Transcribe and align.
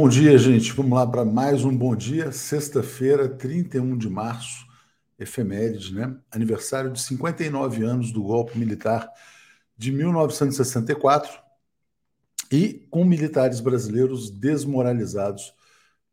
Bom 0.00 0.08
dia, 0.08 0.38
gente. 0.38 0.72
Vamos 0.72 0.92
lá 0.92 1.06
para 1.06 1.26
mais 1.26 1.62
um 1.62 1.76
bom 1.76 1.94
dia. 1.94 2.32
Sexta-feira, 2.32 3.28
31 3.28 3.98
de 3.98 4.08
março, 4.08 4.66
efeméride, 5.18 5.94
né? 5.94 6.16
Aniversário 6.30 6.90
de 6.90 6.98
59 7.02 7.84
anos 7.84 8.10
do 8.10 8.22
golpe 8.22 8.58
militar 8.58 9.06
de 9.76 9.92
1964 9.92 11.30
e 12.50 12.86
com 12.90 13.04
militares 13.04 13.60
brasileiros 13.60 14.30
desmoralizados 14.30 15.52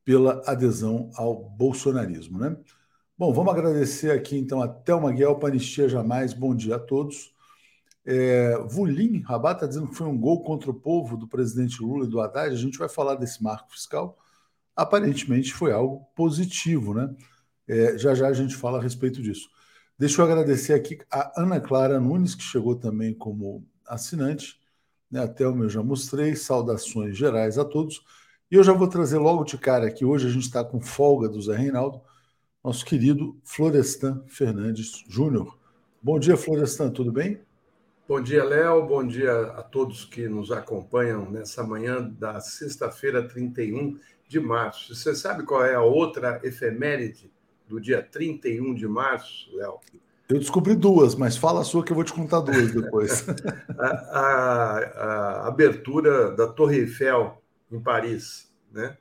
pela 0.03 0.41
adesão 0.45 1.09
ao 1.15 1.33
bolsonarismo, 1.33 2.39
né? 2.39 2.57
Bom, 3.17 3.31
vamos 3.31 3.53
agradecer 3.53 4.11
aqui 4.11 4.37
então 4.37 4.61
a 4.61 4.67
Thelma 4.67 5.13
Guel, 5.13 5.39
Panistia 5.39 5.87
Jamais. 5.87 6.33
Bom 6.33 6.53
dia 6.53 6.75
a 6.75 6.79
todos. 6.79 7.33
É, 8.09 8.57
Vulim, 8.59 9.19
Rabat 9.19 9.57
está 9.57 9.67
dizendo 9.67 9.89
que 9.89 9.95
foi 9.95 10.07
um 10.07 10.17
gol 10.17 10.41
contra 10.41 10.71
o 10.71 10.73
povo 10.73 11.17
do 11.17 11.27
presidente 11.27 11.81
Lula 11.81 12.05
e 12.05 12.07
do 12.09 12.21
Haddad. 12.21 12.53
A 12.53 12.57
gente 12.57 12.77
vai 12.77 12.87
falar 12.87 13.15
desse 13.15 13.43
marco 13.43 13.69
fiscal. 13.69 14.17
Aparentemente 14.73 15.53
foi 15.53 15.73
algo 15.73 16.05
positivo, 16.15 16.93
né? 16.93 17.13
É, 17.67 17.97
já 17.97 18.15
já 18.15 18.29
a 18.29 18.33
gente 18.33 18.55
fala 18.55 18.79
a 18.79 18.81
respeito 18.81 19.21
disso. 19.21 19.49
Deixa 19.99 20.21
eu 20.21 20.25
agradecer 20.25 20.73
aqui 20.73 20.99
a 21.11 21.41
Ana 21.41 21.59
Clara 21.59 21.99
Nunes, 21.99 22.33
que 22.33 22.43
chegou 22.43 22.75
também 22.75 23.13
como 23.13 23.67
assinante. 23.85 24.57
Né? 25.11 25.21
Até 25.21 25.45
o 25.45 25.53
meu 25.53 25.67
já 25.69 25.83
mostrei. 25.83 26.33
Saudações 26.33 27.17
gerais 27.17 27.57
a 27.57 27.65
todos. 27.65 28.01
E 28.49 28.55
eu 28.55 28.63
já 28.63 28.71
vou 28.71 28.87
trazer 28.87 29.17
logo 29.17 29.43
de 29.43 29.57
cara 29.57 29.85
aqui. 29.85 30.05
Hoje 30.05 30.27
a 30.27 30.29
gente 30.29 30.43
está 30.43 30.63
com 30.63 30.79
folga 30.79 31.27
do 31.27 31.41
Zé 31.41 31.57
Reinaldo, 31.57 32.01
nosso 32.63 32.85
querido 32.85 33.37
Florestan 33.43 34.23
Fernandes 34.27 35.03
Júnior. 35.09 35.57
Bom 36.01 36.17
dia, 36.17 36.37
Florestan, 36.37 36.89
tudo 36.89 37.11
bem? 37.11 37.46
Bom 38.07 38.21
dia, 38.21 38.41
Léo. 38.41 38.87
Bom 38.87 39.05
dia 39.05 39.47
a 39.57 39.61
todos 39.61 40.05
que 40.05 40.29
nos 40.29 40.49
acompanham 40.49 41.29
nessa 41.29 41.61
manhã 41.61 42.01
da 42.01 42.39
sexta-feira, 42.39 43.27
31 43.27 43.99
de 44.29 44.39
março. 44.39 44.95
Você 44.95 45.13
sabe 45.13 45.43
qual 45.43 45.65
é 45.65 45.75
a 45.75 45.81
outra 45.81 46.39
efeméride 46.41 47.29
do 47.67 47.81
dia 47.81 48.01
31 48.01 48.73
de 48.75 48.87
março, 48.87 49.53
Léo? 49.53 49.81
Eu 50.29 50.39
descobri 50.39 50.73
duas, 50.73 51.15
mas 51.15 51.35
fala 51.35 51.59
a 51.59 51.63
sua 51.65 51.83
que 51.83 51.91
eu 51.91 51.95
vou 51.95 52.05
te 52.05 52.13
contar 52.13 52.39
duas 52.39 52.71
depois. 52.71 53.27
a, 53.77 53.87
a, 53.87 54.77
a, 54.79 55.47
abertura 55.49 56.31
da 56.31 56.47
Torre 56.47 56.77
Eiffel 56.77 57.43
em 57.69 57.81
Paris, 57.81 58.49
né? 58.71 58.95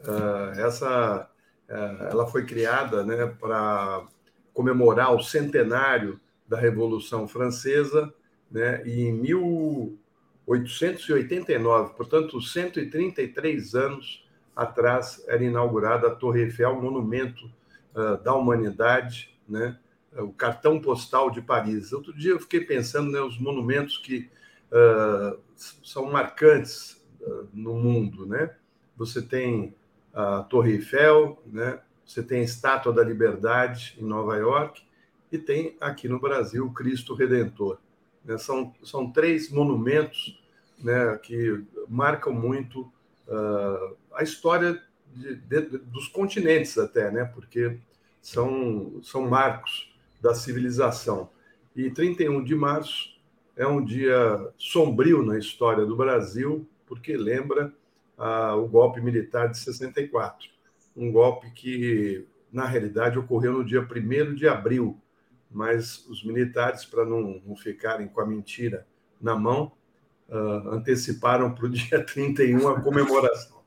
Uh, 0.00 0.58
essa, 0.58 1.30
uh, 1.68 2.02
ela 2.10 2.26
foi 2.26 2.44
criada, 2.44 3.04
né, 3.04 3.26
para 3.26 4.08
comemorar 4.52 5.14
o 5.14 5.22
centenário 5.22 6.18
da 6.48 6.58
Revolução 6.58 7.28
Francesa 7.28 8.12
né? 8.50 8.82
E 8.86 9.02
em 9.02 9.12
1889, 9.12 11.92
portanto, 11.94 12.40
133 12.40 13.74
anos 13.74 14.26
atrás, 14.54 15.22
era 15.28 15.44
inaugurada 15.44 16.06
a 16.08 16.14
Torre 16.14 16.42
Eiffel, 16.42 16.80
monumento 16.80 17.50
uh, 17.94 18.16
da 18.22 18.34
humanidade, 18.34 19.36
né? 19.48 19.78
o 20.12 20.32
cartão 20.32 20.80
postal 20.80 21.30
de 21.30 21.40
Paris. 21.40 21.92
Outro 21.92 22.12
dia 22.12 22.32
eu 22.32 22.40
fiquei 22.40 22.60
pensando 22.60 23.10
nos 23.10 23.38
né, 23.38 23.44
monumentos 23.44 23.98
que 23.98 24.28
uh, 24.72 25.38
são 25.56 26.10
marcantes 26.10 27.04
uh, 27.20 27.48
no 27.52 27.74
mundo, 27.74 28.26
né? 28.26 28.54
Você 28.96 29.22
tem 29.22 29.74
a 30.12 30.42
Torre 30.42 30.72
Eiffel, 30.72 31.40
né? 31.46 31.80
Você 32.04 32.22
tem 32.22 32.40
a 32.40 32.44
Estátua 32.44 32.92
da 32.92 33.04
Liberdade 33.04 33.96
em 33.98 34.04
Nova 34.04 34.36
York 34.36 34.82
e 35.30 35.38
tem 35.38 35.76
aqui 35.80 36.08
no 36.08 36.18
Brasil 36.18 36.66
o 36.66 36.72
Cristo 36.72 37.14
Redentor. 37.14 37.78
Né? 38.24 38.38
São, 38.38 38.74
são 38.82 39.10
três 39.10 39.50
monumentos 39.50 40.40
né, 40.78 41.18
que 41.22 41.62
marcam 41.88 42.32
muito 42.32 42.80
uh, 43.28 43.96
a 44.14 44.22
história 44.22 44.80
de, 45.14 45.36
de, 45.36 45.60
dos 45.78 46.08
continentes 46.08 46.78
até, 46.78 47.10
né? 47.10 47.24
porque 47.24 47.78
são, 48.20 49.00
são 49.02 49.28
marcos 49.28 49.92
da 50.20 50.34
civilização. 50.34 51.30
E 51.74 51.90
31 51.90 52.44
de 52.44 52.54
março 52.54 53.18
é 53.56 53.66
um 53.66 53.84
dia 53.84 54.52
sombrio 54.56 55.22
na 55.22 55.38
história 55.38 55.84
do 55.84 55.96
Brasil, 55.96 56.68
porque 56.86 57.16
lembra 57.16 57.72
uh, 58.18 58.56
o 58.56 58.68
golpe 58.68 59.00
militar 59.00 59.48
de 59.48 59.58
64. 59.58 60.48
Um 60.96 61.10
golpe 61.10 61.50
que, 61.52 62.26
na 62.52 62.66
realidade, 62.66 63.18
ocorreu 63.18 63.52
no 63.52 63.64
dia 63.64 63.80
1 63.80 64.34
de 64.34 64.48
abril 64.48 64.98
mas 65.50 66.06
os 66.06 66.24
militares, 66.24 66.84
para 66.84 67.04
não, 67.04 67.40
não, 67.44 67.56
ficarem 67.56 68.06
com 68.06 68.20
a 68.20 68.26
mentira 68.26 68.86
na 69.20 69.34
mão, 69.36 69.72
uh, 70.28 70.70
anteciparam 70.70 71.52
para 71.52 71.66
o 71.66 71.68
dia 71.70 72.04
31 72.04 72.68
a 72.68 72.80
comemoração. 72.80 73.60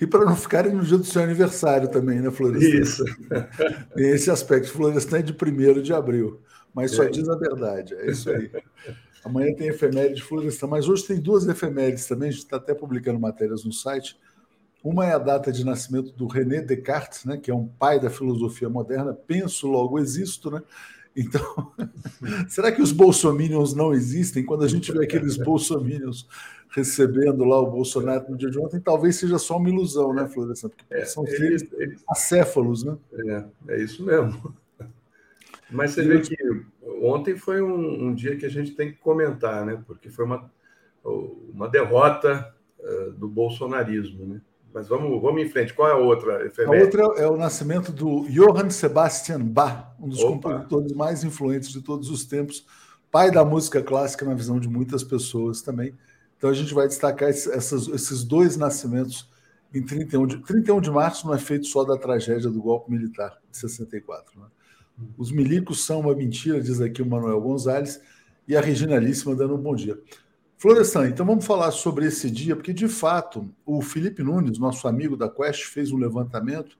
E 0.00 0.06
para 0.06 0.24
não 0.24 0.34
ficarem 0.34 0.72
no 0.72 0.82
dia 0.82 0.98
do 0.98 1.04
seu 1.04 1.22
aniversário 1.22 1.88
também, 1.88 2.20
né, 2.20 2.30
Florestan? 2.30 2.80
Isso. 2.80 3.04
Tem 3.94 4.10
esse 4.10 4.30
aspecto. 4.30 4.70
Florestan 4.70 5.18
é 5.18 5.22
de 5.22 5.32
1 5.32 5.80
de 5.80 5.94
abril, 5.94 6.40
mas 6.74 6.90
só 6.90 7.04
é. 7.04 7.08
diz 7.08 7.28
a 7.28 7.36
verdade. 7.36 7.94
É 7.94 8.10
isso 8.10 8.28
aí. 8.30 8.50
Amanhã 9.24 9.54
tem 9.54 9.68
efeméride 9.68 10.14
de 10.14 10.22
Florestan, 10.22 10.66
mas 10.66 10.88
hoje 10.88 11.04
tem 11.06 11.20
duas 11.20 11.46
efemérides 11.46 12.06
também. 12.06 12.30
A 12.30 12.32
gente 12.32 12.42
está 12.42 12.56
até 12.56 12.74
publicando 12.74 13.20
matérias 13.20 13.64
no 13.64 13.72
site. 13.72 14.18
Uma 14.82 15.04
é 15.06 15.12
a 15.12 15.18
data 15.18 15.52
de 15.52 15.62
nascimento 15.62 16.10
do 16.12 16.26
René 16.26 16.62
Descartes, 16.62 17.26
né, 17.26 17.36
que 17.36 17.50
é 17.50 17.54
um 17.54 17.68
pai 17.68 18.00
da 18.00 18.08
filosofia 18.08 18.68
moderna. 18.68 19.12
Penso, 19.12 19.68
logo 19.68 19.98
existo, 19.98 20.50
né? 20.50 20.62
Então, 21.16 21.72
será 22.48 22.70
que 22.70 22.82
os 22.82 22.92
bolsominions 22.92 23.74
não 23.74 23.92
existem? 23.92 24.44
Quando 24.44 24.64
a 24.64 24.68
gente 24.68 24.92
vê 24.92 25.04
aqueles 25.04 25.36
bolsominions 25.42 26.28
recebendo 26.70 27.44
lá 27.44 27.58
o 27.60 27.70
Bolsonaro 27.70 28.30
no 28.30 28.36
dia 28.36 28.50
de 28.50 28.58
ontem, 28.58 28.80
talvez 28.80 29.16
seja 29.16 29.38
só 29.38 29.56
uma 29.56 29.68
ilusão, 29.68 30.14
né, 30.14 30.28
Florestan? 30.28 30.68
Porque 30.68 30.84
é, 30.90 31.04
são 31.04 31.26
seres 31.26 31.68
acéfalos, 32.08 32.84
né? 32.84 32.96
É, 33.12 33.44
é 33.74 33.82
isso 33.82 34.04
mesmo. 34.04 34.54
Mas 35.70 35.92
você 35.92 36.02
vê 36.02 36.20
que 36.20 36.36
ontem 37.02 37.36
foi 37.36 37.62
um, 37.62 38.06
um, 38.06 38.14
dia 38.14 38.36
que 38.36 38.44
a 38.44 38.48
gente 38.48 38.72
tem 38.72 38.90
que 38.90 38.98
comentar, 38.98 39.64
né? 39.64 39.82
Porque 39.86 40.08
foi 40.10 40.24
uma, 40.24 40.50
uma 41.04 41.68
derrota 41.68 42.52
uh, 42.78 43.12
do 43.12 43.28
bolsonarismo, 43.28 44.26
né? 44.26 44.40
Mas 44.72 44.88
vamos, 44.88 45.20
vamos 45.20 45.42
em 45.42 45.48
frente. 45.48 45.74
Qual 45.74 45.88
é 45.88 45.92
a 45.92 45.96
outra 45.96 46.46
efeméride? 46.46 46.96
A 46.98 47.02
outra 47.02 47.22
é 47.22 47.26
o 47.28 47.36
nascimento 47.36 47.92
do 47.92 48.26
Johann 48.28 48.70
Sebastian 48.70 49.40
Bach, 49.40 49.94
um 49.98 50.08
dos 50.08 50.22
Opa. 50.22 50.50
compositores 50.50 50.92
mais 50.92 51.24
influentes 51.24 51.70
de 51.70 51.80
todos 51.82 52.08
os 52.08 52.24
tempos, 52.24 52.64
pai 53.10 53.30
da 53.30 53.44
música 53.44 53.82
clássica 53.82 54.24
na 54.24 54.34
visão 54.34 54.60
de 54.60 54.68
muitas 54.68 55.02
pessoas 55.02 55.60
também. 55.60 55.94
Então 56.38 56.48
a 56.48 56.54
gente 56.54 56.72
vai 56.72 56.86
destacar 56.86 57.28
essas, 57.28 57.88
esses 57.88 58.24
dois 58.24 58.56
nascimentos 58.56 59.28
em 59.74 59.82
31 59.84 60.26
de, 60.26 60.38
31 60.38 60.80
de 60.80 60.90
março, 60.90 61.26
não 61.26 61.34
é 61.34 61.38
feito 61.38 61.66
só 61.66 61.84
da 61.84 61.96
tragédia 61.96 62.50
do 62.50 62.60
golpe 62.60 62.90
militar 62.90 63.38
de 63.50 63.56
64. 63.56 64.40
Né? 64.40 64.46
Os 65.16 65.30
milicos 65.30 65.84
são 65.84 66.00
uma 66.00 66.14
mentira, 66.14 66.60
diz 66.60 66.80
aqui 66.80 67.02
o 67.02 67.06
Manuel 67.06 67.40
Gonzalez, 67.40 68.00
e 68.48 68.56
a 68.56 68.60
Regina 68.60 68.98
Líssima 68.98 69.34
dando 69.34 69.54
um 69.54 69.62
bom 69.62 69.74
dia. 69.74 69.98
Florestan, 70.60 71.08
então 71.08 71.24
vamos 71.24 71.46
falar 71.46 71.70
sobre 71.70 72.04
esse 72.04 72.30
dia, 72.30 72.54
porque 72.54 72.74
de 72.74 72.86
fato 72.86 73.48
o 73.64 73.80
Felipe 73.80 74.22
Nunes, 74.22 74.58
nosso 74.58 74.86
amigo 74.86 75.16
da 75.16 75.26
Quest, 75.26 75.64
fez 75.64 75.90
um 75.90 75.96
levantamento 75.96 76.76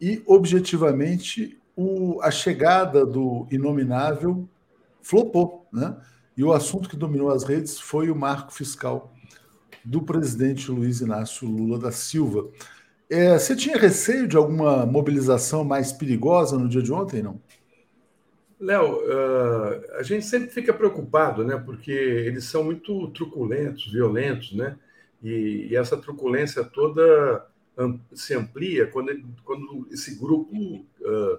e 0.00 0.22
objetivamente 0.24 1.60
o, 1.76 2.22
a 2.22 2.30
chegada 2.30 3.04
do 3.04 3.46
inominável 3.50 4.48
flopou, 5.02 5.66
né? 5.70 5.94
E 6.34 6.42
o 6.42 6.54
assunto 6.54 6.88
que 6.88 6.96
dominou 6.96 7.30
as 7.30 7.44
redes 7.44 7.78
foi 7.78 8.10
o 8.10 8.16
marco 8.16 8.50
fiscal 8.50 9.12
do 9.84 10.00
presidente 10.00 10.70
Luiz 10.70 11.02
Inácio 11.02 11.46
Lula 11.46 11.78
da 11.78 11.92
Silva. 11.92 12.48
É, 13.10 13.38
você 13.38 13.54
tinha 13.54 13.76
receio 13.76 14.26
de 14.26 14.38
alguma 14.38 14.86
mobilização 14.86 15.62
mais 15.64 15.92
perigosa 15.92 16.56
no 16.56 16.66
dia 16.66 16.82
de 16.82 16.90
ontem, 16.90 17.22
não? 17.22 17.38
Léo, 18.62 19.00
uh, 19.00 19.96
a 19.98 20.04
gente 20.04 20.24
sempre 20.24 20.48
fica 20.48 20.72
preocupado, 20.72 21.44
né? 21.44 21.56
Porque 21.56 21.90
eles 21.90 22.44
são 22.44 22.62
muito 22.62 23.08
truculentos, 23.08 23.90
violentos, 23.90 24.52
né? 24.52 24.78
E, 25.20 25.66
e 25.68 25.76
essa 25.76 25.96
truculência 25.96 26.62
toda 26.62 27.44
se 28.12 28.34
amplia 28.34 28.86
quando, 28.86 29.18
quando 29.44 29.88
esse 29.90 30.14
grupo 30.14 30.86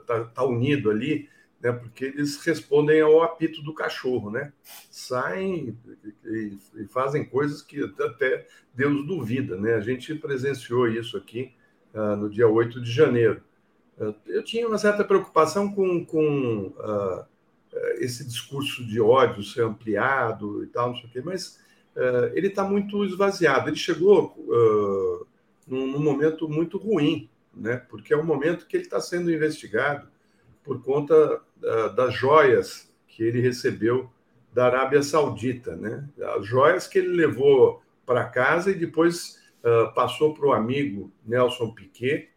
está 0.01 0.21
uh, 0.21 0.29
tá 0.33 0.43
unido 0.43 0.91
ali, 0.91 1.29
né? 1.61 1.71
Porque 1.71 2.03
eles 2.03 2.43
respondem 2.43 2.99
ao 2.99 3.23
apito 3.23 3.61
do 3.61 3.73
cachorro, 3.73 4.29
né? 4.29 4.51
Saem 4.91 5.77
e, 6.25 6.57
e 6.75 6.87
fazem 6.87 7.23
coisas 7.23 7.61
que 7.61 7.81
até 8.01 8.45
Deus 8.73 9.07
duvida, 9.07 9.55
né? 9.55 9.75
A 9.75 9.79
gente 9.79 10.13
presenciou 10.15 10.89
isso 10.89 11.15
aqui 11.15 11.53
uh, 11.93 12.17
no 12.17 12.29
dia 12.29 12.49
8 12.49 12.81
de 12.81 12.91
janeiro. 12.91 13.41
Eu 14.25 14.43
tinha 14.43 14.67
uma 14.67 14.77
certa 14.77 15.03
preocupação 15.03 15.71
com, 15.71 16.03
com 16.05 16.73
uh, 16.77 17.25
esse 17.97 18.25
discurso 18.25 18.85
de 18.85 18.99
ódio 18.99 19.43
ser 19.43 19.63
ampliado 19.63 20.63
e 20.63 20.67
tal, 20.67 20.89
não 20.89 20.95
sei 20.95 21.05
o 21.05 21.09
quê, 21.09 21.21
mas 21.23 21.59
uh, 21.95 22.31
ele 22.33 22.47
está 22.47 22.63
muito 22.63 23.03
esvaziado. 23.05 23.69
Ele 23.69 23.75
chegou 23.75 24.35
uh, 24.37 25.27
num, 25.67 25.87
num, 25.87 25.99
momento 25.99 26.49
muito 26.49 26.77
ruim, 26.77 27.29
né? 27.53 27.77
porque 27.89 28.13
é 28.13 28.17
o 28.17 28.23
momento 28.23 28.65
que 28.65 28.77
ele 28.77 28.85
está 28.85 28.99
sendo 28.99 29.31
investigado 29.31 30.07
por 30.63 30.81
conta 30.81 31.41
das 31.95 32.13
joias 32.13 32.89
que 33.05 33.21
ele 33.21 33.41
recebeu 33.41 34.09
da 34.53 34.65
Arábia 34.65 35.03
Saudita, 35.03 35.75
né? 35.75 36.07
As 36.37 36.45
joias 36.45 36.87
que 36.87 36.99
ele 36.99 37.09
levou 37.09 37.81
para 38.05 38.23
casa 38.25 38.71
e 38.71 38.73
depois 38.73 39.41
passou 39.93 40.33
para 40.33 40.45
o 40.45 40.53
amigo 40.53 41.11
Nelson 41.25 41.71
Piquet 41.71 42.32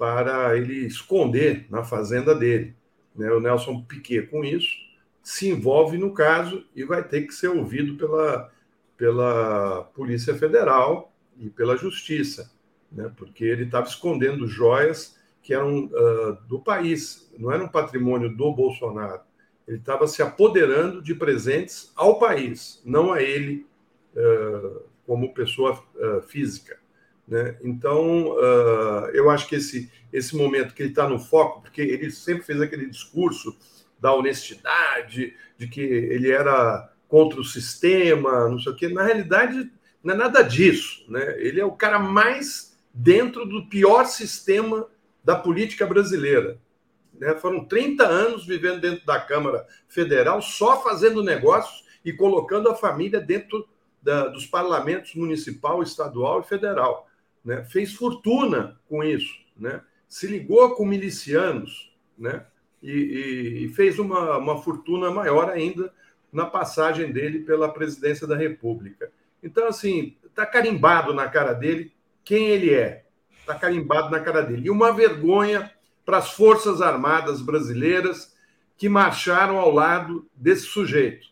para 0.00 0.56
ele 0.56 0.86
esconder 0.86 1.66
na 1.68 1.84
fazenda 1.84 2.34
dele. 2.34 2.74
Né? 3.14 3.30
O 3.32 3.38
Nelson 3.38 3.82
Piquet, 3.82 4.28
com 4.28 4.42
isso, 4.42 4.74
se 5.22 5.50
envolve 5.50 5.98
no 5.98 6.14
caso 6.14 6.64
e 6.74 6.84
vai 6.84 7.06
ter 7.06 7.26
que 7.26 7.34
ser 7.34 7.48
ouvido 7.48 7.98
pela, 7.98 8.50
pela 8.96 9.82
Polícia 9.94 10.34
Federal 10.34 11.12
e 11.38 11.50
pela 11.50 11.76
Justiça, 11.76 12.50
né? 12.90 13.12
porque 13.14 13.44
ele 13.44 13.64
estava 13.64 13.86
escondendo 13.86 14.46
joias 14.46 15.18
que 15.42 15.52
eram 15.52 15.84
uh, 15.84 16.32
do 16.48 16.58
país, 16.58 17.30
não 17.36 17.52
era 17.52 17.62
um 17.62 17.68
patrimônio 17.68 18.34
do 18.34 18.52
Bolsonaro. 18.54 19.20
Ele 19.68 19.76
estava 19.76 20.06
se 20.06 20.22
apoderando 20.22 21.02
de 21.02 21.14
presentes 21.14 21.92
ao 21.94 22.18
país, 22.18 22.80
não 22.86 23.12
a 23.12 23.20
ele 23.20 23.66
uh, 24.16 24.80
como 25.06 25.34
pessoa 25.34 25.78
uh, 25.94 26.22
física. 26.22 26.79
Né? 27.26 27.56
Então, 27.62 28.36
eu 29.12 29.30
acho 29.30 29.48
que 29.48 29.56
esse, 29.56 29.90
esse 30.12 30.36
momento 30.36 30.74
que 30.74 30.82
ele 30.82 30.90
está 30.90 31.08
no 31.08 31.18
foco, 31.18 31.62
porque 31.62 31.80
ele 31.80 32.10
sempre 32.10 32.44
fez 32.44 32.60
aquele 32.60 32.86
discurso 32.86 33.56
da 34.00 34.12
honestidade, 34.14 35.34
de 35.56 35.68
que 35.68 35.80
ele 35.80 36.30
era 36.30 36.90
contra 37.06 37.40
o 37.40 37.44
sistema, 37.44 38.48
não 38.48 38.58
sei 38.58 38.72
o 38.72 38.76
quê. 38.76 38.88
Na 38.88 39.04
realidade, 39.04 39.70
não 40.02 40.14
é 40.14 40.16
nada 40.16 40.42
disso. 40.42 41.04
Né? 41.08 41.36
Ele 41.38 41.60
é 41.60 41.64
o 41.64 41.72
cara 41.72 41.98
mais 41.98 42.78
dentro 42.94 43.44
do 43.44 43.66
pior 43.66 44.06
sistema 44.06 44.86
da 45.22 45.36
política 45.36 45.86
brasileira. 45.86 46.58
Né? 47.12 47.34
Foram 47.34 47.64
30 47.64 48.06
anos 48.06 48.46
vivendo 48.46 48.80
dentro 48.80 49.04
da 49.04 49.20
Câmara 49.20 49.66
Federal, 49.88 50.40
só 50.40 50.82
fazendo 50.82 51.22
negócios 51.22 51.84
e 52.04 52.12
colocando 52.12 52.68
a 52.70 52.74
família 52.74 53.20
dentro 53.20 53.68
da, 54.02 54.28
dos 54.28 54.46
parlamentos 54.46 55.14
municipal, 55.14 55.82
estadual 55.82 56.40
e 56.40 56.44
federal. 56.44 57.09
Né? 57.44 57.64
Fez 57.64 57.94
fortuna 57.94 58.80
com 58.88 59.02
isso. 59.02 59.34
Né? 59.56 59.80
Se 60.08 60.26
ligou 60.26 60.74
com 60.74 60.84
milicianos 60.84 61.92
né? 62.18 62.44
e, 62.82 63.64
e, 63.64 63.68
fez 63.70 63.98
uma, 63.98 64.36
uma 64.38 64.62
fortuna 64.62 65.10
maior 65.10 65.50
ainda 65.50 65.92
na 66.32 66.46
passagem 66.46 67.12
dele 67.12 67.40
pela 67.40 67.72
presidência 67.72 68.26
da 68.26 68.36
República. 68.36 69.10
Então, 69.42 69.66
assim, 69.66 70.16
está 70.24 70.46
carimbado 70.46 71.12
na 71.12 71.28
cara 71.28 71.52
dele 71.52 71.92
quem 72.24 72.48
ele 72.48 72.72
é. 72.72 73.04
Está 73.40 73.54
carimbado 73.54 74.10
na 74.10 74.20
cara 74.20 74.42
dele. 74.42 74.66
E 74.66 74.70
uma 74.70 74.92
vergonha 74.92 75.72
para 76.04 76.18
as 76.18 76.32
Forças 76.32 76.80
Armadas 76.80 77.40
brasileiras 77.40 78.36
que 78.76 78.88
marcharam 78.88 79.58
ao 79.58 79.70
lado 79.70 80.26
desse 80.34 80.62
sujeito. 80.62 81.28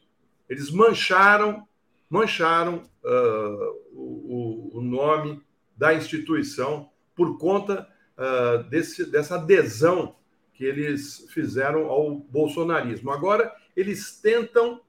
Eles 0.48 0.70
mancharam, 0.70 1.66
mancharam 2.08 2.82
uh, 3.04 3.76
o, 3.92 4.70
o, 4.74 4.80
nome 4.80 5.42
da 5.78 5.94
instituição 5.94 6.90
por 7.14 7.38
conta 7.38 7.88
uh, 8.18 8.68
desse, 8.68 9.10
dessa 9.10 9.36
adesão 9.36 10.16
que 10.52 10.64
eles 10.64 11.26
fizeram 11.30 11.86
ao 11.86 12.16
bolsonarismo. 12.16 13.12
Agora, 13.12 13.54
eles 13.76 14.20
tentam 14.20 14.80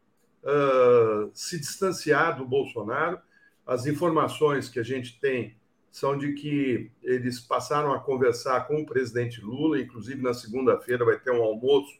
uh, 0.43 1.29
se 1.31 1.59
distanciar 1.59 2.35
do 2.35 2.43
Bolsonaro. 2.43 3.19
As 3.65 3.85
informações 3.85 4.67
que 4.67 4.79
a 4.79 4.83
gente 4.83 5.19
tem 5.19 5.55
são 5.91 6.17
de 6.17 6.33
que 6.33 6.91
eles 7.03 7.39
passaram 7.39 7.93
a 7.93 7.99
conversar 7.99 8.67
com 8.67 8.81
o 8.81 8.85
presidente 8.85 9.41
Lula, 9.41 9.79
inclusive 9.79 10.21
na 10.21 10.33
segunda-feira 10.33 11.05
vai 11.05 11.19
ter 11.19 11.31
um 11.31 11.43
almoço 11.43 11.99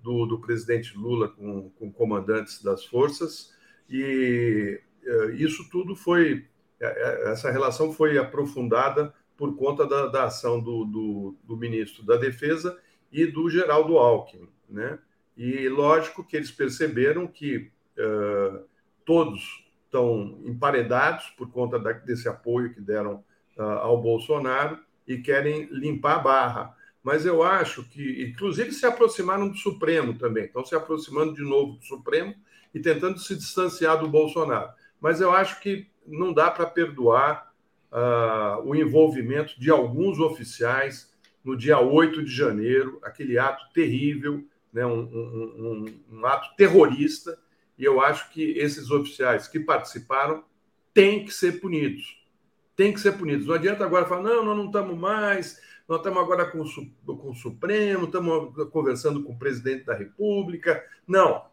do, 0.00 0.26
do 0.26 0.38
presidente 0.38 0.96
Lula 0.96 1.28
com, 1.28 1.70
com 1.70 1.90
comandantes 1.90 2.62
das 2.62 2.84
forças, 2.84 3.54
e 3.88 4.80
uh, 5.04 5.30
isso 5.32 5.68
tudo 5.70 5.96
foi, 5.96 6.46
essa 6.80 7.50
relação 7.50 7.92
foi 7.92 8.18
aprofundada 8.18 9.12
por 9.36 9.56
conta 9.56 9.86
da, 9.86 10.06
da 10.06 10.24
ação 10.24 10.60
do, 10.60 10.84
do, 10.84 11.36
do, 11.44 11.56
ministro 11.56 12.04
da 12.04 12.16
Defesa 12.16 12.78
e 13.12 13.26
do 13.26 13.48
Geraldo 13.50 13.98
Alckmin, 13.98 14.48
né? 14.68 14.98
E 15.36 15.68
lógico 15.68 16.24
que 16.24 16.36
eles 16.36 16.50
perceberam 16.50 17.26
que 17.26 17.70
uh, 17.98 18.64
todos 19.04 19.64
estão 19.84 20.40
emparedados 20.44 21.26
por 21.36 21.50
conta 21.50 21.78
da, 21.78 21.92
desse 21.92 22.28
apoio 22.28 22.72
que 22.72 22.80
deram 22.80 23.22
uh, 23.56 23.62
ao 23.62 24.00
Bolsonaro 24.00 24.78
e 25.06 25.18
querem 25.18 25.68
limpar 25.70 26.16
a 26.16 26.20
barra. 26.20 26.76
Mas 27.02 27.24
eu 27.24 27.42
acho 27.42 27.84
que, 27.84 28.24
inclusive, 28.24 28.72
se 28.72 28.84
aproximaram 28.84 29.48
do 29.48 29.56
Supremo 29.56 30.18
também, 30.18 30.46
estão 30.46 30.64
se 30.64 30.74
aproximando 30.74 31.34
de 31.34 31.42
novo 31.42 31.74
do 31.74 31.84
Supremo 31.84 32.34
e 32.74 32.80
tentando 32.80 33.18
se 33.18 33.36
distanciar 33.36 34.00
do 34.00 34.08
Bolsonaro. 34.08 34.70
Mas 35.00 35.20
eu 35.20 35.30
acho 35.30 35.60
que 35.60 35.86
não 36.06 36.32
dá 36.32 36.50
para 36.50 36.66
perdoar 36.66 37.52
uh, 37.92 38.62
o 38.64 38.74
envolvimento 38.74 39.58
de 39.58 39.70
alguns 39.70 40.18
oficiais 40.18 41.14
no 41.44 41.56
dia 41.56 41.78
8 41.78 42.24
de 42.24 42.30
janeiro, 42.30 42.98
aquele 43.02 43.38
ato 43.38 43.64
terrível, 43.72 44.44
né, 44.72 44.84
um, 44.84 45.00
um, 45.00 45.84
um, 46.12 46.18
um 46.18 46.26
ato 46.26 46.54
terrorista 46.56 47.38
e 47.78 47.84
eu 47.84 48.00
acho 48.00 48.30
que 48.30 48.42
esses 48.58 48.90
oficiais 48.90 49.46
que 49.48 49.60
participaram 49.60 50.44
têm 50.94 51.24
que 51.24 51.32
ser 51.32 51.60
punidos. 51.60 52.22
Têm 52.74 52.92
que 52.92 53.00
ser 53.00 53.12
punidos. 53.12 53.46
Não 53.46 53.54
adianta 53.54 53.84
agora 53.84 54.06
falar, 54.06 54.22
não, 54.22 54.44
nós 54.44 54.56
não 54.56 54.66
estamos 54.66 54.96
mais, 54.96 55.60
nós 55.88 55.98
estamos 55.98 56.18
agora 56.18 56.46
com 56.46 56.64
com 57.04 57.30
o 57.30 57.34
Supremo, 57.34 58.06
estamos 58.06 58.70
conversando 58.70 59.22
com 59.22 59.32
o 59.32 59.38
presidente 59.38 59.84
da 59.84 59.94
República. 59.94 60.84
Não, 61.06 61.44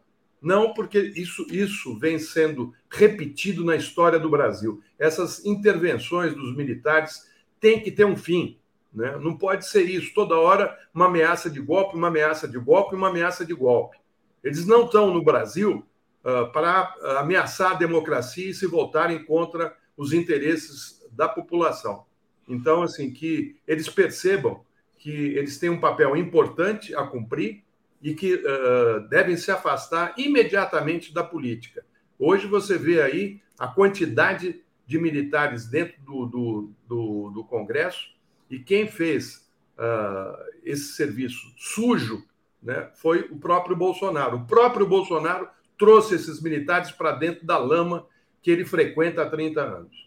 não, 0.44 0.74
porque 0.74 0.98
isso, 0.98 1.46
isso 1.50 1.98
vem 1.98 2.18
sendo 2.18 2.74
repetido 2.90 3.64
na 3.64 3.74
história 3.74 4.18
do 4.18 4.28
Brasil. 4.28 4.82
Essas 4.98 5.42
intervenções 5.46 6.34
dos 6.34 6.54
militares 6.54 7.26
têm 7.58 7.80
que 7.80 7.90
ter 7.90 8.04
um 8.04 8.14
fim. 8.14 8.58
Né? 8.92 9.16
Não 9.22 9.38
pode 9.38 9.66
ser 9.66 9.84
isso, 9.84 10.12
toda 10.14 10.38
hora 10.38 10.78
uma 10.92 11.06
ameaça 11.06 11.48
de 11.48 11.60
golpe, 11.60 11.96
uma 11.96 12.08
ameaça 12.08 12.46
de 12.46 12.58
golpe, 12.58 12.94
uma 12.94 13.08
ameaça 13.08 13.42
de 13.42 13.54
golpe. 13.54 13.96
Eles 14.42 14.66
não 14.66 14.84
estão 14.84 15.14
no 15.14 15.24
Brasil 15.24 15.82
uh, 16.22 16.52
para 16.52 16.94
ameaçar 17.18 17.72
a 17.72 17.76
democracia 17.76 18.50
e 18.50 18.54
se 18.54 18.66
voltarem 18.66 19.24
contra 19.24 19.74
os 19.96 20.12
interesses 20.12 21.02
da 21.10 21.26
população. 21.26 22.04
Então, 22.46 22.82
assim, 22.82 23.10
que 23.10 23.56
eles 23.66 23.88
percebam 23.88 24.60
que 24.98 25.10
eles 25.10 25.58
têm 25.58 25.70
um 25.70 25.80
papel 25.80 26.14
importante 26.14 26.94
a 26.94 27.02
cumprir 27.02 27.63
e 28.04 28.14
que 28.14 28.34
uh, 28.34 29.08
devem 29.08 29.34
se 29.34 29.50
afastar 29.50 30.14
imediatamente 30.18 31.12
da 31.12 31.24
política. 31.24 31.82
Hoje 32.18 32.46
você 32.46 32.76
vê 32.76 33.00
aí 33.00 33.40
a 33.58 33.66
quantidade 33.66 34.62
de 34.86 34.98
militares 34.98 35.66
dentro 35.66 35.94
do, 36.02 36.26
do, 36.26 36.70
do, 36.86 37.30
do 37.30 37.44
Congresso 37.44 38.10
e 38.50 38.58
quem 38.58 38.86
fez 38.86 39.48
uh, 39.78 40.36
esse 40.62 40.92
serviço 40.92 41.50
sujo 41.56 42.22
né, 42.62 42.90
foi 42.94 43.22
o 43.30 43.36
próprio 43.38 43.74
Bolsonaro. 43.74 44.36
O 44.36 44.46
próprio 44.46 44.86
Bolsonaro 44.86 45.48
trouxe 45.78 46.14
esses 46.14 46.42
militares 46.42 46.92
para 46.92 47.12
dentro 47.12 47.46
da 47.46 47.56
lama 47.56 48.06
que 48.42 48.50
ele 48.50 48.66
frequenta 48.66 49.22
há 49.22 49.30
30 49.30 49.62
anos. 49.62 50.04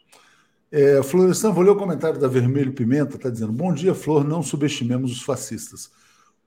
É, 0.72 1.02
Florestan, 1.02 1.52
vou 1.52 1.64
ler 1.64 1.72
o 1.72 1.76
comentário 1.76 2.20
da 2.20 2.28
Vermelho 2.28 2.74
Pimenta, 2.74 3.16
está 3.16 3.30
dizendo: 3.30 3.54
Bom 3.54 3.74
dia, 3.74 3.96
Flor, 3.96 4.24
não 4.24 4.44
subestimemos 4.44 5.12
os 5.12 5.24
fascistas. 5.24 5.92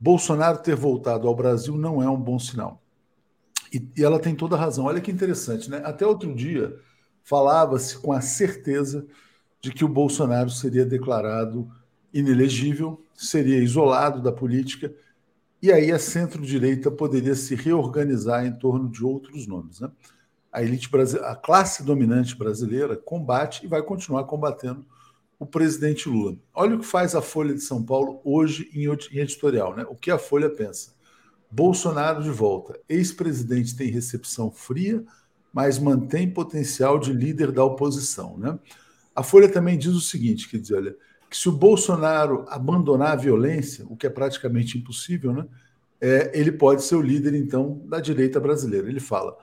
Bolsonaro 0.01 0.59
ter 0.59 0.75
voltado 0.75 1.29
ao 1.29 1.37
Brasil 1.37 1.77
não 1.77 2.03
é 2.03 2.09
um 2.09 2.19
bom 2.19 2.39
sinal. 2.39 2.83
E, 3.73 3.87
e 3.97 4.03
ela 4.03 4.19
tem 4.19 4.35
toda 4.35 4.57
a 4.57 4.59
razão. 4.59 4.87
Olha 4.87 5.01
que 5.01 5.11
interessante, 5.11 5.69
né? 5.69 5.83
Até 5.85 6.07
outro 6.07 6.35
dia 6.35 6.75
falava-se 7.23 7.99
com 7.99 8.13
a 8.13 8.21
certeza 8.21 9.07
de 9.61 9.71
que 9.71 9.85
o 9.85 9.89
Bolsonaro 9.89 10.49
seria 10.49 10.87
declarado 10.87 11.71
inelegível, 12.13 13.05
seria 13.15 13.63
isolado 13.63 14.23
da 14.23 14.33
política 14.33 14.93
e 15.63 15.71
aí 15.71 15.93
a 15.93 15.99
centro-direita 15.99 16.91
poderia 16.91 17.35
se 17.35 17.55
reorganizar 17.55 18.47
em 18.47 18.53
torno 18.53 18.89
de 18.89 19.05
outros 19.05 19.47
nomes. 19.47 19.81
Né? 19.81 19.91
A 20.51 20.63
elite 20.63 20.89
a 21.23 21.37
classe 21.37 21.85
dominante 21.85 22.35
brasileira 22.35 22.97
combate 22.97 23.65
e 23.65 23.69
vai 23.69 23.83
continuar 23.83 24.25
combatendo 24.25 24.85
o 25.41 25.47
presidente 25.47 26.07
Lula. 26.07 26.37
Olha 26.55 26.77
o 26.77 26.81
que 26.81 26.87
faz 26.87 27.15
a 27.15 27.23
Folha 27.23 27.55
de 27.55 27.63
São 27.63 27.83
Paulo 27.83 28.21
hoje 28.23 28.71
em 28.75 28.85
editorial, 29.19 29.75
né? 29.75 29.87
O 29.89 29.97
que 29.97 30.11
a 30.11 30.19
Folha 30.19 30.51
pensa? 30.51 30.93
Bolsonaro 31.51 32.23
de 32.23 32.29
volta. 32.29 32.79
Ex-presidente 32.87 33.75
tem 33.75 33.89
recepção 33.89 34.51
fria, 34.51 35.03
mas 35.51 35.79
mantém 35.79 36.31
potencial 36.31 36.99
de 36.99 37.11
líder 37.15 37.51
da 37.51 37.65
oposição, 37.65 38.37
né? 38.37 38.59
A 39.17 39.23
Folha 39.23 39.49
também 39.49 39.79
diz 39.79 39.95
o 39.95 40.01
seguinte, 40.01 40.47
quer 40.47 40.59
dizer, 40.59 40.77
olha, 40.77 40.97
que 41.29 41.37
se 41.37 41.49
o 41.49 41.53
Bolsonaro 41.53 42.45
abandonar 42.49 43.13
a 43.13 43.17
violência, 43.17 43.87
o 43.89 43.97
que 43.97 44.07
é 44.07 44.11
praticamente 44.11 44.77
impossível, 44.77 45.33
né, 45.33 45.47
é, 46.01 46.31
ele 46.39 46.53
pode 46.53 46.83
ser 46.83 46.97
o 46.97 47.03
líder, 47.03 47.35
então, 47.35 47.83
da 47.87 47.99
direita 47.99 48.39
brasileira. 48.39 48.89
Ele 48.89 49.01
fala, 49.01 49.37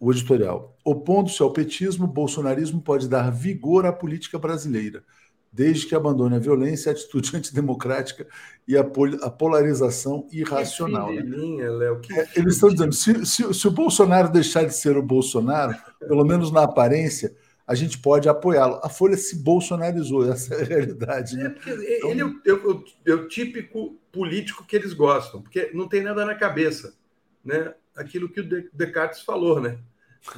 o 0.00 0.10
editorial, 0.10 0.76
opondo-se 0.84 1.42
ao 1.42 1.52
petismo, 1.52 2.04
o 2.04 2.08
bolsonarismo 2.08 2.80
pode 2.80 3.08
dar 3.08 3.30
vigor 3.30 3.86
à 3.86 3.92
política 3.92 4.38
brasileira, 4.38 5.04
desde 5.54 5.86
que 5.86 5.94
abandone 5.94 6.34
a 6.34 6.40
violência, 6.40 6.90
a 6.90 6.92
atitude 6.92 7.30
antidemocrática 7.36 8.26
e 8.66 8.76
a, 8.76 8.82
pol 8.82 9.08
a 9.22 9.30
polarização 9.30 10.26
irracional. 10.32 11.08
Que 11.08 11.22
né? 11.22 11.70
Léo, 11.70 12.00
que 12.00 12.12
é, 12.12 12.28
eles 12.34 12.54
estão 12.54 12.70
dizendo, 12.70 12.92
se, 12.92 13.24
se, 13.24 13.54
se 13.54 13.68
o 13.68 13.70
Bolsonaro 13.70 14.32
deixar 14.32 14.64
de 14.64 14.74
ser 14.74 14.96
o 14.96 15.02
Bolsonaro, 15.02 15.74
pelo 16.00 16.24
menos 16.24 16.50
na 16.50 16.64
aparência, 16.64 17.36
a 17.64 17.74
gente 17.74 17.98
pode 17.98 18.28
apoiá-lo. 18.28 18.80
A 18.82 18.88
Folha 18.88 19.16
se 19.16 19.36
bolsonarizou, 19.36 20.30
essa 20.30 20.54
é 20.54 20.62
a 20.62 20.64
realidade. 20.64 21.36
Né? 21.36 21.54
É 21.64 21.96
então... 21.98 22.10
Ele 22.10 22.20
é 22.20 22.24
o, 22.24 22.40
é, 22.44 22.52
o, 22.52 22.84
é 23.06 23.14
o, 23.14 23.28
típico 23.28 23.96
político 24.12 24.66
que 24.66 24.74
eles 24.74 24.92
gostam, 24.92 25.40
porque 25.40 25.70
não 25.72 25.88
tem 25.88 26.02
nada 26.02 26.26
na 26.26 26.34
cabeça. 26.34 26.94
Né? 27.44 27.72
Aquilo 27.96 28.28
que 28.28 28.40
o 28.40 28.70
Descartes 28.72 29.22
falou, 29.22 29.60
né? 29.60 29.78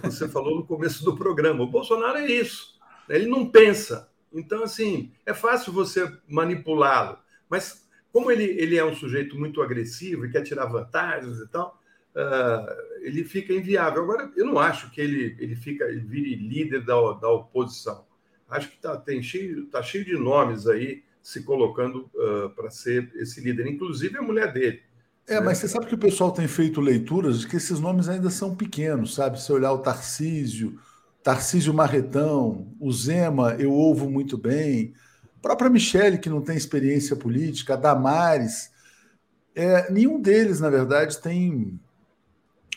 Você 0.02 0.28
falou 0.28 0.56
no 0.56 0.66
começo 0.66 1.04
do 1.04 1.16
programa. 1.16 1.64
O 1.64 1.70
Bolsonaro 1.70 2.18
é 2.18 2.26
isso. 2.26 2.76
Ele 3.08 3.26
não 3.26 3.48
pensa. 3.48 4.08
Então, 4.32 4.62
assim, 4.62 5.12
é 5.24 5.32
fácil 5.32 5.72
você 5.72 6.10
manipulá-lo. 6.28 7.18
Mas 7.48 7.86
como 8.12 8.30
ele, 8.30 8.44
ele 8.44 8.76
é 8.76 8.84
um 8.84 8.94
sujeito 8.94 9.38
muito 9.38 9.60
agressivo 9.60 10.24
e 10.24 10.30
quer 10.30 10.42
tirar 10.42 10.66
vantagens 10.66 11.38
e 11.38 11.46
tal, 11.48 11.80
uh, 12.14 13.02
ele 13.02 13.24
fica 13.24 13.52
inviável. 13.52 14.02
Agora, 14.02 14.32
eu 14.36 14.46
não 14.46 14.58
acho 14.58 14.90
que 14.90 15.00
ele, 15.00 15.36
ele 15.38 15.54
fica 15.54 15.84
ele 15.84 16.00
vire 16.00 16.34
líder 16.34 16.84
da, 16.84 16.94
da 17.12 17.28
oposição. 17.28 18.06
Acho 18.48 18.70
que 18.70 18.76
está 18.76 19.02
cheio, 19.22 19.66
tá 19.66 19.82
cheio 19.82 20.04
de 20.04 20.14
nomes 20.14 20.66
aí 20.66 21.02
se 21.22 21.42
colocando 21.42 22.08
uh, 22.14 22.50
para 22.50 22.70
ser 22.70 23.10
esse 23.16 23.40
líder, 23.40 23.66
inclusive 23.66 24.16
a 24.16 24.22
mulher 24.22 24.52
dele. 24.52 24.80
É, 25.26 25.34
né? 25.34 25.40
mas 25.40 25.58
você 25.58 25.68
sabe 25.68 25.86
que 25.86 25.94
o 25.94 25.98
pessoal 25.98 26.30
tem 26.30 26.46
feito 26.46 26.80
leituras 26.80 27.40
de 27.40 27.48
que 27.48 27.56
esses 27.56 27.80
nomes 27.80 28.08
ainda 28.08 28.30
são 28.30 28.54
pequenos, 28.54 29.14
sabe? 29.14 29.42
Se 29.42 29.52
olhar 29.52 29.72
o 29.72 29.78
Tarcísio, 29.78 30.78
Tarcísio 31.26 31.74
Marretão, 31.74 32.68
o 32.78 32.92
Zema, 32.92 33.56
eu 33.58 33.72
ouvo 33.72 34.08
muito 34.08 34.38
bem, 34.38 34.94
a 35.36 35.42
própria 35.42 35.68
Michele, 35.68 36.18
que 36.18 36.30
não 36.30 36.40
tem 36.40 36.56
experiência 36.56 37.16
política, 37.16 37.74
a 37.74 37.76
Damares, 37.76 38.70
é, 39.52 39.90
nenhum 39.90 40.20
deles, 40.20 40.60
na 40.60 40.70
verdade, 40.70 41.20
tem 41.20 41.80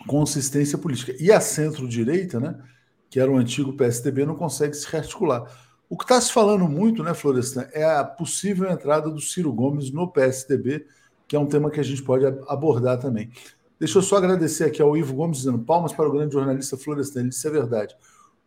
consistência 0.08 0.80
política. 0.80 1.16
E 1.20 1.32
a 1.32 1.40
centro-direita, 1.40 2.40
né, 2.40 2.60
que 3.08 3.20
era 3.20 3.30
o 3.30 3.38
antigo 3.38 3.74
PSDB, 3.74 4.26
não 4.26 4.36
consegue 4.36 4.74
se 4.74 4.88
rearticular. 4.90 5.46
O 5.88 5.96
que 5.96 6.06
está 6.06 6.20
se 6.20 6.34
falando 6.34 6.68
muito, 6.68 7.04
né, 7.04 7.14
Florestan, 7.14 7.68
é 7.72 7.86
a 7.86 8.04
possível 8.04 8.68
entrada 8.68 9.12
do 9.12 9.22
Ciro 9.22 9.54
Gomes 9.54 9.92
no 9.92 10.08
PSDB, 10.08 10.88
que 11.28 11.36
é 11.36 11.40
um 11.40 11.46
tema 11.46 11.70
que 11.70 11.80
a 11.80 11.84
gente 11.84 12.02
pode 12.02 12.26
abordar 12.26 12.98
também. 12.98 13.30
Deixa 13.80 14.00
eu 14.00 14.02
só 14.02 14.18
agradecer 14.18 14.64
aqui 14.64 14.82
ao 14.82 14.98
Ivo 14.98 15.14
Gomes 15.14 15.38
dizendo 15.38 15.60
palmas 15.60 15.94
para 15.94 16.10
o 16.10 16.12
grande 16.12 16.34
jornalista 16.34 16.76
Florestan. 16.76 17.20
Ele 17.20 17.30
disse 17.30 17.48
é 17.48 17.52
verdade. 17.52 17.96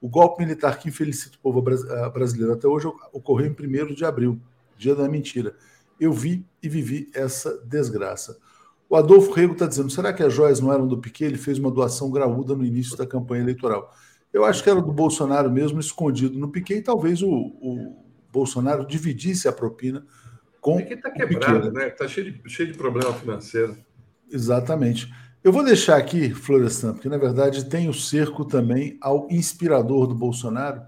O 0.03 0.09
golpe 0.09 0.43
militar 0.43 0.81
que 0.81 0.89
infelicita 0.89 1.37
o 1.37 1.39
povo 1.39 1.65
eh, 1.71 2.11
brasileiro 2.11 2.53
até 2.53 2.67
hoje 2.67 2.89
ocorreu 3.13 3.47
em 3.47 3.83
1 3.83 3.95
de 3.95 4.05
abril, 4.05 4.37
dia 4.77 4.97
da 4.97 5.09
mentira. 5.09 5.55
Eu 6.01 6.13
vi 6.13 6.45
e 6.61 6.69
vivi 6.69 7.09
essa 7.15 7.57
desgraça. 7.65 8.37
O 8.91 8.97
Adolfo 8.97 9.31
Rego 9.31 9.53
está 9.53 9.65
dizendo: 9.65 9.91
será 9.91 10.13
que 10.13 10.25
as 10.25 10.35
joias 10.35 10.59
não 10.59 10.73
eram 10.73 10.89
do 10.89 10.99
Piquet? 10.99 11.27
Ele 11.27 11.39
fez 11.39 11.57
uma 11.57 11.71
doação 11.71 12.11
graúda 12.11 12.57
no 12.57 12.65
início 12.65 12.97
da 12.97 13.07
campanha 13.07 13.45
eleitoral. 13.45 13.95
Eu 14.33 14.45
acho 14.45 14.65
que 14.65 14.69
era 14.69 14.83
do 14.83 14.93
Bolsonaro 14.93 15.49
mesmo, 15.49 15.79
escondido 15.79 16.37
no 16.37 16.49
Piquet, 16.49 16.79
e 16.79 16.83
talvez 16.83 17.23
o, 17.23 17.31
o 17.31 18.05
Bolsonaro 18.33 18.85
dividisse 18.85 19.47
a 19.47 19.53
propina 19.53 20.05
com. 20.61 20.75
O 20.75 20.77
Piquet 20.79 20.95
está 20.95 21.11
quebrado, 21.13 21.71
né? 21.71 21.87
Está 21.87 22.09
cheio 22.09 22.33
de, 22.33 22.51
cheio 22.51 22.73
de 22.73 22.77
problema 22.77 23.15
financeiro. 23.15 23.77
Exatamente. 24.29 25.09
Eu 25.43 25.53
vou 25.53 25.65
deixar 25.65 25.97
aqui, 25.97 26.33
Florestan, 26.33 26.93
porque 26.93 27.09
na 27.09 27.19
verdade 27.19 27.65
tem 27.65 27.89
o 27.89 27.95
cerco 27.95 28.45
também 28.45 28.97
ao 29.01 29.27
inspirador 29.29 30.07
do 30.07 30.15
Bolsonaro, 30.15 30.83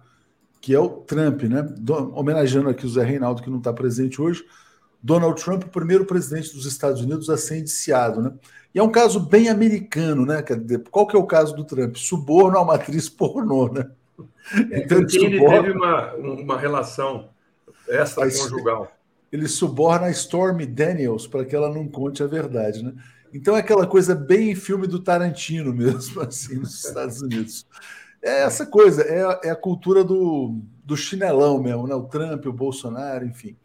que 0.61 0.73
é 0.73 0.78
o 0.78 0.88
Trump, 0.88 1.42
né? 1.42 1.66
Homenageando 2.12 2.68
aqui 2.68 2.87
o 2.87 2.88
Zé 2.88 3.04
Reinaldo, 3.04 3.42
que 3.42 3.50
não 3.50 3.58
está 3.58 3.73
presente 3.73 4.23
hoje. 4.23 4.44
Donald 5.02 5.42
Trump, 5.42 5.64
o 5.64 5.68
primeiro 5.68 6.06
presidente 6.06 6.54
dos 6.54 6.64
Estados 6.66 7.02
Unidos 7.02 7.28
a 7.28 7.37
ser 7.37 7.58
indiciado, 7.58 8.23
né? 8.23 8.32
E 8.75 8.78
é 8.78 8.82
um 8.82 8.90
caso 8.90 9.20
bem 9.20 9.49
americano, 9.49 10.25
né? 10.25 10.42
Qual 10.90 11.06
que 11.06 11.17
é 11.17 11.19
o 11.19 11.26
caso 11.26 11.54
do 11.54 11.64
Trump? 11.64 11.97
Suborno 11.97 12.56
a 12.56 12.62
uma 12.62 12.76
atriz 12.76 13.08
pornô, 13.08 13.69
né? 13.69 13.90
É, 14.71 14.84
então, 14.84 14.99
ele, 14.99 15.10
suborna... 15.10 15.62
teve 15.62 15.73
uma, 15.73 16.14
uma 16.14 16.58
relação 16.58 17.28
extraconjugal. 17.88 18.90
Ele 19.30 19.49
suborna 19.49 20.06
a 20.06 20.10
Stormy 20.10 20.64
Daniels 20.64 21.26
para 21.26 21.45
que 21.45 21.56
ela 21.56 21.69
não 21.69 21.88
conte 21.88 22.23
a 22.23 22.26
verdade, 22.26 22.82
né? 22.84 22.95
Então 23.34 23.56
é 23.56 23.58
aquela 23.58 23.84
coisa 23.84 24.14
bem 24.14 24.54
filme 24.54 24.86
do 24.86 25.00
Tarantino 25.00 25.75
mesmo, 25.75 26.20
assim, 26.23 26.54
nos 26.54 26.86
Estados 26.86 27.20
Unidos. 27.20 27.66
É 28.23 28.44
essa 28.44 28.64
coisa, 28.64 29.02
é, 29.02 29.49
é 29.49 29.50
a 29.50 29.56
cultura 29.56 30.04
do, 30.04 30.60
do 30.84 30.97
chinelão 30.97 31.60
mesmo, 31.60 31.88
né? 31.88 31.94
O 31.97 32.04
Trump, 32.04 32.47
o 32.47 32.52
Bolsonaro, 32.52 33.26
enfim. 33.26 33.56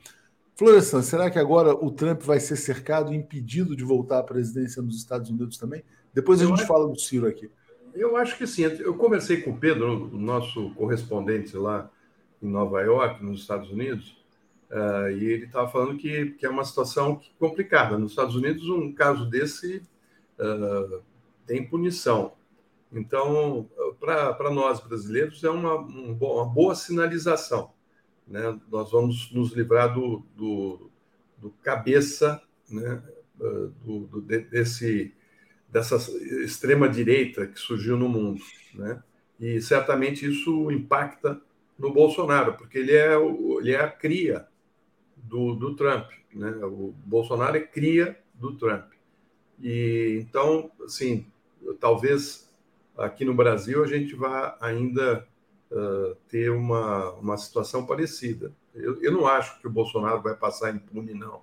Florestan, 0.55 1.03
será 1.03 1.29
que 1.29 1.39
agora 1.39 1.73
o 1.73 1.91
Trump 1.91 2.21
vai 2.23 2.39
ser 2.39 2.58
cercado 2.58 3.13
e 3.13 3.15
impedido 3.15 3.75
de 3.75 3.84
voltar 3.84 4.19
à 4.19 4.23
presidência 4.23 4.82
nos 4.82 4.97
Estados 4.97 5.29
Unidos 5.29 5.58
também? 5.58 5.84
Depois 6.13 6.41
a 6.41 6.43
eu 6.43 6.49
gente 6.49 6.60
acho, 6.60 6.67
fala 6.67 6.89
do 6.89 6.99
Ciro 6.99 7.27
aqui. 7.27 7.49
Eu 7.93 8.17
acho 8.17 8.38
que 8.38 8.47
sim. 8.47 8.63
Eu 8.63 8.95
conversei 8.95 9.41
com 9.41 9.51
o 9.51 9.58
Pedro, 9.58 10.10
o 10.13 10.17
nosso 10.17 10.71
correspondente 10.71 11.55
lá 11.55 11.89
em 12.41 12.47
Nova 12.47 12.82
York, 12.82 13.23
nos 13.23 13.41
Estados 13.41 13.69
Unidos, 13.69 14.17
uh, 14.71 15.10
e 15.12 15.25
ele 15.25 15.45
estava 15.45 15.69
falando 15.69 15.97
que, 15.97 16.32
que, 16.32 16.45
é 16.45 16.49
uma 16.49 16.63
situação 16.63 17.21
complicada. 17.38 17.97
Nos 17.97 18.12
Estados 18.12 18.36
Unidos, 18.36 18.67
um 18.69 18.93
caso 18.93 19.29
desse 19.29 19.84
uh, 20.39 21.01
tem 21.45 21.67
punição. 21.67 22.34
Então, 22.91 23.69
para 23.99 24.49
nós 24.51 24.79
brasileiros, 24.79 25.43
é 25.43 25.49
uma, 25.49 25.75
um, 25.75 26.17
uma 26.19 26.45
boa 26.45 26.73
sinalização 26.73 27.71
né? 28.29 28.60
Nós 28.71 28.91
vamos 28.91 29.32
nos 29.32 29.53
livrar 29.53 29.93
do, 29.93 30.23
do, 30.36 30.91
do 31.38 31.49
cabeça 31.63 32.41
né? 32.69 33.01
Ah, 33.41 33.69
do, 33.84 34.01
do, 34.01 34.21
desse, 34.21 35.13
dessa 35.67 35.95
extrema 36.43 36.88
direita 36.88 37.47
que 37.47 37.60
surgiu 37.60 37.97
no 37.97 38.08
mundo. 38.08 38.41
Né? 38.75 39.01
E 39.39 39.62
certamente 39.62 40.29
isso 40.29 40.69
impacta 40.69 41.41
no 41.77 41.91
Bolsonaro, 41.91 42.55
porque 42.55 42.77
ele 42.77 42.91
é, 42.91 43.15
ele 43.15 43.71
é 43.71 43.79
a 43.79 43.89
cria 43.89 44.45
do, 45.30 45.54
do 45.54 45.76
Trump. 45.76 46.10
Né? 46.34 46.50
O 46.63 46.94
Bolsonaro 47.06 47.56
é 47.56 47.62
cria 47.62 48.20
do 48.34 48.56
Trump. 48.58 48.92
E 49.62 50.18
então, 50.22 50.72
assim, 50.84 51.28
talvez 51.80 52.50
aqui 52.98 53.24
no 53.24 53.34
Brasil 53.34 53.84
a 53.84 53.88
gente 53.88 54.15
vá 54.15 54.58
ainda 54.60 55.28
uh, 55.72 56.15
ter 56.28 56.50
uma, 56.50 57.12
uma 57.13 57.38
situação 57.38 57.86
parecida. 57.86 58.54
Eu, 58.74 59.02
eu, 59.02 59.12
não 59.12 59.28
acho 59.28 59.60
que 59.60 59.68
o 59.68 59.72
Bolsonaro 59.72 60.22
vai 60.22 60.36
passar 60.36 60.74
impune, 60.74 61.13
não. 61.13 61.42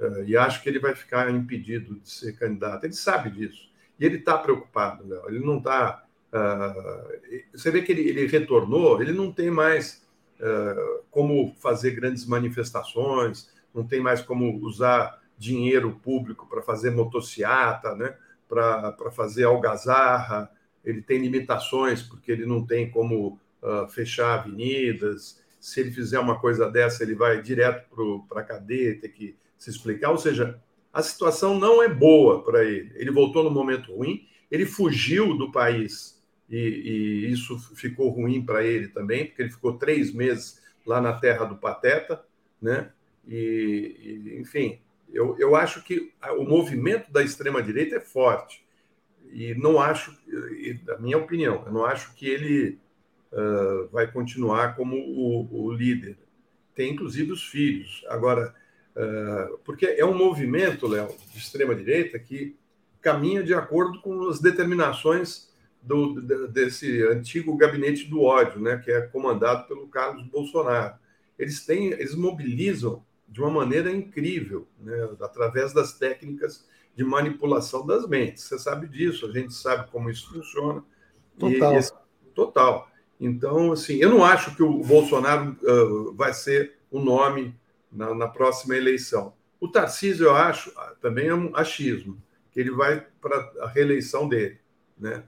Uh, 0.00 0.24
e 0.26 0.36
acho 0.36 0.62
que 0.62 0.68
ele 0.68 0.78
vai 0.78 0.94
ficar 0.94 1.30
impedido 1.30 1.96
de 1.96 2.08
ser 2.08 2.36
candidato. 2.38 2.84
Ele 2.84 2.94
sabe 2.94 3.30
disso. 3.30 3.70
E 3.98 4.04
ele 4.04 4.16
está 4.16 4.38
preocupado, 4.38 5.06
Léo. 5.06 5.28
Ele 5.28 5.44
não 5.44 5.58
está. 5.58 6.04
Uh, 6.32 7.48
você 7.52 7.70
vê 7.70 7.82
que 7.82 7.92
ele, 7.92 8.08
ele, 8.08 8.26
retornou, 8.26 9.02
ele 9.02 9.12
não 9.12 9.30
tem 9.30 9.50
mais 9.50 10.01
como 11.10 11.54
fazer 11.60 11.92
grandes 11.92 12.26
manifestações, 12.26 13.50
não 13.74 13.86
tem 13.86 14.00
mais 14.00 14.20
como 14.20 14.58
usar 14.64 15.20
dinheiro 15.38 15.98
público 16.02 16.46
para 16.48 16.62
fazer 16.62 16.90
motociata, 16.90 17.94
né? 17.94 18.14
para 18.48 19.10
fazer 19.10 19.44
algazarra, 19.44 20.50
ele 20.84 21.00
tem 21.00 21.18
limitações, 21.18 22.02
porque 22.02 22.30
ele 22.30 22.44
não 22.44 22.66
tem 22.66 22.90
como 22.90 23.38
uh, 23.62 23.88
fechar 23.88 24.40
avenidas. 24.40 25.40
Se 25.58 25.80
ele 25.80 25.90
fizer 25.90 26.18
uma 26.18 26.38
coisa 26.38 26.70
dessa, 26.70 27.02
ele 27.02 27.14
vai 27.14 27.40
direto 27.40 27.88
para 28.28 28.40
a 28.40 28.44
cadeia, 28.44 29.00
ter 29.00 29.08
que 29.08 29.36
se 29.56 29.70
explicar. 29.70 30.10
Ou 30.10 30.18
seja, 30.18 30.60
a 30.92 31.02
situação 31.02 31.58
não 31.58 31.82
é 31.82 31.88
boa 31.88 32.44
para 32.44 32.62
ele. 32.64 32.92
Ele 32.96 33.10
voltou 33.10 33.42
no 33.42 33.50
momento 33.50 33.94
ruim, 33.94 34.26
ele 34.50 34.66
fugiu 34.66 35.36
do 35.36 35.50
país 35.50 36.21
e, 36.52 36.58
e 36.58 37.32
isso 37.32 37.58
ficou 37.74 38.10
ruim 38.10 38.44
para 38.44 38.62
ele 38.62 38.88
também, 38.88 39.24
porque 39.24 39.40
ele 39.40 39.50
ficou 39.50 39.78
três 39.78 40.12
meses 40.12 40.60
lá 40.84 41.00
na 41.00 41.14
terra 41.14 41.46
do 41.46 41.56
Pateta, 41.56 42.22
né? 42.60 42.92
E, 43.26 43.96
e 44.28 44.38
enfim, 44.38 44.78
eu, 45.10 45.34
eu 45.38 45.56
acho 45.56 45.82
que 45.82 46.12
o 46.36 46.44
movimento 46.44 47.10
da 47.10 47.22
extrema-direita 47.22 47.96
é 47.96 48.00
forte. 48.00 48.62
E 49.30 49.54
não 49.54 49.80
acho, 49.80 50.14
da 50.84 50.98
minha 50.98 51.16
opinião, 51.16 51.62
eu 51.64 51.72
não 51.72 51.86
acho 51.86 52.14
que 52.14 52.28
ele 52.28 52.78
uh, 53.32 53.88
vai 53.90 54.10
continuar 54.10 54.76
como 54.76 54.94
o, 54.94 55.68
o, 55.68 55.72
líder. 55.72 56.18
Tem 56.74 56.92
inclusive 56.92 57.32
os 57.32 57.44
filhos. 57.44 58.04
Agora, 58.08 58.54
uh, 58.94 59.58
porque 59.64 59.86
é 59.86 60.04
um 60.04 60.14
movimento, 60.14 60.86
Léo, 60.86 61.08
de 61.32 61.38
extrema-direita 61.38 62.18
que 62.18 62.56
caminha 63.00 63.42
de 63.42 63.54
acordo 63.54 64.02
com 64.02 64.28
as 64.28 64.38
determinações 64.38 65.51
do, 65.82 66.20
desse 66.48 67.02
antigo 67.02 67.56
gabinete 67.56 68.08
do 68.08 68.22
ódio, 68.22 68.60
né, 68.60 68.78
que 68.78 68.90
é 68.90 69.00
comandado 69.02 69.66
pelo 69.66 69.88
Carlos 69.88 70.24
Bolsonaro. 70.26 70.94
Eles 71.38 71.66
têm, 71.66 71.88
eles 71.92 72.14
mobilizam 72.14 73.04
de 73.28 73.40
uma 73.40 73.50
maneira 73.50 73.90
incrível, 73.90 74.68
né, 74.78 75.08
através 75.20 75.72
das 75.72 75.98
técnicas 75.98 76.66
de 76.94 77.02
manipulação 77.02 77.84
das 77.86 78.06
mentes. 78.06 78.44
Você 78.44 78.58
sabe 78.58 78.86
disso, 78.86 79.26
a 79.26 79.32
gente 79.32 79.52
sabe 79.54 79.90
como 79.90 80.10
isso 80.10 80.32
funciona. 80.32 80.84
Total. 81.38 81.76
Esse, 81.76 81.92
total. 82.34 82.90
Então, 83.18 83.72
assim, 83.72 83.96
eu 83.96 84.10
não 84.10 84.24
acho 84.24 84.54
que 84.54 84.62
o 84.62 84.84
Bolsonaro 84.84 85.56
uh, 85.62 86.14
vai 86.14 86.34
ser 86.34 86.74
o 86.90 87.00
nome 87.00 87.54
na, 87.90 88.14
na, 88.14 88.28
próxima 88.28 88.76
eleição. 88.76 89.32
O 89.58 89.68
Tarcísio, 89.68 90.26
eu 90.26 90.34
acho, 90.34 90.72
também 91.00 91.28
é 91.28 91.34
um 91.34 91.54
achismo, 91.56 92.20
que 92.50 92.60
ele 92.60 92.70
vai 92.70 93.06
para 93.20 93.36
a 93.60 93.68
reeleição 93.68 94.28
dele, 94.28 94.58
né? 94.98 95.24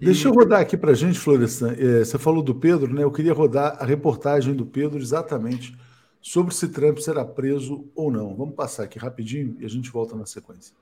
Deixa 0.00 0.28
eu 0.28 0.32
rodar 0.32 0.62
aqui 0.62 0.78
para 0.78 0.92
a 0.92 0.94
gente, 0.94 1.18
Florestan. 1.18 1.74
É, 1.78 2.02
você 2.02 2.18
falou 2.18 2.42
do 2.42 2.54
Pedro, 2.54 2.92
né? 2.92 3.02
Eu 3.02 3.12
queria 3.12 3.34
rodar 3.34 3.76
a 3.78 3.84
reportagem 3.84 4.54
do 4.54 4.64
Pedro 4.64 4.98
exatamente 4.98 5.76
sobre 6.22 6.54
se 6.54 6.68
Trump 6.68 6.98
será 6.98 7.22
preso 7.22 7.84
ou 7.94 8.10
não. 8.10 8.34
Vamos 8.34 8.54
passar 8.54 8.84
aqui 8.84 8.98
rapidinho 8.98 9.58
e 9.60 9.64
a 9.66 9.68
gente 9.68 9.90
volta 9.90 10.16
na 10.16 10.24
sequência. 10.24 10.74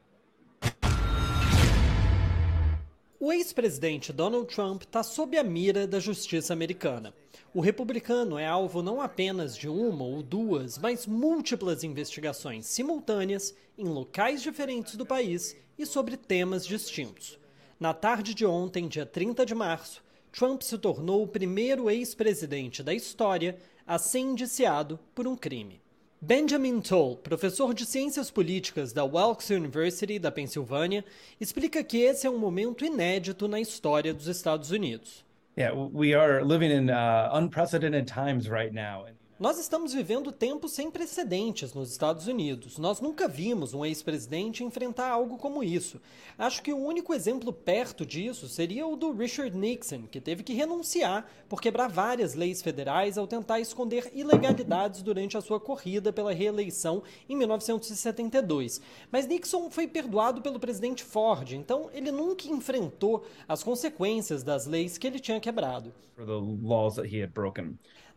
O 3.18 3.32
ex-presidente 3.32 4.12
Donald 4.12 4.46
Trump 4.54 4.82
está 4.82 5.02
sob 5.02 5.36
a 5.36 5.42
mira 5.42 5.84
da 5.84 5.98
justiça 5.98 6.52
americana. 6.52 7.12
O 7.52 7.60
republicano 7.60 8.38
é 8.38 8.46
alvo 8.46 8.82
não 8.82 9.00
apenas 9.00 9.56
de 9.56 9.68
uma 9.68 10.04
ou 10.04 10.22
duas, 10.22 10.78
mas 10.78 11.06
múltiplas 11.06 11.82
investigações 11.82 12.66
simultâneas 12.66 13.52
em 13.76 13.84
locais 13.88 14.40
diferentes 14.40 14.94
do 14.94 15.04
país 15.04 15.56
e 15.76 15.84
sobre 15.84 16.16
temas 16.16 16.64
distintos. 16.64 17.36
Na 17.80 17.94
tarde 17.94 18.34
de 18.34 18.44
ontem, 18.44 18.88
dia 18.88 19.06
30 19.06 19.46
de 19.46 19.54
março, 19.54 20.02
Trump 20.32 20.62
se 20.62 20.76
tornou 20.76 21.22
o 21.22 21.28
primeiro 21.28 21.88
ex-presidente 21.88 22.82
da 22.82 22.92
história 22.92 23.56
a 23.86 23.98
ser 23.98 24.18
indiciado 24.18 24.98
por 25.14 25.28
um 25.28 25.36
crime. 25.36 25.80
Benjamin 26.20 26.80
Toll, 26.80 27.16
professor 27.18 27.72
de 27.72 27.86
Ciências 27.86 28.32
Políticas 28.32 28.92
da 28.92 29.04
Wilkes 29.04 29.50
University 29.50 30.18
da 30.18 30.32
Pensilvânia, 30.32 31.04
explica 31.40 31.84
que 31.84 31.98
esse 31.98 32.26
é 32.26 32.30
um 32.30 32.38
momento 32.38 32.84
inédito 32.84 33.46
na 33.46 33.60
história 33.60 34.12
dos 34.12 34.26
Estados 34.26 34.72
Unidos. 34.72 35.24
Yeah, 35.56 35.72
we 35.76 36.14
are 36.14 36.44
living 36.44 36.72
in 36.72 36.90
uh, 36.90 37.30
unprecedented 37.32 38.12
times 38.12 38.48
right 38.48 38.74
now. 38.74 39.06
Nós 39.38 39.56
estamos 39.56 39.92
vivendo 39.92 40.32
tempos 40.32 40.72
sem 40.72 40.90
precedentes 40.90 41.72
nos 41.72 41.92
Estados 41.92 42.26
Unidos. 42.26 42.76
Nós 42.76 43.00
nunca 43.00 43.28
vimos 43.28 43.72
um 43.72 43.84
ex-presidente 43.84 44.64
enfrentar 44.64 45.08
algo 45.08 45.36
como 45.36 45.62
isso. 45.62 46.00
Acho 46.36 46.60
que 46.60 46.72
o 46.72 46.76
único 46.76 47.14
exemplo 47.14 47.52
perto 47.52 48.04
disso 48.04 48.48
seria 48.48 48.84
o 48.84 48.96
do 48.96 49.12
Richard 49.12 49.56
Nixon, 49.56 50.08
que 50.10 50.20
teve 50.20 50.42
que 50.42 50.54
renunciar 50.54 51.24
por 51.48 51.60
quebrar 51.60 51.86
várias 51.86 52.34
leis 52.34 52.60
federais 52.60 53.16
ao 53.16 53.28
tentar 53.28 53.60
esconder 53.60 54.10
ilegalidades 54.12 55.02
durante 55.02 55.36
a 55.36 55.40
sua 55.40 55.60
corrida 55.60 56.12
pela 56.12 56.32
reeleição 56.32 57.04
em 57.28 57.36
1972. 57.36 58.80
Mas 59.08 59.28
Nixon 59.28 59.70
foi 59.70 59.86
perdoado 59.86 60.42
pelo 60.42 60.58
presidente 60.58 61.04
Ford, 61.04 61.52
então 61.52 61.88
ele 61.92 62.10
nunca 62.10 62.48
enfrentou 62.48 63.24
as 63.46 63.62
consequências 63.62 64.42
das 64.42 64.66
leis 64.66 64.98
que 64.98 65.06
ele 65.06 65.20
tinha 65.20 65.38
quebrado. 65.38 65.94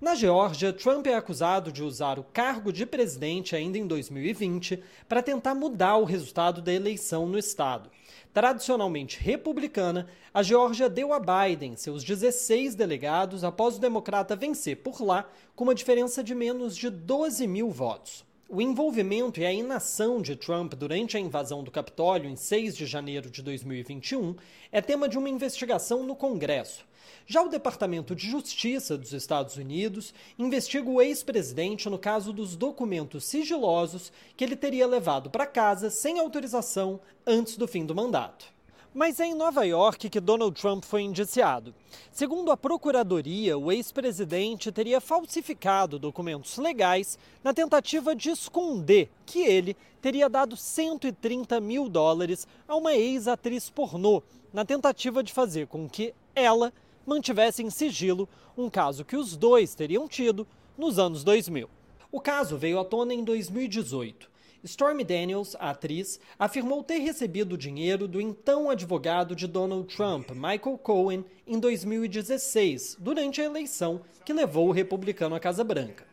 Na 0.01 0.15
Geórgia, 0.15 0.73
Trump 0.73 1.05
é 1.05 1.13
acusado 1.13 1.71
de 1.71 1.83
usar 1.83 2.17
o 2.17 2.23
cargo 2.23 2.73
de 2.73 2.87
presidente 2.87 3.55
ainda 3.55 3.77
em 3.77 3.85
2020 3.85 4.81
para 5.07 5.21
tentar 5.21 5.53
mudar 5.53 5.97
o 5.97 6.05
resultado 6.05 6.59
da 6.59 6.73
eleição 6.73 7.27
no 7.27 7.37
estado. 7.37 7.87
Tradicionalmente 8.33 9.19
republicana, 9.19 10.07
a 10.33 10.41
Geórgia 10.41 10.89
deu 10.89 11.13
a 11.13 11.19
Biden 11.19 11.75
seus 11.75 12.03
16 12.03 12.73
delegados 12.73 13.43
após 13.43 13.77
o 13.77 13.79
democrata 13.79 14.35
vencer 14.35 14.77
por 14.77 15.03
lá 15.03 15.29
com 15.55 15.65
uma 15.65 15.75
diferença 15.75 16.23
de 16.23 16.33
menos 16.33 16.75
de 16.75 16.89
12 16.89 17.45
mil 17.45 17.69
votos. 17.69 18.25
O 18.49 18.59
envolvimento 18.59 19.39
e 19.39 19.45
a 19.45 19.53
inação 19.53 20.19
de 20.19 20.35
Trump 20.35 20.73
durante 20.73 21.15
a 21.15 21.19
invasão 21.19 21.63
do 21.63 21.69
Capitólio 21.69 22.27
em 22.27 22.35
6 22.35 22.75
de 22.75 22.87
janeiro 22.87 23.29
de 23.29 23.43
2021 23.43 24.35
é 24.71 24.81
tema 24.81 25.07
de 25.07 25.19
uma 25.19 25.29
investigação 25.29 26.01
no 26.01 26.15
Congresso. 26.15 26.89
Já 27.31 27.41
o 27.41 27.47
Departamento 27.47 28.13
de 28.13 28.29
Justiça 28.29 28.97
dos 28.97 29.13
Estados 29.13 29.55
Unidos 29.55 30.13
investiga 30.37 30.89
o 30.89 31.01
ex-presidente 31.01 31.89
no 31.89 31.97
caso 31.97 32.33
dos 32.33 32.57
documentos 32.57 33.23
sigilosos 33.23 34.11
que 34.35 34.43
ele 34.43 34.57
teria 34.57 34.85
levado 34.85 35.29
para 35.29 35.45
casa 35.45 35.89
sem 35.89 36.19
autorização 36.19 36.99
antes 37.25 37.55
do 37.55 37.69
fim 37.69 37.85
do 37.85 37.95
mandato. 37.95 38.47
Mas 38.93 39.21
é 39.21 39.27
em 39.27 39.33
Nova 39.33 39.65
York 39.65 40.09
que 40.09 40.19
Donald 40.19 40.59
Trump 40.59 40.83
foi 40.83 41.03
indiciado. 41.03 41.73
Segundo 42.11 42.51
a 42.51 42.57
Procuradoria, 42.57 43.57
o 43.57 43.71
ex-presidente 43.71 44.69
teria 44.69 44.99
falsificado 44.99 45.97
documentos 45.97 46.57
legais 46.57 47.17
na 47.41 47.53
tentativa 47.53 48.13
de 48.13 48.29
esconder 48.29 49.09
que 49.25 49.39
ele 49.39 49.77
teria 50.01 50.27
dado 50.27 50.57
130 50.57 51.61
mil 51.61 51.87
dólares 51.87 52.45
a 52.67 52.75
uma 52.75 52.93
ex-atriz 52.93 53.69
pornô, 53.69 54.21
na 54.51 54.65
tentativa 54.65 55.23
de 55.23 55.31
fazer 55.31 55.67
com 55.67 55.87
que 55.87 56.13
ela 56.35 56.73
mantivesse 57.05 57.63
em 57.63 57.69
sigilo 57.69 58.27
um 58.57 58.69
caso 58.69 59.05
que 59.05 59.15
os 59.15 59.35
dois 59.35 59.75
teriam 59.75 60.07
tido 60.07 60.47
nos 60.77 60.99
anos 60.99 61.23
2000. 61.23 61.69
O 62.11 62.19
caso 62.19 62.57
veio 62.57 62.79
à 62.79 62.85
tona 62.85 63.13
em 63.13 63.23
2018. 63.23 64.29
Stormy 64.63 65.03
Daniels, 65.03 65.55
a 65.59 65.71
atriz, 65.71 66.19
afirmou 66.37 66.83
ter 66.83 66.99
recebido 66.99 67.57
dinheiro 67.57 68.07
do 68.07 68.21
então 68.21 68.69
advogado 68.69 69.35
de 69.35 69.47
Donald 69.47 69.87
Trump, 69.95 70.29
Michael 70.31 70.77
Cohen, 70.77 71.25
em 71.47 71.59
2016, 71.59 72.97
durante 72.99 73.41
a 73.41 73.45
eleição 73.45 74.01
que 74.23 74.33
levou 74.33 74.67
o 74.67 74.71
republicano 74.71 75.33
à 75.33 75.39
Casa 75.39 75.63
Branca. 75.63 76.05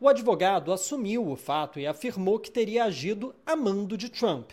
O 0.00 0.08
advogado 0.08 0.72
assumiu 0.72 1.28
o 1.28 1.36
fato 1.36 1.78
e 1.78 1.86
afirmou 1.86 2.40
que 2.40 2.50
teria 2.50 2.84
agido 2.84 3.32
a 3.46 3.54
mando 3.54 3.96
de 3.96 4.08
Trump, 4.08 4.50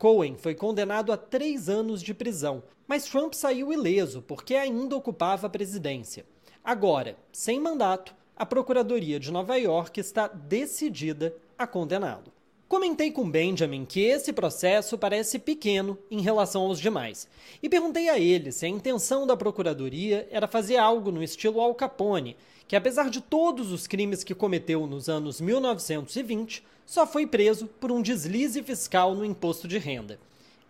Cohen 0.00 0.34
foi 0.38 0.54
condenado 0.54 1.12
a 1.12 1.16
três 1.18 1.68
anos 1.68 2.02
de 2.02 2.14
prisão, 2.14 2.62
mas 2.88 3.04
Trump 3.04 3.34
saiu 3.34 3.70
ileso 3.70 4.22
porque 4.22 4.54
ainda 4.54 4.96
ocupava 4.96 5.46
a 5.46 5.50
presidência. 5.50 6.24
Agora, 6.64 7.18
sem 7.30 7.60
mandato, 7.60 8.14
a 8.34 8.46
Procuradoria 8.46 9.20
de 9.20 9.30
Nova 9.30 9.56
York 9.56 10.00
está 10.00 10.26
decidida 10.26 11.36
a 11.58 11.66
condená-lo. 11.66 12.32
Comentei 12.66 13.10
com 13.10 13.30
Benjamin 13.30 13.84
que 13.84 14.00
esse 14.00 14.32
processo 14.32 14.96
parece 14.96 15.38
pequeno 15.38 15.98
em 16.10 16.22
relação 16.22 16.62
aos 16.62 16.80
demais 16.80 17.28
e 17.62 17.68
perguntei 17.68 18.08
a 18.08 18.18
ele 18.18 18.52
se 18.52 18.64
a 18.64 18.70
intenção 18.70 19.26
da 19.26 19.36
Procuradoria 19.36 20.26
era 20.30 20.48
fazer 20.48 20.78
algo 20.78 21.12
no 21.12 21.22
estilo 21.22 21.60
Al 21.60 21.74
Capone, 21.74 22.38
que 22.70 22.76
apesar 22.76 23.10
de 23.10 23.20
todos 23.20 23.72
os 23.72 23.88
crimes 23.88 24.22
que 24.22 24.32
cometeu 24.32 24.86
nos 24.86 25.08
anos 25.08 25.40
1920, 25.40 26.62
só 26.86 27.04
foi 27.04 27.26
preso 27.26 27.66
por 27.66 27.90
um 27.90 28.00
deslize 28.00 28.62
fiscal 28.62 29.12
no 29.12 29.24
imposto 29.24 29.66
de 29.66 29.76
renda. 29.76 30.20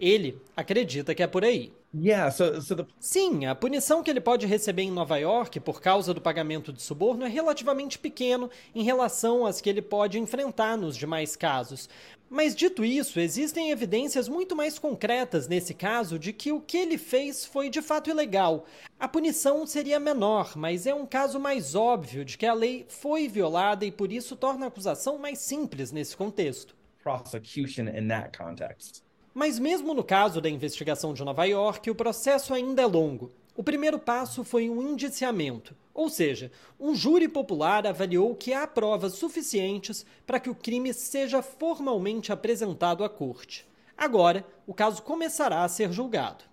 Ele 0.00 0.40
acredita 0.56 1.14
que 1.14 1.22
é 1.22 1.26
por 1.26 1.44
aí. 1.44 1.70
Yeah, 1.92 2.30
so, 2.30 2.62
so 2.62 2.76
the... 2.76 2.86
Sim, 3.00 3.46
a 3.46 3.54
punição 3.54 4.00
que 4.00 4.08
ele 4.08 4.20
pode 4.20 4.46
receber 4.46 4.82
em 4.82 4.92
Nova 4.92 5.16
York 5.18 5.58
por 5.58 5.82
causa 5.82 6.14
do 6.14 6.20
pagamento 6.20 6.72
de 6.72 6.80
suborno 6.80 7.24
é 7.24 7.28
relativamente 7.28 7.98
pequeno 7.98 8.48
em 8.72 8.84
relação 8.84 9.44
às 9.44 9.60
que 9.60 9.68
ele 9.68 9.82
pode 9.82 10.16
enfrentar 10.16 10.76
nos 10.76 10.96
demais 10.96 11.34
casos. 11.34 11.88
Mas 12.28 12.54
dito 12.54 12.84
isso, 12.84 13.18
existem 13.18 13.72
evidências 13.72 14.28
muito 14.28 14.54
mais 14.54 14.78
concretas 14.78 15.48
nesse 15.48 15.74
caso 15.74 16.16
de 16.16 16.32
que 16.32 16.52
o 16.52 16.60
que 16.60 16.76
ele 16.76 16.96
fez 16.96 17.44
foi 17.44 17.68
de 17.68 17.82
fato 17.82 18.08
ilegal. 18.08 18.66
A 18.96 19.08
punição 19.08 19.66
seria 19.66 19.98
menor, 19.98 20.56
mas 20.56 20.86
é 20.86 20.94
um 20.94 21.04
caso 21.04 21.40
mais 21.40 21.74
óbvio 21.74 22.24
de 22.24 22.38
que 22.38 22.46
a 22.46 22.54
lei 22.54 22.86
foi 22.88 23.26
violada 23.26 23.84
e 23.84 23.90
por 23.90 24.12
isso 24.12 24.36
torna 24.36 24.66
a 24.66 24.68
acusação 24.68 25.18
mais 25.18 25.40
simples 25.40 25.90
nesse 25.90 26.16
contexto. 26.16 26.76
Prosecution 27.02 27.88
in 27.88 28.06
that 28.06 28.38
context. 28.38 29.02
Mas 29.40 29.58
mesmo 29.58 29.94
no 29.94 30.04
caso 30.04 30.38
da 30.38 30.50
investigação 30.50 31.14
de 31.14 31.24
Nova 31.24 31.46
York, 31.46 31.90
o 31.90 31.94
processo 31.94 32.52
ainda 32.52 32.82
é 32.82 32.86
longo. 32.86 33.32
O 33.56 33.62
primeiro 33.62 33.98
passo 33.98 34.44
foi 34.44 34.68
um 34.68 34.82
indiciamento, 34.82 35.74
ou 35.94 36.10
seja, 36.10 36.52
um 36.78 36.94
júri 36.94 37.26
popular 37.26 37.86
avaliou 37.86 38.34
que 38.34 38.52
há 38.52 38.66
provas 38.66 39.14
suficientes 39.14 40.04
para 40.26 40.38
que 40.38 40.50
o 40.50 40.54
crime 40.54 40.92
seja 40.92 41.40
formalmente 41.40 42.30
apresentado 42.30 43.02
à 43.02 43.08
corte. 43.08 43.66
Agora, 43.96 44.46
o 44.66 44.74
caso 44.74 45.02
começará 45.02 45.64
a 45.64 45.68
ser 45.68 45.90
julgado. 45.90 46.44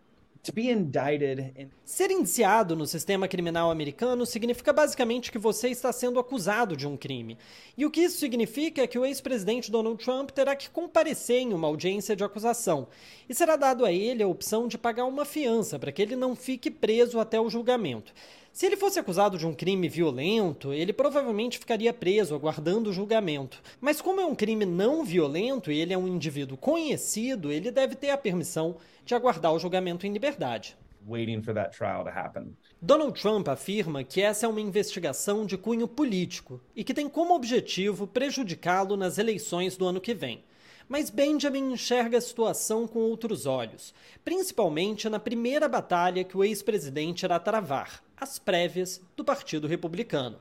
Ser 1.83 2.11
indiciado 2.11 2.75
no 2.75 2.85
sistema 2.85 3.27
criminal 3.27 3.71
americano 3.71 4.25
significa 4.25 4.73
basicamente 4.73 5.31
que 5.31 5.37
você 5.37 5.69
está 5.69 5.91
sendo 5.91 6.19
acusado 6.19 6.75
de 6.75 6.87
um 6.87 6.97
crime. 6.97 7.37
E 7.77 7.85
o 7.85 7.91
que 7.91 8.01
isso 8.01 8.17
significa 8.17 8.81
é 8.81 8.87
que 8.87 8.99
o 8.99 9.05
ex-presidente 9.05 9.71
Donald 9.71 10.03
Trump 10.03 10.31
terá 10.31 10.55
que 10.55 10.69
comparecer 10.69 11.39
em 11.39 11.53
uma 11.53 11.67
audiência 11.67 12.15
de 12.15 12.23
acusação. 12.23 12.87
E 13.27 13.33
será 13.33 13.55
dado 13.55 13.85
a 13.85 13.91
ele 13.91 14.23
a 14.23 14.27
opção 14.27 14.67
de 14.67 14.77
pagar 14.77 15.05
uma 15.05 15.25
fiança 15.25 15.77
para 15.77 15.91
que 15.91 16.01
ele 16.01 16.15
não 16.15 16.35
fique 16.35 16.69
preso 16.69 17.19
até 17.19 17.39
o 17.39 17.49
julgamento. 17.49 18.13
Se 18.57 18.65
ele 18.65 18.75
fosse 18.75 18.97
acusado 18.97 19.37
de 19.37 19.45
um 19.45 19.53
crime 19.53 19.87
violento, 19.87 20.73
ele 20.73 20.91
provavelmente 20.91 21.59
ficaria 21.59 21.93
preso 21.93 22.33
aguardando 22.33 22.89
o 22.89 22.93
julgamento. 22.93 23.61
Mas 23.79 24.01
como 24.01 24.19
é 24.19 24.25
um 24.25 24.33
crime 24.33 24.65
não 24.65 25.05
violento 25.05 25.71
e 25.71 25.79
ele 25.79 25.93
é 25.93 25.97
um 25.97 26.07
indivíduo 26.07 26.57
conhecido, 26.57 27.51
ele 27.51 27.69
deve 27.69 27.93
ter 27.93 28.09
a 28.09 28.17
permissão 28.17 28.77
de 29.05 29.13
aguardar 29.13 29.53
o 29.53 29.59
julgamento 29.59 30.07
em 30.07 30.11
liberdade. 30.11 30.75
Donald 32.81 33.21
Trump 33.21 33.47
afirma 33.47 34.03
que 34.03 34.23
essa 34.23 34.47
é 34.47 34.49
uma 34.49 34.59
investigação 34.59 35.45
de 35.45 35.55
cunho 35.55 35.87
político 35.87 36.59
e 36.75 36.83
que 36.83 36.95
tem 36.95 37.07
como 37.07 37.35
objetivo 37.35 38.07
prejudicá-lo 38.07 38.97
nas 38.97 39.19
eleições 39.19 39.77
do 39.77 39.85
ano 39.85 40.01
que 40.01 40.15
vem. 40.15 40.43
Mas 40.87 41.09
Benjamin 41.09 41.73
enxerga 41.73 42.17
a 42.17 42.21
situação 42.21 42.87
com 42.87 42.99
outros 42.99 43.45
olhos, 43.45 43.93
principalmente 44.23 45.09
na 45.09 45.19
primeira 45.19 45.67
batalha 45.67 46.23
que 46.23 46.37
o 46.37 46.43
ex-presidente 46.43 47.23
irá 47.23 47.39
travar, 47.39 48.03
as 48.15 48.39
prévias 48.39 49.01
do 49.15 49.23
Partido 49.23 49.67
Republicano. 49.67 50.39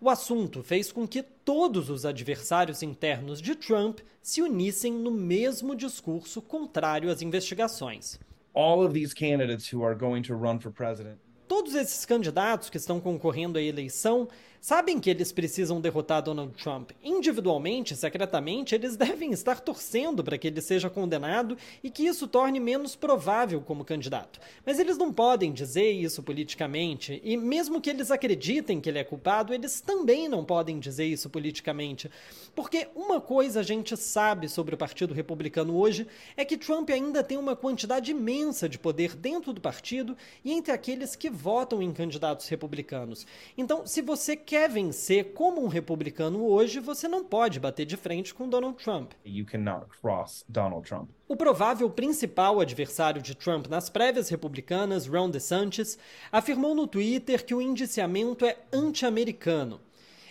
O 0.00 0.08
assunto 0.10 0.62
fez 0.62 0.90
com 0.90 1.06
que 1.06 1.22
todos 1.22 1.88
os 1.90 2.04
adversários 2.04 2.82
internos 2.82 3.40
de 3.40 3.54
Trump 3.54 4.00
se 4.20 4.42
unissem 4.42 4.92
no 4.92 5.10
mesmo 5.10 5.76
discurso 5.76 6.42
contrário 6.42 7.10
às 7.10 7.22
investigações. 7.22 8.18
all 8.54 8.82
of 8.82 8.92
these 8.92 9.14
candidates 9.14 9.68
who 9.68 9.82
are 9.82 9.94
going 9.94 10.22
to 10.22 10.34
run 10.34 10.58
for 10.58 10.70
president. 10.70 11.18
Todos 11.48 11.74
esses 11.74 12.04
candidatos 12.06 12.70
que 12.70 12.76
estão 12.76 13.00
concorrendo 13.00 13.58
à 13.58 13.62
eleição 13.62 14.28
sabem 14.62 15.00
que 15.00 15.10
eles 15.10 15.32
precisam 15.32 15.80
derrotar 15.80 16.22
Donald 16.22 16.54
Trump. 16.54 16.92
Individualmente, 17.02 17.96
secretamente, 17.96 18.76
eles 18.76 18.96
devem 18.96 19.32
estar 19.32 19.58
torcendo 19.58 20.22
para 20.22 20.38
que 20.38 20.46
ele 20.46 20.60
seja 20.60 20.88
condenado 20.88 21.58
e 21.82 21.90
que 21.90 22.04
isso 22.04 22.28
torne 22.28 22.60
menos 22.60 22.94
provável 22.94 23.60
como 23.60 23.84
candidato. 23.84 24.38
Mas 24.64 24.78
eles 24.78 24.96
não 24.96 25.12
podem 25.12 25.52
dizer 25.52 25.90
isso 25.90 26.22
politicamente, 26.22 27.20
e 27.24 27.36
mesmo 27.36 27.80
que 27.80 27.90
eles 27.90 28.12
acreditem 28.12 28.80
que 28.80 28.88
ele 28.88 29.00
é 29.00 29.04
culpado, 29.04 29.52
eles 29.52 29.80
também 29.80 30.28
não 30.28 30.44
podem 30.44 30.78
dizer 30.78 31.06
isso 31.06 31.28
politicamente. 31.28 32.08
Porque 32.54 32.86
uma 32.94 33.20
coisa 33.20 33.60
a 33.60 33.64
gente 33.64 33.96
sabe 33.96 34.48
sobre 34.48 34.76
o 34.76 34.78
Partido 34.78 35.12
Republicano 35.12 35.76
hoje 35.76 36.06
é 36.36 36.44
que 36.44 36.56
Trump 36.56 36.88
ainda 36.90 37.24
tem 37.24 37.36
uma 37.36 37.56
quantidade 37.56 38.12
imensa 38.12 38.68
de 38.68 38.78
poder 38.78 39.16
dentro 39.16 39.52
do 39.52 39.60
partido 39.60 40.16
e 40.44 40.52
entre 40.52 40.70
aqueles 40.72 41.16
que 41.16 41.28
votam 41.28 41.82
em 41.82 41.92
candidatos 41.92 42.46
republicanos. 42.46 43.26
Então, 43.58 43.84
se 43.84 44.00
você 44.00 44.36
quer 44.52 44.68
vencer 44.68 45.32
como 45.32 45.64
um 45.64 45.66
republicano 45.66 46.44
hoje, 46.44 46.78
você 46.78 47.08
não 47.08 47.24
pode 47.24 47.58
bater 47.58 47.86
de 47.86 47.96
frente 47.96 48.34
com 48.34 48.46
Donald 48.46 48.76
Trump. 48.76 49.12
You 49.24 49.46
cannot 49.46 49.86
cross 49.98 50.44
Donald 50.46 50.86
Trump. 50.86 51.08
O 51.26 51.34
provável 51.34 51.88
principal 51.88 52.60
adversário 52.60 53.22
de 53.22 53.34
Trump 53.34 53.66
nas 53.68 53.88
prévias 53.88 54.28
republicanas, 54.28 55.06
Ron 55.06 55.30
DeSantis, 55.30 55.96
afirmou 56.30 56.74
no 56.74 56.86
Twitter 56.86 57.46
que 57.46 57.54
o 57.54 57.62
indiciamento 57.62 58.44
é 58.44 58.58
anti-americano. 58.70 59.80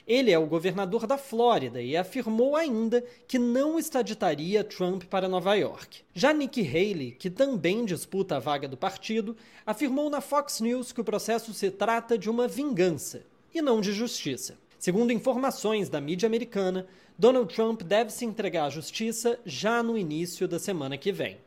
Ele 0.06 0.30
é 0.30 0.38
o 0.38 0.46
governador 0.46 1.08
da 1.08 1.18
Flórida 1.18 1.82
e 1.82 1.98
afirmou 1.98 2.56
ainda 2.56 3.04
que 3.28 3.40
não 3.40 3.80
extraditaria 3.80 4.64
Trump 4.64 5.06
para 5.06 5.28
Nova 5.28 5.56
York. 5.56 6.04
Já 6.14 6.32
Nikki 6.32 6.62
Haley, 6.62 7.14
que 7.14 7.32
também 7.32 7.86
disputa 7.86 8.36
a 8.36 8.40
vaga 8.40 8.68
do 8.68 8.78
partido, 8.78 9.36
afirmou 9.66 10.12
na 10.12 10.22
Fox 10.22 10.62
News 10.62 10.92
que 10.92 11.02
o 11.02 11.04
processo 11.04 11.56
se 11.56 11.72
trata 11.72 12.20
de 12.20 12.30
uma 12.30 12.48
vingança 12.48 13.31
e 13.54 13.62
não 13.62 13.82
de 13.82 13.94
justiça. 13.94 14.56
Segundo 14.80 15.12
informações 15.12 15.90
da 15.90 16.02
mídia 16.02 16.28
americana, 16.28 16.88
Donald 17.18 17.54
Trump 17.54 17.84
deve 17.84 18.12
se 18.12 18.26
entregar 18.26 18.66
à 18.66 18.70
justiça 18.70 19.40
já 19.46 19.84
no 19.84 19.98
início 19.98 20.48
da 20.48 20.58
semana 20.58 20.98
que 20.98 21.12
vem. 21.12 21.38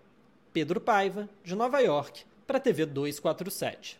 Pedro 0.53 0.81
Paiva, 0.81 1.29
de 1.43 1.57
Nova 1.57 1.81
York, 1.81 2.25
para 2.47 2.59
a 2.59 2.61
TV 2.61 2.87
247. 2.87 3.99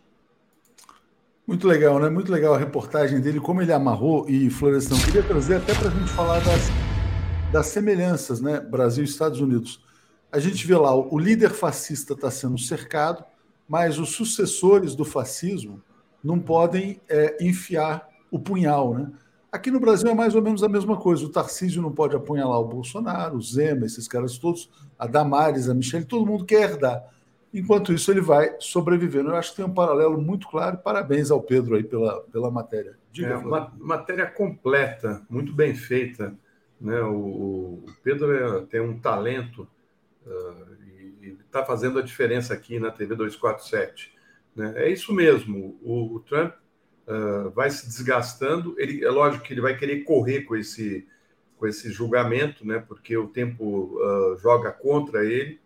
Muito 1.45 1.67
legal, 1.67 1.99
né? 1.99 2.09
Muito 2.09 2.31
legal 2.31 2.53
a 2.53 2.57
reportagem 2.57 3.19
dele, 3.19 3.39
como 3.39 3.61
ele 3.61 3.73
amarrou 3.73 4.27
e 4.29 4.49
Florestan. 4.49 4.97
Queria 5.03 5.21
trazer 5.21 5.55
até 5.57 5.75
para 5.75 5.89
a 5.89 5.91
gente 5.91 6.09
falar 6.11 6.39
das, 6.39 6.61
das 7.51 7.67
semelhanças, 7.67 8.39
né? 8.39 8.59
Brasil 8.59 9.03
e 9.03 9.07
Estados 9.07 9.41
Unidos. 9.41 9.83
A 10.31 10.39
gente 10.39 10.65
vê 10.65 10.75
lá, 10.75 10.95
o 10.95 11.19
líder 11.19 11.51
fascista 11.51 12.13
está 12.13 12.31
sendo 12.31 12.57
cercado, 12.57 13.23
mas 13.67 13.99
os 13.99 14.09
sucessores 14.15 14.95
do 14.95 15.05
fascismo 15.05 15.83
não 16.25 16.39
podem 16.39 16.99
é, 17.07 17.37
enfiar 17.39 18.09
o 18.31 18.39
punhal, 18.39 18.95
né? 18.95 19.11
Aqui 19.51 19.69
no 19.71 19.79
Brasil 19.79 20.09
é 20.09 20.13
mais 20.13 20.35
ou 20.35 20.41
menos 20.41 20.63
a 20.63 20.67
mesma 20.67 20.97
coisa. 20.97 21.23
O 21.23 21.29
Tarcísio 21.29 21.81
não 21.81 21.91
pode 21.91 22.15
apunhalar 22.15 22.59
o 22.59 22.67
Bolsonaro, 22.67 23.37
o 23.37 23.41
Zema, 23.41 23.85
esses 23.85 24.05
caras 24.05 24.37
todos, 24.37 24.69
a 24.99 25.07
Damares, 25.07 25.69
a 25.69 25.73
Michelle, 25.73 26.03
todo 26.03 26.25
mundo 26.25 26.43
quer 26.43 26.71
herdar. 26.71 27.05
Enquanto 27.53 27.93
isso, 27.93 28.11
ele 28.11 28.19
vai 28.19 28.55
sobrevivendo. 28.59 29.29
Eu 29.29 29.35
acho 29.35 29.51
que 29.51 29.57
tem 29.57 29.65
um 29.65 29.73
paralelo 29.73 30.19
muito 30.19 30.49
claro. 30.49 30.77
Parabéns 30.79 31.31
ao 31.31 31.41
Pedro 31.41 31.75
aí 31.75 31.83
pela, 31.83 32.19
pela 32.23 32.51
matéria. 32.51 32.97
Diga, 33.13 33.29
é 33.29 33.37
uma 33.37 33.71
matéria 33.77 34.25
completa, 34.25 35.25
muito 35.29 35.53
bem 35.53 35.73
feita. 35.73 36.35
Né? 36.81 36.99
O, 37.01 37.15
o 37.15 37.85
Pedro 38.03 38.33
é, 38.35 38.65
tem 38.65 38.81
um 38.81 38.99
talento 38.99 39.65
uh, 40.25 40.75
e 41.21 41.37
está 41.45 41.63
fazendo 41.63 41.97
a 41.97 42.01
diferença 42.01 42.53
aqui 42.53 42.77
na 42.77 42.91
TV 42.91 43.15
247. 43.15 44.14
Né? 44.55 44.73
É 44.77 44.89
isso 44.89 45.13
mesmo. 45.13 45.77
O, 45.81 46.15
o 46.15 46.19
Trump 46.21 46.53
uh, 47.07 47.49
vai 47.51 47.69
se 47.69 47.85
desgastando. 47.87 48.75
Ele, 48.79 49.03
é 49.03 49.09
lógico 49.09 49.43
que 49.43 49.53
ele 49.53 49.61
vai 49.61 49.75
querer 49.77 50.03
correr 50.03 50.41
com 50.43 50.55
esse, 50.55 51.07
com 51.57 51.67
esse 51.67 51.91
julgamento, 51.91 52.65
né? 52.65 52.83
porque 52.87 53.17
o 53.17 53.27
tempo 53.27 53.99
uh, 53.99 54.37
joga 54.37 54.71
contra 54.71 55.25
ele 55.25 55.59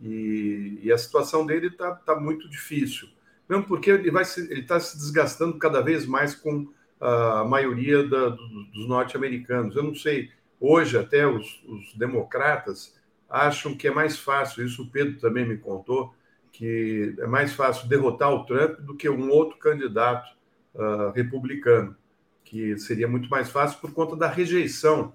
e, 0.00 0.80
e 0.82 0.92
a 0.92 0.98
situação 0.98 1.44
dele 1.44 1.68
está 1.68 1.94
tá 1.94 2.18
muito 2.18 2.48
difícil. 2.48 3.08
Mesmo 3.48 3.64
porque 3.64 3.90
ele 3.90 4.10
vai 4.10 4.24
ele 4.36 4.60
está 4.60 4.80
se 4.80 4.96
desgastando 4.96 5.58
cada 5.58 5.80
vez 5.80 6.06
mais 6.06 6.34
com 6.34 6.72
a 7.00 7.44
maioria 7.44 8.06
da, 8.08 8.28
dos 8.28 8.86
norte-americanos. 8.88 9.74
Eu 9.74 9.82
não 9.82 9.94
sei, 9.94 10.30
hoje 10.60 10.96
até 10.96 11.26
os, 11.26 11.62
os 11.66 11.92
democratas 11.94 12.96
acham 13.28 13.76
que 13.76 13.88
é 13.88 13.90
mais 13.90 14.18
fácil, 14.18 14.64
isso 14.64 14.82
o 14.82 14.90
Pedro 14.90 15.18
também 15.18 15.46
me 15.46 15.56
contou, 15.56 16.14
que 16.52 17.16
é 17.18 17.26
mais 17.26 17.54
fácil 17.54 17.88
derrotar 17.88 18.30
o 18.30 18.44
Trump 18.44 18.78
do 18.80 18.94
que 18.94 19.08
um 19.08 19.30
outro 19.30 19.58
candidato 19.58 20.30
uh, 20.74 21.10
republicano, 21.10 21.96
que 22.44 22.78
seria 22.78 23.08
muito 23.08 23.28
mais 23.30 23.48
fácil 23.50 23.80
por 23.80 23.92
conta 23.92 24.14
da 24.14 24.28
rejeição 24.28 25.14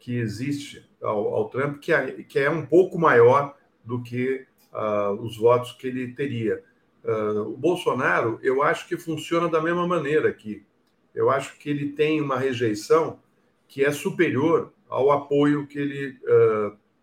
que 0.00 0.16
existe 0.16 0.84
ao, 1.00 1.32
ao 1.32 1.48
Trump, 1.48 1.78
que 1.78 1.92
é, 1.92 2.24
que 2.24 2.38
é 2.40 2.50
um 2.50 2.66
pouco 2.66 2.98
maior 2.98 3.56
do 3.84 4.02
que 4.02 4.44
uh, 4.72 5.12
os 5.22 5.36
votos 5.36 5.72
que 5.72 5.86
ele 5.86 6.12
teria. 6.12 6.62
Uh, 7.04 7.52
o 7.52 7.56
Bolsonaro, 7.56 8.40
eu 8.42 8.60
acho 8.62 8.88
que 8.88 8.96
funciona 8.96 9.48
da 9.48 9.60
mesma 9.60 9.86
maneira 9.86 10.28
aqui. 10.28 10.66
Eu 11.14 11.30
acho 11.30 11.58
que 11.58 11.70
ele 11.70 11.92
tem 11.92 12.20
uma 12.20 12.36
rejeição 12.38 13.20
que 13.68 13.84
é 13.84 13.92
superior 13.92 14.72
ao 14.88 15.10
apoio 15.12 15.66
que 15.66 15.78
ele 15.78 16.18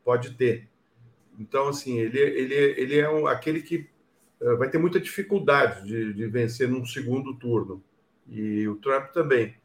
pode 0.04 0.32
ter. 0.32 0.69
Então, 1.40 1.70
assim, 1.70 1.98
ele, 1.98 2.20
ele, 2.20 2.54
ele 2.54 3.00
é 3.00 3.10
um, 3.10 3.26
aquele 3.26 3.62
que 3.62 3.88
uh, 4.42 4.58
vai 4.58 4.70
ter 4.70 4.78
muita 4.78 5.00
dificuldade 5.00 5.88
de, 5.88 6.14
de, 6.14 6.28
vencer 6.28 6.68
num 6.68 6.86
segundo 6.86 7.34
turno. 7.34 7.82
E 8.28 8.68
o 8.68 8.76
Trump 8.76 9.12
também. 9.12 9.56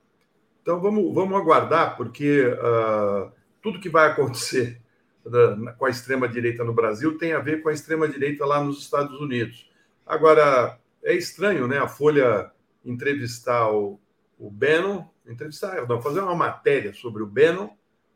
Então, 0.62 0.80
vamos, 0.80 1.12
vamos 1.12 1.36
aguardar, 1.36 1.96
porque 1.96 2.46
uh, 2.46 3.32
tudo 3.60 3.80
que 3.80 3.88
vai 3.88 4.08
acontecer 4.08 4.80
na, 5.26 5.72
com 5.72 5.84
a 5.84 5.90
extrema-direita 5.90 6.62
no 6.62 6.72
Brasil 6.72 7.18
tem 7.18 7.32
a 7.32 7.40
ver 7.40 7.60
com 7.60 7.68
a 7.68 7.72
extrema-direita 7.72 8.46
lá 8.46 8.62
nos 8.62 8.78
Estados 8.78 9.20
Unidos. 9.20 9.68
Agora, 10.06 10.78
é 11.02 11.12
estranho, 11.12 11.66
né? 11.66 11.78
A 11.78 11.88
Folha 11.88 12.52
entrevistar 12.84 13.70
o, 13.72 13.98
o 14.38 14.48
Bannon, 14.48 15.04
entrevistar, 15.26 15.86
não, 15.88 16.00
fazer 16.00 16.20
uma 16.20 16.36
matéria 16.36 16.94
sobre 16.94 17.22
o 17.22 17.26
Bannon, 17.26 17.70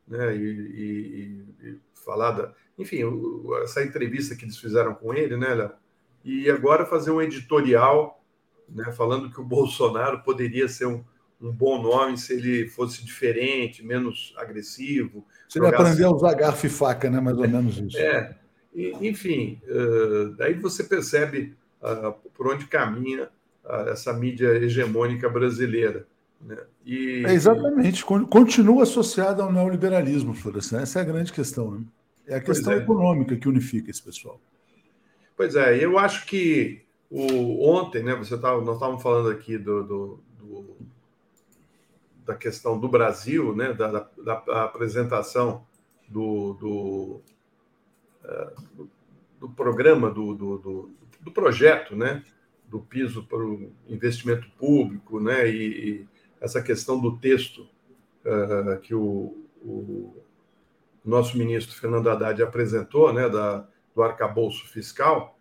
né? 0.07 0.37
E, 0.37 0.41
e, 0.43 1.45
e 1.69 1.81
falar 1.95 2.31
da, 2.33 2.55
enfim, 2.79 3.03
essa 3.63 3.83
entrevista 3.83 4.37
que 4.37 4.45
eles 4.45 4.57
fizeram 4.57 4.95
com 4.95 5.13
ele, 5.13 5.37
né, 5.37 5.55
Léo? 5.55 5.73
E 6.25 6.51
agora 6.51 6.87
fazer 6.87 7.11
um 7.11 7.21
editorial, 7.21 8.23
né, 8.69 8.93
falando 8.93 9.31
que 9.31 9.41
o 9.41 9.45
Bolsonaro 9.47 10.23
poderia 10.23 10.69
ser 10.69 10.87
um, 10.87 11.03
um 11.41 11.51
bom 11.51 11.83
nome 11.83 12.19
se 12.19 12.35
ele 12.35 12.69
fosse 12.69 13.05
diferente, 13.05 13.85
menos 13.85 14.35
agressivo. 14.37 15.27
Se 15.49 15.59
ele 15.59 15.67
aprender 15.67 16.05
a 16.05 16.11
usar 16.11 16.35
garfo 16.35 16.67
e 16.67 16.71
faca, 16.71 17.11
né? 17.11 17.21
Mais 17.21 17.37
ou 17.37 17.49
menos 17.49 17.79
isso. 17.79 17.99
É. 17.99 18.37
E, 18.75 18.93
enfim, 19.09 19.61
uh, 19.65 20.35
daí 20.37 20.55
você 20.55 20.85
percebe 20.85 21.57
uh, 21.83 22.13
por 22.35 22.47
onde 22.47 22.67
caminha 22.67 23.29
uh, 23.65 23.89
essa 23.89 24.13
mídia 24.13 24.49
hegemônica 24.49 25.29
brasileira. 25.29 26.07
Né? 26.41 26.57
E, 26.85 27.25
é 27.27 27.33
exatamente. 27.33 28.05
Continua 28.05 28.83
associada 28.83 29.43
ao 29.43 29.53
neoliberalismo, 29.53 30.35
Florestan. 30.35 30.81
Essa 30.81 31.01
é 31.01 31.03
a 31.03 31.05
grande 31.05 31.33
questão. 31.33 31.73
Né? 31.73 31.81
É 32.29 32.37
a 32.37 32.41
questão 32.41 32.75
é. 32.75 32.77
econômica 32.77 33.35
que 33.37 33.49
unifica 33.49 33.91
esse 33.91 34.03
pessoal. 34.03 34.39
Pois 35.35 35.57
é, 35.57 35.83
eu 35.83 35.99
acho 35.99 36.27
que 36.27 36.83
o, 37.11 37.67
ontem, 37.67 38.03
né, 38.03 38.15
você 38.15 38.37
tava, 38.37 38.61
nós 38.61 38.75
estávamos 38.75 39.03
falando 39.03 39.31
aqui 39.31 39.57
do, 39.57 39.83
do, 39.83 40.21
do, 40.39 40.77
da 42.27 42.35
questão 42.35 42.79
do 42.79 42.87
Brasil, 42.87 43.57
né, 43.57 43.73
da, 43.73 43.91
da, 43.91 44.11
da 44.35 44.65
apresentação 44.65 45.67
do, 46.07 46.53
do, 46.55 47.21
uh, 48.25 48.89
do 49.41 49.49
programa, 49.49 50.11
do, 50.11 50.35
do, 50.35 50.91
do, 51.21 51.31
projeto, 51.33 51.97
né, 51.97 52.23
do 52.69 52.81
piso 52.81 53.25
para 53.25 53.39
o 53.39 53.73
investimento 53.89 54.51
público, 54.59 55.19
né, 55.19 55.49
e, 55.49 55.91
e 55.91 56.07
essa 56.41 56.61
questão 56.61 57.01
do 57.01 57.17
texto 57.17 57.67
uh, 58.27 58.79
que 58.81 58.95
o, 58.95 59.47
o 59.63 60.28
nosso 61.09 61.37
ministro 61.37 61.75
Fernando 61.75 62.09
Haddad 62.09 62.43
apresentou, 62.43 63.13
né, 63.13 63.29
da, 63.29 63.67
do 63.95 64.03
arcabouço 64.03 64.67
fiscal, 64.69 65.39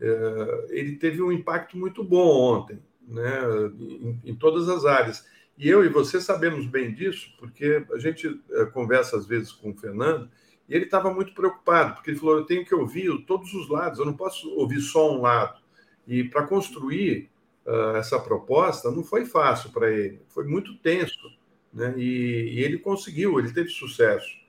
é, 0.00 0.66
ele 0.70 0.96
teve 0.96 1.22
um 1.22 1.30
impacto 1.30 1.76
muito 1.76 2.02
bom 2.02 2.26
ontem, 2.26 2.78
né, 3.06 3.40
em, 3.78 4.20
em, 4.24 4.34
todas 4.34 4.68
as 4.68 4.84
áreas. 4.84 5.24
E 5.56 5.68
eu 5.68 5.84
e 5.84 5.88
você 5.88 6.20
sabemos 6.20 6.66
bem 6.66 6.92
disso, 6.92 7.32
porque 7.38 7.84
a 7.92 7.98
gente 7.98 8.40
é, 8.50 8.64
conversa 8.66 9.16
às 9.16 9.26
vezes 9.26 9.52
com 9.52 9.70
o 9.70 9.76
Fernando, 9.76 10.28
e 10.68 10.74
ele 10.74 10.84
estava 10.84 11.12
muito 11.12 11.34
preocupado, 11.34 11.94
porque 11.94 12.10
ele 12.10 12.18
falou: 12.18 12.38
eu 12.38 12.46
tenho 12.46 12.64
que 12.64 12.74
ouvir 12.74 13.10
todos 13.26 13.52
os 13.52 13.68
lados, 13.68 13.98
eu 13.98 14.06
não 14.06 14.16
posso 14.16 14.48
ouvir 14.54 14.80
só 14.80 15.12
um 15.12 15.20
lado. 15.20 15.60
E 16.06 16.24
para 16.24 16.46
construir 16.46 17.30
uh, 17.66 17.96
essa 17.96 18.18
proposta 18.18 18.90
não 18.90 19.04
foi 19.04 19.24
fácil 19.24 19.70
para 19.70 19.90
ele, 19.90 20.20
foi 20.28 20.44
muito 20.44 20.76
tenso. 20.78 21.30
Né? 21.72 21.94
E, 21.96 22.54
e 22.54 22.64
ele 22.64 22.78
conseguiu, 22.78 23.38
ele 23.38 23.52
teve 23.52 23.68
sucesso. 23.68 24.41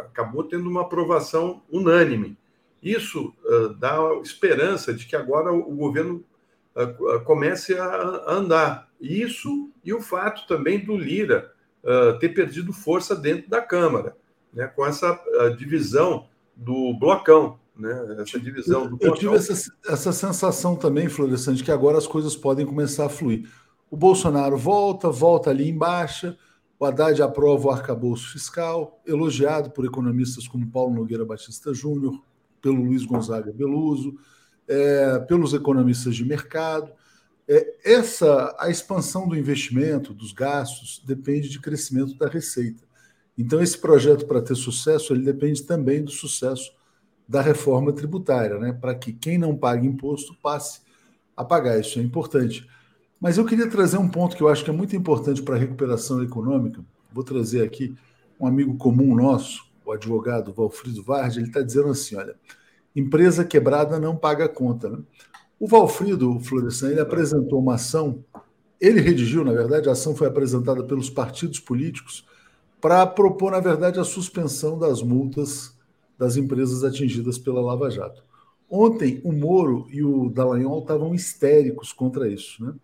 Acabou 0.00 0.44
tendo 0.44 0.68
uma 0.68 0.82
aprovação 0.82 1.62
unânime. 1.70 2.36
isso 2.82 3.34
uh, 3.44 3.74
dá 3.74 3.98
esperança 4.22 4.94
de 4.94 5.06
que 5.06 5.16
agora 5.16 5.52
o, 5.52 5.74
governo 5.74 6.24
uh, 6.74 7.20
comece 7.24 7.78
a, 7.78 8.24
andar. 8.26 8.88
Isso 9.00 9.70
e 9.84 9.92
o 9.92 10.00
fato 10.00 10.46
também 10.46 10.84
do 10.84 10.96
Lira 10.96 11.52
ter 12.18 12.30
perdido 12.30 12.72
força 12.72 13.14
dentro 13.14 13.48
da 13.48 13.62
Câmara, 13.62 14.16
né, 14.52 14.66
com 14.66 14.84
essa 14.84 15.16
divisão 15.56 16.26
do 16.56 16.92
blocão. 16.98 17.60
Né, 17.76 18.16
essa 18.18 18.40
divisão 18.40 18.88
do 18.88 18.96
blocão. 18.96 19.08
Eu 19.08 19.14
tive 19.14 19.34
essa, 19.36 19.72
essa 19.86 20.12
sensação 20.12 20.74
também, 20.74 21.08
Florescente, 21.08 21.62
que 21.62 21.70
agora 21.70 21.96
as 21.96 22.06
coisas 22.06 22.34
podem 22.34 22.66
começar 22.66 23.06
a 23.06 23.08
fluir. 23.08 23.48
O 23.88 23.96
Bolsonaro 23.96 24.56
volta, 24.56 25.08
volta 25.10 25.50
ali 25.50 25.68
embaixo, 25.68 26.36
o 26.78 26.84
Haddad 26.84 27.22
aprova 27.22 27.68
o 27.68 27.70
arcabouço 27.70 28.32
fiscal, 28.32 29.00
elogiado 29.06 29.70
por 29.70 29.84
economistas 29.84 30.46
como 30.46 30.70
Paulo 30.70 30.94
Nogueira 30.94 31.24
Batista 31.24 31.72
Júnior, 31.72 32.22
pelo 32.60 32.82
Luiz 32.82 33.04
Gonzaga 33.04 33.52
Beluso, 33.52 34.18
é, 34.68 35.18
pelos 35.20 35.54
economistas 35.54 36.14
de 36.14 36.24
mercado. 36.24 36.92
É, 37.48 37.76
essa 37.84 38.54
a 38.58 38.68
expansão 38.68 39.28
do 39.28 39.36
investimento, 39.36 40.12
dos 40.12 40.32
gastos, 40.32 41.02
depende 41.06 41.48
de 41.48 41.60
crescimento 41.60 42.14
da 42.16 42.28
receita. 42.28 42.84
Então, 43.38 43.62
esse 43.62 43.78
projeto, 43.78 44.26
para 44.26 44.42
ter 44.42 44.54
sucesso, 44.54 45.12
ele 45.12 45.22
depende 45.22 45.62
também 45.62 46.02
do 46.02 46.10
sucesso 46.10 46.72
da 47.28 47.40
reforma 47.40 47.92
tributária, 47.92 48.58
né? 48.58 48.72
para 48.72 48.94
que 48.94 49.12
quem 49.12 49.36
não 49.36 49.56
paga 49.56 49.84
imposto 49.84 50.34
passe 50.42 50.80
a 51.36 51.44
pagar. 51.44 51.78
Isso 51.78 51.98
é 51.98 52.02
importante. 52.02 52.66
Mas 53.20 53.38
eu 53.38 53.44
queria 53.44 53.68
trazer 53.68 53.98
um 53.98 54.08
ponto 54.08 54.36
que 54.36 54.42
eu 54.42 54.48
acho 54.48 54.64
que 54.64 54.70
é 54.70 54.72
muito 54.72 54.94
importante 54.94 55.42
para 55.42 55.56
a 55.56 55.58
recuperação 55.58 56.22
econômica. 56.22 56.84
Vou 57.12 57.24
trazer 57.24 57.62
aqui 57.62 57.94
um 58.38 58.46
amigo 58.46 58.76
comum 58.76 59.14
nosso, 59.14 59.64
o 59.84 59.92
advogado 59.92 60.52
Valfrido 60.52 61.02
Vardi, 61.02 61.38
ele 61.38 61.48
está 61.48 61.62
dizendo 61.62 61.88
assim: 61.88 62.16
olha, 62.16 62.36
empresa 62.94 63.44
quebrada 63.44 63.98
não 63.98 64.16
paga 64.16 64.48
conta. 64.48 64.90
Né? 64.90 64.98
O 65.58 65.66
Valfrido 65.66 66.38
Florestan, 66.40 66.90
ele 66.90 67.00
apresentou 67.00 67.60
uma 67.60 67.74
ação, 67.74 68.22
ele 68.80 69.00
redigiu, 69.00 69.44
na 69.44 69.52
verdade, 69.52 69.88
a 69.88 69.92
ação 69.92 70.14
foi 70.14 70.26
apresentada 70.26 70.82
pelos 70.84 71.08
partidos 71.08 71.58
políticos 71.58 72.26
para 72.80 73.06
propor, 73.06 73.52
na 73.52 73.60
verdade, 73.60 73.98
a 73.98 74.04
suspensão 74.04 74.78
das 74.78 75.02
multas 75.02 75.74
das 76.18 76.36
empresas 76.36 76.84
atingidas 76.84 77.38
pela 77.38 77.60
Lava 77.60 77.90
Jato. 77.90 78.22
Ontem, 78.68 79.20
o 79.24 79.32
Moro 79.32 79.86
e 79.90 80.02
o 80.02 80.28
Dallagnol 80.28 80.80
estavam 80.80 81.14
histéricos 81.14 81.92
contra 81.92 82.28
isso. 82.28 82.64
Né? 82.64 82.74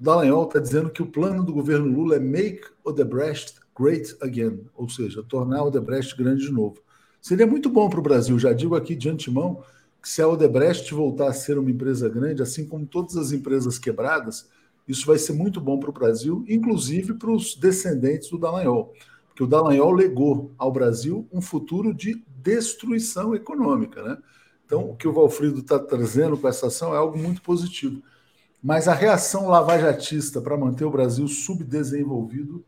Dallagnol 0.00 0.44
está 0.44 0.58
dizendo 0.58 0.88
que 0.88 1.02
o 1.02 1.06
plano 1.06 1.44
do 1.44 1.52
governo 1.52 1.86
Lula 1.86 2.16
é 2.16 2.18
make 2.18 2.62
Odebrecht 2.82 3.56
great 3.78 4.16
again, 4.22 4.60
ou 4.74 4.88
seja, 4.88 5.22
tornar 5.22 5.62
Odebrecht 5.62 6.16
grande 6.16 6.46
de 6.46 6.50
novo. 6.50 6.78
Seria 7.20 7.46
muito 7.46 7.68
bom 7.68 7.90
para 7.90 8.00
o 8.00 8.02
Brasil, 8.02 8.38
já 8.38 8.54
digo 8.54 8.74
aqui 8.74 8.94
de 8.94 9.10
antemão, 9.10 9.62
que 10.00 10.08
se 10.08 10.22
a 10.22 10.28
Odebrecht 10.28 10.94
voltar 10.94 11.28
a 11.28 11.34
ser 11.34 11.58
uma 11.58 11.70
empresa 11.70 12.08
grande, 12.08 12.40
assim 12.40 12.66
como 12.66 12.86
todas 12.86 13.14
as 13.18 13.30
empresas 13.30 13.78
quebradas, 13.78 14.48
isso 14.88 15.06
vai 15.06 15.18
ser 15.18 15.34
muito 15.34 15.60
bom 15.60 15.78
para 15.78 15.90
o 15.90 15.92
Brasil, 15.92 16.46
inclusive 16.48 17.12
para 17.12 17.30
os 17.30 17.54
descendentes 17.54 18.30
do 18.30 18.38
Dallagnol, 18.38 18.94
porque 19.28 19.44
o 19.44 19.46
Dallagnol 19.46 19.92
legou 19.92 20.50
ao 20.56 20.72
Brasil 20.72 21.28
um 21.30 21.42
futuro 21.42 21.92
de 21.92 22.24
destruição 22.42 23.34
econômica. 23.34 24.02
Né? 24.02 24.16
Então, 24.64 24.88
o 24.88 24.96
que 24.96 25.06
o 25.06 25.12
Valfrido 25.12 25.60
está 25.60 25.78
trazendo 25.78 26.38
com 26.38 26.48
essa 26.48 26.68
ação 26.68 26.94
é 26.94 26.96
algo 26.96 27.18
muito 27.18 27.42
positivo. 27.42 28.02
Mas 28.62 28.88
a 28.88 28.94
reação 28.94 29.48
lavajatista 29.48 30.40
para 30.40 30.56
manter 30.56 30.84
o 30.84 30.90
Brasil 30.90 31.26
subdesenvolvido 31.26 32.64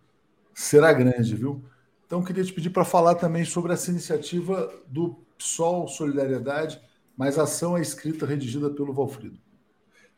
será 0.54 0.92
grande, 0.92 1.34
viu? 1.36 1.62
Então, 2.06 2.22
queria 2.22 2.44
te 2.44 2.52
pedir 2.52 2.70
para 2.70 2.84
falar 2.84 3.14
também 3.14 3.44
sobre 3.44 3.72
essa 3.72 3.90
iniciativa 3.90 4.72
do 4.86 5.16
PSOL 5.38 5.88
Solidariedade, 5.88 6.80
mas 7.16 7.38
ação 7.38 7.76
é 7.76 7.80
escrita, 7.80 8.26
redigida 8.26 8.70
pelo 8.70 8.92
Valfrido. 8.92 9.38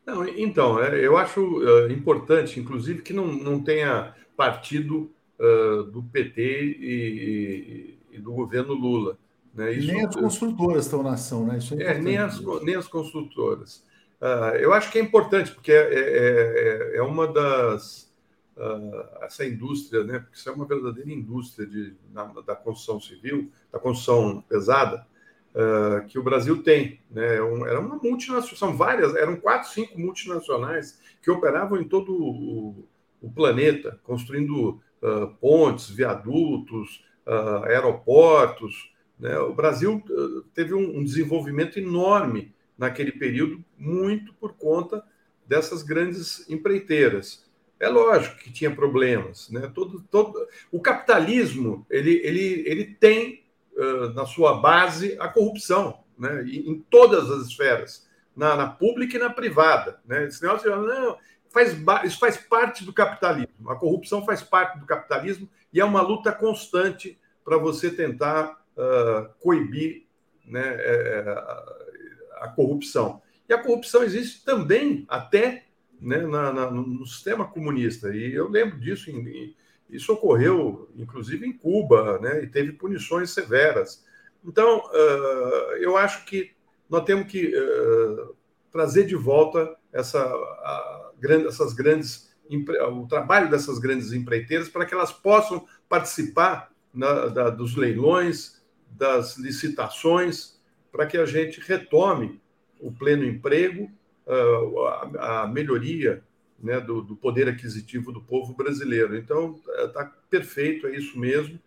Não, 0.05 0.27
então, 0.27 0.81
é, 0.81 0.99
eu 0.99 1.17
acho 1.17 1.41
uh, 1.41 1.91
importante, 1.91 2.59
inclusive, 2.59 3.01
que 3.01 3.13
não, 3.13 3.27
não 3.27 3.61
tenha 3.61 4.13
partido 4.37 5.09
uh, 5.39 5.83
do 5.83 6.03
PT 6.03 6.41
e, 6.41 7.97
e, 8.11 8.17
e, 8.17 8.19
do 8.19 8.33
governo 8.33 8.73
Lula. 8.73 9.17
Né? 9.53 9.73
Isso, 9.73 9.87
nem 9.87 10.05
as 10.05 10.15
construtoras 10.15 10.85
estão 10.85 11.01
na 11.01 11.13
ação, 11.13 11.45
né? 11.45 11.57
É, 11.79 11.93
é 11.93 11.99
nem, 11.99 12.17
as, 12.17 12.39
nem 12.61 12.75
as 12.75 12.87
construtoras. 12.87 13.84
Uh, 14.25 14.55
eu 14.55 14.73
acho 14.73 14.91
que 14.91 14.97
é 14.97 15.01
importante, 15.01 15.51
porque 15.51 15.71
é, 15.71 15.75
é, 15.75 16.93
é, 16.93 16.97
é 16.97 17.01
uma 17.03 17.27
das. 17.27 18.11
Uh, 18.57 19.23
essa 19.23 19.45
indústria, 19.45 20.03
né? 20.03 20.19
Porque 20.19 20.37
isso 20.37 20.49
é 20.49 20.51
uma 20.51 20.65
verdadeira 20.65 21.11
indústria 21.11 21.67
de, 21.67 21.93
na, 22.11 22.23
da 22.41 22.55
construção 22.55 22.99
civil, 22.99 23.51
da 23.71 23.77
construção 23.77 24.41
pesada, 24.47 25.05
uh, 25.53 26.07
que 26.07 26.17
o 26.17 26.23
Brasil 26.23 26.63
tem. 26.63 27.01
Né? 27.11 27.39
Um, 27.41 27.67
era 27.67 27.79
uma 27.79 27.97
multinacional, 27.97 28.57
são 28.57 28.75
várias, 28.75 29.13
eram 29.13 29.35
quatro, 29.35 29.69
cinco 29.69 29.99
multinacionais 29.99 30.99
que 31.21 31.29
operavam 31.29 31.79
em 31.79 31.83
todo 31.83 32.13
o, 32.13 32.87
o 33.21 33.29
planeta, 33.29 33.99
construindo 34.03 34.81
pontes, 35.39 35.87
viadutos, 35.87 37.05
aeroportos. 37.65 38.91
Né? 39.19 39.37
O 39.37 39.53
Brasil 39.53 40.01
teve 40.53 40.73
um, 40.73 40.97
um 40.97 41.03
desenvolvimento 41.03 41.77
enorme 41.77 42.54
naquele 42.77 43.11
período, 43.11 43.63
muito 43.77 44.33
por 44.33 44.53
conta 44.53 45.03
dessas 45.47 45.83
grandes 45.83 46.49
empreiteiras. 46.49 47.45
É 47.79 47.87
lógico 47.87 48.37
que 48.37 48.51
tinha 48.51 48.73
problemas, 48.73 49.49
né? 49.49 49.71
Todo, 49.73 50.01
todo 50.09 50.47
o 50.71 50.79
capitalismo 50.79 51.85
ele, 51.89 52.21
ele, 52.23 52.63
ele 52.65 52.85
tem 52.85 53.43
uh, 53.75 54.13
na 54.13 54.25
sua 54.25 54.59
base 54.59 55.17
a 55.19 55.27
corrupção, 55.27 55.99
né? 56.17 56.43
E, 56.45 56.69
em 56.69 56.79
todas 56.89 57.29
as 57.29 57.47
esferas, 57.47 58.07
na, 58.35 58.55
na, 58.55 58.67
pública 58.67 59.17
e 59.17 59.19
na 59.19 59.29
privada, 59.29 59.99
né? 60.05 60.25
Esse 60.25 60.41
negócio, 60.41 60.73
não, 60.75 61.17
faz, 61.49 61.75
isso 62.05 62.19
faz 62.19 62.37
parte 62.37 62.85
do 62.85 62.93
capitalismo. 62.93 63.69
A 63.69 63.75
corrupção 63.75 64.25
faz 64.25 64.41
parte 64.41 64.79
do 64.79 64.85
capitalismo 64.85 65.49
e 65.71 65.79
é 65.79 65.85
uma 65.85 66.01
luta 66.01 66.31
constante 66.31 67.19
para 67.43 67.57
você 67.57 67.91
tentar 67.91 68.61
uh, 68.77 69.29
coibir, 69.39 70.05
né? 70.45 70.61
É, 70.63 71.84
a 72.41 72.47
corrupção. 72.47 73.21
E 73.47 73.53
a 73.53 73.61
corrupção 73.61 74.03
existe 74.03 74.43
também 74.43 75.05
até 75.07 75.65
né, 75.99 76.19
na, 76.25 76.51
na, 76.51 76.71
no 76.71 77.05
sistema 77.05 77.45
comunista. 77.45 78.15
E 78.15 78.33
eu 78.33 78.49
lembro 78.49 78.79
disso, 78.79 79.09
em, 79.09 79.55
isso 79.89 80.13
ocorreu 80.13 80.89
inclusive 80.95 81.45
em 81.45 81.53
Cuba, 81.53 82.19
né, 82.19 82.43
e 82.43 82.47
teve 82.47 82.73
punições 82.73 83.31
severas. 83.31 84.03
Então, 84.43 84.79
uh, 84.79 85.75
eu 85.79 85.97
acho 85.97 86.25
que 86.25 86.51
nós 86.89 87.03
temos 87.03 87.27
que 87.27 87.47
uh, 87.47 88.35
trazer 88.71 89.05
de 89.05 89.15
volta 89.15 89.75
essa, 89.91 90.19
a, 90.21 90.23
a, 90.23 91.13
essas 91.47 91.73
grandes, 91.73 92.35
o 92.91 93.07
trabalho 93.07 93.49
dessas 93.49 93.79
grandes 93.79 94.11
empreiteiras 94.13 94.69
para 94.69 94.85
que 94.85 94.93
elas 94.93 95.11
possam 95.11 95.65
participar 95.89 96.71
na, 96.93 97.27
da, 97.27 97.49
dos 97.49 97.75
leilões, 97.75 98.61
das 98.91 99.37
licitações, 99.37 100.54
para 100.95 101.05
que 101.05 101.17
a 101.17 101.25
gente 101.25 101.59
retome 101.59 102.39
o 102.79 102.89
pleno 102.89 103.25
emprego, 103.25 103.91
ah, 104.25 105.41
a 105.43 105.47
melhoria 105.47 106.23
né, 106.57 106.79
do, 106.79 107.01
do, 107.01 107.17
poder 107.17 107.49
aquisitivo 107.49 108.13
do 108.13 108.21
povo 108.21 108.53
brasileiro. 108.53 109.17
Então, 109.17 109.59
está 109.83 110.05
perfeito, 110.29 110.87
é 110.87 110.95
isso 110.95 111.19
mesmo. 111.19 111.59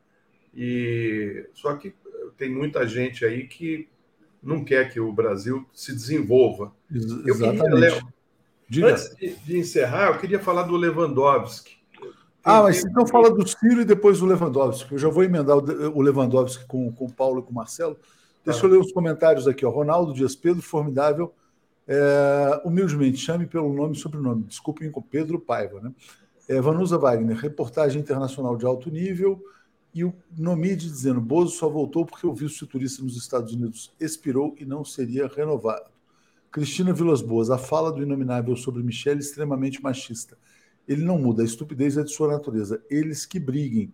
E 0.56 1.44
só 1.52 1.76
que 1.76 1.94
tem 2.38 2.50
muita 2.50 2.88
gente 2.88 3.22
aí 3.22 3.46
que 3.46 3.86
não 4.42 4.64
quer 4.64 4.90
que 4.90 4.98
o 4.98 5.12
Brasil 5.12 5.68
se 5.74 5.92
desenvolva. 5.92 6.72
Eu 6.90 7.36
queria, 7.36 7.74
Léo, 7.74 8.08
antes 8.86 9.14
de, 9.14 9.34
de, 9.34 9.58
encerrar, 9.58 10.08
eu 10.08 10.18
queria 10.18 10.38
falar 10.38 10.62
do 10.62 10.74
Lewandowski. 10.74 11.76
Ah, 12.42 12.62
mas 12.62 12.82
então 12.82 13.07
fala 13.07 13.30
do 13.30 13.46
Ciro 13.46 13.82
e 13.82 13.84
depois 13.84 14.20
do 14.20 14.26
Lewandowski. 14.26 14.92
Eu 14.92 14.98
já 14.98 15.09
vou 15.11 15.22
emendar 15.22 15.59
o 15.59 16.00
Lewandowski 16.00 16.64
com, 16.66 16.90
com 16.90 17.05
o 17.05 17.12
Paulo 17.12 17.40
e 17.40 17.42
com 17.42 17.50
o 17.50 17.55
Marcelo. 17.55 17.98
Deixa 18.51 18.64
eu 18.64 18.70
ler 18.70 18.78
os 18.78 18.92
comentários 18.92 19.46
aqui. 19.46 19.66
Ó. 19.66 19.70
Ronaldo 19.70 20.14
Dias 20.14 20.34
Pedro, 20.34 20.62
formidável. 20.62 21.34
É, 21.86 22.62
humildemente, 22.64 23.18
chame 23.18 23.46
pelo 23.46 23.72
nome 23.72 23.94
e 23.94 23.99
sobrenome. 23.99 24.44
Desculpem, 24.44 24.90
Pedro 25.11 25.38
Paiva. 25.38 25.80
Né? 25.80 25.92
É, 26.49 26.61
Vanusa 26.61 26.96
Wagner, 26.96 27.36
reportagem 27.36 28.01
internacional 28.01 28.57
de 28.57 28.64
alto 28.64 28.90
nível. 28.90 29.42
E 29.94 30.03
o 30.03 30.14
Nomide 30.36 30.86
dizendo: 30.86 31.20
Bozo 31.20 31.57
só 31.57 31.68
voltou 31.68 32.07
porque 32.07 32.26
o 32.26 32.32
visto 32.32 32.64
de 32.64 32.70
turista 32.70 33.03
nos 33.03 33.16
Estados 33.16 33.53
Unidos 33.53 33.92
expirou 34.01 34.55
e 34.59 34.64
não 34.64 34.84
seria 34.84 35.26
renovado. 35.26 35.90
Cristina 36.51 36.92
Vilas 36.94 37.20
Boas, 37.20 37.51
a 37.51 37.59
fala 37.59 37.92
do 37.92 38.03
Inominável 38.03 38.57
sobre 38.57 38.82
Michele 38.82 39.20
extremamente 39.20 39.82
machista. 39.82 40.38
Ele 40.86 41.05
não 41.05 41.18
muda, 41.18 41.42
a 41.42 41.44
estupidez 41.44 41.99
é 41.99 42.03
de 42.03 42.11
sua 42.11 42.28
natureza. 42.28 42.82
Eles 42.88 43.26
que 43.26 43.38
briguem. 43.38 43.92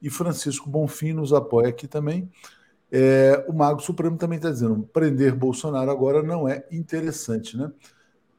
E 0.00 0.08
Francisco 0.08 0.70
Bonfim 0.70 1.12
nos 1.12 1.32
apoia 1.32 1.68
aqui 1.68 1.88
também. 1.88 2.30
É, 2.90 3.44
o 3.48 3.52
Mago 3.52 3.80
Supremo 3.80 4.16
também 4.16 4.36
está 4.36 4.50
dizendo: 4.50 4.88
prender 4.92 5.34
Bolsonaro 5.34 5.90
agora 5.90 6.22
não 6.22 6.48
é 6.48 6.66
interessante, 6.70 7.56
né? 7.56 7.72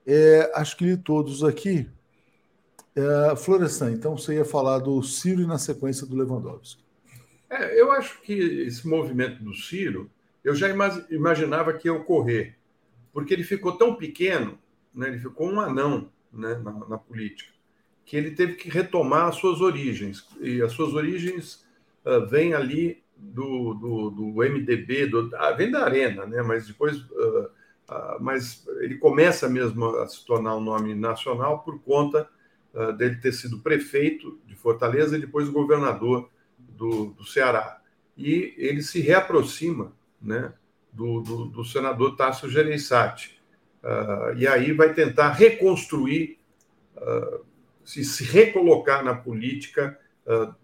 É, 0.06 0.52
acho 0.56 0.78
que 0.78 0.86
li 0.86 0.98
todos 0.98 1.44
aqui. 1.44 1.90
É, 2.96 3.36
Florestan, 3.36 3.92
então 3.92 4.18
você 4.18 4.36
ia 4.36 4.46
falar 4.46 4.80
do 4.80 5.04
Ciro 5.04 5.42
e 5.42 5.46
na 5.46 5.58
sequência 5.58 6.08
do 6.08 6.16
Lewandowski. 6.16 6.84
É, 7.50 7.80
eu 7.80 7.92
acho 7.92 8.22
que 8.22 8.34
esse 8.34 8.88
movimento 8.88 9.44
do 9.44 9.54
Ciro 9.54 10.10
eu 10.44 10.56
já 10.56 10.68
imaginava 11.10 11.74
que 11.74 11.88
ia 11.88 11.94
ocorrer, 11.94 12.56
porque 13.12 13.34
ele 13.34 13.44
ficou 13.44 13.74
tão 13.74 13.96
pequeno, 13.96 14.58
né, 14.94 15.10
ele 15.10 15.20
ficou 15.20 15.50
um 15.50 15.60
anão 15.60 16.10
né, 16.32 16.56
na, 16.64 16.72
na 16.88 16.98
política, 16.98 17.52
que 18.06 18.16
ele 18.16 18.32
teve 18.32 18.54
que 18.54 18.70
retomar 18.70 19.28
as 19.28 19.36
suas 19.36 19.60
origens. 19.60 20.26
E 20.40 20.62
as 20.62 20.72
suas 20.72 20.94
origens 20.94 21.66
uh, 22.06 22.26
vêm 22.26 22.54
ali 22.54 23.04
do, 23.20 23.74
do, 23.74 24.10
do 24.10 24.44
MDB, 24.44 25.08
do, 25.08 25.30
ah, 25.36 25.52
vem 25.52 25.72
da 25.72 25.84
Arena, 25.84 26.26
né? 26.26 26.42
mas 26.42 26.68
depois. 26.68 26.98
Uh, 26.98 27.50
uh, 27.90 28.18
mas 28.20 28.66
ele 28.80 28.98
começa 28.98 29.50
mesmo 29.50 29.86
a 29.98 30.08
se 30.08 30.26
tornar 30.26 30.56
um 30.56 30.62
nome 30.62 30.94
nacional 30.94 31.60
por 31.60 31.80
conta 31.82 32.30
uh, 32.74 32.94
dele 32.94 33.16
ter 33.16 33.32
sido 33.32 33.60
prefeito 33.60 34.40
de 34.46 34.56
Fortaleza 34.56 35.18
e 35.18 35.22
depois 35.22 35.50
governador 35.50 36.30
do, 36.58 37.08
do 37.08 37.26
Ceará. 37.26 37.82
E 38.16 38.54
ele 38.58 38.82
se 38.82 39.00
reaproxima 39.00 39.94
né, 40.22 40.54
do, 40.92 41.22
do, 41.22 41.46
do 41.46 41.64
senador 41.64 42.16
Tasso 42.16 42.50
Gereissati. 42.50 43.40
e 44.36 44.48
aí 44.48 44.74
vai 44.74 44.92
tentar 44.92 45.34
reconstruir, 45.34 46.40
se, 47.86 48.04
se 48.04 48.24
recolocar 48.24 49.06
na 49.06 49.14
política, 49.14 50.00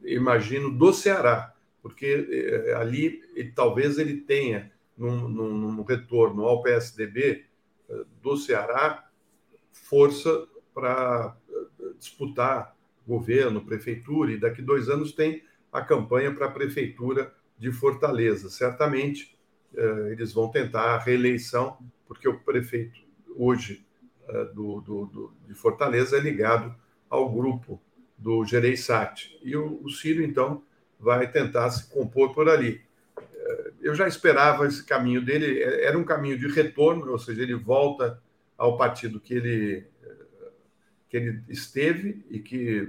imagino, 0.03 0.71
do 0.71 0.91
Ceará 0.91 1.52
porque 1.83 2.27
eh, 2.31 2.73
ali 2.75 3.21
ele, 3.35 3.51
talvez 3.51 3.99
ele 3.99 4.21
tenha, 4.21 4.71
num, 4.97 5.27
num, 5.27 5.53
num, 5.53 5.83
retorno 5.83 6.45
ao 6.45 6.63
PSDB 6.63 7.45
eh, 7.89 8.05
do 8.21 8.37
Ceará, 8.37 9.05
força 9.73 10.47
para 10.73 11.35
eh, 11.49 11.93
disputar 11.99 12.73
governo, 13.05 13.65
prefeitura, 13.65 14.31
e 14.31 14.37
daqui 14.37 14.61
dois 14.61 14.87
anos 14.87 15.11
tem 15.11 15.43
a 15.73 15.81
campanha 15.81 16.33
para 16.33 16.45
a 16.45 16.51
prefeitura 16.51 17.35
de 17.59 17.69
Fortaleza. 17.71 18.49
Certamente 18.49 19.37
eles 20.11 20.31
vão 20.31 20.51
tentar 20.51 20.93
a 20.93 20.99
reeleição, 20.99 21.79
porque 22.07 22.29
o 22.29 22.39
prefeito 22.39 23.01
hoje 23.35 23.83
do, 24.53 24.79
do, 24.81 25.05
do, 25.07 25.33
de 25.47 25.55
Fortaleza 25.55 26.15
é 26.15 26.19
ligado 26.19 26.75
ao 27.09 27.27
grupo 27.33 27.81
do 28.15 28.45
Gereissati. 28.45 29.35
E 29.41 29.55
o, 29.57 29.81
o 29.83 29.89
Ciro, 29.89 30.23
então, 30.23 30.63
vai 31.03 31.29
tentar 31.29 31.69
se 31.69 31.89
compor 31.89 32.33
por 32.33 32.49
ali. 32.49 32.81
É, 33.19 33.71
eu 33.81 33.93
já 33.93 34.07
esperava 34.07 34.65
esse 34.65 34.83
caminho 34.83 35.23
dele, 35.23 35.61
é, 35.61 35.85
era 35.85 35.97
um 35.97 36.03
caminho 36.03 36.37
de 36.37 36.47
retorno, 36.47 37.11
ou 37.11 37.19
seja, 37.19 37.41
ele 37.41 37.55
volta 37.55 38.21
ao 38.57 38.77
partido 38.77 39.19
que 39.19 39.33
ele, 39.33 39.85
que 41.09 41.17
ele 41.17 41.43
esteve 41.49 42.25
e 42.29 42.39
que 42.39 42.87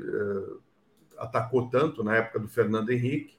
atacou 1.19 1.69
tanto 1.69 2.05
na 2.05 2.17
época 2.17 2.39
do 2.39 2.49
Fernando 2.49 2.91
Henrique, 2.91 3.35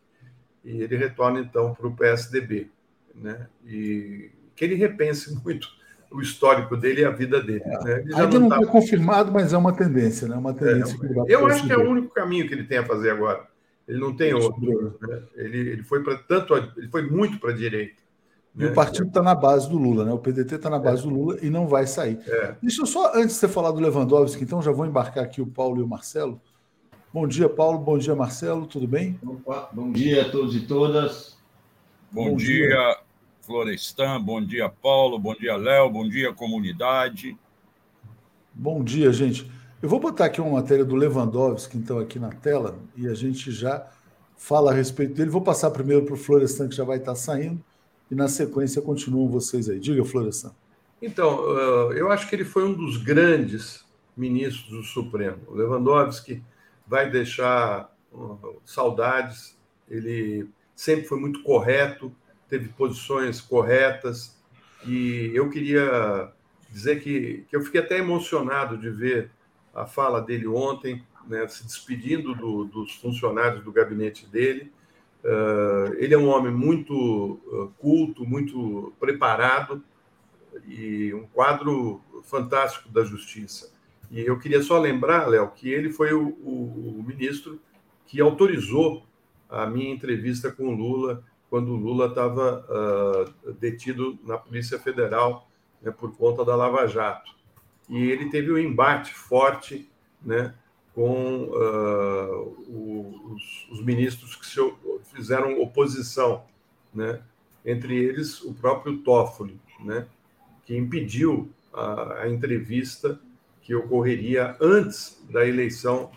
e 0.64 0.82
ele 0.82 0.98
retorna 0.98 1.40
então 1.40 1.74
para 1.74 1.88
o 1.88 1.96
PSDB. 1.96 2.70
Né? 3.14 3.48
E 3.66 4.32
que 4.56 4.66
ele 4.66 4.76
repense 4.76 5.34
muito 5.44 5.68
o 6.12 6.22
histórico 6.22 6.78
dele 6.78 7.02
e 7.02 7.06
a 7.06 7.12
vida 7.12 7.42
dele. 7.42 7.64
É. 7.66 7.84
Né? 7.84 8.04
Ainda 8.16 8.40
não 8.40 8.48
está 8.48 8.60
tá... 8.60 8.68
confirmado, 8.68 9.32
mas 9.32 9.54
é 9.54 9.58
uma 9.58 9.76
tendência, 9.76 10.28
né? 10.28 10.36
Uma 10.36 10.54
tendência 10.54 10.98
é, 11.28 11.34
eu 11.34 11.46
acho 11.46 11.66
que 11.66 11.74
é 11.74 11.78
o 11.78 11.90
único 11.90 12.14
caminho 12.14 12.48
que 12.48 12.54
ele 12.54 12.64
tem 12.64 12.78
a 12.78 12.86
fazer 12.86 13.10
agora. 13.10 13.46
Ele 13.88 14.00
não 14.00 14.16
tem 14.16 14.34
outro. 14.34 14.98
Né? 15.02 15.24
Ele, 15.36 15.58
ele 15.58 15.84
foi 15.84 16.04
para 16.04 16.18
tanto, 16.18 16.56
ele 16.78 16.88
foi 16.90 17.04
muito 17.10 17.40
para 17.40 17.52
a 17.52 17.56
direita. 17.56 18.04
E 18.56 18.64
né? 18.64 18.72
o 18.72 18.74
partido 18.74 19.08
está 19.08 19.22
na 19.22 19.36
base 19.36 19.70
do 19.70 19.78
Lula, 19.78 20.06
né? 20.06 20.14
O 20.14 20.18
PDT 20.18 20.56
está 20.56 20.70
na 20.70 20.80
base 20.80 21.02
é. 21.02 21.04
do 21.04 21.10
Lula 21.10 21.38
e 21.42 21.50
não 21.50 21.68
vai 21.68 21.86
sair. 21.86 22.20
É. 22.26 22.56
Deixa 22.62 22.82
eu 22.82 22.86
só, 22.86 23.12
antes 23.14 23.36
de 23.36 23.42
você 23.42 23.48
falar 23.48 23.72
do 23.72 23.80
Lewandowski, 23.80 24.44
então 24.44 24.62
já 24.62 24.72
vou 24.72 24.86
embarcar 24.86 25.24
aqui 25.24 25.42
o 25.42 25.48
Paulo 25.48 25.80
e 25.80 25.84
o 25.84 25.88
Marcelo. 25.88 26.42
Bom 27.14 27.28
dia, 27.28 27.48
Paulo. 27.48 27.80
Bom 27.80 27.98
dia, 27.98 28.16
Marcelo. 28.16 28.66
Tudo 28.66 28.88
bem? 28.88 29.20
Opa, 29.26 29.70
bom 29.72 29.92
dia 29.92 30.24
a 30.24 30.30
todos 30.30 30.56
e 30.56 30.62
todas. 30.62 31.38
Bom, 32.12 32.32
bom 32.32 32.36
dia, 32.36 32.68
dia, 32.68 32.98
Florestan. 33.42 34.22
Bom 34.22 34.44
dia, 34.44 34.68
Paulo. 34.70 35.20
Bom 35.20 35.34
dia, 35.34 35.56
Léo. 35.56 35.90
Bom 35.90 36.08
dia, 36.08 36.34
comunidade. 36.34 37.38
Bom 38.54 38.84
dia, 38.84 39.12
gente. 39.14 39.50
Eu 39.82 39.90
vou 39.90 40.00
botar 40.00 40.26
aqui 40.26 40.40
uma 40.40 40.62
matéria 40.62 40.86
do 40.86 40.96
Lewandowski, 40.96 41.78
então, 41.78 42.00
aqui 42.00 42.18
na 42.18 42.30
tela, 42.30 42.80
e 42.96 43.08
a 43.08 43.14
gente 43.14 43.52
já 43.52 43.88
fala 44.38 44.72
a 44.72 44.74
respeito 44.74 45.14
dele. 45.14 45.30
Vou 45.30 45.42
passar 45.42 45.70
primeiro 45.70 46.06
para 46.06 46.14
o 46.14 46.18
Florestan, 46.18 46.70
que 46.70 46.76
já 46.76 46.84
vai 46.84 46.98
estar 46.98 47.14
saindo, 47.16 47.64
e 48.10 48.16
na 48.16 48.28
sequência 48.28 48.82
continuam 48.82 49.30
vocês 49.30 49.70
aí. 49.70 49.80
Diga, 49.80 50.04
Florestan. 50.06 50.54
Então, 51.02 51.52
eu 51.92 52.10
acho 52.10 52.28
que 52.28 52.36
ele 52.36 52.46
foi 52.46 52.64
um 52.64 52.74
dos 52.74 52.98
grandes 52.98 53.86
ministros 54.16 54.70
do 54.70 54.82
Supremo. 54.82 55.40
O 55.48 55.54
Lewandowski 55.54 56.42
vai 56.88 57.10
deixar 57.10 57.94
saudades, 58.64 59.58
ele 59.90 60.50
sempre 60.74 61.06
foi 61.06 61.20
muito 61.20 61.44
correto, 61.44 62.12
teve 62.48 62.70
posições 62.70 63.42
corretas, 63.42 64.36
e 64.88 65.32
eu 65.34 65.50
queria 65.50 66.32
dizer 66.72 67.02
que, 67.02 67.46
que 67.50 67.56
eu 67.56 67.62
fiquei 67.62 67.82
até 67.82 67.98
emocionado 67.98 68.78
de 68.78 68.90
ver 68.90 69.32
a 69.76 69.86
fala 69.86 70.22
dele 70.22 70.48
ontem, 70.48 71.04
né, 71.28 71.46
se 71.48 71.66
despedindo 71.66 72.34
do, 72.34 72.64
dos 72.64 72.96
funcionários 72.96 73.64
do 73.64 73.72
gabinete 73.72 74.26
dele. 74.26 74.72
Uh, 75.24 75.94
ele 75.98 76.14
é 76.14 76.18
um 76.18 76.30
homem 76.30 76.54
muito 76.54 76.94
uh, 76.94 77.74
culto, 77.80 78.26
muito 78.26 78.94
preparado 79.00 79.84
e 80.68 81.14
um 81.14 81.26
quadro 81.28 82.00
fantástico 82.24 82.90
da 82.90 83.04
justiça. 83.04 83.74
E 84.10 84.22
eu 84.22 84.40
queria 84.40 84.62
só 84.62 84.80
lembrar, 84.80 85.28
Léo, 85.28 85.50
que 85.50 85.68
ele 85.68 85.92
foi 85.92 86.14
o, 86.14 86.30
o, 86.44 87.00
o, 87.00 87.04
ministro 87.04 87.60
que 88.06 88.22
autorizou 88.22 89.04
a 89.50 89.66
minha 89.66 89.92
entrevista 89.92 90.52
com 90.52 90.68
o 90.68 90.76
Lula 90.76 91.24
quando 91.50 91.70
o 91.72 91.76
Lula 91.76 92.08
estava 92.08 92.66
uh, 92.70 93.54
detido 93.54 94.18
na 94.24 94.38
Polícia 94.38 94.80
Federal 94.80 95.50
né, 95.82 95.92
por 95.92 96.16
conta 96.16 96.46
da 96.46 96.56
Lava 96.56 96.88
Jato 96.88 97.36
e 97.90 98.10
ele 98.10 98.30
teve 98.30 98.52
um 98.52 98.58
embate 98.58 99.14
forte 99.14 99.90
né, 100.22 100.54
com 100.94 101.44
uh, 101.44 103.34
os, 103.34 103.68
os, 103.70 103.84
ministros 103.84 104.36
que 104.36 104.46
se, 104.46 104.60
fizeram 105.14 105.62
oposição, 105.62 106.44
né, 106.94 107.22
entre 107.66 107.96
eles 107.96 108.42
o 108.42 108.54
próprio 108.54 108.98
Toffoli, 109.00 109.60
né, 109.82 110.08
que 110.66 110.76
impediu 110.76 111.50
a, 111.74 112.22
a 112.22 112.30
entrevista 112.30 113.20
que 113.62 113.76
ocorreria 113.76 114.56
antes 114.60 115.24
da 115.30 115.46
eleição 115.46 116.12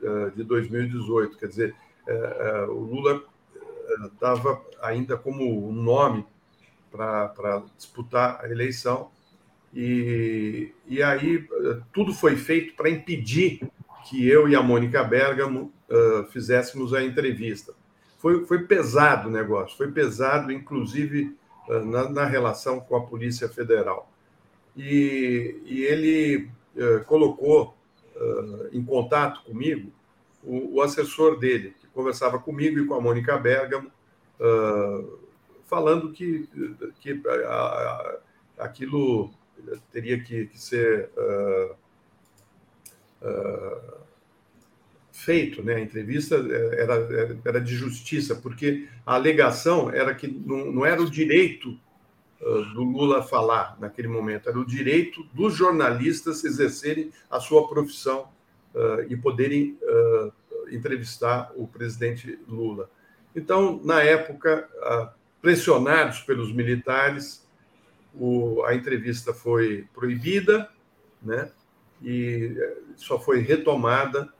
uh, 0.00 0.30
de 0.30 0.42
2018. 0.42 1.36
Quer 1.36 1.48
dizer, 1.48 1.76
uh, 2.08 2.70
o 2.70 2.80
Lula 2.80 3.22
estava 4.06 4.60
ainda 4.82 5.16
como 5.16 5.68
um 5.68 5.72
nome 5.72 6.26
para 6.90 7.62
disputar 7.76 8.40
a 8.42 8.48
eleição 8.48 9.10
e, 9.74 10.72
e 10.86 11.02
aí 11.02 11.46
tudo 11.92 12.14
foi 12.14 12.36
feito 12.36 12.74
para 12.74 12.88
impedir 12.88 13.60
que 14.08 14.28
eu 14.28 14.48
e 14.48 14.54
a 14.54 14.62
Mônica 14.62 15.02
Bergamo 15.02 15.72
uh, 15.88 16.24
fizéssemos 16.26 16.94
a 16.94 17.02
entrevista. 17.02 17.74
Foi, 18.18 18.46
foi 18.46 18.64
pesado 18.64 19.28
o 19.28 19.32
negócio, 19.32 19.76
foi 19.76 19.90
pesado, 19.90 20.52
inclusive 20.52 21.36
uh, 21.68 21.84
na, 21.84 22.08
na, 22.08 22.24
relação 22.24 22.80
com 22.80 22.94
a 22.96 23.04
Polícia 23.04 23.48
Federal. 23.48 24.08
E, 24.76 25.60
e 25.64 25.82
ele 25.82 26.48
uh, 26.76 27.04
colocou 27.04 27.76
em 28.70 28.80
contato 28.84 29.42
comigo 29.42 29.90
o, 30.40 30.76
o, 30.76 30.82
assessor 30.82 31.36
dele, 31.36 31.74
que 31.80 31.86
conversava 31.88 32.38
comigo 32.38 32.78
e 32.78 32.86
com 32.86 32.94
a 32.94 33.00
Mônica 33.00 33.36
Bergamo, 33.36 33.90
falando 35.66 36.12
que, 36.12 36.48
que 37.00 37.20
a, 37.26 37.50
a, 37.50 38.18
aquilo 38.56 39.32
teria 39.92 40.18
que, 40.20 40.46
que 40.46 40.60
ser 40.60 41.10
uh, 41.16 41.74
uh, 43.22 43.94
feito, 45.12 45.62
né? 45.62 45.74
A 45.76 45.80
entrevista 45.80 46.36
era, 46.36 47.38
era 47.44 47.60
de 47.60 47.74
justiça, 47.74 48.34
porque 48.34 48.88
a 49.04 49.14
alegação 49.14 49.90
era 49.90 50.14
que 50.14 50.28
não, 50.28 50.72
não 50.72 50.86
era 50.86 51.00
o 51.00 51.10
direito 51.10 51.78
uh, 52.40 52.74
do 52.74 52.82
Lula 52.82 53.22
falar 53.22 53.76
naquele 53.80 54.08
momento, 54.08 54.48
era 54.48 54.58
o 54.58 54.66
direito 54.66 55.24
dos 55.32 55.54
jornalistas 55.54 56.44
exercerem 56.44 57.10
a 57.30 57.40
sua 57.40 57.68
profissão 57.68 58.32
e 59.08 59.16
poderem 59.16 59.78
entrevistar 60.68 61.52
o 61.54 61.64
presidente 61.64 62.40
Lula. 62.48 62.90
Então, 63.36 63.80
na 63.84 64.02
época, 64.02 64.68
pressionados 65.40 66.18
pelos 66.22 66.52
militares, 66.52 67.43
o, 68.18 68.62
a 68.64 68.74
entrevista 68.74 69.32
foi 69.34 69.86
proibida, 69.92 70.70
né? 71.22 71.50
E 72.02 72.54
eh, 72.56 72.78
só 72.96 73.18
foi 73.18 73.40
retomada, 73.40 74.32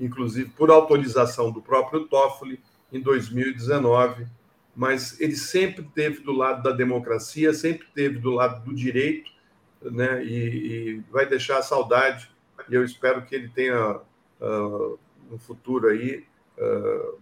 inclusive 0.00 0.50
por 0.50 0.70
autorização 0.70 1.50
do 1.50 1.62
próprio 1.62 2.06
Toffoli, 2.06 2.60
em 2.92 3.00
2019. 3.00 4.26
Mas 4.74 5.20
ele 5.20 5.36
sempre 5.36 5.82
teve 5.94 6.20
do 6.20 6.32
lado 6.32 6.62
da 6.62 6.72
democracia, 6.72 7.52
sempre 7.52 7.86
teve 7.94 8.18
do 8.18 8.30
lado 8.30 8.64
do 8.64 8.74
direito, 8.74 9.30
né? 9.82 10.24
E, 10.24 10.36
e 10.36 11.04
vai 11.10 11.26
deixar 11.26 11.62
saudade. 11.62 12.30
E 12.68 12.74
eu 12.74 12.84
espero 12.84 13.22
que 13.22 13.34
ele 13.34 13.48
tenha 13.48 14.00
uh, 14.40 14.98
um 15.30 15.38
futuro 15.38 15.88
aí, 15.88 16.24
uh, 16.58 17.18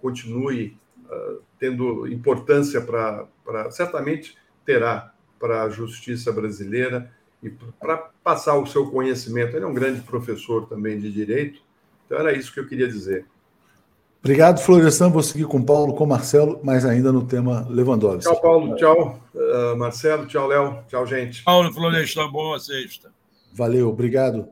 continue 0.00 0.76
uh, 1.06 1.42
tendo 1.58 2.06
importância 2.06 2.80
para, 2.80 3.26
certamente 3.70 4.36
terá 4.64 5.13
para 5.44 5.64
a 5.64 5.68
justiça 5.68 6.32
brasileira 6.32 7.10
e 7.42 7.50
para 7.50 7.98
passar 8.24 8.56
o 8.56 8.66
seu 8.66 8.90
conhecimento. 8.90 9.54
Ele 9.54 9.66
é 9.66 9.68
um 9.68 9.74
grande 9.74 10.00
professor 10.00 10.66
também 10.66 10.98
de 10.98 11.12
direito, 11.12 11.60
então 12.06 12.18
era 12.18 12.32
isso 12.32 12.50
que 12.50 12.60
eu 12.60 12.66
queria 12.66 12.88
dizer. 12.88 13.26
Obrigado, 14.20 14.58
Florestan. 14.58 15.10
Vou 15.10 15.22
seguir 15.22 15.44
com 15.44 15.58
o 15.58 15.66
Paulo, 15.66 15.92
com 15.92 16.04
o 16.04 16.06
Marcelo, 16.06 16.58
mas 16.64 16.86
ainda 16.86 17.12
no 17.12 17.26
tema 17.26 17.66
Lewandowski. 17.68 18.24
Tchau, 18.24 18.40
Paulo. 18.40 18.74
Tchau, 18.76 19.20
uh, 19.34 19.76
Marcelo. 19.76 20.24
Tchau, 20.26 20.46
Léo. 20.46 20.78
Tchau, 20.88 21.06
gente. 21.06 21.42
Paulo, 21.42 21.70
Florestan, 21.70 22.30
boa 22.30 22.58
sexta. 22.58 23.12
Valeu, 23.52 23.90
obrigado. 23.90 24.48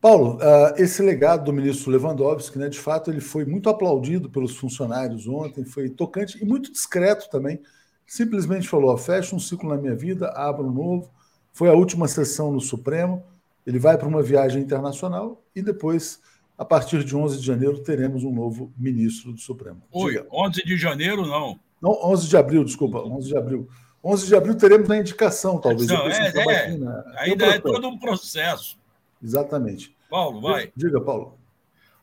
Paulo, 0.00 0.36
uh, 0.36 0.82
esse 0.82 1.02
legado 1.02 1.44
do 1.44 1.52
ministro 1.52 1.92
Lewandowski, 1.92 2.58
né, 2.58 2.70
de 2.70 2.80
fato, 2.80 3.10
ele 3.10 3.20
foi 3.20 3.44
muito 3.44 3.68
aplaudido 3.68 4.30
pelos 4.30 4.56
funcionários 4.56 5.28
ontem, 5.28 5.62
foi 5.62 5.90
tocante 5.90 6.42
e 6.42 6.46
muito 6.46 6.72
discreto 6.72 7.28
também. 7.28 7.60
Simplesmente 8.12 8.68
falou: 8.68 8.94
fecha 8.98 9.34
um 9.34 9.38
ciclo 9.38 9.70
na 9.70 9.76
minha 9.78 9.94
vida, 9.94 10.28
abra 10.36 10.62
um 10.62 10.70
novo. 10.70 11.10
Foi 11.50 11.70
a 11.70 11.72
última 11.72 12.06
sessão 12.06 12.52
no 12.52 12.60
Supremo. 12.60 13.24
Ele 13.66 13.78
vai 13.78 13.96
para 13.96 14.06
uma 14.06 14.22
viagem 14.22 14.62
internacional 14.62 15.42
e 15.56 15.62
depois 15.62 16.20
a 16.58 16.62
partir 16.62 17.04
de 17.04 17.16
11 17.16 17.38
de 17.38 17.46
janeiro 17.46 17.82
teremos 17.82 18.22
um 18.22 18.30
novo 18.30 18.70
ministro 18.76 19.32
do 19.32 19.40
Supremo. 19.40 19.80
Oi, 19.90 20.12
Diga. 20.12 20.26
11 20.30 20.62
de 20.62 20.76
janeiro 20.76 21.24
não. 21.24 21.58
Não, 21.80 21.92
11 22.04 22.28
de 22.28 22.36
abril, 22.36 22.62
desculpa, 22.64 22.98
11 22.98 23.28
de 23.28 23.34
abril. 23.38 23.66
11 24.04 24.26
de 24.26 24.36
abril 24.36 24.54
teremos 24.56 24.90
a 24.90 24.98
indicação, 24.98 25.58
talvez. 25.58 25.88
Não, 25.88 26.06
é, 26.06 26.32
é, 26.36 26.78
ainda 27.16 27.46
é 27.46 27.58
todo 27.60 27.88
um 27.88 27.98
processo. 27.98 28.76
Exatamente. 29.22 29.96
Paulo, 30.10 30.38
vai. 30.42 30.70
Diga, 30.76 31.00
Paulo. 31.00 31.38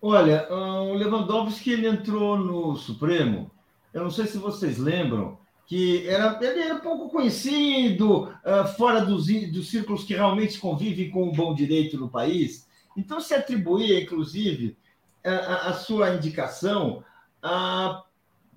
Olha, 0.02 0.52
o 0.52 0.96
Lewandowski 0.96 1.72
ele 1.72 1.88
entrou 1.88 2.36
no 2.36 2.76
Supremo, 2.78 3.52
eu 3.94 4.02
não 4.02 4.10
sei 4.10 4.26
se 4.26 4.40
vocês 4.40 4.80
lembram, 4.80 5.38
que 5.70 6.08
era, 6.08 6.36
ele 6.42 6.62
era 6.62 6.80
pouco 6.80 7.10
conhecido, 7.10 8.24
uh, 8.24 8.68
fora 8.76 9.06
dos, 9.06 9.28
dos 9.52 9.70
círculos 9.70 10.04
que 10.04 10.16
realmente 10.16 10.58
convivem 10.58 11.12
com 11.12 11.30
o 11.30 11.32
bom 11.32 11.54
direito 11.54 11.96
no 11.96 12.10
país. 12.10 12.68
Então, 12.98 13.22
se 13.22 13.36
atribuía, 13.36 14.02
inclusive, 14.02 14.76
a, 15.24 15.70
a 15.70 15.74
sua 15.74 16.16
indicação 16.16 17.04
à 17.40 18.04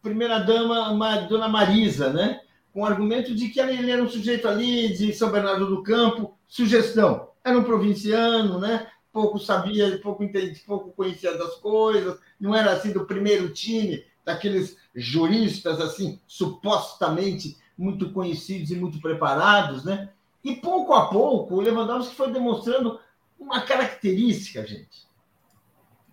primeira-dama, 0.01 1.21
Dona 1.29 1.49
Marisa, 1.49 2.11
né? 2.11 2.41
com 2.73 2.81
o 2.81 2.87
argumento 2.87 3.35
de 3.35 3.51
que 3.51 3.61
ele 3.61 3.91
era 3.91 4.03
um 4.03 4.09
sujeito 4.09 4.49
ali 4.49 4.89
de 4.97 5.13
São 5.13 5.31
Bernardo 5.31 5.67
do 5.67 5.83
Campo, 5.83 6.35
sugestão, 6.49 7.29
era 7.45 7.59
um 7.59 7.63
provinciano, 7.63 8.59
né? 8.59 8.87
pouco 9.13 9.39
sabia, 9.39 9.99
pouco 9.99 10.25
entendia, 10.25 10.63
pouco 10.67 10.93
conhecia 10.93 11.37
das 11.37 11.57
coisas, 11.57 12.19
não 12.41 12.55
era 12.55 12.73
assim 12.73 12.91
do 12.91 13.05
primeiro 13.05 13.51
time, 13.51 14.03
daqueles 14.25 14.77
juristas 14.95 15.81
assim, 15.81 16.21
supostamente 16.27 17.57
muito 17.77 18.13
conhecidos 18.13 18.71
e 18.71 18.77
muito 18.77 19.01
preparados, 19.01 19.85
né? 19.85 20.11
E 20.45 20.57
pouco 20.57 20.93
a 20.93 21.09
pouco 21.09 21.55
o 21.55 21.61
Lewandowski 21.61 22.15
foi 22.15 22.33
demonstrando 22.33 23.01
uma 23.39 23.63
característica, 23.63 24.67
gente, 24.67 25.07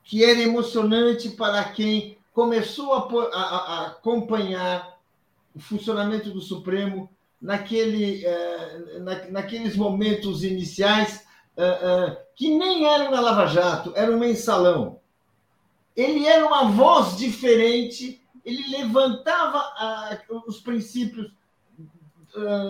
que 0.04 0.24
era 0.24 0.40
emocionante 0.40 1.30
para 1.30 1.64
quem 1.66 2.18
começou 2.34 2.94
a, 2.94 3.08
a, 3.34 3.44
a 3.44 3.88
acompanhar 3.88 4.98
o 5.54 5.60
funcionamento 5.60 6.32
do 6.32 6.42
Supremo 6.42 7.10
naquele, 7.42 8.24
uh, 8.26 9.00
na, 9.04 9.26
naqueles 9.28 9.76
momentos 9.76 10.44
iniciais 10.44 11.26
uh, 11.58 12.12
uh, 12.12 12.18
que 12.36 12.56
nem 12.58 12.86
eram 12.86 13.12
na 13.12 13.20
Lava 13.20 13.48
Jato, 13.48 13.94
era 13.96 14.12
um 14.12 14.20
mensalão. 14.20 14.99
Ele 16.00 16.26
era 16.26 16.46
uma 16.46 16.72
voz 16.72 17.18
diferente, 17.18 18.24
ele 18.46 18.70
levantava 18.70 19.70
os 20.48 20.62
princípios 20.62 21.30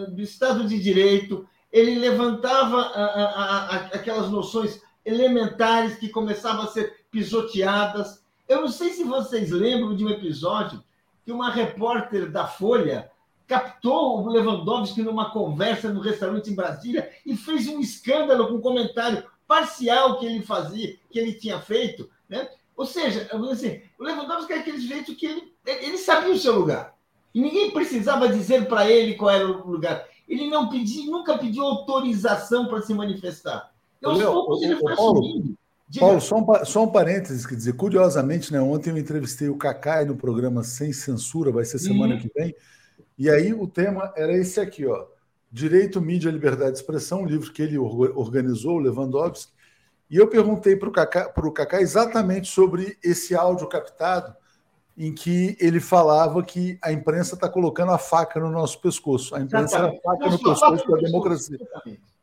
do 0.10 0.20
Estado 0.20 0.68
de 0.68 0.80
Direito, 0.82 1.48
ele 1.72 2.00
levantava 2.00 2.82
a, 2.82 3.06
a, 3.06 3.66
a, 3.66 3.76
aquelas 3.94 4.32
noções 4.32 4.82
elementares 5.06 6.00
que 6.00 6.10
começavam 6.10 6.64
a 6.64 6.68
ser 6.70 7.06
pisoteadas. 7.12 8.24
Eu 8.48 8.62
não 8.62 8.70
sei 8.70 8.94
se 8.94 9.04
vocês 9.04 9.52
lembram 9.52 9.96
de 9.96 10.04
um 10.04 10.10
episódio 10.10 10.84
que 11.24 11.32
uma 11.32 11.52
repórter 11.52 12.32
da 12.32 12.48
Folha 12.48 13.12
captou 13.46 14.24
o 14.24 14.28
Lewandowski 14.28 15.04
numa 15.04 15.30
conversa 15.30 15.94
no 15.94 16.02
restaurante 16.02 16.50
em 16.50 16.56
Brasília 16.56 17.12
e 17.24 17.38
fez 17.38 17.68
um 17.68 17.80
escândalo 17.80 18.48
com 18.48 18.56
um 18.56 18.62
comentário 18.62 19.24
parcial 19.48 20.18
que 20.18 20.26
ele 20.26 20.42
fazia, 20.42 20.98
que 21.12 21.20
ele 21.20 21.34
tinha 21.34 21.60
feito, 21.60 22.10
né? 22.28 22.50
Ou 22.80 22.86
seja, 22.86 23.30
assim, 23.52 23.82
o 24.00 24.04
Lewandowski 24.04 24.54
é 24.54 24.60
aquele 24.60 24.80
jeito 24.80 25.14
que 25.16 25.26
ele, 25.26 25.54
ele 25.66 25.98
sabia 25.98 26.34
o 26.34 26.38
seu 26.38 26.56
lugar. 26.56 26.96
E 27.34 27.42
ninguém 27.42 27.72
precisava 27.72 28.30
dizer 28.30 28.68
para 28.68 28.90
ele 28.90 29.16
qual 29.16 29.30
era 29.30 29.46
o 29.46 29.70
lugar 29.70 30.08
ele 30.30 30.48
não 30.48 30.70
pediu, 30.70 31.12
nunca 31.12 31.38
pediu 31.38 31.64
autorização 31.64 32.68
para 32.68 32.82
se 32.82 32.94
manifestar. 32.94 33.72
Então, 33.98 34.12
aos 34.12 34.24
poucos 34.24 34.62
ele 34.62 34.76
foi 34.76 34.96
Paulo, 34.96 35.20
assumindo. 35.20 35.58
Paulo, 36.00 36.22
só 36.22 36.38
um, 36.38 36.66
só 36.66 36.84
um 36.84 36.88
parênteses, 36.88 37.48
quer 37.48 37.56
dizer, 37.56 37.74
curiosamente, 37.74 38.54
né, 38.54 38.62
ontem 38.62 38.92
eu 38.92 38.98
entrevistei 38.98 39.50
o 39.50 39.58
Cacai 39.58 40.06
no 40.06 40.16
programa 40.16 40.64
Sem 40.64 40.94
Censura, 40.94 41.52
vai 41.52 41.66
ser 41.66 41.80
semana 41.80 42.14
hum. 42.14 42.20
que 42.20 42.32
vem, 42.34 42.56
e 43.18 43.28
aí 43.28 43.52
o 43.52 43.68
tema 43.68 44.14
era 44.16 44.32
esse 44.38 44.60
aqui, 44.60 44.86
ó, 44.86 45.08
Direito, 45.52 46.00
Mídia, 46.00 46.30
Liberdade 46.30 46.74
de 46.74 46.78
Expressão, 46.78 47.24
um 47.24 47.26
livro 47.26 47.52
que 47.52 47.64
ele 47.64 47.78
organizou, 47.80 48.76
o 48.76 48.80
Lewandowski, 48.80 49.52
e 50.10 50.18
eu 50.18 50.28
perguntei 50.28 50.76
para 50.76 50.90
o 50.90 50.92
Cacá, 50.92 51.32
Cacá 51.54 51.82
exatamente 51.82 52.50
sobre 52.50 52.98
esse 53.04 53.36
áudio 53.36 53.68
captado, 53.68 54.36
em 54.98 55.14
que 55.14 55.56
ele 55.60 55.80
falava 55.80 56.44
que 56.44 56.78
a 56.82 56.92
imprensa 56.92 57.36
está 57.36 57.48
colocando 57.48 57.92
a 57.92 57.98
faca 57.98 58.40
no 58.40 58.50
nosso 58.50 58.82
pescoço. 58.82 59.36
A 59.36 59.40
imprensa 59.40 59.78
era 59.78 59.88
a 59.88 60.02
faca 60.02 60.30
no 60.30 60.40
pescoço 60.40 60.88
da 60.88 60.98
democracia. 60.98 61.60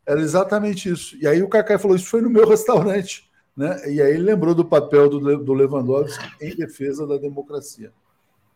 Era 0.04 0.20
exatamente 0.20 0.90
isso. 0.90 1.16
E 1.16 1.26
aí 1.26 1.42
o 1.42 1.48
Cacai 1.48 1.78
falou: 1.78 1.96
Isso 1.96 2.08
foi 2.10 2.20
no 2.20 2.28
meu 2.28 2.46
restaurante. 2.48 3.30
Né? 3.56 3.90
E 3.90 4.02
aí 4.02 4.12
ele 4.12 4.22
lembrou 4.22 4.54
do 4.54 4.64
papel 4.64 5.08
do, 5.08 5.38
do 5.38 5.54
Lewandowski 5.54 6.30
em 6.40 6.54
defesa 6.54 7.06
da 7.06 7.16
democracia. 7.16 7.90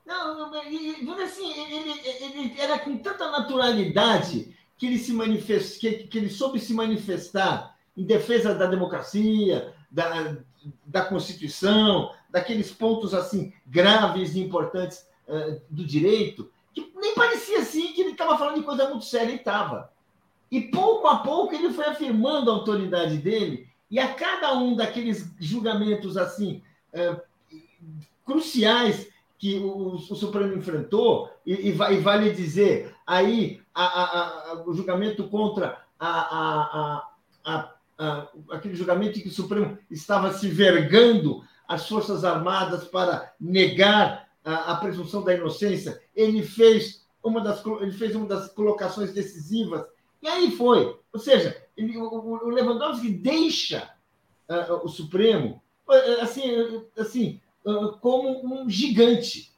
Não, 0.05 0.51
não 0.51 1.23
assim, 1.23 1.53
ele, 1.53 1.91
ele, 2.21 2.61
era 2.61 2.79
com 2.79 2.99
tanta 2.99 3.31
naturalidade 3.31 4.55
que 4.77 4.87
ele 4.87 4.99
se 4.99 5.13
manifest, 5.13 5.79
que, 5.79 5.93
que 6.09 6.19
ele 6.19 6.29
soube 6.29 6.59
se 6.59 6.75
manifestar 6.75 7.75
em 7.97 8.05
defesa 8.05 8.55
da 8.55 8.67
democracia, 8.67 9.75
da, 9.91 10.37
da 10.87 11.05
Constituição, 11.05 12.13
daqueles 12.31 12.71
pontos 12.71 13.15
assim 13.15 13.53
graves 13.67 14.35
e 14.35 14.41
importantes 14.41 15.07
uh, 15.27 15.61
do 15.69 15.85
direito, 15.85 16.51
que 16.73 16.93
nem 16.97 17.15
parecia 17.15 17.61
assim 17.61 17.93
que 17.93 18.01
ele 18.01 18.13
estava 18.13 18.39
falando 18.39 18.57
de 18.57 18.63
coisa 18.63 18.89
muito 18.89 19.05
séria 19.05 19.33
e 19.33 19.37
estava. 19.37 19.93
E 20.51 20.63
pouco 20.63 21.07
a 21.07 21.19
pouco 21.19 21.55
ele 21.55 21.73
foi 21.73 21.87
afirmando 21.87 22.51
a 22.51 22.55
autoridade 22.55 23.19
dele, 23.19 23.69
e 23.91 23.99
a 23.99 24.15
cada 24.15 24.55
um 24.55 24.77
daqueles 24.77 25.33
julgamentos 25.39 26.17
assim 26.17 26.63
uh, 26.95 27.21
cruciais 28.25 29.09
que 29.39 29.59
o, 29.59 29.95
o, 29.95 29.99
Supremo 29.99 30.55
enfrentou, 30.55 31.31
e, 31.47 31.55
e, 31.55 31.69
e, 31.71 31.99
vale 31.99 32.31
dizer, 32.31 32.95
aí 33.07 33.61
a, 33.75 33.85
a, 33.85 34.27
a, 34.53 34.63
o 34.67 34.75
julgamento 34.75 35.29
contra 35.29 35.83
a, 35.99 37.03
aquele 38.51 38.75
julgamento 38.75 39.19
em 39.19 39.23
que 39.23 39.29
o 39.29 39.33
Supremo 39.33 39.79
estava 39.91 40.33
se 40.33 40.49
vergando 40.49 41.43
as 41.69 41.89
Forças 41.89 42.25
Armadas 42.25 42.85
para 42.85 43.33
negar 43.41 44.29
a, 44.45 44.73
a 44.73 44.77
presunção 44.77 45.23
da 45.23 45.35
inocência, 45.35 46.01
ele 46.15 46.43
fez 46.43 47.07
uma 47.23 47.41
das, 47.41 47.65
ele 47.81 47.93
fez 47.93 48.17
uma 48.17 48.27
das 48.27 48.51
colocações 48.53 49.13
decisivas, 49.13 49.85
e 50.23 50.29
aí 50.29 50.51
foi. 50.51 50.99
Ou 51.13 51.21
seja, 51.21 51.57
ele, 51.77 51.97
o, 51.97 52.05
o 52.05 52.49
Lewandowski 52.49 53.11
deixa 53.11 53.91
uh, 54.49 54.85
o 54.85 54.89
Supremo 54.89 55.63
assim, 56.21 56.85
assim 56.99 57.41
uh, 57.65 57.93
como 57.99 58.45
um 58.45 58.69
gigante. 58.69 59.53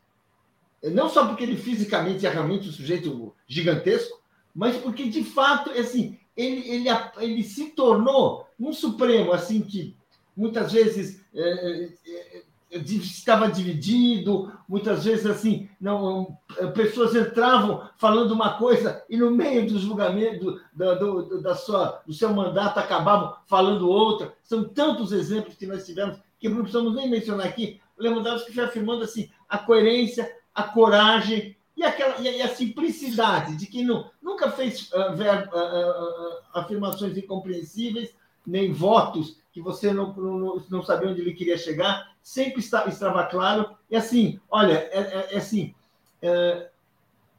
Não 0.82 1.09
só 1.09 1.26
porque 1.26 1.45
ele 1.45 1.57
fisicamente 1.57 2.26
é 2.26 2.30
realmente 2.30 2.68
um 2.68 2.72
sujeito 2.72 3.34
gigantesco, 3.47 4.20
mas 4.55 4.76
porque, 4.76 5.09
de 5.09 5.22
fato, 5.22 5.70
assim, 5.70 6.18
ele, 6.36 6.68
ele, 6.68 6.88
ele 7.18 7.42
se 7.42 7.70
tornou 7.70 8.46
um 8.58 8.72
Supremo 8.72 9.32
assim 9.32 9.60
que 9.60 9.96
muitas 10.36 10.72
vezes 10.72 11.22
é, 11.34 11.42
é, 11.42 12.42
é, 12.70 12.78
estava 12.78 13.50
dividido, 13.50 14.50
muitas 14.66 15.04
vezes 15.04 15.26
assim, 15.26 15.68
não, 15.78 16.38
pessoas 16.74 17.14
entravam 17.14 17.86
falando 17.98 18.32
uma 18.32 18.54
coisa 18.54 19.04
e 19.10 19.16
no 19.16 19.30
meio 19.30 19.66
do 19.66 19.78
julgamento 19.78 20.58
do, 20.72 20.94
do, 20.98 21.42
da 21.42 21.54
sua, 21.54 22.00
do 22.06 22.14
seu 22.14 22.32
mandato 22.32 22.78
acabavam 22.78 23.36
falando 23.46 23.90
outra. 23.90 24.32
São 24.42 24.64
tantos 24.64 25.12
exemplos 25.12 25.54
que 25.54 25.66
nós 25.66 25.84
tivemos 25.84 26.18
que 26.38 26.48
não 26.48 26.62
precisamos 26.62 26.94
nem 26.94 27.08
mencionar 27.08 27.46
aqui. 27.46 27.80
Lewandowski 27.96 28.52
foi 28.52 28.64
afirmando 28.64 29.04
assim 29.04 29.30
a 29.48 29.58
coerência, 29.58 30.34
a 30.54 30.64
coragem 30.64 31.56
e, 31.82 31.84
aquela, 31.84 32.20
e 32.20 32.40
a 32.40 32.54
simplicidade 32.54 33.56
de 33.56 33.66
quem 33.66 33.84
não, 33.84 34.08
nunca 34.22 34.50
fez 34.50 34.90
uh, 34.92 35.16
ver, 35.16 35.48
uh, 35.48 35.56
uh, 35.56 36.38
afirmações 36.54 37.16
incompreensíveis, 37.16 38.14
nem 38.46 38.72
votos 38.72 39.36
que 39.52 39.60
você 39.60 39.92
não, 39.92 40.14
não, 40.14 40.62
não 40.70 40.82
sabia 40.82 41.10
onde 41.10 41.20
ele 41.20 41.34
queria 41.34 41.58
chegar, 41.58 42.14
sempre 42.22 42.60
está, 42.60 42.86
estava 42.86 43.24
claro. 43.26 43.76
E 43.90 43.96
assim, 43.96 44.40
olha, 44.48 44.74
é, 44.74 44.98
é, 44.98 45.34
é 45.34 45.36
assim, 45.36 45.74
é, 46.22 46.70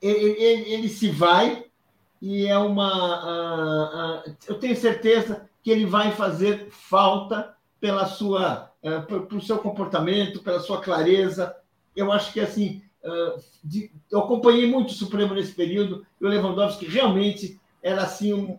ele, 0.02 0.44
ele, 0.44 0.74
ele, 0.74 0.90
se 0.90 1.10
vai 1.10 1.66
e 2.22 2.46
é 2.46 2.58
uma. 2.58 4.24
Eu 4.48 4.60
tenho 4.60 4.76
certeza 4.76 5.50
que 5.64 5.72
ele 5.72 5.86
vai 5.86 6.12
fazer 6.12 6.70
falta 6.70 7.56
pela 7.80 8.06
sua, 8.06 8.72
uh, 8.84 9.42
seu 9.42 9.58
comportamento, 9.58 10.44
pela 10.44 10.60
sua 10.60 10.82
clareza. 10.82 11.56
Eu 11.96 12.12
acho 12.12 12.32
que 12.32 12.40
assim, 12.40 12.82
de, 13.64 13.92
eu 14.12 14.20
acompanhei 14.20 14.70
muito 14.70 14.90
o 14.90 14.94
Supremo 14.94 15.34
nesse 15.34 15.52
período 15.52 16.06
e 16.20 16.26
o 16.26 16.30
Lewandowski 16.30 16.86
realmente 16.86 17.60
era 17.82 18.04
assim 18.04 18.34
um, 18.34 18.58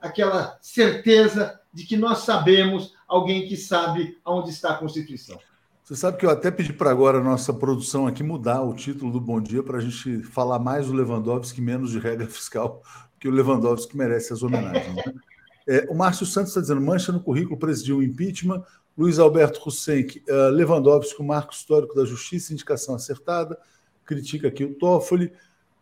aquela 0.00 0.58
certeza 0.60 1.60
de 1.72 1.84
que 1.84 1.96
nós 1.96 2.18
sabemos 2.18 2.94
alguém 3.06 3.46
que 3.46 3.56
sabe 3.56 4.18
aonde 4.24 4.50
está 4.50 4.70
a 4.70 4.76
Constituição. 4.76 5.38
Você 5.82 5.96
sabe 5.96 6.16
que 6.16 6.24
eu 6.24 6.30
até 6.30 6.50
pedi 6.50 6.72
para 6.72 6.90
agora 6.90 7.18
a 7.18 7.22
nossa 7.22 7.52
produção 7.52 8.06
aqui 8.06 8.22
mudar 8.22 8.62
o 8.62 8.74
título 8.74 9.12
do 9.12 9.20
Bom 9.20 9.40
Dia 9.40 9.62
para 9.62 9.78
a 9.78 9.80
gente 9.80 10.22
falar 10.22 10.58
mais 10.58 10.86
do 10.86 10.94
Lewandowski 10.94 11.60
menos 11.60 11.90
de 11.90 11.98
regra 11.98 12.26
fiscal, 12.26 12.82
porque 13.12 13.28
o 13.28 13.30
Lewandowski 13.30 13.96
merece 13.96 14.32
as 14.32 14.42
homenagens. 14.42 14.94
Né? 14.96 15.14
É, 15.68 15.86
o 15.90 15.94
Márcio 15.94 16.24
Santos 16.24 16.50
está 16.50 16.60
dizendo: 16.60 16.80
mancha 16.80 17.12
no 17.12 17.20
currículo 17.20 17.58
presidiu 17.58 17.98
o 17.98 18.02
impeachment. 18.02 18.62
Luiz 18.96 19.18
Alberto 19.18 19.60
Hussein, 19.66 20.06
uh, 20.28 20.50
Lewandowski, 20.50 21.20
o 21.20 21.24
marco 21.24 21.52
histórico 21.52 21.94
da 21.94 22.04
justiça, 22.04 22.52
indicação 22.52 22.94
acertada. 22.94 23.58
Critica 24.04 24.48
aqui 24.48 24.64
o 24.64 24.74
Toffoli. 24.74 25.32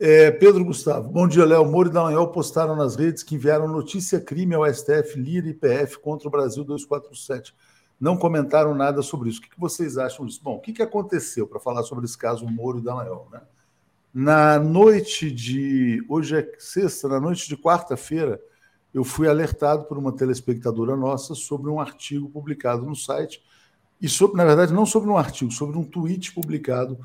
É, 0.01 0.31
Pedro 0.33 0.65
Gustavo, 0.65 1.09
bom 1.09 1.29
dia, 1.29 1.45
Léo. 1.45 1.65
Moro 1.65 1.89
e 1.89 1.93
Dallagnol 1.93 2.29
postaram 2.33 2.75
nas 2.75 2.97
redes 2.97 3.23
que 3.23 3.37
enviaram 3.37 3.69
notícia 3.69 4.21
crime 4.21 4.55
ao 4.55 4.67
STF, 4.67 5.17
Lira 5.17 5.49
e 5.49 5.55
PF 5.55 5.99
contra 5.99 6.27
o 6.27 6.31
Brasil 6.31 6.65
247. 6.65 7.55
Não 8.01 8.17
comentaram 8.17 8.75
nada 8.75 9.01
sobre 9.01 9.29
isso. 9.29 9.39
O 9.39 9.43
que 9.43 9.51
vocês 9.57 9.97
acham 9.99 10.27
disso? 10.27 10.41
Bom, 10.43 10.57
o 10.57 10.61
que 10.61 10.83
aconteceu 10.83 11.47
para 11.47 11.61
falar 11.61 11.85
sobre 11.85 12.05
esse 12.05 12.19
caso 12.19 12.45
Moro 12.49 12.79
e 12.79 12.83
Dallagnol? 12.83 13.29
Né? 13.31 13.43
Na 14.13 14.59
noite 14.59 15.31
de. 15.31 16.05
Hoje 16.09 16.37
é 16.37 16.53
sexta, 16.59 17.07
na 17.07 17.21
noite 17.21 17.47
de 17.47 17.57
quarta-feira, 17.57 18.41
eu 18.93 19.05
fui 19.05 19.29
alertado 19.29 19.85
por 19.85 19.97
uma 19.97 20.13
telespectadora 20.13 20.97
nossa 20.97 21.35
sobre 21.35 21.71
um 21.71 21.81
artigo 21.81 22.29
publicado 22.29 22.85
no 22.85 22.95
site, 22.95 23.43
e 24.01 24.09
sobre, 24.09 24.37
na 24.37 24.45
verdade, 24.45 24.73
não 24.73 24.85
sobre 24.85 25.09
um 25.09 25.17
artigo, 25.17 25.53
sobre 25.53 25.79
um 25.79 25.85
tweet 25.85 26.33
publicado 26.35 26.99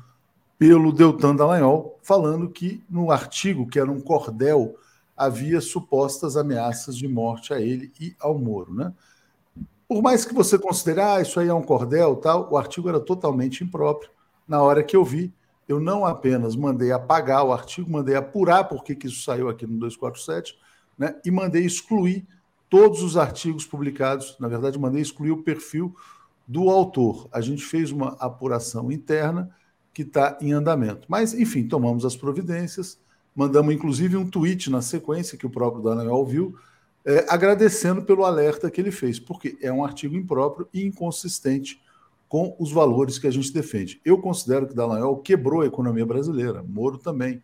pelo 0.58 0.92
Deltan 0.92 1.36
Dallagnol, 1.36 1.96
falando 2.02 2.50
que 2.50 2.82
no 2.90 3.12
artigo, 3.12 3.68
que 3.68 3.78
era 3.78 3.90
um 3.90 4.00
cordel, 4.00 4.74
havia 5.16 5.60
supostas 5.60 6.36
ameaças 6.36 6.96
de 6.96 7.06
morte 7.06 7.54
a 7.54 7.60
ele 7.60 7.92
e 8.00 8.16
ao 8.18 8.36
Moro. 8.36 8.74
Né? 8.74 8.92
Por 9.86 10.02
mais 10.02 10.24
que 10.24 10.34
você 10.34 10.58
considere, 10.58 11.00
ah, 11.00 11.20
isso 11.20 11.38
aí 11.38 11.48
é 11.48 11.54
um 11.54 11.62
cordel, 11.62 12.16
tal, 12.16 12.52
o 12.52 12.56
artigo 12.56 12.88
era 12.88 12.98
totalmente 12.98 13.62
impróprio. 13.62 14.10
Na 14.46 14.60
hora 14.60 14.82
que 14.82 14.96
eu 14.96 15.04
vi, 15.04 15.32
eu 15.68 15.78
não 15.78 16.04
apenas 16.04 16.56
mandei 16.56 16.90
apagar 16.90 17.44
o 17.44 17.52
artigo, 17.52 17.90
mandei 17.90 18.16
apurar 18.16 18.64
por 18.64 18.82
que 18.82 19.06
isso 19.06 19.22
saiu 19.22 19.48
aqui 19.48 19.66
no 19.66 19.78
247, 19.78 20.58
né, 20.98 21.14
e 21.24 21.30
mandei 21.30 21.64
excluir 21.64 22.26
todos 22.68 23.02
os 23.02 23.16
artigos 23.16 23.64
publicados. 23.64 24.36
Na 24.38 24.48
verdade, 24.48 24.78
mandei 24.78 25.00
excluir 25.00 25.30
o 25.30 25.42
perfil 25.42 25.94
do 26.46 26.70
autor. 26.70 27.28
A 27.32 27.40
gente 27.40 27.64
fez 27.64 27.90
uma 27.90 28.16
apuração 28.18 28.90
interna 28.90 29.50
que 29.92 30.02
está 30.02 30.38
em 30.40 30.52
andamento. 30.52 31.06
Mas, 31.08 31.34
enfim, 31.34 31.66
tomamos 31.66 32.04
as 32.04 32.16
providências, 32.16 32.98
mandamos 33.34 33.74
inclusive 33.74 34.16
um 34.16 34.28
tweet 34.28 34.70
na 34.70 34.80
sequência 34.80 35.36
que 35.36 35.46
o 35.46 35.50
próprio 35.50 35.82
Daniel 35.82 36.24
viu, 36.24 36.56
é, 37.04 37.26
agradecendo 37.28 38.02
pelo 38.02 38.24
alerta 38.24 38.70
que 38.70 38.80
ele 38.80 38.90
fez, 38.90 39.18
porque 39.18 39.56
é 39.60 39.72
um 39.72 39.84
artigo 39.84 40.16
impróprio 40.16 40.68
e 40.72 40.84
inconsistente 40.84 41.80
com 42.28 42.54
os 42.58 42.70
valores 42.70 43.18
que 43.18 43.26
a 43.26 43.30
gente 43.30 43.52
defende. 43.52 44.00
Eu 44.04 44.18
considero 44.18 44.66
que 44.66 44.74
Dallagnol 44.74 45.18
quebrou 45.18 45.62
a 45.62 45.66
economia 45.66 46.04
brasileira, 46.04 46.62
Moro 46.62 46.98
também 46.98 47.42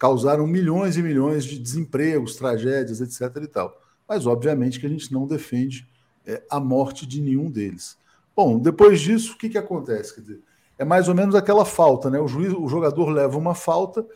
causaram 0.00 0.46
milhões 0.46 0.96
e 0.96 1.02
milhões 1.02 1.44
de 1.44 1.58
desempregos, 1.58 2.34
tragédias, 2.34 3.02
etc. 3.02 3.44
e 3.44 3.46
tal. 3.46 3.78
Mas, 4.08 4.26
obviamente, 4.26 4.80
que 4.80 4.86
a 4.86 4.88
gente 4.88 5.12
não 5.12 5.26
defende 5.26 5.86
é, 6.26 6.42
a 6.48 6.58
morte 6.58 7.06
de 7.06 7.20
nenhum 7.20 7.50
deles. 7.50 7.98
Bom, 8.34 8.58
depois 8.58 8.98
disso, 8.98 9.34
o 9.34 9.36
que, 9.36 9.50
que 9.50 9.58
acontece? 9.58 10.42
É 10.78 10.86
mais 10.86 11.06
ou 11.06 11.14
menos 11.14 11.34
aquela 11.34 11.66
falta, 11.66 12.08
né? 12.08 12.18
O, 12.18 12.26
juiz, 12.26 12.50
o 12.54 12.66
jogador 12.66 13.10
leva 13.10 13.36
uma 13.36 13.54
falta 13.54 14.06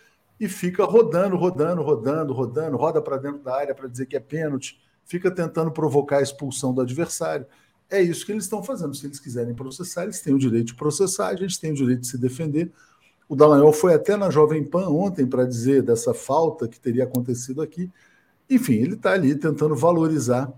e 0.41 0.49
fica 0.49 0.85
rodando, 0.85 1.37
rodando, 1.37 1.83
rodando, 1.83 2.33
rodando, 2.33 2.77
roda 2.79 3.03
para 3.03 3.19
dentro 3.19 3.43
da 3.43 3.55
área 3.55 3.75
para 3.75 3.87
dizer 3.87 4.07
que 4.07 4.17
é 4.17 4.21
pênalti, 4.21 4.81
fica 5.05 5.31
tentando 5.31 5.71
provocar 5.71 6.19
a 6.19 6.23
expulsão 6.23 6.73
do 6.73 6.81
adversário. 6.81 7.45
É 7.91 8.01
isso 8.01 8.25
que 8.25 8.33
eles 8.33 8.45
estão 8.45 8.63
fazendo. 8.63 8.95
Se 8.95 9.07
eles 9.07 9.21
quiserem 9.21 9.55
processar, 9.55 10.05
eles 10.05 10.23
têm 10.23 10.33
o 10.33 10.39
direito 10.39 10.69
de 10.69 10.75
processar, 10.77 11.29
a 11.29 11.37
gente 11.37 11.61
tem 11.61 11.73
o 11.73 11.75
direito 11.77 12.01
de 12.01 12.07
se 12.07 12.17
defender. 12.17 12.73
O 13.29 13.35
Dallagnol 13.35 13.73
foi 13.73 13.95
até 13.95 14.17
na 14.17 14.31
Jovem 14.31 14.63
Pan 14.65 14.89
ontem 14.89 15.27
para 15.27 15.47
dizer 15.47 15.83
dessa 15.83 16.13
falta 16.13 16.69
que 16.69 16.79
teria 16.79 17.05
acontecido 17.05 17.63
aqui. 17.63 17.91
Enfim, 18.49 18.75
ele 18.75 18.95
está 18.95 19.13
ali 19.13 19.35
tentando 19.35 19.75
valorizar 19.75 20.53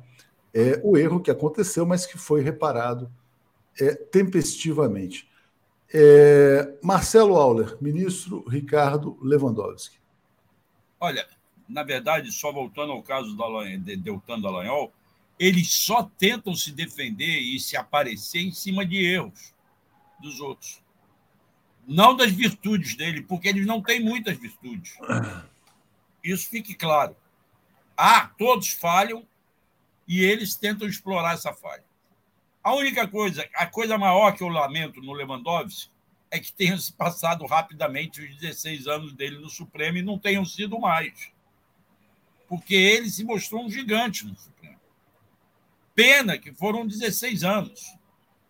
é, 0.52 0.80
o 0.82 0.96
erro 0.96 1.20
que 1.20 1.30
aconteceu, 1.30 1.86
mas 1.86 2.06
que 2.06 2.18
foi 2.18 2.42
reparado 2.42 3.10
é, 3.80 3.94
tempestivamente. 3.94 5.28
É, 5.92 6.76
Marcelo 6.82 7.36
Auler, 7.36 7.76
ministro 7.80 8.44
Ricardo 8.48 9.16
Lewandowski. 9.22 9.98
Olha, 10.98 11.26
na 11.68 11.84
verdade, 11.84 12.32
só 12.32 12.50
voltando 12.52 12.92
ao 12.92 13.02
caso 13.02 13.36
de 13.84 13.96
Deltan 13.96 14.40
Dallagnol, 14.40 14.92
eles 15.38 15.72
só 15.72 16.02
tentam 16.18 16.54
se 16.54 16.72
defender 16.72 17.38
e 17.38 17.60
se 17.60 17.76
aparecer 17.76 18.40
em 18.40 18.52
cima 18.52 18.84
de 18.84 19.04
erros 19.04 19.54
dos 20.20 20.40
outros 20.40 20.82
não 21.86 22.16
das 22.16 22.32
virtudes 22.32 22.96
dele, 22.96 23.22
porque 23.22 23.48
eles 23.48 23.64
não 23.64 23.80
têm 23.80 24.00
muitas 24.00 24.36
virtudes. 24.36 24.96
Isso 26.22 26.48
fique 26.50 26.74
claro. 26.74 27.16
Ah, 27.96 28.30
todos 28.36 28.70
falham 28.70 29.24
e 30.06 30.20
eles 30.22 30.56
tentam 30.56 30.88
explorar 30.88 31.34
essa 31.34 31.52
falha. 31.52 31.84
A 32.62 32.74
única 32.74 33.06
coisa, 33.06 33.48
a 33.54 33.66
coisa 33.66 33.96
maior 33.96 34.32
que 34.32 34.42
eu 34.42 34.48
lamento 34.48 35.00
no 35.00 35.12
Lewandowski 35.12 35.88
é 36.30 36.40
que 36.40 36.52
tenham 36.52 36.76
se 36.76 36.92
passado 36.92 37.46
rapidamente 37.46 38.20
os 38.20 38.36
16 38.36 38.88
anos 38.88 39.12
dele 39.12 39.38
no 39.38 39.48
Supremo 39.48 39.98
e 39.98 40.02
não 40.02 40.18
tenham 40.18 40.44
sido 40.44 40.78
mais. 40.80 41.30
Porque 42.48 42.74
ele 42.74 43.08
se 43.08 43.24
mostrou 43.24 43.64
um 43.64 43.70
gigante 43.70 44.26
no 44.26 44.36
Supremo. 44.36 44.80
Pena 45.94 46.36
que 46.36 46.52
foram 46.52 46.86
16 46.86 47.44
anos. 47.44 47.96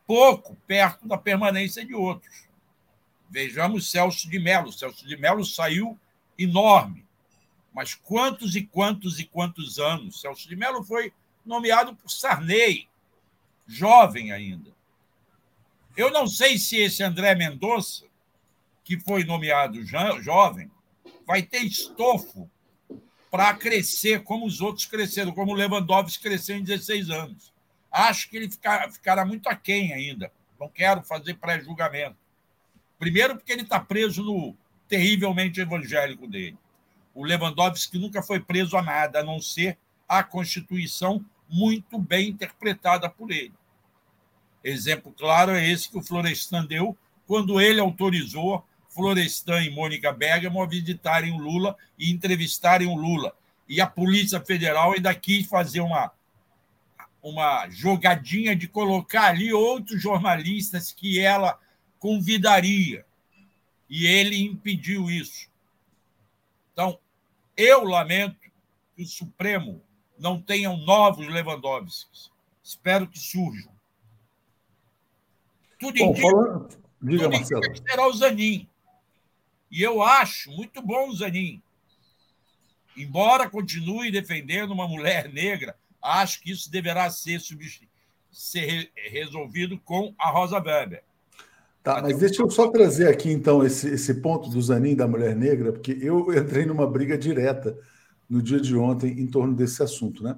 Pouco 0.06 0.56
perto 0.66 1.06
da 1.06 1.18
permanência 1.18 1.84
de 1.84 1.94
outros. 1.94 2.45
Vejamos 3.28 3.90
Celso 3.90 4.28
de 4.28 4.38
Mello. 4.38 4.72
Celso 4.72 5.06
de 5.06 5.16
Mello 5.16 5.44
saiu 5.44 5.98
enorme. 6.38 7.04
Mas 7.72 7.94
quantos 7.94 8.56
e 8.56 8.62
quantos 8.62 9.18
e 9.18 9.24
quantos 9.24 9.78
anos? 9.78 10.20
Celso 10.20 10.48
de 10.48 10.56
Mello 10.56 10.82
foi 10.82 11.12
nomeado 11.44 11.94
por 11.94 12.10
Sarney, 12.10 12.88
jovem 13.66 14.32
ainda. 14.32 14.74
Eu 15.96 16.10
não 16.10 16.26
sei 16.26 16.58
se 16.58 16.76
esse 16.76 17.02
André 17.02 17.34
Mendonça, 17.34 18.04
que 18.84 18.98
foi 18.98 19.24
nomeado 19.24 19.84
jovem, 19.84 20.70
vai 21.26 21.42
ter 21.42 21.64
estofo 21.64 22.50
para 23.30 23.52
crescer 23.54 24.22
como 24.22 24.46
os 24.46 24.60
outros 24.60 24.86
cresceram, 24.86 25.32
como 25.32 25.52
o 25.52 25.54
Lewandowski 25.54 26.22
cresceu 26.22 26.56
em 26.56 26.62
16 26.62 27.10
anos. 27.10 27.52
Acho 27.90 28.28
que 28.28 28.36
ele 28.36 28.50
ficará 28.50 29.24
muito 29.24 29.48
aquém 29.48 29.92
ainda. 29.92 30.32
Não 30.58 30.68
quero 30.68 31.02
fazer 31.02 31.34
pré-julgamento. 31.34 32.16
Primeiro, 32.98 33.36
porque 33.36 33.52
ele 33.52 33.62
está 33.62 33.80
preso 33.80 34.22
no 34.22 34.56
terrivelmente 34.88 35.60
evangélico 35.60 36.26
dele. 36.26 36.56
O 37.14 37.24
Lewandowski 37.24 37.98
nunca 37.98 38.22
foi 38.22 38.40
preso 38.40 38.76
a 38.76 38.82
nada, 38.82 39.20
a 39.20 39.24
não 39.24 39.40
ser 39.40 39.78
a 40.08 40.22
Constituição 40.22 41.24
muito 41.48 41.98
bem 41.98 42.28
interpretada 42.28 43.08
por 43.08 43.30
ele. 43.30 43.54
Exemplo 44.62 45.12
claro 45.12 45.52
é 45.52 45.66
esse 45.68 45.88
que 45.88 45.98
o 45.98 46.02
Florestan 46.02 46.64
deu 46.64 46.96
quando 47.26 47.60
ele 47.60 47.80
autorizou 47.80 48.64
Florestan 48.88 49.62
e 49.62 49.70
Mônica 49.70 50.12
Bergamo 50.12 50.62
a 50.62 50.66
visitarem 50.66 51.32
o 51.32 51.38
Lula 51.38 51.76
e 51.98 52.10
entrevistarem 52.10 52.88
o 52.88 52.94
Lula. 52.94 53.34
E 53.68 53.80
a 53.80 53.86
Polícia 53.86 54.40
Federal 54.40 54.92
ainda 54.92 55.14
quis 55.14 55.46
fazer 55.46 55.80
uma, 55.80 56.10
uma 57.22 57.68
jogadinha 57.68 58.56
de 58.56 58.66
colocar 58.66 59.26
ali 59.26 59.52
outros 59.52 60.00
jornalistas 60.00 60.92
que 60.92 61.20
ela 61.20 61.58
convidaria. 61.98 63.04
E 63.88 64.06
ele 64.06 64.42
impediu 64.42 65.10
isso. 65.10 65.48
Então, 66.72 66.98
eu 67.56 67.84
lamento 67.84 68.36
que 68.94 69.02
o 69.02 69.06
Supremo 69.06 69.82
não 70.18 70.40
tenha 70.40 70.74
novos 70.76 71.26
Lewandowskis. 71.26 72.30
Espero 72.62 73.06
que 73.06 73.18
surjam. 73.18 73.72
Tudo 75.78 75.98
Bom, 75.98 76.10
indica, 76.10 76.28
falando... 76.28 76.68
Diga, 77.00 77.22
tudo 77.24 77.32
Marcelo. 77.32 77.60
indica 77.64 77.72
que 77.72 77.90
será 77.90 78.08
o 78.08 78.12
Zanin. 78.12 78.68
E 79.70 79.82
eu 79.82 80.02
acho 80.02 80.50
muito 80.50 80.82
bom 80.82 81.08
o 81.08 81.14
Zanin. 81.14 81.62
Embora 82.96 83.50
continue 83.50 84.10
defendendo 84.10 84.72
uma 84.72 84.88
mulher 84.88 85.28
negra, 85.32 85.78
acho 86.02 86.40
que 86.40 86.50
isso 86.50 86.70
deverá 86.70 87.10
ser, 87.10 87.40
ser 88.30 88.90
resolvido 89.10 89.78
com 89.80 90.14
a 90.18 90.30
Rosa 90.30 90.58
Weber. 90.58 91.04
Tá, 91.86 92.02
mas 92.02 92.18
deixa 92.18 92.42
eu 92.42 92.50
só 92.50 92.68
trazer 92.68 93.06
aqui 93.06 93.30
então 93.30 93.64
esse, 93.64 93.88
esse 93.90 94.14
ponto 94.14 94.50
do 94.50 94.60
Zanin 94.60 94.96
da 94.96 95.06
mulher 95.06 95.36
negra, 95.36 95.72
porque 95.72 95.96
eu 96.02 96.26
entrei 96.36 96.66
numa 96.66 96.84
briga 96.84 97.16
direta 97.16 97.78
no 98.28 98.42
dia 98.42 98.58
de 98.60 98.76
ontem 98.76 99.20
em 99.20 99.26
torno 99.28 99.54
desse 99.54 99.80
assunto, 99.84 100.20
né? 100.20 100.36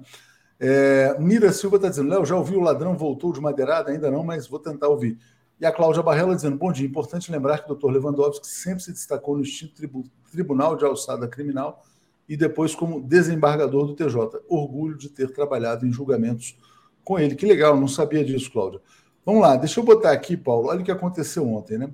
É, 0.59 1.17
Mira 1.19 1.51
Silva 1.51 1.77
está 1.77 1.89
dizendo, 1.89 2.07
Léo, 2.07 2.23
já 2.23 2.35
ouviu 2.35 2.59
o 2.59 2.61
ladrão 2.61 2.95
voltou 2.95 3.33
de 3.33 3.41
madeirada? 3.41 3.89
Ainda 3.89 4.11
não, 4.11 4.23
mas 4.23 4.45
vou 4.45 4.59
tentar 4.59 4.89
ouvir. 4.89 5.17
E 5.59 5.65
a 5.65 5.71
Cláudia 5.71 6.03
Barrela 6.03 6.35
dizendo, 6.35 6.55
bom 6.55 6.71
dia, 6.71 6.85
importante 6.85 7.31
lembrar 7.31 7.57
que 7.57 7.71
o 7.71 7.73
Dr. 7.73 7.93
Lewandowski 7.93 8.45
sempre 8.45 8.83
se 8.83 8.91
destacou 8.91 9.35
no 9.35 9.41
Instituto 9.41 10.07
Tribunal 10.31 10.75
de 10.75 10.85
Alçada 10.85 11.27
Criminal 11.27 11.83
e 12.27 12.37
depois 12.37 12.75
como 12.75 13.01
desembargador 13.01 13.87
do 13.87 13.95
TJ. 13.95 14.43
Orgulho 14.47 14.95
de 14.95 15.09
ter 15.09 15.31
trabalhado 15.31 15.87
em 15.87 15.91
julgamentos 15.91 16.55
com 17.03 17.17
ele. 17.17 17.33
Que 17.33 17.47
legal, 17.47 17.75
não 17.75 17.87
sabia 17.87 18.23
disso, 18.23 18.51
Cláudia. 18.51 18.81
Vamos 19.25 19.41
lá, 19.41 19.55
deixa 19.55 19.79
eu 19.79 19.83
botar 19.83 20.11
aqui, 20.11 20.35
Paulo, 20.35 20.69
olha 20.69 20.81
o 20.81 20.83
que 20.83 20.91
aconteceu 20.91 21.47
ontem, 21.47 21.77
né? 21.77 21.89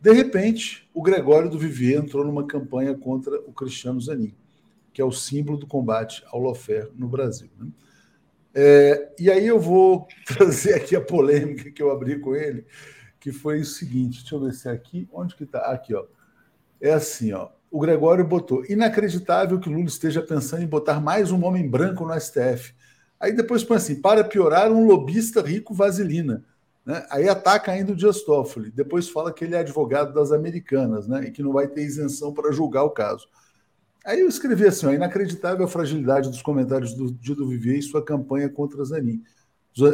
De 0.00 0.12
repente, 0.12 0.88
o 0.94 1.02
Gregório 1.02 1.50
do 1.50 1.58
Vivier 1.58 1.98
entrou 1.98 2.24
numa 2.24 2.46
campanha 2.46 2.94
contra 2.94 3.40
o 3.40 3.52
Cristiano 3.52 4.00
Zanin, 4.00 4.34
que 4.92 5.00
é 5.00 5.04
o 5.04 5.12
símbolo 5.12 5.58
do 5.58 5.66
combate 5.66 6.24
ao 6.28 6.40
lawfare 6.40 6.90
no 6.94 7.08
Brasil. 7.08 7.50
Né? 7.58 7.68
É, 8.54 9.12
e 9.18 9.30
aí 9.30 9.46
eu 9.46 9.58
vou 9.58 10.06
trazer 10.26 10.74
aqui 10.74 10.94
a 10.96 11.00
polêmica 11.00 11.70
que 11.70 11.82
eu 11.82 11.90
abri 11.90 12.18
com 12.18 12.34
ele, 12.34 12.64
que 13.18 13.32
foi 13.32 13.60
o 13.60 13.64
seguinte, 13.64 14.20
deixa 14.20 14.34
eu 14.34 14.40
ver 14.40 14.52
se 14.52 14.68
é 14.68 14.72
aqui, 14.72 15.08
onde 15.12 15.34
que 15.34 15.44
está? 15.44 15.60
Aqui, 15.72 15.94
ó. 15.94 16.04
É 16.80 16.92
assim, 16.92 17.32
ó. 17.32 17.48
O 17.70 17.80
Gregório 17.80 18.24
botou, 18.24 18.64
inacreditável 18.66 19.58
que 19.58 19.68
Lula 19.68 19.86
esteja 19.86 20.22
pensando 20.22 20.62
em 20.62 20.68
botar 20.68 21.00
mais 21.00 21.30
um 21.30 21.44
homem 21.44 21.68
branco 21.68 22.06
no 22.06 22.18
STF. 22.18 22.74
Aí 23.18 23.32
depois 23.32 23.64
põe 23.64 23.76
assim, 23.76 24.00
para 24.00 24.22
piorar, 24.22 24.70
um 24.70 24.86
lobista 24.86 25.40
rico 25.40 25.74
vaselina. 25.74 26.44
Né? 26.84 27.04
Aí 27.10 27.28
ataca 27.28 27.72
ainda 27.72 27.92
o 27.92 27.96
Dias 27.96 28.22
Toffoli. 28.22 28.70
Depois 28.70 29.08
fala 29.08 29.32
que 29.32 29.44
ele 29.44 29.54
é 29.54 29.58
advogado 29.58 30.14
das 30.14 30.32
americanas 30.32 31.08
né? 31.08 31.24
e 31.24 31.30
que 31.30 31.42
não 31.42 31.52
vai 31.52 31.66
ter 31.66 31.82
isenção 31.82 32.32
para 32.32 32.52
julgar 32.52 32.84
o 32.84 32.90
caso. 32.90 33.26
Aí 34.04 34.20
eu 34.20 34.28
escrevi 34.28 34.66
assim: 34.66 34.86
ó, 34.86 34.92
inacreditável 34.92 35.64
a 35.64 35.68
fragilidade 35.68 36.30
dos 36.30 36.40
comentários 36.40 36.94
do 36.94 37.10
Dido 37.10 37.48
Vivier 37.48 37.78
e 37.78 37.82
sua 37.82 38.04
campanha 38.04 38.48
contra 38.48 38.84
Zanin. 38.84 39.20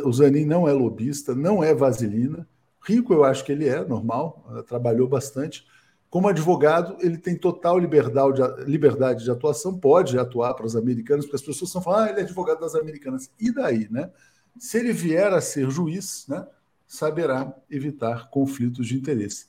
O 0.04 0.12
Zanin 0.12 0.44
não 0.44 0.68
é 0.68 0.72
lobista, 0.72 1.34
não 1.34 1.64
é 1.64 1.74
vaselina. 1.74 2.46
Rico, 2.84 3.14
eu 3.14 3.24
acho 3.24 3.44
que 3.44 3.50
ele 3.50 3.68
é, 3.68 3.84
normal, 3.84 4.44
eh, 4.56 4.62
trabalhou 4.62 5.08
bastante. 5.08 5.64
Como 6.12 6.28
advogado, 6.28 6.98
ele 7.00 7.16
tem 7.16 7.34
total 7.34 7.78
liberdade, 7.78 9.24
de 9.24 9.30
atuação, 9.30 9.78
pode 9.78 10.18
atuar 10.18 10.52
para 10.52 10.66
os 10.66 10.76
americanos, 10.76 11.24
porque 11.24 11.36
as 11.36 11.40
pessoas 11.40 11.70
estão 11.70 11.80
falando, 11.80 12.06
ah, 12.06 12.10
ele 12.10 12.20
é 12.20 12.22
advogado 12.22 12.60
das 12.60 12.74
americanas. 12.74 13.30
E 13.40 13.50
daí, 13.50 13.88
né? 13.90 14.10
Se 14.58 14.76
ele 14.76 14.92
vier 14.92 15.32
a 15.32 15.40
ser 15.40 15.70
juiz, 15.70 16.26
né, 16.28 16.46
saberá 16.86 17.56
evitar 17.70 18.28
conflitos 18.28 18.86
de 18.88 18.94
interesse. 18.94 19.46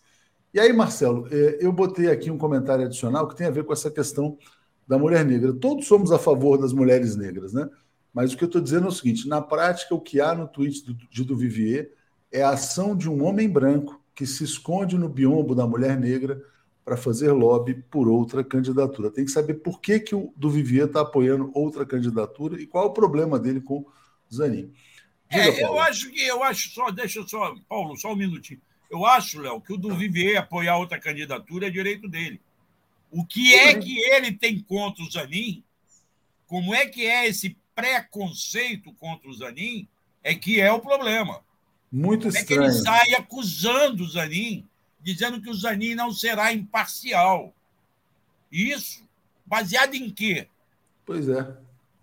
E 0.53 0.59
aí, 0.61 0.71
Marcelo, 0.71 1.27
eh, 1.29 1.57
eu 1.59 1.69
botei 1.73 2.09
aqui 2.09 2.31
um 2.31 2.37
comentário 2.37 2.85
adicional 2.85 3.27
que 3.27 3.35
tem 3.35 3.47
a 3.47 3.51
ver 3.51 3.65
com 3.65 3.73
essa 3.73 3.91
questão 3.91 4.37
da 4.87 4.97
mulher 4.97 5.25
negra. 5.25 5.51
Todos 5.51 5.85
somos 5.85 6.13
a 6.13 6.17
favor 6.17 6.57
das 6.57 6.71
mulheres 6.71 7.17
negras, 7.17 7.51
né? 7.51 7.69
Mas 8.13 8.31
o 8.31 8.37
que 8.37 8.43
eu 8.45 8.47
estou 8.47 8.61
dizendo 8.61 8.85
é 8.85 8.89
o 8.89 8.93
seguinte: 8.93 9.27
na 9.27 9.41
prática, 9.41 9.93
o 9.93 9.99
que 9.99 10.21
há 10.21 10.33
no 10.33 10.47
tweet 10.47 10.81
de 11.11 11.23
do 11.25 11.35
Vivier 11.35 11.91
é 12.31 12.41
a 12.41 12.51
ação 12.51 12.95
de 12.95 13.09
um 13.09 13.25
homem 13.25 13.49
branco 13.49 14.01
que 14.15 14.25
se 14.25 14.45
esconde 14.45 14.97
no 14.97 15.09
biombo 15.09 15.53
da 15.53 15.67
mulher 15.67 15.99
negra 15.99 16.41
para 16.83 16.97
fazer 16.97 17.31
lobby 17.31 17.75
por 17.89 18.07
outra 18.07 18.43
candidatura. 18.43 19.09
Tem 19.09 19.25
que 19.25 19.31
saber 19.31 19.55
por 19.55 19.79
que, 19.79 19.99
que 19.99 20.15
o 20.15 20.33
do 20.35 20.49
Vivier 20.49 20.87
está 20.87 21.01
apoiando 21.01 21.51
outra 21.53 21.85
candidatura 21.85 22.61
e 22.61 22.67
qual 22.67 22.85
é 22.85 22.87
o 22.87 22.93
problema 22.93 23.39
dele 23.39 23.61
com 23.61 23.79
o 23.79 23.87
Zanin. 24.31 24.71
Diga, 25.29 25.43
é, 25.43 25.63
eu 25.63 25.79
acho 25.79 26.11
que 26.11 26.21
eu 26.21 26.43
acho 26.43 26.69
só, 26.71 26.91
deixa 26.91 27.25
só, 27.27 27.55
Paulo, 27.67 27.95
só 27.95 28.11
um 28.11 28.15
minutinho. 28.15 28.61
Eu 28.91 29.05
acho, 29.05 29.39
Léo, 29.39 29.61
que 29.61 29.73
o 29.73 29.77
do 29.77 29.95
Vivier 29.95 30.37
apoiar 30.37 30.77
outra 30.77 30.99
candidatura 30.99 31.67
é 31.67 31.71
direito 31.71 32.07
dele. 32.07 32.39
O 33.09 33.25
que 33.25 33.53
é 33.53 33.73
que 33.75 33.97
ele 34.11 34.31
tem 34.31 34.59
contra 34.59 35.03
o 35.03 35.09
Zanin? 35.09 35.63
Como 36.45 36.75
é 36.75 36.85
que 36.85 37.05
é 37.05 37.27
esse 37.27 37.57
preconceito 37.73 38.93
contra 38.93 39.29
o 39.29 39.33
Zanin? 39.33 39.87
É 40.21 40.35
que 40.35 40.59
é 40.59 40.71
o 40.71 40.79
problema. 40.79 41.41
Muito 41.91 42.27
Como 42.27 42.37
estranho. 42.37 42.63
É 42.63 42.69
que 42.69 42.75
ele 42.75 42.83
sai 42.83 43.13
acusando 43.13 44.03
o 44.03 44.09
Zanin 44.09 44.67
dizendo 45.03 45.41
que 45.41 45.49
o 45.49 45.53
Zanin 45.53 45.95
não 45.95 46.11
será 46.11 46.53
imparcial. 46.53 47.53
Isso 48.51 49.03
baseado 49.45 49.95
em 49.95 50.09
quê? 50.09 50.47
Pois 51.05 51.27
é. 51.27 51.55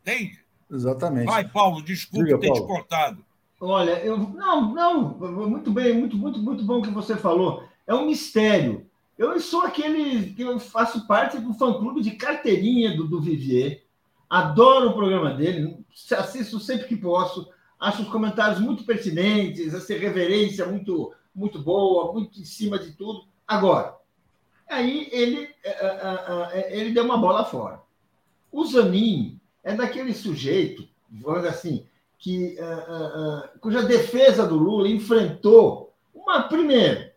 Entende? 0.03 0.39
Exatamente. 0.71 1.27
Vai, 1.27 1.49
Paulo, 1.49 1.83
desculpe 1.83 2.27
Diga, 2.27 2.39
ter 2.39 2.49
Paulo. 2.49 2.63
te 2.63 2.67
cortado. 2.67 3.25
Olha, 3.61 3.99
eu 4.05 4.17
não, 4.17 4.73
não, 4.73 5.49
muito 5.49 5.71
bem, 5.71 5.99
muito, 5.99 6.17
muito, 6.17 6.39
muito 6.39 6.65
bom 6.65 6.79
o 6.79 6.83
que 6.83 6.91
você 6.91 7.17
falou. 7.17 7.65
É 7.87 7.95
um 7.95 8.07
mistério. 8.07 8.87
Eu 9.19 9.39
sou 9.39 9.63
aquele 9.63 10.33
que 10.33 10.43
eu 10.43 10.59
faço 10.59 11.07
parte 11.07 11.39
do 11.39 11.53
fã-clube 11.53 12.01
de 12.01 12.13
carteirinha 12.13 12.97
do, 12.97 13.07
do 13.07 13.21
Vivier. 13.21 13.83
Adoro 14.31 14.91
o 14.91 14.95
programa 14.95 15.35
dele, 15.35 15.85
assisto 16.17 16.59
sempre 16.59 16.87
que 16.87 16.97
posso. 16.97 17.51
Acho 17.79 18.03
os 18.03 18.09
comentários 18.09 18.61
muito 18.61 18.85
pertinentes, 18.85 19.75
essa 19.75 19.93
reverência 19.93 20.65
muito 20.67 21.13
muito 21.35 21.59
boa, 21.59 22.13
muito 22.13 22.41
em 22.41 22.45
cima 22.45 22.79
de 22.79 22.93
tudo. 22.93 23.25
Agora, 23.47 23.97
aí 24.69 25.09
ele, 25.13 25.49
é, 25.65 25.71
é, 25.71 26.51
é, 26.53 26.77
ele 26.79 26.93
deu 26.93 27.05
uma 27.05 27.19
bola 27.19 27.45
fora. 27.45 27.81
O 28.53 28.65
Zanin 28.65 29.41
é 29.63 29.75
daquele 29.75 30.13
sujeito, 30.15 30.89
vamos 31.11 31.45
assim, 31.45 31.87
que, 32.19 32.57
cuja 33.61 33.83
defesa 33.83 34.47
do 34.47 34.57
Lula 34.57 34.89
enfrentou 34.89 35.93
uma 36.13 36.43
primeiro, 36.43 37.11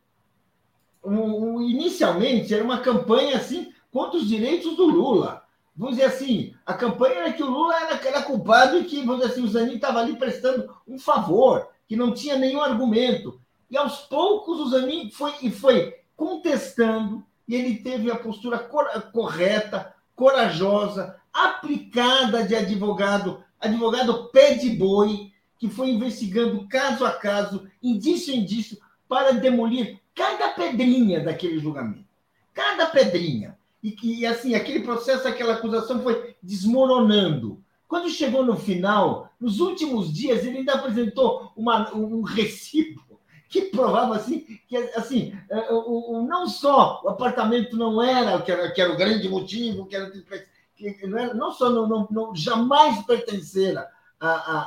inicialmente 1.62 2.54
era 2.54 2.64
uma 2.64 2.80
campanha 2.80 3.38
assim 3.38 3.74
contra 3.92 4.18
os 4.18 4.28
direitos 4.28 4.76
do 4.76 4.86
Lula. 4.86 5.44
Vamos 5.76 5.96
dizer 5.96 6.08
assim, 6.08 6.54
a 6.66 6.74
campanha 6.74 7.16
era 7.16 7.34
que 7.34 7.42
o 7.42 7.50
Lula 7.50 7.76
era, 7.76 8.08
era 8.08 8.22
culpado 8.22 8.78
e 8.78 8.86
que, 8.86 9.02
vamos 9.02 9.22
dizer 9.22 9.34
assim, 9.34 9.44
o 9.44 9.48
Zanin 9.48 9.76
estava 9.76 10.00
ali 10.00 10.16
prestando 10.16 10.72
um 10.88 11.00
favor, 11.00 11.68
que 11.88 11.96
não 11.96 12.14
tinha 12.14 12.38
nenhum 12.38 12.62
argumento. 12.62 13.42
E 13.74 13.78
aos 13.78 14.02
poucos 14.02 14.60
o 14.60 14.70
Zanin 14.70 15.10
foi, 15.10 15.34
e 15.42 15.50
foi 15.50 15.96
contestando, 16.16 17.26
e 17.48 17.56
ele 17.56 17.78
teve 17.78 18.12
a 18.12 18.16
postura 18.16 18.60
cor, 18.60 18.86
correta, 19.12 19.96
corajosa, 20.16 21.20
aplicada 21.34 22.46
de 22.46 22.56
advogado, 22.56 23.44
advogado 23.60 24.26
pé 24.26 24.54
de 24.54 24.70
boi, 24.70 25.32
que 25.58 25.68
foi 25.68 25.90
investigando 25.90 26.68
caso 26.68 27.04
a 27.04 27.14
caso, 27.14 27.68
indício 27.82 28.32
a 28.32 28.38
indício, 28.38 28.78
para 29.10 29.32
demolir 29.32 30.00
cada 30.14 30.50
pedrinha 30.50 31.24
daquele 31.24 31.58
julgamento. 31.58 32.06
Cada 32.54 32.86
pedrinha. 32.86 33.58
E 33.82 34.24
assim, 34.24 34.54
aquele 34.54 34.82
processo, 34.82 35.28
aquela 35.28 35.56
acusação 35.56 36.00
foi 36.04 36.36
desmoronando. 36.44 37.60
Quando 37.88 38.08
chegou 38.12 38.46
no 38.46 38.56
final, 38.56 39.32
nos 39.42 39.60
últimos 39.60 40.14
dias, 40.14 40.46
ele 40.46 40.60
ainda 40.60 40.76
apresentou 40.76 41.52
uma, 41.58 41.92
um 41.92 42.22
recibo 42.22 43.13
que 43.54 43.62
provava 43.70 44.16
assim 44.16 44.40
que 44.68 44.76
assim 44.96 45.38
é, 45.48 45.72
o, 45.72 46.16
o, 46.18 46.24
não 46.24 46.48
só 46.48 47.02
o 47.04 47.10
apartamento 47.10 47.78
não 47.78 48.02
era 48.02 48.42
que 48.42 48.52
era, 48.52 48.72
que 48.72 48.82
era 48.82 48.92
o 48.92 48.98
grande 48.98 49.30
motivo 49.30 49.86
que 49.86 49.96
era 49.96 50.12
que 50.76 51.06
não, 51.06 51.18
era, 51.20 51.34
não 51.36 51.52
só 51.52 51.70
não, 51.70 51.88
não, 51.88 52.08
não 52.10 52.36
jamais 52.36 53.06
pertencera 53.06 53.88
a, 54.20 54.28
a, 54.28 54.64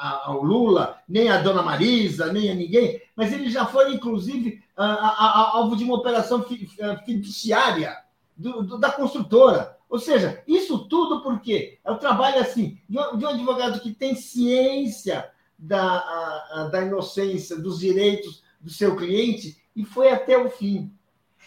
a, 0.00 0.22
ao 0.26 0.42
Lula 0.42 0.98
nem 1.08 1.30
a 1.30 1.40
Dona 1.40 1.62
Marisa 1.62 2.30
nem 2.30 2.50
a 2.50 2.54
ninguém 2.54 3.00
mas 3.16 3.32
ele 3.32 3.48
já 3.48 3.64
foi 3.64 3.94
inclusive 3.94 4.62
alvo 4.76 5.74
de 5.74 5.84
uma 5.84 5.94
operação 5.94 6.44
fiduciária 7.06 7.96
do, 8.36 8.62
do, 8.62 8.78
da 8.78 8.90
construtora. 8.90 9.76
Ou 9.88 9.98
seja 9.98 10.42
isso 10.46 10.86
tudo 10.88 11.22
porque 11.22 11.78
é 11.84 11.90
o 11.90 11.98
trabalho 11.98 12.40
assim 12.40 12.78
de 12.88 12.98
um 12.98 13.28
advogado 13.28 13.80
que 13.80 13.92
tem 13.92 14.14
ciência 14.14 15.30
da, 15.62 15.80
a, 15.80 16.68
da 16.72 16.82
inocência, 16.82 17.56
dos 17.56 17.78
direitos 17.78 18.42
do 18.60 18.68
seu 18.68 18.96
cliente 18.96 19.56
e 19.76 19.84
foi 19.84 20.10
até 20.10 20.36
o 20.36 20.50
fim. 20.50 20.92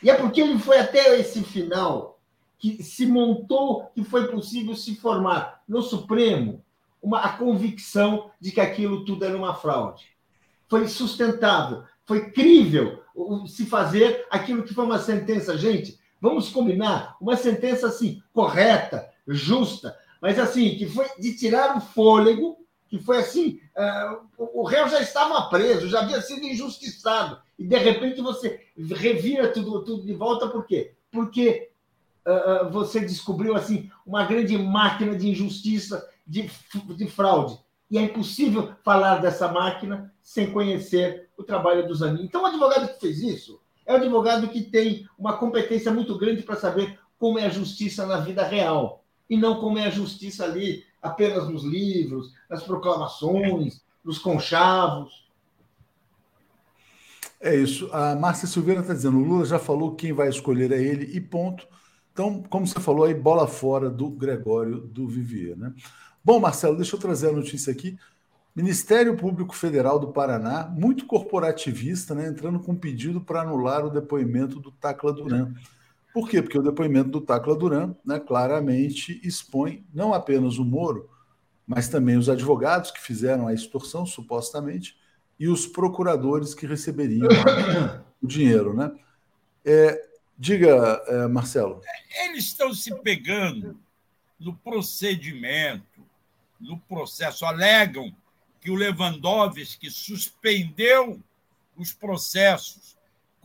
E 0.01 0.09
é 0.09 0.15
porque 0.15 0.39
ele 0.39 0.57
foi 0.57 0.79
até 0.79 1.19
esse 1.19 1.43
final 1.43 2.17
que 2.57 2.81
se 2.81 3.05
montou 3.05 3.91
que 3.93 4.03
foi 4.05 4.27
possível 4.27 4.73
se 4.73 4.95
formar 4.95 5.61
no 5.67 5.81
Supremo 5.81 6.63
uma, 7.01 7.19
a 7.19 7.37
convicção 7.37 8.31
de 8.39 8.51
que 8.51 8.61
aquilo 8.61 9.03
tudo 9.03 9.25
era 9.25 9.35
uma 9.35 9.53
fraude. 9.53 10.05
Foi 10.69 10.87
sustentável, 10.87 11.83
foi 12.05 12.31
crível 12.31 13.03
se 13.47 13.65
fazer 13.65 14.25
aquilo 14.31 14.63
que 14.63 14.73
foi 14.73 14.85
uma 14.85 14.97
sentença. 14.97 15.57
Gente, 15.57 15.99
vamos 16.21 16.49
combinar, 16.49 17.17
uma 17.19 17.35
sentença 17.35 17.87
assim, 17.87 18.23
correta, 18.33 19.09
justa, 19.27 19.95
mas 20.21 20.39
assim, 20.39 20.77
que 20.77 20.87
foi 20.87 21.05
de 21.19 21.35
tirar 21.35 21.77
o 21.77 21.81
fôlego 21.81 22.64
que 22.87 22.99
foi 22.99 23.17
assim: 23.17 23.59
uh, 23.75 24.25
o 24.37 24.63
réu 24.63 24.87
já 24.87 25.01
estava 25.01 25.49
preso, 25.49 25.89
já 25.89 26.01
havia 26.01 26.21
sido 26.21 26.45
injustiçado, 26.45 27.39
e 27.57 27.65
de 27.65 27.77
repente 27.77 28.21
você 28.21 28.61
revira 28.77 29.47
tudo, 29.51 29.83
tudo 29.83 30.05
de 30.05 30.13
volta, 30.13 30.47
por 30.47 30.65
quê? 30.65 30.93
Porque 31.11 31.69
uh, 32.25 32.69
você 32.69 32.99
descobriu 32.99 33.55
assim 33.55 33.89
uma 34.05 34.25
grande 34.25 34.57
máquina 34.57 35.15
de 35.15 35.29
injustiça, 35.29 36.07
de, 36.25 36.49
de 36.95 37.07
fraude. 37.07 37.59
E 37.89 37.95
E 37.95 37.97
é 37.97 38.01
impossível 38.01 38.73
falar 38.83 39.17
dessa 39.17 39.47
máquina 39.47 40.13
sem 40.21 40.51
conhecer 40.51 41.29
o 41.37 41.43
trabalho 41.43 41.87
do 41.87 41.93
Zanin. 41.93 42.23
Então, 42.23 42.43
o 42.43 42.45
advogado 42.45 42.87
que 42.93 42.99
fez 42.99 43.21
isso 43.21 43.61
é 43.85 43.93
o 43.93 43.97
advogado 43.97 44.49
que 44.49 44.61
tem 44.63 45.07
uma 45.17 45.37
competência 45.37 45.91
muito 45.93 46.17
grande 46.17 46.41
para 46.41 46.55
saber 46.55 46.99
como 47.19 47.37
é 47.37 47.45
a 47.45 47.49
justiça 47.49 48.05
na 48.05 48.17
vida 48.17 48.43
real 48.43 49.03
e 49.29 49.37
não 49.37 49.59
como 49.59 49.77
é 49.77 49.85
a 49.85 49.91
justiça 49.91 50.43
ali 50.43 50.83
apenas 51.05 51.47
nos 51.47 51.63
livros, 51.63 52.33
nas 52.49 52.63
proclamações, 52.63 53.83
nos 54.03 54.17
conchavos. 54.19 55.25
É 57.39 57.55
isso. 57.55 57.89
A 57.93 58.15
Márcia 58.15 58.47
Silveira 58.47 58.81
está 58.81 58.93
dizendo: 58.93 59.17
o 59.17 59.23
Lula 59.23 59.45
já 59.45 59.59
falou 59.59 59.95
quem 59.95 60.13
vai 60.13 60.29
escolher 60.29 60.71
é 60.71 60.81
ele 60.81 61.15
e 61.15 61.21
ponto. 61.21 61.67
Então, 62.11 62.41
como 62.49 62.65
você 62.65 62.79
falou 62.79 63.03
aí, 63.03 63.13
bola 63.13 63.45
fora 63.45 63.89
do 63.89 64.09
Gregório 64.09 64.79
do 64.79 65.07
Vivier. 65.07 65.57
Né? 65.57 65.73
Bom, 66.23 66.39
Marcelo, 66.39 66.77
deixa 66.77 66.95
eu 66.95 66.99
trazer 66.99 67.29
a 67.29 67.33
notícia 67.33 67.71
aqui. 67.71 67.97
Ministério 68.55 69.17
Público 69.17 69.53
Federal 69.53 69.99
do 69.99 70.13
Paraná, 70.13 70.63
muito 70.73 71.05
corporativista, 71.05 72.15
né, 72.15 72.25
entrando 72.25 72.57
com 72.57 72.73
pedido 72.73 73.19
para 73.19 73.41
anular 73.41 73.85
o 73.85 73.89
depoimento 73.89 74.61
do 74.61 74.71
Tacla 74.71 75.11
Duran. 75.11 75.53
Por 76.15 76.29
quê? 76.29 76.41
Porque 76.41 76.57
o 76.57 76.63
depoimento 76.63 77.09
do 77.09 77.19
Tacla 77.19 77.53
Duran 77.57 77.93
né, 78.05 78.21
claramente 78.21 79.19
expõe 79.21 79.85
não 79.93 80.13
apenas 80.13 80.57
o 80.57 80.63
Moro, 80.63 81.09
mas 81.67 81.89
também 81.89 82.15
os 82.15 82.29
advogados 82.29 82.89
que 82.89 83.01
fizeram 83.01 83.49
a 83.49 83.53
extorsão, 83.53 84.05
supostamente, 84.05 84.97
e 85.37 85.49
os 85.49 85.67
procuradores 85.67 86.53
que 86.53 86.65
receberiam 86.65 87.27
o 88.23 88.25
dinheiro. 88.25 88.73
Né? 88.73 88.93
É, 89.65 90.07
diga, 90.37 91.03
é, 91.05 91.27
Marcelo. 91.27 91.81
Eles 92.23 92.45
estão 92.45 92.73
se 92.73 92.95
pegando 93.01 93.77
no 94.39 94.55
procedimento, 94.55 96.01
no 96.61 96.79
processo, 96.79 97.43
alegam 97.43 98.15
que 98.61 98.71
o 98.71 98.75
Lewandowski 98.75 99.91
suspendeu 99.91 101.21
os 101.75 101.91
processos. 101.91 102.94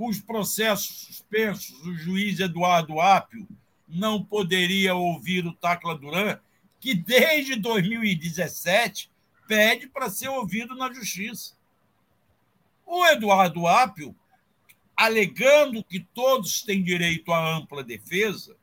Os 0.02 0.18
processos 0.18 0.96
suspensos, 1.04 1.78
o 1.84 1.94
juiz 1.94 2.40
Eduardo 2.40 2.98
Apio 2.98 3.46
não 3.86 4.24
poderia 4.24 4.94
ouvir 4.94 5.46
o 5.46 5.52
Tacla 5.52 5.94
Duran, 5.94 6.40
que 6.80 6.94
desde 6.94 7.54
2017 7.56 9.10
pede 9.46 9.88
para 9.88 10.08
ser 10.08 10.28
ouvido 10.28 10.74
na 10.74 10.90
justiça. 10.90 11.54
O 12.86 13.06
Eduardo 13.08 13.66
Apio, 13.66 14.16
alegando 14.96 15.84
que 15.84 16.00
todos 16.00 16.62
têm 16.62 16.82
direito 16.82 17.30
à 17.30 17.56
ampla 17.56 17.84
defesa, 17.84 18.56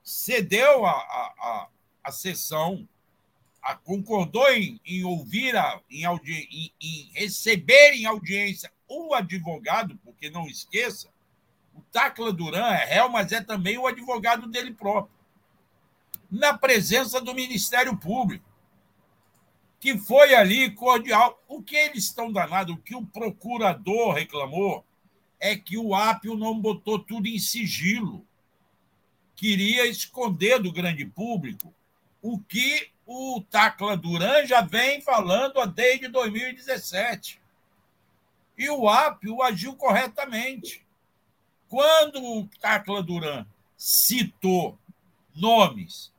cedeu 0.00 0.86
a, 0.86 0.92
a, 0.92 1.34
a, 1.40 1.68
a 2.04 2.12
sessão 2.12 2.88
a, 3.60 3.74
concordou 3.74 4.48
em, 4.52 4.80
em 4.86 5.02
ouvir, 5.02 5.56
a, 5.56 5.80
em, 5.90 6.04
audi, 6.04 6.48
em, 6.52 6.72
em 6.80 7.10
receber 7.14 7.94
em 7.94 8.06
audiência 8.06 8.70
o 8.90 9.14
advogado, 9.14 9.96
porque 10.04 10.28
não 10.28 10.48
esqueça, 10.48 11.08
o 11.72 11.80
Tacla 11.92 12.32
Duran 12.32 12.66
é 12.66 12.84
réu, 12.84 13.08
mas 13.08 13.30
é 13.30 13.40
também 13.40 13.78
o 13.78 13.86
advogado 13.86 14.48
dele 14.48 14.74
próprio, 14.74 15.14
na 16.28 16.58
presença 16.58 17.20
do 17.20 17.32
Ministério 17.32 17.96
Público, 17.96 18.44
que 19.78 19.96
foi 19.96 20.34
ali 20.34 20.72
cordial. 20.72 21.42
O 21.48 21.62
que 21.62 21.76
eles 21.76 22.04
estão 22.04 22.32
danados, 22.32 22.74
o 22.74 22.78
que 22.78 22.94
o 22.94 23.06
procurador 23.06 24.12
reclamou, 24.14 24.84
é 25.38 25.56
que 25.56 25.78
o 25.78 25.94
Apio 25.94 26.36
não 26.36 26.60
botou 26.60 26.98
tudo 26.98 27.26
em 27.26 27.38
sigilo. 27.38 28.26
Queria 29.34 29.86
esconder 29.86 30.60
do 30.60 30.70
grande 30.70 31.06
público 31.06 31.74
o 32.20 32.38
que 32.38 32.90
o 33.06 33.42
Tacla 33.50 33.96
Duran 33.96 34.44
já 34.46 34.60
vem 34.60 35.00
falando 35.00 35.64
desde 35.66 36.08
2017. 36.08 37.39
E 38.60 38.68
o 38.68 38.90
Apio 38.90 39.42
agiu 39.42 39.74
corretamente. 39.74 40.86
Quando 41.66 42.22
o 42.22 42.46
Tacla 42.60 43.02
Duran 43.02 43.46
citou 43.74 44.78
nomes 45.34 46.12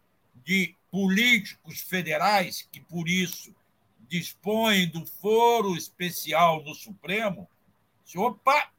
de 0.43 0.75
políticos 0.89 1.81
federais 1.81 2.67
que, 2.71 2.81
por 2.81 3.07
isso, 3.07 3.53
dispõem 4.09 4.89
do 4.89 5.05
foro 5.05 5.77
especial 5.77 6.63
no 6.63 6.73
Supremo, 6.73 7.47
disse, 8.03 8.17
opa, 8.17 8.71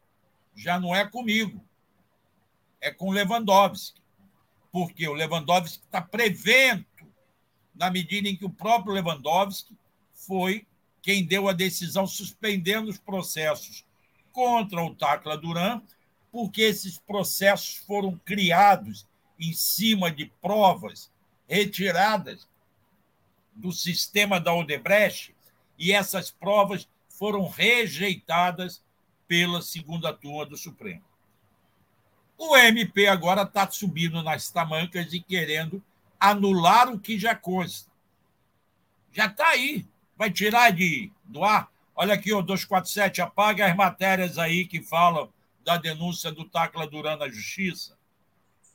já 0.56 0.80
não 0.80 0.92
é 0.92 1.08
comigo, 1.08 1.64
é 2.80 2.90
com 2.90 3.12
Lewandowski. 3.12 4.02
Porque 4.72 5.06
o 5.06 5.14
Lewandowski 5.14 5.84
está 5.84 6.00
prevendo 6.00 6.84
na 7.72 7.92
medida 7.92 8.28
em 8.28 8.36
que 8.36 8.44
o 8.44 8.50
próprio 8.50 8.92
Lewandowski 8.92 9.78
foi 10.12 10.66
quem 11.02 11.24
deu 11.24 11.48
a 11.48 11.52
decisão 11.52 12.06
suspendendo 12.06 12.88
os 12.88 12.98
processos 12.98 13.84
contra 14.32 14.82
o 14.82 14.94
Tacla 14.94 15.36
Duran, 15.36 15.82
porque 16.30 16.62
esses 16.62 16.96
processos 16.96 17.76
foram 17.76 18.16
criados 18.24 19.06
em 19.38 19.52
cima 19.52 20.10
de 20.10 20.26
provas 20.40 21.10
retiradas 21.48 22.48
do 23.54 23.72
sistema 23.72 24.40
da 24.40 24.54
Odebrecht 24.54 25.34
e 25.76 25.92
essas 25.92 26.30
provas 26.30 26.88
foram 27.08 27.48
rejeitadas 27.48 28.82
pela 29.26 29.60
segunda 29.60 30.12
turma 30.12 30.46
do 30.46 30.56
Supremo. 30.56 31.04
O 32.38 32.56
MP 32.56 33.06
agora 33.06 33.42
está 33.42 33.70
subindo 33.70 34.22
nas 34.22 34.50
tamancas 34.50 35.12
e 35.12 35.20
querendo 35.20 35.82
anular 36.18 36.88
o 36.88 36.98
que 36.98 37.18
já 37.18 37.34
consta. 37.34 37.90
Já 39.12 39.26
está 39.26 39.48
aí. 39.48 39.86
Vai 40.22 40.30
tirar 40.30 40.70
de, 40.70 41.10
do 41.24 41.42
ar? 41.42 41.68
Olha 41.96 42.14
aqui, 42.14 42.32
o 42.32 42.40
247, 42.40 43.20
apaga 43.20 43.66
as 43.66 43.74
matérias 43.74 44.38
aí 44.38 44.64
que 44.64 44.80
falam 44.80 45.28
da 45.64 45.76
denúncia 45.76 46.30
do 46.30 46.44
Tacla 46.44 46.86
Duran 46.86 47.16
na 47.16 47.28
Justiça. 47.28 47.98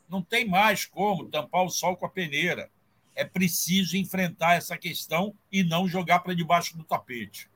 Não 0.10 0.22
tem 0.22 0.46
mais 0.46 0.86
como 0.86 1.30
tampar 1.30 1.64
o 1.64 1.70
sol 1.70 1.96
com 1.96 2.06
a 2.06 2.10
peneira. 2.10 2.70
É 3.16 3.24
preciso 3.24 3.96
enfrentar 3.96 4.56
essa 4.56 4.78
questão 4.78 5.34
e 5.50 5.64
não 5.64 5.88
jogar 5.88 6.20
para 6.20 6.36
debaixo 6.36 6.78
do 6.78 6.84
tapete. 6.84 7.50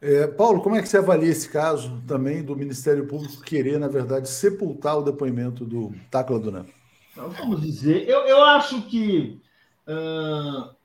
É, 0.00 0.28
Paulo, 0.28 0.62
como 0.62 0.76
é 0.76 0.80
que 0.80 0.88
você 0.88 0.98
avalia 0.98 1.28
esse 1.28 1.48
caso 1.48 2.00
também 2.06 2.40
do 2.40 2.54
Ministério 2.54 3.08
Público 3.08 3.42
querer, 3.42 3.80
na 3.80 3.88
verdade, 3.88 4.28
sepultar 4.28 4.96
o 4.96 5.02
depoimento 5.02 5.64
do 5.64 5.92
Tacla 6.08 6.38
Duran? 6.38 6.66
Então, 7.10 7.28
vamos 7.30 7.60
dizer, 7.60 8.08
eu, 8.08 8.20
eu 8.28 8.44
acho 8.44 8.82
que 8.82 9.42
uh, 9.88 10.80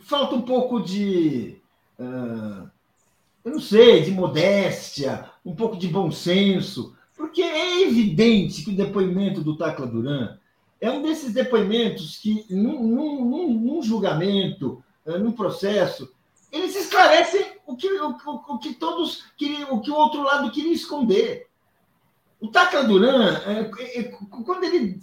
falta 0.00 0.34
um 0.34 0.42
pouco 0.42 0.80
de, 0.80 1.56
uh, 1.98 2.68
eu 3.44 3.52
não 3.52 3.60
sei, 3.60 4.02
de 4.02 4.10
modéstia, 4.10 5.30
um 5.44 5.54
pouco 5.54 5.76
de 5.76 5.88
bom 5.88 6.10
senso, 6.10 6.96
porque 7.16 7.42
é 7.42 7.82
evidente 7.82 8.64
que 8.64 8.70
o 8.70 8.76
depoimento 8.76 9.42
do 9.42 9.56
Tacla 9.56 9.86
Duran 9.86 10.36
é 10.80 10.90
um 10.90 11.02
desses 11.02 11.32
depoimentos 11.32 12.18
que, 12.18 12.44
num, 12.50 12.82
num, 12.82 13.54
num 13.54 13.82
julgamento, 13.82 14.82
uh, 15.04 15.18
num 15.18 15.32
processo, 15.32 16.12
eles 16.52 16.76
esclarecem 16.76 17.44
o 17.66 17.76
que, 17.76 17.88
o, 17.88 18.16
o, 18.48 18.58
que 18.58 18.74
todos 18.74 19.24
queriam, 19.36 19.74
o 19.74 19.80
que 19.80 19.90
o 19.90 19.94
outro 19.94 20.22
lado 20.22 20.50
queria 20.50 20.72
esconder. 20.72 21.48
O 22.40 22.48
Tacla 22.48 22.84
Duran, 22.84 23.40
é, 23.46 23.98
é, 23.98 24.02
quando 24.04 24.64
ele, 24.64 25.00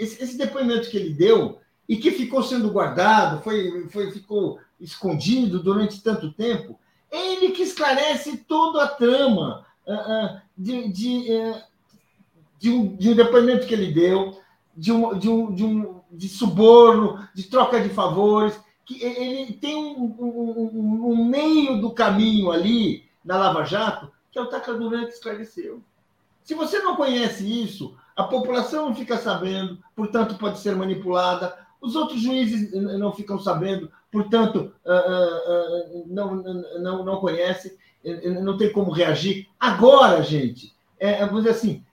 esse 0.00 0.36
depoimento 0.36 0.90
que 0.90 0.96
ele 0.96 1.10
deu 1.14 1.60
e 1.88 1.96
que 1.96 2.10
ficou 2.10 2.42
sendo 2.42 2.70
guardado, 2.70 3.42
foi, 3.42 3.88
foi, 3.88 4.10
ficou 4.10 4.58
escondido 4.80 5.62
durante 5.62 6.02
tanto 6.02 6.32
tempo, 6.32 6.78
ele 7.10 7.52
que 7.52 7.62
esclarece 7.62 8.38
toda 8.38 8.84
a 8.84 8.88
trama 8.88 9.64
de, 10.56 10.88
de, 10.88 11.54
de, 12.58 12.70
um, 12.70 12.96
de 12.96 13.10
um 13.10 13.14
depoimento 13.14 13.66
que 13.66 13.74
ele 13.74 13.92
deu, 13.92 14.38
de, 14.76 14.92
um, 14.92 15.18
de, 15.18 15.28
um, 15.28 15.54
de, 15.54 15.64
um, 15.64 16.00
de 16.10 16.28
suborno, 16.28 17.26
de 17.34 17.44
troca 17.44 17.80
de 17.80 17.88
favores, 17.88 18.58
que 18.84 19.02
ele 19.02 19.52
tem 19.54 19.76
um, 19.76 20.14
um, 20.18 21.10
um 21.12 21.24
meio 21.24 21.80
do 21.80 21.90
caminho 21.90 22.50
ali 22.50 23.04
na 23.24 23.36
Lava 23.36 23.64
Jato, 23.64 24.10
que 24.30 24.38
é 24.38 24.42
o 24.42 24.46
Tacla 24.46 24.74
Duran 24.74 25.04
esclareceu. 25.04 25.82
Se 26.44 26.54
você 26.54 26.78
não 26.78 26.94
conhece 26.94 27.44
isso, 27.44 27.96
a 28.14 28.22
população 28.22 28.86
não 28.86 28.94
fica 28.94 29.18
sabendo, 29.18 29.78
portanto, 29.94 30.36
pode 30.36 30.60
ser 30.60 30.76
manipulada. 30.76 31.65
Os 31.86 31.94
outros 31.94 32.20
juízes 32.20 32.72
não 32.72 33.12
ficam 33.12 33.38
sabendo, 33.38 33.88
portanto, 34.10 34.72
uh, 34.84 34.90
uh, 34.90 36.00
uh, 36.00 36.04
não, 36.08 36.34
não, 36.80 37.04
não 37.04 37.20
conhecem, 37.20 37.72
não 38.42 38.58
tem 38.58 38.72
como 38.72 38.90
reagir. 38.90 39.48
Agora, 39.58 40.20
gente, 40.24 40.74
é, 40.98 41.24
vamos 41.24 41.44
dizer 41.44 41.54
assim, 41.54 41.84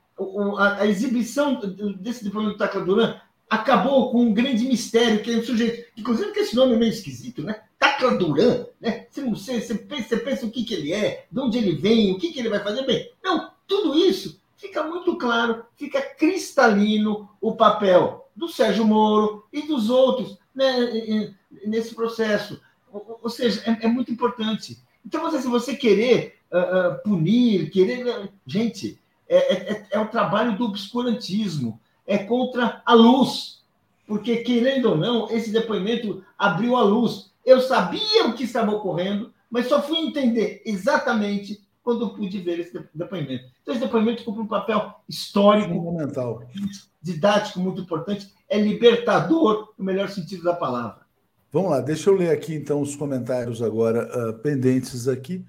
a, 0.57 0.87
exibição 0.87 1.59
desse 1.99 2.23
depoimento 2.23 2.53
do 2.53 2.57
Tacla 2.57 2.83
Duran 2.83 3.15
acabou 3.47 4.11
com 4.11 4.21
um 4.21 4.33
grande 4.33 4.65
mistério, 4.65 5.21
que 5.21 5.31
é 5.31 5.37
um 5.37 5.43
sujeito, 5.43 5.91
inclusive 5.95 6.31
que 6.31 6.39
esse 6.39 6.55
nome 6.55 6.73
é 6.73 6.77
meio 6.77 6.91
esquisito, 6.91 7.43
né? 7.43 7.61
Tacla 7.77 8.17
Duran, 8.17 8.65
né? 8.81 9.05
Você, 9.11 9.21
você, 9.21 9.61
você, 9.61 9.75
pensa, 9.75 10.09
você 10.09 10.17
pensa 10.17 10.45
o 10.47 10.49
que, 10.49 10.63
que 10.63 10.73
ele 10.73 10.91
é, 10.91 11.25
de 11.31 11.39
onde 11.39 11.59
ele 11.59 11.75
vem, 11.75 12.11
o 12.11 12.17
que, 12.17 12.33
que 12.33 12.39
ele 12.39 12.49
vai 12.49 12.63
fazer. 12.63 12.83
Bem, 12.83 13.11
não, 13.23 13.51
tudo 13.67 13.95
isso 13.95 14.41
fica 14.57 14.81
muito 14.83 15.17
claro, 15.17 15.63
fica 15.75 16.01
cristalino 16.01 17.29
o 17.39 17.55
papel 17.55 18.22
do 18.35 18.47
Sérgio 18.47 18.85
Moro 18.85 19.45
e 19.51 19.61
dos 19.63 19.89
outros 19.89 20.37
né, 20.53 21.33
nesse 21.65 21.93
processo. 21.93 22.59
Ou, 22.91 23.29
seja, 23.29 23.61
é, 23.65 23.85
é, 23.85 23.87
muito 23.87 24.11
importante. 24.11 24.77
Então, 25.05 25.29
se 25.31 25.47
você 25.47 25.75
querer 25.75 26.37
uh, 26.51 26.93
uh, 26.93 27.03
punir, 27.03 27.71
querer. 27.71 28.29
Gente, 28.45 28.99
é, 29.27 29.73
é, 29.73 29.87
é, 29.91 29.99
o 29.99 30.07
trabalho 30.07 30.55
do 30.57 30.65
obscurantismo, 30.65 31.79
é 32.05 32.19
contra 32.19 32.81
a 32.85 32.93
luz. 32.93 33.63
Porque, 34.05 34.37
querendo 34.37 34.91
ou 34.91 34.97
não, 34.97 35.29
esse 35.31 35.51
depoimento 35.51 36.23
abriu 36.37 36.75
a 36.75 36.83
luz. 36.83 37.31
Eu 37.45 37.61
sabia 37.61 38.27
o 38.27 38.33
que 38.33 38.43
estava 38.43 38.71
ocorrendo, 38.71 39.33
mas 39.49 39.67
só 39.67 39.81
fui 39.81 39.97
entender 39.97 40.61
exatamente 40.65 41.62
quando 41.83 42.15
pude 42.15 42.39
ver 42.39 42.59
esse 42.59 42.71
depoimento. 42.93 43.45
Então, 43.61 43.75
esse 43.75 43.83
depoimento 43.83 44.23
cumpre 44.23 44.41
um 44.41 44.47
papel 44.47 44.95
histórico, 45.07 45.73
fundamental, 45.73 46.41
didático 47.01 47.59
muito 47.59 47.81
importante, 47.81 48.33
é 48.49 48.57
libertador 48.57 49.73
no 49.77 49.83
melhor 49.83 50.09
sentido 50.09 50.43
da 50.43 50.53
palavra. 50.53 51.03
Vamos 51.51 51.71
lá, 51.71 51.81
deixa 51.81 52.09
eu 52.09 52.15
ler 52.15 52.31
aqui 52.31 52.55
então 52.55 52.81
os 52.81 52.95
comentários 52.95 53.61
agora 53.61 54.09
uh, 54.29 54.33
pendentes 54.39 55.07
aqui. 55.07 55.45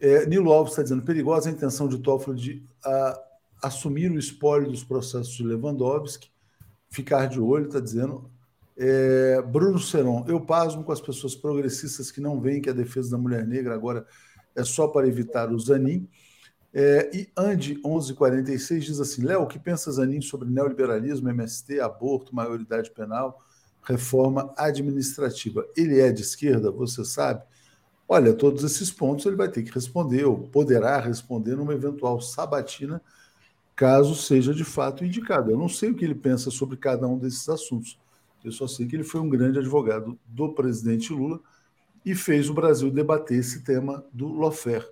É, 0.00 0.24
Nilo 0.26 0.52
Alves 0.52 0.72
está 0.72 0.82
dizendo 0.82 1.02
perigosa 1.02 1.50
a 1.50 1.52
intenção 1.52 1.88
de 1.88 1.98
Toffoli 1.98 2.40
de 2.40 2.52
uh, 2.86 3.18
assumir 3.62 4.10
o 4.10 4.18
espólio 4.18 4.70
dos 4.70 4.84
processos 4.84 5.34
de 5.34 5.42
Lewandowski, 5.42 6.30
ficar 6.88 7.26
de 7.26 7.40
olho, 7.40 7.66
está 7.66 7.80
dizendo. 7.80 8.30
É, 8.78 9.42
Bruno 9.42 9.78
Seron, 9.78 10.24
eu 10.28 10.38
pasmo 10.40 10.84
com 10.84 10.92
as 10.92 11.00
pessoas 11.00 11.34
progressistas 11.34 12.10
que 12.10 12.20
não 12.20 12.40
veem 12.40 12.60
que 12.60 12.68
a 12.68 12.74
defesa 12.74 13.10
da 13.10 13.18
mulher 13.18 13.46
negra 13.46 13.74
agora 13.74 14.06
é 14.56 14.64
só 14.64 14.88
para 14.88 15.06
evitar 15.06 15.52
o 15.52 15.58
Zanin. 15.58 16.08
É, 16.72 17.10
e 17.14 17.28
Andy 17.36 17.74
1146 17.74 18.84
diz 18.84 19.00
assim: 19.00 19.22
Léo, 19.22 19.42
o 19.42 19.46
que 19.46 19.58
pensa 19.58 19.92
Zanin 19.92 20.20
sobre 20.20 20.48
neoliberalismo, 20.48 21.28
MST, 21.28 21.80
aborto, 21.80 22.34
maioridade 22.34 22.90
penal, 22.90 23.42
reforma 23.82 24.52
administrativa? 24.56 25.66
Ele 25.76 26.00
é 26.00 26.10
de 26.10 26.22
esquerda, 26.22 26.70
você 26.70 27.04
sabe? 27.04 27.42
Olha, 28.08 28.32
todos 28.32 28.62
esses 28.62 28.90
pontos 28.90 29.26
ele 29.26 29.36
vai 29.36 29.48
ter 29.50 29.62
que 29.62 29.72
responder, 29.72 30.24
ou 30.24 30.48
poderá 30.48 31.00
responder 31.00 31.56
numa 31.56 31.74
eventual 31.74 32.20
sabatina, 32.20 33.02
caso 33.74 34.14
seja 34.14 34.54
de 34.54 34.64
fato 34.64 35.04
indicado. 35.04 35.50
Eu 35.50 35.58
não 35.58 35.68
sei 35.68 35.90
o 35.90 35.94
que 35.94 36.04
ele 36.04 36.14
pensa 36.14 36.50
sobre 36.50 36.76
cada 36.76 37.06
um 37.06 37.18
desses 37.18 37.48
assuntos. 37.48 37.98
Eu 38.44 38.52
só 38.52 38.68
sei 38.68 38.86
que 38.86 38.94
ele 38.94 39.02
foi 39.02 39.20
um 39.20 39.28
grande 39.28 39.58
advogado 39.58 40.18
do 40.26 40.52
presidente 40.54 41.12
Lula 41.12 41.40
e 42.06 42.14
fez 42.14 42.48
o 42.48 42.54
Brasil 42.54 42.88
debater 42.88 43.40
esse 43.40 43.64
tema 43.64 44.06
do 44.12 44.32
lawfare, 44.32 44.86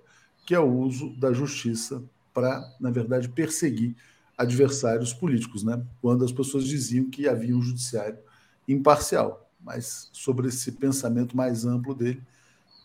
que 0.45 0.53
é 0.53 0.59
o 0.59 0.69
uso 0.69 1.17
da 1.17 1.31
justiça 1.31 2.03
para, 2.33 2.61
na 2.77 2.91
verdade, 2.91 3.29
perseguir 3.29 3.95
adversários 4.37 5.13
políticos, 5.13 5.63
né? 5.63 5.81
quando 6.01 6.25
as 6.25 6.33
pessoas 6.33 6.65
diziam 6.65 7.09
que 7.09 7.25
havia 7.25 7.55
um 7.55 7.61
judiciário 7.61 8.19
imparcial. 8.67 9.49
Mas 9.61 10.09
sobre 10.11 10.49
esse 10.49 10.73
pensamento 10.73 11.37
mais 11.37 11.65
amplo 11.65 11.95
dele, 11.95 12.21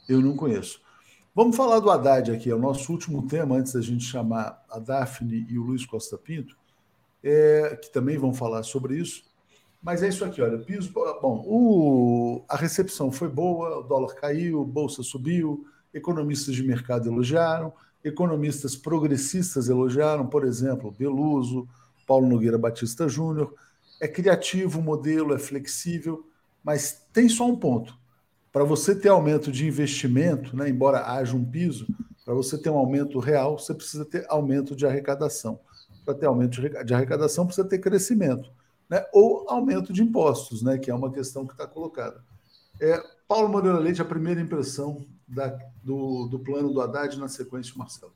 eu 0.09 0.21
não 0.21 0.37
conheço. 0.37 0.81
Vamos 1.35 1.57
falar 1.57 1.81
do 1.81 1.91
Haddad 1.91 2.31
aqui, 2.31 2.51
é 2.51 2.55
o 2.55 2.59
nosso 2.59 2.93
último 2.93 3.27
tema, 3.27 3.57
antes 3.57 3.73
da 3.73 3.81
gente 3.81 4.05
chamar 4.05 4.65
a 4.71 4.79
Daphne 4.79 5.45
e 5.49 5.59
o 5.59 5.63
Luiz 5.63 5.85
Costa 5.85 6.17
Pinto, 6.17 6.57
é, 7.23 7.79
que 7.83 7.93
também 7.93 8.17
vão 8.17 8.33
falar 8.33 8.63
sobre 8.63 8.97
isso. 8.97 9.25
Mas 9.83 10.03
é 10.03 10.09
isso 10.09 10.25
aqui, 10.25 10.43
olha, 10.43 10.59
piso. 10.59 10.93
Bom, 10.93 11.43
o, 11.47 12.45
a 12.49 12.57
recepção 12.57 13.11
foi 13.11 13.29
boa, 13.29 13.79
o 13.79 13.83
dólar 13.83 14.15
caiu, 14.15 14.63
bolsa 14.65 15.03
subiu, 15.03 15.67
economistas 15.95 16.55
de 16.55 16.63
mercado 16.63 17.09
elogiaram, 17.09 17.73
economistas 18.05 18.77
progressistas 18.77 19.69
elogiaram, 19.71 20.27
por 20.27 20.45
exemplo, 20.45 20.91
Beluso, 20.91 21.67
Paulo 22.07 22.29
Nogueira 22.29 22.59
Batista 22.59 23.09
Júnior. 23.09 23.55
É 23.99 24.07
criativo 24.07 24.81
o 24.81 24.83
modelo, 24.83 25.35
é 25.35 25.39
flexível, 25.39 26.27
mas 26.63 27.07
tem 27.13 27.29
só 27.29 27.47
um 27.47 27.57
ponto. 27.57 27.99
Para 28.53 28.65
você 28.65 28.95
ter 28.95 29.09
aumento 29.09 29.51
de 29.51 29.67
investimento, 29.67 30.55
né, 30.55 30.69
embora 30.69 31.11
haja 31.11 31.35
um 31.35 31.45
piso, 31.45 31.87
para 32.25 32.35
você 32.35 32.59
ter 32.59 32.69
um 32.69 32.77
aumento 32.77 33.19
real, 33.19 33.59
você 33.59 33.73
precisa 33.73 34.05
ter 34.05 34.27
aumento 34.29 34.77
de 34.77 34.87
arrecadação. 34.87 35.59
Para 36.05 36.15
ter 36.15 36.27
aumento 36.27 36.61
de 36.85 36.95
arrecadação, 36.95 37.47
precisa 37.47 37.67
ter 37.67 37.79
crescimento 37.79 38.51
né, 38.91 39.07
ou 39.13 39.47
aumento 39.49 39.93
de 39.93 40.03
impostos, 40.03 40.63
né, 40.63 40.77
que 40.77 40.91
é 40.91 40.95
uma 40.95 41.13
questão 41.13 41.47
que 41.47 41.53
está 41.53 41.67
colocada. 41.67 42.23
É, 42.81 43.01
Paulo 43.29 43.49
Moreira 43.49 43.79
Leite, 43.79 44.03
a 44.03 44.05
primeira 44.05 44.41
impressão 44.41 45.07
da, 45.29 45.57
do, 45.85 46.27
do 46.27 46.41
plano 46.41 46.73
do 46.73 46.81
Haddad 46.81 47.17
na 47.17 47.29
sequência, 47.29 47.73
Marcelo. 47.77 48.13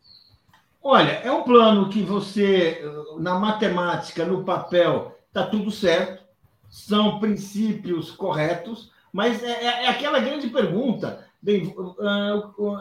Olha, 0.83 1.13
é 1.13 1.31
um 1.31 1.45
plano 1.45 1.89
que 1.89 2.03
você, 2.03 2.83
na 3.19 3.39
matemática, 3.39 4.27
no 4.27 4.45
papel, 4.45 5.17
está 5.29 5.47
tudo 5.47 5.71
certo, 5.71 6.25
são 6.69 7.21
princípios 7.21 8.11
corretos, 8.11 8.91
mas 9.13 9.43
é, 9.43 9.47
é, 9.47 9.85
é 9.85 9.89
aquela 9.89 10.19
grande 10.19 10.49
pergunta. 10.49 11.25
Bem, 11.41 11.75
uh, 11.77 12.39
uh, 12.59 12.81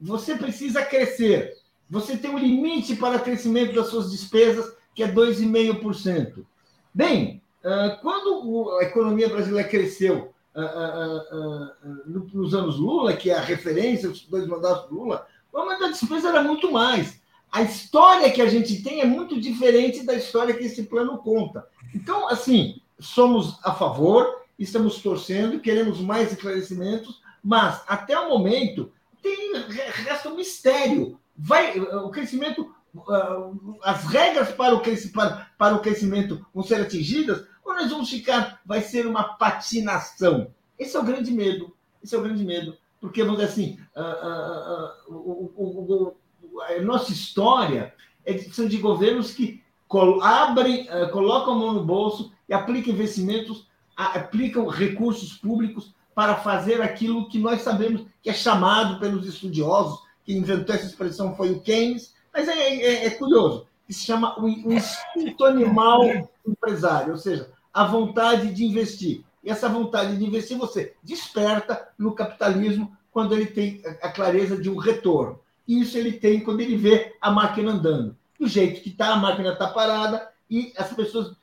você 0.00 0.34
precisa 0.34 0.82
crescer. 0.82 1.52
Você 1.90 2.16
tem 2.16 2.30
um 2.30 2.38
limite 2.38 2.96
para 2.96 3.18
o 3.18 3.20
crescimento 3.20 3.74
das 3.74 3.88
suas 3.88 4.10
despesas, 4.10 4.74
que 4.94 5.02
é 5.02 5.12
2,5%. 5.12 6.44
Bem, 6.94 7.42
ah, 7.64 7.98
quando 8.00 8.70
a 8.78 8.84
economia 8.84 9.28
brasileira 9.28 9.68
cresceu 9.68 10.32
ah, 10.54 10.62
ah, 10.62 11.72
nos 12.06 12.54
anos 12.54 12.78
Lula, 12.78 13.16
que 13.16 13.30
é 13.30 13.34
a 13.34 13.40
referência, 13.40 14.08
os 14.08 14.24
dois 14.26 14.46
mandatos 14.46 14.88
do 14.88 14.94
Lula, 14.94 15.26
o 15.52 15.58
aumento 15.58 15.80
da 15.80 15.88
despesa 15.88 16.28
era 16.28 16.42
muito 16.42 16.70
mais. 16.70 17.20
A 17.50 17.62
história 17.62 18.30
que 18.30 18.40
a 18.40 18.48
gente 18.48 18.80
tem 18.82 19.00
é 19.00 19.04
muito 19.04 19.40
diferente 19.40 20.04
da 20.04 20.14
história 20.14 20.54
que 20.54 20.64
esse 20.64 20.84
plano 20.84 21.18
conta. 21.18 21.66
Então, 21.92 22.28
assim, 22.28 22.80
somos 22.98 23.58
a 23.64 23.72
favor, 23.72 24.42
estamos 24.56 25.02
torcendo, 25.02 25.60
queremos 25.60 26.00
mais 26.00 26.32
esclarecimentos, 26.32 27.20
mas 27.42 27.82
até 27.88 28.18
o 28.18 28.28
momento 28.28 28.92
tem 29.20 29.52
resta 29.56 30.28
um 30.28 30.36
mistério. 30.36 31.18
Vai, 31.36 31.78
o 31.78 32.10
crescimento 32.10 32.72
as 33.82 34.04
regras 34.04 34.52
para 34.52 34.74
o, 34.74 34.82
para, 35.12 35.50
para 35.58 35.74
o 35.74 35.80
crescimento 35.80 36.44
vão 36.54 36.62
ser 36.62 36.80
atingidas, 36.80 37.44
ou 37.64 37.74
nós 37.74 37.90
vamos 37.90 38.10
ficar, 38.10 38.60
vai 38.64 38.80
ser 38.80 39.06
uma 39.06 39.24
patinação. 39.24 40.48
Esse 40.78 40.96
é 40.96 41.00
o 41.00 41.04
grande 41.04 41.32
medo. 41.32 41.74
Esse 42.02 42.14
é 42.14 42.18
o 42.18 42.22
grande 42.22 42.44
medo. 42.44 42.76
Porque, 43.00 43.22
vamos 43.22 43.40
dizer 43.40 43.50
assim, 43.50 43.78
a, 43.94 44.02
a, 44.02 44.94
a, 46.68 46.74
a 46.76 46.82
nossa 46.82 47.12
história 47.12 47.94
é 48.24 48.32
de, 48.32 48.54
são 48.54 48.66
de 48.66 48.78
governos 48.78 49.32
que 49.32 49.62
abrem, 50.22 50.88
ah, 50.88 51.06
colocam 51.08 51.54
a 51.54 51.56
mão 51.56 51.72
no 51.74 51.84
bolso 51.84 52.32
e 52.48 52.54
aplicam 52.54 52.92
investimentos, 52.92 53.68
aplicam 53.96 54.66
recursos 54.66 55.34
públicos 55.34 55.94
para 56.14 56.36
fazer 56.36 56.80
aquilo 56.82 57.28
que 57.28 57.38
nós 57.38 57.62
sabemos 57.62 58.06
que 58.22 58.30
é 58.30 58.32
chamado 58.32 58.98
pelos 58.98 59.26
estudiosos, 59.26 60.00
que 60.24 60.32
inventou 60.32 60.74
essa 60.74 60.86
expressão 60.86 61.36
foi 61.36 61.50
o 61.50 61.60
Keynes, 61.60 62.13
mas 62.34 62.48
é, 62.48 62.58
é, 62.58 63.06
é 63.06 63.10
curioso, 63.10 63.66
que 63.86 63.94
se 63.94 64.04
chama 64.04 64.38
o, 64.40 64.44
o 64.44 64.72
instinto 64.72 65.44
animal 65.44 66.00
empresário, 66.46 67.12
ou 67.12 67.18
seja, 67.18 67.50
a 67.72 67.84
vontade 67.84 68.52
de 68.52 68.64
investir. 68.64 69.24
E 69.42 69.50
essa 69.50 69.68
vontade 69.68 70.16
de 70.16 70.24
investir 70.24 70.58
você 70.58 70.94
desperta 71.02 71.88
no 71.96 72.12
capitalismo 72.14 72.96
quando 73.12 73.34
ele 73.34 73.46
tem 73.46 73.80
a 74.02 74.08
clareza 74.10 74.60
de 74.60 74.68
um 74.68 74.76
retorno. 74.76 75.38
E 75.68 75.80
isso 75.80 75.96
ele 75.96 76.12
tem 76.12 76.40
quando 76.40 76.60
ele 76.60 76.76
vê 76.76 77.14
a 77.20 77.30
máquina 77.30 77.70
andando. 77.70 78.16
Do 78.38 78.48
jeito 78.48 78.82
que 78.82 78.88
está, 78.88 79.12
a 79.12 79.16
máquina 79.16 79.52
está 79.52 79.68
parada 79.68 80.28
e 80.50 80.72
as 80.76 80.92
pessoas 80.92 81.36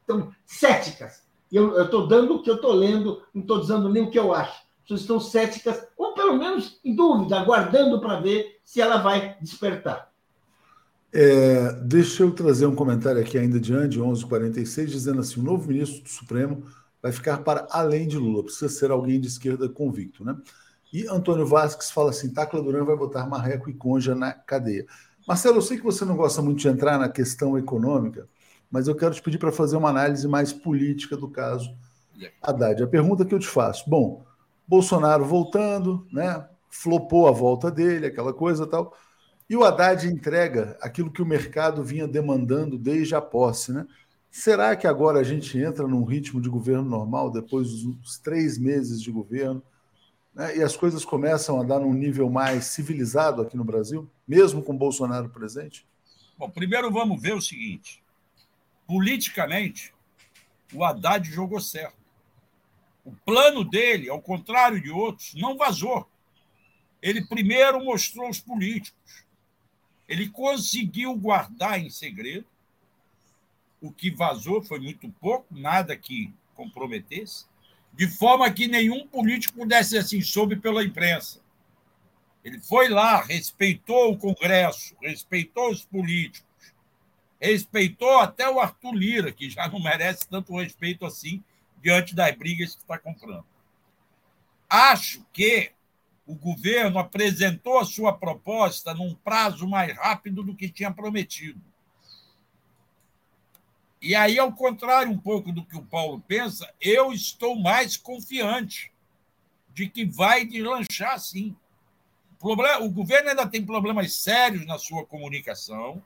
estão 0.00 0.32
céticas. 0.46 1.24
Eu 1.50 1.82
estou 1.82 2.06
dando 2.06 2.36
o 2.36 2.42
que 2.42 2.48
eu 2.48 2.56
estou 2.56 2.72
lendo, 2.72 3.22
não 3.34 3.42
estou 3.42 3.60
dizendo 3.60 3.88
nem 3.88 4.04
o 4.04 4.10
que 4.10 4.18
eu 4.18 4.32
acho. 4.32 4.62
Pessoas 4.92 5.00
estão 5.00 5.20
céticas, 5.20 5.86
ou 5.96 6.12
pelo 6.14 6.36
menos 6.36 6.78
em 6.84 6.94
dúvida, 6.94 7.38
aguardando 7.38 8.00
para 8.00 8.20
ver 8.20 8.60
se 8.62 8.80
ela 8.80 8.98
vai 8.98 9.36
despertar. 9.40 10.10
É, 11.12 11.72
deixa 11.82 12.22
eu 12.22 12.30
trazer 12.30 12.66
um 12.66 12.74
comentário 12.74 13.20
aqui 13.20 13.38
ainda 13.38 13.58
de 13.60 13.72
Andy, 13.72 13.98
1146, 13.98 14.90
dizendo 14.90 15.20
assim: 15.20 15.40
o 15.40 15.42
novo 15.42 15.68
ministro 15.68 16.02
do 16.02 16.08
Supremo 16.08 16.64
vai 17.02 17.12
ficar 17.12 17.38
para 17.38 17.66
além 17.70 18.06
de 18.06 18.18
Lula, 18.18 18.44
precisa 18.44 18.68
ser 18.68 18.90
alguém 18.90 19.20
de 19.20 19.28
esquerda 19.28 19.68
convicto. 19.68 20.24
Né? 20.24 20.36
E 20.92 21.06
Antônio 21.06 21.46
Vasques 21.46 21.90
fala 21.90 22.10
assim: 22.10 22.32
Tacla 22.32 22.62
Duran 22.62 22.84
vai 22.84 22.96
botar 22.96 23.26
marreco 23.26 23.70
e 23.70 23.74
conja 23.74 24.14
na 24.14 24.32
cadeia. 24.32 24.86
Marcelo, 25.26 25.58
eu 25.58 25.62
sei 25.62 25.78
que 25.78 25.84
você 25.84 26.04
não 26.04 26.16
gosta 26.16 26.42
muito 26.42 26.58
de 26.58 26.68
entrar 26.68 26.98
na 26.98 27.08
questão 27.08 27.56
econômica, 27.56 28.28
mas 28.70 28.88
eu 28.88 28.94
quero 28.94 29.14
te 29.14 29.22
pedir 29.22 29.38
para 29.38 29.52
fazer 29.52 29.76
uma 29.76 29.90
análise 29.90 30.26
mais 30.28 30.52
política 30.52 31.16
do 31.16 31.28
caso 31.28 31.74
Haddad. 32.42 32.82
A 32.82 32.86
pergunta 32.86 33.24
que 33.24 33.34
eu 33.34 33.38
te 33.38 33.48
faço: 33.48 33.88
bom, 33.88 34.24
Bolsonaro 34.66 35.24
voltando, 35.24 36.06
né? 36.12 36.46
flopou 36.72 37.28
a 37.28 37.30
volta 37.30 37.70
dele, 37.70 38.06
aquela 38.06 38.32
coisa 38.32 38.66
tal. 38.66 38.96
E 39.48 39.54
o 39.54 39.62
Haddad 39.62 40.06
entrega 40.06 40.78
aquilo 40.80 41.12
que 41.12 41.20
o 41.20 41.26
mercado 41.26 41.84
vinha 41.84 42.08
demandando 42.08 42.78
desde 42.78 43.14
a 43.14 43.20
posse, 43.20 43.72
né? 43.72 43.86
Será 44.30 44.74
que 44.74 44.86
agora 44.86 45.20
a 45.20 45.22
gente 45.22 45.58
entra 45.58 45.86
num 45.86 46.04
ritmo 46.04 46.40
de 46.40 46.48
governo 46.48 46.88
normal, 46.88 47.30
depois 47.30 47.82
dos 47.82 48.18
três 48.18 48.56
meses 48.56 49.02
de 49.02 49.12
governo, 49.12 49.62
né? 50.34 50.56
e 50.56 50.62
as 50.62 50.74
coisas 50.74 51.04
começam 51.04 51.60
a 51.60 51.64
dar 51.64 51.80
num 51.80 51.92
nível 51.92 52.30
mais 52.30 52.64
civilizado 52.64 53.42
aqui 53.42 53.58
no 53.58 53.64
Brasil, 53.64 54.10
mesmo 54.26 54.62
com 54.62 54.74
Bolsonaro 54.74 55.28
presente? 55.28 55.86
Bom, 56.38 56.48
primeiro 56.48 56.90
vamos 56.90 57.20
ver 57.20 57.34
o 57.34 57.42
seguinte: 57.42 58.02
politicamente, 58.86 59.92
o 60.72 60.82
Haddad 60.82 61.30
jogou 61.30 61.60
certo. 61.60 62.01
O 63.04 63.12
plano 63.12 63.64
dele, 63.64 64.08
ao 64.08 64.20
contrário 64.22 64.80
de 64.80 64.90
outros, 64.90 65.34
não 65.34 65.56
vazou. 65.56 66.08
Ele 67.00 67.24
primeiro 67.26 67.84
mostrou 67.84 68.28
os 68.28 68.38
políticos. 68.38 69.24
Ele 70.08 70.28
conseguiu 70.28 71.14
guardar 71.16 71.80
em 71.80 71.90
segredo. 71.90 72.46
O 73.80 73.90
que 73.90 74.10
vazou 74.10 74.62
foi 74.62 74.78
muito 74.78 75.10
pouco, 75.20 75.46
nada 75.50 75.96
que 75.96 76.32
comprometesse, 76.54 77.46
de 77.92 78.06
forma 78.06 78.50
que 78.52 78.68
nenhum 78.68 79.06
político 79.08 79.54
pudesse 79.54 79.98
assim 79.98 80.20
soube 80.20 80.54
pela 80.54 80.84
imprensa. 80.84 81.40
Ele 82.44 82.60
foi 82.60 82.88
lá, 82.88 83.20
respeitou 83.20 84.12
o 84.12 84.18
Congresso, 84.18 84.94
respeitou 85.00 85.70
os 85.70 85.84
políticos, 85.84 86.46
respeitou 87.40 88.18
até 88.20 88.48
o 88.48 88.60
Arthur 88.60 88.94
Lira, 88.94 89.32
que 89.32 89.50
já 89.50 89.68
não 89.68 89.80
merece 89.80 90.28
tanto 90.28 90.56
respeito 90.56 91.04
assim 91.04 91.42
diante 91.82 92.14
das 92.14 92.34
brigas 92.36 92.74
que 92.74 92.82
está 92.82 92.98
comprando. 92.98 93.44
Acho 94.68 95.24
que 95.32 95.72
o 96.26 96.34
governo 96.34 96.98
apresentou 96.98 97.78
a 97.78 97.84
sua 97.84 98.12
proposta 98.12 98.94
num 98.94 99.14
prazo 99.14 99.68
mais 99.68 99.94
rápido 99.96 100.42
do 100.42 100.54
que 100.54 100.68
tinha 100.68 100.92
prometido. 100.92 101.60
E 104.00 104.14
aí, 104.14 104.38
ao 104.38 104.52
contrário 104.52 105.12
um 105.12 105.18
pouco 105.18 105.52
do 105.52 105.64
que 105.64 105.76
o 105.76 105.84
Paulo 105.84 106.20
pensa, 106.26 106.72
eu 106.80 107.12
estou 107.12 107.54
mais 107.54 107.96
confiante 107.96 108.92
de 109.72 109.88
que 109.88 110.04
vai 110.04 110.44
deslanchar 110.44 111.18
sim. 111.20 111.56
O, 112.40 112.52
o 112.84 112.90
governo 112.90 113.30
ainda 113.30 113.46
tem 113.46 113.64
problemas 113.64 114.16
sérios 114.16 114.66
na 114.66 114.76
sua 114.76 115.06
comunicação, 115.06 116.02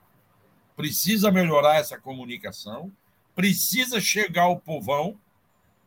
precisa 0.77 1.31
melhorar 1.31 1.77
essa 1.77 1.99
comunicação, 1.99 2.93
precisa 3.35 4.01
chegar 4.01 4.43
ao 4.43 4.61
povão. 4.61 5.18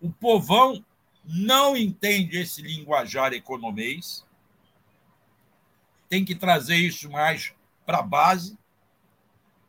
O 0.01 0.09
povão 0.09 0.83
não 1.25 1.75
entende 1.75 2.37
esse 2.37 2.61
linguajar 2.61 3.33
economês, 3.33 4.25
tem 6.09 6.25
que 6.25 6.33
trazer 6.33 6.77
isso 6.77 7.09
mais 7.09 7.53
para 7.85 7.99
a 7.99 8.03
base. 8.03 8.57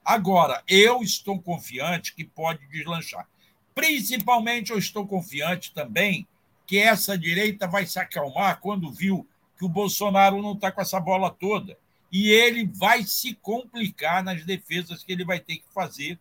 Agora, 0.04 0.62
eu 0.66 1.02
estou 1.02 1.40
confiante 1.40 2.14
que 2.14 2.24
pode 2.24 2.66
deslanchar. 2.68 3.28
Principalmente, 3.74 4.70
eu 4.70 4.78
estou 4.78 5.06
confiante 5.06 5.72
também 5.72 6.26
que 6.66 6.78
essa 6.78 7.18
direita 7.18 7.66
vai 7.66 7.84
se 7.84 7.98
acalmar 7.98 8.60
quando 8.60 8.90
viu 8.90 9.28
que 9.58 9.64
o 9.64 9.68
Bolsonaro 9.68 10.40
não 10.40 10.52
está 10.52 10.72
com 10.72 10.80
essa 10.80 10.98
bola 10.98 11.30
toda. 11.30 11.76
E 12.10 12.30
ele 12.30 12.66
vai 12.66 13.04
se 13.04 13.34
complicar 13.34 14.24
nas 14.24 14.44
defesas 14.44 15.04
que 15.04 15.12
ele 15.12 15.24
vai 15.24 15.38
ter 15.38 15.58
que 15.58 15.72
fazer 15.72 16.18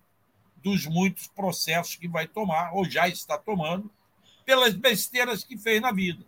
dos 0.57 0.85
muitos 0.85 1.27
processos 1.27 1.95
que 1.95 2.07
vai 2.07 2.27
tomar, 2.27 2.73
ou 2.73 2.83
já 2.83 3.07
está 3.07 3.37
tomando, 3.37 3.89
pelas 4.49 4.73
besteiras 4.73 5.43
que 5.43 5.55
fez 5.55 5.79
na 5.79 5.91
vida. 5.91 6.25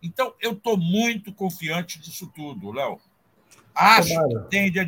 Então, 0.00 0.32
eu 0.40 0.52
estou 0.52 0.76
muito 0.76 1.32
confiante 1.32 1.98
disso 1.98 2.28
tudo, 2.32 2.70
Léo. 2.70 3.00
Acho 3.74 4.10
Tomara. 4.10 4.28
que 4.28 4.50
tende 4.50 4.78
a 4.78 4.86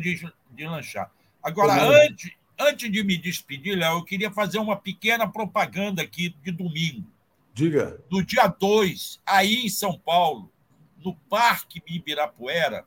deslanchar. 0.49 1.11
Agora, 1.43 1.73
antes, 2.05 2.31
antes 2.57 2.89
de 2.89 3.03
me 3.03 3.17
despedir, 3.17 3.77
Léo, 3.77 3.97
eu 3.97 4.05
queria 4.05 4.31
fazer 4.31 4.59
uma 4.59 4.77
pequena 4.77 5.29
propaganda 5.29 6.01
aqui 6.01 6.33
de 6.41 6.53
domingo. 6.53 7.05
Diga. 7.53 8.01
No 8.09 8.23
dia 8.23 8.47
2, 8.47 9.19
aí 9.25 9.65
em 9.65 9.69
São 9.69 9.99
Paulo, 9.99 10.49
no 11.03 11.13
Parque 11.29 11.83
Ibirapuera, 11.85 12.85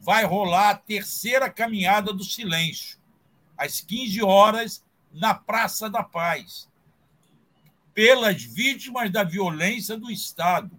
vai 0.00 0.24
rolar 0.24 0.70
a 0.70 0.74
terceira 0.74 1.48
caminhada 1.48 2.12
do 2.12 2.24
silêncio, 2.24 2.98
às 3.56 3.80
15 3.80 4.20
horas, 4.20 4.84
na 5.12 5.32
Praça 5.32 5.88
da 5.88 6.02
Paz 6.02 6.68
pelas 7.94 8.42
vítimas 8.42 9.10
da 9.10 9.22
violência 9.24 9.96
do 9.96 10.10
Estado, 10.10 10.70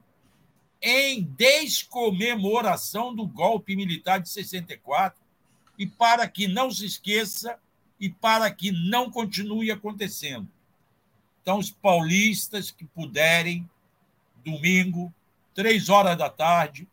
em 0.82 1.24
descomemoração 1.24 3.14
do 3.14 3.28
golpe 3.28 3.76
militar 3.76 4.20
de 4.20 4.30
64, 4.30 5.22
e 5.78 5.86
para 5.86 6.28
que 6.28 6.47
não 6.47 6.72
se 6.72 6.86
esqueça 6.86 7.57
e 7.99 8.09
para 8.09 8.49
que 8.49 8.72
não 8.72 9.12
continue 9.12 9.72
acontecendo. 9.72 10.47
Então, 11.41 11.57
os 11.57 11.72
paulistas 11.72 12.72
que 12.72 12.86
puderem, 12.86 13.70
domingo, 14.43 15.14
três 15.53 15.89
horas 15.89 16.18
da 16.18 16.30
tarde, 16.30 16.88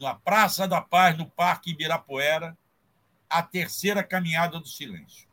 na 0.00 0.14
Praça 0.14 0.66
da 0.66 0.80
Paz, 0.80 1.16
no 1.16 1.26
Parque 1.26 1.70
Ibirapuera, 1.70 2.56
a 3.28 3.42
terceira 3.42 4.02
caminhada 4.02 4.58
do 4.58 4.66
silêncio. 4.66 5.29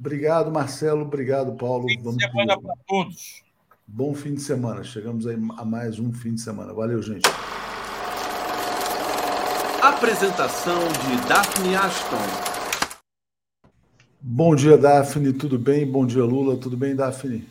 Obrigado, 0.00 0.50
Marcelo. 0.50 1.02
Obrigado, 1.02 1.52
Paulo. 1.52 1.86
Fim 1.86 2.00
de 2.00 2.24
semana 2.24 2.58
para 2.58 2.74
todos. 2.88 3.42
Bom 3.86 4.14
fim 4.14 4.32
de 4.32 4.40
semana. 4.40 4.82
Chegamos 4.82 5.26
aí 5.26 5.36
a 5.58 5.64
mais 5.64 5.98
um 5.98 6.10
fim 6.10 6.34
de 6.34 6.40
semana. 6.40 6.72
Valeu, 6.72 7.02
gente. 7.02 7.28
Apresentação 9.82 10.78
de 10.88 11.28
Daphne 11.28 11.76
Ashton. 11.76 12.16
Bom 14.18 14.54
dia, 14.54 14.78
Daphne. 14.78 15.34
Tudo 15.34 15.58
bem? 15.58 15.86
Bom 15.86 16.06
dia, 16.06 16.24
Lula. 16.24 16.56
Tudo 16.56 16.78
bem, 16.78 16.96
Daphne? 16.96 17.46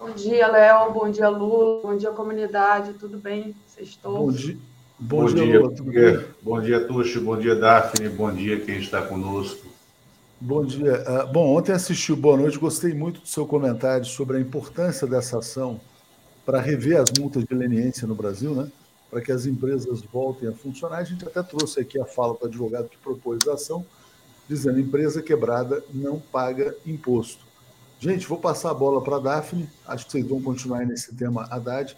Bom 0.00 0.12
dia, 0.12 0.48
Léo. 0.48 0.92
Bom 0.94 1.10
dia, 1.10 1.28
Lula. 1.28 1.82
Bom 1.82 1.96
dia, 1.98 2.10
comunidade. 2.12 2.94
Tudo 2.94 3.18
bem? 3.18 3.54
Sextou? 3.66 4.16
Bom 4.16 4.32
dia. 4.32 4.56
Bom, 4.98 5.26
bom 5.26 5.26
dia, 5.26 5.60
Lula. 5.60 5.74
Tudo 5.74 5.92
bem? 5.92 6.24
Bom 6.40 6.58
dia, 6.58 6.86
Tuxo. 6.86 7.20
Bom 7.20 7.36
dia, 7.36 7.54
Daphne. 7.54 8.08
Bom 8.08 8.32
dia 8.32 8.58
quem 8.60 8.78
está 8.78 9.02
conosco. 9.02 9.71
Bom 10.44 10.64
dia. 10.64 11.04
Uh, 11.06 11.32
bom, 11.32 11.56
ontem 11.56 11.70
assisti 11.70 12.12
o 12.12 12.16
Boa 12.16 12.36
Noite, 12.36 12.58
gostei 12.58 12.92
muito 12.92 13.20
do 13.20 13.28
seu 13.28 13.46
comentário 13.46 14.04
sobre 14.04 14.38
a 14.38 14.40
importância 14.40 15.06
dessa 15.06 15.38
ação 15.38 15.80
para 16.44 16.60
rever 16.60 17.00
as 17.00 17.12
multas 17.16 17.44
de 17.44 17.54
leniência 17.54 18.08
no 18.08 18.14
Brasil, 18.16 18.52
né? 18.52 18.68
para 19.08 19.20
que 19.20 19.30
as 19.30 19.46
empresas 19.46 20.02
voltem 20.02 20.48
a 20.48 20.52
funcionar. 20.52 20.98
A 20.98 21.04
gente 21.04 21.24
até 21.24 21.40
trouxe 21.44 21.78
aqui 21.78 21.96
a 22.00 22.04
fala 22.04 22.34
do 22.34 22.44
advogado 22.44 22.88
que 22.88 22.96
propôs 22.96 23.38
a 23.46 23.52
ação, 23.52 23.86
dizendo 24.48 24.80
empresa 24.80 25.22
quebrada 25.22 25.80
não 25.94 26.18
paga 26.18 26.74
imposto. 26.84 27.44
Gente, 28.00 28.26
vou 28.26 28.38
passar 28.38 28.72
a 28.72 28.74
bola 28.74 29.00
para 29.00 29.18
a 29.18 29.20
Daphne, 29.20 29.70
acho 29.86 30.06
que 30.06 30.10
vocês 30.10 30.26
vão 30.26 30.42
continuar 30.42 30.84
nesse 30.84 31.14
tema 31.14 31.46
Haddad. 31.52 31.96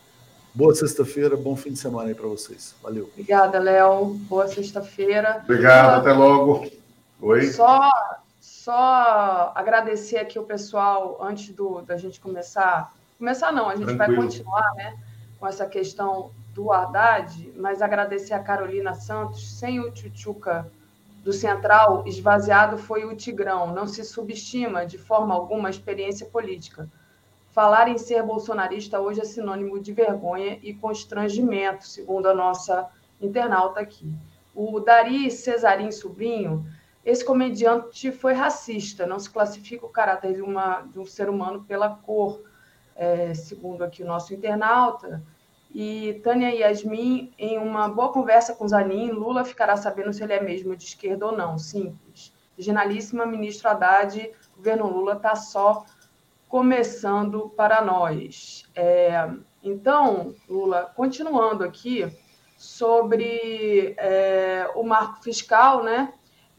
Boa 0.52 0.74
sexta-feira, 0.74 1.34
bom 1.34 1.56
fim 1.56 1.72
de 1.72 1.78
semana 1.78 2.10
aí 2.10 2.14
para 2.14 2.28
vocês. 2.28 2.74
Valeu. 2.82 3.08
Obrigada, 3.10 3.58
Léo. 3.58 4.18
Boa 4.28 4.46
sexta-feira. 4.48 5.40
Obrigado, 5.44 6.00
até 6.00 6.12
logo. 6.12 6.70
Oi. 7.22 7.46
Só 7.50 7.90
só 8.64 9.52
agradecer 9.54 10.16
aqui 10.16 10.38
o 10.38 10.42
pessoal 10.42 11.18
antes 11.20 11.54
do, 11.54 11.82
da 11.82 11.98
gente 11.98 12.18
começar. 12.18 12.94
Começar 13.18 13.52
não, 13.52 13.68
a 13.68 13.76
gente 13.76 13.94
Tranquilo. 13.94 14.16
vai 14.16 14.24
continuar 14.24 14.74
né, 14.74 14.98
com 15.38 15.46
essa 15.46 15.66
questão 15.66 16.30
do 16.54 16.72
Haddad, 16.72 17.52
mas 17.56 17.82
agradecer 17.82 18.32
a 18.32 18.42
Carolina 18.42 18.94
Santos. 18.94 19.58
Sem 19.58 19.80
o 19.80 19.90
Tchutchuca 19.90 20.72
do 21.22 21.30
Central, 21.30 22.04
esvaziado 22.06 22.78
foi 22.78 23.04
o 23.04 23.14
Tigrão. 23.14 23.74
Não 23.74 23.86
se 23.86 24.02
subestima 24.02 24.86
de 24.86 24.96
forma 24.96 25.34
alguma 25.34 25.68
a 25.68 25.70
experiência 25.70 26.24
política. 26.26 26.88
Falar 27.50 27.88
em 27.88 27.98
ser 27.98 28.22
bolsonarista 28.22 28.98
hoje 28.98 29.20
é 29.20 29.24
sinônimo 29.24 29.78
de 29.78 29.92
vergonha 29.92 30.58
e 30.62 30.72
constrangimento, 30.72 31.86
segundo 31.86 32.28
a 32.28 32.34
nossa 32.34 32.88
internauta 33.20 33.78
aqui. 33.80 34.10
O 34.54 34.80
Dari 34.80 35.30
Cesarim 35.30 35.90
Sobrinho 35.92 36.64
esse 37.04 37.24
comediante 37.24 38.10
foi 38.10 38.32
racista, 38.32 39.06
não 39.06 39.18
se 39.18 39.28
classifica 39.28 39.84
o 39.84 39.90
caráter 39.90 40.34
de, 40.34 40.42
uma, 40.42 40.82
de 40.82 40.98
um 40.98 41.04
ser 41.04 41.28
humano 41.28 41.64
pela 41.64 41.90
cor, 41.90 42.42
é, 42.96 43.34
segundo 43.34 43.84
aqui 43.84 44.02
o 44.02 44.06
nosso 44.06 44.32
internauta. 44.32 45.22
E 45.74 46.20
Tânia 46.22 46.50
Yasmin, 46.50 47.34
em 47.36 47.58
uma 47.58 47.88
boa 47.88 48.12
conversa 48.12 48.54
com 48.54 48.66
Zanin, 48.66 49.10
Lula 49.10 49.44
ficará 49.44 49.76
sabendo 49.76 50.12
se 50.12 50.22
ele 50.22 50.32
é 50.32 50.40
mesmo 50.40 50.76
de 50.76 50.84
esquerda 50.84 51.26
ou 51.26 51.36
não. 51.36 51.58
Simples. 51.58 52.32
Generalíssima 52.56 53.26
ministro 53.26 53.68
Haddad, 53.68 54.30
governo 54.56 54.86
Lula 54.86 55.14
está 55.14 55.34
só 55.34 55.84
começando 56.48 57.50
para 57.50 57.82
nós. 57.82 58.62
É, 58.76 59.28
então, 59.62 60.34
Lula, 60.48 60.92
continuando 60.94 61.64
aqui 61.64 62.06
sobre 62.56 63.94
é, 63.98 64.70
o 64.76 64.84
marco 64.84 65.22
fiscal, 65.22 65.82
né? 65.82 66.14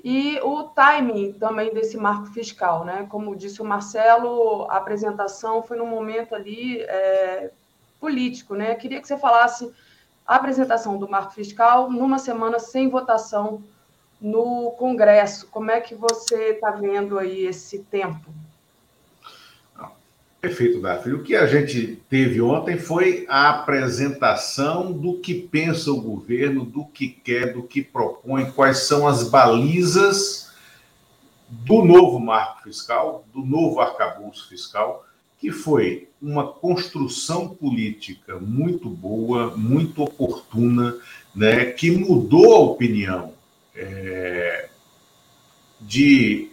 E 0.08 0.40
o 0.44 0.66
timing 0.66 1.34
também 1.34 1.74
desse 1.74 1.98
marco 1.98 2.28
fiscal, 2.28 2.86
né? 2.86 3.08
Como 3.10 3.36
disse 3.36 3.60
o 3.60 3.66
Marcelo, 3.66 4.68
a 4.70 4.78
apresentação 4.78 5.64
foi 5.64 5.78
num 5.78 5.88
momento 5.88 6.36
ali 6.36 6.80
é, 6.82 7.50
político, 8.00 8.54
né? 8.54 8.76
Queria 8.76 9.02
que 9.02 9.08
você 9.08 9.18
falasse 9.18 9.74
a 10.24 10.36
apresentação 10.36 11.00
do 11.00 11.10
marco 11.10 11.34
fiscal 11.34 11.90
numa 11.90 12.20
semana 12.20 12.60
sem 12.60 12.88
votação 12.88 13.64
no 14.22 14.76
Congresso. 14.78 15.48
Como 15.50 15.72
é 15.72 15.82
que 15.82 15.96
você 15.96 16.52
está 16.52 16.70
vendo 16.70 17.18
aí 17.18 17.48
esse 17.48 17.80
tempo? 17.80 18.30
Perfeito, 20.46 20.80
Daphne. 20.80 21.16
O 21.16 21.24
que 21.24 21.36
a 21.36 21.48
gente 21.48 22.00
teve 22.08 22.40
ontem 22.40 22.78
foi 22.78 23.26
a 23.28 23.50
apresentação 23.50 24.92
do 24.92 25.18
que 25.18 25.34
pensa 25.34 25.92
o 25.92 26.00
governo, 26.00 26.64
do 26.64 26.86
que 26.86 27.08
quer, 27.08 27.52
do 27.52 27.64
que 27.64 27.82
propõe, 27.82 28.52
quais 28.52 28.86
são 28.86 29.08
as 29.08 29.28
balizas 29.28 30.52
do 31.50 31.84
novo 31.84 32.20
marco 32.20 32.62
fiscal, 32.62 33.26
do 33.34 33.44
novo 33.44 33.80
arcabouço 33.82 34.48
fiscal, 34.48 35.04
que 35.40 35.52
foi 35.52 36.10
uma 36.22 36.48
construção 36.48 37.50
política 37.50 38.38
muito 38.40 38.88
boa, 38.88 39.58
muito 39.58 40.04
oportuna, 40.04 40.96
né, 41.34 41.66
que 41.72 41.90
mudou 41.90 42.54
a 42.54 42.60
opinião 42.60 43.34
é, 43.76 44.70
de, 45.82 46.52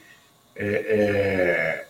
é, 0.57 0.67
é, 0.67 1.87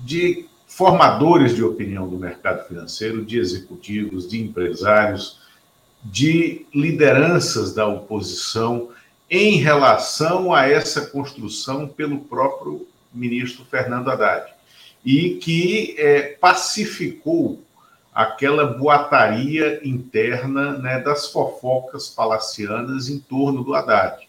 de 0.00 0.47
formadores 0.68 1.56
de 1.56 1.64
opinião 1.64 2.06
do 2.06 2.18
mercado 2.18 2.68
financeiro, 2.68 3.24
de 3.24 3.38
executivos, 3.38 4.28
de 4.28 4.40
empresários, 4.40 5.40
de 6.04 6.66
lideranças 6.72 7.74
da 7.74 7.86
oposição 7.86 8.90
em 9.30 9.56
relação 9.56 10.54
a 10.54 10.68
essa 10.68 11.06
construção 11.06 11.88
pelo 11.88 12.20
próprio 12.20 12.86
ministro 13.12 13.64
Fernando 13.64 14.10
Haddad 14.10 14.52
e 15.04 15.36
que 15.36 15.96
é, 15.98 16.36
pacificou 16.40 17.62
aquela 18.14 18.66
boataria 18.66 19.80
interna 19.82 20.76
né, 20.78 21.00
das 21.00 21.28
fofocas 21.30 22.08
palacianas 22.08 23.08
em 23.08 23.18
torno 23.18 23.64
do 23.64 23.74
Haddad. 23.74 24.28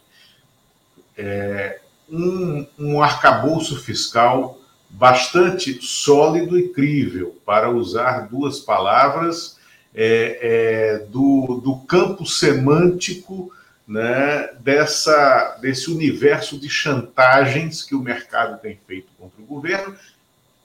É, 1.18 1.82
um, 2.10 2.66
um 2.78 3.02
arcabouço 3.02 3.78
fiscal 3.82 4.59
bastante 4.90 5.80
sólido 5.82 6.58
e 6.58 6.70
crível, 6.70 7.38
para 7.46 7.70
usar 7.70 8.28
duas 8.28 8.60
palavras 8.60 9.58
é, 9.94 10.40
é, 10.42 10.98
do, 11.08 11.62
do 11.64 11.78
campo 11.86 12.26
semântico 12.26 13.52
né, 13.88 14.50
dessa, 14.60 15.58
desse 15.62 15.90
universo 15.90 16.60
de 16.60 16.70
chantagens 16.70 17.84
que 17.84 17.96
o 17.96 18.02
mercado 18.02 18.62
tem 18.62 18.80
feito 18.88 19.08
contra 19.18 19.42
o 19.42 19.46
governo 19.46 19.96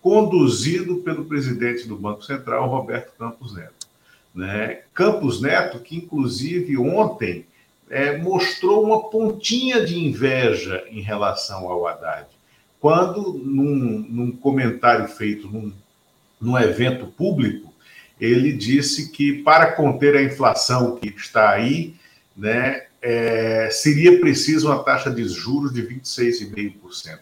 conduzido 0.04 0.96
pelo 0.96 1.24
presidente 1.24 1.88
do 1.88 1.96
Banco 1.96 2.22
Central, 2.22 2.68
Roberto 2.68 3.12
Campos 3.18 3.54
Neto. 3.54 3.88
Né? 4.34 4.82
Campos 4.92 5.40
Neto, 5.40 5.78
que 5.78 5.96
inclusive 5.96 6.76
ontem 6.76 7.46
é, 7.88 8.18
mostrou 8.18 8.84
uma 8.84 9.08
pontinha 9.08 9.82
de 9.82 9.98
inveja 9.98 10.84
em 10.90 11.00
relação 11.00 11.70
ao 11.70 11.86
Haddad, 11.86 12.26
quando, 12.84 13.40
num, 13.42 14.06
num 14.10 14.30
comentário 14.30 15.08
feito 15.08 15.48
num, 15.48 15.72
num 16.38 16.58
evento 16.58 17.06
público, 17.06 17.72
ele 18.20 18.52
disse 18.52 19.10
que 19.10 19.42
para 19.42 19.72
conter 19.72 20.14
a 20.14 20.22
inflação 20.22 20.96
que 20.96 21.08
está 21.08 21.48
aí, 21.48 21.94
né, 22.36 22.84
é, 23.00 23.70
seria 23.72 24.20
preciso 24.20 24.66
uma 24.66 24.84
taxa 24.84 25.10
de 25.10 25.26
juros 25.26 25.72
de 25.72 25.80
26,5%. 25.80 27.20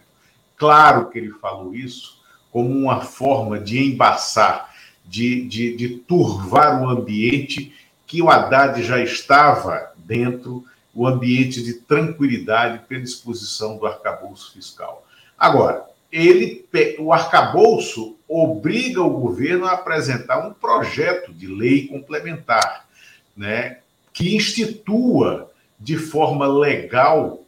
Claro 0.57 1.09
que 1.09 1.17
ele 1.17 1.31
falou 1.31 1.73
isso 1.73 2.21
como 2.51 2.69
uma 2.69 2.99
forma 2.99 3.57
de 3.57 3.81
embaçar, 3.81 4.69
de, 5.05 5.47
de, 5.47 5.77
de 5.77 5.89
turvar 5.99 6.83
o 6.83 6.89
ambiente 6.89 7.73
que 8.05 8.21
o 8.21 8.29
Haddad 8.29 8.83
já 8.83 9.01
estava 9.01 9.93
dentro, 9.95 10.65
o 10.93 11.07
ambiente 11.07 11.63
de 11.63 11.75
tranquilidade 11.75 12.85
pela 12.85 13.01
exposição 13.01 13.77
do 13.77 13.87
arcabouço 13.87 14.51
fiscal. 14.51 15.02
Agora, 15.43 15.87
ele, 16.09 16.65
o 16.99 17.11
arcabouço 17.11 18.17
obriga 18.29 19.01
o 19.01 19.09
governo 19.09 19.65
a 19.65 19.73
apresentar 19.73 20.47
um 20.47 20.53
projeto 20.53 21.33
de 21.33 21.47
lei 21.47 21.85
complementar, 21.85 22.87
né, 23.35 23.79
que 24.13 24.37
institua 24.37 25.51
de 25.77 25.97
forma 25.97 26.47
legal 26.47 27.43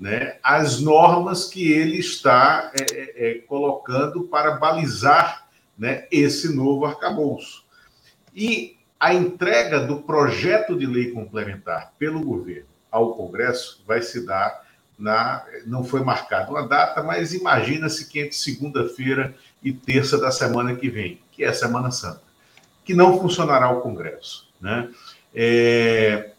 né, 0.00 0.38
as 0.42 0.80
normas 0.80 1.44
que 1.44 1.70
ele 1.70 1.98
está 1.98 2.72
é, 2.72 2.94
é, 2.94 3.30
é, 3.30 3.34
colocando 3.40 4.22
para 4.22 4.52
balizar 4.52 5.46
né, 5.78 6.06
esse 6.10 6.56
novo 6.56 6.86
arcabouço. 6.86 7.62
E 8.34 8.78
a 8.98 9.12
entrega 9.12 9.80
do 9.80 10.00
projeto 10.00 10.78
de 10.78 10.86
lei 10.86 11.10
complementar 11.10 11.92
pelo 11.98 12.24
governo 12.24 12.70
ao 12.90 13.14
Congresso 13.14 13.84
vai 13.86 14.00
se 14.00 14.24
dar 14.24 14.63
na. 14.98 15.44
Não 15.66 15.84
foi 15.84 16.02
marcada 16.02 16.50
uma 16.50 16.66
data, 16.66 17.02
mas 17.02 17.34
imagina-se 17.34 18.08
que 18.08 18.20
entre 18.20 18.36
segunda-feira 18.36 19.34
e 19.62 19.72
terça 19.72 20.18
da 20.18 20.30
semana 20.30 20.74
que 20.74 20.88
vem, 20.88 21.20
que 21.32 21.44
é 21.44 21.48
a 21.48 21.54
Semana 21.54 21.90
Santa, 21.90 22.22
que 22.84 22.94
não 22.94 23.18
funcionará 23.18 23.70
o 23.70 23.80
Congresso. 23.80 24.48
Né? 24.60 24.90
É, 25.34 26.32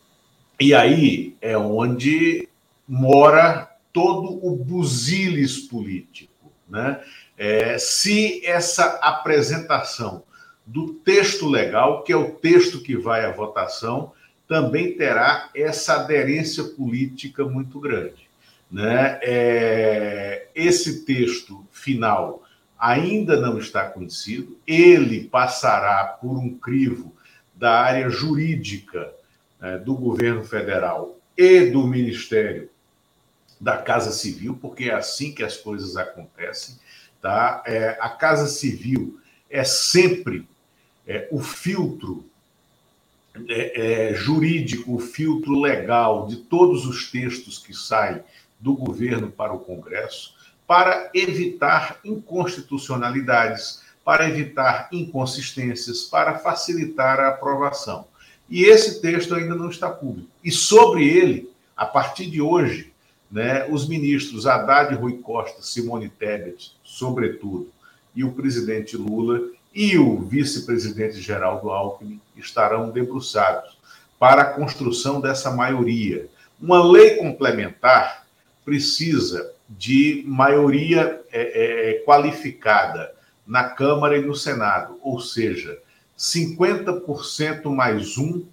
e 0.59 0.73
aí 0.73 1.35
é 1.41 1.57
onde 1.57 2.47
mora 2.87 3.69
todo 3.91 4.45
o 4.45 4.55
busilis 4.55 5.59
político. 5.59 6.51
Né? 6.69 7.01
É, 7.37 7.77
se 7.77 8.45
essa 8.45 8.99
apresentação 9.01 10.23
do 10.65 10.93
texto 10.93 11.47
legal, 11.47 12.03
que 12.03 12.11
é 12.11 12.15
o 12.15 12.31
texto 12.31 12.81
que 12.81 12.95
vai 12.95 13.25
à 13.25 13.31
votação, 13.31 14.13
também 14.47 14.95
terá 14.95 15.49
essa 15.55 16.01
aderência 16.01 16.63
política 16.63 17.43
muito 17.45 17.79
grande. 17.79 18.24
Né? 18.71 19.19
É, 19.21 20.47
esse 20.55 21.05
texto 21.05 21.65
final 21.71 22.43
ainda 22.77 23.39
não 23.39 23.57
está 23.57 23.87
conhecido, 23.89 24.57
ele 24.67 25.25
passará 25.25 26.17
por 26.21 26.37
um 26.37 26.57
crivo 26.57 27.15
da 27.53 27.79
área 27.79 28.09
jurídica 28.09 29.13
é, 29.61 29.77
do 29.77 29.95
governo 29.95 30.43
federal 30.43 31.17
e 31.37 31.71
do 31.71 31.87
Ministério 31.87 32.69
da 33.59 33.77
Casa 33.77 34.11
Civil, 34.11 34.57
porque 34.61 34.85
é 34.85 34.93
assim 34.93 35.33
que 35.33 35.43
as 35.43 35.57
coisas 35.57 35.95
acontecem. 35.95 36.75
Tá? 37.21 37.63
É, 37.65 37.97
a 37.99 38.09
Casa 38.09 38.47
Civil 38.47 39.19
é 39.49 39.63
sempre 39.63 40.47
é, 41.07 41.27
o 41.31 41.39
filtro 41.39 42.25
é, 43.47 44.09
é, 44.09 44.13
jurídico, 44.13 44.95
o 44.95 44.99
filtro 44.99 45.59
legal 45.59 46.27
de 46.27 46.37
todos 46.37 46.85
os 46.85 47.11
textos 47.11 47.57
que 47.57 47.73
saem 47.73 48.21
do 48.59 48.75
governo 48.75 49.29
para 49.29 49.53
o 49.53 49.59
Congresso, 49.59 50.33
para 50.67 51.09
evitar 51.13 51.99
inconstitucionalidades, 52.03 53.81
para 54.03 54.27
evitar 54.29 54.87
inconsistências, 54.91 56.03
para 56.03 56.39
facilitar 56.39 57.19
a 57.19 57.29
aprovação. 57.29 58.07
E 58.49 58.63
esse 58.65 59.01
texto 59.01 59.33
ainda 59.33 59.55
não 59.55 59.69
está 59.69 59.89
público. 59.89 60.29
E 60.43 60.51
sobre 60.51 61.07
ele, 61.07 61.49
a 61.75 61.85
partir 61.85 62.27
de 62.27 62.41
hoje, 62.41 62.93
né, 63.31 63.67
os 63.69 63.87
ministros 63.87 64.45
Haddad, 64.45 64.93
Rui 64.95 65.17
Costa, 65.17 65.61
Simone 65.61 66.09
Tebet, 66.09 66.73
sobretudo, 66.83 67.71
e 68.15 68.23
o 68.23 68.31
presidente 68.31 68.95
Lula 68.95 69.49
e 69.73 69.97
o 69.97 70.19
vice-presidente 70.21 71.19
Geraldo 71.19 71.69
Alckmin 71.69 72.21
estarão 72.37 72.91
debruçados 72.91 73.77
para 74.17 74.43
a 74.43 74.53
construção 74.53 75.19
dessa 75.19 75.51
maioria. 75.51 76.29
Uma 76.61 76.81
lei 76.81 77.17
complementar 77.17 78.24
precisa 78.65 79.53
de 79.69 80.23
maioria 80.27 81.21
é, 81.31 81.91
é, 81.91 82.03
qualificada 82.03 83.13
na 83.45 83.69
Câmara 83.69 84.17
e 84.17 84.25
no 84.25 84.35
Senado, 84.35 84.99
ou 85.03 85.19
seja, 85.19 85.77
50% 86.17 87.65
mais 87.65 88.17
um 88.17 88.43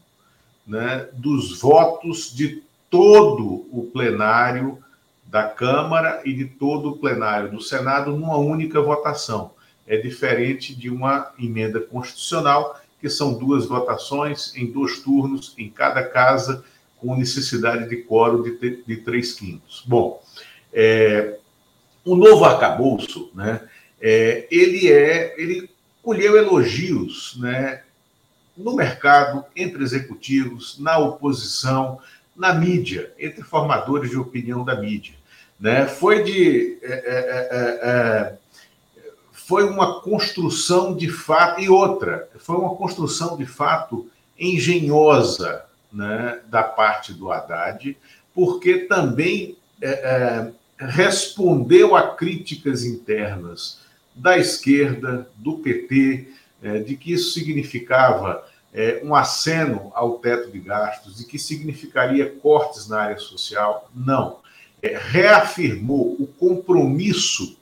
né, 0.66 1.08
dos 1.14 1.58
votos 1.58 2.34
de 2.34 2.62
todo 2.90 3.66
o 3.72 3.88
plenário 3.92 4.78
da 5.24 5.48
Câmara 5.48 6.20
e 6.24 6.32
de 6.34 6.44
todo 6.44 6.90
o 6.90 6.98
plenário 6.98 7.50
do 7.50 7.60
Senado 7.60 8.10
numa 8.12 8.36
única 8.36 8.80
votação. 8.82 9.52
É 9.86 9.96
diferente 9.96 10.74
de 10.74 10.90
uma 10.90 11.32
emenda 11.38 11.80
constitucional, 11.80 12.78
que 13.00 13.08
são 13.08 13.34
duas 13.34 13.66
votações 13.66 14.54
em 14.54 14.70
dois 14.70 15.00
turnos 15.00 15.54
em 15.56 15.70
cada 15.70 16.04
casa, 16.04 16.64
com 17.02 17.16
necessidade 17.16 17.88
de 17.88 17.96
quórum 17.96 18.42
de, 18.42 18.82
de 18.86 18.96
três 18.98 19.32
quintos. 19.32 19.82
Bom, 19.84 20.22
é, 20.72 21.36
o 22.04 22.14
novo 22.14 22.44
arcabouço, 22.44 23.30
né, 23.34 23.60
é, 24.00 24.46
ele 24.50 24.90
é, 24.90 25.34
ele 25.36 25.68
colheu 26.00 26.36
elogios, 26.36 27.36
né, 27.38 27.82
no 28.56 28.74
mercado, 28.76 29.44
entre 29.56 29.82
executivos, 29.82 30.78
na 30.78 30.98
oposição, 30.98 31.98
na 32.36 32.52
mídia, 32.54 33.12
entre 33.18 33.42
formadores 33.42 34.10
de 34.10 34.16
opinião 34.16 34.64
da 34.64 34.80
mídia. 34.80 35.14
Né? 35.58 35.86
Foi 35.86 36.22
de. 36.22 36.78
É, 36.82 36.92
é, 36.92 37.48
é, 37.50 37.90
é, 37.90 38.38
foi 39.32 39.64
uma 39.64 40.00
construção 40.00 40.94
de 40.96 41.08
fato, 41.08 41.60
e 41.60 41.68
outra, 41.68 42.28
foi 42.38 42.56
uma 42.56 42.74
construção 42.76 43.36
de 43.36 43.44
fato 43.44 44.08
engenhosa 44.38 45.64
né, 45.92 46.40
da 46.48 46.62
parte 46.62 47.12
do 47.12 47.30
Haddad, 47.30 47.96
porque 48.34 48.78
também 48.80 49.56
é, 49.80 49.90
é, 49.90 50.52
respondeu 50.78 51.94
a 51.94 52.14
críticas 52.16 52.84
internas 52.84 53.80
da 54.14 54.38
esquerda, 54.38 55.28
do 55.36 55.58
PT, 55.58 56.28
de 56.86 56.96
que 56.96 57.12
isso 57.12 57.32
significava 57.32 58.46
é, 58.72 59.02
um 59.04 59.14
aceno 59.14 59.92
ao 59.94 60.18
teto 60.18 60.50
de 60.50 60.58
gastos 60.58 61.20
e 61.20 61.26
que 61.26 61.38
significaria 61.38 62.30
cortes 62.30 62.88
na 62.88 63.00
área 63.00 63.18
social. 63.18 63.90
Não. 63.94 64.38
É, 64.80 64.96
reafirmou 64.96 66.16
o 66.18 66.26
compromisso 66.26 67.56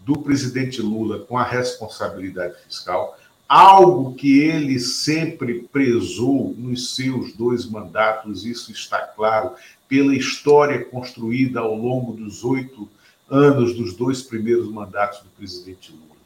do 0.00 0.18
presidente 0.18 0.80
Lula 0.80 1.20
com 1.20 1.36
a 1.36 1.42
responsabilidade 1.42 2.54
fiscal, 2.62 3.18
algo 3.48 4.14
que 4.14 4.40
ele 4.40 4.78
sempre 4.80 5.68
prezou 5.72 6.54
nos 6.58 6.94
seus 6.94 7.32
dois 7.32 7.64
mandatos, 7.64 8.44
isso 8.44 8.72
está 8.72 8.98
claro 8.98 9.52
pela 9.88 10.14
história 10.14 10.84
construída 10.84 11.60
ao 11.60 11.74
longo 11.74 12.12
dos 12.12 12.44
oito 12.44 12.88
anos 13.30 13.74
dos 13.74 13.94
dois 13.94 14.22
primeiros 14.22 14.70
mandatos 14.70 15.20
do 15.20 15.28
presidente 15.30 15.92
Lula. 15.92 16.16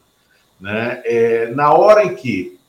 Né? 0.59 1.01
É, 1.05 1.53
na 1.53 1.71
hora 1.73 2.03
em 2.03 2.15
que 2.15 2.59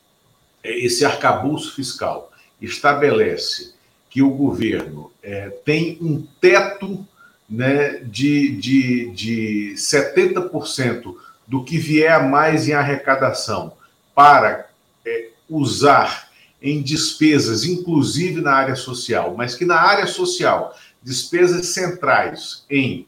esse 0.63 1.03
arcabouço 1.03 1.75
fiscal 1.75 2.31
estabelece 2.61 3.73
que 4.09 4.21
o 4.21 4.29
governo 4.29 5.11
é, 5.21 5.49
tem 5.49 5.97
um 5.99 6.25
teto 6.39 7.05
né, 7.49 7.99
de, 8.03 8.55
de, 8.55 9.11
de 9.11 9.73
70% 9.75 11.15
do 11.47 11.63
que 11.63 11.77
vier 11.77 12.11
a 12.11 12.23
mais 12.23 12.67
em 12.67 12.73
arrecadação 12.73 13.73
para 14.15 14.69
é, 15.05 15.29
usar 15.49 16.29
em 16.61 16.81
despesas, 16.81 17.65
inclusive 17.65 18.41
na 18.41 18.53
área 18.53 18.75
social, 18.75 19.35
mas 19.37 19.55
que 19.55 19.65
na 19.65 19.79
área 19.79 20.07
social, 20.07 20.75
despesas 21.01 21.67
centrais 21.67 22.63
em 22.69 23.05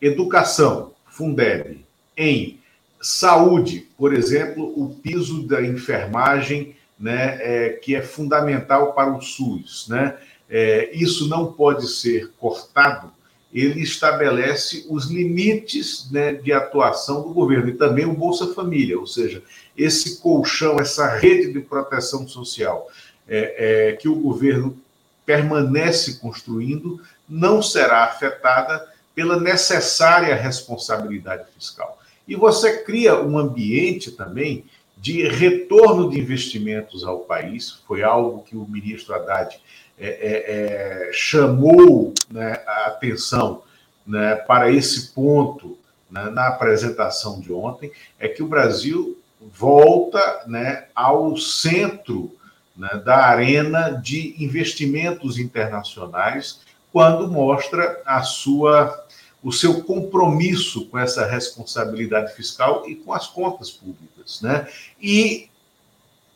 educação, 0.00 0.92
Fundeb, 1.06 1.84
em 2.16 2.60
saúde, 3.00 3.88
por 3.96 4.14
exemplo, 4.14 4.72
o 4.76 4.94
piso 4.96 5.46
da 5.46 5.62
enfermagem, 5.62 6.76
né, 6.98 7.38
é, 7.40 7.68
que 7.70 7.94
é 7.94 8.02
fundamental 8.02 8.92
para 8.92 9.12
o 9.16 9.20
SUS, 9.20 9.86
né, 9.88 10.16
é, 10.48 10.90
isso 10.94 11.28
não 11.28 11.52
pode 11.52 11.88
ser 11.88 12.32
cortado. 12.38 13.12
Ele 13.54 13.80
estabelece 13.80 14.84
os 14.90 15.06
limites 15.06 16.10
né, 16.10 16.32
de 16.32 16.52
atuação 16.52 17.22
do 17.22 17.32
governo 17.32 17.68
e 17.68 17.74
também 17.74 18.04
o 18.04 18.12
Bolsa 18.12 18.52
Família, 18.52 18.98
ou 18.98 19.06
seja, 19.06 19.42
esse 19.76 20.20
colchão, 20.20 20.80
essa 20.80 21.06
rede 21.16 21.52
de 21.52 21.60
proteção 21.60 22.26
social 22.26 22.90
é, 23.28 23.90
é, 23.90 23.92
que 23.92 24.08
o 24.08 24.16
governo 24.16 24.76
permanece 25.24 26.18
construindo 26.18 27.00
não 27.28 27.62
será 27.62 28.04
afetada 28.04 28.86
pela 29.14 29.40
necessária 29.40 30.34
responsabilidade 30.34 31.44
fiscal. 31.54 31.98
E 32.26 32.34
você 32.34 32.82
cria 32.82 33.20
um 33.20 33.38
ambiente 33.38 34.10
também 34.10 34.64
de 34.96 35.26
retorno 35.28 36.10
de 36.10 36.18
investimentos 36.18 37.04
ao 37.04 37.20
país, 37.20 37.72
foi 37.86 38.02
algo 38.02 38.42
que 38.42 38.56
o 38.56 38.66
ministro 38.66 39.14
Haddad 39.14 39.60
é, 39.98 40.08
é, 40.08 41.08
é, 41.08 41.12
chamou 41.12 42.12
né, 42.30 42.62
a 42.66 42.86
atenção 42.86 43.62
né, 44.06 44.34
para 44.34 44.70
esse 44.70 45.12
ponto 45.12 45.78
né, 46.10 46.30
na 46.30 46.48
apresentação 46.48 47.40
de 47.40 47.52
ontem, 47.52 47.92
é 48.18 48.28
que 48.28 48.42
o 48.42 48.48
Brasil 48.48 49.20
volta 49.40 50.44
né, 50.46 50.86
ao 50.94 51.36
centro 51.36 52.34
né, 52.76 53.02
da 53.04 53.26
arena 53.26 53.90
de 53.90 54.34
investimentos 54.42 55.38
internacionais 55.38 56.60
quando 56.92 57.30
mostra 57.30 58.00
a 58.06 58.22
sua 58.22 59.02
o 59.42 59.52
seu 59.52 59.82
compromisso 59.82 60.86
com 60.86 60.98
essa 60.98 61.26
responsabilidade 61.26 62.34
fiscal 62.34 62.88
e 62.88 62.94
com 62.94 63.12
as 63.12 63.26
contas 63.26 63.70
públicas, 63.70 64.40
né? 64.40 64.66
E 64.98 65.50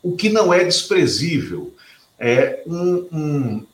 o 0.03 0.15
que 0.15 0.29
não 0.29 0.53
é 0.53 0.63
desprezível 0.63 1.73
é 2.19 2.61
um, 2.67 3.07
um, 3.11 3.65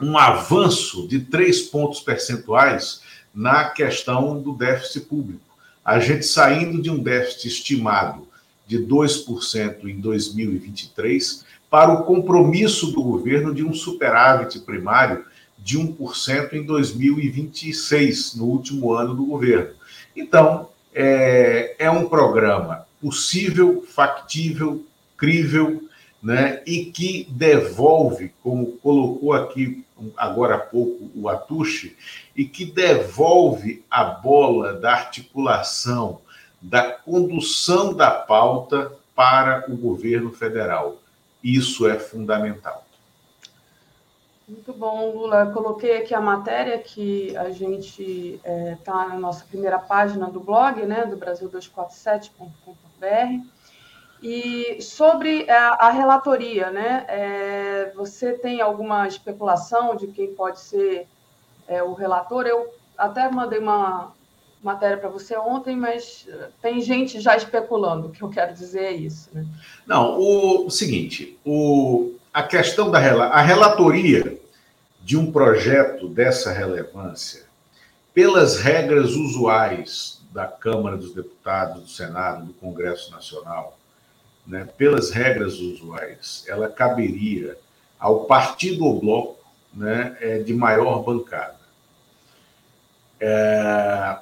um 0.00 0.18
avanço 0.18 1.06
de 1.06 1.20
três 1.20 1.62
pontos 1.62 2.00
percentuais 2.00 3.02
na 3.34 3.70
questão 3.70 4.40
do 4.40 4.52
déficit 4.52 5.06
público. 5.06 5.42
A 5.84 5.98
gente 5.98 6.24
saindo 6.24 6.80
de 6.80 6.90
um 6.90 6.98
déficit 6.98 7.48
estimado 7.48 8.26
de 8.66 8.78
2% 8.78 9.84
em 9.84 10.00
2023 10.00 11.44
para 11.68 11.92
o 11.92 12.04
compromisso 12.04 12.92
do 12.92 13.02
governo 13.02 13.54
de 13.54 13.64
um 13.64 13.74
superávit 13.74 14.60
primário 14.60 15.24
de 15.58 15.78
1% 15.78 16.52
em 16.52 16.62
2026, 16.62 18.34
no 18.36 18.44
último 18.44 18.92
ano 18.92 19.14
do 19.14 19.24
governo. 19.24 19.74
Então, 20.14 20.68
é, 20.94 21.74
é 21.78 21.90
um 21.90 22.08
programa 22.08 22.86
possível, 23.00 23.84
factível, 23.86 24.84
crível, 25.16 25.82
né, 26.24 26.62
e 26.66 26.86
que 26.86 27.28
devolve, 27.30 28.32
como 28.42 28.78
colocou 28.78 29.34
aqui 29.34 29.84
agora 30.16 30.54
há 30.54 30.58
pouco 30.58 31.10
o 31.14 31.28
Atushi, 31.28 31.94
e 32.34 32.46
que 32.46 32.64
devolve 32.64 33.84
a 33.90 34.04
bola 34.04 34.72
da 34.72 34.92
articulação, 34.92 36.22
da 36.62 36.90
condução 36.90 37.92
da 37.92 38.10
pauta 38.10 38.90
para 39.14 39.66
o 39.68 39.76
governo 39.76 40.32
federal. 40.32 40.96
Isso 41.42 41.86
é 41.86 41.98
fundamental. 41.98 42.86
Muito 44.48 44.72
bom, 44.72 45.12
Lula. 45.12 45.52
coloquei 45.52 45.98
aqui 45.98 46.14
a 46.14 46.20
matéria 46.20 46.78
que 46.78 47.36
a 47.36 47.50
gente 47.50 48.40
está 48.42 48.50
é, 48.50 48.78
tá 48.82 49.08
na 49.08 49.18
nossa 49.18 49.44
primeira 49.44 49.78
página 49.78 50.30
do 50.30 50.40
blog, 50.40 50.86
né, 50.86 51.04
do 51.04 51.18
Brasil247.com.br. 51.18 53.53
E 54.26 54.80
sobre 54.80 55.50
a, 55.50 55.86
a 55.86 55.90
relatoria, 55.90 56.70
né, 56.70 57.04
é, 57.08 57.92
você 57.94 58.32
tem 58.32 58.62
alguma 58.62 59.06
especulação 59.06 59.94
de 59.94 60.06
quem 60.06 60.34
pode 60.34 60.60
ser 60.60 61.06
é, 61.68 61.82
o 61.82 61.92
relator? 61.92 62.46
Eu 62.46 62.72
até 62.96 63.30
mandei 63.30 63.58
uma 63.58 64.14
matéria 64.62 64.96
para 64.96 65.10
você 65.10 65.36
ontem, 65.36 65.76
mas 65.76 66.26
tem 66.62 66.80
gente 66.80 67.20
já 67.20 67.36
especulando, 67.36 68.08
o 68.08 68.10
que 68.10 68.22
eu 68.22 68.30
quero 68.30 68.54
dizer 68.54 68.84
é 68.84 68.92
isso. 68.92 69.28
Né? 69.30 69.44
Não, 69.86 70.18
o, 70.18 70.68
o 70.68 70.70
seguinte, 70.70 71.38
o, 71.44 72.14
a 72.32 72.42
questão 72.42 72.90
da 72.90 72.98
a 72.98 73.42
relatoria 73.42 74.40
de 75.02 75.18
um 75.18 75.30
projeto 75.30 76.08
dessa 76.08 76.50
relevância, 76.50 77.42
pelas 78.14 78.58
regras 78.58 79.10
usuais 79.10 80.22
da 80.32 80.46
Câmara 80.46 80.96
dos 80.96 81.12
Deputados, 81.12 81.82
do 81.82 81.88
Senado, 81.90 82.46
do 82.46 82.54
Congresso 82.54 83.10
Nacional, 83.10 83.76
né, 84.46 84.68
pelas 84.76 85.10
regras 85.10 85.54
usuais, 85.54 86.44
ela 86.46 86.68
caberia 86.68 87.56
ao 87.98 88.24
partido 88.24 88.84
ou 88.84 89.00
bloco 89.00 89.44
né, 89.72 90.16
é, 90.20 90.38
de 90.38 90.52
maior 90.52 91.02
bancada. 91.02 91.58
É, 93.20 94.18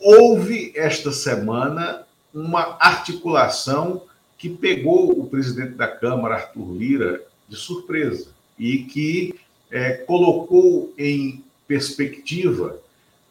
houve 0.00 0.72
esta 0.76 1.10
semana 1.10 2.06
uma 2.32 2.76
articulação 2.78 4.02
que 4.38 4.48
pegou 4.48 5.18
o 5.18 5.26
presidente 5.26 5.72
da 5.72 5.88
Câmara, 5.88 6.36
Arthur 6.36 6.72
Lira, 6.72 7.22
de 7.48 7.56
surpresa 7.56 8.28
e 8.58 8.78
que 8.84 9.34
é, 9.70 9.92
colocou 9.94 10.92
em 10.98 11.44
perspectiva 11.66 12.78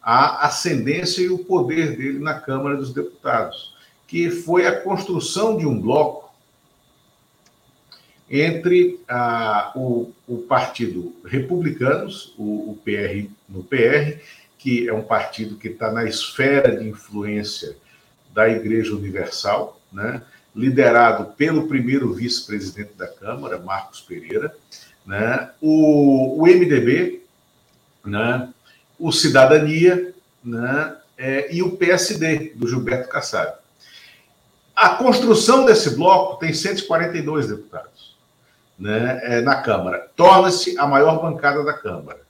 a 0.02 0.46
ascendência 0.46 1.22
e 1.22 1.28
o 1.28 1.38
poder 1.38 1.96
dele 1.96 2.18
na 2.18 2.38
Câmara 2.38 2.76
dos 2.76 2.92
Deputados, 2.92 3.74
que 4.06 4.30
foi 4.30 4.66
a 4.66 4.80
construção 4.80 5.56
de 5.56 5.66
um 5.66 5.80
bloco 5.80 6.26
entre 8.30 9.00
a, 9.08 9.72
o, 9.76 10.12
o, 10.26 10.38
Partido 10.38 11.14
Republicanos, 11.24 12.34
o, 12.36 12.72
o 12.72 12.80
PR 12.84 13.28
no 13.48 13.62
PR, 13.62 14.20
que 14.58 14.88
é 14.88 14.92
um 14.92 15.02
partido 15.02 15.56
que 15.56 15.68
está 15.68 15.92
na 15.92 16.04
esfera 16.04 16.76
de 16.76 16.88
influência 16.88 17.76
da 18.32 18.48
Igreja 18.48 18.94
Universal, 18.94 19.80
né? 19.92 20.22
liderado 20.54 21.32
pelo 21.34 21.68
primeiro 21.68 22.12
vice-presidente 22.12 22.94
da 22.94 23.06
Câmara, 23.06 23.58
Marcos 23.58 24.00
Pereira, 24.00 24.56
né? 25.06 25.50
o, 25.60 26.42
o 26.42 26.46
MDB, 26.46 27.22
né? 28.04 28.52
o 28.98 29.12
Cidadania 29.12 30.14
né? 30.42 30.96
É, 31.18 31.54
e 31.54 31.62
o 31.62 31.76
PSD, 31.76 32.52
do 32.54 32.68
Gilberto 32.68 33.08
Kassab. 33.08 33.58
A 34.76 34.90
construção 34.90 35.64
desse 35.64 35.96
bloco 35.96 36.38
tem 36.38 36.52
142 36.52 37.48
deputados 37.48 38.16
né? 38.78 39.20
É, 39.22 39.40
na 39.40 39.56
Câmara. 39.62 40.10
Torna-se 40.14 40.78
a 40.78 40.86
maior 40.86 41.20
bancada 41.20 41.64
da 41.64 41.72
Câmara. 41.72 42.20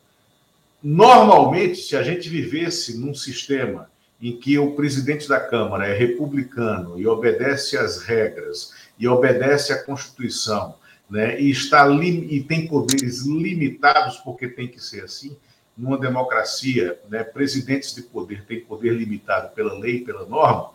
Normalmente, 0.82 1.77
se 1.77 1.97
a 1.97 2.02
gente 2.02 2.28
vivesse 2.28 2.98
num 2.98 3.14
sistema 3.14 3.90
em 4.20 4.36
que 4.36 4.59
o 4.59 4.74
presidente 4.74 5.28
da 5.28 5.40
Câmara 5.40 5.86
é 5.86 5.97
republicano 5.97 6.98
e 6.98 7.06
obedece 7.06 7.77
às 7.77 8.02
regras 8.02 8.73
e 8.98 9.06
obedece 9.06 9.73
à 9.73 9.82
Constituição, 9.82 10.77
né, 11.09 11.39
e 11.40 11.51
está 11.51 11.89
e 11.89 12.43
tem 12.43 12.66
poderes 12.66 13.23
limitados 13.23 14.16
porque 14.18 14.48
tem 14.48 14.68
que 14.68 14.82
ser 14.82 15.05
assim. 15.05 15.36
Numa 15.77 15.98
democracia, 15.98 16.98
né, 17.09 17.23
presidentes 17.23 17.94
de 17.94 18.02
poder 18.02 18.44
têm 18.44 18.60
poder 18.60 18.93
limitado 18.94 19.55
pela 19.55 19.78
lei, 19.78 20.01
pela 20.01 20.24
norma, 20.24 20.70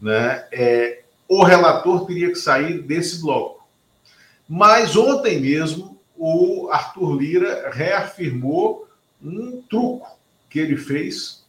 né, 0.00 0.46
é, 0.50 1.02
o 1.28 1.42
relator 1.42 2.06
teria 2.06 2.28
que 2.28 2.36
sair 2.36 2.82
desse 2.82 3.20
bloco. 3.20 3.66
Mas 4.48 4.96
ontem 4.96 5.40
mesmo 5.40 5.98
o 6.16 6.68
Arthur 6.70 7.16
Lira 7.16 7.70
reafirmou 7.72 8.88
um 9.22 9.62
truco 9.68 10.06
que 10.48 10.58
ele 10.58 10.76
fez 10.76 11.44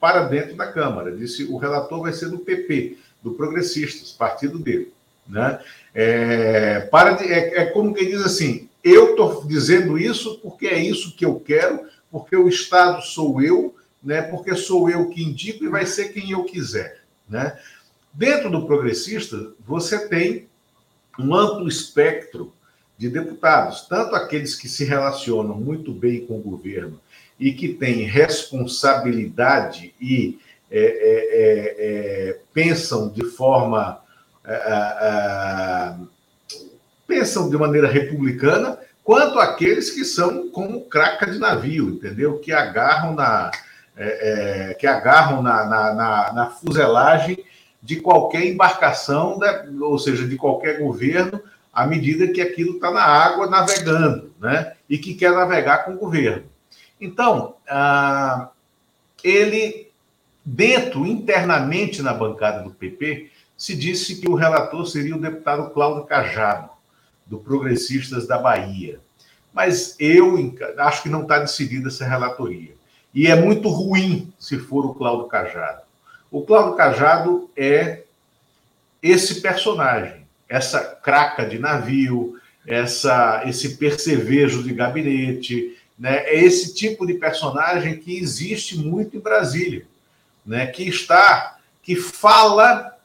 para 0.00 0.24
dentro 0.24 0.56
da 0.56 0.70
Câmara. 0.70 1.16
Disse 1.16 1.44
o 1.44 1.56
relator 1.56 2.02
vai 2.02 2.12
ser 2.12 2.28
do 2.28 2.38
PP, 2.38 2.98
do 3.22 3.32
Progressistas, 3.32 4.10
partido 4.10 4.58
dele. 4.58 4.92
Né? 5.26 5.60
É, 5.94 6.80
para 6.90 7.12
de, 7.12 7.32
é, 7.32 7.60
é 7.60 7.66
como 7.66 7.94
quem 7.94 8.10
diz 8.10 8.22
assim: 8.22 8.68
eu 8.82 9.10
estou 9.10 9.44
dizendo 9.46 9.96
isso 9.96 10.40
porque 10.40 10.66
é 10.66 10.78
isso 10.78 11.14
que 11.14 11.24
eu 11.24 11.38
quero, 11.38 11.86
porque 12.10 12.34
o 12.34 12.48
Estado 12.48 13.00
sou 13.02 13.40
eu, 13.40 13.74
né? 14.02 14.22
porque 14.22 14.56
sou 14.56 14.90
eu 14.90 15.08
que 15.08 15.22
indico 15.22 15.64
e 15.64 15.68
vai 15.68 15.86
ser 15.86 16.12
quem 16.12 16.32
eu 16.32 16.44
quiser. 16.44 17.02
Né? 17.28 17.56
Dentro 18.12 18.50
do 18.50 18.66
progressista, 18.66 19.52
você 19.66 20.06
tem 20.08 20.48
um 21.18 21.34
amplo 21.34 21.66
espectro 21.66 22.52
de 22.98 23.08
deputados, 23.08 23.86
tanto 23.88 24.14
aqueles 24.14 24.54
que 24.54 24.68
se 24.68 24.84
relacionam 24.84 25.56
muito 25.56 25.92
bem 25.92 26.26
com 26.26 26.38
o 26.38 26.42
governo 26.42 27.00
e 27.40 27.52
que 27.52 27.70
têm 27.70 28.04
responsabilidade 28.04 29.94
e 30.00 30.38
é, 30.70 30.80
é, 30.80 30.88
é, 30.88 32.28
é 32.30 32.38
pensam 32.52 33.08
de 33.08 33.24
forma. 33.24 34.00
É, 34.44 34.54
é, 34.54 35.94
pensam 37.06 37.50
de 37.50 37.56
maneira 37.56 37.88
republicana, 37.88 38.78
quanto 39.04 39.38
aqueles 39.38 39.90
que 39.90 40.04
são 40.04 40.50
como 40.50 40.82
craca 40.86 41.30
de 41.30 41.38
navio, 41.38 41.90
entendeu? 41.90 42.38
Que 42.38 42.52
agarram 42.52 43.14
na, 43.14 43.50
que 44.78 44.86
agarram 44.86 45.42
na, 45.42 45.66
na, 45.66 45.94
na, 45.94 46.32
na 46.32 46.50
fuselagem 46.50 47.44
de 47.82 47.96
qualquer 47.96 48.46
embarcação, 48.46 49.38
né? 49.38 49.68
ou 49.80 49.98
seja, 49.98 50.26
de 50.26 50.36
qualquer 50.36 50.78
governo, 50.78 51.42
à 51.72 51.86
medida 51.86 52.28
que 52.28 52.40
aquilo 52.40 52.76
está 52.76 52.90
na 52.90 53.02
água 53.02 53.48
navegando, 53.48 54.32
né? 54.38 54.74
E 54.88 54.98
que 54.98 55.14
quer 55.14 55.32
navegar 55.32 55.84
com 55.84 55.94
o 55.94 55.98
governo. 55.98 56.44
Então, 57.00 57.56
ah, 57.68 58.50
ele, 59.24 59.90
dentro, 60.44 61.06
internamente 61.06 62.02
na 62.02 62.12
bancada 62.12 62.62
do 62.62 62.70
PP, 62.70 63.30
se 63.56 63.74
disse 63.74 64.20
que 64.20 64.28
o 64.28 64.34
relator 64.34 64.86
seria 64.86 65.16
o 65.16 65.20
deputado 65.20 65.70
Cláudio 65.70 66.04
Cajado, 66.04 66.70
do 67.26 67.38
Progressistas 67.38 68.26
da 68.26 68.38
Bahia. 68.38 69.00
Mas 69.52 69.96
eu 69.98 70.36
acho 70.78 71.02
que 71.02 71.08
não 71.08 71.22
está 71.22 71.38
decidida 71.38 71.88
essa 71.88 72.04
relatoria. 72.04 72.74
E 73.14 73.26
é 73.26 73.34
muito 73.34 73.68
ruim 73.68 74.32
se 74.38 74.58
for 74.58 74.84
o 74.86 74.94
Cláudio 74.94 75.26
Cajado. 75.26 75.82
O 76.32 76.40
Cláudio 76.40 76.76
Cajado 76.76 77.50
é 77.54 78.04
esse 79.02 79.42
personagem, 79.42 80.26
essa 80.48 80.80
craca 80.80 81.44
de 81.44 81.58
navio, 81.58 82.40
essa, 82.66 83.42
esse 83.46 83.76
percevejo 83.76 84.62
de 84.62 84.72
gabinete, 84.72 85.76
né? 85.98 86.24
É 86.24 86.42
esse 86.42 86.72
tipo 86.72 87.06
de 87.06 87.14
personagem 87.14 87.98
que 87.98 88.16
existe 88.16 88.78
muito 88.78 89.14
em 89.14 89.20
Brasília, 89.20 89.86
né? 90.44 90.68
Que 90.68 90.88
está, 90.88 91.58
que 91.82 91.96
fala 91.96 92.96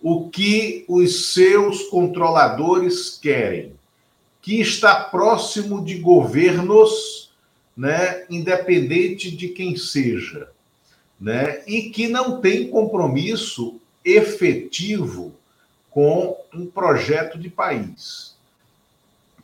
o 0.00 0.28
que 0.28 0.84
os 0.88 1.32
seus 1.32 1.84
controladores 1.84 3.20
querem, 3.22 3.72
que 4.40 4.60
está 4.60 4.96
próximo 4.96 5.84
de 5.84 5.98
governos, 5.98 7.30
né? 7.76 8.24
Independente 8.28 9.30
de 9.30 9.46
quem 9.46 9.76
seja 9.76 10.50
né? 11.22 11.62
e 11.68 11.82
que 11.82 12.08
não 12.08 12.40
tem 12.40 12.66
compromisso 12.68 13.80
efetivo 14.04 15.32
com 15.88 16.36
um 16.52 16.66
projeto 16.66 17.38
de 17.38 17.48
país. 17.48 18.34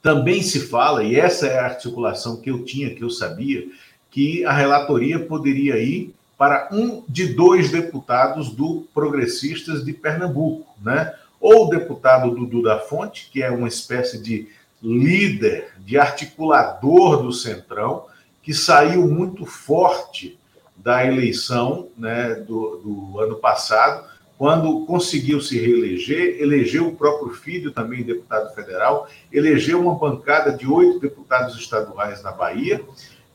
Também 0.02 0.42
se 0.42 0.66
fala, 0.66 1.04
e 1.04 1.14
essa 1.14 1.46
é 1.46 1.58
a 1.58 1.66
articulação 1.66 2.40
que 2.40 2.50
eu 2.50 2.64
tinha, 2.64 2.92
que 2.92 3.02
eu 3.02 3.10
sabia, 3.10 3.68
que 4.10 4.44
a 4.44 4.52
relatoria 4.52 5.20
poderia 5.20 5.78
ir 5.78 6.12
para 6.36 6.68
um 6.72 7.04
de 7.08 7.32
dois 7.34 7.70
deputados 7.70 8.50
do 8.50 8.88
Progressistas 8.92 9.84
de 9.84 9.92
Pernambuco, 9.92 10.66
né? 10.82 11.14
ou 11.40 11.66
o 11.66 11.70
deputado 11.70 12.34
Dudu 12.34 12.60
da 12.60 12.80
Fonte, 12.80 13.28
que 13.30 13.40
é 13.40 13.50
uma 13.50 13.68
espécie 13.68 14.20
de 14.20 14.48
líder, 14.82 15.72
de 15.78 15.96
articulador 15.96 17.22
do 17.22 17.32
Centrão, 17.32 18.06
que 18.42 18.52
saiu 18.52 19.06
muito 19.06 19.44
forte 19.44 20.37
da 20.78 21.04
eleição 21.04 21.88
né, 21.96 22.34
do, 22.34 22.76
do 22.78 23.20
ano 23.20 23.36
passado, 23.36 24.06
quando 24.38 24.86
conseguiu 24.86 25.40
se 25.40 25.58
reeleger, 25.58 26.40
elegeu 26.40 26.86
o 26.86 26.96
próprio 26.96 27.34
filho, 27.34 27.72
também 27.72 28.04
deputado 28.04 28.54
federal, 28.54 29.08
elegeu 29.32 29.80
uma 29.80 29.96
bancada 29.96 30.52
de 30.52 30.66
oito 30.66 31.00
deputados 31.00 31.56
estaduais 31.56 32.22
na 32.22 32.30
Bahia, 32.30 32.80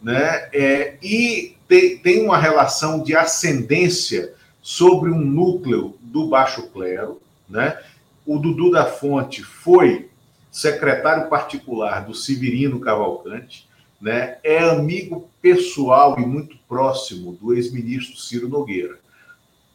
né, 0.02 0.50
é, 0.54 0.98
e 1.02 1.58
tem, 1.68 1.98
tem 1.98 2.26
uma 2.26 2.38
relação 2.38 3.04
de 3.04 3.16
ascendência 3.16 4.34
sobre 4.62 5.12
um 5.12 5.20
núcleo 5.20 5.98
do 6.02 6.28
baixo 6.28 6.70
clero. 6.70 7.22
Né? 7.50 7.78
O 8.26 8.40
Dudu 8.40 8.72
da 8.72 8.86
Fonte 8.86 9.44
foi 9.44 10.10
secretário 10.50 11.30
particular 11.30 12.06
do 12.06 12.14
Severino 12.14 12.80
Cavalcante, 12.80 13.68
né, 14.04 14.36
é 14.44 14.60
amigo 14.60 15.30
pessoal 15.42 16.20
e 16.20 16.26
muito 16.26 16.58
próximo 16.68 17.38
do 17.42 17.54
ex-ministro 17.54 18.18
Ciro 18.18 18.50
Nogueira. 18.50 19.00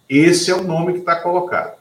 Esse 0.07 0.51
é 0.51 0.55
o 0.55 0.63
nome 0.63 0.93
que 0.93 0.99
está 0.99 1.17
colocado. 1.17 1.79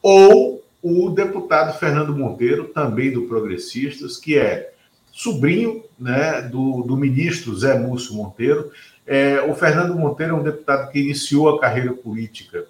Ou 0.00 0.64
o 0.80 1.10
deputado 1.10 1.76
Fernando 1.76 2.16
Monteiro, 2.16 2.68
também 2.68 3.10
do 3.10 3.22
Progressistas, 3.22 4.16
que 4.16 4.38
é 4.38 4.72
sobrinho 5.10 5.82
né, 5.98 6.42
do, 6.42 6.82
do 6.82 6.96
ministro 6.96 7.56
Zé 7.56 7.76
Múcio 7.76 8.14
Monteiro. 8.14 8.70
É, 9.04 9.40
o 9.42 9.52
Fernando 9.52 9.96
Monteiro 9.96 10.36
é 10.36 10.38
um 10.38 10.44
deputado 10.44 10.92
que 10.92 11.00
iniciou 11.00 11.48
a 11.48 11.60
carreira 11.60 11.92
política 11.92 12.66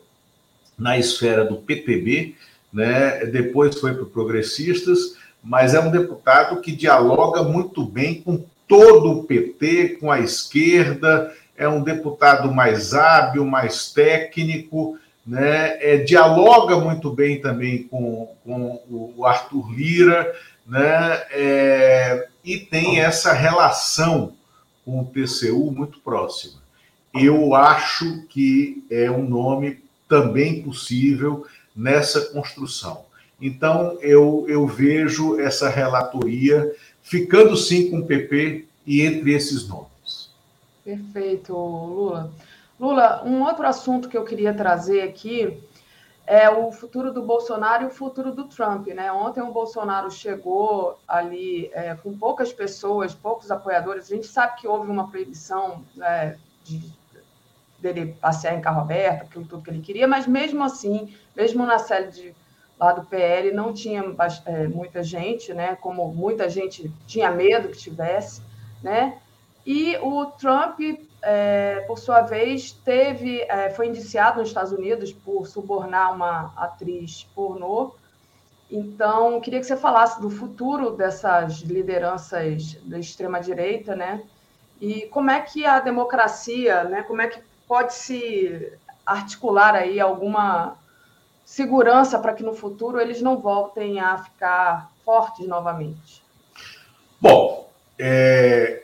na 0.78 0.98
esfera 0.98 1.44
do 1.44 1.56
PTB, 1.56 2.36
né, 2.72 3.26
depois 3.26 3.78
foi 3.78 3.92
para 3.92 4.02
o 4.02 4.10
Progressistas, 4.10 5.16
mas 5.42 5.74
é 5.74 5.80
um 5.80 5.90
deputado 5.90 6.60
que 6.62 6.72
dialoga 6.72 7.42
muito 7.42 7.84
bem 7.84 8.22
com 8.22 8.42
todo 8.66 9.10
o 9.12 9.24
PT 9.24 9.98
com 10.00 10.10
a 10.10 10.20
esquerda, 10.20 11.34
é 11.56 11.68
um 11.68 11.82
deputado 11.82 12.52
mais 12.52 12.94
hábil, 12.94 13.44
mais 13.44 13.92
técnico, 13.92 14.98
né? 15.26 15.78
É, 15.80 15.96
dialoga 15.98 16.78
muito 16.78 17.10
bem 17.10 17.40
também 17.40 17.84
com, 17.84 18.34
com 18.44 18.82
o 19.16 19.24
Arthur 19.24 19.72
Lira, 19.72 20.34
né? 20.66 21.22
É, 21.30 22.28
e 22.44 22.58
tem 22.58 23.00
essa 23.00 23.32
relação 23.32 24.34
com 24.84 25.00
o 25.00 25.04
TCU 25.04 25.70
muito 25.70 25.98
próxima. 26.00 26.62
Eu 27.14 27.54
acho 27.54 28.26
que 28.28 28.84
é 28.90 29.10
um 29.10 29.22
nome 29.22 29.82
também 30.08 30.62
possível 30.62 31.46
nessa 31.74 32.20
construção. 32.32 33.04
Então, 33.40 33.98
eu, 34.00 34.44
eu 34.48 34.66
vejo 34.66 35.40
essa 35.40 35.68
relatoria 35.68 36.70
ficando 37.04 37.54
sim 37.54 37.90
com 37.90 37.98
o 37.98 38.06
PP 38.06 38.66
e 38.86 39.02
entre 39.02 39.32
esses 39.32 39.68
nomes. 39.68 40.30
Perfeito, 40.82 41.52
Lula. 41.52 42.32
Lula, 42.80 43.22
um 43.24 43.42
outro 43.42 43.66
assunto 43.66 44.08
que 44.08 44.16
eu 44.16 44.24
queria 44.24 44.52
trazer 44.52 45.02
aqui 45.02 45.62
é 46.26 46.48
o 46.48 46.72
futuro 46.72 47.12
do 47.12 47.22
Bolsonaro 47.22 47.84
e 47.84 47.86
o 47.86 47.90
futuro 47.90 48.32
do 48.32 48.44
Trump. 48.44 48.86
Né? 48.88 49.12
Ontem 49.12 49.42
o 49.42 49.52
Bolsonaro 49.52 50.10
chegou 50.10 50.98
ali 51.06 51.70
é, 51.74 51.94
com 51.94 52.16
poucas 52.16 52.52
pessoas, 52.52 53.14
poucos 53.14 53.50
apoiadores. 53.50 54.10
A 54.10 54.14
gente 54.14 54.26
sabe 54.26 54.56
que 54.60 54.66
houve 54.66 54.90
uma 54.90 55.08
proibição 55.08 55.84
né, 55.94 56.38
de, 56.64 56.90
dele 57.78 58.16
passear 58.18 58.54
em 58.54 58.62
carro 58.62 58.80
aberto, 58.80 59.24
aquilo 59.24 59.44
tudo 59.44 59.62
que 59.62 59.70
ele 59.70 59.82
queria, 59.82 60.08
mas 60.08 60.26
mesmo 60.26 60.64
assim, 60.64 61.14
mesmo 61.36 61.66
na 61.66 61.78
série 61.78 62.10
de 62.10 62.34
lá 62.84 62.92
do 62.92 63.06
PL 63.06 63.50
não 63.52 63.72
tinha 63.72 64.04
é, 64.44 64.68
muita 64.68 65.02
gente, 65.02 65.52
né? 65.54 65.76
Como 65.76 66.06
muita 66.12 66.48
gente 66.48 66.92
tinha 67.06 67.30
medo 67.30 67.68
que 67.68 67.78
tivesse, 67.78 68.42
né? 68.82 69.18
E 69.66 69.96
o 70.02 70.26
Trump, 70.26 70.78
é, 71.22 71.80
por 71.86 71.98
sua 71.98 72.20
vez, 72.20 72.72
teve, 72.72 73.40
é, 73.42 73.70
foi 73.70 73.88
indiciado 73.88 74.40
nos 74.40 74.48
Estados 74.48 74.72
Unidos 74.72 75.12
por 75.12 75.46
subornar 75.46 76.14
uma 76.14 76.52
atriz 76.56 77.26
pornô. 77.34 77.94
Então, 78.70 79.40
queria 79.40 79.60
que 79.60 79.66
você 79.66 79.76
falasse 79.76 80.20
do 80.20 80.28
futuro 80.28 80.90
dessas 80.90 81.60
lideranças 81.60 82.74
da 82.82 82.98
extrema 82.98 83.40
direita, 83.40 83.96
né? 83.96 84.22
E 84.80 85.02
como 85.06 85.30
é 85.30 85.40
que 85.40 85.64
a 85.64 85.80
democracia, 85.80 86.84
né? 86.84 87.02
Como 87.02 87.22
é 87.22 87.28
que 87.28 87.40
pode 87.66 87.94
se 87.94 88.72
articular 89.06 89.74
aí 89.74 89.98
alguma 90.00 90.76
segurança 91.54 92.18
para 92.18 92.32
que 92.32 92.42
no 92.42 92.52
futuro 92.52 93.00
eles 93.00 93.22
não 93.22 93.38
voltem 93.38 94.00
a 94.00 94.18
ficar 94.18 94.90
fortes 95.04 95.46
novamente? 95.46 96.20
Bom, 97.20 97.70
é, 97.96 98.82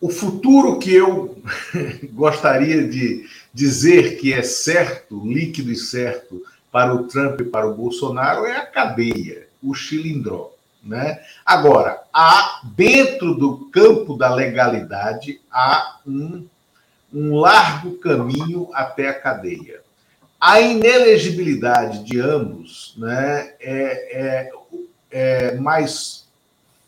o 0.00 0.08
futuro 0.08 0.78
que 0.78 0.94
eu 0.94 1.36
gostaria 2.12 2.88
de 2.88 3.28
dizer 3.52 4.16
que 4.18 4.32
é 4.32 4.42
certo, 4.42 5.20
líquido 5.22 5.70
e 5.70 5.76
certo 5.76 6.42
para 6.72 6.94
o 6.94 7.06
Trump 7.06 7.42
e 7.42 7.44
para 7.44 7.68
o 7.68 7.74
Bolsonaro 7.74 8.46
é 8.46 8.56
a 8.56 8.64
cadeia, 8.64 9.46
o 9.62 9.74
chilindró. 9.74 10.52
Né? 10.82 11.20
Agora, 11.44 12.04
há, 12.10 12.62
dentro 12.74 13.34
do 13.34 13.68
campo 13.70 14.16
da 14.16 14.34
legalidade, 14.34 15.42
há 15.52 15.98
um, 16.06 16.46
um 17.12 17.36
largo 17.36 17.98
caminho 17.98 18.70
até 18.72 19.08
a 19.08 19.20
cadeia. 19.20 19.82
A 20.40 20.60
inelegibilidade 20.60 22.04
de 22.04 22.20
ambos 22.20 22.94
né, 22.96 23.54
é, 23.60 24.50
é, 24.50 24.52
é 25.10 25.54
mais 25.56 26.26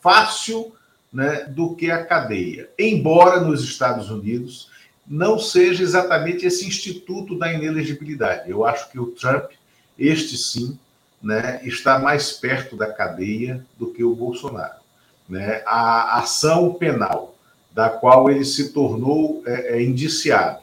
fácil 0.01 0.73
né, 1.13 1.45
do 1.49 1.75
que 1.75 1.91
a 1.91 2.05
cadeia. 2.05 2.71
Embora 2.79 3.41
nos 3.41 3.65
Estados 3.65 4.11
Unidos 4.11 4.71
não 5.07 5.39
seja 5.39 5.83
exatamente 5.83 6.47
esse 6.47 6.65
instituto 6.65 7.37
da 7.37 7.53
inelegibilidade. 7.53 8.49
Eu 8.49 8.65
acho 8.65 8.89
que 8.91 9.01
o 9.01 9.07
Trump, 9.07 9.51
este 9.99 10.37
sim, 10.37 10.79
né, 11.21 11.61
está 11.65 11.99
mais 11.99 12.33
perto 12.33 12.77
da 12.77 12.93
cadeia 12.93 13.67
do 13.77 13.93
que 13.93 14.05
o 14.05 14.15
Bolsonaro. 14.15 14.81
Né? 15.29 15.63
A 15.67 16.21
ação 16.21 16.75
penal 16.75 17.35
da 17.73 17.89
qual 17.89 18.31
ele 18.31 18.45
se 18.45 18.73
tornou 18.73 19.43
é, 19.47 19.77
é, 19.77 19.83
indiciado 19.83 20.61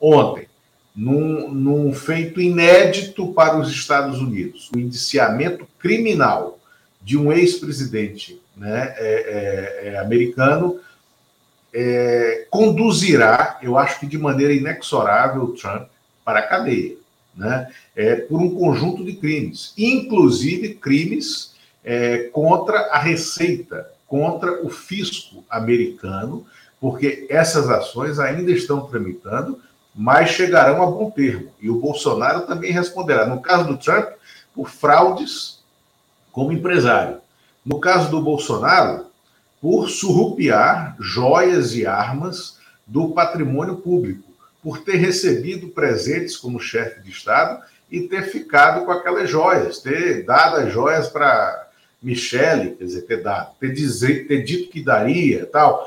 ontem, 0.00 0.48
num, 0.94 1.50
num 1.52 1.94
feito 1.94 2.40
inédito 2.40 3.32
para 3.32 3.58
os 3.58 3.70
Estados 3.70 4.20
Unidos, 4.20 4.70
o 4.74 4.78
indiciamento 4.78 5.66
criminal 5.78 6.58
de 7.02 7.16
um 7.16 7.32
ex-presidente 7.32 8.40
né, 8.56 8.94
é, 8.98 9.84
é, 9.84 9.88
é 9.88 9.98
americano 9.98 10.80
é, 11.72 12.46
conduzirá, 12.50 13.58
eu 13.62 13.78
acho 13.78 14.00
que 14.00 14.06
de 14.06 14.18
maneira 14.18 14.52
inexorável, 14.52 15.54
Trump 15.54 15.88
para 16.24 16.40
a 16.40 16.46
cadeia, 16.46 16.96
né, 17.34 17.70
é, 17.94 18.16
por 18.16 18.40
um 18.40 18.54
conjunto 18.54 19.04
de 19.04 19.14
crimes, 19.14 19.72
inclusive 19.78 20.74
crimes 20.74 21.54
é, 21.84 22.28
contra 22.32 22.78
a 22.92 22.98
Receita, 22.98 23.88
contra 24.06 24.64
o 24.64 24.68
fisco 24.68 25.44
americano, 25.48 26.44
porque 26.80 27.26
essas 27.28 27.68
ações 27.68 28.18
ainda 28.18 28.50
estão 28.50 28.86
tramitando, 28.86 29.60
mas 29.94 30.30
chegarão 30.30 30.82
a 30.82 30.86
bom 30.86 31.10
termo. 31.10 31.52
E 31.60 31.68
o 31.68 31.80
Bolsonaro 31.80 32.42
também 32.42 32.72
responderá. 32.72 33.26
No 33.26 33.40
caso 33.40 33.66
do 33.66 33.76
Trump, 33.76 34.08
por 34.54 34.68
fraudes 34.68 35.60
como 36.32 36.52
empresário. 36.52 37.20
No 37.64 37.78
caso 37.80 38.10
do 38.10 38.22
Bolsonaro, 38.22 39.06
por 39.60 39.88
surrupiar 39.90 40.96
joias 40.98 41.74
e 41.74 41.86
armas 41.86 42.58
do 42.86 43.10
patrimônio 43.10 43.76
público, 43.76 44.30
por 44.62 44.82
ter 44.82 44.96
recebido 44.96 45.68
presentes 45.68 46.36
como 46.36 46.60
chefe 46.60 47.02
de 47.02 47.10
Estado 47.10 47.62
e 47.90 48.02
ter 48.02 48.22
ficado 48.30 48.84
com 48.84 48.92
aquelas 48.92 49.28
joias, 49.28 49.78
ter 49.78 50.24
dado 50.24 50.56
as 50.56 50.72
joias 50.72 51.08
para 51.08 51.68
Michele, 52.02 52.76
quer 52.76 52.84
dizer, 52.84 53.02
ter 53.02 53.22
dado, 53.22 53.54
ter, 53.58 53.72
dizer, 53.72 54.26
ter 54.26 54.42
dito 54.42 54.70
que 54.70 54.82
daria, 54.82 55.44
tal, 55.46 55.86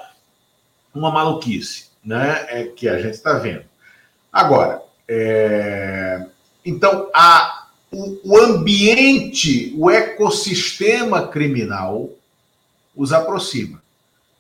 uma 0.94 1.12
maluquice, 1.12 1.90
né? 2.04 2.46
É 2.50 2.64
que 2.66 2.88
a 2.88 3.00
gente 3.00 3.16
está 3.16 3.34
vendo. 3.34 3.66
Agora, 4.34 4.82
é... 5.08 6.26
então 6.66 7.10
a, 7.14 7.68
o, 7.92 8.32
o 8.34 8.38
ambiente, 8.40 9.72
o 9.78 9.92
ecossistema 9.92 11.28
criminal 11.28 12.10
os 12.96 13.14
aproxima. 13.14 13.82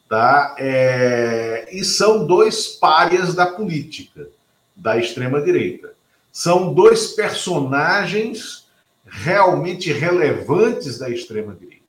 Tá? 0.09 0.55
É, 0.59 1.69
e 1.71 1.83
são 1.83 2.25
dois 2.25 2.67
párias 2.67 3.33
da 3.33 3.47
política, 3.47 4.27
da 4.75 4.97
extrema-direita. 4.97 5.93
São 6.31 6.73
dois 6.73 7.07
personagens 7.13 8.67
realmente 9.05 9.91
relevantes 9.91 10.97
da 10.97 11.09
extrema-direita, 11.09 11.83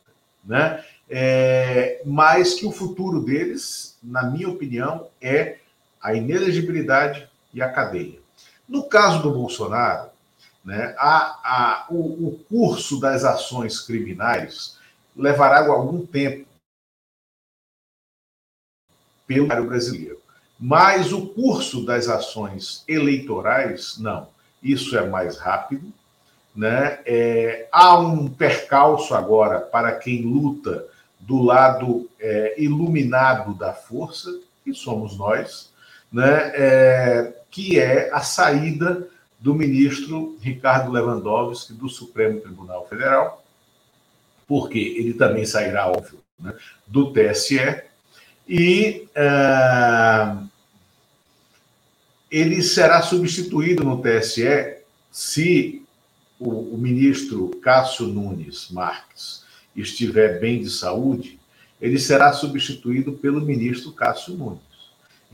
né? 0.44 0.84
É, 1.08 2.00
mas 2.04 2.54
que 2.54 2.66
o 2.66 2.72
futuro 2.72 3.20
deles, 3.20 3.96
na 4.02 4.24
minha 4.30 4.48
opinião, 4.48 5.08
é 5.20 5.58
a 6.02 6.14
inelegibilidade 6.14 7.28
e 7.54 7.62
a 7.62 7.70
cadeia. 7.70 8.18
No 8.68 8.84
caso 8.84 9.22
do 9.22 9.32
Bolsonaro, 9.32 10.10
né, 10.64 10.94
a, 10.98 11.40
a, 11.44 11.86
o, 11.90 12.28
o 12.28 12.44
curso 12.48 12.98
das 12.98 13.24
ações 13.24 13.80
criminais 13.80 14.78
levará 15.16 15.66
algum 15.66 16.04
tempo 16.04 16.46
pelo 19.26 19.66
brasileiro. 19.66 20.20
Mas 20.58 21.12
o 21.12 21.26
curso 21.26 21.84
das 21.84 22.08
ações 22.08 22.84
eleitorais, 22.88 23.98
não. 23.98 24.28
Isso 24.62 24.96
é 24.96 25.06
mais 25.06 25.36
rápido. 25.36 25.92
Né? 26.54 27.00
É, 27.04 27.68
há 27.70 27.98
um 27.98 28.28
percalço 28.28 29.14
agora 29.14 29.60
para 29.60 29.96
quem 29.96 30.22
luta 30.22 30.86
do 31.18 31.42
lado 31.42 32.08
é, 32.18 32.54
iluminado 32.62 33.54
da 33.54 33.72
força, 33.72 34.30
que 34.62 34.72
somos 34.72 35.16
nós, 35.16 35.73
né? 36.14 36.52
É, 36.54 37.34
que 37.50 37.80
é 37.80 38.08
a 38.12 38.20
saída 38.20 39.08
do 39.40 39.52
ministro 39.52 40.38
Ricardo 40.40 40.92
Lewandowski 40.92 41.72
do 41.72 41.88
Supremo 41.88 42.40
Tribunal 42.40 42.86
Federal, 42.88 43.44
porque 44.46 44.78
ele 44.78 45.14
também 45.14 45.44
sairá, 45.44 45.88
óbvio, 45.88 46.20
né? 46.38 46.54
do 46.86 47.12
TSE 47.12 47.82
e 48.48 49.08
uh, 49.16 50.48
ele 52.30 52.62
será 52.62 53.02
substituído 53.02 53.82
no 53.82 54.00
TSE 54.00 54.78
se 55.10 55.82
o, 56.38 56.74
o, 56.74 56.78
ministro 56.78 57.48
Cássio 57.60 58.06
Nunes 58.06 58.68
Marques 58.70 59.44
estiver 59.74 60.38
bem 60.40 60.60
de 60.60 60.70
saúde, 60.70 61.40
ele 61.80 61.98
será 61.98 62.32
substituído 62.32 63.14
pelo 63.14 63.40
ministro 63.40 63.92
Cássio 63.92 64.34
Nunes. 64.34 64.73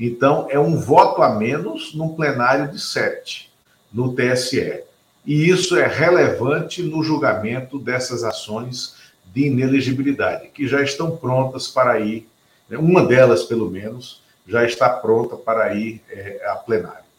Então, 0.01 0.47
é 0.51 0.59
um 0.59 0.77
voto 0.77 1.23
a 1.23 1.35
menos 1.35 1.95
num 1.95 2.15
plenário 2.15 2.73
de 2.73 2.81
sete 2.81 3.53
no 3.93 4.15
TSE. 4.15 4.83
E 5.27 5.49
isso 5.49 5.77
é 5.77 5.87
relevante 5.87 6.83
no 6.83 7.03
julgamento 7.03 7.79
dessas 7.79 8.25
ações 8.25 8.97
de 9.27 9.47
inelegibilidade, 9.47 10.49
que 10.49 10.67
já 10.67 10.83
estão 10.83 11.17
prontas 11.17 11.69
para 11.69 12.01
ir 12.01 12.31
né? 12.71 12.79
Uma 12.79 13.05
delas, 13.05 13.43
pelo 13.43 13.69
menos, 13.69 14.23
já 14.47 14.65
está 14.65 14.89
pronta 14.89 15.37
para 15.37 15.75
ir 15.75 16.01
é, 16.09 16.41
a 16.49 16.55
plenário. 16.55 17.11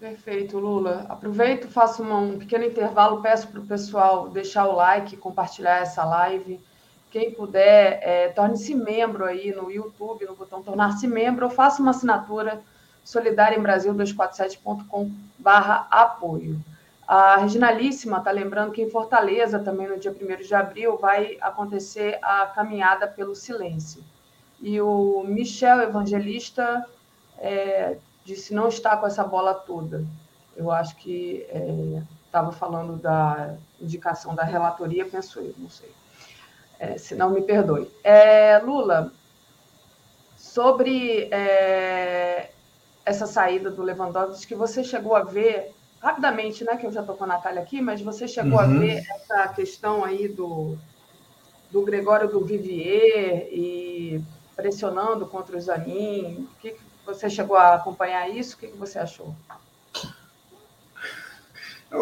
Perfeito, 0.00 0.58
Lula. 0.58 1.06
Aproveito, 1.08 1.68
faço 1.68 2.02
um 2.02 2.38
pequeno 2.38 2.64
intervalo, 2.64 3.22
peço 3.22 3.48
para 3.48 3.60
o 3.60 3.66
pessoal 3.66 4.28
deixar 4.28 4.66
o 4.66 4.74
like, 4.74 5.16
compartilhar 5.16 5.78
essa 5.78 6.04
live. 6.04 6.58
Quem 7.16 7.30
puder, 7.30 7.98
é, 8.02 8.28
torne-se 8.28 8.74
membro 8.74 9.24
aí 9.24 9.50
no 9.50 9.70
YouTube, 9.70 10.26
no 10.26 10.36
botão 10.36 10.62
tornar-se 10.62 11.06
membro, 11.06 11.46
ou 11.46 11.50
faça 11.50 11.80
uma 11.80 11.92
assinatura 11.92 12.60
solidária 13.02 13.56
em 13.56 13.62
Brasil 13.62 13.94
247.com.br 13.94 15.50
apoio. 15.90 16.60
A 17.08 17.38
Reginalíssima 17.38 18.18
está 18.18 18.30
lembrando 18.30 18.70
que 18.70 18.82
em 18.82 18.90
Fortaleza, 18.90 19.58
também 19.58 19.88
no 19.88 19.98
dia 19.98 20.10
1 20.10 20.46
de 20.46 20.54
abril, 20.54 20.98
vai 20.98 21.38
acontecer 21.40 22.18
a 22.20 22.44
caminhada 22.48 23.08
pelo 23.08 23.34
silêncio. 23.34 24.04
E 24.60 24.78
o 24.78 25.24
Michel 25.26 25.80
Evangelista 25.80 26.84
é, 27.38 27.96
disse 28.26 28.52
não 28.52 28.68
está 28.68 28.94
com 28.94 29.06
essa 29.06 29.24
bola 29.24 29.54
toda. 29.54 30.04
Eu 30.54 30.70
acho 30.70 30.94
que 30.96 31.46
estava 32.26 32.50
é, 32.50 32.54
falando 32.54 33.00
da 33.00 33.56
indicação 33.80 34.34
da 34.34 34.44
relatoria, 34.44 35.06
penso 35.06 35.40
eu, 35.40 35.54
não 35.56 35.70
sei. 35.70 35.90
É, 36.78 36.98
se 36.98 37.14
não, 37.14 37.30
me 37.30 37.42
perdoe. 37.42 37.90
É, 38.04 38.58
Lula, 38.58 39.12
sobre 40.36 41.28
é, 41.30 42.50
essa 43.04 43.26
saída 43.26 43.70
do 43.70 43.82
Lewandowski, 43.82 44.48
que 44.48 44.54
você 44.54 44.84
chegou 44.84 45.14
a 45.14 45.22
ver 45.22 45.74
rapidamente, 46.00 46.64
né, 46.64 46.76
que 46.76 46.86
eu 46.86 46.92
já 46.92 47.00
estou 47.00 47.16
com 47.16 47.24
a 47.24 47.28
Natália 47.28 47.62
aqui, 47.62 47.80
mas 47.80 48.00
você 48.00 48.28
chegou 48.28 48.58
uhum. 48.58 48.64
a 48.64 48.66
ver 48.66 49.02
essa 49.10 49.48
questão 49.48 50.04
aí 50.04 50.28
do, 50.28 50.76
do 51.70 51.82
Gregório 51.82 52.28
do 52.28 52.44
Vivier 52.44 53.48
e 53.50 54.22
pressionando 54.54 55.26
contra 55.26 55.56
o 55.56 55.60
Zanin. 55.60 56.48
O 56.52 56.60
que, 56.60 56.70
que 56.72 56.80
você 57.04 57.28
chegou 57.28 57.56
a 57.56 57.74
acompanhar 57.74 58.28
isso? 58.28 58.56
O 58.56 58.58
que, 58.58 58.68
que 58.68 58.76
você 58.76 58.98
achou? 58.98 59.34
O, 61.92 61.98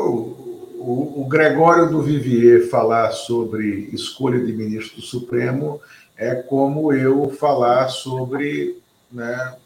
o, 0.78 1.22
o, 1.22 1.26
Gregório 1.28 1.90
do 1.90 2.02
Vivier 2.02 2.68
falar 2.68 3.12
sobre 3.12 3.88
escolha 3.92 4.44
de 4.44 4.52
ministro 4.52 4.96
do 4.96 5.02
Supremo 5.02 5.80
é 6.16 6.34
como 6.34 6.92
eu 6.92 7.30
falar 7.30 7.88
sobre 7.88 8.78
né, 9.10 9.56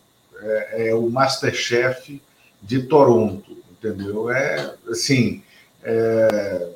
é, 0.40 0.88
é 0.88 0.94
o 0.94 1.08
Masterchef 1.10 2.20
de 2.62 2.82
Toronto 2.82 3.58
entendeu? 3.78 4.30
É 4.30 4.74
assim, 4.88 5.42
é, 5.82 6.68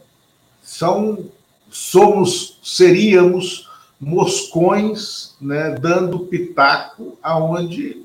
são, 0.63 1.27
somos, 1.69 2.59
seríamos 2.63 3.69
moscões, 4.01 5.37
né, 5.41 5.77
dando 5.81 6.21
pitaco 6.21 7.19
aonde 7.23 8.05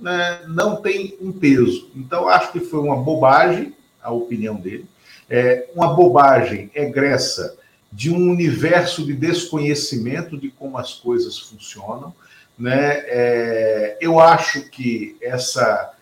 né, 0.00 0.42
não 0.48 0.76
tem 0.76 1.16
um 1.20 1.32
peso. 1.32 1.88
Então 1.94 2.28
acho 2.28 2.52
que 2.52 2.60
foi 2.60 2.80
uma 2.80 2.96
bobagem 2.96 3.74
a 4.06 4.12
opinião 4.12 4.54
dele, 4.54 4.86
é 5.28 5.68
uma 5.74 5.92
bobagem 5.92 6.70
egressa 6.74 7.56
de 7.92 8.10
um 8.10 8.30
universo 8.30 9.04
de 9.04 9.12
desconhecimento 9.12 10.38
de 10.38 10.48
como 10.50 10.78
as 10.78 10.94
coisas 10.94 11.38
funcionam, 11.38 12.14
né? 12.56 13.02
É, 13.06 13.98
eu 14.00 14.20
acho 14.20 14.70
que 14.70 15.16
essa 15.20 15.92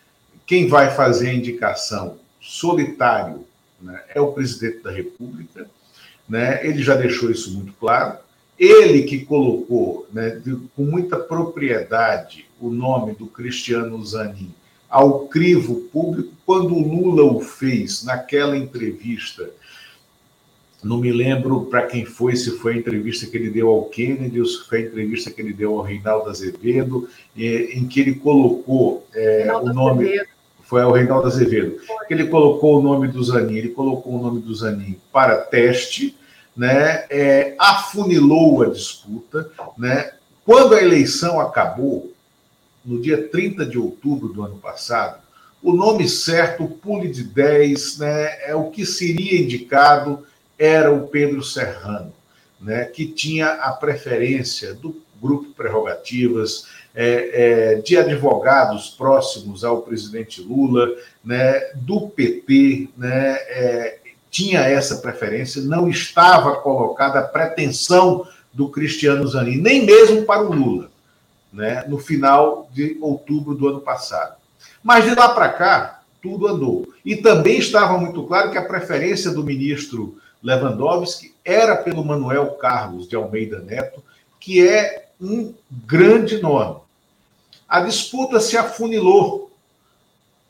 quem 0.46 0.68
vai 0.68 0.94
fazer 0.94 1.30
a 1.30 1.34
indicação 1.34 2.18
solitário 2.38 3.46
né, 3.80 4.02
é 4.14 4.20
o 4.20 4.32
presidente 4.32 4.82
da 4.82 4.90
República, 4.90 5.66
né? 6.28 6.66
Ele 6.66 6.82
já 6.82 6.94
deixou 6.94 7.30
isso 7.30 7.54
muito 7.54 7.72
claro. 7.72 8.18
Ele 8.58 9.02
que 9.04 9.24
colocou, 9.24 10.06
né, 10.12 10.30
de, 10.30 10.54
com 10.76 10.84
muita 10.84 11.18
propriedade, 11.18 12.46
o 12.60 12.70
nome 12.70 13.14
do 13.14 13.26
Cristiano 13.26 14.04
Zanin 14.04 14.54
ao 14.94 15.26
crivo 15.26 15.88
público 15.92 16.32
quando 16.46 16.72
o 16.72 16.88
Lula 16.88 17.24
o 17.24 17.40
fez 17.40 18.04
naquela 18.04 18.56
entrevista 18.56 19.50
não 20.84 20.98
me 20.98 21.10
lembro 21.10 21.62
para 21.64 21.86
quem 21.86 22.04
foi, 22.04 22.36
se 22.36 22.58
foi 22.58 22.74
a 22.74 22.76
entrevista 22.76 23.26
que 23.26 23.36
ele 23.36 23.50
deu 23.50 23.70
ao 23.70 23.86
Kennedy 23.86 24.38
ou 24.38 24.46
se 24.46 24.68
foi 24.68 24.78
a 24.78 24.82
entrevista 24.82 25.30
que 25.30 25.40
ele 25.40 25.52
deu 25.52 25.78
ao 25.78 25.82
Reinaldo 25.82 26.28
Azevedo, 26.28 27.08
em 27.34 27.88
que 27.88 28.00
ele 28.00 28.16
colocou 28.16 29.06
é, 29.14 29.50
o 29.52 29.72
nome. 29.72 30.04
Azevedo. 30.04 30.28
Foi 30.62 30.82
ao 30.82 30.92
Reinaldo 30.92 31.26
Azevedo. 31.26 31.78
Foi. 31.86 32.06
Que 32.06 32.14
ele 32.14 32.26
colocou 32.26 32.78
o 32.78 32.82
nome 32.82 33.08
do 33.08 33.24
Zanin, 33.24 33.56
ele 33.56 33.70
colocou 33.70 34.14
o 34.14 34.22
nome 34.22 34.40
do 34.40 34.54
Zanin 34.54 34.96
para 35.10 35.38
teste, 35.38 36.16
né, 36.54 37.06
é, 37.08 37.54
afunilou 37.58 38.62
a 38.62 38.66
disputa. 38.66 39.50
Né, 39.78 40.12
quando 40.44 40.74
a 40.74 40.82
eleição 40.82 41.40
acabou, 41.40 42.13
no 42.84 43.00
dia 43.00 43.28
30 43.28 43.64
de 43.64 43.78
outubro 43.78 44.28
do 44.28 44.42
ano 44.42 44.58
passado, 44.58 45.22
o 45.62 45.72
nome 45.72 46.06
certo, 46.08 46.64
o 46.64 46.68
pule 46.68 47.08
de 47.08 47.24
10, 47.24 47.98
né, 47.98 48.48
é 48.48 48.54
o 48.54 48.70
que 48.70 48.84
seria 48.84 49.40
indicado 49.40 50.26
era 50.58 50.92
o 50.92 51.08
Pedro 51.08 51.42
Serrano, 51.42 52.12
né, 52.60 52.84
que 52.84 53.06
tinha 53.06 53.48
a 53.48 53.72
preferência 53.72 54.74
do 54.74 55.02
grupo 55.20 55.54
Prerrogativas, 55.54 56.66
é, 56.94 57.30
é, 57.32 57.74
de 57.76 57.96
advogados 57.96 58.90
próximos 58.90 59.64
ao 59.64 59.82
presidente 59.82 60.42
Lula, 60.42 60.88
né, 61.24 61.60
do 61.76 62.08
PT, 62.08 62.90
né, 62.96 63.32
é, 63.48 63.98
tinha 64.30 64.60
essa 64.60 64.96
preferência, 64.96 65.62
não 65.62 65.88
estava 65.88 66.56
colocada 66.56 67.20
a 67.20 67.24
pretensão 67.24 68.26
do 68.52 68.68
Cristiano 68.68 69.26
Zanin, 69.26 69.56
nem 69.56 69.86
mesmo 69.86 70.24
para 70.24 70.42
o 70.42 70.52
Lula, 70.52 70.90
né, 71.54 71.84
no 71.86 71.98
final 71.98 72.68
de 72.72 72.98
outubro 73.00 73.54
do 73.54 73.68
ano 73.68 73.80
passado. 73.80 74.36
Mas 74.82 75.04
de 75.04 75.14
lá 75.14 75.28
para 75.28 75.48
cá, 75.50 76.02
tudo 76.20 76.48
andou. 76.48 76.92
E 77.04 77.16
também 77.16 77.58
estava 77.58 77.96
muito 77.96 78.24
claro 78.24 78.50
que 78.50 78.58
a 78.58 78.64
preferência 78.64 79.30
do 79.30 79.44
ministro 79.44 80.18
Lewandowski 80.42 81.32
era 81.44 81.76
pelo 81.76 82.04
Manuel 82.04 82.52
Carlos 82.52 83.08
de 83.08 83.14
Almeida 83.14 83.60
Neto, 83.60 84.02
que 84.40 84.66
é 84.66 85.08
um 85.20 85.54
grande 85.70 86.42
nome. 86.42 86.80
A 87.68 87.80
disputa 87.80 88.40
se 88.40 88.56
afunilou. 88.56 89.50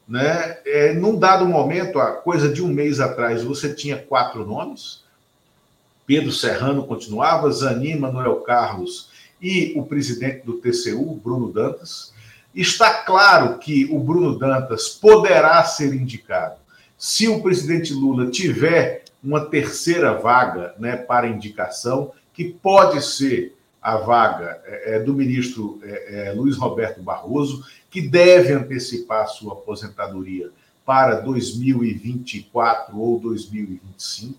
Né? 0.09 0.59
É, 0.66 0.93
num 0.94 1.18
dado 1.18 1.47
momento, 1.47 1.98
a 1.98 2.12
coisa 2.12 2.52
de 2.52 2.62
um 2.62 2.68
mês 2.68 2.98
atrás, 2.98 3.43
você 3.43 3.72
tinha 3.74 3.97
quatro 3.97 4.44
nomes. 4.44 5.05
Pedro 6.06 6.32
Serrano 6.32 6.86
continuava, 6.86 7.51
Zanin, 7.51 7.97
Manuel 7.97 8.36
Carlos 8.36 9.14
e 9.45 9.75
o 9.77 9.85
presidente 9.85 10.47
do 10.47 10.55
TCU, 10.55 11.21
Bruno 11.23 11.53
Dantas. 11.53 12.15
Está 12.55 13.03
claro 13.03 13.59
que 13.59 13.85
o 13.91 13.99
Bruno 14.01 14.39
Dantas 14.39 14.89
poderá 14.89 15.62
ser 15.65 15.93
indicado 15.93 16.65
se 16.97 17.29
o 17.29 17.43
presidente 17.43 17.93
Lula 17.93 18.31
tiver 18.31 19.05
uma 19.23 19.45
terceira 19.45 20.15
vaga 20.15 20.75
né, 20.79 20.97
para 20.97 21.29
indicação, 21.29 22.12
que 22.33 22.45
pode 22.45 23.05
ser 23.05 23.55
a 23.83 23.99
vaga 23.99 24.62
é, 24.65 24.97
é 24.97 24.99
do 25.01 25.12
ministro 25.12 25.79
é, 25.83 26.29
é, 26.29 26.33
Luiz 26.33 26.57
Roberto 26.57 27.03
Barroso, 27.03 27.62
que 27.91 28.01
deve 28.01 28.55
antecipar 28.55 29.29
sua 29.29 29.53
aposentadoria 29.53 30.51
para 30.87 31.16
2024 31.21 32.99
ou 32.99 33.21
2025. 33.21 34.39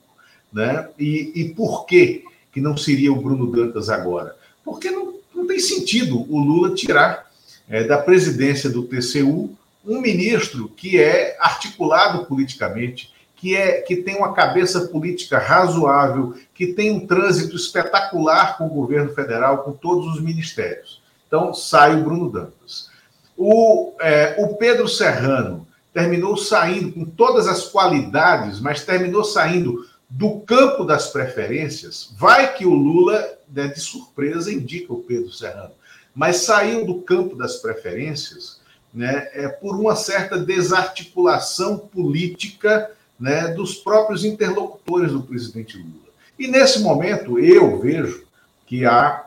Né? 0.52 0.90
E, 0.98 1.32
e 1.36 1.54
por 1.54 1.86
que, 1.86 2.24
que 2.52 2.60
não 2.60 2.76
seria 2.76 3.14
o 3.14 3.22
Bruno 3.22 3.52
Dantas 3.52 3.90
agora? 3.90 4.36
Porque 4.66 4.90
não, 4.90 5.14
não 5.34 5.46
tem 5.46 5.60
sentido 5.60 6.26
o 6.30 6.40
Lula 6.40 6.74
tirar 6.74 7.32
é, 7.70 7.84
da 7.84 8.00
presidência 8.00 8.70
do 8.70 8.84
TCU 8.84 9.56
um 9.86 10.02
ministro 10.02 10.68
que 10.70 11.00
é 11.00 11.38
articulado 11.40 12.26
politicamente, 12.26 13.14
que, 13.36 13.56
é, 13.56 13.82
que 13.82 13.98
tem 13.98 14.18
uma 14.18 14.34
cabeça 14.34 14.88
política 14.88 15.38
razoável, 15.38 16.34
que 16.56 16.68
tem 16.68 16.90
um 16.90 17.06
trânsito 17.06 17.56
espetacular 17.56 18.58
com 18.58 18.66
o 18.66 18.70
governo 18.70 19.14
federal, 19.14 19.60
com 19.60 19.72
todos 19.72 20.16
os 20.16 20.22
ministérios. 20.22 21.02
Então, 21.28 21.54
sai 21.54 21.96
o 21.96 22.04
Bruno 22.04 22.32
Dantas. 22.32 22.90
O, 23.38 23.94
é, 24.00 24.36
o 24.40 24.56
Pedro 24.56 24.88
Serrano 24.88 25.68
terminou 25.94 26.36
saindo 26.38 26.92
com 26.92 27.06
todas 27.06 27.48
as 27.48 27.66
qualidades, 27.66 28.60
mas 28.60 28.84
terminou 28.84 29.24
saindo 29.24 29.86
do 30.10 30.40
campo 30.42 30.86
das 30.86 31.08
preferências. 31.10 32.14
Vai 32.18 32.54
que 32.54 32.66
o 32.66 32.74
Lula, 32.74 33.38
né, 33.52 33.68
de 33.68 33.80
surpresa, 33.80 34.52
indica 34.52 34.94
o 34.94 35.02
Pedro 35.02 35.32
Serrano, 35.32 35.72
mas 36.14 36.38
saiu 36.38 36.86
do 36.86 37.02
campo 37.02 37.36
das 37.36 37.58
preferências 37.58 38.60
né, 38.94 39.30
é, 39.34 39.48
por 39.48 39.76
uma 39.76 39.96
certa 39.96 40.38
desarticulação 40.38 41.78
política 41.78 42.92
né, 43.20 43.50
dos 43.50 43.76
próprios 43.76 44.24
interlocutores 44.24 45.12
do 45.12 45.22
presidente 45.22 45.78
Lula. 45.78 46.06
E 46.40 46.48
nesse 46.48 46.80
momento 46.80 47.40
eu 47.40 47.80
vejo 47.80 48.26
que 48.66 48.86
há 48.86 49.26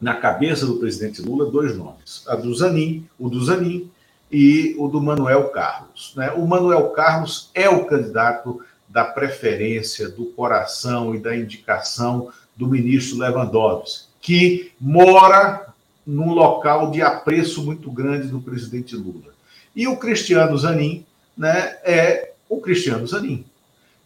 na 0.00 0.14
cabeça 0.14 0.66
do 0.66 0.76
presidente 0.76 1.22
Lula 1.22 1.50
dois 1.50 1.76
nomes: 1.76 2.24
a 2.26 2.34
do 2.34 2.54
Zanin, 2.54 3.06
o 3.18 3.28
do 3.28 3.42
Zanin 3.44 3.90
e 4.30 4.74
o 4.78 4.88
do 4.88 5.00
Manuel 5.00 5.48
Carlos. 5.50 6.12
Né? 6.16 6.30
O 6.32 6.46
Manuel 6.46 6.88
Carlos 6.90 7.50
é 7.54 7.68
o 7.68 7.84
candidato 7.84 8.60
da 8.92 9.04
preferência, 9.04 10.08
do 10.08 10.26
coração 10.26 11.14
e 11.14 11.18
da 11.18 11.34
indicação 11.34 12.30
do 12.54 12.68
ministro 12.68 13.18
Lewandowski, 13.18 14.08
que 14.20 14.72
mora 14.78 15.72
num 16.06 16.32
local 16.32 16.90
de 16.90 17.00
apreço 17.00 17.64
muito 17.64 17.90
grande 17.90 18.28
do 18.28 18.40
presidente 18.40 18.94
Lula. 18.94 19.32
E 19.74 19.88
o 19.88 19.96
Cristiano 19.96 20.56
Zanin 20.58 21.06
né, 21.36 21.78
é 21.82 22.32
o 22.48 22.60
Cristiano 22.60 23.06
Zanin. 23.06 23.46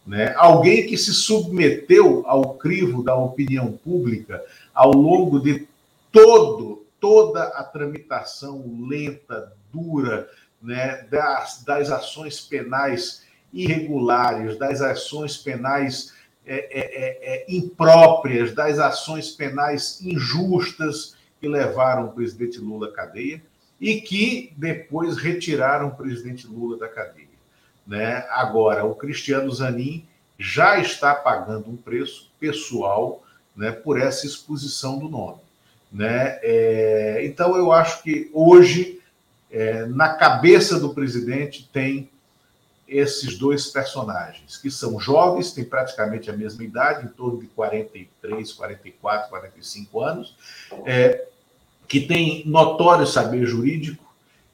Né? 0.05 0.33
Alguém 0.37 0.87
que 0.87 0.97
se 0.97 1.13
submeteu 1.13 2.23
ao 2.25 2.53
crivo 2.53 3.03
da 3.03 3.15
opinião 3.15 3.73
pública 3.73 4.41
ao 4.73 4.93
longo 4.93 5.37
de 5.41 5.67
todo, 6.13 6.85
toda 6.97 7.43
a 7.43 7.63
tramitação 7.63 8.63
lenta, 8.87 9.51
dura, 9.73 10.29
né, 10.61 11.05
das, 11.11 11.63
das 11.63 11.91
ações 11.91 12.39
penais 12.39 13.26
irregulares, 13.53 14.57
das 14.57 14.81
ações 14.81 15.37
penais 15.37 16.13
é, 16.45 16.55
é, 16.55 16.79
é, 16.79 17.35
é 17.35 17.45
impróprias, 17.49 18.53
das 18.53 18.79
ações 18.79 19.31
penais 19.31 20.01
injustas 20.01 21.15
que 21.39 21.47
levaram 21.47 22.05
o 22.05 22.11
presidente 22.11 22.59
Lula 22.59 22.87
à 22.87 22.91
cadeia 22.91 23.41
e 23.79 24.01
que 24.01 24.53
depois 24.57 25.17
retiraram 25.17 25.89
o 25.89 25.95
presidente 25.95 26.47
Lula 26.47 26.77
da 26.77 26.87
cadeia. 26.87 27.27
Né? 27.85 28.25
Agora, 28.29 28.85
o 28.85 28.95
Cristiano 28.95 29.51
Zanin 29.51 30.05
já 30.37 30.79
está 30.79 31.15
pagando 31.15 31.69
um 31.69 31.77
preço 31.77 32.31
pessoal 32.39 33.23
né, 33.55 33.71
por 33.71 33.99
essa 33.99 34.25
exposição 34.25 34.99
do 34.99 35.07
nome. 35.07 35.39
Né? 35.91 36.39
É, 36.41 37.21
então, 37.25 37.55
eu 37.55 37.71
acho 37.71 38.03
que 38.03 38.29
hoje, 38.33 38.99
é, 39.49 39.85
na 39.85 40.09
cabeça 40.09 40.79
do 40.79 40.93
presidente, 40.93 41.69
tem 41.71 42.09
esses 42.87 43.37
dois 43.37 43.67
personagens, 43.67 44.57
que 44.57 44.71
são 44.71 44.99
jovens, 44.99 45.51
têm 45.51 45.65
praticamente 45.65 46.29
a 46.29 46.33
mesma 46.37 46.63
idade, 46.63 47.05
em 47.05 47.09
torno 47.09 47.39
de 47.39 47.47
43, 47.47 48.53
44, 48.53 49.29
45 49.29 50.01
anos, 50.01 50.35
é, 50.85 51.27
que 51.87 52.01
têm 52.01 52.43
notório 52.45 53.05
saber 53.05 53.45
jurídico, 53.45 54.05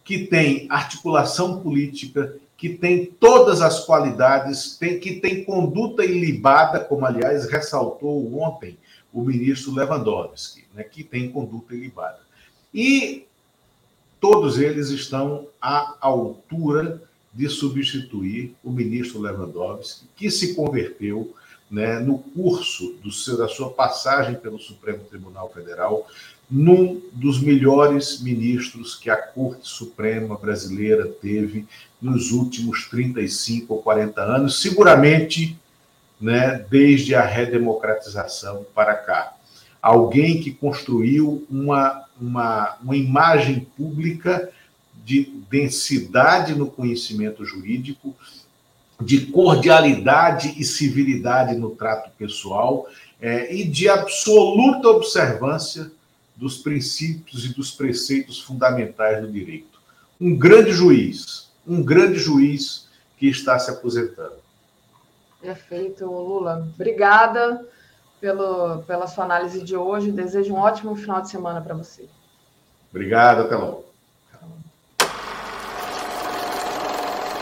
que 0.04 0.26
têm 0.26 0.68
articulação 0.70 1.62
política, 1.62 2.36
que 2.58 2.70
tem 2.70 3.06
todas 3.06 3.62
as 3.62 3.86
qualidades, 3.86 4.78
tem, 4.78 5.00
que 5.00 5.20
tem 5.20 5.44
conduta 5.44 6.04
ilibada, 6.04 6.80
como 6.80 7.06
aliás 7.06 7.50
ressaltou 7.50 8.40
ontem 8.40 8.78
o 9.12 9.22
ministro 9.22 9.74
Lewandowski, 9.74 10.66
né, 10.74 10.84
que 10.84 11.04
tem 11.04 11.32
conduta 11.32 11.76
ilibada. 11.76 12.20
E 12.74 13.28
todos 14.20 14.58
eles 14.58 14.90
estão 14.90 15.48
à 15.62 15.98
altura 16.02 17.02
de 17.34 17.50
substituir 17.50 18.56
o 18.64 18.72
ministro 18.72 19.20
Lewandowski, 19.20 20.06
que 20.16 20.30
se 20.30 20.54
converteu 20.54 21.34
né, 21.70 22.00
no 22.00 22.20
curso 22.20 22.96
seu, 23.12 23.38
da 23.38 23.48
sua 23.48 23.72
passagem 23.72 24.36
pelo 24.36 24.60
Supremo 24.60 25.00
Tribunal 25.06 25.52
Federal 25.52 26.08
num 26.50 27.02
dos 27.14 27.42
melhores 27.42 28.22
ministros 28.22 28.96
que 28.96 29.10
a 29.10 29.16
Corte 29.16 29.68
Suprema 29.68 30.38
brasileira 30.38 31.08
teve 31.08 31.66
nos 32.00 32.32
últimos 32.32 32.88
35 32.90 33.74
ou 33.74 33.82
40 33.82 34.22
anos, 34.22 34.62
seguramente 34.62 35.58
né, 36.22 36.64
desde 36.70 37.16
a 37.16 37.26
redemocratização 37.26 38.66
para 38.76 38.94
cá. 38.94 39.34
Alguém 39.82 40.42
que 40.42 40.52
construiu 40.52 41.46
uma 41.50 42.04
uma, 42.20 42.78
uma 42.82 42.96
imagem 42.96 43.68
pública 43.76 44.50
de 45.04 45.44
densidade 45.50 46.56
no 46.56 46.68
conhecimento 46.68 47.44
jurídico, 47.44 48.16
de 49.02 49.28
cordialidade 49.28 50.54
e 50.58 50.64
civilidade 50.64 51.56
no 51.56 51.72
trato 51.72 52.10
pessoal 52.18 52.88
é, 53.20 53.54
e 53.54 53.66
de 53.66 53.90
absoluta 53.90 54.88
observância 54.88 55.92
dos 56.36 56.58
princípios 56.58 57.46
e 57.46 57.54
dos 57.54 57.72
preceitos 57.72 58.40
fundamentais 58.40 59.22
do 59.22 59.32
direito. 59.32 59.80
Um 60.20 60.38
grande 60.38 60.72
juiz, 60.72 61.52
um 61.68 61.84
grande 61.84 62.18
juiz 62.18 62.88
que 63.18 63.28
está 63.28 63.60
se 63.60 63.70
aposentando. 63.70 64.36
Perfeito, 65.42 66.06
Lula. 66.06 66.70
Obrigada 66.74 67.66
pelo, 68.22 68.84
pela 68.84 69.08
sua 69.08 69.26
análise 69.26 69.62
de 69.62 69.76
hoje. 69.76 70.12
Desejo 70.12 70.54
um 70.54 70.58
ótimo 70.58 70.96
final 70.96 71.22
de 71.22 71.30
semana 71.30 71.60
para 71.60 71.76
você. 71.76 72.08
Obrigado, 72.90 73.42
até 73.42 73.56
logo. 73.56 73.93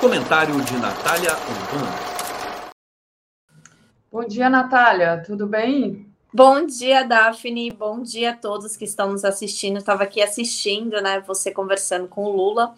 Comentário 0.02 0.60
de 0.62 0.78
Natália 0.80 1.30
Umbum. 1.30 2.72
Bom 4.12 4.28
dia, 4.28 4.50
Natália. 4.50 5.22
Tudo 5.24 5.46
bem? 5.46 6.08
Bom 6.34 6.66
dia, 6.66 7.04
Daphne. 7.04 7.70
Bom 7.70 8.02
dia 8.02 8.32
a 8.32 8.36
todos 8.36 8.76
que 8.76 8.84
estão 8.84 9.12
nos 9.12 9.24
assistindo. 9.24 9.78
Estava 9.78 10.02
aqui 10.02 10.20
assistindo, 10.20 11.00
né? 11.04 11.22
Você 11.28 11.52
conversando 11.52 12.08
com 12.08 12.24
o 12.24 12.36
Lula. 12.36 12.74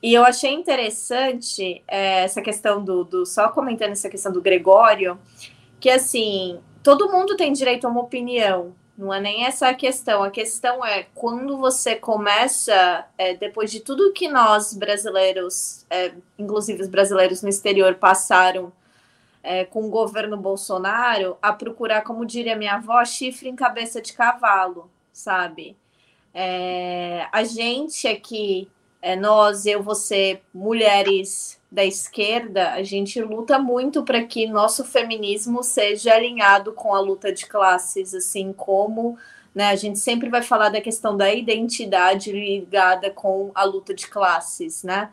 E 0.00 0.14
eu 0.14 0.24
achei 0.24 0.52
interessante 0.52 1.82
é, 1.88 2.22
essa 2.22 2.40
questão 2.40 2.84
do, 2.84 3.02
do. 3.02 3.26
Só 3.26 3.48
comentando 3.48 3.90
essa 3.90 4.08
questão 4.08 4.30
do 4.30 4.40
Gregório, 4.40 5.18
que 5.80 5.90
assim, 5.90 6.60
todo 6.84 7.10
mundo 7.10 7.36
tem 7.36 7.52
direito 7.52 7.84
a 7.84 7.90
uma 7.90 8.02
opinião, 8.02 8.72
não 8.96 9.12
é 9.12 9.20
nem 9.20 9.44
essa 9.44 9.68
a 9.68 9.74
questão. 9.74 10.22
A 10.22 10.30
questão 10.30 10.84
é 10.84 11.06
quando 11.14 11.58
você 11.58 11.96
começa, 11.96 13.06
é, 13.18 13.34
depois 13.34 13.70
de 13.70 13.80
tudo 13.80 14.12
que 14.12 14.28
nós 14.28 14.72
brasileiros, 14.72 15.84
é, 15.90 16.12
inclusive 16.38 16.82
os 16.82 16.88
brasileiros 16.88 17.42
no 17.42 17.48
exterior, 17.48 17.94
passaram 17.96 18.72
é, 19.42 19.64
com 19.64 19.84
o 19.84 19.90
governo 19.90 20.36
Bolsonaro, 20.36 21.36
a 21.42 21.52
procurar, 21.52 22.02
como 22.02 22.24
diria 22.24 22.56
minha 22.56 22.74
avó, 22.74 23.04
chifre 23.04 23.48
em 23.48 23.56
cabeça 23.56 24.00
de 24.00 24.12
cavalo, 24.12 24.90
sabe? 25.12 25.76
É, 26.32 27.28
a 27.30 27.44
gente 27.44 28.08
aqui, 28.08 28.70
é, 29.02 29.14
nós, 29.16 29.66
eu, 29.66 29.82
você, 29.82 30.40
mulheres 30.52 31.60
da 31.74 31.84
esquerda, 31.84 32.70
a 32.70 32.84
gente 32.84 33.20
luta 33.20 33.58
muito 33.58 34.04
para 34.04 34.22
que 34.22 34.46
nosso 34.46 34.84
feminismo 34.84 35.64
seja 35.64 36.14
alinhado 36.14 36.72
com 36.72 36.94
a 36.94 37.00
luta 37.00 37.32
de 37.32 37.46
classes, 37.46 38.14
assim 38.14 38.52
como 38.52 39.18
né, 39.52 39.70
a 39.70 39.74
gente 39.74 39.98
sempre 39.98 40.28
vai 40.28 40.40
falar 40.40 40.68
da 40.68 40.80
questão 40.80 41.16
da 41.16 41.34
identidade 41.34 42.30
ligada 42.30 43.10
com 43.10 43.50
a 43.56 43.64
luta 43.64 43.92
de 43.92 44.06
classes, 44.06 44.84
né? 44.84 45.10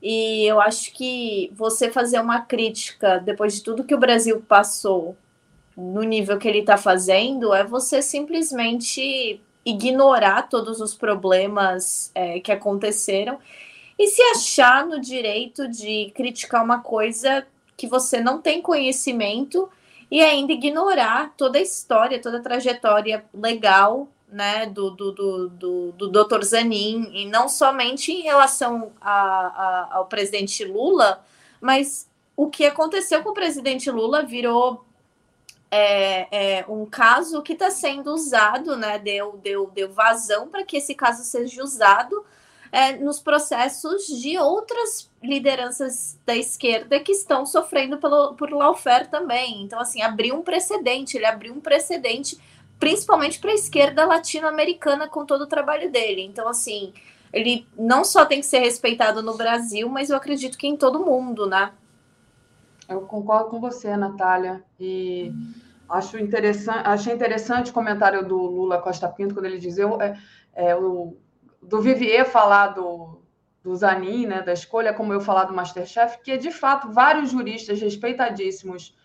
E 0.00 0.44
eu 0.46 0.60
acho 0.60 0.92
que 0.92 1.52
você 1.56 1.90
fazer 1.90 2.20
uma 2.20 2.40
crítica 2.40 3.18
depois 3.18 3.54
de 3.54 3.62
tudo 3.64 3.84
que 3.84 3.94
o 3.94 3.98
Brasil 3.98 4.40
passou, 4.48 5.16
no 5.76 6.02
nível 6.04 6.38
que 6.38 6.46
ele 6.46 6.60
está 6.60 6.76
fazendo, 6.76 7.52
é 7.52 7.64
você 7.64 8.00
simplesmente 8.00 9.40
ignorar 9.64 10.48
todos 10.48 10.80
os 10.80 10.94
problemas 10.94 12.12
é, 12.14 12.38
que 12.38 12.52
aconteceram 12.52 13.38
e 14.00 14.06
se 14.06 14.22
achar 14.22 14.86
no 14.86 14.98
direito 14.98 15.68
de 15.68 16.10
criticar 16.14 16.64
uma 16.64 16.80
coisa 16.80 17.46
que 17.76 17.86
você 17.86 18.18
não 18.18 18.40
tem 18.40 18.62
conhecimento 18.62 19.68
e 20.10 20.22
ainda 20.22 20.54
ignorar 20.54 21.34
toda 21.36 21.58
a 21.58 21.60
história, 21.60 22.18
toda 22.18 22.38
a 22.38 22.42
trajetória 22.42 23.26
legal 23.34 24.08
né, 24.26 24.64
do, 24.64 24.90
do, 24.90 25.12
do, 25.12 25.48
do, 25.50 25.92
do 25.92 26.08
Dr. 26.08 26.42
Zanin, 26.42 27.10
e 27.12 27.26
não 27.26 27.46
somente 27.46 28.10
em 28.10 28.22
relação 28.22 28.90
a, 29.02 29.12
a, 29.12 29.88
ao 29.96 30.06
presidente 30.06 30.64
Lula, 30.64 31.22
mas 31.60 32.08
o 32.34 32.48
que 32.48 32.64
aconteceu 32.64 33.22
com 33.22 33.30
o 33.30 33.34
presidente 33.34 33.90
Lula 33.90 34.22
virou 34.22 34.82
é, 35.70 36.60
é, 36.60 36.64
um 36.66 36.86
caso 36.86 37.42
que 37.42 37.52
está 37.52 37.70
sendo 37.70 38.14
usado, 38.14 38.78
né, 38.78 38.98
deu, 38.98 39.38
deu, 39.42 39.70
deu 39.74 39.92
vazão 39.92 40.48
para 40.48 40.64
que 40.64 40.78
esse 40.78 40.94
caso 40.94 41.22
seja 41.22 41.62
usado 41.62 42.24
é, 42.72 42.96
nos 42.96 43.20
processos 43.20 44.06
de 44.06 44.38
outras 44.38 45.10
lideranças 45.22 46.18
da 46.24 46.36
esquerda 46.36 47.00
que 47.00 47.12
estão 47.12 47.44
sofrendo 47.44 47.98
pelo, 47.98 48.34
por 48.34 48.50
lawfare 48.50 49.08
também. 49.08 49.62
Então, 49.62 49.80
assim, 49.80 50.02
abriu 50.02 50.36
um 50.36 50.42
precedente, 50.42 51.16
ele 51.16 51.26
abriu 51.26 51.52
um 51.52 51.60
precedente 51.60 52.38
principalmente 52.78 53.38
para 53.38 53.50
a 53.50 53.54
esquerda 53.54 54.06
latino-americana 54.06 55.06
com 55.06 55.26
todo 55.26 55.42
o 55.42 55.46
trabalho 55.46 55.92
dele. 55.92 56.22
Então, 56.22 56.48
assim, 56.48 56.94
ele 57.30 57.66
não 57.78 58.02
só 58.02 58.24
tem 58.24 58.40
que 58.40 58.46
ser 58.46 58.60
respeitado 58.60 59.22
no 59.22 59.36
Brasil, 59.36 59.86
mas 59.88 60.08
eu 60.08 60.16
acredito 60.16 60.56
que 60.56 60.66
em 60.66 60.76
todo 60.76 61.04
mundo, 61.04 61.46
né? 61.46 61.72
Eu 62.88 63.02
concordo 63.02 63.50
com 63.50 63.60
você, 63.60 63.94
Natália. 63.96 64.64
E 64.80 65.30
acho 65.88 66.18
interessante, 66.18 66.88
achei 66.88 67.14
interessante 67.14 67.70
o 67.70 67.74
comentário 67.74 68.26
do 68.26 68.36
Lula 68.36 68.80
Costa 68.80 69.08
Pinto 69.08 69.34
quando 69.34 69.46
ele 69.46 69.58
diz 69.58 69.76
eu, 69.76 70.00
é, 70.00 70.18
é, 70.54 70.74
o 70.74 71.14
do 71.62 71.80
Vivier 71.80 72.26
falar 72.26 72.68
do, 72.68 73.22
do 73.62 73.74
Zanin, 73.74 74.26
né, 74.26 74.42
da 74.42 74.52
escolha, 74.52 74.94
como 74.94 75.12
eu 75.12 75.20
falar 75.20 75.44
do 75.44 75.54
Masterchef, 75.54 76.18
que 76.22 76.36
de 76.36 76.50
fato 76.50 76.92
vários 76.92 77.30
juristas 77.30 77.80
respeitadíssimos 77.80 78.96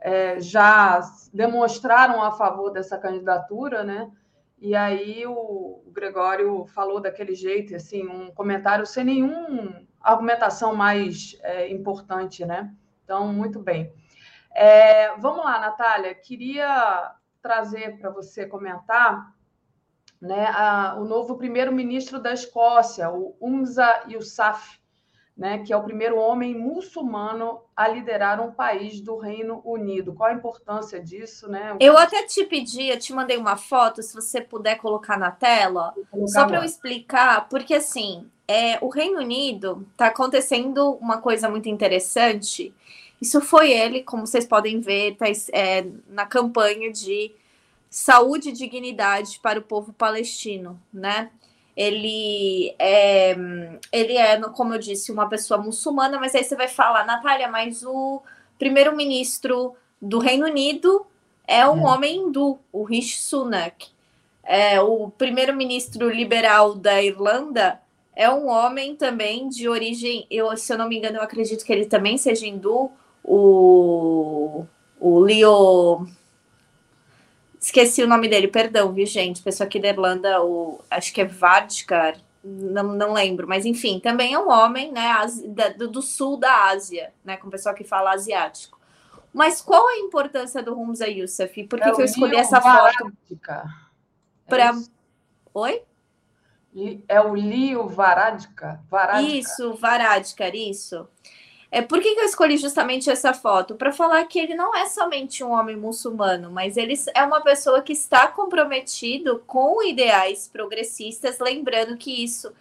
é, 0.00 0.40
já 0.40 1.00
demonstraram 1.32 2.22
a 2.22 2.32
favor 2.32 2.70
dessa 2.70 2.98
candidatura, 2.98 3.84
né? 3.84 4.10
E 4.58 4.74
aí 4.74 5.24
o, 5.26 5.82
Gregório 5.92 6.64
falou 6.66 7.00
daquele 7.00 7.34
jeito, 7.34 7.74
assim, 7.74 8.06
um 8.06 8.30
comentário 8.32 8.86
sem 8.86 9.04
nenhuma 9.04 9.82
argumentação 10.00 10.74
mais 10.74 11.36
é, 11.42 11.68
importante, 11.68 12.44
né? 12.44 12.72
Então, 13.04 13.32
muito 13.32 13.60
bem. 13.60 13.92
É, 14.54 15.16
vamos 15.16 15.44
lá, 15.44 15.58
Natália, 15.58 16.14
queria 16.14 17.12
trazer 17.40 17.98
para 17.98 18.10
você 18.10 18.46
comentar 18.46 19.32
né, 20.22 20.46
a, 20.46 20.94
o 21.00 21.04
novo 21.04 21.36
primeiro-ministro 21.36 22.20
da 22.20 22.32
Escócia, 22.32 23.10
o 23.10 23.34
Umza 23.40 24.04
Yousaf, 24.08 24.78
né, 25.36 25.58
que 25.58 25.72
é 25.72 25.76
o 25.76 25.82
primeiro 25.82 26.16
homem 26.16 26.54
muçulmano 26.54 27.60
a 27.74 27.88
liderar 27.88 28.40
um 28.40 28.52
país 28.52 29.00
do 29.00 29.16
Reino 29.16 29.60
Unido. 29.64 30.12
Qual 30.12 30.30
a 30.30 30.34
importância 30.34 31.00
disso, 31.00 31.48
né? 31.48 31.74
Eu 31.80 31.98
até 31.98 32.22
te 32.22 32.44
pedi, 32.44 32.88
eu 32.88 32.98
te 32.98 33.12
mandei 33.12 33.36
uma 33.36 33.56
foto, 33.56 34.00
se 34.00 34.14
você 34.14 34.40
puder 34.40 34.76
colocar 34.76 35.18
na 35.18 35.32
tela, 35.32 35.92
só 36.28 36.46
para 36.46 36.58
eu 36.58 36.64
explicar, 36.64 37.48
porque 37.48 37.74
assim, 37.74 38.30
é, 38.46 38.78
o 38.80 38.88
Reino 38.88 39.18
Unido 39.18 39.84
está 39.90 40.06
acontecendo 40.06 40.92
uma 41.00 41.18
coisa 41.18 41.48
muito 41.48 41.68
interessante. 41.68 42.72
Isso 43.20 43.40
foi 43.40 43.72
ele, 43.72 44.02
como 44.02 44.26
vocês 44.26 44.46
podem 44.46 44.80
ver, 44.80 45.16
tá, 45.16 45.26
é, 45.52 45.84
na 46.08 46.26
campanha 46.26 46.92
de 46.92 47.32
saúde 47.92 48.48
e 48.48 48.52
dignidade 48.52 49.38
para 49.38 49.58
o 49.58 49.62
povo 49.62 49.92
palestino, 49.92 50.80
né? 50.90 51.30
Ele 51.76 52.74
é, 52.78 53.36
ele 53.92 54.16
é, 54.16 54.40
como 54.40 54.72
eu 54.72 54.78
disse, 54.78 55.12
uma 55.12 55.28
pessoa 55.28 55.60
muçulmana, 55.60 56.18
mas 56.18 56.34
aí 56.34 56.42
você 56.42 56.56
vai 56.56 56.68
falar, 56.68 57.04
Natália, 57.04 57.48
mas 57.48 57.84
o 57.84 58.22
primeiro-ministro 58.58 59.74
do 60.00 60.18
Reino 60.18 60.46
Unido 60.46 61.06
é 61.46 61.66
um 61.68 61.86
é. 61.86 61.90
homem 61.90 62.16
hindu, 62.16 62.58
o 62.72 62.82
Rishi 62.82 63.20
Sunak. 63.20 63.88
É, 64.42 64.80
o 64.80 65.10
primeiro-ministro 65.10 66.08
liberal 66.08 66.74
da 66.74 67.02
Irlanda 67.02 67.78
é 68.16 68.28
um 68.30 68.48
homem 68.48 68.96
também 68.96 69.50
de 69.50 69.68
origem, 69.68 70.26
eu, 70.30 70.56
se 70.56 70.72
eu 70.72 70.78
não 70.78 70.88
me 70.88 70.96
engano, 70.96 71.18
eu 71.18 71.22
acredito 71.22 71.64
que 71.64 71.72
ele 71.72 71.84
também 71.84 72.16
seja 72.16 72.46
hindu, 72.46 72.90
o, 73.22 74.64
o 74.98 75.18
Leo 75.20 76.06
Esqueci 77.62 78.02
o 78.02 78.08
nome 78.08 78.26
dele, 78.26 78.48
perdão, 78.48 78.92
viu, 78.92 79.06
gente? 79.06 79.40
Pessoa 79.40 79.68
aqui 79.68 79.78
da 79.78 79.86
Irlanda, 79.86 80.42
o, 80.42 80.80
acho 80.90 81.12
que 81.14 81.20
é 81.20 81.24
Vadkar, 81.24 82.16
não, 82.42 82.82
não 82.82 83.12
lembro, 83.12 83.46
mas 83.46 83.64
enfim, 83.64 84.00
também 84.00 84.34
é 84.34 84.38
um 84.38 84.50
homem, 84.50 84.90
né, 84.90 85.08
do, 85.78 85.88
do 85.88 86.02
sul 86.02 86.36
da 86.36 86.70
Ásia, 86.70 87.12
né, 87.24 87.36
com 87.36 87.48
pessoa 87.48 87.72
que 87.72 87.84
fala 87.84 88.10
asiático. 88.10 88.80
Mas 89.32 89.62
qual 89.62 89.88
a 89.88 89.98
importância 89.98 90.60
do 90.60 90.76
Humza 90.76 91.06
Youssef? 91.06 91.62
Por 91.68 91.80
que, 91.80 91.88
é 91.88 91.92
que 91.92 92.02
eu 92.02 92.04
escolhi 92.04 92.36
essa 92.36 92.60
foto? 92.60 93.12
Para. 94.46 94.64
É 94.64 94.72
Oi? 95.54 95.82
É 97.06 97.20
o 97.20 97.34
Lio 97.34 97.86
Varadkar. 97.86 98.82
Isso, 99.22 99.74
Varadkar, 99.74 100.54
isso. 100.54 101.06
É, 101.74 101.80
por 101.80 102.02
que, 102.02 102.14
que 102.14 102.20
eu 102.20 102.26
escolhi 102.26 102.58
justamente 102.58 103.08
essa 103.08 103.32
foto? 103.32 103.74
Para 103.76 103.90
falar 103.90 104.22
que 104.26 104.38
ele 104.38 104.54
não 104.54 104.76
é 104.76 104.84
somente 104.84 105.42
um 105.42 105.52
homem 105.52 105.74
muçulmano, 105.74 106.50
mas 106.50 106.76
ele 106.76 106.92
é 107.14 107.24
uma 107.24 107.40
pessoa 107.40 107.80
que 107.80 107.94
está 107.94 108.28
comprometido 108.28 109.42
com 109.46 109.82
ideais 109.82 110.46
progressistas, 110.46 111.38
lembrando 111.38 111.96
que 111.96 112.22
isso 112.22 112.52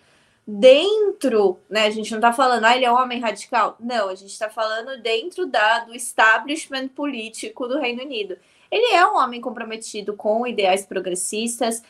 dentro, 0.47 1.59
né? 1.69 1.88
A 1.88 1.89
gente 1.89 2.09
não 2.11 2.19
está 2.19 2.31
falando, 2.31 2.63
ah, 2.63 2.73
ele 2.73 2.85
é 2.85 2.91
um 2.91 2.95
homem 2.95 3.19
radical. 3.19 3.75
Não, 3.81 4.07
a 4.07 4.15
gente 4.15 4.31
está 4.31 4.49
falando 4.49 5.01
dentro 5.01 5.45
da, 5.45 5.79
do 5.79 5.93
establishment 5.93 6.88
político 6.88 7.67
do 7.67 7.79
Reino 7.79 8.03
Unido. 8.03 8.38
Ele 8.71 8.95
é 8.95 9.05
um 9.05 9.17
homem 9.17 9.41
comprometido 9.41 10.13
com 10.13 10.47
ideais 10.47 10.85
progressistas, 10.85 11.83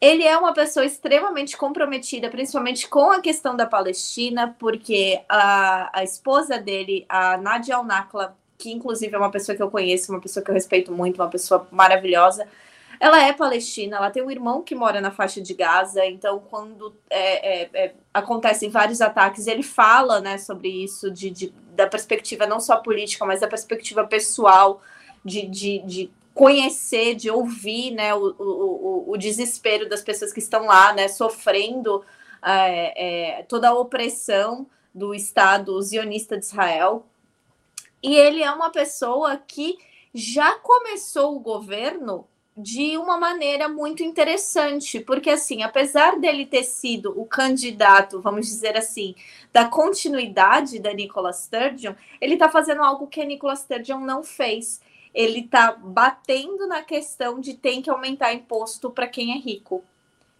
ele 0.00 0.24
é 0.24 0.36
uma 0.36 0.52
pessoa 0.52 0.84
extremamente 0.84 1.56
comprometida, 1.56 2.28
principalmente 2.28 2.88
com 2.88 3.10
a 3.10 3.20
questão 3.20 3.56
da 3.56 3.66
Palestina, 3.66 4.54
porque 4.58 5.20
a, 5.28 6.00
a 6.00 6.04
esposa 6.04 6.58
dele, 6.58 7.06
a 7.08 7.36
Nadia 7.38 7.76
Al-Nakla, 7.76 8.36
que 8.58 8.70
inclusive 8.70 9.14
é 9.14 9.18
uma 9.18 9.30
pessoa 9.30 9.56
que 9.56 9.62
eu 9.62 9.70
conheço, 9.70 10.12
uma 10.12 10.20
pessoa 10.20 10.44
que 10.44 10.50
eu 10.50 10.54
respeito 10.54 10.92
muito, 10.92 11.20
uma 11.20 11.30
pessoa 11.30 11.66
maravilhosa, 11.70 12.46
ela 12.98 13.22
é 13.22 13.32
palestina, 13.32 13.96
ela 13.96 14.10
tem 14.10 14.22
um 14.22 14.30
irmão 14.30 14.62
que 14.62 14.74
mora 14.74 15.00
na 15.00 15.10
faixa 15.10 15.40
de 15.40 15.52
Gaza, 15.54 16.04
então 16.06 16.42
quando 16.50 16.94
é, 17.10 17.62
é, 17.62 17.70
é, 17.74 17.94
acontecem 18.12 18.70
vários 18.70 19.00
ataques, 19.00 19.46
ele 19.46 19.62
fala 19.62 20.20
né, 20.20 20.38
sobre 20.38 20.68
isso, 20.68 21.10
de, 21.10 21.30
de, 21.30 21.54
da 21.74 21.86
perspectiva 21.86 22.46
não 22.46 22.58
só 22.58 22.76
política, 22.78 23.24
mas 23.26 23.40
da 23.40 23.48
perspectiva 23.48 24.04
pessoal, 24.06 24.80
de, 25.24 25.46
de, 25.46 25.78
de 25.80 26.10
conhecer, 26.36 27.14
de 27.14 27.30
ouvir 27.30 27.92
né, 27.92 28.14
o, 28.14 28.36
o, 28.38 29.04
o, 29.10 29.16
desespero 29.16 29.88
das 29.88 30.02
pessoas 30.02 30.34
que 30.34 30.38
estão 30.38 30.66
lá, 30.66 30.92
né, 30.92 31.08
sofrendo 31.08 32.04
é, 32.44 33.38
é, 33.38 33.42
toda 33.44 33.70
a 33.70 33.74
opressão 33.74 34.66
do 34.94 35.14
Estado 35.14 35.80
zionista 35.80 36.36
de 36.36 36.44
Israel. 36.44 37.06
E 38.02 38.14
ele 38.14 38.42
é 38.42 38.50
uma 38.50 38.68
pessoa 38.68 39.38
que 39.38 39.78
já 40.12 40.58
começou 40.58 41.34
o 41.34 41.40
governo 41.40 42.28
de 42.54 42.98
uma 42.98 43.16
maneira 43.16 43.66
muito 43.66 44.02
interessante, 44.02 45.00
porque 45.00 45.30
assim, 45.30 45.62
apesar 45.62 46.20
dele 46.20 46.44
ter 46.44 46.64
sido 46.64 47.18
o 47.18 47.24
candidato, 47.24 48.20
vamos 48.20 48.46
dizer 48.46 48.76
assim, 48.76 49.14
da 49.54 49.64
continuidade 49.64 50.78
da 50.78 50.92
Nicola 50.92 51.32
Sturgeon, 51.32 51.94
ele 52.20 52.34
está 52.34 52.50
fazendo 52.50 52.82
algo 52.82 53.06
que 53.06 53.22
a 53.22 53.24
Nicola 53.24 53.56
Sturgeon 53.56 54.00
não 54.00 54.22
fez 54.22 54.84
ele 55.16 55.40
está 55.40 55.72
batendo 55.72 56.66
na 56.66 56.82
questão 56.82 57.40
de 57.40 57.54
tem 57.54 57.80
que 57.80 57.88
aumentar 57.88 58.34
imposto 58.34 58.90
para 58.90 59.08
quem 59.08 59.32
é 59.32 59.38
rico. 59.38 59.82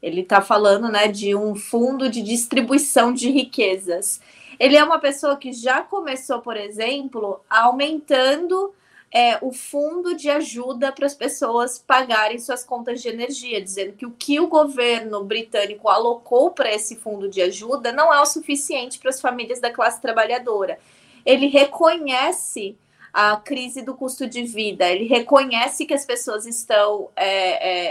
Ele 0.03 0.21
está 0.21 0.43
falando 0.43 0.91
né, 0.91 1.09
de 1.09 1.35
um 1.35 1.55
fundo 1.55 2.11
de 2.11 2.21
distribuição 2.21 3.11
de 3.11 3.31
riquezas. 3.31 4.21
Ele 4.61 4.77
é 4.77 4.85
uma 4.85 4.99
pessoa 4.99 5.39
que 5.39 5.51
já 5.51 5.81
começou, 5.81 6.43
por 6.43 6.59
exemplo, 6.59 7.41
aumentando 7.49 8.75
é, 9.11 9.39
o 9.41 9.51
fundo 9.51 10.15
de 10.15 10.29
ajuda 10.29 10.93
para 10.93 11.07
as 11.07 11.15
pessoas 11.15 11.79
pagarem 11.79 12.39
suas 12.39 12.63
contas 12.63 13.01
de 13.01 13.09
energia, 13.09 13.63
dizendo 13.63 13.95
que 13.95 14.05
o 14.05 14.11
que 14.11 14.39
o 14.39 14.47
governo 14.47 15.25
britânico 15.25 15.89
alocou 15.89 16.51
para 16.51 16.71
esse 16.71 16.97
fundo 16.97 17.31
de 17.31 17.41
ajuda 17.41 17.93
não 17.93 18.13
é 18.13 18.21
o 18.21 18.27
suficiente 18.27 18.99
para 18.99 19.09
as 19.09 19.23
famílias 19.23 19.59
da 19.59 19.71
classe 19.71 20.03
trabalhadora. 20.03 20.79
Ele 21.25 21.47
reconhece 21.47 22.77
a 23.19 23.35
crise 23.39 23.81
do 23.81 23.95
custo 23.95 24.27
de 24.29 24.43
vida. 24.43 24.87
Ele 24.87 25.07
reconhece 25.07 25.87
que 25.87 25.95
as 25.95 26.05
pessoas 26.05 26.45
estão 26.45 27.09
é, 27.17 27.25
é, 27.27 27.87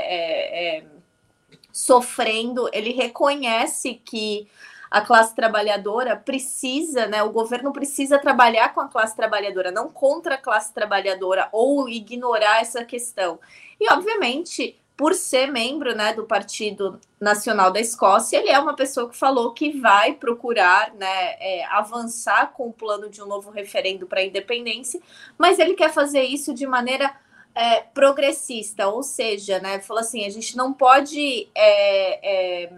é, 0.75 0.77
é, 0.77 0.85
sofrendo, 1.71 2.69
ele 2.71 2.91
reconhece 2.91 3.95
que 4.05 4.47
a 4.91 5.01
classe 5.01 5.33
trabalhadora 5.33 6.15
precisa, 6.15 7.07
né? 7.07 7.23
O 7.23 7.31
governo 7.31 7.73
precisa 7.73 8.19
trabalhar 8.19 8.71
com 8.75 8.81
a 8.81 8.87
classe 8.87 9.15
trabalhadora, 9.15 9.71
não 9.71 9.89
contra 9.89 10.35
a 10.35 10.37
classe 10.37 10.71
trabalhadora 10.71 11.49
ou 11.51 11.89
ignorar 11.89 12.61
essa 12.61 12.85
questão. 12.85 13.39
E, 13.79 13.91
obviamente, 13.91 14.79
por 14.97 15.13
ser 15.13 15.51
membro 15.51 15.93
né, 15.93 16.13
do 16.13 16.23
Partido 16.23 16.99
Nacional 17.19 17.71
da 17.71 17.79
Escócia, 17.79 18.37
ele 18.37 18.49
é 18.49 18.57
uma 18.57 18.75
pessoa 18.75 19.09
que 19.09 19.17
falou 19.17 19.53
que 19.53 19.77
vai 19.79 20.13
procurar 20.13 20.93
né, 20.93 21.35
é, 21.39 21.65
avançar 21.65 22.53
com 22.53 22.69
o 22.69 22.73
plano 22.73 23.09
de 23.09 23.21
um 23.21 23.25
novo 23.25 23.51
referendo 23.51 24.07
para 24.07 24.21
a 24.21 24.25
independência, 24.25 25.01
mas 25.37 25.59
ele 25.59 25.73
quer 25.73 25.91
fazer 25.91 26.21
isso 26.21 26.53
de 26.53 26.65
maneira 26.65 27.13
é, 27.53 27.81
progressista, 27.81 28.87
ou 28.87 29.03
seja, 29.03 29.59
né, 29.59 29.79
falou 29.79 30.01
assim: 30.01 30.25
a 30.25 30.29
gente 30.29 30.55
não 30.55 30.73
pode 30.73 31.49
é, 31.55 32.63
é 32.63 32.69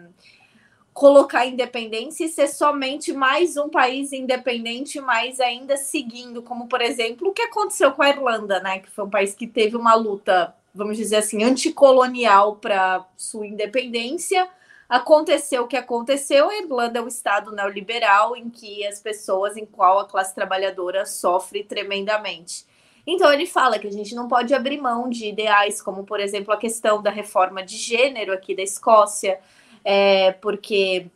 colocar 0.93 1.45
independência 1.45 2.25
e 2.25 2.27
ser 2.27 2.47
somente 2.47 3.13
mais 3.13 3.55
um 3.55 3.69
país 3.69 4.11
independente, 4.11 4.99
mas 4.99 5.39
ainda 5.39 5.77
seguindo, 5.77 6.41
como 6.41 6.67
por 6.67 6.81
exemplo 6.81 7.29
o 7.29 7.33
que 7.33 7.43
aconteceu 7.43 7.91
com 7.91 8.01
a 8.01 8.09
Irlanda, 8.09 8.59
né, 8.59 8.79
que 8.79 8.89
foi 8.89 9.05
um 9.05 9.09
país 9.09 9.35
que 9.35 9.45
teve 9.45 9.77
uma 9.77 9.93
luta 9.93 10.55
vamos 10.77 10.95
dizer 10.95 11.17
assim, 11.17 11.43
anticolonial 11.43 12.55
para 12.57 13.05
sua 13.17 13.47
independência. 13.47 14.47
Aconteceu 14.87 15.63
o 15.63 15.67
que 15.67 15.75
aconteceu, 15.75 16.49
a 16.49 16.57
Irlanda 16.57 16.99
é 16.99 17.01
um 17.01 17.07
estado 17.07 17.51
neoliberal 17.51 18.37
em 18.37 18.49
que 18.49 18.85
as 18.85 19.01
pessoas, 19.01 19.57
em 19.57 19.65
qual 19.65 19.99
a 19.99 20.05
classe 20.05 20.33
trabalhadora 20.33 21.05
sofre 21.05 21.63
tremendamente. 21.63 22.65
Então 23.05 23.31
ele 23.31 23.45
fala 23.45 23.79
que 23.79 23.87
a 23.87 23.91
gente 23.91 24.15
não 24.15 24.27
pode 24.27 24.53
abrir 24.53 24.79
mão 24.79 25.09
de 25.09 25.27
ideais, 25.27 25.81
como 25.81 26.05
por 26.05 26.19
exemplo 26.19 26.53
a 26.53 26.57
questão 26.57 27.01
da 27.01 27.09
reforma 27.09 27.63
de 27.63 27.75
gênero 27.75 28.31
aqui 28.31 28.55
da 28.55 28.61
Escócia, 28.61 29.39
é, 29.83 30.31
porque 30.33 31.07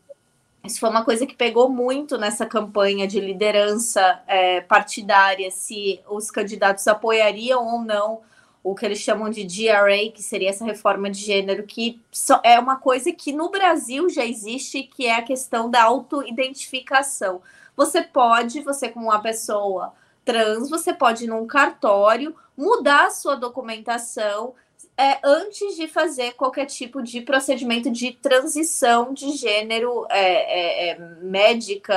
isso 0.64 0.80
foi 0.80 0.90
uma 0.90 1.04
coisa 1.04 1.26
que 1.26 1.36
pegou 1.36 1.70
muito 1.70 2.18
nessa 2.18 2.46
campanha 2.46 3.08
de 3.08 3.20
liderança 3.20 4.22
é, 4.28 4.62
partidária, 4.62 5.50
se 5.50 6.02
os 6.10 6.30
candidatos 6.30 6.88
apoiariam 6.88 7.66
ou 7.66 7.82
não 7.82 8.22
o 8.64 8.76
que 8.76 8.86
eles 8.86 9.00
chamam 9.00 9.30
de 9.30 9.44
DRA, 9.44 10.12
que 10.14 10.22
seria 10.22 10.50
essa 10.50 10.64
reforma 10.64 11.10
de 11.10 11.20
gênero, 11.20 11.64
que 11.64 12.00
é 12.44 12.60
uma 12.60 12.78
coisa 12.78 13.12
que 13.12 13.34
no 13.34 13.50
Brasil 13.50 14.08
já 14.10 14.26
existe, 14.26 14.84
que 14.84 15.08
é 15.08 15.16
a 15.16 15.24
questão 15.24 15.70
da 15.70 15.84
autoidentificação. 15.84 17.42
Você 17.76 18.04
pode, 18.04 18.62
você 18.62 18.90
como 18.90 19.08
uma 19.08 19.22
pessoa 19.22 19.94
trans, 20.24 20.70
você 20.70 20.94
pode 20.94 21.24
ir 21.24 21.28
num 21.28 21.48
cartório, 21.48 22.36
mudar 22.56 23.08
a 23.08 23.12
sua 23.12 23.36
documentação 23.36 24.54
é, 24.98 25.20
antes 25.24 25.76
de 25.76 25.88
fazer 25.88 26.34
qualquer 26.34 26.66
tipo 26.66 27.02
de 27.02 27.22
procedimento 27.22 27.90
de 27.90 28.12
transição 28.12 29.14
de 29.14 29.32
gênero 29.32 30.06
é, 30.10 30.90
é, 30.90 30.90
é 30.90 31.00
médica, 31.22 31.96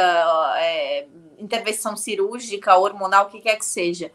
é, 0.57 1.07
intervenção 1.39 1.97
cirúrgica, 1.97 2.77
hormonal, 2.77 3.27
o 3.27 3.29
que 3.29 3.41
quer 3.41 3.57
que 3.57 3.65
seja. 3.67 4.11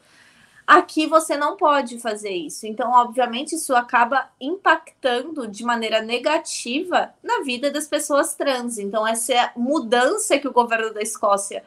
Aqui 0.69 1.07
você 1.07 1.35
não 1.35 1.57
pode 1.57 1.99
fazer 1.99 2.29
isso. 2.29 2.67
Então, 2.67 2.91
obviamente, 2.91 3.55
isso 3.55 3.75
acaba 3.75 4.29
impactando 4.39 5.47
de 5.47 5.63
maneira 5.63 5.99
negativa 5.99 7.11
na 7.23 7.41
vida 7.41 7.71
das 7.71 7.87
pessoas 7.87 8.35
trans. 8.35 8.77
Então, 8.77 9.07
essa 9.07 9.51
mudança 9.55 10.37
que 10.37 10.47
o 10.47 10.53
governo 10.53 10.93
da 10.93 11.01
Escócia 11.01 11.63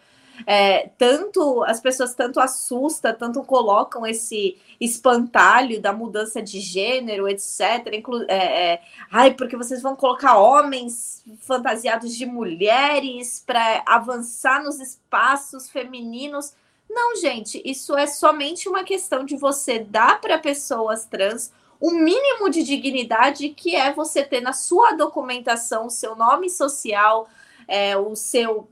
é, 0.47 0.89
tanto 0.97 1.65
as 1.65 1.81
pessoas 1.81 2.15
tanto 2.15 2.39
assusta, 2.39 3.13
tanto 3.13 3.43
colocam 3.43 4.07
esse 4.07 4.57
espantalho 4.81 5.81
da 5.81 5.93
mudança 5.93 6.41
de 6.41 6.61
gênero, 6.61 7.29
etc. 7.29 7.93
Inclu 7.93 8.25
é, 8.29 8.75
é, 8.75 8.83
ai, 9.11 9.35
porque 9.35 9.57
vocês 9.57 9.83
vão 9.83 9.97
colocar 9.97 10.39
homens 10.39 11.25
fantasiados 11.41 12.17
de 12.17 12.25
mulheres 12.25 13.43
para 13.45 13.83
avançar 13.85 14.63
nos 14.63 14.79
espaços 14.79 15.69
femininos. 15.69 16.55
Não, 16.95 17.17
gente, 17.17 17.63
isso 17.65 17.97
é 17.97 18.07
somente 18.07 18.69
uma 18.69 18.85
questão 18.85 19.25
de 19.25 19.35
você 19.35 19.79
dar 19.79 20.21
para 20.21 20.39
pessoas 20.39 21.07
trans 21.07 21.51
o 21.81 21.91
mínimo 21.91 22.51
de 22.51 22.63
dignidade 22.63 23.49
que 23.49 23.75
é 23.75 23.93
você 23.93 24.23
ter 24.23 24.43
na 24.43 24.53
sua 24.53 24.93
documentação 24.93 25.87
o 25.87 25.91
seu 25.91 26.15
nome 26.15 26.51
social, 26.51 27.27
é, 27.67 27.97
o 27.97 28.15
seu 28.15 28.69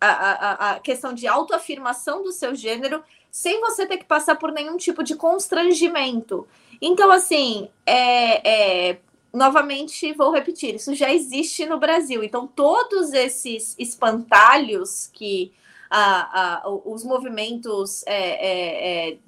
a, 0.00 0.08
a, 0.08 0.70
a 0.72 0.80
questão 0.80 1.12
de 1.12 1.26
autoafirmação 1.26 2.22
do 2.22 2.30
seu 2.30 2.54
gênero, 2.54 3.02
sem 3.30 3.60
você 3.60 3.86
ter 3.86 3.96
que 3.96 4.04
passar 4.04 4.36
por 4.36 4.52
nenhum 4.52 4.76
tipo 4.76 5.02
de 5.02 5.16
constrangimento. 5.16 6.46
Então, 6.80 7.10
assim, 7.10 7.68
é, 7.84 8.90
é, 8.90 8.98
novamente 9.32 10.12
vou 10.12 10.30
repetir, 10.30 10.76
isso 10.76 10.94
já 10.94 11.12
existe 11.12 11.66
no 11.66 11.80
Brasil. 11.80 12.22
Então, 12.22 12.46
todos 12.46 13.12
esses 13.12 13.74
espantalhos 13.78 15.08
que 15.12 15.52
a, 15.90 16.62
a, 16.62 16.68
os 16.68 17.04
movimentos 17.04 18.04
é, 18.06 18.12
é, 18.12 19.10
é, 19.10 19.18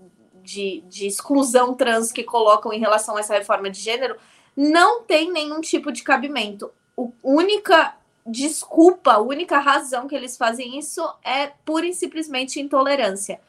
de, 0.42 0.82
de 0.88 1.06
exclusão 1.06 1.74
trans 1.74 2.12
que 2.12 2.22
colocam 2.22 2.72
em 2.72 2.80
relação 2.80 3.16
a 3.16 3.20
essa 3.20 3.34
reforma 3.34 3.70
de 3.70 3.80
gênero 3.80 4.16
não 4.56 5.02
tem 5.02 5.30
nenhum 5.30 5.60
tipo 5.60 5.90
de 5.92 6.02
cabimento. 6.02 6.70
A 6.98 7.02
única 7.22 7.96
desculpa, 8.26 9.12
a 9.12 9.20
única 9.20 9.58
razão 9.58 10.06
que 10.06 10.14
eles 10.14 10.36
fazem 10.36 10.78
isso 10.78 11.02
é 11.24 11.48
pura 11.64 11.86
e 11.86 11.94
simplesmente 11.94 12.60
intolerância. 12.60 13.40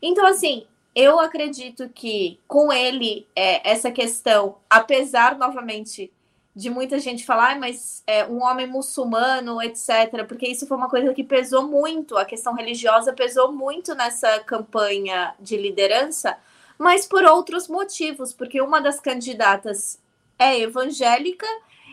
Então, 0.00 0.26
assim, 0.26 0.66
eu 0.94 1.18
acredito 1.18 1.88
que 1.88 2.38
com 2.46 2.72
ele, 2.72 3.26
é, 3.34 3.68
essa 3.68 3.90
questão, 3.90 4.56
apesar 4.70 5.36
novamente 5.36 6.12
de 6.54 6.70
muita 6.70 6.98
gente 7.00 7.26
falar, 7.26 7.58
mas 7.58 8.02
é, 8.06 8.24
um 8.24 8.42
homem 8.42 8.66
muçulmano, 8.66 9.60
etc., 9.60 10.24
porque 10.26 10.46
isso 10.46 10.66
foi 10.66 10.76
uma 10.76 10.88
coisa 10.88 11.12
que 11.12 11.24
pesou 11.24 11.66
muito, 11.66 12.16
a 12.16 12.24
questão 12.24 12.54
religiosa 12.54 13.12
pesou 13.12 13.52
muito 13.52 13.94
nessa 13.94 14.38
campanha 14.40 15.34
de 15.40 15.56
liderança, 15.56 16.36
mas 16.78 17.06
por 17.06 17.24
outros 17.24 17.66
motivos, 17.66 18.32
porque 18.32 18.60
uma 18.60 18.80
das 18.80 19.00
candidatas 19.00 19.98
é 20.38 20.60
evangélica 20.60 21.46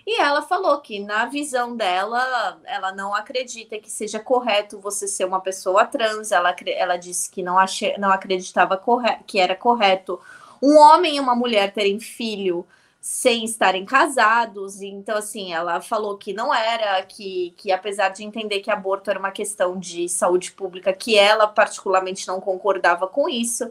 e 0.05 0.19
ela 0.19 0.41
falou 0.41 0.79
que, 0.79 0.99
na 0.99 1.25
visão 1.25 1.75
dela, 1.75 2.59
ela 2.65 2.91
não 2.91 3.13
acredita 3.13 3.77
que 3.77 3.89
seja 3.89 4.19
correto 4.19 4.79
você 4.79 5.07
ser 5.07 5.25
uma 5.25 5.39
pessoa 5.39 5.85
trans. 5.85 6.31
Ela, 6.31 6.55
ela 6.65 6.97
disse 6.97 7.29
que 7.29 7.43
não, 7.43 7.57
achei, 7.57 7.95
não 7.97 8.09
acreditava 8.09 8.81
que 9.27 9.39
era 9.39 9.55
correto 9.55 10.19
um 10.61 10.77
homem 10.77 11.17
e 11.17 11.19
uma 11.19 11.35
mulher 11.35 11.71
terem 11.71 11.99
filho 11.99 12.65
sem 13.01 13.43
estarem 13.43 13.83
casados. 13.83 14.79
Então, 14.79 15.17
assim, 15.17 15.51
ela 15.51 15.81
falou 15.81 16.17
que 16.17 16.33
não 16.33 16.53
era, 16.53 17.01
que, 17.03 17.51
que 17.57 17.71
apesar 17.71 18.09
de 18.09 18.23
entender 18.23 18.59
que 18.59 18.69
aborto 18.69 19.09
era 19.09 19.17
uma 19.17 19.31
questão 19.31 19.79
de 19.79 20.07
saúde 20.07 20.51
pública, 20.51 20.93
que 20.93 21.17
ela 21.17 21.47
particularmente 21.47 22.27
não 22.27 22.39
concordava 22.39 23.07
com 23.07 23.27
isso. 23.27 23.69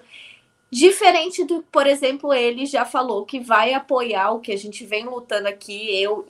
Diferente 0.68 1.44
do, 1.44 1.62
por 1.70 1.86
exemplo, 1.86 2.34
ele 2.34 2.66
já 2.66 2.84
falou 2.84 3.24
que 3.24 3.38
vai 3.38 3.72
apoiar 3.72 4.32
o 4.32 4.40
que 4.40 4.52
a 4.52 4.58
gente 4.58 4.84
vem 4.84 5.04
lutando 5.04 5.48
aqui, 5.48 6.02
eu 6.02 6.26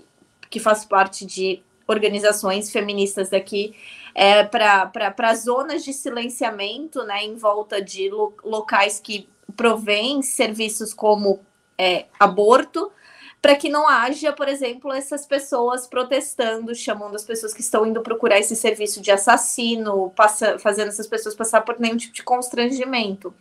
que 0.51 0.60
faço 0.60 0.89
parte 0.89 1.24
de 1.24 1.62
organizações 1.86 2.70
feministas 2.70 3.31
daqui, 3.31 3.74
é, 4.14 4.43
para 4.44 5.35
zonas 5.35 5.85
de 5.85 5.93
silenciamento, 5.93 7.02
né, 7.05 7.24
em 7.24 7.36
volta 7.36 7.81
de 7.81 8.10
lo, 8.10 8.35
locais 8.44 8.98
que 9.01 9.28
provém 9.56 10.22
serviços 10.22 10.93
como 10.93 11.40
é, 11.81 12.05
aborto, 12.19 12.93
para 13.40 13.57
que 13.57 13.70
não 13.70 13.89
haja, 13.89 14.35
por 14.35 14.47
exemplo, 14.48 14.93
essas 14.93 15.24
pessoas 15.24 15.86
protestando, 15.86 16.74
chamando 16.74 17.16
as 17.16 17.24
pessoas 17.24 17.55
que 17.55 17.62
estão 17.62 17.86
indo 17.86 18.02
procurar 18.02 18.39
esse 18.39 18.55
serviço 18.55 19.01
de 19.01 19.11
assassino, 19.11 20.11
passa, 20.15 20.59
fazendo 20.59 20.89
essas 20.89 21.07
pessoas 21.07 21.35
passar 21.35 21.62
por 21.62 21.81
nenhum 21.81 21.97
tipo 21.97 22.12
de 22.12 22.23
constrangimento. 22.23 23.32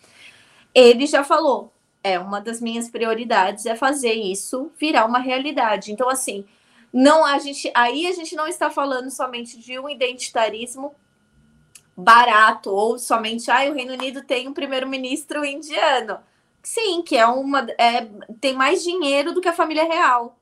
Ele 0.73 1.05
já 1.05 1.21
falou, 1.21 1.73
é 2.01 2.17
uma 2.17 2.39
das 2.39 2.61
minhas 2.61 2.89
prioridades 2.89 3.65
é 3.65 3.75
fazer 3.75 4.13
isso 4.13 4.71
virar 4.79 5.05
uma 5.05 5.19
realidade. 5.19 5.91
Então, 5.91 6.07
assim, 6.07 6.45
não 6.93 7.25
a 7.25 7.37
gente, 7.39 7.69
aí 7.75 8.07
a 8.07 8.13
gente 8.13 8.37
não 8.37 8.47
está 8.47 8.69
falando 8.69 9.11
somente 9.11 9.59
de 9.59 9.77
um 9.77 9.89
identitarismo 9.89 10.95
barato 11.97 12.69
ou 12.71 12.97
somente, 12.97 13.51
ah, 13.51 13.69
o 13.69 13.73
Reino 13.73 13.91
Unido 13.91 14.23
tem 14.23 14.47
um 14.47 14.53
primeiro-ministro 14.53 15.43
indiano. 15.43 16.19
Sim, 16.63 17.01
que 17.01 17.17
é 17.17 17.25
uma. 17.25 17.67
É, 17.77 18.07
tem 18.39 18.53
mais 18.53 18.83
dinheiro 18.83 19.33
do 19.33 19.41
que 19.41 19.47
a 19.47 19.53
família 19.53 19.83
real. 19.83 20.37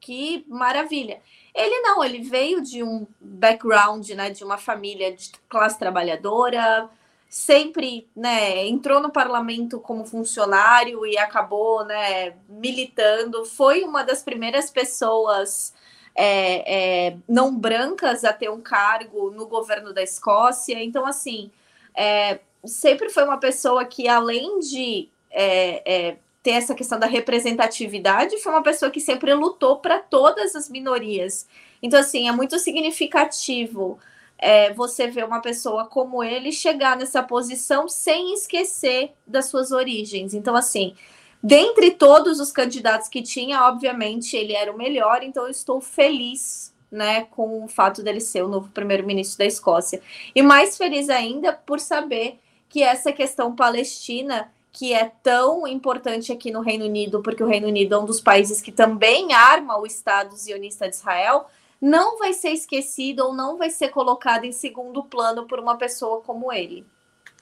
Que 0.00 0.44
maravilha. 0.48 1.20
Ele 1.54 1.80
não, 1.80 2.04
ele 2.04 2.20
veio 2.20 2.62
de 2.62 2.82
um 2.82 3.06
background, 3.20 4.08
né, 4.10 4.30
de 4.30 4.44
uma 4.44 4.58
família 4.58 5.12
de 5.12 5.32
classe 5.48 5.78
trabalhadora, 5.78 6.88
sempre, 7.28 8.08
né, 8.14 8.66
entrou 8.66 9.00
no 9.00 9.10
parlamento 9.10 9.80
como 9.80 10.06
funcionário 10.06 11.04
e 11.04 11.18
acabou, 11.18 11.84
né, 11.84 12.36
militando. 12.48 13.44
Foi 13.44 13.82
uma 13.82 14.04
das 14.04 14.22
primeiras 14.22 14.70
pessoas 14.70 15.74
é, 16.14 17.08
é, 17.08 17.16
não 17.28 17.56
brancas 17.56 18.24
a 18.24 18.32
ter 18.32 18.50
um 18.50 18.60
cargo 18.60 19.30
no 19.30 19.46
governo 19.46 19.92
da 19.92 20.02
Escócia. 20.02 20.82
Então, 20.82 21.06
assim, 21.06 21.50
é, 21.94 22.40
sempre 22.64 23.08
foi 23.08 23.24
uma 23.24 23.38
pessoa 23.38 23.84
que, 23.84 24.08
além 24.08 24.58
de 24.60 25.08
é, 25.30 25.82
é, 25.84 26.16
ter 26.42 26.52
essa 26.52 26.74
questão 26.74 26.98
da 26.98 27.06
representatividade, 27.06 28.38
foi 28.38 28.52
uma 28.52 28.62
pessoa 28.62 28.90
que 28.90 29.00
sempre 29.00 29.32
lutou 29.34 29.78
para 29.78 29.98
todas 29.98 30.54
as 30.54 30.68
minorias. 30.68 31.46
Então, 31.82 31.98
assim, 32.00 32.28
é 32.28 32.32
muito 32.32 32.58
significativo 32.58 33.98
é, 34.38 34.72
você 34.72 35.08
ver 35.08 35.24
uma 35.24 35.40
pessoa 35.40 35.86
como 35.86 36.22
ele 36.22 36.52
chegar 36.52 36.96
nessa 36.96 37.22
posição 37.22 37.88
sem 37.88 38.32
esquecer 38.32 39.12
das 39.26 39.46
suas 39.46 39.72
origens. 39.72 40.32
Então, 40.32 40.54
assim, 40.54 40.94
dentre 41.42 41.90
todos 41.90 42.40
os 42.40 42.52
candidatos 42.52 43.08
que 43.08 43.22
tinha, 43.22 43.64
obviamente, 43.64 44.36
ele 44.36 44.52
era 44.52 44.72
o 44.72 44.78
melhor, 44.78 45.22
então 45.22 45.44
eu 45.44 45.50
estou 45.50 45.80
feliz 45.80 46.72
né, 46.90 47.24
com 47.24 47.64
o 47.64 47.68
fato 47.68 48.02
dele 48.02 48.20
ser 48.20 48.42
o 48.42 48.48
novo 48.48 48.70
primeiro-ministro 48.70 49.38
da 49.38 49.44
Escócia. 49.44 50.00
E 50.34 50.40
mais 50.40 50.76
feliz 50.76 51.10
ainda 51.10 51.52
por 51.52 51.80
saber 51.80 52.38
que 52.68 52.82
essa 52.82 53.12
questão 53.12 53.54
palestina 53.54 54.50
que 54.72 54.92
é 54.92 55.10
tão 55.22 55.66
importante 55.66 56.32
aqui 56.32 56.50
no 56.50 56.60
Reino 56.60 56.84
Unido, 56.84 57.22
porque 57.22 57.42
o 57.42 57.46
Reino 57.46 57.68
Unido 57.68 57.94
é 57.94 57.98
um 57.98 58.04
dos 58.04 58.20
países 58.20 58.60
que 58.60 58.70
também 58.70 59.32
arma 59.32 59.78
o 59.78 59.86
Estado 59.86 60.36
zionista 60.36 60.88
de 60.88 60.94
Israel, 60.94 61.46
não 61.80 62.18
vai 62.18 62.32
ser 62.32 62.50
esquecido 62.50 63.20
ou 63.20 63.32
não 63.32 63.56
vai 63.56 63.70
ser 63.70 63.88
colocado 63.88 64.44
em 64.44 64.52
segundo 64.52 65.04
plano 65.04 65.46
por 65.46 65.58
uma 65.58 65.76
pessoa 65.76 66.20
como 66.20 66.52
ele. 66.52 66.86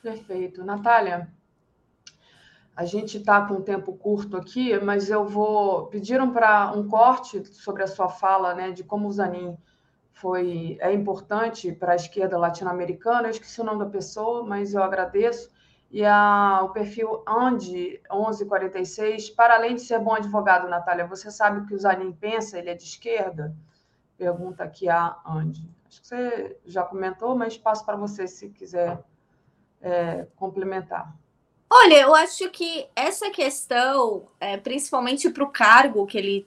Perfeito. 0.02 0.62
Natália, 0.62 1.28
a 2.76 2.84
gente 2.84 3.16
está 3.16 3.40
com 3.46 3.54
um 3.54 3.62
tempo 3.62 3.94
curto 3.94 4.36
aqui, 4.36 4.78
mas 4.78 5.10
eu 5.10 5.26
vou. 5.26 5.86
Pediram 5.86 6.30
para 6.30 6.72
um 6.72 6.86
corte 6.86 7.44
sobre 7.46 7.82
a 7.82 7.86
sua 7.86 8.08
fala, 8.08 8.54
né, 8.54 8.70
de 8.70 8.84
como 8.84 9.08
o 9.08 9.12
Zanin 9.12 9.56
foi 10.12 10.76
é 10.80 10.92
importante 10.92 11.72
para 11.72 11.92
a 11.92 11.96
esquerda 11.96 12.38
latino-americana. 12.38 13.28
Eu 13.28 13.32
esqueci 13.32 13.60
o 13.60 13.64
nome 13.64 13.78
da 13.78 13.90
pessoa, 13.90 14.44
mas 14.44 14.74
eu 14.74 14.82
agradeço 14.82 15.50
e 15.96 16.04
a, 16.04 16.60
o 16.62 16.68
perfil 16.68 17.22
Andy 17.26 17.98
1146, 18.12 19.30
para 19.30 19.54
além 19.54 19.76
de 19.76 19.80
ser 19.80 19.98
bom 19.98 20.12
advogado, 20.12 20.68
Natália, 20.68 21.06
você 21.06 21.30
sabe 21.30 21.60
o 21.60 21.66
que 21.66 21.74
o 21.74 21.78
Zanin 21.78 22.12
pensa? 22.12 22.58
Ele 22.58 22.68
é 22.68 22.74
de 22.74 22.84
esquerda? 22.84 23.56
Pergunta 24.18 24.62
aqui 24.62 24.90
a 24.90 25.16
Andy. 25.26 25.66
Acho 25.88 26.02
que 26.02 26.06
você 26.06 26.58
já 26.66 26.82
comentou, 26.82 27.34
mas 27.34 27.56
passo 27.56 27.82
para 27.82 27.96
você 27.96 28.28
se 28.28 28.50
quiser 28.50 29.02
é, 29.80 30.26
complementar. 30.36 31.16
Olha, 31.70 32.02
eu 32.02 32.14
acho 32.14 32.50
que 32.50 32.86
essa 32.94 33.30
questão, 33.30 34.28
é, 34.38 34.58
principalmente 34.58 35.30
para 35.30 35.44
o 35.44 35.50
cargo 35.50 36.04
que 36.04 36.18
ele 36.18 36.46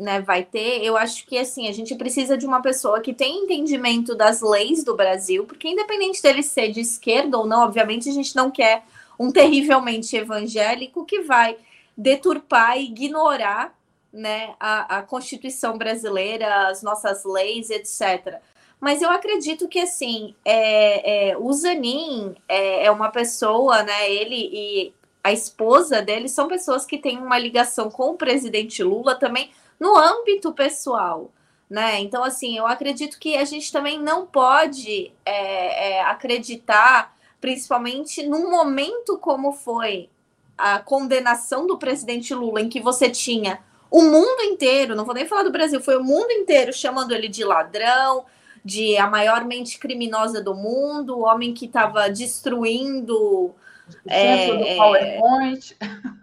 né, 0.00 0.18
vai 0.18 0.42
ter, 0.42 0.82
eu 0.82 0.96
acho 0.96 1.26
que 1.26 1.36
assim, 1.36 1.68
a 1.68 1.72
gente 1.72 1.94
precisa 1.94 2.36
de 2.36 2.46
uma 2.46 2.62
pessoa 2.62 3.00
que 3.00 3.12
tem 3.12 3.44
entendimento 3.44 4.14
das 4.14 4.40
leis 4.40 4.82
do 4.82 4.96
Brasil, 4.96 5.44
porque 5.44 5.68
independente 5.68 6.22
dele 6.22 6.42
ser 6.42 6.70
de 6.70 6.80
esquerda 6.80 7.36
ou 7.36 7.46
não, 7.46 7.64
obviamente 7.64 8.08
a 8.08 8.12
gente 8.12 8.34
não 8.34 8.50
quer 8.50 8.82
um 9.18 9.30
terrivelmente 9.30 10.16
evangélico 10.16 11.04
que 11.04 11.20
vai 11.20 11.54
deturpar 11.94 12.78
e 12.78 12.84
ignorar 12.84 13.78
né, 14.10 14.54
a, 14.58 14.98
a 14.98 15.02
Constituição 15.02 15.76
brasileira, 15.76 16.68
as 16.68 16.82
nossas 16.82 17.22
leis, 17.24 17.68
etc. 17.68 18.40
Mas 18.80 19.02
eu 19.02 19.10
acredito 19.10 19.68
que 19.68 19.80
assim, 19.80 20.34
é, 20.42 21.28
é, 21.30 21.36
o 21.36 21.52
Zanin 21.52 22.34
é, 22.48 22.86
é 22.86 22.90
uma 22.90 23.10
pessoa, 23.10 23.82
né? 23.82 24.10
Ele 24.10 24.48
e 24.50 24.94
a 25.22 25.30
esposa 25.30 26.00
dele 26.00 26.28
são 26.28 26.48
pessoas 26.48 26.86
que 26.86 26.96
têm 26.96 27.18
uma 27.18 27.38
ligação 27.38 27.90
com 27.90 28.12
o 28.12 28.16
presidente 28.16 28.82
Lula 28.82 29.14
também 29.14 29.50
no 29.80 29.96
âmbito 29.96 30.52
pessoal. 30.52 31.32
Né? 31.68 32.00
Então, 32.00 32.22
assim, 32.22 32.58
eu 32.58 32.66
acredito 32.66 33.18
que 33.18 33.36
a 33.36 33.44
gente 33.44 33.72
também 33.72 33.98
não 33.98 34.26
pode 34.26 35.12
é, 35.24 35.92
é, 35.92 36.02
acreditar, 36.02 37.16
principalmente 37.40 38.26
num 38.26 38.50
momento 38.50 39.16
como 39.18 39.52
foi 39.52 40.10
a 40.58 40.78
condenação 40.80 41.66
do 41.66 41.78
presidente 41.78 42.34
Lula, 42.34 42.60
em 42.60 42.68
que 42.68 42.80
você 42.80 43.08
tinha 43.08 43.60
o 43.90 44.02
mundo 44.02 44.42
inteiro, 44.42 44.94
não 44.94 45.04
vou 45.04 45.14
nem 45.14 45.26
falar 45.26 45.42
do 45.42 45.50
Brasil, 45.50 45.80
foi 45.80 45.96
o 45.96 46.04
mundo 46.04 46.30
inteiro 46.30 46.72
chamando 46.72 47.12
ele 47.12 47.28
de 47.28 47.44
ladrão, 47.44 48.24
de 48.64 48.96
a 48.98 49.08
maior 49.08 49.44
mente 49.44 49.78
criminosa 49.78 50.42
do 50.42 50.54
mundo, 50.54 51.16
o 51.16 51.22
homem 51.22 51.54
que 51.54 51.64
estava 51.66 52.08
destruindo 52.10 53.54
é, 54.06 54.46
do 54.46 54.76
PowerPoint. 54.76 55.76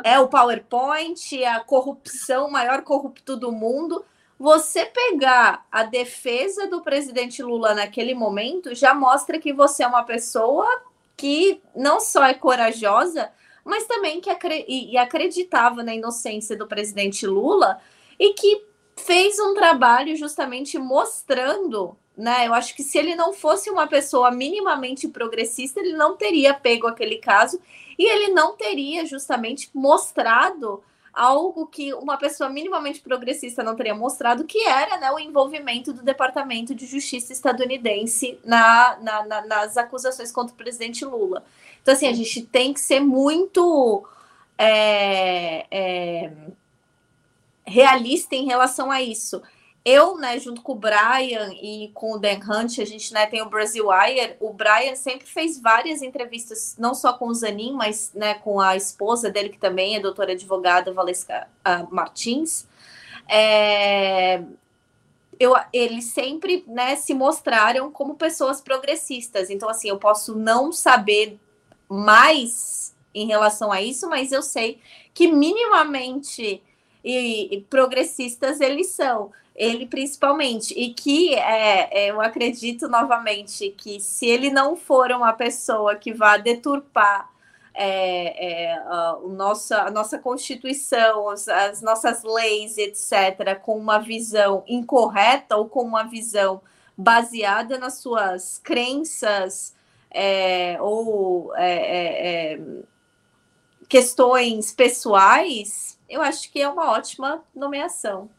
É 0.04 0.20
o 0.20 0.28
PowerPoint, 0.28 1.44
a 1.44 1.60
corrupção, 1.60 2.50
maior 2.50 2.82
corrupto 2.84 3.36
do 3.36 3.52
mundo. 3.52 4.06
Você 4.40 4.86
pegar 4.86 5.66
a 5.72 5.84
defesa 5.84 6.68
do 6.68 6.82
presidente 6.82 7.42
Lula 7.42 7.74
naquele 7.74 8.14
momento 8.14 8.76
já 8.76 8.94
mostra 8.94 9.40
que 9.40 9.52
você 9.52 9.84
é 9.84 9.88
uma 9.88 10.04
pessoa 10.04 10.68
que 11.16 11.62
não 11.76 12.00
só 12.00 12.24
é 12.24 12.36
corajosa, 12.36 13.32
mas 13.66 13.86
também 13.86 14.22
que 14.22 14.30
acre 14.30 14.96
acreditava 14.98 15.84
na 15.84 15.96
inocência 15.96 16.56
do 16.56 16.68
presidente 16.68 17.26
Lula 17.26 17.80
e 18.20 18.34
que 18.34 18.66
fez 18.96 19.40
um 19.40 19.54
trabalho 19.54 20.16
justamente 20.16 20.78
mostrando 20.78 21.98
né? 22.18 22.48
Eu 22.48 22.54
acho 22.54 22.76
que 22.76 22.82
se 22.82 22.98
ele 22.98 23.16
não 23.16 23.32
fosse 23.32 23.70
uma 23.70 23.86
pessoa 23.86 24.32
minimamente 24.32 25.08
progressista, 25.08 25.80
ele 25.80 25.94
não 25.94 26.18
teria 26.18 26.54
pego 26.54 26.88
aquele 26.88 27.18
caso 27.18 27.62
e 27.98 28.10
ele 28.10 28.34
não 28.34 28.56
teria 28.56 29.06
justamente 29.06 29.70
mostrado 29.74 30.84
algo 31.14 31.66
que 31.68 31.94
uma 31.94 32.18
pessoa 32.18 32.50
minimamente 32.50 33.00
progressista 33.02 33.64
não 33.64 33.76
teria 33.76 33.96
mostrado, 33.96 34.44
que 34.44 34.68
era 34.68 34.98
né, 34.98 35.12
o 35.12 35.20
envolvimento 35.20 35.92
do 35.92 36.04
Departamento 36.04 36.76
de 36.76 36.86
Justiça 36.86 37.34
estadunidense 37.34 38.40
na, 38.44 38.98
na, 39.02 39.26
na, 39.26 39.46
nas 39.46 39.78
acusações 39.78 40.32
contra 40.32 40.54
o 40.54 40.58
presidente 40.58 41.04
Lula. 41.04 41.44
Então, 41.82 41.94
assim, 41.94 42.08
a 42.08 42.14
gente 42.14 42.44
tem 42.44 42.72
que 42.72 42.80
ser 42.80 43.00
muito 43.00 44.08
é, 44.58 45.66
é, 45.72 46.32
realista 47.66 48.36
em 48.36 48.46
relação 48.46 48.92
a 48.92 49.02
isso 49.02 49.42
eu, 49.90 50.18
né, 50.18 50.38
junto 50.38 50.62
com 50.62 50.74
o 50.74 50.76
Brian 50.76 51.50
e 51.62 51.90
com 51.94 52.12
o 52.12 52.18
Dan 52.20 52.40
Hunt, 52.46 52.80
a 52.80 52.84
gente 52.84 53.14
né, 53.14 53.26
tem 53.26 53.42
o 53.42 53.50
Brasil 53.50 53.88
Wire. 53.88 54.36
O 54.42 54.52
Brian 54.52 54.98
sempre 54.98 55.26
fez 55.26 55.62
várias 55.62 56.02
entrevistas, 56.02 56.76
não 56.78 56.94
só 56.94 57.14
com 57.14 57.28
o 57.28 57.34
Zanin, 57.34 57.72
mas 57.72 58.12
né, 58.14 58.34
com 58.34 58.60
a 58.60 58.76
esposa 58.76 59.32
dele, 59.32 59.48
que 59.48 59.58
também 59.58 59.96
é 59.96 60.02
doutora 60.02 60.34
advogada, 60.34 60.94
Valesca 60.94 61.48
uh, 61.66 61.88
Martins. 61.90 62.68
É, 63.30 64.44
eu, 65.40 65.56
eles 65.72 66.12
sempre 66.12 66.66
né, 66.68 66.98
se 66.98 67.14
mostraram 67.14 67.90
como 67.90 68.16
pessoas 68.16 68.60
progressistas. 68.60 69.50
Então, 69.50 69.70
assim, 69.70 69.88
eu 69.88 69.98
posso 69.98 70.36
não 70.36 70.70
saber 70.74 71.40
mais 71.88 72.94
em 73.16 73.26
relação 73.26 73.72
a 73.72 73.82
isso, 73.82 74.10
mas 74.10 74.34
eu 74.34 74.42
sei 74.42 74.82
que 75.14 75.32
minimamente 75.32 76.62
e, 77.02 77.56
e 77.56 77.62
progressistas 77.62 78.60
eles 78.60 78.90
são 78.90 79.32
ele 79.58 79.88
principalmente, 79.88 80.72
e 80.78 80.94
que 80.94 81.34
é, 81.34 82.06
é, 82.06 82.12
eu 82.12 82.22
acredito 82.22 82.88
novamente 82.88 83.72
que 83.72 84.00
se 84.00 84.28
ele 84.28 84.52
não 84.52 84.76
for 84.76 85.12
uma 85.12 85.34
pessoa 85.34 85.96
que 85.96 86.14
vá 86.14 86.38
deturpar 86.38 87.28
é, 87.74 88.66
é, 88.66 88.74
a, 88.74 89.18
nossa, 89.28 89.82
a 89.84 89.92
nossa 89.92 90.20
Constituição, 90.20 91.30
as, 91.30 91.48
as, 91.48 91.82
nossas 91.82 92.24
leis, 92.24 92.78
etc., 92.78 93.60
com 93.62 93.78
uma 93.78 93.98
visão 93.98 94.64
incorreta 94.68 95.58
ou 95.58 95.68
com 95.68 95.82
uma 95.82 96.04
visão 96.04 96.62
baseada 96.96 97.80
nas 97.80 97.96
suas 97.96 98.60
crenças 98.60 99.76
é, 100.12 100.78
ou 100.80 101.56
é, 101.56 102.54
é, 102.54 102.60
questões 103.90 104.72
pessoais, 104.72 106.00
eu 106.10 106.22
acho 106.22 106.52
que 106.52 106.62
é 106.62 106.70
uma 106.70 106.92
ótima 106.92 107.44
nomeação. 107.56 108.30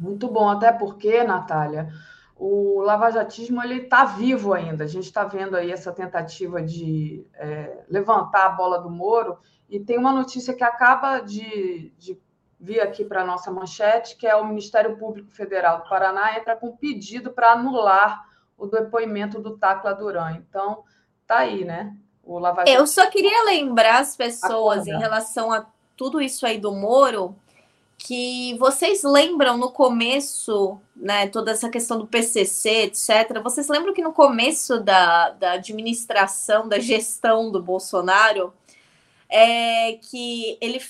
Muito 0.00 0.28
bom, 0.28 0.48
até 0.48 0.72
porque, 0.72 1.22
Natália, 1.22 1.92
o 2.34 2.80
lavajatismo 2.80 3.62
ele 3.62 3.82
está 3.82 4.06
vivo 4.06 4.54
ainda. 4.54 4.84
A 4.84 4.86
gente 4.86 5.04
está 5.04 5.24
vendo 5.24 5.54
aí 5.54 5.70
essa 5.70 5.92
tentativa 5.92 6.62
de 6.62 7.26
é, 7.34 7.84
levantar 7.86 8.46
a 8.46 8.50
bola 8.50 8.80
do 8.80 8.88
Moro 8.88 9.36
e 9.68 9.78
tem 9.78 9.98
uma 9.98 10.10
notícia 10.10 10.54
que 10.54 10.64
acaba 10.64 11.20
de, 11.20 11.92
de 11.98 12.18
vir 12.58 12.80
aqui 12.80 13.04
para 13.04 13.20
a 13.20 13.26
nossa 13.26 13.50
manchete, 13.50 14.16
que 14.16 14.26
é 14.26 14.34
o 14.34 14.46
Ministério 14.46 14.96
Público 14.96 15.30
Federal 15.30 15.82
do 15.82 15.88
Paraná 15.88 16.38
entra 16.38 16.56
com 16.56 16.74
pedido 16.74 17.30
para 17.30 17.52
anular 17.52 18.24
o 18.56 18.66
depoimento 18.66 19.38
do 19.38 19.58
Tacla 19.58 19.92
Duran. 19.92 20.32
Então, 20.32 20.82
tá 21.26 21.40
aí, 21.40 21.62
né? 21.62 21.94
O 22.24 22.40
Eu 22.66 22.86
só 22.86 23.10
queria 23.10 23.44
lembrar 23.44 24.00
as 24.00 24.16
pessoas 24.16 24.80
Acorda. 24.80 24.90
em 24.90 24.98
relação 24.98 25.52
a 25.52 25.66
tudo 25.94 26.22
isso 26.22 26.46
aí 26.46 26.58
do 26.58 26.72
Moro, 26.72 27.36
que 28.02 28.56
vocês 28.58 29.02
lembram 29.02 29.58
no 29.58 29.70
começo, 29.70 30.80
né, 30.96 31.28
toda 31.28 31.50
essa 31.50 31.68
questão 31.68 31.98
do 31.98 32.06
PCC, 32.06 32.84
etc. 32.84 33.42
Vocês 33.42 33.68
lembram 33.68 33.92
que 33.92 34.00
no 34.00 34.12
começo 34.12 34.80
da, 34.80 35.28
da 35.30 35.52
administração, 35.52 36.66
da 36.66 36.78
gestão 36.78 37.52
do 37.52 37.62
Bolsonaro, 37.62 38.54
é 39.28 39.98
que 40.00 40.56
ele 40.62 40.82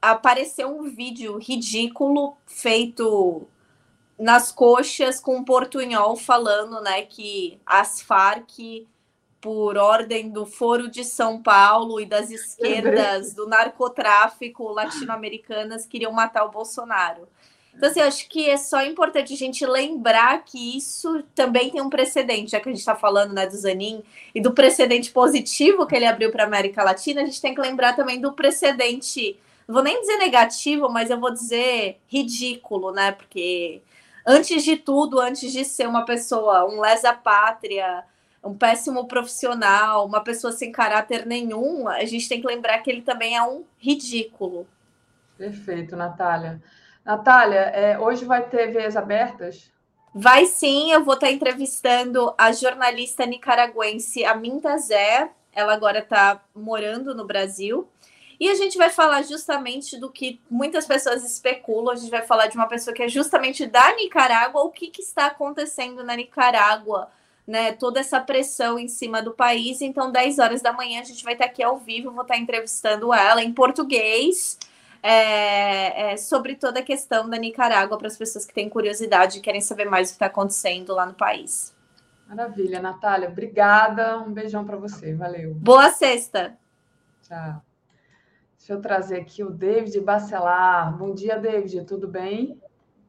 apareceu 0.00 0.68
um 0.68 0.90
vídeo 0.90 1.38
ridículo 1.38 2.36
feito 2.46 3.48
nas 4.18 4.52
coxas 4.52 5.18
com 5.18 5.38
um 5.38 5.44
portunhol 5.44 6.16
falando, 6.16 6.82
né, 6.82 7.00
que 7.00 7.58
as 7.64 8.02
Farc 8.02 8.86
por 9.40 9.76
ordem 9.76 10.30
do 10.30 10.44
Foro 10.44 10.90
de 10.90 11.04
São 11.04 11.40
Paulo 11.40 12.00
e 12.00 12.06
das 12.06 12.30
esquerdas 12.30 13.32
do 13.34 13.46
narcotráfico 13.46 14.64
latino-americanas 14.68 15.86
queriam 15.86 16.12
matar 16.12 16.44
o 16.44 16.50
Bolsonaro. 16.50 17.28
Então, 17.78 17.88
assim, 17.88 18.00
acho 18.00 18.28
que 18.28 18.50
é 18.50 18.56
só 18.56 18.82
importante 18.84 19.32
a 19.32 19.36
gente 19.36 19.64
lembrar 19.64 20.44
que 20.44 20.76
isso 20.76 21.22
também 21.32 21.70
tem 21.70 21.80
um 21.80 21.88
precedente, 21.88 22.50
já 22.50 22.58
que 22.58 22.68
a 22.68 22.72
gente 22.72 22.80
está 22.80 22.96
falando 22.96 23.32
né, 23.32 23.46
do 23.46 23.56
Zanin 23.56 24.02
e 24.34 24.40
do 24.40 24.52
precedente 24.52 25.12
positivo 25.12 25.86
que 25.86 25.94
ele 25.94 26.04
abriu 26.04 26.32
para 26.32 26.42
a 26.42 26.46
América 26.46 26.82
Latina, 26.82 27.22
a 27.22 27.24
gente 27.24 27.40
tem 27.40 27.54
que 27.54 27.60
lembrar 27.60 27.94
também 27.94 28.20
do 28.20 28.32
precedente, 28.32 29.38
não 29.66 29.74
vou 29.74 29.84
nem 29.84 30.00
dizer 30.00 30.16
negativo, 30.16 30.88
mas 30.88 31.08
eu 31.08 31.20
vou 31.20 31.32
dizer 31.32 32.00
ridículo, 32.08 32.90
né? 32.90 33.12
Porque 33.12 33.80
antes 34.26 34.64
de 34.64 34.76
tudo, 34.76 35.20
antes 35.20 35.52
de 35.52 35.64
ser 35.64 35.86
uma 35.86 36.04
pessoa, 36.04 36.68
um 36.68 36.80
lesa-pátria, 36.80 38.04
um 38.42 38.54
péssimo 38.54 39.06
profissional, 39.06 40.06
uma 40.06 40.22
pessoa 40.22 40.52
sem 40.52 40.70
caráter 40.70 41.26
nenhum, 41.26 41.88
a 41.88 42.04
gente 42.04 42.28
tem 42.28 42.40
que 42.40 42.46
lembrar 42.46 42.78
que 42.78 42.90
ele 42.90 43.02
também 43.02 43.36
é 43.36 43.42
um 43.42 43.64
ridículo. 43.78 44.66
Perfeito, 45.36 45.96
Natália. 45.96 46.60
Natália, 47.04 47.58
é, 47.58 47.98
hoje 47.98 48.24
vai 48.24 48.42
ter 48.48 48.72
veias 48.72 48.96
abertas? 48.96 49.70
Vai 50.14 50.46
sim, 50.46 50.92
eu 50.92 51.04
vou 51.04 51.14
estar 51.14 51.30
entrevistando 51.30 52.34
a 52.36 52.50
jornalista 52.52 53.24
nicaragüense 53.24 54.24
Aminta 54.24 54.76
Zé. 54.78 55.30
Ela 55.52 55.74
agora 55.74 56.00
está 56.00 56.42
morando 56.54 57.14
no 57.14 57.26
Brasil. 57.26 57.88
E 58.40 58.48
a 58.48 58.54
gente 58.54 58.78
vai 58.78 58.88
falar 58.88 59.22
justamente 59.22 59.98
do 59.98 60.10
que 60.10 60.40
muitas 60.48 60.86
pessoas 60.86 61.24
especulam. 61.24 61.92
A 61.92 61.96
gente 61.96 62.10
vai 62.10 62.22
falar 62.22 62.46
de 62.46 62.56
uma 62.56 62.68
pessoa 62.68 62.94
que 62.94 63.02
é 63.02 63.08
justamente 63.08 63.66
da 63.66 63.94
Nicarágua, 63.96 64.62
o 64.62 64.70
que, 64.70 64.88
que 64.88 65.02
está 65.02 65.26
acontecendo 65.26 66.04
na 66.04 66.14
Nicarágua 66.14 67.08
né, 67.48 67.72
toda 67.72 67.98
essa 67.98 68.20
pressão 68.20 68.78
em 68.78 68.88
cima 68.88 69.22
do 69.22 69.32
país. 69.32 69.80
Então, 69.80 70.12
10 70.12 70.38
horas 70.38 70.60
da 70.60 70.70
manhã, 70.70 71.00
a 71.00 71.04
gente 71.04 71.24
vai 71.24 71.32
estar 71.32 71.46
aqui 71.46 71.62
ao 71.62 71.78
vivo, 71.78 72.12
vou 72.12 72.20
estar 72.20 72.36
entrevistando 72.36 73.12
ela 73.14 73.42
em 73.42 73.54
português. 73.54 74.58
É, 75.00 76.12
é, 76.12 76.16
sobre 76.16 76.56
toda 76.56 76.80
a 76.80 76.82
questão 76.82 77.30
da 77.30 77.38
Nicarágua 77.38 77.96
para 77.96 78.08
as 78.08 78.18
pessoas 78.18 78.44
que 78.44 78.52
têm 78.52 78.68
curiosidade 78.68 79.38
e 79.38 79.40
querem 79.40 79.60
saber 79.60 79.84
mais 79.84 80.08
o 80.08 80.10
que 80.10 80.16
está 80.16 80.26
acontecendo 80.26 80.92
lá 80.92 81.06
no 81.06 81.14
país. 81.14 81.72
Maravilha, 82.26 82.80
Natália. 82.82 83.28
Obrigada. 83.28 84.18
Um 84.18 84.32
beijão 84.32 84.64
para 84.64 84.76
você. 84.76 85.14
Valeu. 85.14 85.54
Boa 85.54 85.90
sexta. 85.90 86.58
Tchau. 87.22 87.62
Deixa 88.58 88.72
eu 88.72 88.82
trazer 88.82 89.20
aqui 89.20 89.44
o 89.44 89.50
David 89.50 90.00
Bacelar. 90.00 90.94
Bom 90.98 91.14
dia, 91.14 91.38
David. 91.38 91.84
Tudo 91.84 92.08
bem? 92.08 92.60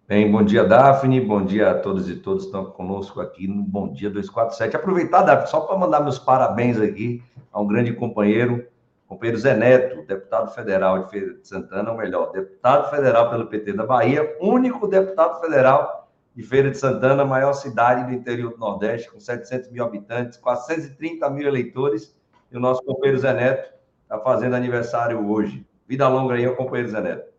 Bem, 0.10 0.32
bom 0.32 0.44
dia, 0.44 0.64
Daphne. 0.64 1.22
Bom 1.22 1.46
dia 1.46 1.70
a 1.70 1.76
todos 1.76 2.10
e 2.10 2.16
todos 2.16 2.46
que 2.46 2.48
estão 2.48 2.66
conosco 2.66 3.22
aqui 3.22 3.48
no 3.48 3.62
Bom 3.62 3.94
Dia 3.94 4.10
247. 4.10 4.76
Aproveitar, 4.76 5.22
Daphne, 5.22 5.48
só 5.48 5.62
para 5.62 5.78
mandar 5.78 6.00
meus 6.00 6.18
parabéns 6.18 6.82
aqui 6.82 7.24
a 7.54 7.62
um 7.62 7.68
grande 7.68 7.94
companheiro, 7.94 8.66
companheiro 9.06 9.40
Zé 9.40 9.56
Neto, 9.56 10.04
deputado 10.08 10.52
federal 10.56 11.04
de 11.04 11.12
Feira 11.12 11.36
de 11.36 11.48
Santana, 11.48 11.92
ou 11.92 11.98
melhor, 12.00 12.32
deputado 12.32 12.90
federal 12.90 13.30
pelo 13.30 13.46
PT 13.46 13.74
da 13.74 13.86
Bahia, 13.86 14.36
único 14.42 14.88
deputado 14.88 15.40
federal 15.42 16.10
de 16.36 16.42
Feira 16.42 16.72
de 16.72 16.80
Santana, 16.80 17.24
maior 17.24 17.54
cidade 17.54 18.08
do 18.08 18.12
interior 18.12 18.54
do 18.54 18.58
Nordeste, 18.58 19.12
com 19.12 19.20
700 19.20 19.70
mil 19.70 19.86
habitantes, 19.86 20.40
430 20.40 21.30
mil 21.30 21.48
eleitores, 21.48 22.18
e 22.52 22.58
o 22.58 22.60
nosso 22.60 22.82
companheiro 22.82 23.20
Zé 23.20 23.32
Neto 23.32 23.72
está 24.02 24.18
fazendo 24.18 24.56
aniversário 24.56 25.30
hoje. 25.30 25.64
Vida 25.88 26.08
longa 26.08 26.34
aí 26.34 26.50
companheiro 26.56 26.90
Zé 26.90 27.00
Neto. 27.00 27.30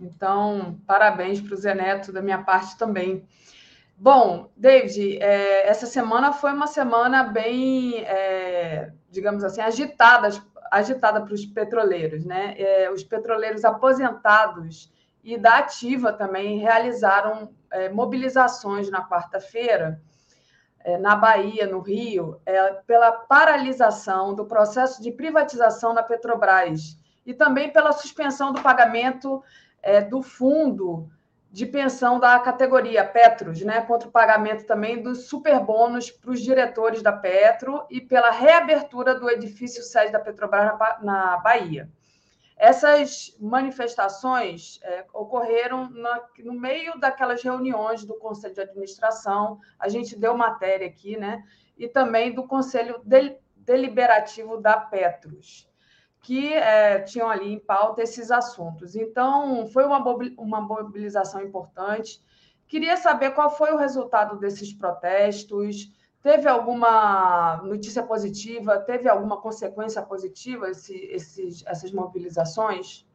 Então, 0.00 0.80
parabéns 0.86 1.40
para 1.40 1.54
o 1.54 1.56
Zé 1.56 1.74
Neto 1.74 2.12
da 2.12 2.22
minha 2.22 2.42
parte 2.42 2.78
também. 2.78 3.28
Bom, 3.96 4.50
David, 4.56 5.18
é, 5.18 5.68
essa 5.68 5.84
semana 5.84 6.32
foi 6.32 6.52
uma 6.52 6.66
semana 6.66 7.22
bem, 7.22 7.98
é, 8.04 8.92
digamos 9.10 9.44
assim, 9.44 9.60
agitada, 9.60 10.30
agitada 10.70 11.20
para 11.20 11.34
os 11.34 11.44
petroleiros, 11.44 12.24
né? 12.24 12.54
É, 12.56 12.90
os 12.90 13.04
petroleiros 13.04 13.62
aposentados 13.64 14.90
e 15.22 15.36
da 15.36 15.58
ativa 15.58 16.14
também 16.14 16.58
realizaram 16.58 17.54
é, 17.70 17.90
mobilizações 17.90 18.90
na 18.90 19.06
quarta-feira 19.06 20.00
é, 20.82 20.96
na 20.96 21.14
Bahia, 21.14 21.66
no 21.66 21.80
Rio, 21.80 22.40
é, 22.46 22.72
pela 22.86 23.12
paralisação 23.12 24.34
do 24.34 24.46
processo 24.46 25.02
de 25.02 25.10
privatização 25.10 25.94
da 25.94 26.02
Petrobras 26.02 26.96
e 27.26 27.34
também 27.34 27.70
pela 27.70 27.92
suspensão 27.92 28.52
do 28.52 28.62
pagamento 28.62 29.42
é, 29.82 30.00
do 30.00 30.22
fundo 30.22 31.10
de 31.50 31.66
pensão 31.66 32.20
da 32.20 32.38
categoria 32.38 33.04
Petros, 33.04 33.60
né, 33.62 33.80
contra 33.80 34.08
o 34.08 34.12
pagamento 34.12 34.64
também 34.66 35.02
dos 35.02 35.26
superbônus 35.26 36.10
para 36.10 36.30
os 36.30 36.40
diretores 36.40 37.02
da 37.02 37.12
Petro 37.12 37.84
e 37.90 38.00
pela 38.00 38.30
reabertura 38.30 39.14
do 39.14 39.28
edifício 39.28 39.82
sede 39.82 40.12
da 40.12 40.20
Petrobras 40.20 40.78
na 41.02 41.38
Bahia. 41.38 41.90
Essas 42.56 43.34
manifestações 43.40 44.78
é, 44.82 45.06
ocorreram 45.14 45.88
na, 45.90 46.22
no 46.44 46.52
meio 46.52 47.00
daquelas 47.00 47.42
reuniões 47.42 48.04
do 48.04 48.14
Conselho 48.14 48.54
de 48.54 48.60
Administração, 48.60 49.58
a 49.78 49.88
gente 49.88 50.14
deu 50.14 50.36
matéria 50.36 50.86
aqui, 50.86 51.16
né? 51.16 51.42
E 51.78 51.88
também 51.88 52.34
do 52.34 52.46
Conselho 52.46 53.02
Deliberativo 53.56 54.58
da 54.58 54.76
Petros 54.76 55.69
que 56.22 56.52
é, 56.52 57.00
tinham 57.00 57.28
ali 57.28 57.52
em 57.52 57.58
pauta 57.58 58.02
esses 58.02 58.30
assuntos. 58.30 58.94
Então, 58.94 59.66
foi 59.68 59.84
uma, 59.84 60.00
mobilização 60.60 61.42
importante. 61.42 62.22
Queria 62.68 62.96
saber 62.96 63.30
qual 63.30 63.50
foi 63.50 63.72
o 63.72 63.76
resultado 63.76 64.38
desses 64.38 64.72
protestos. 64.72 65.90
Teve 66.22 66.46
alguma 66.46 67.60
notícia 67.64 68.02
positiva? 68.02 68.78
Teve 68.78 69.08
alguma 69.08 69.40
consequência 69.40 70.02
positiva 70.02 70.68
esse, 70.68 70.94
esses, 71.06 71.64
essas 71.66 71.90
mobilizações? 71.90 73.06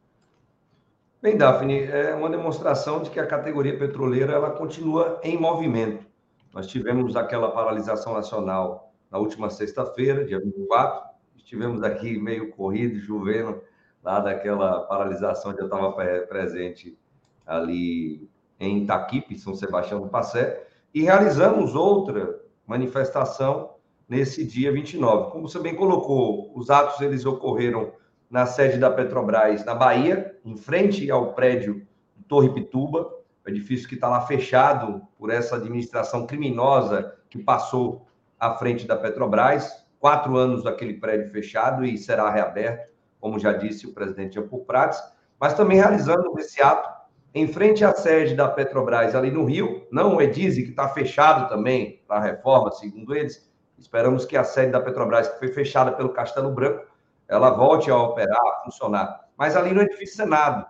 Bem, 1.22 1.36
Daphne, 1.36 1.84
é 1.84 2.14
uma 2.14 2.28
demonstração 2.28 3.02
de 3.02 3.10
que 3.10 3.18
a 3.18 3.26
categoria 3.26 3.78
petroleira 3.78 4.32
ela 4.34 4.50
continua 4.50 5.20
em 5.22 5.38
movimento. 5.38 6.04
Nós 6.52 6.66
tivemos 6.66 7.16
aquela 7.16 7.50
paralisação 7.52 8.14
nacional 8.14 8.92
na 9.10 9.18
última 9.18 9.48
sexta-feira, 9.48 10.24
dia 10.24 10.40
24, 10.40 11.15
estivemos 11.46 11.80
aqui 11.84 12.18
meio 12.18 12.50
corrido, 12.50 12.98
chovendo, 12.98 13.62
lá 14.02 14.18
daquela 14.18 14.80
paralisação 14.80 15.54
que 15.54 15.60
eu 15.60 15.66
estava 15.66 15.92
presente 16.26 16.98
ali 17.46 18.28
em 18.58 18.82
Itaquipe, 18.82 19.38
São 19.38 19.54
Sebastião 19.54 20.00
do 20.00 20.08
Passé, 20.08 20.66
e 20.92 21.02
realizamos 21.02 21.76
outra 21.76 22.40
manifestação 22.66 23.74
nesse 24.08 24.44
dia 24.44 24.72
29. 24.72 25.30
Como 25.30 25.48
você 25.48 25.60
bem 25.60 25.76
colocou, 25.76 26.50
os 26.52 26.68
atos 26.68 27.00
eles 27.00 27.24
ocorreram 27.24 27.92
na 28.28 28.44
sede 28.44 28.76
da 28.76 28.90
Petrobras, 28.90 29.64
na 29.64 29.74
Bahia, 29.74 30.36
em 30.44 30.56
frente 30.56 31.08
ao 31.12 31.32
prédio 31.32 31.86
Torre 32.26 32.52
Pituba, 32.52 33.08
o 33.46 33.48
edifício 33.48 33.88
que 33.88 33.94
está 33.94 34.08
lá 34.08 34.20
fechado 34.22 35.00
por 35.16 35.30
essa 35.30 35.54
administração 35.54 36.26
criminosa 36.26 37.14
que 37.30 37.38
passou 37.38 38.04
à 38.40 38.54
frente 38.54 38.84
da 38.84 38.96
Petrobras, 38.96 39.85
quatro 40.06 40.36
anos 40.36 40.62
daquele 40.62 40.94
prédio 40.94 41.32
fechado 41.32 41.84
e 41.84 41.98
será 41.98 42.30
reaberto, 42.30 42.92
como 43.18 43.40
já 43.40 43.52
disse 43.52 43.88
o 43.88 43.92
presidente 43.92 44.34
Jean 44.34 44.46
Prates, 44.64 45.02
mas 45.36 45.54
também 45.54 45.78
realizando 45.78 46.32
esse 46.38 46.62
ato 46.62 46.88
em 47.34 47.48
frente 47.48 47.84
à 47.84 47.92
sede 47.92 48.36
da 48.36 48.46
Petrobras 48.46 49.16
ali 49.16 49.32
no 49.32 49.44
Rio, 49.44 49.84
não 49.90 50.14
o 50.14 50.22
Edise, 50.22 50.62
que 50.62 50.70
está 50.70 50.88
fechado 50.88 51.48
também 51.48 52.04
para 52.06 52.18
a 52.18 52.22
reforma, 52.22 52.70
segundo 52.70 53.16
eles. 53.16 53.52
Esperamos 53.76 54.24
que 54.24 54.36
a 54.36 54.44
sede 54.44 54.70
da 54.70 54.80
Petrobras, 54.80 55.26
que 55.26 55.40
foi 55.40 55.48
fechada 55.48 55.90
pelo 55.90 56.10
Castelo 56.10 56.52
Branco, 56.52 56.86
ela 57.26 57.50
volte 57.50 57.90
a 57.90 57.96
operar, 57.96 58.40
a 58.40 58.62
funcionar. 58.62 59.28
Mas 59.36 59.56
ali 59.56 59.72
no 59.72 59.82
edifício 59.82 60.14
Senado. 60.14 60.66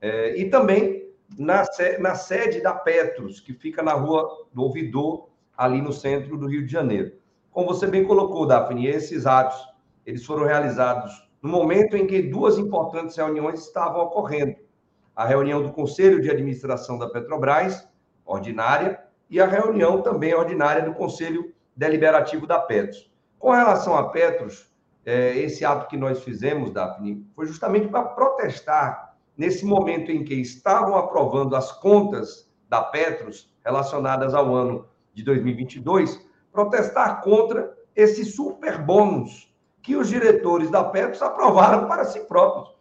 É, 0.00 0.34
e 0.34 0.48
também 0.48 1.12
na, 1.38 1.62
na 1.98 2.14
sede 2.14 2.62
da 2.62 2.72
Petros, 2.72 3.38
que 3.38 3.52
fica 3.52 3.82
na 3.82 3.92
rua 3.92 4.48
do 4.50 4.62
Ouvidor, 4.62 5.28
ali 5.54 5.82
no 5.82 5.92
centro 5.92 6.38
do 6.38 6.46
Rio 6.46 6.64
de 6.64 6.72
Janeiro. 6.72 7.18
Como 7.58 7.74
você 7.74 7.88
bem 7.88 8.04
colocou, 8.04 8.46
Daphne, 8.46 8.86
esses 8.86 9.26
atos 9.26 9.58
eles 10.06 10.24
foram 10.24 10.44
realizados 10.44 11.28
no 11.42 11.48
momento 11.48 11.96
em 11.96 12.06
que 12.06 12.22
duas 12.22 12.56
importantes 12.56 13.16
reuniões 13.16 13.64
estavam 13.64 14.00
ocorrendo 14.02 14.54
a 15.16 15.24
reunião 15.26 15.60
do 15.60 15.72
Conselho 15.72 16.22
de 16.22 16.30
Administração 16.30 16.96
da 16.96 17.10
Petrobras, 17.10 17.84
ordinária, 18.24 19.02
e 19.28 19.40
a 19.40 19.46
reunião 19.46 20.02
também 20.02 20.32
ordinária 20.32 20.82
do 20.82 20.94
Conselho 20.94 21.52
Deliberativo 21.76 22.46
da 22.46 22.60
Petros. 22.60 23.10
Com 23.40 23.50
relação 23.50 23.96
a 23.96 24.08
Petros, 24.10 24.70
é, 25.04 25.36
esse 25.36 25.64
ato 25.64 25.88
que 25.88 25.96
nós 25.96 26.22
fizemos, 26.22 26.70
Daphne, 26.70 27.26
foi 27.34 27.44
justamente 27.44 27.88
para 27.88 28.04
protestar 28.04 29.16
nesse 29.36 29.64
momento 29.64 30.12
em 30.12 30.22
que 30.22 30.34
estavam 30.34 30.96
aprovando 30.96 31.56
as 31.56 31.72
contas 31.72 32.48
da 32.68 32.82
Petros 32.82 33.52
relacionadas 33.64 34.32
ao 34.32 34.54
ano 34.54 34.86
de 35.12 35.24
2022, 35.24 36.27
protestar 36.58 37.20
contra 37.20 37.72
esse 37.94 38.24
super 38.24 38.82
bônus 38.82 39.48
que 39.80 39.94
os 39.94 40.08
diretores 40.08 40.68
da 40.72 40.82
Petros 40.82 41.22
aprovaram 41.22 41.86
para 41.86 42.04
si 42.04 42.18
próprios. 42.20 42.74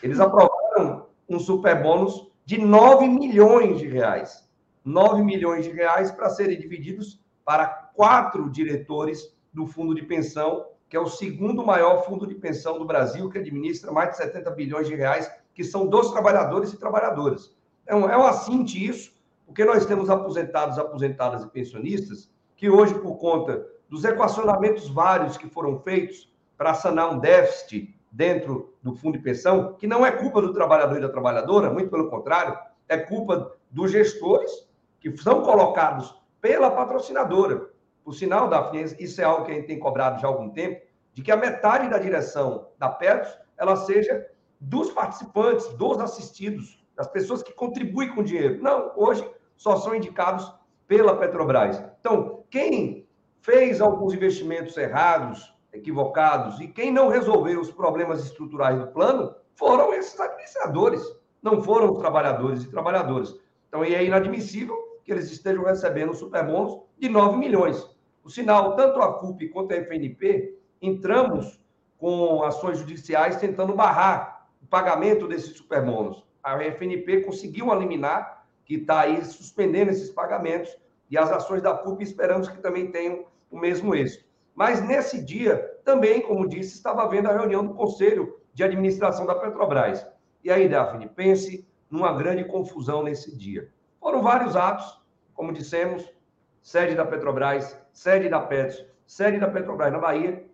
Eles 0.00 0.20
aprovaram 0.20 1.06
um 1.28 1.40
super 1.40 1.82
bônus 1.82 2.30
de 2.44 2.58
9 2.58 3.08
milhões 3.08 3.80
de 3.80 3.88
reais. 3.88 4.48
9 4.84 5.24
milhões 5.24 5.64
de 5.64 5.72
reais 5.72 6.12
para 6.12 6.30
serem 6.30 6.60
divididos 6.60 7.20
para 7.44 7.66
quatro 7.66 8.48
diretores 8.48 9.36
do 9.52 9.66
fundo 9.66 9.96
de 9.96 10.02
pensão, 10.02 10.66
que 10.88 10.96
é 10.96 11.00
o 11.00 11.08
segundo 11.08 11.66
maior 11.66 12.04
fundo 12.04 12.24
de 12.24 12.36
pensão 12.36 12.78
do 12.78 12.84
Brasil, 12.84 13.28
que 13.28 13.38
administra 13.38 13.90
mais 13.90 14.10
de 14.10 14.18
70 14.18 14.48
bilhões 14.52 14.86
de 14.86 14.94
reais, 14.94 15.28
que 15.52 15.64
são 15.64 15.88
dos 15.88 16.12
trabalhadores 16.12 16.72
e 16.72 16.78
trabalhadoras. 16.78 17.52
É 17.84 17.96
um, 17.96 18.08
é 18.08 18.16
um 18.16 18.24
assinte 18.24 18.82
isso, 18.82 19.12
porque 19.44 19.64
nós 19.64 19.84
temos 19.86 20.08
aposentados, 20.08 20.78
aposentadas 20.78 21.42
e 21.42 21.48
pensionistas 21.48 22.30
que 22.58 22.68
hoje, 22.68 22.92
por 22.98 23.16
conta 23.16 23.64
dos 23.88 24.04
equacionamentos 24.04 24.88
vários 24.88 25.38
que 25.38 25.48
foram 25.48 25.78
feitos 25.78 26.30
para 26.56 26.74
sanar 26.74 27.14
um 27.14 27.18
déficit 27.18 27.96
dentro 28.10 28.74
do 28.82 28.94
fundo 28.96 29.16
de 29.16 29.22
pensão, 29.22 29.74
que 29.74 29.86
não 29.86 30.04
é 30.04 30.10
culpa 30.10 30.42
do 30.42 30.52
trabalhador 30.52 30.98
e 30.98 31.00
da 31.00 31.08
trabalhadora, 31.08 31.70
muito 31.70 31.88
pelo 31.88 32.10
contrário, 32.10 32.58
é 32.88 32.98
culpa 32.98 33.52
dos 33.70 33.92
gestores 33.92 34.68
que 35.00 35.16
são 35.18 35.42
colocados 35.42 36.12
pela 36.40 36.70
patrocinadora. 36.70 37.70
Por 38.04 38.12
sinal, 38.12 38.48
Daphne, 38.48 38.96
isso 38.98 39.20
é 39.20 39.24
algo 39.24 39.44
que 39.44 39.52
a 39.52 39.54
gente 39.54 39.68
tem 39.68 39.78
cobrado 39.78 40.20
já 40.20 40.26
há 40.26 40.30
algum 40.30 40.50
tempo, 40.50 40.84
de 41.14 41.22
que 41.22 41.30
a 41.30 41.36
metade 41.36 41.88
da 41.88 41.98
direção 41.98 42.68
da 42.76 42.88
Petros, 42.88 43.32
ela 43.56 43.76
seja 43.76 44.26
dos 44.60 44.90
participantes, 44.90 45.68
dos 45.74 46.00
assistidos, 46.00 46.84
das 46.96 47.06
pessoas 47.06 47.40
que 47.40 47.52
contribuem 47.52 48.12
com 48.12 48.20
o 48.20 48.24
dinheiro. 48.24 48.60
Não, 48.60 48.92
hoje 48.96 49.24
só 49.56 49.76
são 49.76 49.94
indicados 49.94 50.52
pela 50.88 51.16
Petrobras. 51.16 51.80
Então, 52.00 52.37
quem 52.50 53.06
fez 53.40 53.80
alguns 53.80 54.14
investimentos 54.14 54.76
errados, 54.76 55.54
equivocados. 55.72 56.60
E 56.60 56.68
quem 56.68 56.92
não 56.92 57.08
resolveu 57.08 57.60
os 57.60 57.70
problemas 57.70 58.24
estruturais 58.24 58.78
do 58.78 58.88
plano 58.88 59.34
foram 59.54 59.92
esses 59.92 60.18
administradores, 60.18 61.02
não 61.42 61.62
foram 61.62 61.92
os 61.92 61.98
trabalhadores 61.98 62.64
e 62.64 62.70
trabalhadoras. 62.70 63.38
Então, 63.68 63.84
é 63.84 64.04
inadmissível 64.04 64.76
que 65.04 65.12
eles 65.12 65.30
estejam 65.30 65.64
recebendo 65.64 66.14
superbônus 66.14 66.80
de 66.98 67.08
9 67.08 67.36
milhões. 67.36 67.88
O 68.24 68.30
sinal, 68.30 68.76
tanto 68.76 69.00
a 69.00 69.14
CUP 69.14 69.48
quanto 69.48 69.72
a 69.72 69.76
FNP, 69.76 70.58
entramos 70.80 71.60
com 71.96 72.42
ações 72.42 72.78
judiciais 72.78 73.36
tentando 73.36 73.74
barrar 73.74 74.48
o 74.62 74.66
pagamento 74.66 75.26
desses 75.26 75.56
superbônus. 75.56 76.24
A 76.42 76.62
FNP 76.62 77.22
conseguiu 77.22 77.66
uma 77.66 77.74
liminar 77.74 78.46
que 78.64 78.74
está 78.74 79.00
aí 79.00 79.24
suspendendo 79.24 79.90
esses 79.90 80.10
pagamentos 80.10 80.76
e 81.10 81.16
as 81.16 81.30
ações 81.30 81.62
da 81.62 81.74
CUP 81.74 82.02
esperamos 82.02 82.48
que 82.48 82.58
também 82.58 82.90
tenham 82.90 83.24
o 83.50 83.58
mesmo 83.58 83.94
êxito. 83.94 84.24
Mas 84.54 84.84
nesse 84.84 85.24
dia, 85.24 85.56
também, 85.84 86.20
como 86.20 86.48
disse, 86.48 86.74
estava 86.74 87.02
havendo 87.02 87.28
a 87.28 87.32
reunião 87.32 87.64
do 87.64 87.74
Conselho 87.74 88.40
de 88.52 88.64
Administração 88.64 89.24
da 89.24 89.34
Petrobras. 89.34 90.04
E 90.42 90.50
aí, 90.50 90.68
Daphne, 90.68 91.08
pense 91.08 91.66
numa 91.88 92.12
grande 92.12 92.44
confusão 92.44 93.02
nesse 93.02 93.36
dia. 93.36 93.70
Foram 94.00 94.20
vários 94.22 94.56
atos, 94.56 95.00
como 95.32 95.52
dissemos, 95.52 96.12
sede 96.60 96.94
da 96.94 97.04
Petrobras, 97.04 97.78
sede 97.92 98.28
da 98.28 98.40
Petros, 98.40 98.84
sede 99.06 99.38
da 99.38 99.48
Petrobras 99.48 99.92
na 99.92 99.98
Bahia. 99.98 100.44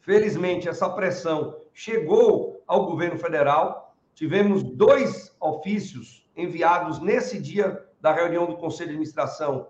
Felizmente, 0.00 0.68
essa 0.68 0.88
pressão 0.88 1.60
chegou 1.72 2.62
ao 2.66 2.86
governo 2.86 3.18
federal. 3.18 3.94
Tivemos 4.14 4.62
dois 4.62 5.36
ofícios 5.38 6.26
enviados 6.34 7.00
nesse 7.00 7.38
dia 7.38 7.86
da 8.00 8.12
reunião 8.12 8.46
do 8.46 8.56
Conselho 8.56 8.88
de 8.88 8.94
Administração 8.94 9.68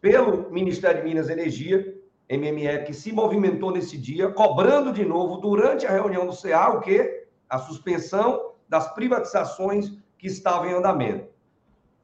pelo 0.00 0.50
Ministério 0.50 1.02
de 1.02 1.08
Minas 1.08 1.28
e 1.28 1.32
Energia, 1.32 1.94
MME, 2.30 2.84
que 2.84 2.94
se 2.94 3.12
movimentou 3.12 3.72
nesse 3.72 3.98
dia, 3.98 4.30
cobrando 4.30 4.92
de 4.92 5.04
novo, 5.04 5.38
durante 5.38 5.86
a 5.86 5.90
reunião 5.90 6.26
do 6.26 6.36
CA, 6.36 6.70
o 6.70 6.80
quê? 6.80 7.26
A 7.48 7.58
suspensão 7.58 8.52
das 8.68 8.94
privatizações 8.94 9.90
que 10.16 10.28
estavam 10.28 10.70
em 10.70 10.74
andamento. 10.74 11.28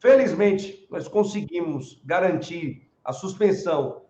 Felizmente, 0.01 0.87
nós 0.91 1.07
conseguimos 1.07 2.03
garantir 2.05 2.91
a 3.05 3.13
suspensão 3.13 4.03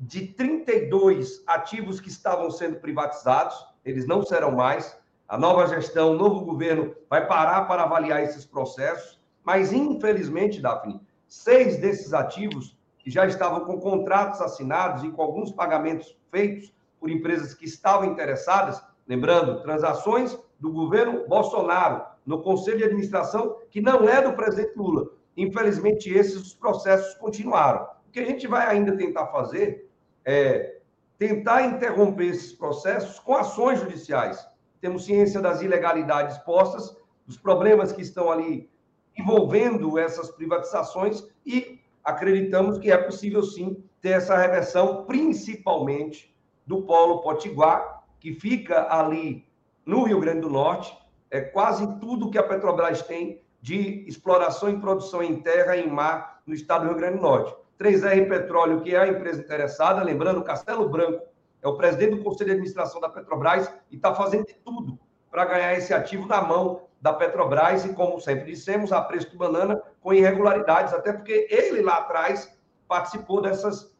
de 0.00 0.28
32 0.28 1.42
ativos 1.46 2.00
que 2.00 2.08
estavam 2.08 2.50
sendo 2.50 2.76
privatizados, 2.76 3.54
eles 3.84 4.06
não 4.06 4.22
serão 4.22 4.52
mais. 4.52 4.96
A 5.28 5.36
nova 5.36 5.66
gestão, 5.66 6.12
o 6.12 6.16
novo 6.16 6.44
governo 6.44 6.94
vai 7.10 7.26
parar 7.26 7.62
para 7.66 7.82
avaliar 7.82 8.22
esses 8.22 8.46
processos, 8.46 9.20
mas 9.44 9.72
infelizmente, 9.72 10.60
Daphne, 10.60 11.00
seis 11.26 11.76
desses 11.76 12.14
ativos 12.14 12.77
que 13.08 13.14
já 13.14 13.26
estavam 13.26 13.60
com 13.60 13.80
contratos 13.80 14.38
assinados 14.42 15.02
e 15.02 15.10
com 15.10 15.22
alguns 15.22 15.50
pagamentos 15.50 16.14
feitos 16.30 16.74
por 17.00 17.08
empresas 17.08 17.54
que 17.54 17.64
estavam 17.64 18.04
interessadas, 18.04 18.84
lembrando, 19.06 19.62
transações 19.62 20.38
do 20.60 20.70
governo 20.70 21.26
Bolsonaro 21.26 22.04
no 22.26 22.42
conselho 22.42 22.76
de 22.76 22.84
administração 22.84 23.56
que 23.70 23.80
não 23.80 24.06
é 24.06 24.20
do 24.20 24.34
presidente 24.34 24.76
Lula. 24.76 25.08
Infelizmente, 25.38 26.12
esses 26.12 26.52
processos 26.52 27.14
continuaram. 27.14 27.84
O 28.06 28.10
que 28.12 28.20
a 28.20 28.26
gente 28.26 28.46
vai 28.46 28.66
ainda 28.66 28.94
tentar 28.94 29.28
fazer 29.28 29.90
é 30.22 30.80
tentar 31.16 31.62
interromper 31.62 32.26
esses 32.26 32.52
processos 32.52 33.18
com 33.18 33.34
ações 33.34 33.80
judiciais. 33.80 34.46
Temos 34.82 35.06
ciência 35.06 35.40
das 35.40 35.62
ilegalidades 35.62 36.36
postas, 36.38 36.94
dos 37.26 37.38
problemas 37.38 37.90
que 37.90 38.02
estão 38.02 38.30
ali 38.30 38.68
envolvendo 39.16 39.98
essas 39.98 40.30
privatizações 40.30 41.26
e 41.46 41.80
acreditamos 42.04 42.78
que 42.78 42.90
é 42.90 42.96
possível 42.96 43.42
sim 43.42 43.82
ter 44.00 44.10
essa 44.10 44.36
reversão, 44.36 45.04
principalmente 45.04 46.34
do 46.66 46.82
polo 46.82 47.20
potiguar, 47.20 48.04
que 48.20 48.32
fica 48.32 48.92
ali 48.92 49.46
no 49.84 50.04
Rio 50.04 50.20
Grande 50.20 50.40
do 50.40 50.50
Norte, 50.50 50.96
é 51.30 51.40
quase 51.40 51.98
tudo 51.98 52.30
que 52.30 52.38
a 52.38 52.42
Petrobras 52.42 53.02
tem 53.02 53.42
de 53.60 54.04
exploração 54.06 54.70
e 54.70 54.78
produção 54.78 55.22
em 55.22 55.40
terra 55.40 55.76
e 55.76 55.86
em 55.86 55.90
mar 55.90 56.42
no 56.46 56.54
estado 56.54 56.82
do 56.82 56.88
Rio 56.88 56.96
Grande 56.96 57.16
do 57.16 57.22
Norte. 57.22 57.54
3R 57.78 58.28
Petróleo, 58.28 58.80
que 58.80 58.94
é 58.94 58.98
a 58.98 59.08
empresa 59.08 59.40
interessada, 59.40 60.02
lembrando, 60.02 60.42
Castelo 60.42 60.88
Branco 60.88 61.22
é 61.62 61.68
o 61.68 61.76
presidente 61.76 62.16
do 62.16 62.24
Conselho 62.24 62.46
de 62.46 62.52
Administração 62.52 63.00
da 63.00 63.08
Petrobras 63.08 63.72
e 63.90 63.96
está 63.96 64.14
fazendo 64.14 64.46
de 64.46 64.54
tudo 64.54 64.98
para 65.30 65.44
ganhar 65.44 65.74
esse 65.74 65.92
ativo 65.92 66.26
na 66.26 66.40
mão 66.40 66.82
da 67.00 67.12
Petrobras 67.12 67.84
e, 67.84 67.94
como 67.94 68.20
sempre 68.20 68.46
dissemos, 68.46 68.92
a 68.92 69.00
preço 69.00 69.30
de 69.30 69.36
banana 69.36 69.80
com 70.00 70.12
irregularidades, 70.12 70.92
até 70.92 71.12
porque 71.12 71.46
ele 71.50 71.82
lá 71.82 71.98
atrás 71.98 72.56
participou 72.86 73.42
dessas, 73.42 73.94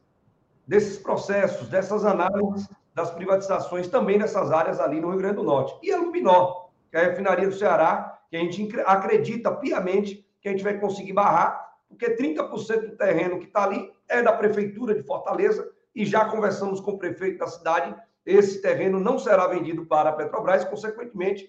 desses 0.66 0.98
processos, 0.98 1.68
dessas 1.68 2.04
análises 2.04 2.68
das 2.98 3.10
privatizações 3.12 3.86
também 3.86 4.18
nessas 4.18 4.50
áreas 4.50 4.80
ali 4.80 5.00
no 5.00 5.10
Rio 5.10 5.18
Grande 5.18 5.36
do 5.36 5.44
Norte. 5.44 5.78
E 5.82 5.92
a 5.92 5.98
Luminor, 5.98 6.70
que 6.90 6.96
é 6.96 7.00
a 7.00 7.04
refinaria 7.04 7.46
do 7.46 7.54
Ceará, 7.54 8.18
que 8.28 8.36
a 8.36 8.40
gente 8.40 8.68
acredita 8.84 9.52
piamente 9.52 10.26
que 10.40 10.48
a 10.48 10.50
gente 10.50 10.64
vai 10.64 10.78
conseguir 10.78 11.12
barrar, 11.12 11.76
porque 11.88 12.16
30% 12.16 12.90
do 12.90 12.96
terreno 12.96 13.38
que 13.38 13.46
está 13.46 13.62
ali 13.62 13.92
é 14.08 14.20
da 14.20 14.32
Prefeitura 14.32 14.94
de 14.94 15.02
Fortaleza, 15.04 15.70
e 15.94 16.04
já 16.04 16.24
conversamos 16.24 16.80
com 16.80 16.92
o 16.92 16.98
prefeito 16.98 17.38
da 17.38 17.46
cidade, 17.46 17.94
esse 18.26 18.60
terreno 18.60 19.00
não 19.00 19.18
será 19.18 19.46
vendido 19.46 19.86
para 19.86 20.10
a 20.10 20.12
Petrobras, 20.12 20.64
consequentemente, 20.64 21.48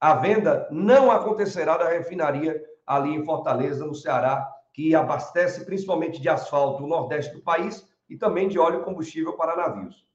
a 0.00 0.14
venda 0.14 0.66
não 0.70 1.10
acontecerá 1.10 1.76
da 1.76 1.88
refinaria 1.88 2.62
ali 2.86 3.14
em 3.14 3.24
Fortaleza, 3.24 3.84
no 3.84 3.94
Ceará, 3.94 4.48
que 4.72 4.94
abastece 4.94 5.64
principalmente 5.64 6.20
de 6.20 6.28
asfalto 6.28 6.84
o 6.84 6.86
nordeste 6.86 7.34
do 7.34 7.42
país 7.42 7.88
e 8.08 8.16
também 8.16 8.46
de 8.46 8.58
óleo 8.58 8.84
combustível 8.84 9.32
para 9.32 9.56
navios. 9.56 10.05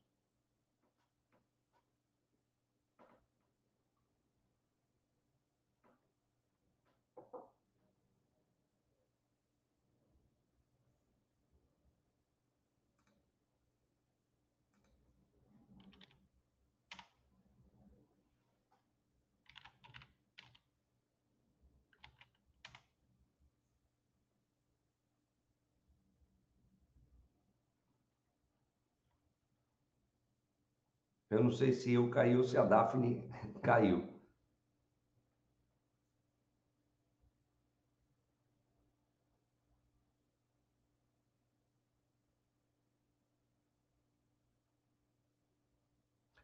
Eu 31.41 31.45
não 31.45 31.51
sei 31.51 31.73
se 31.73 31.91
eu 31.91 32.07
caí 32.07 32.37
ou 32.37 32.43
se 32.43 32.55
a 32.55 32.63
Daphne 32.63 33.27
caiu. 33.63 34.07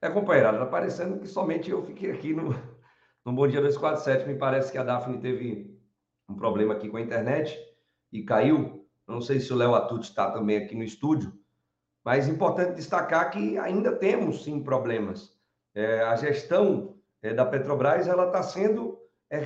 É, 0.02 0.10
companheirada, 0.10 0.58
está 0.58 0.66
parecendo 0.66 1.20
que 1.20 1.28
somente 1.28 1.70
eu 1.70 1.86
fiquei 1.86 2.12
aqui 2.12 2.34
no, 2.34 2.50
no 3.24 3.34
Bom 3.34 3.48
Dia 3.48 3.62
247. 3.62 4.28
Me 4.28 4.36
parece 4.36 4.72
que 4.72 4.80
a 4.80 4.84
Daphne 4.84 5.20
teve 5.20 5.80
um 6.28 6.36
problema 6.36 6.74
aqui 6.74 6.90
com 6.90 6.98
a 6.98 7.02
internet 7.02 7.56
e 8.12 8.24
caiu. 8.24 8.90
Não 9.08 9.22
sei 9.22 9.40
se 9.40 9.54
o 9.54 9.56
Léo 9.56 9.76
Atucci 9.76 10.10
está 10.10 10.32
também 10.32 10.58
aqui 10.58 10.74
no 10.74 10.84
estúdio. 10.84 11.32
Mas 12.08 12.26
é 12.26 12.32
importante 12.32 12.76
destacar 12.76 13.30
que 13.32 13.58
ainda 13.58 13.92
temos, 13.92 14.46
sim, 14.46 14.64
problemas. 14.64 15.34
É, 15.76 16.04
a 16.04 16.16
gestão 16.16 16.96
é, 17.22 17.34
da 17.34 17.46
Petrobras 17.46 18.08
ela 18.08 18.28
está 18.28 18.42
sendo 18.42 18.98
é. 19.30 19.44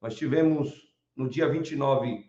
Nós 0.00 0.14
tivemos, 0.14 0.90
no 1.14 1.28
dia 1.28 1.46
29, 1.46 2.24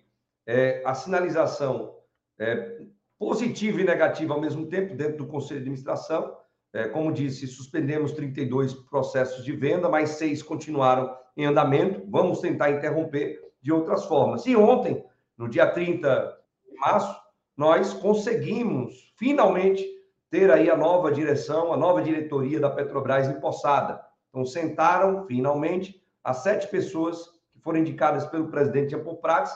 é, 0.45 0.83
a 0.85 0.93
sinalização 0.93 1.95
é, 2.37 2.77
positiva 3.17 3.79
e 3.79 3.85
negativa 3.85 4.33
ao 4.33 4.41
mesmo 4.41 4.67
tempo 4.67 4.93
dentro 4.93 5.19
do 5.19 5.27
Conselho 5.27 5.61
de 5.61 5.67
Administração. 5.67 6.35
É, 6.73 6.89
como 6.89 7.13
disse, 7.13 7.47
suspendemos 7.47 8.11
32 8.11 8.73
processos 8.73 9.45
de 9.45 9.53
venda, 9.53 9.87
mas 9.87 10.09
seis 10.09 10.43
continuaram 10.43 11.15
em 11.37 11.45
andamento. 11.45 12.03
Vamos 12.09 12.41
tentar 12.41 12.71
interromper 12.71 13.39
de 13.61 13.71
outras 13.71 14.03
formas. 14.03 14.45
E 14.45 14.57
ontem, 14.57 15.01
no 15.37 15.47
dia 15.47 15.67
30 15.67 16.37
de 16.65 16.75
março, 16.75 17.28
nós 17.59 17.93
conseguimos 17.93 19.11
finalmente 19.17 19.85
ter 20.29 20.49
aí 20.49 20.69
a 20.69 20.77
nova 20.77 21.11
direção, 21.11 21.73
a 21.73 21.77
nova 21.77 22.01
diretoria 22.01 22.57
da 22.57 22.69
Petrobras 22.69 23.27
empossada. 23.27 23.99
Então, 24.29 24.45
sentaram 24.45 25.25
finalmente 25.25 26.01
as 26.23 26.37
sete 26.37 26.69
pessoas 26.69 27.17
que 27.51 27.59
foram 27.59 27.79
indicadas 27.79 28.25
pelo 28.27 28.47
presidente 28.47 28.91
Jean 28.91 29.03
Paul 29.03 29.17
Prats 29.17 29.53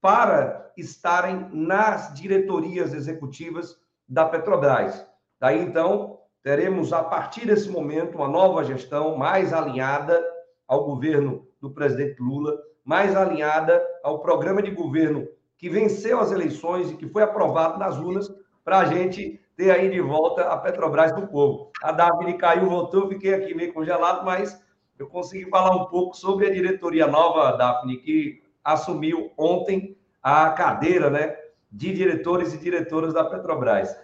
para 0.00 0.72
estarem 0.76 1.48
nas 1.52 2.12
diretorias 2.14 2.92
executivas 2.92 3.80
da 4.08 4.24
Petrobras. 4.24 5.06
Daí, 5.38 5.60
então, 5.60 6.18
teremos, 6.42 6.92
a 6.92 7.04
partir 7.04 7.46
desse 7.46 7.68
momento, 7.68 8.16
uma 8.16 8.28
nova 8.28 8.64
gestão 8.64 9.16
mais 9.16 9.52
alinhada 9.52 10.20
ao 10.66 10.84
governo 10.84 11.46
do 11.60 11.70
presidente 11.70 12.20
Lula, 12.20 12.60
mais 12.84 13.14
alinhada 13.14 13.80
ao 14.02 14.18
programa 14.18 14.60
de 14.60 14.72
governo 14.72 15.28
que 15.58 15.68
venceu 15.68 16.20
as 16.20 16.30
eleições 16.30 16.90
e 16.90 16.96
que 16.96 17.08
foi 17.08 17.22
aprovado 17.22 17.78
nas 17.78 17.98
urnas 17.98 18.32
para 18.64 18.78
a 18.80 18.84
gente 18.84 19.40
ter 19.56 19.70
aí 19.70 19.88
de 19.88 20.00
volta 20.00 20.42
a 20.42 20.56
Petrobras 20.58 21.12
do 21.14 21.26
povo. 21.26 21.70
A 21.82 21.92
Davi 21.92 22.34
caiu, 22.34 22.68
voltou, 22.68 23.08
fiquei 23.08 23.34
aqui 23.34 23.54
meio 23.54 23.72
congelado, 23.72 24.24
mas 24.24 24.60
eu 24.98 25.06
consegui 25.06 25.48
falar 25.48 25.74
um 25.74 25.86
pouco 25.86 26.16
sobre 26.16 26.46
a 26.46 26.52
diretoria 26.52 27.06
nova, 27.06 27.56
Daphne, 27.56 27.98
que 27.98 28.42
assumiu 28.62 29.32
ontem 29.36 29.96
a 30.22 30.50
cadeira 30.50 31.08
né, 31.08 31.36
de 31.70 31.92
diretores 31.92 32.52
e 32.52 32.58
diretoras 32.58 33.14
da 33.14 33.24
Petrobras. 33.24 33.96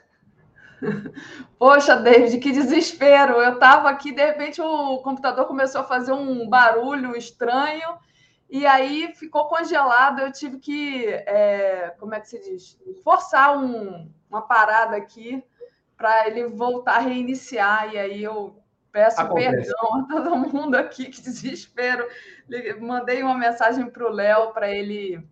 Poxa, 1.58 1.96
David, 1.96 2.38
que 2.38 2.52
desespero! 2.52 3.34
Eu 3.34 3.54
estava 3.54 3.88
aqui, 3.90 4.12
de 4.12 4.24
repente 4.24 4.60
o 4.60 4.98
computador 4.98 5.46
começou 5.46 5.80
a 5.82 5.84
fazer 5.84 6.12
um 6.12 6.48
barulho 6.48 7.16
estranho 7.16 7.88
e 8.52 8.66
aí 8.66 9.14
ficou 9.14 9.46
congelado. 9.46 10.20
Eu 10.20 10.30
tive 10.30 10.58
que, 10.58 11.06
é, 11.06 11.94
como 11.98 12.14
é 12.14 12.20
que 12.20 12.28
se 12.28 12.38
diz? 12.38 12.78
Forçar 13.02 13.56
um, 13.56 14.12
uma 14.28 14.42
parada 14.42 14.94
aqui 14.94 15.42
para 15.96 16.28
ele 16.28 16.48
voltar 16.48 16.96
a 16.96 16.98
reiniciar. 16.98 17.94
E 17.94 17.98
aí 17.98 18.22
eu 18.22 18.62
peço 18.92 19.22
Acontece. 19.22 19.56
perdão 19.56 19.94
a 19.94 20.02
todo 20.06 20.36
mundo 20.36 20.74
aqui, 20.74 21.06
que 21.06 21.22
desespero. 21.22 22.06
Mandei 22.78 23.22
uma 23.22 23.38
mensagem 23.38 23.88
para 23.88 24.06
o 24.06 24.12
Léo 24.12 24.52
para 24.52 24.70
ele 24.70 25.26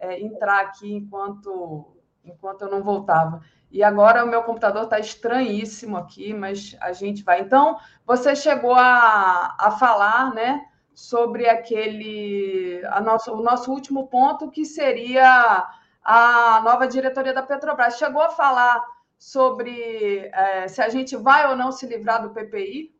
é, 0.00 0.18
entrar 0.22 0.62
aqui 0.62 0.94
enquanto, 0.94 1.94
enquanto 2.24 2.62
eu 2.62 2.70
não 2.70 2.82
voltava. 2.82 3.42
E 3.70 3.84
agora 3.84 4.24
o 4.24 4.28
meu 4.28 4.44
computador 4.44 4.84
está 4.84 4.98
estranhíssimo 4.98 5.98
aqui, 5.98 6.32
mas 6.32 6.74
a 6.80 6.94
gente 6.94 7.22
vai. 7.22 7.42
Então, 7.42 7.78
você 8.06 8.34
chegou 8.34 8.72
a, 8.74 9.56
a 9.58 9.70
falar, 9.72 10.32
né? 10.32 10.71
Sobre 10.94 11.48
aquele 11.48 12.82
a 12.86 13.00
nosso, 13.00 13.32
o 13.32 13.42
nosso 13.42 13.70
último 13.70 14.08
ponto, 14.08 14.50
que 14.50 14.64
seria 14.64 15.66
a 16.04 16.60
nova 16.64 16.86
diretoria 16.86 17.32
da 17.32 17.42
Petrobras. 17.42 17.96
Chegou 17.96 18.22
a 18.22 18.30
falar 18.30 18.82
sobre 19.18 20.30
é, 20.32 20.68
se 20.68 20.82
a 20.82 20.88
gente 20.88 21.16
vai 21.16 21.48
ou 21.48 21.56
não 21.56 21.70
se 21.70 21.86
livrar 21.86 22.22
do 22.22 22.30
PPI? 22.30 22.94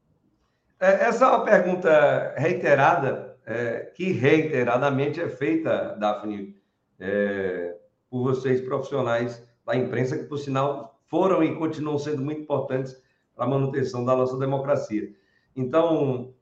É, 0.81 1.09
essa 1.09 1.24
é 1.24 1.28
uma 1.28 1.44
pergunta 1.44 2.35
reiterada, 2.36 3.36
é, 3.44 3.90
que 3.94 4.12
reiteradamente 4.12 5.20
é 5.20 5.28
feita, 5.28 5.97
Daphne, 5.98 6.56
é, 6.98 7.77
por 8.09 8.23
vocês 8.23 8.60
profissionais 8.60 9.44
da 9.66 9.77
imprensa, 9.77 10.16
que, 10.16 10.24
por 10.24 10.39
sinal, 10.39 11.01
foram 11.06 11.43
e 11.43 11.55
continuam 11.56 11.98
sendo 11.98 12.23
muito 12.23 12.43
importantes 12.43 12.97
para 13.35 13.44
a 13.44 13.48
manutenção 13.48 14.05
da 14.05 14.14
nossa 14.14 14.39
democracia. 14.39 15.12
Então, 15.55 16.32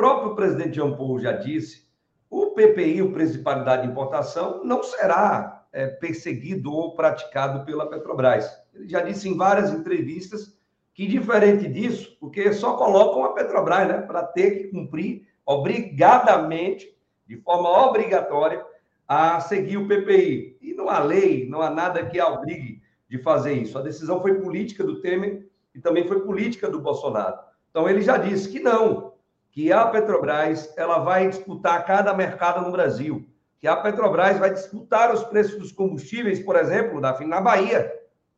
próprio 0.00 0.34
presidente 0.34 0.76
Jean 0.76 0.96
Paul 0.96 1.18
já 1.18 1.32
disse, 1.32 1.86
o 2.30 2.52
PPI, 2.52 3.02
o 3.02 3.12
preço 3.12 3.34
de 3.34 3.44
paridade 3.44 3.82
de 3.82 3.88
importação, 3.88 4.64
não 4.64 4.82
será 4.82 5.66
é, 5.74 5.88
perseguido 5.88 6.72
ou 6.72 6.94
praticado 6.94 7.66
pela 7.66 7.86
Petrobras. 7.86 8.50
Ele 8.72 8.88
já 8.88 9.02
disse 9.02 9.28
em 9.28 9.36
várias 9.36 9.70
entrevistas 9.70 10.58
que, 10.94 11.06
diferente 11.06 11.68
disso, 11.68 12.16
porque 12.18 12.50
só 12.54 12.78
colocam 12.78 13.24
a 13.24 13.34
Petrobras 13.34 13.88
né, 13.88 14.00
para 14.00 14.22
ter 14.22 14.52
que 14.52 14.68
cumprir 14.68 15.28
obrigadamente, 15.44 16.96
de 17.26 17.36
forma 17.36 17.68
obrigatória, 17.86 18.64
a 19.06 19.38
seguir 19.40 19.76
o 19.76 19.86
PPI. 19.86 20.56
E 20.62 20.72
não 20.72 20.88
há 20.88 21.00
lei, 21.00 21.46
não 21.46 21.60
há 21.60 21.68
nada 21.68 22.06
que 22.06 22.18
a 22.18 22.26
obrigue 22.26 22.80
de 23.06 23.18
fazer 23.18 23.52
isso. 23.52 23.76
A 23.76 23.82
decisão 23.82 24.22
foi 24.22 24.40
política 24.40 24.82
do 24.82 25.02
Temer 25.02 25.46
e 25.74 25.78
também 25.78 26.08
foi 26.08 26.20
política 26.20 26.70
do 26.70 26.80
Bolsonaro. 26.80 27.36
Então 27.68 27.86
ele 27.86 28.00
já 28.00 28.16
disse 28.16 28.48
que 28.48 28.60
não, 28.60 29.09
que 29.50 29.72
a 29.72 29.86
Petrobras 29.86 30.72
ela 30.76 30.98
vai 30.98 31.28
disputar 31.28 31.84
cada 31.84 32.14
mercado 32.14 32.64
no 32.64 32.70
Brasil, 32.70 33.26
que 33.58 33.66
a 33.66 33.76
Petrobras 33.76 34.38
vai 34.38 34.50
disputar 34.52 35.12
os 35.12 35.24
preços 35.24 35.58
dos 35.58 35.72
combustíveis, 35.72 36.40
por 36.40 36.56
exemplo, 36.56 37.00
da, 37.00 37.18
na 37.20 37.40
Bahia, 37.40 37.92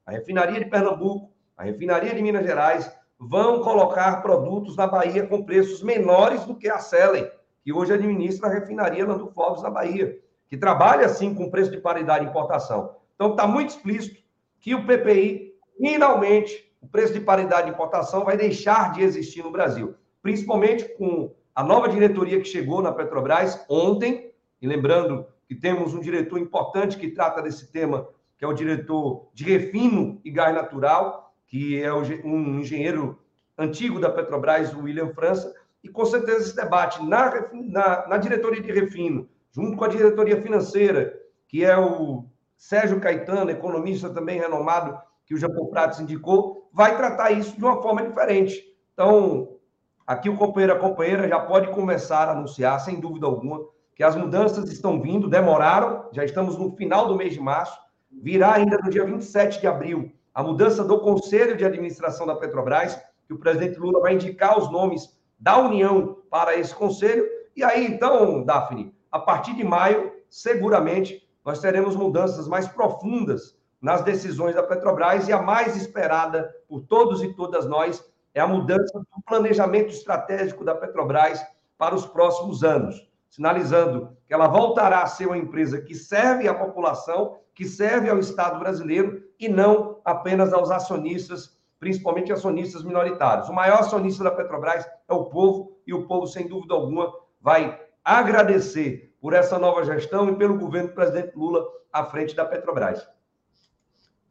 a 0.07 0.11
refinaria 0.11 0.59
de 0.59 0.71
Pernambuco, 0.71 1.31
a 1.57 1.65
refinaria 1.65 2.15
de 2.15 2.23
Minas 2.23 2.45
Gerais 2.45 2.91
vão 3.19 3.61
colocar 3.61 4.23
produtos 4.23 4.75
na 4.77 4.87
Bahia 4.87 5.27
com 5.27 5.45
preços 5.45 5.83
menores 5.83 6.45
do 6.45 6.57
que 6.57 6.69
a 6.69 6.79
Selen, 6.79 7.31
que 7.63 7.73
hoje 7.73 7.93
administra 7.93 8.49
a 8.49 8.53
refinaria 8.53 9.07
Lando 9.07 9.29
Forbes 9.29 9.63
na 9.63 9.71
Bahia, 9.71 10.19
que 10.49 10.57
trabalha 10.57 11.07
assim 11.07 11.33
com 11.33 11.51
preço 11.51 11.71
de 11.71 11.79
paridade 11.79 12.25
de 12.25 12.31
importação. 12.31 12.97
Então 13.15 13.31
está 13.31 13.47
muito 13.47 13.71
explícito 13.71 14.21
que 14.61 14.75
o 14.75 14.85
PPI, 14.85 15.55
finalmente, 15.79 16.75
o 16.81 16.89
preço 16.89 17.13
de 17.13 17.21
paridade 17.21 17.67
de 17.67 17.75
importação 17.75 18.25
vai 18.25 18.37
deixar 18.37 18.93
de 18.93 19.03
existir 19.03 19.43
no 19.43 19.53
Brasil 19.53 19.95
principalmente 20.23 20.85
com 20.97 21.35
a 21.55 21.62
nova 21.62 21.89
diretoria 21.89 22.40
que 22.40 22.49
chegou 22.49 22.81
na 22.81 22.93
Petrobras 22.93 23.62
ontem, 23.69 24.32
e 24.61 24.66
lembrando 24.66 25.27
que 25.47 25.55
temos 25.55 25.93
um 25.93 26.01
diretor 26.01 26.39
importante 26.39 26.97
que 26.97 27.11
trata 27.11 27.43
desse 27.43 27.70
tema, 27.70 28.09
que 28.39 28.44
é 28.44 28.49
o 28.49 28.55
diretor 28.55 29.28
de 29.35 29.44
refino 29.44 30.20
e 30.24 30.31
gás 30.31 30.55
natural, 30.55 31.35
que 31.47 31.82
é 31.82 31.93
um 31.93 32.61
engenheiro 32.61 33.19
antigo 33.59 34.01
da 34.01 34.09
Petrobras, 34.09 34.73
o 34.73 34.82
William 34.82 35.12
França, 35.12 35.55
e 35.85 35.89
com 35.89 36.05
certeza 36.05 36.40
esse 36.40 36.57
debate 36.57 37.05
na, 37.05 37.51
na, 37.53 38.09
na 38.09 38.16
diretoria 38.16 38.62
de 38.62 38.73
refino, 38.73 39.28
junto 39.51 39.77
com 39.77 39.85
a 39.85 39.89
diretoria 39.89 40.40
financeira, 40.40 41.20
que 41.49 41.65
é 41.65 41.77
o 41.77 42.24
Sérgio 42.57 43.01
Caetano, 43.01 43.51
economista 43.51 44.09
também 44.09 44.39
renomado, 44.39 44.97
que 45.27 45.35
o 45.35 45.39
Japão 45.39 45.66
Prates 45.66 46.01
indicou, 46.01 46.69
vai 46.73 46.97
tratar 46.97 47.32
isso 47.32 47.57
de 47.57 47.65
uma 47.65 47.82
forma 47.82 48.03
diferente. 48.03 48.62
Então, 48.93 49.59
Aqui 50.07 50.29
o 50.29 50.37
companheiro, 50.37 50.74
a 50.74 50.79
companheira 50.79 51.29
já 51.29 51.39
pode 51.39 51.69
começar 51.69 52.29
a 52.29 52.33
anunciar, 52.33 52.81
sem 52.81 52.99
dúvida 52.99 53.27
alguma, 53.27 53.61
que 53.95 54.03
as 54.03 54.16
mudanças 54.16 54.70
estão 54.70 55.01
vindo, 55.01 55.29
demoraram, 55.29 56.09
já 56.12 56.24
estamos 56.24 56.59
no 56.59 56.74
final 56.77 57.07
do 57.07 57.16
mês 57.16 57.35
de 57.35 57.41
março, 57.41 57.79
virá 58.11 58.55
ainda 58.55 58.79
no 58.79 58.91
dia 58.91 59.05
27 59.05 59.61
de 59.61 59.66
abril 59.66 60.12
a 60.35 60.43
mudança 60.43 60.83
do 60.83 60.99
Conselho 61.01 61.57
de 61.57 61.65
Administração 61.65 62.27
da 62.27 62.35
Petrobras, 62.35 62.99
que 63.27 63.35
o 63.35 63.39
presidente 63.39 63.79
Lula 63.79 64.01
vai 64.01 64.15
indicar 64.15 64.59
os 64.59 64.70
nomes 64.73 65.16
da 65.39 65.59
União 65.59 66.19
para 66.31 66.57
esse 66.57 66.74
conselho. 66.74 67.24
E 67.55 67.62
aí, 67.62 67.87
então, 67.87 68.43
Daphne, 68.45 68.95
a 69.11 69.19
partir 69.19 69.55
de 69.55 69.62
maio, 69.62 70.12
seguramente, 70.31 71.23
nós 71.45 71.61
teremos 71.61 71.95
mudanças 71.95 72.49
mais 72.49 72.66
profundas 72.66 73.59
nas 73.81 74.03
decisões 74.03 74.55
da 74.55 74.62
Petrobras 74.62 75.29
e 75.29 75.33
a 75.33 75.43
mais 75.43 75.77
esperada 75.77 76.51
por 76.69 76.81
todos 76.83 77.23
e 77.23 77.35
todas 77.35 77.66
nós 77.66 78.03
é 78.35 78.41
a 78.41 78.47
mudança 78.47 78.99
do 78.99 79.23
planejamento 79.27 79.91
estratégico 79.91 80.65
da 80.65 80.75
Petrobras 80.75 81.45
para 81.77 81.95
os 81.95 82.07
próximos 82.07 82.63
anos, 82.63 83.09
sinalizando 83.29 84.17
que 84.27 84.33
ela 84.33 84.49
voltará 84.49 85.03
a 85.03 85.07
ser 85.07 85.27
uma 85.27 85.39
empresa 85.39 85.81
que 85.81 85.95
serve 85.95 86.49
à 86.49 86.55
população, 86.55 87.39
que 87.55 87.65
serve 87.65 88.09
ao 88.09 88.19
Estado 88.19 88.59
brasileiro 88.59 89.23
e 89.39 89.49
não 89.49 90.01
apenas 90.05 90.53
aos 90.53 90.71
acionistas, 90.71 91.59
principalmente 91.79 92.33
acionistas 92.33 92.85
minoritários. 92.85 93.49
O 93.49 93.53
maior 93.53 93.81
acionista 93.81 94.25
da 94.25 94.31
Petrobras 94.31 94.87
é 95.09 95.13
o 95.13 95.25
povo 95.25 95.77
e 95.87 95.93
o 95.93 96.07
povo, 96.07 96.27
sem 96.27 96.47
dúvida 96.47 96.75
alguma, 96.75 97.13
vai 97.41 97.81
agradecer 98.05 99.15
por 99.21 99.33
essa 99.33 99.59
nova 99.59 99.85
gestão 99.85 100.29
e 100.29 100.37
pelo 100.37 100.59
governo 100.59 100.89
do 100.89 100.95
presidente 100.95 101.37
Lula 101.37 101.65
à 101.93 102.05
frente 102.05 102.35
da 102.35 102.45
Petrobras. 102.45 103.07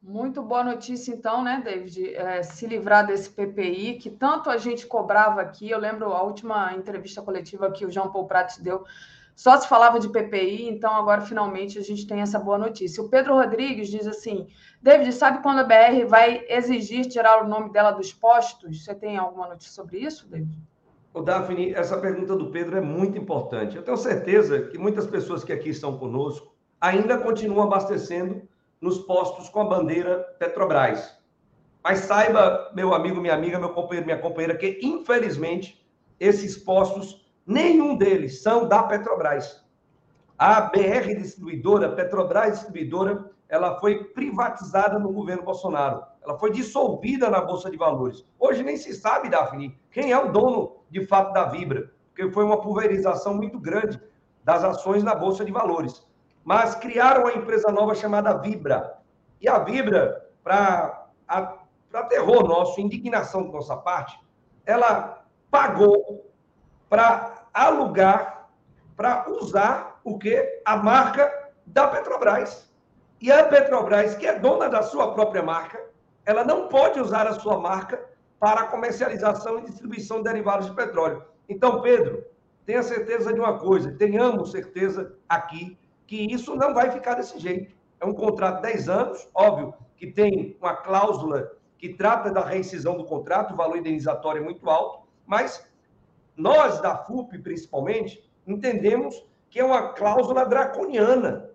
Muito 0.01 0.41
boa 0.41 0.63
notícia, 0.63 1.13
então, 1.13 1.43
né, 1.43 1.61
David? 1.63 2.15
É, 2.15 2.41
se 2.41 2.65
livrar 2.65 3.05
desse 3.05 3.29
PPI, 3.29 3.99
que 3.99 4.09
tanto 4.09 4.49
a 4.49 4.57
gente 4.57 4.87
cobrava 4.87 5.41
aqui. 5.41 5.69
Eu 5.69 5.77
lembro 5.77 6.11
a 6.11 6.23
última 6.23 6.73
entrevista 6.73 7.21
coletiva 7.21 7.69
que 7.69 7.85
o 7.85 7.91
João 7.91 8.11
Paul 8.11 8.25
Prats 8.25 8.57
deu, 8.57 8.83
só 9.35 9.55
se 9.57 9.67
falava 9.67 9.99
de 9.99 10.09
PPI, 10.09 10.69
então 10.69 10.95
agora 10.95 11.21
finalmente 11.21 11.77
a 11.77 11.83
gente 11.83 12.07
tem 12.07 12.19
essa 12.19 12.39
boa 12.39 12.57
notícia. 12.57 13.03
O 13.03 13.09
Pedro 13.09 13.35
Rodrigues 13.35 13.89
diz 13.89 14.07
assim: 14.07 14.47
David, 14.81 15.13
sabe 15.13 15.43
quando 15.43 15.59
a 15.59 15.63
BR 15.63 16.03
vai 16.07 16.45
exigir 16.49 17.05
tirar 17.05 17.43
o 17.43 17.47
nome 17.47 17.71
dela 17.71 17.91
dos 17.91 18.11
postos? 18.11 18.83
Você 18.83 18.95
tem 18.95 19.17
alguma 19.17 19.49
notícia 19.49 19.73
sobre 19.73 19.99
isso, 19.99 20.27
David? 20.27 20.57
O 21.13 21.21
Daphne, 21.21 21.73
essa 21.73 21.97
pergunta 21.97 22.35
do 22.35 22.49
Pedro 22.49 22.75
é 22.75 22.81
muito 22.81 23.19
importante. 23.19 23.75
Eu 23.75 23.83
tenho 23.83 23.97
certeza 23.97 24.61
que 24.61 24.79
muitas 24.79 25.05
pessoas 25.05 25.43
que 25.43 25.53
aqui 25.53 25.69
estão 25.69 25.95
conosco 25.97 26.55
ainda 26.79 27.19
continuam 27.19 27.67
abastecendo 27.67 28.49
nos 28.81 28.97
postos 28.97 29.47
com 29.47 29.61
a 29.61 29.65
bandeira 29.65 30.19
Petrobras. 30.39 31.15
Mas 31.83 31.99
saiba, 31.99 32.71
meu 32.75 32.93
amigo, 32.93 33.21
minha 33.21 33.33
amiga, 33.33 33.59
meu 33.59 33.69
companheiro, 33.69 34.05
minha 34.05 34.19
companheira, 34.19 34.57
que 34.57 34.79
infelizmente 34.81 35.85
esses 36.19 36.57
postos, 36.57 37.25
nenhum 37.45 37.95
deles 37.95 38.41
são 38.41 38.67
da 38.67 38.83
Petrobras. 38.83 39.63
A 40.37 40.61
BR 40.61 41.15
Distribuidora, 41.15 41.91
Petrobras 41.91 42.53
Distribuidora, 42.53 43.31
ela 43.47 43.79
foi 43.79 44.03
privatizada 44.05 44.97
no 44.97 45.11
governo 45.11 45.43
Bolsonaro. 45.43 46.03
Ela 46.23 46.37
foi 46.37 46.51
dissolvida 46.51 47.29
na 47.29 47.41
Bolsa 47.41 47.69
de 47.69 47.77
Valores. 47.77 48.25
Hoje 48.39 48.63
nem 48.63 48.77
se 48.77 48.93
sabe, 48.93 49.29
Daphne, 49.29 49.77
quem 49.91 50.11
é 50.11 50.17
o 50.17 50.31
dono 50.31 50.77
de 50.89 51.05
fato 51.05 51.33
da 51.33 51.45
Vibra, 51.45 51.91
porque 52.09 52.31
foi 52.31 52.43
uma 52.43 52.61
pulverização 52.61 53.33
muito 53.33 53.59
grande 53.59 53.99
das 54.43 54.63
ações 54.63 55.03
na 55.03 55.13
Bolsa 55.13 55.45
de 55.45 55.51
Valores 55.51 56.03
mas 56.43 56.75
criaram 56.75 57.21
uma 57.21 57.33
empresa 57.33 57.71
nova 57.71 57.95
chamada 57.95 58.37
Vibra. 58.37 58.97
E 59.39 59.47
a 59.47 59.59
Vibra, 59.59 60.27
para 60.43 61.07
terror 62.09 62.47
nosso, 62.47 62.79
indignação 62.79 63.43
da 63.43 63.51
nossa 63.51 63.77
parte, 63.77 64.19
ela 64.65 65.23
pagou 65.49 66.31
para 66.89 67.45
alugar, 67.53 68.49
para 68.95 69.29
usar 69.29 69.99
o 70.03 70.17
que? 70.17 70.61
A 70.65 70.77
marca 70.77 71.49
da 71.65 71.87
Petrobras. 71.87 72.71
E 73.19 73.31
a 73.31 73.43
Petrobras, 73.43 74.15
que 74.15 74.25
é 74.25 74.39
dona 74.39 74.67
da 74.67 74.81
sua 74.81 75.13
própria 75.13 75.43
marca, 75.43 75.79
ela 76.25 76.43
não 76.43 76.67
pode 76.67 76.99
usar 76.99 77.27
a 77.27 77.33
sua 77.33 77.57
marca 77.57 78.03
para 78.39 78.65
comercialização 78.65 79.59
e 79.59 79.63
distribuição 79.63 80.17
de 80.17 80.23
derivados 80.23 80.67
de 80.67 80.75
petróleo. 80.75 81.23
Então, 81.47 81.81
Pedro, 81.81 82.23
tenha 82.65 82.81
certeza 82.81 83.31
de 83.33 83.39
uma 83.39 83.59
coisa, 83.59 83.91
tenhamos 83.91 84.51
certeza 84.51 85.15
aqui 85.27 85.77
que 86.11 86.29
isso 86.29 86.53
não 86.57 86.73
vai 86.73 86.91
ficar 86.91 87.13
desse 87.13 87.39
jeito. 87.39 87.73
É 87.97 88.05
um 88.05 88.13
contrato 88.13 88.57
de 88.57 88.63
10 88.63 88.89
anos, 88.89 89.29
óbvio 89.33 89.73
que 89.95 90.07
tem 90.07 90.57
uma 90.59 90.75
cláusula 90.75 91.53
que 91.77 91.93
trata 91.93 92.29
da 92.29 92.43
rescisão 92.43 92.97
do 92.97 93.05
contrato, 93.05 93.53
o 93.53 93.55
valor 93.55 93.77
indenizatório 93.77 94.41
é 94.41 94.43
muito 94.43 94.69
alto, 94.69 95.07
mas 95.25 95.65
nós 96.35 96.81
da 96.81 96.97
FUP, 96.97 97.37
principalmente, 97.39 98.29
entendemos 98.45 99.25
que 99.49 99.61
é 99.61 99.63
uma 99.63 99.93
cláusula 99.93 100.45
draconiana. 100.45 101.49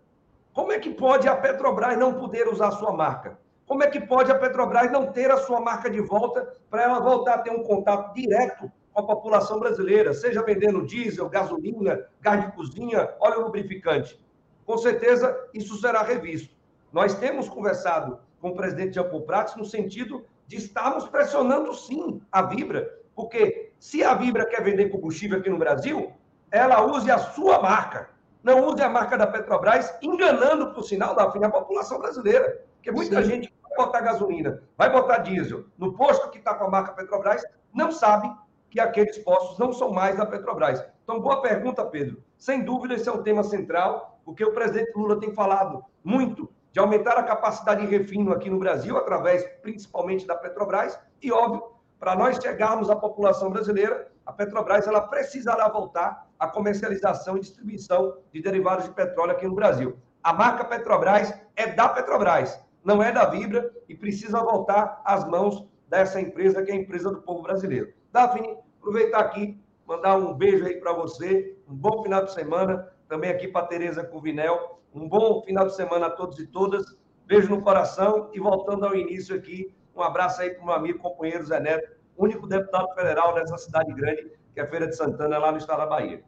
Como 0.54 0.72
é 0.72 0.78
que 0.78 0.88
pode 0.88 1.28
a 1.28 1.36
Petrobras 1.36 1.98
não 1.98 2.14
poder 2.14 2.48
usar 2.48 2.70
sua 2.70 2.94
marca? 2.94 3.38
Como 3.66 3.82
é 3.82 3.90
que 3.90 4.00
pode 4.00 4.32
a 4.32 4.38
Petrobras 4.38 4.90
não 4.90 5.12
ter 5.12 5.30
a 5.30 5.36
sua 5.36 5.60
marca 5.60 5.90
de 5.90 6.00
volta 6.00 6.50
para 6.70 6.82
ela 6.82 6.98
voltar 6.98 7.34
a 7.34 7.42
ter 7.42 7.50
um 7.50 7.62
contato 7.62 8.14
direto 8.14 8.72
com 8.90 9.00
a 9.00 9.06
população 9.06 9.60
brasileira, 9.60 10.14
seja 10.14 10.42
vendendo 10.42 10.86
diesel, 10.86 11.28
gasolina, 11.28 12.06
gás 12.22 12.46
de 12.46 12.52
cozinha, 12.52 13.14
óleo 13.20 13.42
lubrificante? 13.42 14.18
Com 14.66 14.76
certeza 14.76 15.48
isso 15.54 15.80
será 15.80 16.02
revisto. 16.02 16.54
Nós 16.92 17.14
temos 17.14 17.48
conversado 17.48 18.18
com 18.40 18.50
o 18.50 18.56
presidente 18.56 18.94
Jean 18.94 19.08
Paul 19.08 19.22
Prats 19.22 19.54
no 19.56 19.64
sentido 19.64 20.26
de 20.46 20.56
estarmos 20.56 21.08
pressionando 21.08 21.72
sim 21.72 22.20
a 22.30 22.42
Vibra, 22.42 22.92
porque 23.14 23.72
se 23.78 24.02
a 24.02 24.14
Vibra 24.14 24.44
quer 24.44 24.62
vender 24.62 24.90
combustível 24.90 25.38
aqui 25.38 25.48
no 25.48 25.58
Brasil, 25.58 26.12
ela 26.50 26.84
use 26.84 27.10
a 27.10 27.18
sua 27.18 27.60
marca, 27.60 28.10
não 28.42 28.66
use 28.66 28.82
a 28.82 28.88
marca 28.88 29.16
da 29.16 29.26
Petrobras, 29.26 29.96
enganando, 30.02 30.72
por 30.72 30.82
sinal, 30.82 31.14
da 31.14 31.30
fim, 31.30 31.42
a 31.42 31.50
população 31.50 31.98
brasileira. 31.98 32.62
Porque 32.76 32.90
muita 32.92 33.22
sim. 33.22 33.30
gente 33.30 33.52
vai 33.62 33.86
botar 33.86 34.00
gasolina, 34.00 34.62
vai 34.76 34.90
botar 34.90 35.18
diesel 35.18 35.64
no 35.76 35.94
posto 35.94 36.30
que 36.30 36.38
está 36.38 36.54
com 36.54 36.64
a 36.64 36.70
marca 36.70 36.92
Petrobras, 36.92 37.42
não 37.74 37.90
sabe 37.90 38.32
que 38.70 38.78
aqueles 38.78 39.18
postos 39.18 39.58
não 39.58 39.72
são 39.72 39.90
mais 39.92 40.16
da 40.16 40.26
Petrobras. 40.26 40.84
Então, 41.02 41.20
boa 41.20 41.40
pergunta, 41.40 41.84
Pedro. 41.84 42.22
Sem 42.36 42.62
dúvida, 42.62 42.94
esse 42.94 43.08
é 43.08 43.12
um 43.12 43.22
tema 43.22 43.42
central 43.42 44.15
porque 44.26 44.44
o 44.44 44.52
presidente 44.52 44.92
Lula 44.96 45.20
tem 45.20 45.32
falado 45.32 45.84
muito 46.02 46.50
de 46.72 46.80
aumentar 46.80 47.16
a 47.16 47.22
capacidade 47.22 47.86
de 47.86 47.96
refino 47.96 48.32
aqui 48.32 48.50
no 48.50 48.58
Brasil, 48.58 48.96
através 48.98 49.46
principalmente 49.62 50.26
da 50.26 50.34
Petrobras, 50.34 50.98
e 51.22 51.30
óbvio, 51.30 51.62
para 51.98 52.16
nós 52.16 52.36
chegarmos 52.36 52.90
à 52.90 52.96
população 52.96 53.50
brasileira, 53.50 54.10
a 54.26 54.32
Petrobras 54.32 54.86
ela 54.88 55.00
precisará 55.00 55.68
voltar 55.68 56.28
à 56.38 56.48
comercialização 56.48 57.36
e 57.36 57.40
distribuição 57.40 58.18
de 58.32 58.42
derivados 58.42 58.84
de 58.84 58.90
petróleo 58.90 59.30
aqui 59.30 59.46
no 59.46 59.54
Brasil. 59.54 59.96
A 60.22 60.32
marca 60.32 60.64
Petrobras 60.64 61.32
é 61.54 61.68
da 61.68 61.88
Petrobras, 61.88 62.60
não 62.84 63.00
é 63.00 63.12
da 63.12 63.26
Vibra 63.26 63.72
e 63.88 63.94
precisa 63.94 64.40
voltar 64.40 65.00
às 65.04 65.24
mãos 65.24 65.64
dessa 65.88 66.20
empresa 66.20 66.64
que 66.64 66.72
é 66.72 66.74
a 66.74 66.78
empresa 66.78 67.10
do 67.10 67.22
povo 67.22 67.42
brasileiro. 67.42 67.92
Daphne, 68.12 68.58
aproveitar 68.80 69.20
aqui, 69.20 69.58
mandar 69.86 70.16
um 70.16 70.34
beijo 70.34 70.66
aí 70.66 70.80
para 70.80 70.92
você, 70.92 71.56
um 71.68 71.74
bom 71.74 72.02
final 72.02 72.24
de 72.24 72.32
semana, 72.32 72.92
também 73.08 73.30
aqui 73.30 73.48
para 73.48 73.66
Tereza 73.66 74.04
Cuvinel. 74.04 74.80
Um 74.94 75.08
bom 75.08 75.42
final 75.42 75.66
de 75.66 75.74
semana 75.74 76.06
a 76.06 76.10
todos 76.10 76.38
e 76.38 76.46
todas. 76.46 76.84
Beijo 77.26 77.48
no 77.48 77.62
coração 77.62 78.30
e 78.32 78.38
voltando 78.38 78.86
ao 78.86 78.94
início 78.94 79.34
aqui, 79.34 79.74
um 79.94 80.02
abraço 80.02 80.42
aí 80.42 80.50
para 80.50 80.62
o 80.62 80.66
meu 80.66 80.74
amigo, 80.74 80.98
companheiro 80.98 81.44
Zé 81.44 81.58
Neto, 81.58 81.90
único 82.16 82.46
deputado 82.46 82.94
federal 82.94 83.34
dessa 83.34 83.58
cidade 83.58 83.92
grande, 83.94 84.30
que 84.54 84.60
é 84.60 84.62
a 84.62 84.68
Feira 84.68 84.86
de 84.86 84.94
Santana, 84.94 85.38
lá 85.38 85.50
no 85.50 85.58
estado 85.58 85.78
da 85.78 85.86
Bahia. 85.86 86.22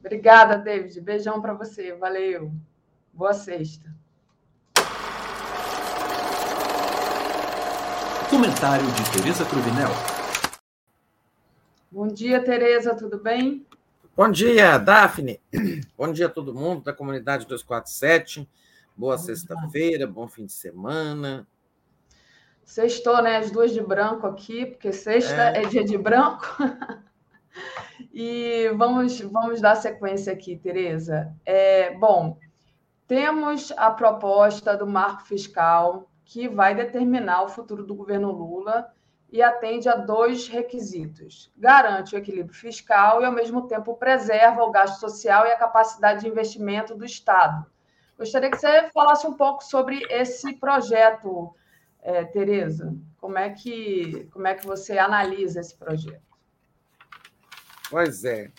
Obrigada, 0.00 0.58
David. 0.58 1.00
Beijão 1.00 1.40
para 1.40 1.54
você. 1.54 1.94
Valeu. 1.94 2.52
Boa 3.12 3.32
sexta. 3.32 3.94
Comentário 8.28 8.86
de 8.86 9.12
Tereza 9.12 9.44
Cruvinel. 9.44 9.90
Bom 11.90 12.08
dia, 12.08 12.42
Tereza, 12.42 12.94
tudo 12.96 13.18
bem? 13.22 13.64
Bom 14.16 14.30
dia, 14.30 14.78
Daphne. 14.78 15.40
Bom 15.98 16.12
dia 16.12 16.26
a 16.26 16.30
todo 16.30 16.54
mundo 16.54 16.84
da 16.84 16.92
comunidade 16.92 17.46
247. 17.46 18.48
Boa 18.96 19.18
sexta-feira, 19.18 20.06
bom 20.06 20.28
fim 20.28 20.46
de 20.46 20.52
semana. 20.52 21.44
Sextou, 22.62 23.20
né? 23.20 23.38
As 23.38 23.50
duas 23.50 23.72
de 23.72 23.80
branco 23.82 24.24
aqui, 24.24 24.66
porque 24.66 24.92
sexta 24.92 25.50
é, 25.50 25.64
é 25.64 25.66
dia 25.66 25.82
de 25.82 25.98
branco. 25.98 26.46
e 28.14 28.70
vamos, 28.76 29.18
vamos 29.20 29.60
dar 29.60 29.74
sequência 29.74 30.32
aqui, 30.32 30.56
Tereza. 30.56 31.34
É, 31.44 31.92
bom, 31.96 32.38
temos 33.08 33.72
a 33.72 33.90
proposta 33.90 34.76
do 34.76 34.86
marco 34.86 35.24
fiscal 35.24 36.08
que 36.24 36.48
vai 36.48 36.72
determinar 36.72 37.42
o 37.42 37.48
futuro 37.48 37.84
do 37.84 37.96
governo 37.96 38.30
Lula 38.30 38.94
e 39.34 39.42
atende 39.42 39.88
a 39.88 39.96
dois 39.96 40.46
requisitos: 40.46 41.50
garante 41.56 42.14
o 42.14 42.18
equilíbrio 42.18 42.54
fiscal 42.54 43.20
e, 43.20 43.24
ao 43.24 43.32
mesmo 43.32 43.66
tempo, 43.66 43.96
preserva 43.96 44.62
o 44.62 44.70
gasto 44.70 45.00
social 45.00 45.44
e 45.44 45.50
a 45.50 45.58
capacidade 45.58 46.20
de 46.20 46.28
investimento 46.28 46.94
do 46.94 47.04
Estado. 47.04 47.66
Gostaria 48.16 48.48
que 48.48 48.56
você 48.56 48.88
falasse 48.92 49.26
um 49.26 49.34
pouco 49.34 49.64
sobre 49.64 50.00
esse 50.08 50.54
projeto, 50.54 51.52
é, 52.00 52.24
Tereza. 52.24 52.94
Como 53.18 53.36
é 53.36 53.50
que 53.50 54.28
como 54.32 54.46
é 54.46 54.54
que 54.54 54.64
você 54.64 54.98
analisa 54.98 55.60
esse 55.60 55.76
projeto? 55.76 56.22
Pois 57.90 58.24
é. 58.24 58.52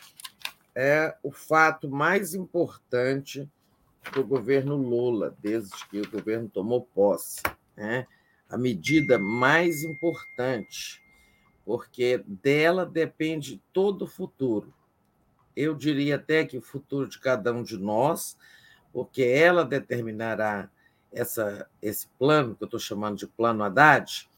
é 0.75 1.15
o 1.23 1.31
fato 1.31 1.89
mais 1.89 2.35
importante 2.35 3.49
do 4.11 4.25
governo 4.25 4.75
Lula, 4.75 5.33
desde 5.39 5.87
que 5.87 6.01
o 6.01 6.11
governo 6.11 6.49
tomou 6.49 6.81
posse. 6.81 7.41
Né? 7.77 8.05
A 8.49 8.57
medida 8.57 9.17
mais 9.17 9.83
importante, 9.83 11.01
porque 11.65 12.23
dela 12.27 12.85
depende 12.85 13.61
todo 13.73 14.03
o 14.03 14.07
futuro. 14.07 14.73
Eu 15.55 15.73
diria 15.73 16.15
até 16.15 16.45
que 16.45 16.57
o 16.57 16.61
futuro 16.61 17.07
de 17.07 17.19
cada 17.19 17.51
um 17.51 17.63
de 17.63 17.77
nós, 17.77 18.37
porque 18.93 19.23
ela 19.23 19.65
determinará 19.65 20.69
essa, 21.11 21.67
esse 21.81 22.07
plano, 22.19 22.55
que 22.55 22.63
eu 22.63 22.65
estou 22.65 22.79
chamando 22.79 23.17
de 23.17 23.25
plano 23.25 23.63
Haddad, 23.63 24.29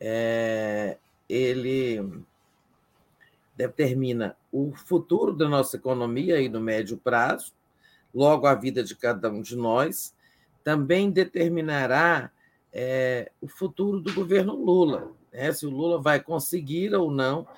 é, 0.00 0.98
ele 1.28 2.24
determina 3.56 4.36
o 4.52 4.72
futuro 4.74 5.32
da 5.32 5.48
nossa 5.48 5.76
economia 5.76 6.36
aí 6.36 6.48
no 6.48 6.60
médio 6.60 6.96
prazo, 6.96 7.52
logo 8.14 8.46
a 8.46 8.54
vida 8.54 8.82
de 8.82 8.94
cada 8.94 9.30
um 9.30 9.40
de 9.40 9.56
nós, 9.56 10.14
também 10.64 11.10
determinará 11.10 12.30
é, 12.78 13.32
o 13.40 13.48
futuro 13.48 14.00
do 14.00 14.12
governo 14.12 14.54
Lula, 14.54 15.10
né? 15.32 15.50
se 15.50 15.64
o 15.64 15.70
Lula 15.70 15.98
vai 15.98 16.20
conseguir 16.20 16.94
ou 16.94 17.10
não 17.10 17.48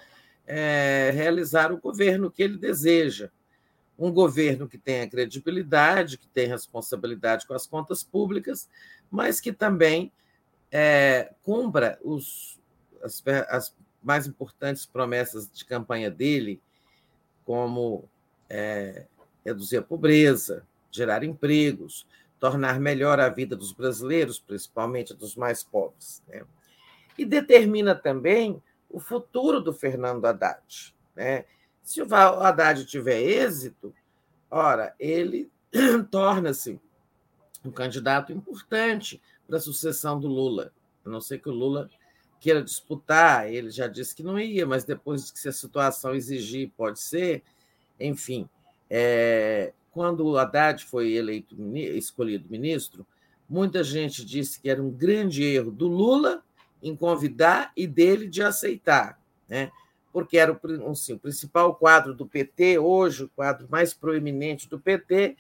é, 0.47 1.11
realizar 1.13 1.73
o 1.73 1.81
governo 1.81 2.31
que 2.31 2.41
ele 2.41 2.57
deseja. 2.57 3.29
Um 3.99 4.13
governo 4.13 4.69
que 4.69 4.79
tenha 4.79 5.11
credibilidade, 5.11 6.19
que 6.19 6.29
tenha 6.29 6.51
responsabilidade 6.51 7.49
com 7.49 7.53
as 7.53 7.67
contas 7.67 8.05
públicas, 8.05 8.71
mas 9.11 9.41
que 9.41 9.53
também 9.53 10.13
é, 10.71 11.35
cumpra 11.43 11.99
os, 12.05 12.57
as, 13.03 13.21
as 13.49 13.75
mais 14.01 14.25
importantes 14.29 14.87
promessas 14.87 15.51
de 15.53 15.65
campanha 15.65 16.13
dele, 16.13 16.63
como 17.45 18.09
é, 18.49 19.05
reduzir 19.45 19.79
a 19.79 19.83
pobreza, 19.83 20.65
gerar 20.93 21.25
empregos, 21.25 22.07
tornar 22.39 22.79
melhor 22.81 23.21
a 23.21 23.29
vida 23.29 23.57
dos 23.57 23.73
brasileiros, 23.73 24.39
principalmente 24.39 25.15
dos 25.15 25.35
mais 25.35 25.63
pobres. 25.63 26.23
Né? 26.29 26.45
E 27.17 27.25
determina 27.25 27.95
também 27.95 28.63
o 28.89 29.01
futuro 29.01 29.61
do 29.61 29.73
Fernando 29.73 30.25
Haddad. 30.25 30.95
Né? 31.15 31.45
Se 31.83 32.01
o 32.01 32.15
Haddad 32.15 32.85
tiver 32.87 33.21
êxito, 33.21 33.95
ora, 34.51 34.95
ele 34.99 35.51
torna-se 36.11 36.81
um 37.65 37.71
candidato 37.71 38.33
importante 38.33 39.21
para 39.47 39.57
a 39.57 39.61
sucessão 39.61 40.19
do 40.21 40.29
Lula, 40.29 40.73
a 41.05 41.09
não 41.09 41.21
ser 41.21 41.39
que 41.39 41.49
o 41.49 41.53
Lula 41.53 41.91
queira 42.41 42.63
disputar, 42.63 43.51
ele 43.51 43.71
já 43.71 43.89
disse 43.89 44.15
que 44.15 44.23
não 44.23 44.39
ia, 44.39 44.67
mas 44.67 44.85
depois 44.85 45.31
que 45.31 45.39
se 45.39 45.49
a 45.49 45.53
situação 45.53 46.15
exigir, 46.15 46.71
pode 46.77 47.01
ser. 47.01 47.43
Enfim, 47.99 48.49
é, 48.89 49.73
quando 49.99 50.25
o 50.25 50.39
Haddad 50.39 50.85
foi 50.85 51.15
eleito, 51.15 51.57
escolhido 51.75 52.49
ministro, 52.49 53.05
muita 53.49 53.83
gente 53.83 54.25
disse 54.25 54.61
que 54.61 54.71
era 54.71 54.81
um 54.81 54.93
grande 54.93 55.43
erro 55.43 55.73
do 55.73 55.89
Lula 55.89 56.41
em 56.81 56.95
convidar 56.95 57.73
e 57.77 57.85
dele 57.85 58.29
de 58.29 58.41
aceitar, 58.41 59.21
né? 59.49 59.73
porque 60.13 60.39
era 60.39 60.53
o, 60.53 60.91
assim, 60.93 61.15
o 61.15 61.19
principal 61.19 61.75
quadro 61.75 62.15
do 62.15 62.25
PT, 62.25 62.79
hoje 62.79 63.25
o 63.25 63.29
quadro 63.29 63.67
mais 63.69 63.93
proeminente 63.93 64.69
do 64.69 64.79
PT, 64.79 65.37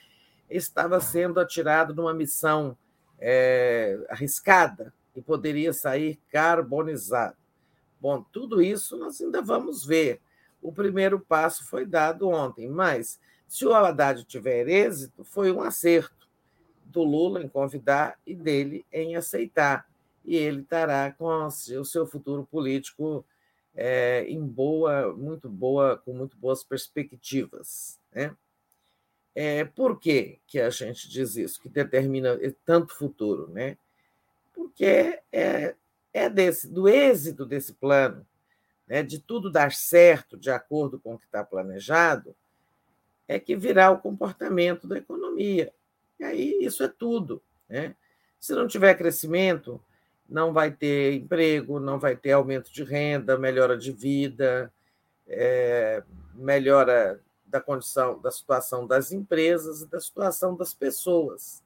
estava 0.51 0.99
sendo 0.99 1.39
atirado 1.39 1.95
numa 1.95 2.13
missão 2.13 2.77
é, 3.17 3.97
arriscada, 4.11 4.93
e 5.15 5.23
poderia 5.23 5.73
sair 5.73 6.19
carbonizado. 6.33 7.37
Bom, 8.01 8.25
tudo 8.33 8.61
isso 8.61 8.97
nós 8.99 9.21
ainda 9.21 9.41
vamos 9.41 9.87
ver. 9.87 10.21
O 10.61 10.73
primeiro 10.73 11.21
passo 11.21 11.65
foi 11.65 11.87
dado 11.87 12.29
ontem, 12.29 12.69
mas 12.69 13.21
se 13.49 13.67
o 13.67 13.75
Haddad 13.75 14.25
tiver 14.25 14.69
êxito, 14.69 15.25
foi 15.25 15.51
um 15.51 15.63
acerto 15.63 16.29
do 16.85 17.03
Lula 17.03 17.43
em 17.43 17.49
convidar 17.49 18.19
e 18.27 18.35
dele 18.35 18.85
em 18.93 19.17
aceitar. 19.17 19.89
E 20.25 20.37
ele 20.37 20.61
estará 20.61 21.11
com 21.13 21.27
o 21.27 21.85
seu 21.85 22.07
futuro 22.07 22.47
político 22.51 23.25
é, 23.75 24.25
em 24.29 24.45
boa, 24.45 25.15
muito 25.17 25.49
boa, 25.49 25.97
com 25.97 26.13
muito 26.13 26.37
boas 26.37 26.63
perspectivas. 26.63 27.99
Né? 28.13 28.37
É, 29.35 29.65
por 29.65 29.99
que, 29.99 30.39
que 30.47 30.61
a 30.61 30.71
gente 30.71 31.09
diz 31.09 31.37
isso, 31.37 31.61
que 31.61 31.69
determina 31.69 32.39
tanto 32.65 32.95
futuro? 32.95 33.49
Né? 33.49 33.79
porque 34.59 35.21
é, 35.31 35.77
é 36.13 36.29
desse, 36.29 36.69
do 36.69 36.89
êxito 36.89 37.47
desse 37.47 37.73
plano, 37.75 38.27
né, 38.89 39.05
de 39.05 39.21
tudo 39.21 39.53
dar 39.53 39.73
certo 39.73 40.37
de 40.37 40.51
acordo 40.51 40.99
com 40.99 41.15
o 41.15 41.19
que 41.19 41.27
está 41.27 41.45
planejado, 41.45 42.35
é 43.29 43.39
que 43.39 43.55
virá 43.55 43.91
o 43.91 44.01
comportamento 44.01 44.89
da 44.89 44.97
economia. 44.99 45.73
E 46.19 46.25
aí 46.25 46.59
isso 46.61 46.83
é 46.83 46.89
tudo. 46.89 47.41
Né? 47.69 47.95
Se 48.41 48.55
não 48.55 48.67
tiver 48.67 48.95
crescimento, 48.95 49.81
não 50.29 50.53
vai 50.53 50.73
ter 50.73 51.13
emprego, 51.13 51.79
não 51.79 51.99
vai 51.99 52.17
ter 52.17 52.33
aumento 52.33 52.73
de 52.73 52.83
renda, 52.83 53.39
melhora 53.39 53.77
de 53.77 53.93
vida, 53.93 54.73
é, 55.27 56.03
melhora 56.35 57.21
da 57.47 57.61
condição, 57.61 58.19
da 58.21 58.31
situação 58.31 58.87
das 58.87 59.13
empresas 59.13 59.83
e 59.83 59.87
da 59.87 60.01
situação 60.01 60.57
das 60.57 60.75
pessoas. 60.75 61.63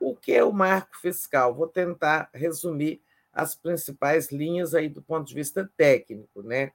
O 0.00 0.16
que 0.16 0.32
é 0.32 0.42
o 0.42 0.50
marco 0.50 0.98
fiscal? 0.98 1.54
Vou 1.54 1.68
tentar 1.68 2.30
resumir 2.32 3.02
as 3.30 3.54
principais 3.54 4.32
linhas 4.32 4.74
aí 4.74 4.88
do 4.88 5.02
ponto 5.02 5.28
de 5.28 5.34
vista 5.34 5.70
técnico, 5.76 6.42
né? 6.42 6.72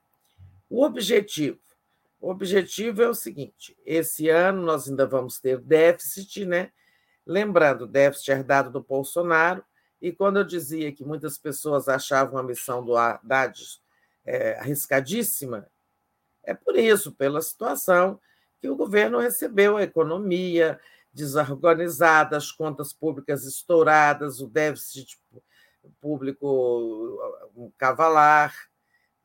O 0.70 0.84
objetivo. 0.84 1.60
O 2.26 2.32
objetivo 2.32 3.04
é 3.04 3.08
o 3.08 3.14
seguinte: 3.14 3.78
esse 3.86 4.30
ano 4.30 4.64
nós 4.64 4.90
ainda 4.90 5.06
vamos 5.06 5.40
ter 5.40 5.60
déficit, 5.60 6.44
né? 6.44 6.72
Lembrando, 7.24 7.86
déficit 7.86 8.32
herdado 8.32 8.72
do 8.72 8.82
Bolsonaro, 8.82 9.64
e 10.02 10.12
quando 10.12 10.40
eu 10.40 10.44
dizia 10.44 10.92
que 10.92 11.06
muitas 11.06 11.38
pessoas 11.38 11.88
achavam 11.88 12.40
a 12.40 12.44
missão 12.44 12.84
do 12.84 12.98
Haddad 12.98 13.64
é, 14.26 14.58
arriscadíssima, 14.58 15.68
é 16.44 16.56
por 16.56 16.76
isso, 16.76 17.12
pela 17.12 17.40
situação 17.44 18.20
que 18.60 18.68
o 18.68 18.76
governo 18.76 19.20
recebeu 19.20 19.78
a 19.78 19.84
economia, 19.84 20.80
desorganizada, 21.14 22.36
as 22.36 22.52
contas 22.52 22.92
públicas 22.92 23.46
estouradas, 23.46 24.40
o 24.40 24.48
déficit 24.48 25.22
público 26.02 27.20
um 27.56 27.72
cavalar, 27.78 28.52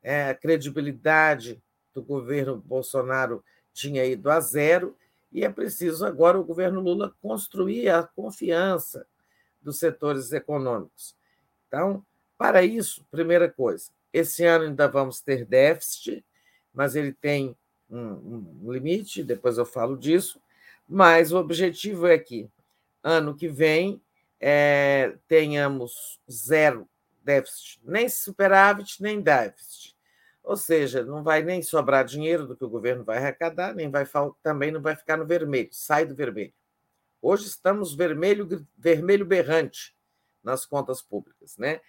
é, 0.02 0.28
a 0.28 0.34
credibilidade 0.34 1.62
do 1.94 2.02
governo 2.02 2.56
Bolsonaro 2.56 3.44
tinha 3.72 4.04
ido 4.04 4.30
a 4.30 4.40
zero, 4.40 4.96
e 5.32 5.44
é 5.44 5.48
preciso 5.48 6.04
agora 6.04 6.38
o 6.38 6.44
governo 6.44 6.80
Lula 6.80 7.14
construir 7.22 7.88
a 7.88 8.02
confiança 8.02 9.06
dos 9.62 9.78
setores 9.78 10.32
econômicos. 10.32 11.14
Então, 11.68 12.04
para 12.36 12.64
isso, 12.64 13.06
primeira 13.10 13.48
coisa, 13.48 13.90
esse 14.12 14.44
ano 14.44 14.64
ainda 14.64 14.88
vamos 14.88 15.20
ter 15.20 15.44
déficit, 15.44 16.24
mas 16.74 16.96
ele 16.96 17.12
tem 17.12 17.56
um, 17.88 18.70
limite, 18.70 19.22
depois 19.22 19.58
eu 19.58 19.66
falo 19.66 19.96
disso, 19.96 20.40
mas 20.88 21.32
o 21.32 21.38
objetivo 21.38 22.06
é 22.06 22.18
que 22.18 22.50
ano 23.02 23.34
que 23.34 23.48
vem 23.48 24.00
é, 24.40 25.14
tenhamos 25.28 26.20
zero 26.30 26.88
déficit, 27.22 27.80
nem 27.84 28.08
superávit, 28.08 29.02
nem 29.02 29.20
déficit. 29.20 29.96
Ou 30.42 30.56
seja, 30.56 31.04
não 31.04 31.22
vai 31.22 31.42
nem 31.42 31.62
sobrar 31.62 32.04
dinheiro 32.04 32.46
do 32.46 32.56
que 32.56 32.64
o 32.64 32.68
governo 32.68 33.04
vai 33.04 33.18
arrecadar, 33.18 33.74
nem 33.74 33.90
vai 33.90 34.04
também 34.42 34.70
não 34.70 34.80
vai 34.80 34.96
ficar 34.96 35.16
no 35.16 35.26
vermelho, 35.26 35.68
sai 35.72 36.06
do 36.06 36.14
vermelho. 36.14 36.52
Hoje 37.22 37.46
estamos 37.46 37.94
vermelho, 37.94 38.66
vermelho 38.76 39.26
berrante 39.26 39.94
nas 40.42 40.64
contas 40.64 41.02
públicas, 41.02 41.56
né? 41.58 41.80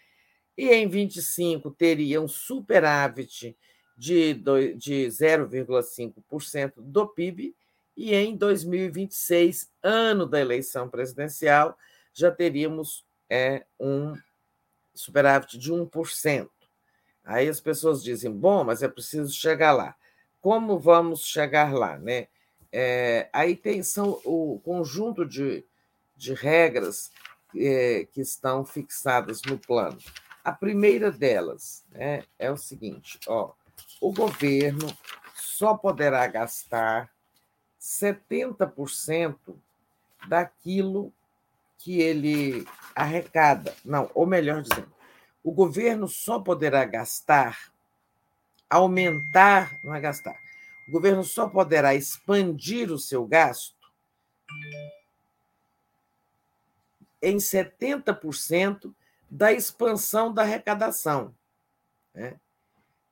E 0.57 0.69
em 0.69 0.87
25 0.87 1.71
teria 1.71 2.21
um 2.21 2.27
superávit 2.27 3.57
de, 3.97 4.33
de 4.75 5.07
0,5% 5.07 6.73
do 6.77 7.07
PIB 7.07 7.55
e 7.95 8.13
em 8.13 8.35
2026, 8.35 9.71
ano 9.83 10.25
da 10.25 10.39
eleição 10.39 10.89
presidencial, 10.89 11.77
já 12.13 12.31
teríamos 12.31 13.05
é, 13.29 13.65
um 13.79 14.13
superávit 14.93 15.57
de 15.57 15.71
1%. 15.71 16.49
Aí 17.23 17.47
as 17.47 17.59
pessoas 17.59 18.03
dizem: 18.03 18.31
bom, 18.31 18.63
mas 18.63 18.83
é 18.83 18.87
preciso 18.87 19.33
chegar 19.33 19.71
lá. 19.71 19.95
Como 20.41 20.79
vamos 20.79 21.25
chegar 21.25 21.73
lá? 21.73 21.97
Né? 21.97 22.27
É, 22.71 23.29
aí 23.31 23.55
tem 23.55 23.83
são 23.83 24.19
o 24.23 24.59
conjunto 24.63 25.25
de, 25.25 25.63
de 26.15 26.33
regras 26.33 27.11
é, 27.55 28.07
que 28.11 28.21
estão 28.21 28.65
fixadas 28.65 29.41
no 29.43 29.57
plano. 29.57 29.97
A 30.43 30.51
primeira 30.51 31.11
delas 31.11 31.85
né, 31.91 32.23
é 32.39 32.51
o 32.51 32.57
seguinte: 32.57 33.19
ó, 33.27 33.51
o 33.99 34.11
governo 34.11 34.87
só 35.35 35.75
poderá 35.75 36.25
gastar 36.27 37.11
70% 37.79 39.37
daquilo 40.27 41.13
que 41.77 41.99
ele 41.99 42.65
arrecada. 42.95 43.75
Não, 43.83 44.09
ou 44.13 44.25
melhor 44.25 44.61
dizendo, 44.61 44.91
o 45.43 45.51
governo 45.51 46.07
só 46.07 46.39
poderá 46.39 46.85
gastar, 46.85 47.73
aumentar, 48.69 49.79
não 49.83 49.93
é 49.93 49.99
gastar, 49.99 50.37
o 50.87 50.91
governo 50.91 51.23
só 51.23 51.47
poderá 51.47 51.95
expandir 51.95 52.91
o 52.91 52.99
seu 52.99 53.25
gasto 53.25 53.75
em 57.21 57.37
70% 57.37 58.93
da 59.29 59.53
expansão 59.53 60.33
da 60.33 60.41
arrecadação. 60.41 61.33
Né? 62.13 62.39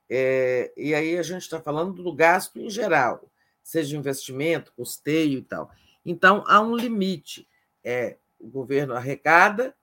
É, 0.10 0.74
e 0.76 0.94
aí 0.96 1.18
a 1.18 1.24
gente 1.24 1.44
está 1.44 1.62
falando 1.62 2.04
do 2.04 2.12
gasto 2.12 2.60
em 2.60 2.70
geral, 2.70 3.30
seja 3.64 3.96
investimento, 3.96 4.74
custeio 4.76 5.40
e 5.40 5.44
tal. 5.44 5.72
Então, 6.06 6.44
há 6.48 6.60
um 6.60 6.76
limite. 6.76 7.48
É, 7.84 8.18
o 8.40 8.48
governo 8.48 8.94
arrecada, 8.94 9.76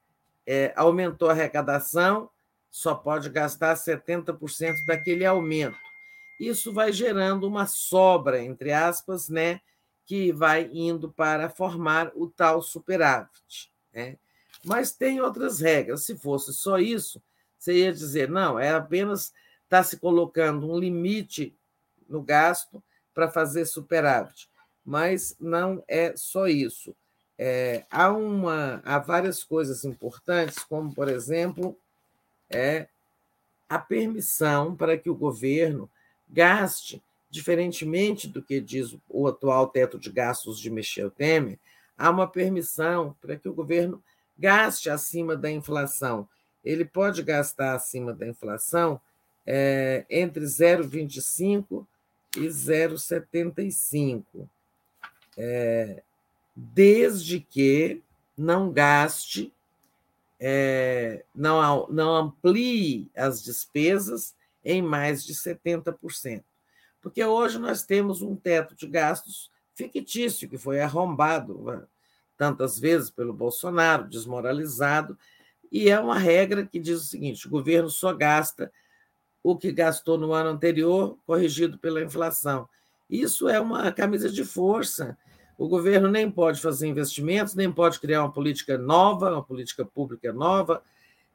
é, 0.47 0.73
aumentou 0.77 1.29
a 1.29 1.33
arrecadação, 1.33 2.29
só 2.77 2.95
pode 2.95 3.31
gastar 3.31 3.75
70% 3.75 4.85
daquele 4.85 5.25
aumento. 5.25 5.79
Isso 6.39 6.75
vai 6.75 6.93
gerando 6.93 7.49
uma 7.49 7.67
sobra, 7.67 8.39
entre 8.45 8.71
aspas, 8.71 9.31
né, 9.31 9.63
que 10.05 10.31
vai 10.31 10.69
indo 10.71 11.11
para 11.11 11.49
formar 11.49 12.13
o 12.15 12.29
tal 12.29 12.61
superávit. 12.61 13.73
Né? 13.95 14.19
Mas 14.63 14.93
tem 14.93 15.23
outras 15.23 15.59
regras. 15.59 16.05
Se 16.05 16.19
fosse 16.19 16.53
só 16.53 16.79
isso, 16.79 17.23
você 17.59 17.79
ia 17.79 17.93
dizer, 17.95 18.29
não, 18.29 18.61
é 18.61 18.69
apenas 18.69 19.33
está 19.65 19.83
se 19.83 19.97
colocando 19.97 20.71
um 20.71 20.79
limite 20.79 21.57
no 22.07 22.23
gasto 22.23 22.85
para 23.15 23.31
fazer 23.31 23.65
superávit. 23.65 24.51
Mas 24.85 25.35
não 25.41 25.83
é 25.89 26.15
só 26.15 26.47
isso. 26.47 26.95
É, 27.39 27.87
há, 27.91 28.13
uma, 28.13 28.83
há 28.85 28.99
várias 28.99 29.43
coisas 29.43 29.83
importantes, 29.83 30.59
como, 30.59 30.95
por 30.95 31.09
exemplo, 31.09 31.75
é 32.51 32.89
a 33.69 33.79
permissão 33.79 34.77
para 34.77 34.97
que 34.97 35.11
o 35.11 35.15
governo 35.15 35.91
gaste, 36.29 37.03
diferentemente 37.31 38.29
do 38.29 38.43
que 38.43 38.61
diz 38.61 38.97
o 39.09 39.27
atual 39.27 39.69
teto 39.69 39.99
de 39.99 40.11
gastos 40.11 40.59
de 40.59 40.71
Michel 40.71 41.11
Temer, 41.11 41.59
há 41.97 42.11
uma 42.11 42.29
permissão 42.29 43.17
para 43.21 43.37
que 43.37 43.49
o 43.49 43.55
governo 43.55 44.03
gaste 44.39 44.91
acima 44.91 45.37
da 45.37 45.51
inflação. 45.51 46.29
Ele 46.65 46.85
pode 46.85 47.23
gastar 47.23 47.75
acima 47.75 48.13
da 48.13 48.27
inflação 48.27 49.01
é, 49.47 50.05
entre 50.11 50.45
0,25 50.45 51.87
e 52.37 52.41
0,75. 52.41 54.49
É, 55.37 56.03
desde 56.55 57.41
que 57.41 58.03
não 58.37 58.73
gaste, 58.73 59.53
é, 60.39 61.25
não, 61.35 61.89
não 61.89 62.15
amplie 62.15 63.11
as 63.17 63.43
despesas 63.43 64.35
em 64.65 64.83
mais 64.83 65.25
de 65.25 65.35
70%. 65.35 66.43
Porque 67.01 67.25
hoje 67.25 67.59
nós 67.59 67.85
temos 67.85 68.21
um 68.23 68.35
teto 68.35 68.75
de 68.75 68.87
gastos 68.87 69.51
fictício, 69.75 70.49
que 70.49 70.59
foi 70.59 70.81
arrombado 70.81 71.63
né, 71.63 71.83
tantas 72.37 72.79
vezes 72.79 73.11
pelo 73.11 73.33
Bolsonaro, 73.33 74.09
desmoralizado, 74.09 75.17
e 75.71 75.89
é 75.89 75.99
uma 76.01 76.19
regra 76.19 76.67
que 76.67 76.79
diz 76.79 77.01
o 77.01 77.07
seguinte: 77.07 77.47
o 77.47 77.51
governo 77.51 77.91
só 77.91 78.13
gasta 78.13 78.73
o 79.43 79.57
que 79.57 79.71
gastou 79.71 80.19
no 80.19 80.33
ano 80.33 80.51
anterior, 80.51 81.19
corrigido 81.27 81.79
pela 81.79 82.03
inflação. 82.03 82.69
Isso 83.09 83.49
é 83.49 83.61
uma 83.61 83.93
camisa 83.93 84.29
de 84.29 84.45
força 84.45 85.17
o 85.59 85.69
governo 85.69 86.09
nem 86.09 86.31
pode 86.31 86.61
fazer 86.61 86.87
investimentos, 86.87 87.55
nem 87.55 87.71
pode 87.73 87.99
criar 87.99 88.23
uma 88.23 88.33
política 88.33 88.77
nova, 88.77 89.33
uma 89.33 89.43
política 89.43 89.85
pública 89.85 90.33
nova, 90.33 90.83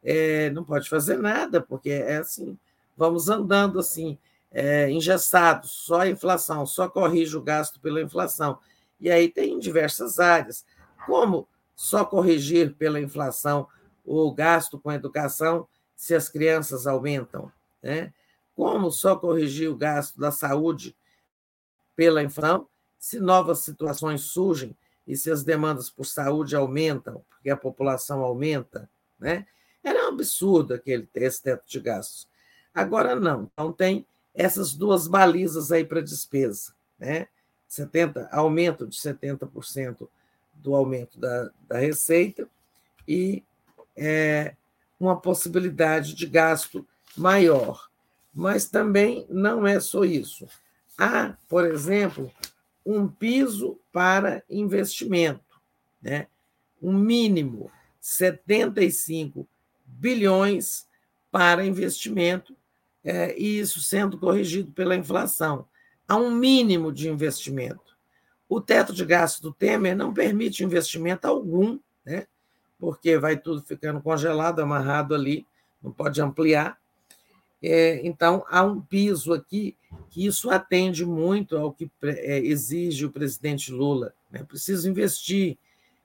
é, 0.03 0.49
não 0.51 0.63
pode 0.63 0.87
fazer 0.87 1.17
nada, 1.17 1.61
porque 1.61 1.89
é 1.89 2.17
assim, 2.17 2.57
vamos 2.95 3.29
andando 3.29 3.79
assim, 3.79 4.17
é, 4.51 4.89
engessados, 4.91 5.71
só 5.71 6.01
a 6.01 6.09
inflação, 6.09 6.65
só 6.65 6.87
corrige 6.87 7.35
o 7.35 7.41
gasto 7.41 7.79
pela 7.79 8.01
inflação. 8.01 8.59
E 8.99 9.09
aí 9.09 9.27
tem 9.29 9.57
diversas 9.57 10.19
áreas. 10.19 10.65
Como 11.05 11.47
só 11.75 12.05
corrigir 12.05 12.75
pela 12.75 12.99
inflação 12.99 13.67
o 14.05 14.31
gasto 14.31 14.79
com 14.79 14.89
a 14.89 14.95
educação 14.95 15.67
se 15.95 16.13
as 16.13 16.29
crianças 16.29 16.85
aumentam? 16.85 17.51
Né? 17.81 18.13
Como 18.55 18.91
só 18.91 19.15
corrigir 19.15 19.69
o 19.69 19.75
gasto 19.75 20.19
da 20.19 20.31
saúde 20.31 20.95
pela 21.95 22.21
inflação 22.21 22.67
se 23.01 23.19
novas 23.19 23.59
situações 23.59 24.21
surgem 24.21 24.77
e 25.07 25.17
se 25.17 25.31
as 25.31 25.43
demandas 25.43 25.89
por 25.89 26.05
saúde 26.05 26.55
aumentam, 26.55 27.25
porque 27.27 27.49
a 27.49 27.57
população 27.57 28.21
aumenta, 28.21 28.87
né? 29.19 29.47
Era 29.83 30.05
um 30.05 30.09
absurdo 30.09 30.75
aquele 30.75 31.09
esse 31.15 31.41
teto 31.41 31.67
de 31.67 31.79
gastos. 31.79 32.27
Agora 32.71 33.15
não. 33.15 33.49
Então 33.51 33.73
tem 33.73 34.05
essas 34.35 34.75
duas 34.75 35.07
balizas 35.07 35.71
aí 35.71 35.83
para 35.83 35.99
despesa, 35.99 36.73
né? 36.99 37.27
70, 37.67 38.29
aumento 38.31 38.85
de 38.85 38.95
70% 38.95 40.07
do 40.53 40.75
aumento 40.75 41.19
da, 41.19 41.49
da 41.67 41.79
receita 41.79 42.47
e 43.07 43.43
é, 43.97 44.55
uma 44.99 45.19
possibilidade 45.19 46.13
de 46.13 46.27
gasto 46.27 46.85
maior. 47.17 47.89
Mas 48.31 48.69
também 48.69 49.25
não 49.27 49.65
é 49.65 49.79
só 49.79 50.03
isso. 50.03 50.47
Há, 50.95 51.35
por 51.49 51.65
exemplo, 51.65 52.31
um 52.85 53.07
piso 53.07 53.79
para 53.91 54.43
investimento, 54.49 55.61
né? 56.01 56.27
um 56.81 56.93
mínimo 56.93 57.71
75 57.99 59.47
bilhões 59.85 60.87
para 61.31 61.65
investimento, 61.65 62.55
é, 63.03 63.37
e 63.37 63.59
isso 63.59 63.79
sendo 63.79 64.17
corrigido 64.17 64.71
pela 64.71 64.95
inflação. 64.95 65.67
Há 66.07 66.17
um 66.17 66.31
mínimo 66.31 66.91
de 66.91 67.09
investimento. 67.09 67.95
O 68.49 68.59
teto 68.59 68.91
de 68.93 69.05
gasto 69.05 69.41
do 69.41 69.53
Temer 69.53 69.95
não 69.95 70.13
permite 70.13 70.63
investimento 70.63 71.27
algum, 71.27 71.79
né? 72.03 72.27
porque 72.77 73.17
vai 73.17 73.37
tudo 73.37 73.61
ficando 73.61 74.01
congelado, 74.01 74.59
amarrado 74.59 75.13
ali, 75.13 75.45
não 75.81 75.91
pode 75.91 76.19
ampliar. 76.19 76.80
É, 77.63 78.05
então, 78.05 78.43
há 78.49 78.63
um 78.63 78.81
piso 78.81 79.33
aqui 79.33 79.75
que 80.09 80.25
isso 80.25 80.49
atende 80.49 81.05
muito 81.05 81.55
ao 81.55 81.71
que 81.71 81.89
é, 82.03 82.39
exige 82.39 83.05
o 83.05 83.11
presidente 83.11 83.71
Lula. 83.71 84.13
Né? 84.31 84.39
É 84.41 84.43
preciso 84.43 84.89
investir, 84.89 85.57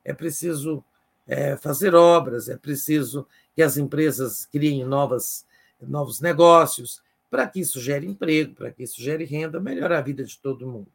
é 0.05 0.13
preciso 0.13 0.85
é, 1.27 1.57
fazer 1.57 1.95
obras, 1.95 2.49
é 2.49 2.57
preciso 2.57 3.27
que 3.55 3.63
as 3.63 3.77
empresas 3.79 4.47
criem 4.47 4.85
novas, 4.85 5.47
novos 5.81 6.21
negócios, 6.21 7.03
para 7.31 7.47
que 7.49 7.61
isso 7.61 7.81
gere 7.81 8.07
emprego, 8.07 8.55
para 8.55 8.71
que 8.71 8.83
isso 8.83 9.01
gere 9.03 9.25
renda, 9.25 9.59
melhore 9.59 9.95
a 9.95 10.01
vida 10.01 10.25
de 10.25 10.39
todo 10.39 10.67
mundo. 10.67 10.89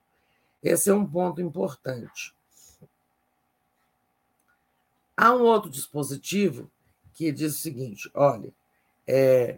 Esse 0.63 0.89
é 0.89 0.93
um 0.93 1.05
ponto 1.05 1.41
importante. 1.41 2.33
Há 5.17 5.33
um 5.33 5.41
outro 5.41 5.69
dispositivo 5.69 6.69
que 7.13 7.31
diz 7.31 7.55
o 7.55 7.59
seguinte: 7.59 8.09
olha, 8.13 8.51
é, 9.07 9.57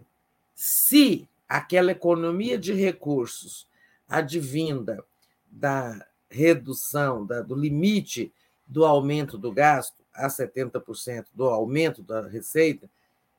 se 0.54 1.28
aquela 1.48 1.92
economia 1.92 2.58
de 2.58 2.72
recursos 2.72 3.66
advinda 4.08 5.04
da 5.50 6.06
redução, 6.30 7.24
da, 7.24 7.40
do 7.40 7.54
limite 7.54 8.32
do 8.66 8.84
aumento 8.84 9.36
do 9.36 9.52
gasto 9.52 10.02
a 10.12 10.28
70% 10.28 11.26
do 11.34 11.44
aumento 11.44 12.02
da 12.02 12.26
receita, 12.26 12.88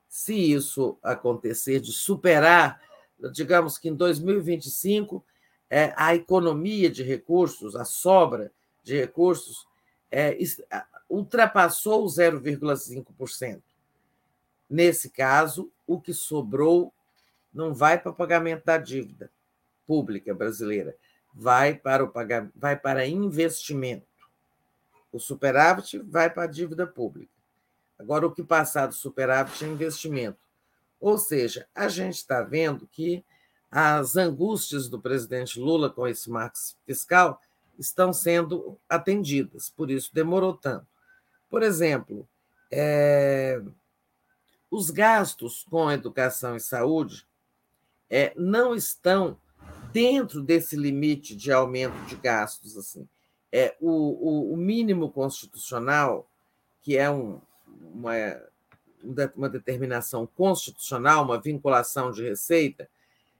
se 0.07 0.33
isso 0.33 0.97
acontecer 1.01 1.79
de 1.79 1.91
superar, 1.91 2.81
digamos 3.33 3.77
que 3.77 3.89
em 3.89 3.95
2025, 3.95 5.23
é, 5.69 5.93
a 5.97 6.15
economia 6.15 6.89
de 6.89 7.03
recursos, 7.03 7.75
a 7.75 7.83
sobra 7.83 8.51
de 8.83 8.97
recursos, 8.97 9.67
é, 10.11 10.37
ultrapassou 11.09 12.03
o 12.03 12.07
0,5%. 12.07 13.61
Nesse 14.69 15.09
caso, 15.09 15.71
o 15.85 15.99
que 15.99 16.13
sobrou 16.13 16.93
não 17.55 17.73
vai 17.73 17.97
para 17.97 18.11
o 18.11 18.15
pagamento 18.15 18.65
da 18.65 18.77
dívida 18.77 19.31
pública 19.87 20.33
brasileira, 20.33 20.95
vai 21.33 21.73
para 21.73 22.03
o 22.03 22.09
pagamento, 22.09 22.51
vai 22.55 22.75
para 22.75 23.07
investimento. 23.07 24.05
O 25.11 25.19
superávit 25.19 25.99
vai 25.99 26.29
para 26.29 26.43
a 26.43 26.47
dívida 26.47 26.85
pública. 26.85 27.31
Agora, 27.97 28.27
o 28.27 28.31
que 28.31 28.43
passar 28.43 28.87
do 28.87 28.93
superávit 28.93 29.63
é 29.63 29.67
investimento. 29.67 30.37
Ou 30.99 31.17
seja, 31.17 31.65
a 31.73 31.87
gente 31.87 32.15
está 32.15 32.41
vendo 32.41 32.85
que 32.87 33.23
as 33.71 34.17
angústias 34.17 34.89
do 34.89 34.99
presidente 34.99 35.59
Lula 35.59 35.89
com 35.89 36.07
esse 36.07 36.29
marco 36.29 36.57
fiscal 36.85 37.41
estão 37.77 38.11
sendo 38.11 38.77
atendidas, 38.87 39.69
por 39.69 39.89
isso 39.89 40.13
demorou 40.13 40.53
tanto. 40.53 40.87
Por 41.49 41.63
exemplo, 41.63 42.27
é, 42.71 43.61
os 44.69 44.89
gastos 44.89 45.65
com 45.69 45.91
educação 45.91 46.55
e 46.55 46.59
saúde 46.59 47.25
é, 48.09 48.33
não 48.35 48.75
estão 48.75 49.37
dentro 49.91 50.41
desse 50.41 50.75
limite 50.75 51.35
de 51.35 51.51
aumento 51.51 51.97
de 52.05 52.15
gastos. 52.15 52.77
assim 52.77 53.07
é 53.51 53.75
O, 53.79 53.89
o, 53.89 54.53
o 54.53 54.57
mínimo 54.57 55.09
constitucional, 55.09 56.29
que 56.81 56.97
é 56.97 57.09
um, 57.09 57.39
uma, 57.93 58.13
uma 59.35 59.49
determinação 59.49 60.27
constitucional, 60.27 61.23
uma 61.23 61.39
vinculação 61.39 62.11
de 62.11 62.21
receita, 62.21 62.89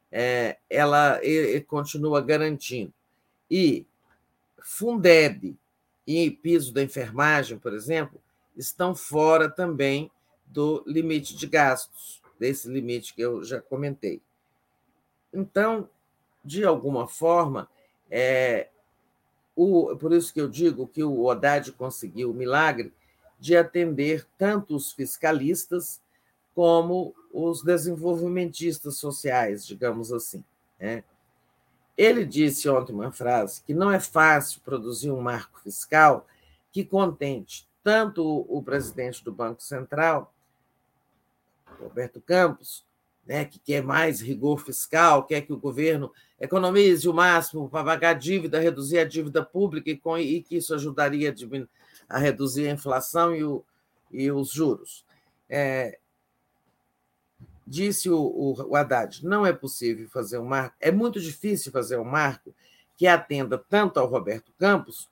é, 0.10 0.58
ela 0.70 1.20
continua 1.68 2.22
garantindo. 2.22 2.94
e 3.52 3.86
Fundeb 4.62 5.56
e 6.08 6.32
piso 6.32 6.74
da 6.74 6.82
enfermagem, 6.82 7.60
por 7.60 7.74
exemplo, 7.74 8.20
estão 8.56 8.96
fora 8.96 9.50
também 9.50 10.10
do 10.46 10.84
limite 10.88 11.36
de 11.36 11.46
gastos, 11.46 12.22
desse 12.40 12.70
limite 12.70 13.14
que 13.14 13.22
eu 13.22 13.44
já 13.44 13.60
comentei. 13.60 14.22
Então, 15.36 15.90
de 16.44 16.64
alguma 16.64 17.08
forma, 17.08 17.70
é, 18.10 18.70
o, 19.56 19.96
por 19.98 20.14
isso 20.14 20.34
que 20.34 20.40
eu 20.40 20.48
digo 20.48 20.88
que 20.88 21.04
o 21.04 21.30
Haddad 21.30 21.72
conseguiu 21.74 22.32
o 22.32 22.34
milagre 22.34 22.94
de 23.40 23.56
atender 23.56 24.26
tanto 24.38 24.76
os 24.76 24.92
fiscalistas 24.92 26.02
como 26.54 27.14
os 27.34 27.62
desenvolvimentistas 27.62 28.98
sociais, 28.98 29.66
digamos 29.68 30.14
assim. 30.14 30.44
Né? 30.80 31.04
Ele 31.98 32.26
disse 32.26 32.70
ontem 32.70 32.94
uma 32.94 33.12
frase 33.12 33.62
que 33.62 33.74
não 33.74 33.92
é 33.92 34.00
fácil 34.00 34.62
produzir 34.62 35.12
um 35.12 35.22
marco 35.22 35.60
fiscal 35.60 36.26
que 36.72 36.84
contente 36.84 37.68
tanto 37.84 38.46
o 38.50 38.64
presidente 38.64 39.24
do 39.24 39.32
Banco 39.32 39.62
Central, 39.62 40.34
Roberto 41.80 42.20
Campos, 42.20 42.86
né, 43.26 43.46
que 43.46 43.60
quer 43.60 43.82
mais 43.82 44.22
rigor 44.22 44.60
fiscal, 44.60 45.26
quer 45.26 45.42
que 45.42 45.52
o 45.52 45.58
governo 45.58 46.12
economize 46.40 47.08
o 47.10 47.14
máximo 47.14 47.68
para 47.68 47.84
pagar 47.84 48.14
dívida, 48.14 48.60
reduzir 48.60 49.00
a 49.00 49.06
dívida 49.06 49.44
pública 49.44 49.90
e, 49.90 49.98
com, 49.98 50.18
e 50.18 50.42
que 50.44 50.58
isso 50.58 50.74
ajudaria 50.76 51.34
a, 51.34 52.16
a, 52.16 52.20
reduzir 52.20 52.68
a 52.68 52.72
inflação 52.72 53.36
e, 53.36 53.44
o, 53.44 53.64
e 54.12 54.32
os 54.32 54.52
juros. 54.52 55.04
É, 55.50 55.98
disse 57.66 58.10
o, 58.10 58.20
o, 58.20 58.70
o 58.70 58.76
Haddad, 58.76 59.26
não 59.26 59.46
é 59.46 59.52
possível 59.52 60.08
fazer 60.10 60.38
um 60.38 60.46
marco, 60.46 60.76
é 60.80 60.92
muito 60.92 61.20
difícil 61.20 61.72
fazer 61.72 61.98
um 61.98 62.06
marco 62.06 62.54
que 62.96 63.08
atenda 63.08 63.58
tanto 63.58 64.00
ao 64.00 64.08
Roberto 64.08 64.54
Campos 64.58 65.10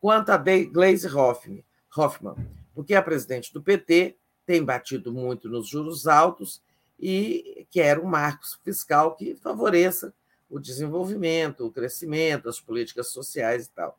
quanto 0.00 0.30
a 0.30 0.36
Gleisi 0.36 1.08
Hoffmann, 1.08 1.64
Hoffmann, 1.96 2.36
porque 2.72 2.94
a 2.94 3.02
presidente 3.02 3.52
do 3.52 3.60
PT 3.60 4.16
tem 4.46 4.64
batido 4.64 5.12
muito 5.12 5.48
nos 5.48 5.68
juros 5.68 6.06
altos 6.06 6.62
e 6.98 7.66
quer 7.70 7.98
um 7.98 8.06
marco 8.06 8.44
fiscal 8.64 9.14
que 9.14 9.34
favoreça 9.36 10.12
o 10.50 10.58
desenvolvimento, 10.58 11.66
o 11.66 11.70
crescimento, 11.70 12.48
as 12.48 12.60
políticas 12.60 13.08
sociais 13.08 13.66
e 13.66 13.70
tal. 13.70 13.98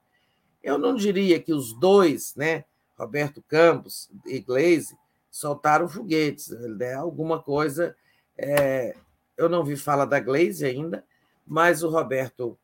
Eu 0.64 0.78
não 0.78 0.96
diria 0.96 1.40
que 1.40 1.54
os 1.54 1.74
dois, 1.74 2.36
né, 2.36 2.66
Roberto 2.98 3.42
Campos 3.42 4.10
e 4.26 4.40
Gleisi, 4.40 4.98
soltaram 5.30 5.88
foguetes, 5.88 6.50
né? 6.50 6.94
alguma 6.96 7.42
coisa. 7.42 7.96
É, 8.38 8.96
eu 9.38 9.48
não 9.48 9.64
vi 9.64 9.78
fala 9.78 10.06
da 10.06 10.20
Glaze 10.20 10.66
ainda, 10.66 11.04
mas 11.46 11.84
o 11.84 11.90
Roberto 11.90 12.58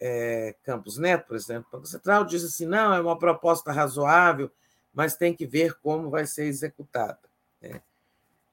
é, 0.00 0.54
Campos 0.64 0.98
Neto, 0.98 1.28
presidente 1.28 1.64
do 1.64 1.70
Banco 1.70 1.86
Central, 1.86 2.24
disse 2.24 2.46
assim: 2.46 2.66
não, 2.66 2.92
é 2.92 3.00
uma 3.00 3.18
proposta 3.18 3.70
razoável, 3.70 4.50
mas 4.92 5.16
tem 5.16 5.34
que 5.34 5.46
ver 5.46 5.74
como 5.74 6.10
vai 6.10 6.26
ser 6.26 6.44
executada. 6.44 7.25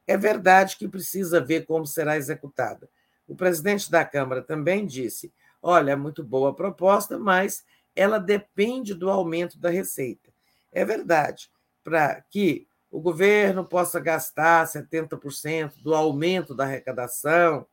É 0.06 0.18
verdade 0.18 0.78
que 0.78 0.88
precisa 0.88 1.40
ver 1.40 1.66
como 1.66 1.86
será 1.86 2.18
executada. 2.18 2.90
O 3.28 3.36
presidente 3.36 3.90
da 3.90 4.04
Câmara 4.04 4.42
também 4.42 4.86
disse: 4.86 5.34
olha, 5.62 5.92
é 5.92 5.96
muito 5.96 6.24
boa 6.24 6.50
a 6.50 6.54
proposta, 6.54 7.18
mas 7.18 7.64
ela 7.96 8.20
depende 8.20 8.94
do 8.94 9.10
aumento 9.10 9.58
da 9.58 9.70
receita. 9.70 10.32
É 10.72 10.84
verdade. 10.84 11.50
Para 11.84 12.22
que 12.30 12.68
o 12.92 13.00
governo 13.00 13.66
possa 13.66 14.00
gastar 14.00 14.68
70% 14.68 15.82
do 15.82 15.96
aumento 15.96 16.54
da 16.54 16.64
arrecadação, 16.64 17.66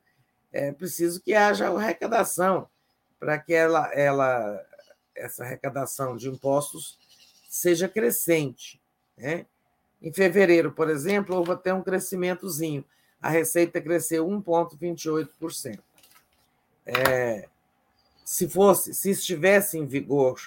é 0.52 0.72
preciso 0.72 1.20
que 1.20 1.34
haja 1.34 1.68
arrecadação 1.68 2.68
para 3.18 3.38
que 3.38 3.52
ela, 3.52 3.92
ela, 3.92 4.66
essa 5.14 5.44
arrecadação 5.44 6.16
de 6.16 6.28
impostos 6.28 6.98
seja 7.48 7.88
crescente. 7.88 8.80
Né? 9.16 9.44
Em 10.02 10.12
fevereiro, 10.12 10.72
por 10.72 10.88
exemplo, 10.88 11.36
houve 11.36 11.52
até 11.52 11.72
um 11.74 11.82
crescimentozinho. 11.82 12.84
A 13.20 13.28
receita 13.28 13.80
cresceu 13.80 14.26
1,28%. 14.26 15.78
É, 16.86 17.48
se 18.24 18.48
fosse, 18.48 18.94
se 18.94 19.10
estivesse 19.10 19.78
em 19.78 19.86
vigor 19.86 20.40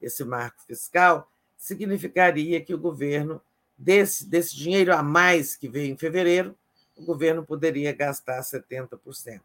esse 0.00 0.24
marco 0.24 0.62
fiscal, 0.62 1.30
significaria 1.56 2.60
que 2.60 2.74
o 2.74 2.78
governo 2.78 3.40
desse, 3.76 4.26
desse 4.26 4.56
dinheiro 4.56 4.94
a 4.94 5.02
mais 5.02 5.56
que 5.56 5.68
veio 5.68 5.92
em 5.92 5.96
fevereiro, 5.96 6.56
o 6.96 7.04
governo 7.04 7.44
poderia 7.44 7.92
gastar 7.92 8.40
70%. 8.40 9.40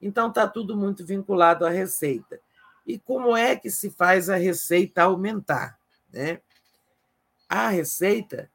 Então, 0.00 0.28
está 0.28 0.46
tudo 0.48 0.76
muito 0.76 1.04
vinculado 1.04 1.64
à 1.64 1.70
receita. 1.70 2.40
E 2.86 2.98
como 2.98 3.36
é 3.36 3.56
que 3.56 3.70
se 3.70 3.90
faz 3.90 4.28
a 4.28 4.36
receita 4.36 5.02
aumentar? 5.02 5.78
Né? 6.12 6.40
A 7.48 7.68
receita, 7.68 8.50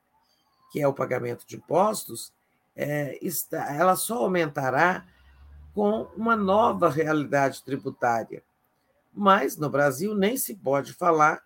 que 0.72 0.82
é 0.82 0.88
o 0.88 0.94
pagamento 0.94 1.46
de 1.48 1.56
impostos, 1.56 2.34
é, 2.76 3.18
está, 3.22 3.74
ela 3.74 3.96
só 3.96 4.20
aumentará 4.20 5.06
com 5.74 6.04
uma 6.16 6.36
nova 6.36 6.90
realidade 6.90 7.64
tributária. 7.64 8.44
Mas 9.14 9.58
no 9.58 9.70
Brasil 9.70 10.16
nem 10.16 10.38
se 10.38 10.56
pode 10.56 10.94
falar 10.94 11.44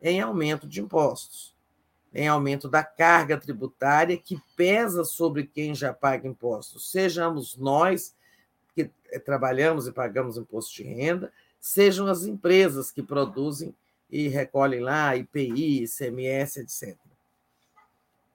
em 0.00 0.20
aumento 0.20 0.66
de 0.66 0.80
impostos 0.80 1.56
em 2.16 2.26
aumento 2.28 2.66
da 2.66 2.82
carga 2.82 3.36
tributária 3.36 4.16
que 4.16 4.40
pesa 4.56 5.04
sobre 5.04 5.46
quem 5.46 5.74
já 5.74 5.92
paga 5.92 6.26
impostos, 6.26 6.90
sejamos 6.90 7.58
nós 7.58 8.14
que 8.74 8.90
eh, 9.10 9.18
trabalhamos 9.18 9.86
e 9.86 9.92
pagamos 9.92 10.38
imposto 10.38 10.76
de 10.76 10.82
renda, 10.84 11.30
sejam 11.60 12.06
as 12.06 12.24
empresas 12.24 12.90
que 12.90 13.02
produzem 13.02 13.74
e 14.10 14.28
recolhem 14.28 14.80
lá 14.80 15.14
IPI, 15.14 15.84
ICMS, 15.84 16.60
etc. 16.60 16.96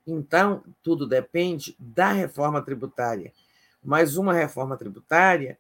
Então, 0.06 0.64
tudo 0.82 1.08
depende 1.08 1.76
da 1.80 2.12
reforma 2.12 2.62
tributária. 2.62 3.32
Mas 3.84 4.18
uma 4.18 4.34
reforma 4.34 4.78
tributária 4.78 5.58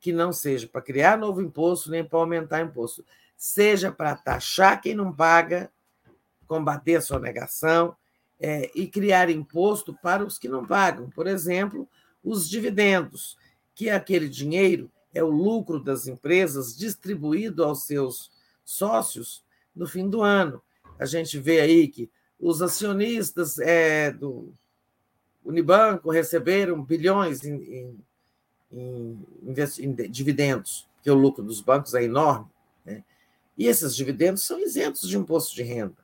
que 0.00 0.12
não 0.12 0.32
seja 0.32 0.66
para 0.66 0.82
criar 0.82 1.16
novo 1.16 1.40
imposto 1.40 1.90
nem 1.90 2.04
para 2.04 2.18
aumentar 2.18 2.60
imposto, 2.60 3.04
seja 3.36 3.90
para 3.90 4.14
taxar 4.14 4.80
quem 4.80 4.94
não 4.94 5.12
paga 5.12 5.70
combater 6.46 6.96
a 6.96 7.00
sonegação 7.00 7.96
é, 8.38 8.70
e 8.74 8.86
criar 8.86 9.30
imposto 9.30 9.94
para 9.94 10.24
os 10.24 10.38
que 10.38 10.48
não 10.48 10.66
pagam. 10.66 11.08
Por 11.10 11.26
exemplo, 11.26 11.88
os 12.22 12.48
dividendos, 12.48 13.36
que 13.74 13.88
é 13.88 13.94
aquele 13.94 14.28
dinheiro 14.28 14.90
é 15.14 15.22
o 15.22 15.30
lucro 15.30 15.78
das 15.78 16.06
empresas 16.06 16.76
distribuído 16.76 17.64
aos 17.64 17.86
seus 17.86 18.30
sócios 18.64 19.44
no 19.74 19.86
fim 19.86 20.08
do 20.08 20.22
ano. 20.22 20.60
A 20.98 21.06
gente 21.06 21.38
vê 21.38 21.60
aí 21.60 21.88
que 21.88 22.10
os 22.44 22.60
acionistas 22.60 23.58
é, 23.58 24.10
do 24.10 24.52
Unibanco 25.42 26.10
receberam 26.10 26.82
bilhões 26.82 27.42
em, 27.42 27.54
em, 27.54 27.98
em, 28.70 29.26
em, 29.78 29.94
dividendos, 30.10 30.86
porque 30.94 31.10
o 31.10 31.14
lucro 31.14 31.42
dos 31.42 31.62
bancos 31.62 31.94
é 31.94 32.04
enorme. 32.04 32.46
Né? 32.84 33.02
E 33.56 33.66
esses 33.66 33.96
dividendos 33.96 34.44
são 34.44 34.60
isentos 34.60 35.08
de 35.08 35.16
imposto 35.16 35.54
de 35.54 35.62
renda. 35.62 35.96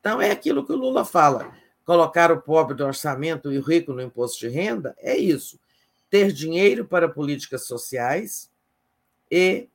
Então, 0.00 0.22
é 0.22 0.30
aquilo 0.30 0.64
que 0.64 0.72
o 0.72 0.76
Lula 0.76 1.04
fala: 1.04 1.52
colocar 1.84 2.30
o 2.30 2.40
pobre 2.40 2.76
no 2.76 2.86
orçamento 2.86 3.52
e 3.52 3.58
o 3.58 3.62
rico 3.62 3.92
no 3.92 4.00
imposto 4.00 4.38
de 4.38 4.48
renda 4.48 4.94
é 4.98 5.16
isso. 5.16 5.58
Ter 6.08 6.30
dinheiro 6.30 6.84
para 6.84 7.08
políticas 7.08 7.66
sociais 7.66 8.48
e 9.28 9.68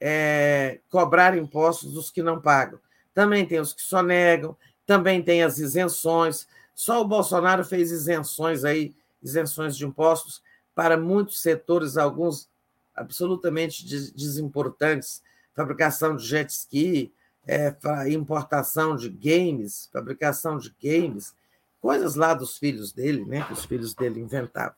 é, 0.00 0.80
cobrar 0.90 1.38
impostos 1.38 1.92
dos 1.92 2.10
que 2.10 2.24
não 2.24 2.40
pagam. 2.40 2.80
Também 3.14 3.46
tem 3.46 3.60
os 3.60 3.72
que 3.72 3.82
só 3.82 4.02
negam, 4.02 4.56
também 4.88 5.22
tem 5.22 5.42
as 5.42 5.58
isenções. 5.58 6.48
Só 6.74 7.02
o 7.02 7.06
Bolsonaro 7.06 7.62
fez 7.62 7.90
isenções 7.92 8.64
aí, 8.64 8.94
isenções 9.22 9.76
de 9.76 9.84
impostos 9.84 10.42
para 10.74 10.96
muitos 10.96 11.42
setores, 11.42 11.98
alguns 11.98 12.48
absolutamente 12.96 13.84
desimportantes, 13.84 15.22
fabricação 15.54 16.16
de 16.16 16.24
jet 16.24 16.50
ski, 16.50 17.12
é, 17.46 17.76
importação 18.10 18.96
de 18.96 19.10
games, 19.10 19.90
fabricação 19.92 20.56
de 20.56 20.74
games, 20.82 21.34
coisas 21.82 22.14
lá 22.14 22.32
dos 22.32 22.56
filhos 22.56 22.90
dele, 22.90 23.26
né, 23.26 23.44
que 23.44 23.52
os 23.52 23.66
filhos 23.66 23.92
dele 23.92 24.20
inventavam. 24.20 24.74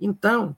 Então, 0.00 0.56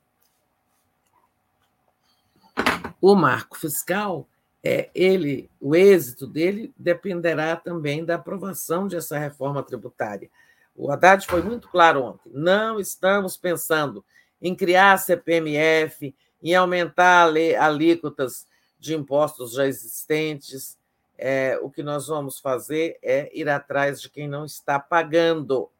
o 3.02 3.14
marco 3.14 3.58
fiscal, 3.58 4.26
é, 4.62 4.90
ele, 4.94 5.50
o 5.60 5.74
êxito 5.76 6.26
dele 6.26 6.72
dependerá 6.76 7.56
também 7.56 8.04
da 8.04 8.16
aprovação 8.16 8.88
dessa 8.88 9.18
reforma 9.18 9.62
tributária. 9.62 10.30
O 10.74 10.90
Haddad 10.90 11.26
foi 11.26 11.42
muito 11.42 11.68
claro 11.68 12.02
ontem: 12.02 12.30
não 12.32 12.80
estamos 12.80 13.36
pensando 13.36 14.04
em 14.40 14.54
criar 14.54 14.92
a 14.92 14.98
CPMF, 14.98 16.14
em 16.42 16.54
aumentar 16.54 17.32
alíquotas 17.58 18.46
de 18.78 18.94
impostos 18.94 19.54
já 19.54 19.66
existentes, 19.66 20.78
é, 21.18 21.58
o 21.62 21.70
que 21.70 21.82
nós 21.82 22.08
vamos 22.08 22.38
fazer 22.38 22.98
é 23.02 23.30
ir 23.36 23.48
atrás 23.48 24.00
de 24.00 24.10
quem 24.10 24.28
não 24.28 24.44
está 24.44 24.78
pagando, 24.78 25.70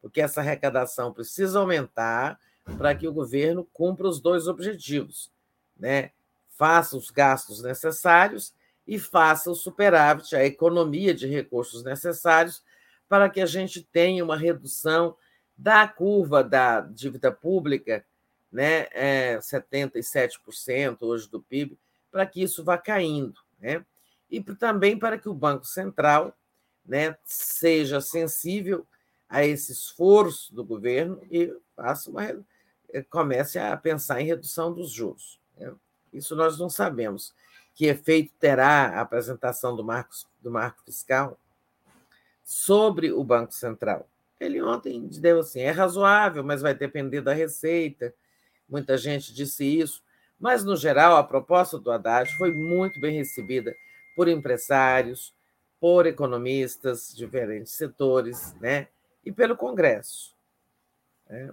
porque 0.00 0.20
essa 0.20 0.40
arrecadação 0.40 1.12
precisa 1.12 1.60
aumentar 1.60 2.38
para 2.78 2.94
que 2.94 3.06
o 3.06 3.12
governo 3.12 3.68
cumpra 3.72 4.08
os 4.08 4.20
dois 4.20 4.48
objetivos, 4.48 5.30
né? 5.76 6.10
Faça 6.62 6.96
os 6.96 7.10
gastos 7.10 7.60
necessários 7.60 8.54
e 8.86 8.96
faça 8.96 9.50
o 9.50 9.54
superávit, 9.56 10.36
a 10.36 10.44
economia 10.44 11.12
de 11.12 11.26
recursos 11.26 11.82
necessários 11.82 12.62
para 13.08 13.28
que 13.28 13.40
a 13.40 13.46
gente 13.46 13.82
tenha 13.82 14.22
uma 14.22 14.36
redução 14.36 15.16
da 15.58 15.88
curva 15.88 16.44
da 16.44 16.80
dívida 16.80 17.32
pública, 17.32 18.06
né, 18.52 18.86
é 18.92 19.38
77% 19.38 20.98
hoje 21.00 21.28
do 21.28 21.42
PIB, 21.42 21.76
para 22.12 22.24
que 22.26 22.40
isso 22.40 22.62
vá 22.62 22.78
caindo, 22.78 23.40
né? 23.58 23.84
E 24.30 24.40
também 24.40 24.96
para 24.96 25.18
que 25.18 25.28
o 25.28 25.34
Banco 25.34 25.64
Central, 25.64 26.32
né, 26.86 27.16
seja 27.24 28.00
sensível 28.00 28.86
a 29.28 29.44
esse 29.44 29.72
esforço 29.72 30.54
do 30.54 30.64
governo 30.64 31.20
e 31.28 31.52
faça 31.74 32.08
uma, 32.08 32.22
comece 33.10 33.58
a 33.58 33.76
pensar 33.76 34.20
em 34.20 34.26
redução 34.26 34.72
dos 34.72 34.92
juros. 34.92 35.40
Né? 35.56 35.74
Isso 36.12 36.36
nós 36.36 36.58
não 36.58 36.68
sabemos. 36.68 37.34
Que 37.74 37.86
efeito 37.86 38.32
terá 38.38 38.88
a 38.88 39.00
apresentação 39.00 39.74
do 39.74 39.82
marco, 39.82 40.14
do 40.40 40.50
marco 40.50 40.82
fiscal 40.84 41.38
sobre 42.44 43.12
o 43.12 43.24
Banco 43.24 43.54
Central? 43.54 44.06
Ele 44.38 44.60
ontem 44.62 45.08
deu 45.08 45.40
assim: 45.40 45.60
é 45.60 45.70
razoável, 45.70 46.44
mas 46.44 46.60
vai 46.60 46.74
depender 46.74 47.20
da 47.20 47.32
receita. 47.32 48.14
Muita 48.68 48.96
gente 48.96 49.32
disse 49.32 49.64
isso. 49.64 50.02
Mas, 50.38 50.64
no 50.64 50.76
geral, 50.76 51.16
a 51.16 51.22
proposta 51.22 51.78
do 51.78 51.90
Haddad 51.90 52.36
foi 52.36 52.52
muito 52.52 53.00
bem 53.00 53.16
recebida 53.16 53.74
por 54.16 54.28
empresários, 54.28 55.32
por 55.80 56.06
economistas 56.06 57.08
de 57.08 57.16
diferentes 57.16 57.72
setores, 57.72 58.54
né? 58.60 58.88
e 59.24 59.32
pelo 59.32 59.56
Congresso. 59.56 60.34
Né? 61.28 61.52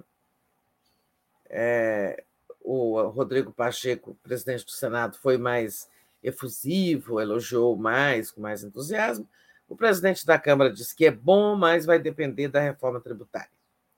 É, 1.49 2.23
o 2.69 3.07
Rodrigo 3.07 3.51
Pacheco, 3.51 4.15
presidente 4.21 4.63
do 4.63 4.69
Senado, 4.69 5.17
foi 5.17 5.39
mais 5.39 5.89
efusivo, 6.21 7.19
elogiou 7.19 7.75
mais, 7.75 8.29
com 8.29 8.41
mais 8.41 8.63
entusiasmo. 8.63 9.27
O 9.67 9.75
presidente 9.75 10.23
da 10.23 10.37
Câmara 10.37 10.71
disse 10.71 10.95
que 10.95 11.05
é 11.05 11.09
bom, 11.09 11.55
mas 11.55 11.87
vai 11.87 11.97
depender 11.97 12.47
da 12.47 12.59
reforma 12.59 12.99
tributária. 12.99 13.49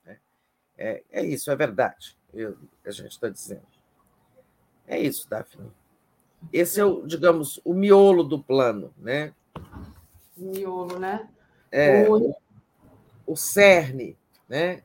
Né? 0.06 0.18
É, 0.78 1.02
é 1.10 1.22
isso, 1.22 1.50
é 1.50 1.56
verdade, 1.56 2.16
eu, 2.32 2.56
a 2.82 2.90
gente 2.90 3.10
está 3.10 3.28
dizendo. 3.28 3.66
É 4.86 4.98
isso, 4.98 5.28
Daphne. 5.28 5.70
Esse 6.50 6.80
é, 6.80 6.84
o, 6.84 7.06
digamos, 7.06 7.60
o 7.64 7.74
miolo 7.74 8.24
do 8.24 8.42
plano, 8.42 8.92
né? 8.96 9.34
Miolo, 10.34 10.98
né? 10.98 11.28
É, 11.70 12.08
o, 12.08 12.34
o 13.26 13.36
cerne, 13.36 14.16
né? 14.48 14.82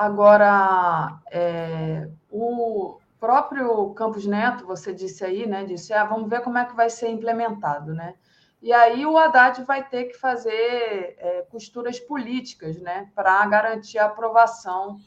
Agora, 0.00 1.20
é, 1.30 2.08
o 2.30 2.98
próprio 3.20 3.90
Campos 3.90 4.24
Neto, 4.24 4.66
você 4.66 4.94
disse 4.94 5.22
aí, 5.22 5.46
né? 5.46 5.62
Disse, 5.62 5.92
ah, 5.92 6.06
vamos 6.06 6.30
ver 6.30 6.40
como 6.40 6.56
é 6.56 6.64
que 6.64 6.74
vai 6.74 6.88
ser 6.88 7.10
implementado, 7.10 7.92
né? 7.92 8.14
E 8.62 8.72
aí 8.72 9.04
o 9.04 9.18
Haddad 9.18 9.62
vai 9.64 9.86
ter 9.86 10.04
que 10.04 10.14
fazer 10.14 11.16
é, 11.18 11.44
costuras 11.50 12.00
políticas, 12.00 12.80
né? 12.80 13.10
Para 13.14 13.44
garantir 13.44 13.98
a 13.98 14.06
aprovação 14.06 14.98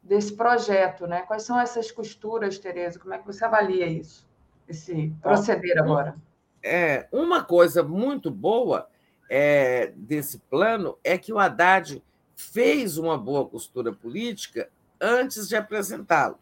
desse 0.00 0.36
projeto, 0.36 1.08
né? 1.08 1.22
Quais 1.22 1.42
são 1.42 1.58
essas 1.58 1.90
costuras, 1.90 2.56
Tereza? 2.56 3.00
Como 3.00 3.14
é 3.14 3.18
que 3.18 3.26
você 3.26 3.44
avalia 3.44 3.88
isso? 3.88 4.24
Esse 4.68 5.12
proceder 5.20 5.76
agora? 5.76 6.14
É, 6.62 7.08
uma 7.10 7.42
coisa 7.42 7.82
muito 7.82 8.30
boa 8.30 8.86
é, 9.28 9.92
desse 9.96 10.38
plano 10.38 10.96
é 11.02 11.18
que 11.18 11.32
o 11.32 11.38
Haddad 11.40 12.00
fez 12.36 12.98
uma 12.98 13.16
boa 13.16 13.48
costura 13.48 13.92
política 13.92 14.68
antes 15.00 15.48
de 15.48 15.56
apresentá-lo. 15.56 16.38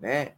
Né? 0.00 0.32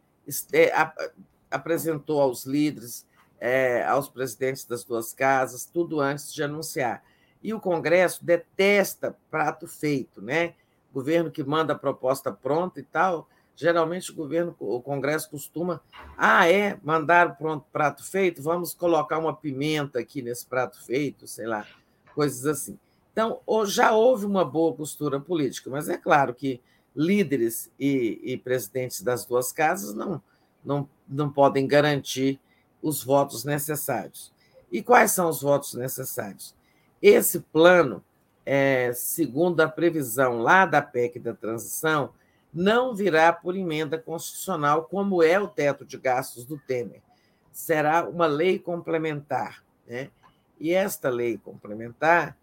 Apresentou 1.49 2.21
aos 2.21 2.45
líderes, 2.45 3.07
é, 3.39 3.83
aos 3.85 4.09
presidentes 4.09 4.65
das 4.65 4.83
duas 4.83 5.13
casas, 5.13 5.65
tudo 5.65 6.01
antes 6.01 6.33
de 6.33 6.43
anunciar. 6.43 7.01
E 7.41 7.53
o 7.53 7.59
Congresso 7.59 8.23
detesta 8.23 9.17
prato 9.31 9.67
feito, 9.67 10.21
né? 10.21 10.53
Governo 10.93 11.31
que 11.31 11.43
manda 11.43 11.73
a 11.73 11.77
proposta 11.77 12.31
pronta 12.31 12.79
e 12.79 12.83
tal. 12.83 13.27
Geralmente 13.55 14.11
o 14.11 14.15
governo, 14.15 14.55
o 14.59 14.81
Congresso 14.81 15.29
costuma, 15.29 15.81
ah, 16.17 16.49
é, 16.49 16.79
mandar 16.83 17.37
pronto 17.37 17.65
prato 17.71 18.03
feito, 18.03 18.41
vamos 18.41 18.73
colocar 18.73 19.19
uma 19.19 19.35
pimenta 19.35 19.99
aqui 19.99 20.21
nesse 20.21 20.45
prato 20.45 20.83
feito, 20.83 21.27
sei 21.27 21.45
lá, 21.45 21.67
coisas 22.15 22.45
assim. 22.45 22.79
Então, 23.13 23.39
já 23.65 23.91
houve 23.91 24.25
uma 24.25 24.43
boa 24.43 24.73
postura 24.73 25.19
política, 25.19 25.69
mas 25.69 25.87
é 25.87 25.97
claro 25.97 26.33
que 26.33 26.59
líderes 26.95 27.71
e, 27.79 28.19
e 28.23 28.37
presidentes 28.37 29.03
das 29.03 29.23
duas 29.23 29.51
casas 29.51 29.93
não, 29.93 30.21
não, 30.65 30.89
não 31.07 31.31
podem 31.31 31.67
garantir 31.67 32.39
os 32.81 33.03
votos 33.03 33.45
necessários. 33.45 34.33
E 34.71 34.81
quais 34.81 35.11
são 35.11 35.29
os 35.29 35.43
votos 35.43 35.75
necessários? 35.75 36.55
Esse 36.99 37.39
plano, 37.39 38.03
é, 38.43 38.91
segundo 38.93 39.61
a 39.61 39.69
previsão 39.69 40.39
lá 40.39 40.65
da 40.65 40.81
PEC 40.81 41.19
da 41.19 41.35
transição, 41.35 42.13
não 42.51 42.95
virá 42.95 43.31
por 43.31 43.55
emenda 43.55 43.97
constitucional, 43.97 44.85
como 44.85 45.21
é 45.21 45.39
o 45.39 45.47
teto 45.47 45.85
de 45.85 45.97
gastos 45.97 46.45
do 46.45 46.57
Temer. 46.57 47.01
Será 47.51 48.07
uma 48.07 48.25
lei 48.25 48.57
complementar. 48.57 49.63
Né? 49.87 50.09
E 50.59 50.73
esta 50.73 51.09
lei 51.09 51.37
complementar 51.37 52.37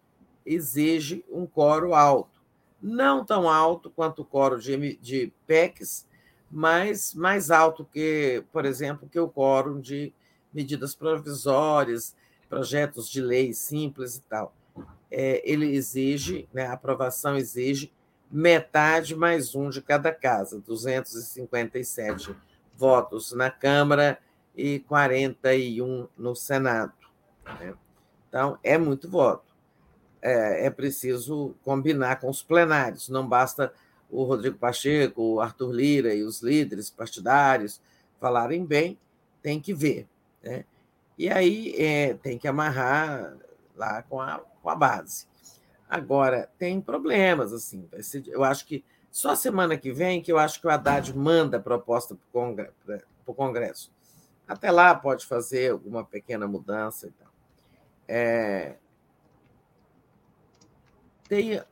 exige 0.45 1.23
um 1.29 1.45
coro 1.45 1.93
alto. 1.93 2.41
Não 2.81 3.23
tão 3.23 3.49
alto 3.49 3.89
quanto 3.89 4.23
o 4.23 4.25
coro 4.25 4.59
de, 4.59 4.97
de 4.97 5.31
PECs, 5.45 6.07
mas 6.49 7.13
mais 7.13 7.51
alto 7.51 7.85
que, 7.85 8.43
por 8.51 8.65
exemplo, 8.65 9.07
que 9.09 9.19
o 9.19 9.29
quórum 9.29 9.79
de 9.79 10.13
medidas 10.53 10.93
provisórias, 10.95 12.15
projetos 12.49 13.09
de 13.09 13.21
lei 13.21 13.53
simples 13.53 14.17
e 14.17 14.21
tal. 14.23 14.53
É, 15.09 15.41
ele 15.49 15.73
exige, 15.75 16.47
né, 16.53 16.67
a 16.67 16.73
aprovação 16.73 17.37
exige 17.37 17.91
metade 18.29 19.15
mais 19.15 19.55
um 19.55 19.69
de 19.69 19.81
cada 19.81 20.13
casa, 20.13 20.59
257 20.59 22.35
votos 22.75 23.33
na 23.33 23.51
Câmara 23.51 24.17
e 24.55 24.79
41 24.79 26.07
no 26.17 26.35
Senado. 26.35 26.93
Né? 27.59 27.73
Então, 28.27 28.57
é 28.63 28.77
muito 28.77 29.09
voto. 29.09 29.50
É, 30.21 30.67
é, 30.67 30.69
preciso 30.69 31.55
combinar 31.63 32.19
com 32.19 32.29
os 32.29 32.43
plenários, 32.43 33.09
não 33.09 33.27
basta 33.27 33.73
o 34.09 34.23
Rodrigo 34.23 34.57
Pacheco, 34.57 35.21
o 35.21 35.41
Arthur 35.41 35.71
Lira 35.71 36.13
e 36.13 36.21
os 36.21 36.41
líderes 36.41 36.89
partidários 36.89 37.81
falarem 38.19 38.63
bem, 38.63 38.99
tem 39.41 39.59
que 39.59 39.73
ver. 39.73 40.07
Né? 40.43 40.63
E 41.17 41.29
aí 41.29 41.73
é, 41.77 42.13
tem 42.15 42.37
que 42.37 42.47
amarrar 42.47 43.35
lá 43.75 44.03
com 44.03 44.21
a, 44.21 44.39
com 44.61 44.69
a 44.69 44.75
base. 44.75 45.25
Agora, 45.89 46.49
tem 46.57 46.79
problemas, 46.79 47.51
assim. 47.51 47.87
eu 48.27 48.43
acho 48.43 48.65
que 48.65 48.83
só 49.11 49.35
semana 49.35 49.77
que 49.77 49.91
vem 49.91 50.21
que 50.21 50.31
eu 50.31 50.37
acho 50.37 50.61
que 50.61 50.67
o 50.67 50.69
Haddad 50.69 51.15
manda 51.17 51.57
a 51.57 51.59
proposta 51.59 52.15
para 52.31 53.01
o 53.25 53.33
Congresso. 53.33 53.91
Até 54.47 54.71
lá 54.71 54.95
pode 54.95 55.25
fazer 55.25 55.71
alguma 55.71 56.03
pequena 56.05 56.47
mudança 56.47 57.07
e 57.07 57.11
tal. 57.11 57.27
É, 58.07 58.75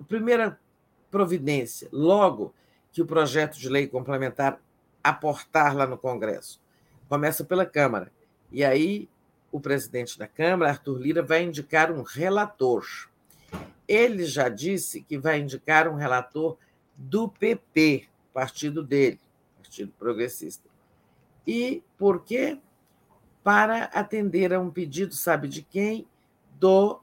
primeira 0.07 0.59
providência, 1.11 1.89
logo 1.91 2.53
que 2.91 3.01
o 3.01 3.05
projeto 3.05 3.57
de 3.57 3.69
lei 3.69 3.87
complementar 3.87 4.59
aportar 5.03 5.75
lá 5.75 5.85
no 5.85 5.97
Congresso. 5.97 6.61
Começa 7.07 7.43
pela 7.43 7.65
Câmara. 7.65 8.11
E 8.51 8.63
aí 8.63 9.09
o 9.51 9.59
presidente 9.59 10.17
da 10.17 10.27
Câmara, 10.27 10.71
Arthur 10.71 10.99
Lira, 10.99 11.23
vai 11.23 11.43
indicar 11.43 11.91
um 11.91 12.03
relator. 12.03 12.85
Ele 13.87 14.25
já 14.25 14.49
disse 14.49 15.01
que 15.01 15.17
vai 15.17 15.39
indicar 15.39 15.87
um 15.87 15.95
relator 15.95 16.57
do 16.95 17.27
PP, 17.27 18.07
partido 18.33 18.83
dele, 18.83 19.19
Partido 19.57 19.91
Progressista. 19.97 20.69
E 21.47 21.81
por 21.97 22.23
quê? 22.23 22.59
Para 23.43 23.85
atender 23.85 24.53
a 24.53 24.59
um 24.59 24.69
pedido, 24.69 25.15
sabe 25.15 25.47
de 25.47 25.63
quem? 25.63 26.05
Do 26.59 27.01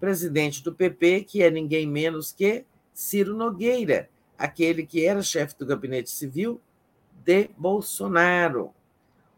presidente 0.00 0.64
do 0.64 0.74
PP, 0.74 1.24
que 1.24 1.42
é 1.42 1.50
ninguém 1.50 1.86
menos 1.86 2.32
que 2.32 2.64
Ciro 2.92 3.36
Nogueira, 3.36 4.08
aquele 4.36 4.84
que 4.84 5.04
era 5.04 5.22
chefe 5.22 5.54
do 5.58 5.66
gabinete 5.66 6.10
civil 6.10 6.60
de 7.22 7.50
Bolsonaro. 7.56 8.72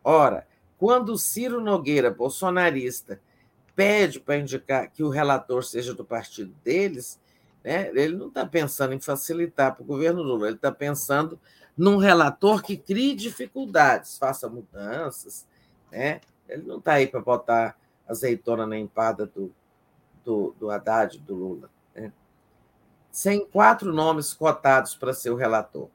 Ora, 0.02 0.46
quando 0.78 1.18
Ciro 1.18 1.60
Nogueira, 1.60 2.10
bolsonarista, 2.10 3.20
pede 3.74 4.20
para 4.20 4.38
indicar 4.38 4.90
que 4.90 5.02
o 5.02 5.08
relator 5.08 5.64
seja 5.64 5.92
do 5.92 6.04
partido 6.04 6.54
deles, 6.64 7.20
né, 7.64 7.88
ele 7.88 8.16
não 8.16 8.28
está 8.28 8.46
pensando 8.46 8.94
em 8.94 9.00
facilitar 9.00 9.74
para 9.74 9.82
o 9.82 9.86
governo 9.86 10.22
Lula, 10.22 10.46
ele 10.46 10.56
está 10.56 10.70
pensando 10.70 11.38
num 11.76 11.96
relator 11.96 12.62
que 12.62 12.76
crie 12.76 13.14
dificuldades, 13.14 14.18
faça 14.18 14.48
mudanças. 14.48 15.46
Né? 15.90 16.20
Ele 16.48 16.64
não 16.64 16.78
está 16.78 16.94
aí 16.94 17.06
para 17.06 17.20
botar 17.20 17.76
azeitona 18.06 18.66
na 18.66 18.78
empada 18.78 19.26
do, 19.26 19.54
do, 20.24 20.54
do 20.58 20.70
Haddad, 20.70 21.18
do 21.18 21.34
Lula. 21.34 21.70
Né? 21.94 22.12
Sem 23.10 23.44
quatro 23.46 23.92
nomes 23.92 24.32
cotados 24.32 24.94
para 24.94 25.12
ser 25.12 25.30
o 25.30 25.36
relator. 25.36 25.88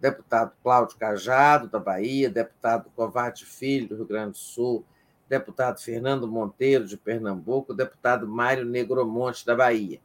Deputado 0.00 0.52
Cláudio 0.62 0.98
Cajado, 0.98 1.68
da 1.68 1.78
Bahia, 1.78 2.28
deputado 2.28 2.90
Covate 2.94 3.46
Filho, 3.46 3.88
do 3.88 3.96
Rio 3.96 4.06
Grande 4.06 4.32
do 4.32 4.38
Sul, 4.38 4.84
deputado 5.28 5.80
Fernando 5.80 6.28
Monteiro, 6.28 6.86
de 6.86 6.96
Pernambuco, 6.96 7.74
deputado 7.74 8.28
Mário 8.28 8.64
Negromonte, 8.64 9.46
da 9.46 9.54
Bahia. 9.54 10.00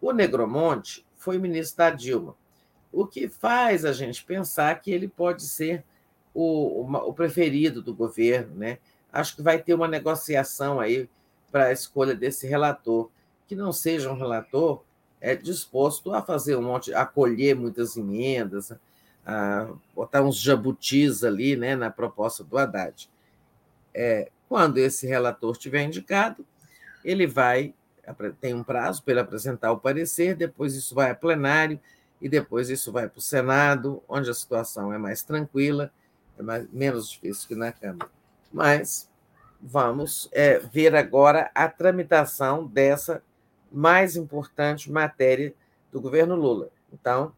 O 0.00 0.12
Negromonte 0.12 1.06
foi 1.14 1.38
ministro 1.38 1.78
da 1.78 1.90
Dilma, 1.90 2.34
o 2.90 3.06
que 3.06 3.28
faz 3.28 3.84
a 3.84 3.92
gente 3.92 4.24
pensar 4.24 4.80
que 4.80 4.90
ele 4.90 5.08
pode 5.08 5.42
ser 5.42 5.84
o, 6.34 6.82
o 6.82 7.14
preferido 7.14 7.80
do 7.80 7.94
governo. 7.94 8.54
Né? 8.56 8.78
Acho 9.12 9.36
que 9.36 9.42
vai 9.42 9.58
ter 9.62 9.74
uma 9.74 9.88
negociação 9.88 10.80
aí 10.80 11.08
para 11.52 11.66
a 11.66 11.72
escolha 11.72 12.14
desse 12.14 12.46
relator, 12.46 13.10
que 13.46 13.54
não 13.54 13.72
seja 13.72 14.10
um 14.10 14.16
relator 14.16 14.82
é, 15.20 15.36
disposto 15.36 16.12
a 16.12 16.22
fazer 16.22 16.56
um 16.56 16.62
monte, 16.62 16.92
a 16.92 17.02
acolher 17.02 17.54
muitas 17.54 17.96
emendas, 17.96 18.72
a 19.24 19.68
botar 19.94 20.22
uns 20.22 20.36
jabutis 20.36 21.22
ali 21.22 21.54
né, 21.54 21.76
na 21.76 21.90
proposta 21.90 22.42
do 22.42 22.58
Haddad. 22.58 23.08
É, 23.94 24.30
quando 24.48 24.78
esse 24.78 25.06
relator 25.06 25.56
tiver 25.56 25.84
indicado, 25.84 26.44
ele 27.04 27.26
vai, 27.26 27.74
tem 28.40 28.54
um 28.54 28.64
prazo 28.64 29.02
para 29.02 29.12
ele 29.12 29.20
apresentar 29.20 29.70
o 29.70 29.78
parecer, 29.78 30.34
depois 30.34 30.74
isso 30.74 30.94
vai 30.94 31.10
a 31.10 31.14
plenário, 31.14 31.78
e 32.20 32.28
depois 32.28 32.70
isso 32.70 32.90
vai 32.90 33.08
para 33.08 33.18
o 33.18 33.22
Senado, 33.22 34.02
onde 34.08 34.30
a 34.30 34.34
situação 34.34 34.92
é 34.92 34.98
mais 34.98 35.22
tranquila, 35.22 35.92
é 36.38 36.42
mais, 36.42 36.66
menos 36.72 37.10
difícil 37.10 37.48
que 37.48 37.54
na 37.54 37.72
Câmara. 37.72 38.10
Mas 38.52 39.08
vamos 39.62 40.28
é, 40.32 40.58
ver 40.58 40.96
agora 40.96 41.50
a 41.54 41.68
tramitação 41.68 42.66
dessa 42.66 43.22
mais 43.70 44.16
importante 44.16 44.90
matéria 44.90 45.54
do 45.92 46.00
governo 46.00 46.34
Lula. 46.34 46.68
Então, 46.92 47.32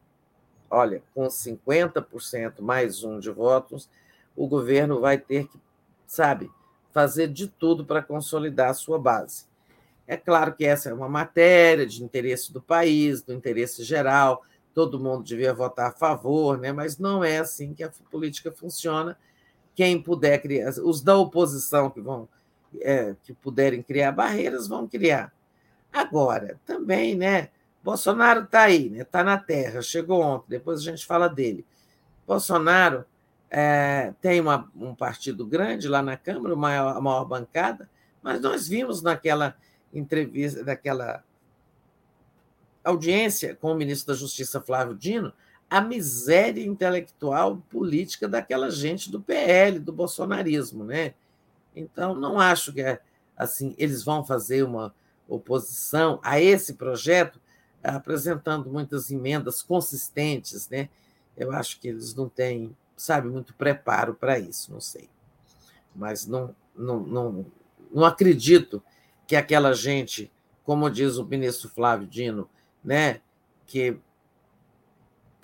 olha, 0.70 1.02
com 1.14 1.26
50% 1.26 2.60
mais 2.60 3.04
um 3.04 3.18
de 3.20 3.30
votos, 3.30 3.90
o 4.34 4.48
governo 4.48 5.00
vai 5.00 5.18
ter 5.18 5.46
que, 5.46 5.60
sabe, 6.06 6.50
fazer 6.92 7.28
de 7.28 7.46
tudo 7.46 7.84
para 7.84 8.02
consolidar 8.02 8.70
a 8.70 8.74
sua 8.74 8.98
base. 8.98 9.44
É 10.06 10.16
claro 10.16 10.54
que 10.54 10.64
essa 10.64 10.90
é 10.90 10.94
uma 10.94 11.08
matéria 11.08 11.86
de 11.86 12.02
interesse 12.02 12.52
do 12.52 12.60
país, 12.60 13.22
do 13.22 13.32
interesse 13.32 13.84
geral, 13.84 14.44
todo 14.74 15.00
mundo 15.00 15.24
devia 15.24 15.54
votar 15.54 15.90
a 15.90 15.92
favor, 15.92 16.58
né? 16.58 16.72
mas 16.72 16.98
não 16.98 17.22
é 17.22 17.38
assim 17.38 17.74
que 17.74 17.82
a 17.82 17.90
política 18.10 18.50
funciona. 18.50 19.16
Quem 19.74 20.00
puder 20.00 20.40
criar, 20.40 20.70
os 20.82 21.02
da 21.02 21.16
oposição 21.16 21.90
que 21.90 22.00
vão 22.00 22.28
é, 22.80 23.14
que 23.22 23.32
puderem 23.32 23.82
criar 23.82 24.12
barreiras 24.12 24.66
vão 24.66 24.86
criar. 24.86 25.32
Agora, 25.92 26.58
também, 26.66 27.14
né? 27.14 27.50
Bolsonaro 27.82 28.44
está 28.44 28.62
aí, 28.62 28.86
está 28.86 28.96
né, 28.96 29.04
tá 29.04 29.24
na 29.24 29.38
terra, 29.38 29.82
chegou 29.82 30.20
ontem, 30.22 30.46
depois 30.48 30.80
a 30.80 30.82
gente 30.82 31.04
fala 31.04 31.28
dele. 31.28 31.64
Bolsonaro 32.26 33.04
é, 33.50 34.14
tem 34.20 34.40
uma, 34.40 34.70
um 34.74 34.94
partido 34.94 35.46
grande 35.46 35.86
lá 35.86 36.02
na 36.02 36.16
Câmara, 36.16 36.56
maior, 36.56 36.96
a 36.96 37.00
maior 37.00 37.24
bancada, 37.26 37.88
mas 38.22 38.40
nós 38.40 38.66
vimos 38.66 39.02
naquela 39.02 39.54
entrevista, 39.92 40.64
naquela 40.64 41.22
audiência 42.82 43.54
com 43.54 43.70
o 43.70 43.74
ministro 43.74 44.12
da 44.12 44.18
Justiça, 44.18 44.60
Flávio 44.60 44.94
Dino, 44.94 45.32
a 45.74 45.80
miséria 45.80 46.64
intelectual 46.64 47.56
política 47.68 48.28
daquela 48.28 48.70
gente 48.70 49.10
do 49.10 49.20
PL, 49.20 49.80
do 49.80 49.92
bolsonarismo. 49.92 50.84
Né? 50.84 51.14
Então, 51.74 52.14
não 52.14 52.38
acho 52.38 52.72
que 52.72 52.80
assim 53.36 53.74
eles 53.76 54.04
vão 54.04 54.24
fazer 54.24 54.62
uma 54.62 54.94
oposição 55.28 56.20
a 56.22 56.40
esse 56.40 56.74
projeto 56.74 57.40
apresentando 57.82 58.70
muitas 58.70 59.10
emendas 59.10 59.62
consistentes, 59.62 60.68
né? 60.68 60.88
Eu 61.36 61.50
acho 61.50 61.80
que 61.80 61.88
eles 61.88 62.14
não 62.14 62.28
têm, 62.28 62.74
sabe, 62.96 63.28
muito 63.28 63.52
preparo 63.52 64.14
para 64.14 64.38
isso, 64.38 64.72
não 64.72 64.80
sei. 64.80 65.10
Mas 65.92 66.24
não, 66.24 66.54
não, 66.76 67.00
não, 67.00 67.46
não 67.92 68.04
acredito 68.04 68.80
que 69.26 69.34
aquela 69.34 69.74
gente, 69.74 70.30
como 70.62 70.88
diz 70.88 71.16
o 71.16 71.24
ministro 71.24 71.68
Flávio 71.68 72.06
Dino, 72.06 72.48
né, 72.82 73.20
que 73.66 73.98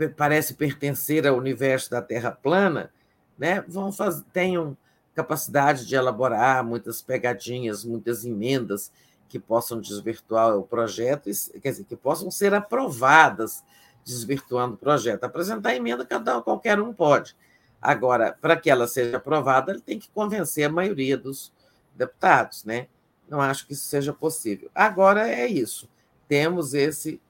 parece 0.09 0.55
pertencer 0.55 1.27
ao 1.27 1.37
universo 1.37 1.91
da 1.91 2.01
Terra 2.01 2.31
plana, 2.31 2.91
né, 3.39 3.65
vão 3.67 3.93
fazer, 3.93 4.25
tenham 4.33 4.77
capacidade 5.15 5.87
de 5.87 5.95
elaborar 5.95 6.65
muitas 6.65 7.03
pegadinhas, 7.03 7.85
muitas 7.85 8.25
emendas 8.25 8.93
que 9.29 9.39
possam 9.39 9.81
desvirtuar 9.81 10.57
o 10.57 10.63
projeto, 10.63 11.31
quer 11.63 11.71
dizer, 11.71 11.85
que 11.85 11.97
possam 11.97 12.31
ser 12.31 12.53
aprovadas 12.53 13.63
desvirtuando 14.05 14.75
o 14.75 14.79
projeto. 14.79 15.25
Apresentar 15.25 15.75
emenda, 15.75 16.05
cada 16.05 16.41
qualquer 16.43 16.81
um 16.81 16.93
pode. 16.93 17.37
Agora, 17.81 18.37
para 18.41 18.57
que 18.57 18.69
ela 18.69 18.87
seja 18.87 19.17
aprovada, 19.17 19.73
ele 19.73 19.81
tem 19.81 19.99
que 19.99 20.11
convencer 20.11 20.65
a 20.65 20.73
maioria 20.73 21.17
dos 21.17 21.53
deputados, 21.95 22.65
né? 22.65 22.89
Não 23.29 23.41
acho 23.41 23.67
que 23.67 23.73
isso 23.73 23.85
seja 23.85 24.13
possível. 24.13 24.71
Agora 24.75 25.29
é 25.29 25.47
isso. 25.47 25.89
Temos 26.27 26.75
esse 26.75 27.21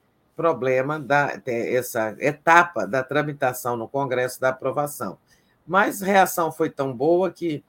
problema 0.41 0.99
da 0.99 1.39
essa 1.45 2.15
etapa 2.19 2.87
da 2.87 3.03
tramitação 3.03 3.77
no 3.77 3.87
Congresso 3.87 4.41
da 4.41 4.49
aprovação. 4.49 5.19
Mas 5.67 6.01
a 6.01 6.05
reação 6.07 6.51
foi 6.51 6.67
tão 6.67 6.91
boa 6.91 7.29
que 7.29 7.63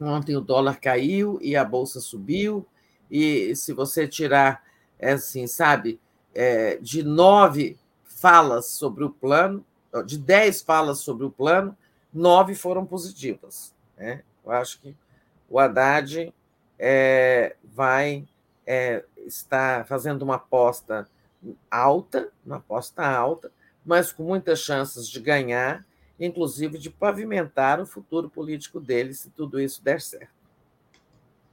ontem 0.00 0.36
o 0.36 0.40
dólar 0.40 0.78
caiu 0.80 1.36
e 1.42 1.56
a 1.56 1.64
bolsa 1.64 2.00
subiu 2.00 2.64
e 3.10 3.56
se 3.56 3.72
você 3.72 4.06
tirar, 4.06 4.62
é 5.00 5.12
assim, 5.12 5.48
sabe, 5.48 6.00
é, 6.32 6.76
de 6.76 7.02
nove 7.02 7.76
falas 8.04 8.66
sobre 8.66 9.02
o 9.02 9.10
plano, 9.10 9.66
de 10.06 10.16
dez 10.16 10.62
falas 10.62 11.00
sobre 11.00 11.26
o 11.26 11.30
plano, 11.30 11.76
nove 12.14 12.54
foram 12.54 12.86
positivas. 12.86 13.74
Né? 13.96 14.22
Eu 14.44 14.52
acho 14.52 14.80
que 14.80 14.96
o 15.50 15.58
Haddad 15.58 16.32
é, 16.78 17.56
vai 17.64 18.24
é, 18.64 19.04
estar 19.26 19.84
fazendo 19.86 20.22
uma 20.22 20.36
aposta 20.36 21.08
alta, 21.70 22.30
uma 22.44 22.56
aposta 22.56 23.04
alta, 23.04 23.50
mas 23.84 24.12
com 24.12 24.22
muitas 24.22 24.60
chances 24.60 25.08
de 25.08 25.20
ganhar, 25.20 25.84
inclusive 26.18 26.78
de 26.78 26.90
pavimentar 26.90 27.80
o 27.80 27.86
futuro 27.86 28.30
político 28.30 28.78
dele, 28.80 29.12
se 29.12 29.30
tudo 29.30 29.60
isso 29.60 29.82
der 29.82 30.00
certo. 30.00 30.42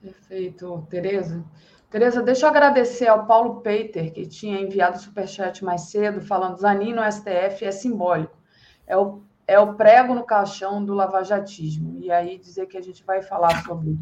Perfeito, 0.02 0.88
Tereza. 0.90 1.44
Tereza, 1.90 2.22
deixa 2.22 2.46
eu 2.46 2.50
agradecer 2.50 3.08
ao 3.08 3.26
Paulo 3.26 3.62
Peiter, 3.62 4.14
que 4.14 4.28
tinha 4.28 4.62
enviado 4.62 4.98
o 4.98 5.00
superchat 5.00 5.66
mais 5.66 5.82
cedo, 5.82 6.22
falando 6.22 6.60
Zanin 6.60 6.94
no 6.94 7.02
STF 7.12 7.66
é 7.66 7.72
simbólico. 7.72 8.38
É 8.86 8.96
o, 8.96 9.24
é 9.48 9.60
o 9.60 9.74
prego 9.74 10.14
no 10.14 10.24
caixão 10.24 10.86
do 10.86 10.94
lavajatismo. 10.94 11.98
E 12.00 12.12
aí 12.12 12.38
dizer 12.38 12.68
que 12.68 12.78
a 12.78 12.82
gente 12.82 13.04
vai 13.04 13.24
falar 13.24 13.64
sobre 13.64 13.98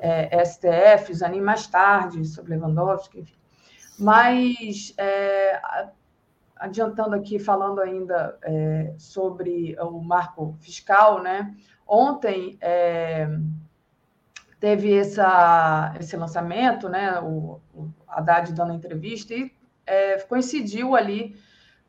é, 0.00 0.44
STF, 0.44 1.14
Zanin 1.14 1.40
mais 1.40 1.66
tarde, 1.68 2.24
sobre 2.26 2.56
Lewandowski, 2.56 3.20
enfim. 3.20 3.41
Mas, 3.98 4.94
é, 4.98 5.60
adiantando 6.56 7.14
aqui, 7.14 7.38
falando 7.38 7.80
ainda 7.80 8.38
é, 8.42 8.94
sobre 8.98 9.76
o 9.80 10.00
marco 10.00 10.56
fiscal, 10.60 11.22
né? 11.22 11.54
Ontem... 11.86 12.58
É, 12.60 13.28
teve 14.62 14.96
essa, 14.96 15.92
esse 15.98 16.16
lançamento, 16.16 16.88
né? 16.88 17.18
O, 17.18 17.60
o 17.74 17.92
Haddad 18.06 18.52
dando 18.52 18.72
entrevista 18.72 19.34
e 19.34 19.52
é, 19.84 20.20
coincidiu 20.20 20.94
ali 20.94 21.36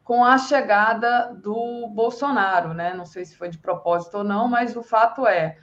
com 0.03 0.25
a 0.25 0.40
chegada 0.40 1.35
do 1.35 1.88
Bolsonaro, 1.90 2.73
né? 2.73 2.95
Não 2.95 3.06
sei 3.06 3.25
se 3.25 3.38
foi 3.38 3.48
de 3.49 3.59
propósito 3.59 4.17
ou 4.17 4.23
não, 4.23 4.48
mas 4.48 4.75
o 4.75 4.82
fato 4.82 5.27
é 5.27 5.56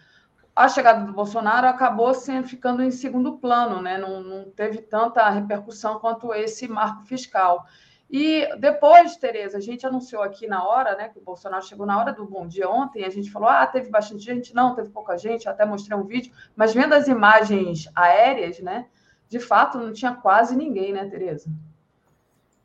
a 0.54 0.68
chegada 0.68 1.04
do 1.04 1.12
Bolsonaro 1.12 1.66
acabou 1.66 2.12
sempre 2.12 2.50
ficando 2.50 2.82
em 2.82 2.90
segundo 2.90 3.38
plano, 3.38 3.80
né? 3.80 3.96
Não, 3.98 4.20
não 4.20 4.50
teve 4.50 4.78
tanta 4.78 5.28
repercussão 5.30 5.98
quanto 5.98 6.34
esse 6.34 6.68
marco 6.68 7.04
fiscal. 7.04 7.66
E 8.10 8.44
depois, 8.58 9.16
Tereza, 9.16 9.58
a 9.58 9.60
gente 9.60 9.86
anunciou 9.86 10.20
aqui 10.20 10.48
na 10.48 10.66
hora, 10.66 10.96
né, 10.96 11.08
que 11.08 11.18
o 11.18 11.22
Bolsonaro 11.22 11.64
chegou 11.64 11.86
na 11.86 11.96
hora 11.96 12.12
do 12.12 12.26
Bom 12.26 12.44
Dia 12.44 12.68
ontem, 12.68 13.04
a 13.04 13.08
gente 13.08 13.30
falou, 13.30 13.48
ah, 13.48 13.64
teve 13.64 13.88
bastante 13.88 14.24
gente, 14.24 14.52
não, 14.52 14.74
teve 14.74 14.88
pouca 14.88 15.16
gente, 15.16 15.48
até 15.48 15.64
mostrei 15.64 15.96
um 15.96 16.02
vídeo, 16.02 16.32
mas 16.56 16.74
vendo 16.74 16.92
as 16.92 17.06
imagens 17.06 17.88
aéreas, 17.94 18.58
né, 18.58 18.88
de 19.28 19.38
fato 19.38 19.78
não 19.78 19.92
tinha 19.92 20.12
quase 20.12 20.56
ninguém, 20.56 20.92
né, 20.92 21.08
Tereza? 21.08 21.48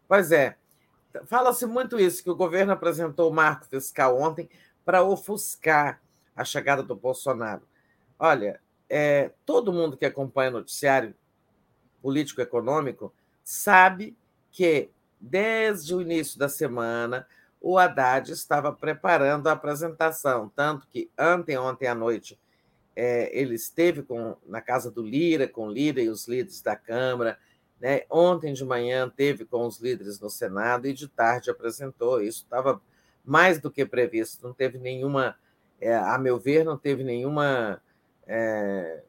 Pois 0.07 0.31
é. 0.31 0.55
Fala-se 1.27 1.67
muito 1.67 1.99
isso, 1.99 2.23
que 2.23 2.29
o 2.29 2.35
governo 2.35 2.73
apresentou 2.73 3.29
o 3.29 3.33
marco 3.33 3.67
fiscal 3.67 4.19
ontem 4.19 4.49
para 4.83 5.03
ofuscar 5.03 6.01
a 6.35 6.43
chegada 6.43 6.81
do 6.81 6.95
Bolsonaro. 6.95 7.61
Olha, 8.17 8.59
é, 8.89 9.31
todo 9.45 9.73
mundo 9.73 9.97
que 9.97 10.05
acompanha 10.05 10.51
noticiário 10.51 11.13
político-econômico 12.01 13.13
sabe 13.43 14.15
que 14.51 14.89
Desde 15.27 15.95
o 15.95 16.01
início 16.01 16.37
da 16.37 16.47
semana, 16.47 17.27
o 17.59 17.79
Haddad 17.79 18.31
estava 18.31 18.71
preparando 18.71 19.47
a 19.47 19.53
apresentação, 19.53 20.51
tanto 20.55 20.87
que 20.87 21.09
ontem, 21.19 21.57
ontem 21.57 21.87
à 21.87 21.95
noite, 21.95 22.39
é, 22.95 23.35
ele 23.37 23.55
esteve 23.55 24.03
com, 24.03 24.37
na 24.45 24.61
casa 24.61 24.91
do 24.91 25.01
Lira, 25.01 25.47
com 25.47 25.69
Lira 25.69 25.99
e 25.99 26.09
os 26.09 26.27
líderes 26.27 26.61
da 26.61 26.75
Câmara. 26.75 27.39
Né? 27.81 28.03
Ontem 28.07 28.53
de 28.53 28.63
manhã 28.63 29.09
teve 29.09 29.45
com 29.45 29.65
os 29.65 29.79
líderes 29.79 30.19
no 30.19 30.29
Senado 30.29 30.87
e 30.87 30.93
de 30.93 31.07
tarde 31.07 31.49
apresentou. 31.49 32.21
Isso 32.21 32.43
estava 32.43 32.79
mais 33.25 33.59
do 33.59 33.71
que 33.71 33.83
previsto, 33.83 34.45
não 34.45 34.53
teve 34.53 34.77
nenhuma, 34.77 35.35
é, 35.81 35.95
a 35.95 36.19
meu 36.19 36.37
ver, 36.37 36.63
não 36.63 36.77
teve 36.77 37.03
nenhuma 37.03 37.81
é, 38.27 39.03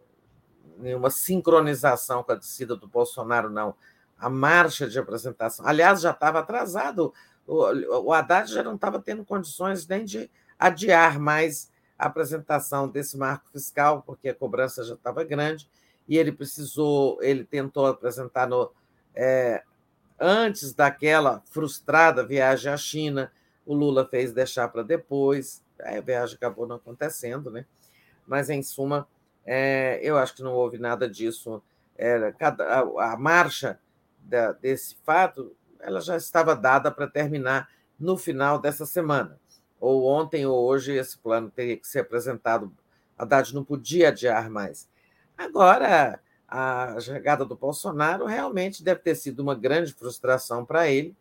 nenhuma 0.78 1.10
sincronização 1.10 2.22
com 2.22 2.32
a 2.32 2.36
descida 2.36 2.76
do 2.76 2.86
Bolsonaro, 2.86 3.50
não. 3.50 3.74
A 4.18 4.30
marcha 4.30 4.88
de 4.88 4.98
apresentação. 4.98 5.66
Aliás, 5.66 6.00
já 6.00 6.10
estava 6.10 6.38
atrasado. 6.38 7.12
O, 7.46 8.06
o 8.06 8.12
Haddad 8.12 8.50
já 8.50 8.62
não 8.62 8.74
estava 8.74 9.00
tendo 9.00 9.24
condições 9.24 9.86
nem 9.86 10.04
de 10.04 10.30
adiar 10.58 11.18
mais 11.18 11.70
a 11.98 12.06
apresentação 12.06 12.88
desse 12.88 13.16
marco 13.16 13.48
fiscal, 13.50 14.02
porque 14.02 14.28
a 14.28 14.34
cobrança 14.34 14.84
já 14.84 14.94
estava 14.94 15.24
grande, 15.24 15.68
e 16.08 16.16
ele 16.16 16.30
precisou, 16.30 17.22
ele 17.22 17.44
tentou 17.44 17.86
apresentar 17.86 18.46
no, 18.46 18.70
é, 19.14 19.62
antes 20.20 20.74
daquela 20.74 21.42
frustrada 21.46 22.24
viagem 22.24 22.72
à 22.72 22.76
China, 22.76 23.32
o 23.64 23.74
Lula 23.74 24.06
fez 24.06 24.32
deixar 24.32 24.68
para 24.68 24.82
depois, 24.82 25.62
a 25.80 26.00
viagem 26.00 26.36
acabou 26.36 26.66
não 26.66 26.76
acontecendo, 26.76 27.50
né? 27.50 27.66
Mas, 28.26 28.50
em 28.50 28.62
suma, 28.62 29.06
é, 29.44 30.00
eu 30.02 30.18
acho 30.18 30.34
que 30.34 30.42
não 30.42 30.54
houve 30.54 30.78
nada 30.78 31.08
disso. 31.08 31.62
Era, 31.96 32.32
cada, 32.32 32.64
a, 32.64 33.12
a 33.12 33.16
marcha 33.16 33.78
da, 34.18 34.52
desse 34.52 34.96
fato 35.04 35.54
ela 35.80 36.00
já 36.00 36.16
estava 36.16 36.56
dada 36.56 36.90
para 36.90 37.06
terminar 37.06 37.68
no 37.98 38.16
final 38.16 38.58
dessa 38.58 38.84
semana. 38.84 39.38
Ou 39.80 40.04
ontem 40.04 40.46
ou 40.46 40.66
hoje 40.66 40.92
esse 40.92 41.16
plano 41.18 41.50
teria 41.50 41.76
que 41.76 41.86
ser 41.86 42.00
apresentado. 42.00 42.72
A 43.16 43.22
Haddad 43.22 43.54
não 43.54 43.64
podia 43.64 44.08
adiar 44.08 44.50
mais. 44.50 44.88
Agora, 45.36 46.20
a 46.48 46.98
chegada 47.00 47.44
do 47.44 47.56
Bolsonaro 47.56 48.26
realmente 48.26 48.82
deve 48.82 49.00
ter 49.00 49.14
sido 49.14 49.40
uma 49.40 49.54
grande 49.54 49.92
frustração 49.92 50.64
para 50.64 50.88
ele. 50.88 51.14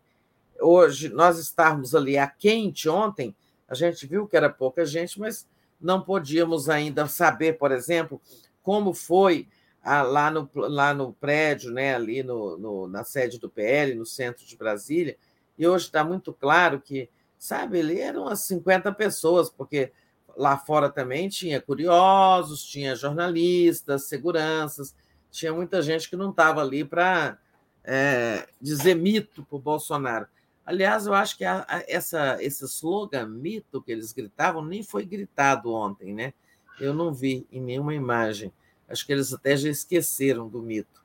Hoje, 0.59 1.09
nós 1.09 1.38
estávamos 1.38 1.93
ali 1.93 2.17
a 2.17 2.27
quente 2.27 2.88
ontem, 2.88 3.35
a 3.67 3.75
gente 3.75 4.08
viu 4.08 4.27
que 4.27 4.38
era 4.38 4.50
pouca 4.50 4.85
gente, 4.85 5.19
mas 5.19 5.48
não 5.85 6.01
podíamos 6.01 6.67
ainda 6.67 7.07
saber, 7.07 7.57
por 7.59 7.72
exemplo, 7.72 8.19
como 8.64 8.93
foi 8.93 9.47
ah, 9.83 10.01
lá, 10.01 10.31
no, 10.31 10.49
lá 10.55 10.93
no 10.95 11.14
prédio, 11.14 11.72
né, 11.72 11.93
ali 11.93 12.23
no, 12.23 12.57
no, 12.57 12.88
na 12.88 13.03
sede 13.03 13.39
do 13.39 13.47
PL, 13.47 13.93
no 13.93 14.05
centro 14.05 14.43
de 14.43 14.57
Brasília, 14.57 15.15
e 15.55 15.67
hoje 15.67 15.85
está 15.85 16.03
muito 16.03 16.33
claro 16.33 16.81
que, 16.81 17.07
sabe, 17.38 17.80
ali 17.80 17.99
eram 17.99 18.23
umas 18.23 18.41
50 18.41 18.91
pessoas, 18.93 19.47
porque 19.47 19.91
lá 20.35 20.57
fora 20.57 20.89
também 20.89 21.30
tinha 21.30 21.61
curiosos, 21.61 22.64
tinha 22.64 22.95
jornalistas, 22.95 24.07
seguranças, 24.07 24.95
tinha 25.30 25.53
muita 25.53 25.83
gente 25.83 26.09
que 26.09 26.15
não 26.15 26.31
estava 26.31 26.61
ali 26.61 26.83
para 26.83 27.38
é, 27.83 28.47
dizer 28.59 28.95
mito 28.95 29.45
para 29.45 29.55
o 29.55 29.61
Bolsonaro. 29.61 30.25
Aliás, 30.66 31.06
eu 31.06 31.14
acho 31.14 31.38
que 31.38 31.45
a, 31.45 31.66
a, 31.68 31.84
essa, 31.88 32.38
esse 32.42 32.66
slogan 32.66 33.27
mito 33.27 33.82
que 33.82 33.92
eles 33.92 34.11
gritavam 34.11 34.64
nem 34.64 34.82
foi 34.82 35.06
gritado 35.06 35.74
ontem, 35.74 36.14
né? 36.14 36.34
Eu 36.80 36.94
não 36.94 37.14
vi 37.14 37.45
em 37.52 37.61
nenhuma 37.61 37.94
imagem. 37.94 38.52
Acho 38.90 39.06
que 39.06 39.14
eles 39.14 39.34
até 39.34 39.56
já 39.56 39.69
esqueceram 39.69 40.50
do 40.50 40.61
mito, 40.61 41.03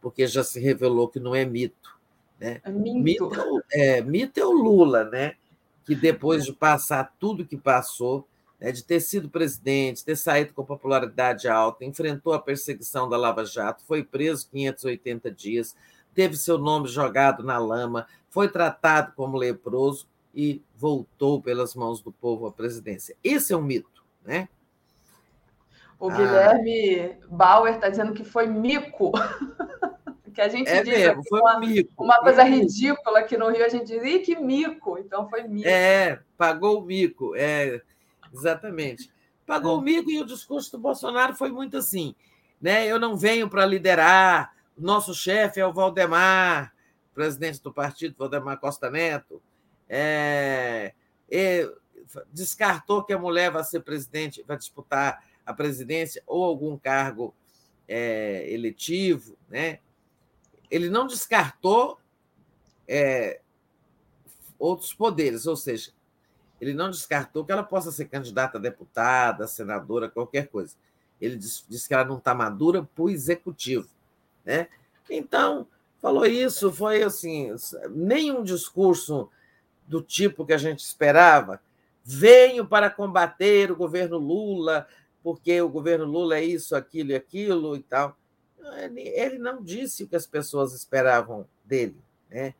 porque 0.00 0.26
já 0.26 0.44
se 0.44 0.60
revelou 0.60 1.08
que 1.08 1.18
não 1.18 1.34
é 1.34 1.44
mito. 1.44 1.98
Né? 2.38 2.60
É 2.62 2.70
mito. 2.70 3.28
Mito, 3.28 3.62
é, 3.72 4.00
mito 4.02 4.38
é 4.38 4.44
o 4.44 4.52
Lula, 4.52 5.04
né? 5.04 5.34
que 5.88 5.94
depois 5.94 6.44
de 6.44 6.52
passar 6.52 7.14
tudo 7.18 7.46
que 7.46 7.56
passou, 7.56 8.28
né, 8.60 8.70
de 8.70 8.84
ter 8.84 9.00
sido 9.00 9.30
presidente, 9.30 10.04
ter 10.04 10.16
saído 10.16 10.52
com 10.52 10.62
popularidade 10.62 11.48
alta, 11.48 11.82
enfrentou 11.82 12.34
a 12.34 12.38
perseguição 12.38 13.08
da 13.08 13.16
Lava 13.16 13.42
Jato, 13.46 13.82
foi 13.86 14.04
preso 14.04 14.50
580 14.50 15.30
dias, 15.30 15.74
teve 16.14 16.36
seu 16.36 16.58
nome 16.58 16.88
jogado 16.88 17.42
na 17.42 17.56
lama, 17.56 18.06
foi 18.28 18.48
tratado 18.48 19.12
como 19.14 19.36
leproso 19.36 20.06
e 20.34 20.62
voltou 20.76 21.40
pelas 21.42 21.74
mãos 21.74 22.00
do 22.00 22.12
povo 22.12 22.46
à 22.46 22.52
presidência. 22.52 23.16
Esse 23.24 23.52
é 23.52 23.56
um 23.56 23.62
mito, 23.62 24.04
né? 24.24 24.48
O 25.98 26.10
Guilherme 26.10 27.00
ah. 27.00 27.26
Bauer 27.28 27.74
está 27.74 27.88
dizendo 27.88 28.12
que 28.12 28.22
foi 28.22 28.46
mico. 28.46 29.12
que 30.38 30.42
a 30.42 30.48
gente 30.48 30.68
é 30.68 30.84
diz 30.84 30.96
mesmo, 30.96 31.24
foi 31.28 31.40
uma, 31.40 31.56
um 31.56 31.60
mico. 31.60 32.04
uma 32.04 32.20
coisa 32.20 32.44
ridícula 32.44 33.18
aqui 33.18 33.36
no 33.36 33.48
Rio, 33.48 33.64
a 33.64 33.68
gente 33.68 33.86
diz, 33.86 34.04
ih, 34.04 34.20
que 34.20 34.36
mico. 34.36 34.96
Então 34.96 35.28
foi 35.28 35.42
mico. 35.42 35.68
É, 35.68 36.20
pagou 36.36 36.80
o 36.80 36.84
mico, 36.84 37.34
é, 37.34 37.82
exatamente. 38.32 39.10
Pagou 39.44 39.78
o 39.78 39.80
mico 39.80 40.08
e 40.08 40.20
o 40.20 40.24
discurso 40.24 40.70
do 40.70 40.78
Bolsonaro 40.78 41.34
foi 41.34 41.50
muito 41.50 41.76
assim, 41.76 42.14
né? 42.60 42.86
Eu 42.86 43.00
não 43.00 43.16
venho 43.16 43.48
para 43.48 43.66
liderar, 43.66 44.52
nosso 44.76 45.12
chefe 45.12 45.58
é 45.58 45.66
o 45.66 45.72
Valdemar, 45.72 46.72
presidente 47.18 47.60
do 47.60 47.72
partido, 47.72 48.14
Valdemar 48.16 48.60
Costa 48.60 48.88
Neto. 48.88 49.42
É, 49.88 50.94
descartou 52.32 53.02
que 53.02 53.12
a 53.12 53.18
mulher 53.18 53.50
vai 53.50 53.64
ser 53.64 53.80
presidente, 53.80 54.44
vai 54.46 54.56
disputar 54.56 55.24
a 55.44 55.52
presidência 55.52 56.22
ou 56.28 56.44
algum 56.44 56.78
cargo 56.78 57.34
é, 57.88 58.48
eletivo, 58.48 59.36
né? 59.48 59.80
Ele 60.70 60.88
não 60.88 61.08
descartou 61.08 61.98
é, 62.86 63.40
outros 64.56 64.94
poderes, 64.94 65.44
ou 65.44 65.56
seja, 65.56 65.90
ele 66.60 66.72
não 66.72 66.88
descartou 66.88 67.44
que 67.44 67.50
ela 67.50 67.64
possa 67.64 67.90
ser 67.90 68.04
candidata 68.04 68.58
a 68.58 68.60
deputada, 68.60 69.48
senadora, 69.48 70.08
qualquer 70.08 70.46
coisa. 70.46 70.76
Ele 71.20 71.36
disse, 71.36 71.64
disse 71.68 71.88
que 71.88 71.94
ela 71.94 72.04
não 72.04 72.18
está 72.18 72.32
madura 72.32 72.84
para 72.84 73.02
o 73.02 73.10
executivo. 73.10 73.88
Né? 74.44 74.68
Então, 75.10 75.66
falou 76.00 76.26
isso, 76.26 76.72
foi 76.72 77.02
assim, 77.02 77.54
nenhum 77.90 78.42
discurso 78.42 79.28
do 79.86 80.02
tipo 80.02 80.46
que 80.46 80.52
a 80.52 80.58
gente 80.58 80.80
esperava. 80.80 81.60
Venho 82.04 82.66
para 82.66 82.90
combater 82.90 83.70
o 83.70 83.76
governo 83.76 84.18
Lula, 84.18 84.86
porque 85.22 85.60
o 85.60 85.68
governo 85.68 86.04
Lula 86.04 86.38
é 86.38 86.44
isso, 86.44 86.74
aquilo 86.76 87.10
e 87.10 87.14
aquilo 87.14 87.76
e 87.76 87.82
tal. 87.82 88.16
Ele 88.96 89.38
não 89.38 89.62
disse 89.62 90.04
o 90.04 90.08
que 90.08 90.16
as 90.16 90.26
pessoas 90.26 90.74
esperavam 90.74 91.46
dele, 91.64 91.96
né? 92.30 92.54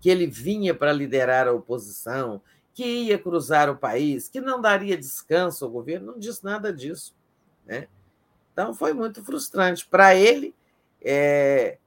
que 0.00 0.10
ele 0.10 0.26
vinha 0.26 0.74
para 0.74 0.92
liderar 0.92 1.48
a 1.48 1.52
oposição, 1.52 2.40
que 2.74 2.84
ia 2.84 3.18
cruzar 3.18 3.70
o 3.70 3.76
país, 3.76 4.28
que 4.28 4.40
não 4.40 4.60
daria 4.60 4.96
descanso 4.96 5.64
ao 5.64 5.70
governo, 5.70 6.12
não 6.12 6.18
disse 6.18 6.44
nada 6.44 6.72
disso. 6.72 7.14
Né? 7.64 7.88
Então 8.52 8.74
foi 8.74 8.92
muito 8.92 9.24
frustrante 9.24 9.86
para 9.86 10.14
ele 10.14 10.54
é, 11.00 11.78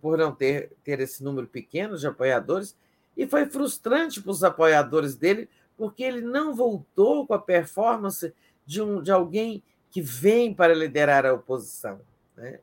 por 0.00 0.18
não 0.18 0.34
ter, 0.34 0.72
ter 0.82 1.00
esse 1.00 1.22
número 1.22 1.46
pequeno 1.46 1.96
de 1.96 2.06
apoiadores, 2.06 2.76
e 3.16 3.26
foi 3.26 3.46
frustrante 3.46 4.20
para 4.20 4.30
os 4.30 4.42
apoiadores 4.42 5.14
dele, 5.14 5.48
porque 5.76 6.02
ele 6.02 6.20
não 6.20 6.54
voltou 6.54 7.26
com 7.26 7.34
a 7.34 7.38
performance 7.38 8.32
de, 8.64 8.80
um, 8.80 9.02
de 9.02 9.10
alguém 9.10 9.62
que 9.90 10.00
vem 10.00 10.54
para 10.54 10.74
liderar 10.74 11.26
a 11.26 11.32
oposição. 11.32 12.00
Né? 12.36 12.60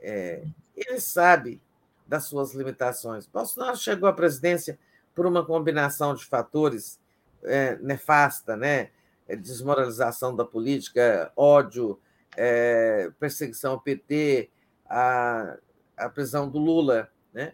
É, 0.00 0.44
ele 0.76 1.00
sabe 1.00 1.60
das 2.06 2.24
suas 2.24 2.52
limitações. 2.54 3.26
Bolsonaro 3.26 3.76
chegou 3.76 4.08
à 4.08 4.12
presidência 4.12 4.78
por 5.14 5.26
uma 5.26 5.44
combinação 5.44 6.14
de 6.14 6.24
fatores 6.24 7.00
é, 7.42 7.76
nefasta, 7.76 8.56
né? 8.56 8.90
desmoralização 9.28 10.36
da 10.36 10.44
política, 10.44 11.32
ódio, 11.34 11.98
é, 12.36 13.10
perseguição 13.18 13.72
ao 13.72 13.80
PT, 13.80 14.50
a, 14.88 15.56
a 15.96 16.08
prisão 16.08 16.48
do 16.48 16.58
Lula, 16.58 17.10
né? 17.32 17.52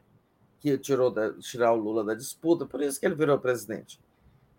que 0.60 0.78
tirou 0.78 1.10
da, 1.10 1.32
tirar 1.34 1.72
o 1.72 1.76
Lula 1.76 2.04
da 2.04 2.14
disputa, 2.14 2.64
por 2.64 2.80
isso 2.80 2.98
que 3.00 3.06
ele 3.06 3.14
virou 3.14 3.38
presidente. 3.38 4.00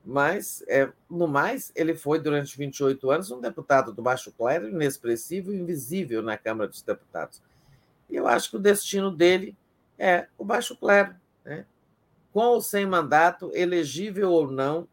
Mas, 0.06 0.62
é, 0.68 0.92
no 1.10 1.28
mais, 1.28 1.72
ele 1.76 1.96
foi, 1.96 2.20
durante 2.20 2.58
28 2.58 3.10
anos, 3.10 3.32
um 3.32 3.40
deputado 3.40 3.94
do 3.94 4.02
baixo 4.02 4.34
clero, 4.34 4.68
inexpressivo 4.68 5.54
e 5.54 5.58
invisível 5.58 6.22
na 6.22 6.38
Câmara 6.38 6.68
dos 6.68 6.82
Deputados. 6.82 7.42
E 8.10 8.16
eu 8.18 8.28
acho 8.28 8.50
que 8.50 8.58
o 8.58 8.60
destino 8.60 9.10
dele 9.10 9.56
é 9.98 10.28
o 10.38 10.44
baixo 10.44 10.76
clero. 10.76 11.16
Né? 11.46 11.66
Com 12.34 12.42
ou 12.42 12.62
sem 12.62 12.86
mandato, 12.86 13.50
elegível 13.54 14.30
ou 14.30 14.52
não, 14.52 14.88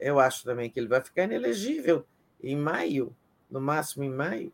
eu 0.00 0.18
acho 0.18 0.44
também 0.44 0.70
que 0.70 0.80
ele 0.80 0.88
vai 0.88 1.02
ficar 1.02 1.24
inelegível 1.24 2.06
em 2.42 2.56
maio, 2.56 3.14
no 3.50 3.60
máximo 3.60 4.02
em 4.02 4.10
maio. 4.10 4.52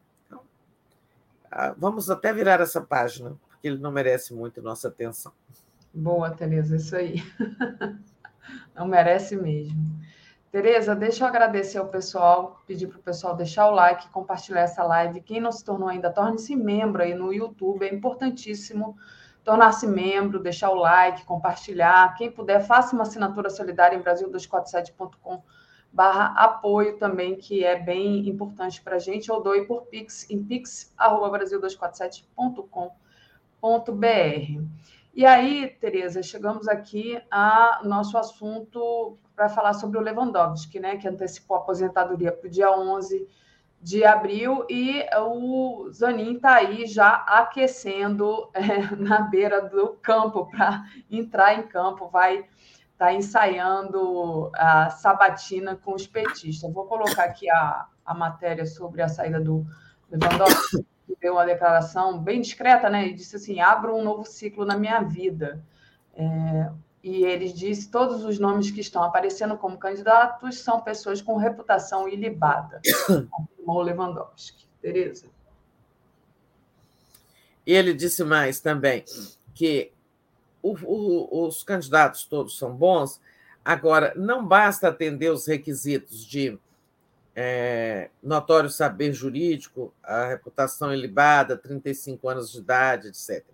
Ah, 1.50 1.74
vamos 1.78 2.10
até 2.10 2.32
virar 2.32 2.60
essa 2.60 2.80
página, 2.80 3.38
porque 3.58 3.68
ele 3.68 3.78
não 3.78 3.90
merece 3.90 4.32
muito 4.32 4.62
nossa 4.62 4.86
atenção. 4.88 5.32
Boa, 5.92 6.30
Tereza, 6.30 6.76
isso 6.76 6.94
aí. 6.94 7.20
não 8.74 8.86
merece 8.86 9.36
mesmo. 9.36 9.98
Tereza, 10.50 10.94
deixa 10.94 11.24
eu 11.24 11.28
agradecer 11.28 11.78
ao 11.78 11.88
pessoal, 11.88 12.62
pedir 12.66 12.86
para 12.86 12.98
o 12.98 13.02
pessoal 13.02 13.36
deixar 13.36 13.68
o 13.68 13.72
like, 13.72 14.08
compartilhar 14.10 14.62
essa 14.62 14.82
live. 14.82 15.20
Quem 15.20 15.40
não 15.40 15.52
se 15.52 15.62
tornou 15.62 15.88
ainda, 15.88 16.10
torne-se 16.10 16.56
membro 16.56 17.02
aí 17.02 17.14
no 17.14 17.34
YouTube, 17.34 17.84
é 17.84 17.92
importantíssimo 17.92 18.96
tornar-se 19.44 19.86
membro, 19.86 20.40
deixar 20.40 20.70
o 20.70 20.74
like, 20.74 21.24
compartilhar. 21.24 22.14
Quem 22.14 22.30
puder, 22.30 22.64
faça 22.64 22.94
uma 22.94 23.02
assinatura 23.02 23.50
solidária 23.50 23.96
em 23.96 24.02
Brasil247.com 24.02 25.42
barra 25.92 26.26
apoio 26.36 26.96
também, 26.98 27.36
que 27.36 27.64
é 27.64 27.76
bem 27.76 28.28
importante 28.28 28.80
para 28.82 28.96
a 28.96 28.98
gente, 28.98 29.32
ou 29.32 29.42
doe 29.42 29.66
por 29.66 29.86
Pix 29.86 30.28
em 30.30 30.44
pix.brasil247.com.br. 30.44 33.07
E 35.14 35.26
aí, 35.26 35.68
Tereza, 35.80 36.22
chegamos 36.22 36.68
aqui 36.68 37.20
a 37.30 37.80
nosso 37.82 38.16
assunto 38.16 39.18
para 39.34 39.48
falar 39.48 39.72
sobre 39.72 39.98
o 39.98 40.00
Lewandowski, 40.00 40.78
né, 40.78 40.96
que 40.96 41.08
antecipou 41.08 41.56
a 41.56 41.60
aposentadoria 41.60 42.32
para 42.32 42.46
o 42.46 42.50
dia 42.50 42.70
11 42.70 43.28
de 43.80 44.04
abril 44.04 44.66
e 44.68 45.04
o 45.16 45.88
Zanin 45.90 46.34
está 46.34 46.56
aí 46.56 46.86
já 46.86 47.14
aquecendo 47.14 48.50
é, 48.52 48.94
na 48.96 49.22
beira 49.22 49.62
do 49.62 49.90
campo 50.02 50.46
para 50.46 50.84
entrar 51.10 51.54
em 51.54 51.62
campo, 51.62 52.08
vai 52.08 52.38
estar 52.38 52.48
tá 52.98 53.12
ensaiando 53.12 54.50
a 54.54 54.90
sabatina 54.90 55.76
com 55.76 55.94
os 55.94 56.06
petistas. 56.06 56.72
Vou 56.72 56.86
colocar 56.86 57.24
aqui 57.24 57.48
a, 57.48 57.86
a 58.04 58.14
matéria 58.14 58.66
sobre 58.66 59.02
a 59.02 59.08
saída 59.08 59.40
do 59.40 59.64
Lewandowski, 60.10 60.84
deu 61.20 61.34
uma 61.34 61.46
declaração 61.46 62.18
bem 62.18 62.40
discreta, 62.40 62.90
né? 62.90 63.04
Ele 63.04 63.14
disse 63.14 63.36
assim: 63.36 63.60
abro 63.60 63.94
um 63.96 64.02
novo 64.02 64.24
ciclo 64.24 64.64
na 64.64 64.76
minha 64.76 65.00
vida. 65.00 65.64
É, 66.14 66.70
e 67.02 67.24
ele 67.24 67.52
disse 67.52 67.90
todos 67.90 68.24
os 68.24 68.38
nomes 68.38 68.70
que 68.70 68.80
estão 68.80 69.02
aparecendo 69.02 69.56
como 69.56 69.78
candidatos 69.78 70.58
são 70.60 70.80
pessoas 70.80 71.22
com 71.22 71.36
reputação 71.36 72.08
ilibada, 72.08 72.80
afirmou 73.40 73.82
Lewandowski. 73.82 74.66
Tereza. 74.82 75.26
E 77.66 77.72
ele 77.72 77.92
disse 77.92 78.24
mais 78.24 78.60
também 78.60 79.04
que 79.54 79.92
o, 80.62 80.76
o, 80.84 81.46
os 81.46 81.62
candidatos 81.62 82.24
todos 82.24 82.58
são 82.58 82.74
bons, 82.74 83.20
agora 83.64 84.12
não 84.16 84.46
basta 84.46 84.88
atender 84.88 85.30
os 85.30 85.46
requisitos 85.46 86.24
de 86.24 86.58
é, 87.40 88.10
notório 88.20 88.68
saber 88.68 89.12
jurídico, 89.12 89.94
a 90.02 90.26
reputação 90.26 90.92
ilibada, 90.92 91.56
35 91.56 92.28
anos 92.28 92.50
de 92.50 92.58
idade, 92.58 93.06
etc. 93.06 93.44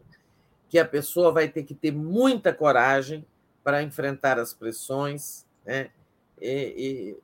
Que 0.70 0.78
a 0.78 0.86
pessoa 0.86 1.30
vai 1.30 1.48
ter 1.48 1.64
que 1.64 1.74
ter 1.74 1.92
muita 1.92 2.50
coragem 2.50 3.26
para 3.62 3.82
enfrentar 3.82 4.38
as 4.38 4.54
pressões, 4.54 5.44
né? 5.66 5.90
e, 6.40 7.14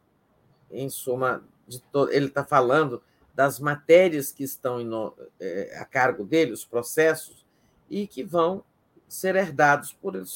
e 0.70 0.82
em 0.82 0.90
suma, 0.90 1.42
ele 2.10 2.26
está 2.26 2.44
falando 2.44 3.02
das 3.34 3.58
matérias 3.58 4.30
que 4.30 4.44
estão 4.44 4.84
no... 4.84 5.14
é, 5.40 5.78
a 5.78 5.86
cargo 5.86 6.24
dele, 6.24 6.52
os 6.52 6.66
processos, 6.66 7.42
e 7.88 8.06
que 8.06 8.22
vão 8.22 8.62
ser 9.08 9.34
herdados 9.34 9.94
por 9.94 10.14
ele, 10.14 10.26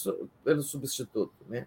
pelo 0.43 0.62
substituto. 0.62 1.35
Né? 1.47 1.67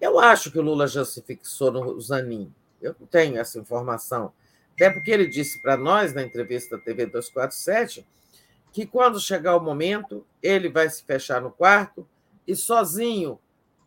Eu 0.00 0.18
acho 0.18 0.50
que 0.50 0.58
o 0.58 0.62
Lula 0.62 0.88
já 0.88 1.04
se 1.04 1.22
fixou 1.22 1.70
no 1.70 2.00
Zanin, 2.00 2.52
eu 2.86 2.96
não 2.98 3.06
tenho 3.06 3.38
essa 3.38 3.58
informação, 3.58 4.32
até 4.74 4.90
porque 4.90 5.10
ele 5.10 5.26
disse 5.26 5.60
para 5.60 5.76
nós, 5.76 6.12
na 6.12 6.22
entrevista 6.22 6.76
da 6.76 6.82
TV 6.82 7.06
247, 7.06 8.06
que 8.72 8.84
quando 8.84 9.18
chegar 9.18 9.56
o 9.56 9.60
momento, 9.60 10.26
ele 10.42 10.68
vai 10.68 10.88
se 10.90 11.02
fechar 11.02 11.40
no 11.40 11.50
quarto 11.50 12.06
e 12.46 12.54
sozinho 12.54 13.38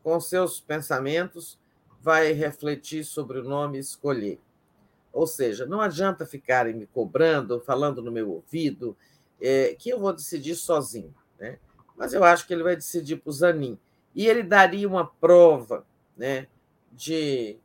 com 0.03 0.19
seus 0.19 0.60
pensamentos, 0.60 1.60
vai 2.02 2.32
refletir 2.32 3.03
sobre 3.03 3.40
o 3.40 3.44
nome 3.44 3.78
e 3.78 3.82
escolher. 3.82 4.40
Ou 5.14 5.28
seja, 5.28 5.66
não 5.66 5.82
adianta 5.82 6.26
ficarem 6.26 6.74
me 6.74 6.88
cobrando, 6.88 7.60
falando 7.60 8.02
no 8.02 8.11
meu 8.11 8.32
ouvido, 8.32 8.98
é, 9.40 9.76
que 9.78 9.90
eu 9.90 10.00
vou 10.00 10.14
decidir 10.14 10.56
sozinho. 10.56 11.14
Né? 11.40 11.60
Mas 11.95 12.14
eu 12.14 12.24
acho 12.24 12.48
que 12.48 12.53
ele 12.53 12.64
vai 12.64 12.76
decidir 12.76 13.18
para 13.18 13.30
o 13.30 13.34
Zanin. 13.34 13.78
E 14.16 14.28
ele 14.28 14.42
daria 14.42 14.88
uma 14.88 15.06
prova 15.06 15.86
né, 16.18 16.48
de, 16.92 17.58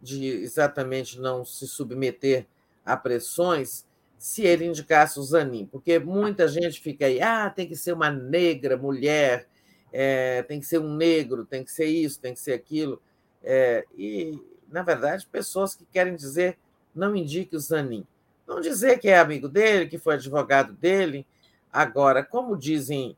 de 0.00 0.26
exatamente 0.26 1.18
não 1.18 1.44
se 1.44 1.66
submeter 1.66 2.46
a 2.84 2.96
pressões 2.96 3.84
se 4.18 4.42
ele 4.42 4.64
indicasse 4.64 5.18
o 5.18 5.22
Zanin, 5.22 5.66
porque 5.66 5.98
muita 5.98 6.48
gente 6.48 6.80
fica 6.80 7.06
aí, 7.06 7.20
ah, 7.20 7.50
tem 7.50 7.68
que 7.68 7.76
ser 7.76 7.92
uma 7.92 8.10
negra 8.10 8.76
mulher, 8.76 9.46
é, 9.92 10.42
tem 10.42 10.58
que 10.58 10.66
ser 10.66 10.78
um 10.78 10.94
negro, 10.94 11.44
tem 11.44 11.62
que 11.64 11.70
ser 11.70 11.86
isso, 11.86 12.20
tem 12.20 12.32
que 12.32 12.40
ser 12.40 12.52
aquilo. 12.52 13.00
É, 13.42 13.84
e, 13.96 14.38
na 14.68 14.82
verdade, 14.82 15.26
pessoas 15.26 15.74
que 15.74 15.84
querem 15.84 16.16
dizer 16.16 16.58
não 16.94 17.14
indique 17.14 17.54
o 17.54 17.60
Zanin. 17.60 18.06
Não 18.46 18.60
dizer 18.60 18.98
que 18.98 19.08
é 19.08 19.18
amigo 19.18 19.48
dele, 19.48 19.86
que 19.86 19.98
foi 19.98 20.14
advogado 20.14 20.72
dele. 20.72 21.26
Agora, 21.72 22.24
como 22.24 22.56
dizem 22.56 23.16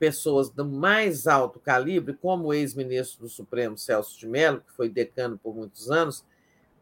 pessoas 0.00 0.48
do 0.48 0.64
mais 0.64 1.26
alto 1.26 1.60
calibre, 1.60 2.14
como 2.14 2.46
o 2.46 2.54
ex-ministro 2.54 3.20
do 3.20 3.28
Supremo 3.28 3.76
Celso 3.76 4.18
de 4.18 4.26
Mello, 4.26 4.62
que 4.66 4.72
foi 4.72 4.88
decano 4.88 5.38
por 5.38 5.54
muitos 5.54 5.90
anos, 5.90 6.24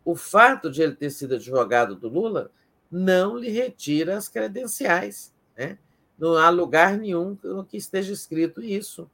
o 0.04 0.14
fato 0.14 0.70
de 0.70 0.80
ele 0.80 0.94
ter 0.94 1.10
sido 1.10 1.34
advogado 1.34 1.96
do 1.96 2.08
Lula 2.08 2.50
não 2.90 3.36
lhe 3.36 3.50
retira 3.50 4.16
as 4.16 4.28
credenciais. 4.28 5.34
Né? 5.56 5.76
Não 6.16 6.36
há 6.36 6.48
lugar 6.48 6.96
nenhum 6.96 7.36
que 7.68 7.76
esteja 7.76 8.12
escrito 8.12 8.62
isso 8.62 9.10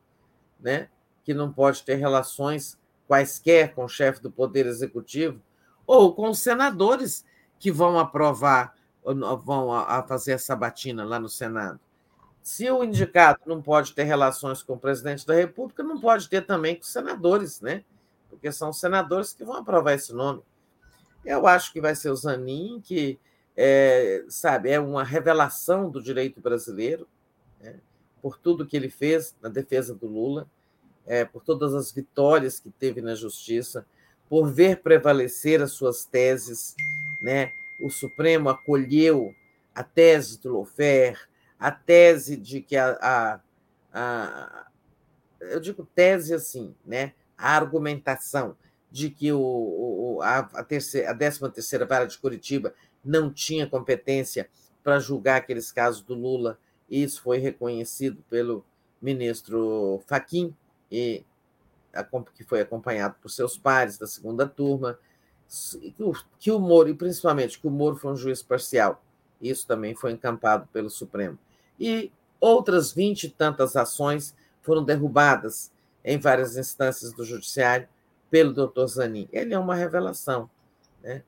né, 0.60 0.88
que 1.24 1.34
não 1.34 1.52
pode 1.52 1.82
ter 1.82 1.96
relações 1.96 2.78
quaisquer 3.06 3.74
com 3.74 3.84
o 3.84 3.88
chefe 3.88 4.22
do 4.22 4.30
Poder 4.30 4.66
Executivo, 4.66 5.40
ou 5.86 6.14
com 6.14 6.30
os 6.30 6.38
senadores 6.38 7.24
que 7.58 7.70
vão 7.70 7.98
aprovar, 7.98 8.74
vão 9.44 9.72
a 9.72 10.02
fazer 10.02 10.34
a 10.34 10.38
sabatina 10.38 11.04
lá 11.04 11.18
no 11.18 11.28
Senado. 11.28 11.80
Se 12.44 12.70
o 12.70 12.84
indicado 12.84 13.40
não 13.46 13.60
pode 13.60 13.92
ter 13.92 14.04
relações 14.04 14.62
com 14.62 14.74
o 14.74 14.78
presidente 14.78 15.26
da 15.26 15.34
República, 15.34 15.82
não 15.82 15.98
pode 15.98 16.28
ter 16.28 16.46
também 16.46 16.76
com 16.76 16.82
os 16.82 16.92
senadores, 16.92 17.60
né? 17.60 17.82
Porque 18.30 18.52
são 18.52 18.70
os 18.70 18.78
senadores 18.78 19.32
que 19.32 19.44
vão 19.44 19.56
aprovar 19.56 19.94
esse 19.94 20.12
nome. 20.12 20.42
Eu 21.24 21.46
acho 21.46 21.72
que 21.72 21.80
vai 21.80 21.96
ser 21.96 22.10
o 22.10 22.16
Zanin, 22.16 22.80
que 22.80 23.18
é, 23.56 24.24
sabe, 24.28 24.70
é 24.70 24.78
uma 24.78 25.02
revelação 25.02 25.90
do 25.90 26.00
direito 26.00 26.40
brasileiro, 26.40 27.08
né? 27.60 27.80
por 28.22 28.38
tudo 28.38 28.66
que 28.66 28.76
ele 28.76 28.90
fez 28.90 29.34
na 29.40 29.48
defesa 29.48 29.92
do 29.92 30.06
Lula 30.06 30.46
é, 31.06 31.24
por 31.24 31.42
todas 31.42 31.74
as 31.74 31.92
vitórias 31.92 32.58
que 32.58 32.70
teve 32.70 33.00
na 33.00 33.14
justiça, 33.14 33.86
por 34.28 34.50
ver 34.50 34.80
prevalecer 34.80 35.62
as 35.62 35.72
suas 35.72 36.04
teses. 36.04 36.74
Né? 37.22 37.50
O 37.80 37.90
Supremo 37.90 38.48
acolheu 38.48 39.34
a 39.74 39.82
tese 39.82 40.40
do 40.40 40.52
Lofer, 40.52 41.18
a 41.64 41.70
tese 41.70 42.36
de 42.36 42.60
que 42.60 42.76
a, 42.76 42.90
a, 43.00 43.40
a 43.90 44.66
eu 45.40 45.58
digo 45.58 45.88
tese 45.94 46.34
assim, 46.34 46.74
né? 46.84 47.14
a 47.38 47.56
argumentação 47.56 48.54
de 48.90 49.08
que 49.08 49.32
o, 49.32 49.40
o 49.40 50.18
a, 50.20 50.40
a, 50.40 50.62
terceira, 50.62 51.10
a 51.10 51.14
13 51.14 51.50
terceira 51.50 51.86
vara 51.86 52.06
de 52.06 52.18
Curitiba 52.18 52.74
não 53.02 53.32
tinha 53.32 53.66
competência 53.66 54.50
para 54.82 54.98
julgar 54.98 55.38
aqueles 55.38 55.72
casos 55.72 56.02
do 56.02 56.12
Lula, 56.12 56.58
e 56.86 57.02
isso 57.02 57.22
foi 57.22 57.38
reconhecido 57.38 58.22
pelo 58.28 58.62
ministro 59.00 60.02
Faquim, 60.06 60.54
e 60.92 61.24
que 62.34 62.44
foi 62.44 62.60
acompanhado 62.60 63.16
por 63.22 63.30
seus 63.30 63.56
pares 63.56 63.96
da 63.96 64.06
segunda 64.06 64.46
turma, 64.46 64.98
que 66.38 66.50
o 66.50 66.58
Moro, 66.58 66.90
e 66.90 66.94
principalmente 66.94 67.58
que 67.58 67.66
o 67.66 67.70
Moro 67.70 67.96
foi 67.96 68.12
um 68.12 68.16
juiz 68.16 68.42
parcial, 68.42 69.02
isso 69.40 69.66
também 69.66 69.94
foi 69.94 70.12
encampado 70.12 70.68
pelo 70.70 70.90
Supremo. 70.90 71.38
E 71.78 72.10
outras 72.40 72.92
vinte 72.92 73.24
e 73.24 73.30
tantas 73.30 73.76
ações 73.76 74.34
foram 74.62 74.84
derrubadas 74.84 75.72
em 76.04 76.18
várias 76.18 76.56
instâncias 76.56 77.12
do 77.12 77.24
Judiciário 77.24 77.88
pelo 78.30 78.52
doutor 78.52 78.86
Zanin. 78.86 79.28
Ele 79.32 79.54
é 79.54 79.58
uma 79.58 79.74
revelação. 79.74 80.48
Né? 81.02 81.22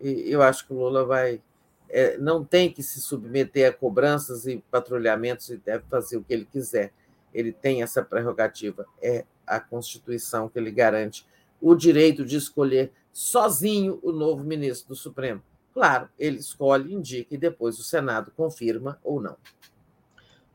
E 0.00 0.30
eu 0.30 0.42
acho 0.42 0.66
que 0.66 0.72
o 0.72 0.76
Lula 0.76 1.04
vai. 1.04 1.40
É, 1.88 2.16
não 2.16 2.42
tem 2.42 2.72
que 2.72 2.82
se 2.82 3.00
submeter 3.00 3.68
a 3.68 3.72
cobranças 3.72 4.46
e 4.46 4.64
patrulhamentos 4.70 5.50
e 5.50 5.58
deve 5.58 5.84
fazer 5.90 6.16
o 6.16 6.24
que 6.24 6.32
ele 6.32 6.46
quiser 6.46 6.92
ele 7.32 7.52
tem 7.52 7.82
essa 7.82 8.02
prerrogativa. 8.02 8.86
É 9.00 9.24
a 9.46 9.58
Constituição 9.58 10.48
que 10.48 10.60
lhe 10.60 10.70
garante 10.70 11.26
o 11.60 11.74
direito 11.74 12.24
de 12.24 12.36
escolher 12.36 12.92
sozinho 13.12 13.98
o 14.02 14.12
novo 14.12 14.44
ministro 14.44 14.88
do 14.88 14.96
Supremo. 14.96 15.42
Claro, 15.72 16.08
ele 16.18 16.38
escolhe, 16.38 16.92
indica 16.92 17.34
e 17.34 17.38
depois 17.38 17.78
o 17.78 17.82
Senado 17.82 18.30
confirma 18.36 18.98
ou 19.02 19.20
não. 19.20 19.36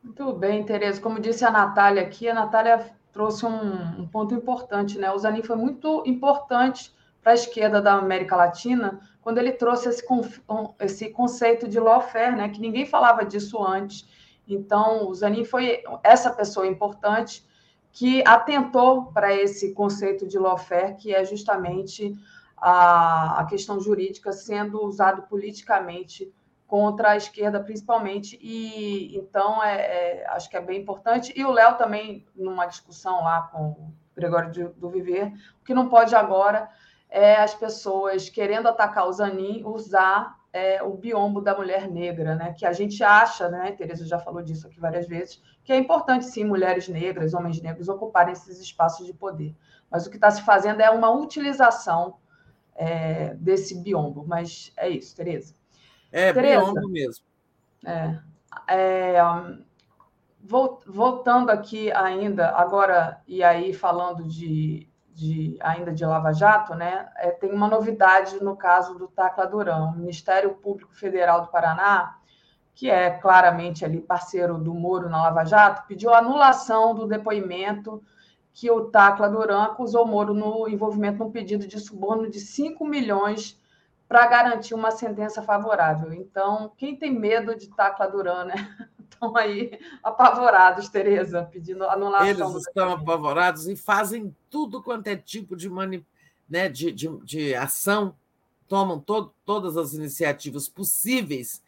Muito 0.03 0.33
bem, 0.33 0.63
Tereza. 0.63 1.01
Como 1.01 1.19
disse 1.19 1.43
a 1.43 1.51
Natália 1.51 2.01
aqui, 2.01 2.27
a 2.29 2.33
Natália 2.33 2.91
trouxe 3.11 3.45
um, 3.45 4.01
um 4.01 4.07
ponto 4.07 4.33
importante, 4.33 4.97
né? 4.97 5.11
O 5.11 5.17
Zanin 5.17 5.43
foi 5.43 5.55
muito 5.55 6.03
importante 6.05 6.93
para 7.21 7.31
a 7.31 7.35
esquerda 7.35 7.81
da 7.81 7.93
América 7.93 8.35
Latina 8.35 8.99
quando 9.21 9.37
ele 9.39 9.51
trouxe 9.51 9.89
esse, 9.89 10.05
esse 10.79 11.09
conceito 11.09 11.67
de 11.67 11.79
lawfare, 11.79 12.35
né? 12.35 12.49
Que 12.49 12.61
ninguém 12.61 12.85
falava 12.85 13.25
disso 13.25 13.61
antes 13.61 14.07
então, 14.47 15.09
o 15.09 15.13
Zanin 15.13 15.43
foi 15.43 15.83
essa 16.03 16.31
pessoa 16.31 16.65
importante 16.65 17.45
que 17.91 18.23
atentou 18.25 19.07
para 19.11 19.33
esse 19.33 19.73
conceito 19.73 20.25
de 20.25 20.39
lawfare, 20.39 20.95
que 20.95 21.13
é 21.13 21.25
justamente 21.25 22.15
a, 22.55 23.41
a 23.41 23.45
questão 23.45 23.79
jurídica 23.79 24.31
sendo 24.31 24.81
usado 24.83 25.23
politicamente 25.23 26.31
contra 26.67 27.11
a 27.11 27.17
esquerda, 27.17 27.63
principalmente. 27.63 28.37
E 28.41 29.17
então, 29.17 29.63
é, 29.63 30.21
é, 30.21 30.27
acho 30.27 30.49
que 30.49 30.57
é 30.57 30.61
bem 30.61 30.81
importante. 30.81 31.33
E 31.35 31.43
o 31.45 31.51
Léo 31.51 31.77
também, 31.77 32.27
numa 32.35 32.65
discussão 32.65 33.23
lá 33.23 33.43
com 33.43 33.69
o 33.69 33.93
Gregório 34.15 34.73
do 34.75 34.89
Viver, 34.89 35.31
o 35.61 35.63
que 35.63 35.73
não 35.73 35.87
pode 35.87 36.13
agora 36.13 36.69
é 37.09 37.37
as 37.37 37.55
pessoas 37.55 38.29
querendo 38.29 38.67
atacar 38.67 39.07
o 39.07 39.13
Zanin 39.13 39.63
usar 39.63 40.37
é, 40.51 40.83
o 40.83 40.93
biombo 40.93 41.39
da 41.39 41.55
mulher 41.55 41.89
negra, 41.89 42.35
né? 42.35 42.53
Que 42.57 42.65
a 42.65 42.73
gente 42.73 43.01
acha, 43.01 43.47
né? 43.47 43.71
Tereza 43.71 44.05
já 44.05 44.19
falou 44.19 44.41
disso 44.41 44.67
aqui 44.67 44.79
várias 44.79 45.07
vezes, 45.07 45.41
que 45.63 45.71
é 45.71 45.77
importante 45.77 46.25
sim 46.25 46.43
mulheres 46.43 46.89
negras, 46.89 47.33
homens 47.33 47.61
negros 47.61 47.87
ocuparem 47.87 48.33
esses 48.33 48.59
espaços 48.59 49.05
de 49.05 49.13
poder. 49.13 49.55
Mas 49.89 50.05
o 50.05 50.09
que 50.09 50.17
está 50.17 50.29
se 50.29 50.41
fazendo 50.41 50.81
é 50.81 50.89
uma 50.89 51.09
utilização 51.11 52.17
é, 52.75 53.33
desse 53.35 53.75
biombo. 53.81 54.25
Mas 54.27 54.73
é 54.75 54.89
isso, 54.89 55.15
Tereza. 55.15 55.55
É, 56.11 56.33
Tereza, 56.33 56.63
biombo 56.63 56.87
mesmo. 56.89 57.25
É, 57.85 58.19
é, 58.67 59.15
voltando 60.85 61.49
aqui 61.49 61.91
ainda, 61.91 62.49
agora, 62.51 63.21
e 63.27 63.43
aí 63.43 63.73
falando 63.73 64.23
de, 64.23 64.87
de 65.13 65.57
ainda 65.61 65.91
de 65.91 66.05
Lava 66.05 66.31
Jato, 66.33 66.73
né? 66.73 67.09
É, 67.17 67.31
tem 67.31 67.51
uma 67.51 67.67
novidade 67.67 68.41
no 68.43 68.55
caso 68.55 68.97
do 68.97 69.07
Tacla 69.07 69.45
Durão. 69.45 69.89
O 69.89 69.97
Ministério 69.97 70.55
Público 70.55 70.95
Federal 70.95 71.41
do 71.41 71.47
Paraná, 71.47 72.17
que 72.73 72.89
é 72.89 73.09
claramente 73.09 73.83
ali 73.83 73.99
parceiro 73.99 74.57
do 74.57 74.73
Moro 74.73 75.09
na 75.09 75.23
Lava 75.23 75.43
Jato, 75.43 75.87
pediu 75.87 76.13
anulação 76.13 76.95
do 76.95 77.07
depoimento 77.07 78.01
que 78.53 78.71
o 78.71 78.85
Tacla 78.85 79.29
Duran 79.29 79.63
acusou 79.63 80.03
o 80.03 80.07
Moro 80.07 80.33
no 80.33 80.67
envolvimento 80.67 81.19
num 81.19 81.29
pedido 81.29 81.67
de 81.67 81.79
suborno 81.79 82.27
de 82.29 82.39
5 82.39 82.83
milhões 82.87 83.59
para 84.07 84.25
garantir 84.27 84.73
uma 84.73 84.91
sentença 84.91 85.41
favorável. 85.41 86.13
Então, 86.13 86.71
quem 86.77 86.95
tem 86.95 87.11
medo 87.11 87.55
de 87.55 87.67
Tacla 87.67 88.07
Duran, 88.07 88.45
né? 88.45 88.55
Estão 89.09 89.35
aí 89.35 89.79
apavorados, 90.03 90.89
Tereza, 90.89 91.43
pedindo 91.51 91.83
anulação. 91.85 92.27
Eles 92.27 92.67
estão 92.67 92.91
apavorados 92.91 93.67
e 93.67 93.75
fazem 93.75 94.35
tudo 94.47 94.81
quanto 94.83 95.07
é 95.07 95.15
tipo 95.15 95.55
de, 95.55 95.67
mani... 95.69 96.05
né, 96.47 96.69
de, 96.69 96.91
de, 96.91 97.09
de 97.23 97.55
ação, 97.55 98.15
tomam 98.67 98.99
to 98.99 99.33
todas 99.43 99.75
as 99.75 99.93
iniciativas 99.93 100.69
possíveis 100.69 101.63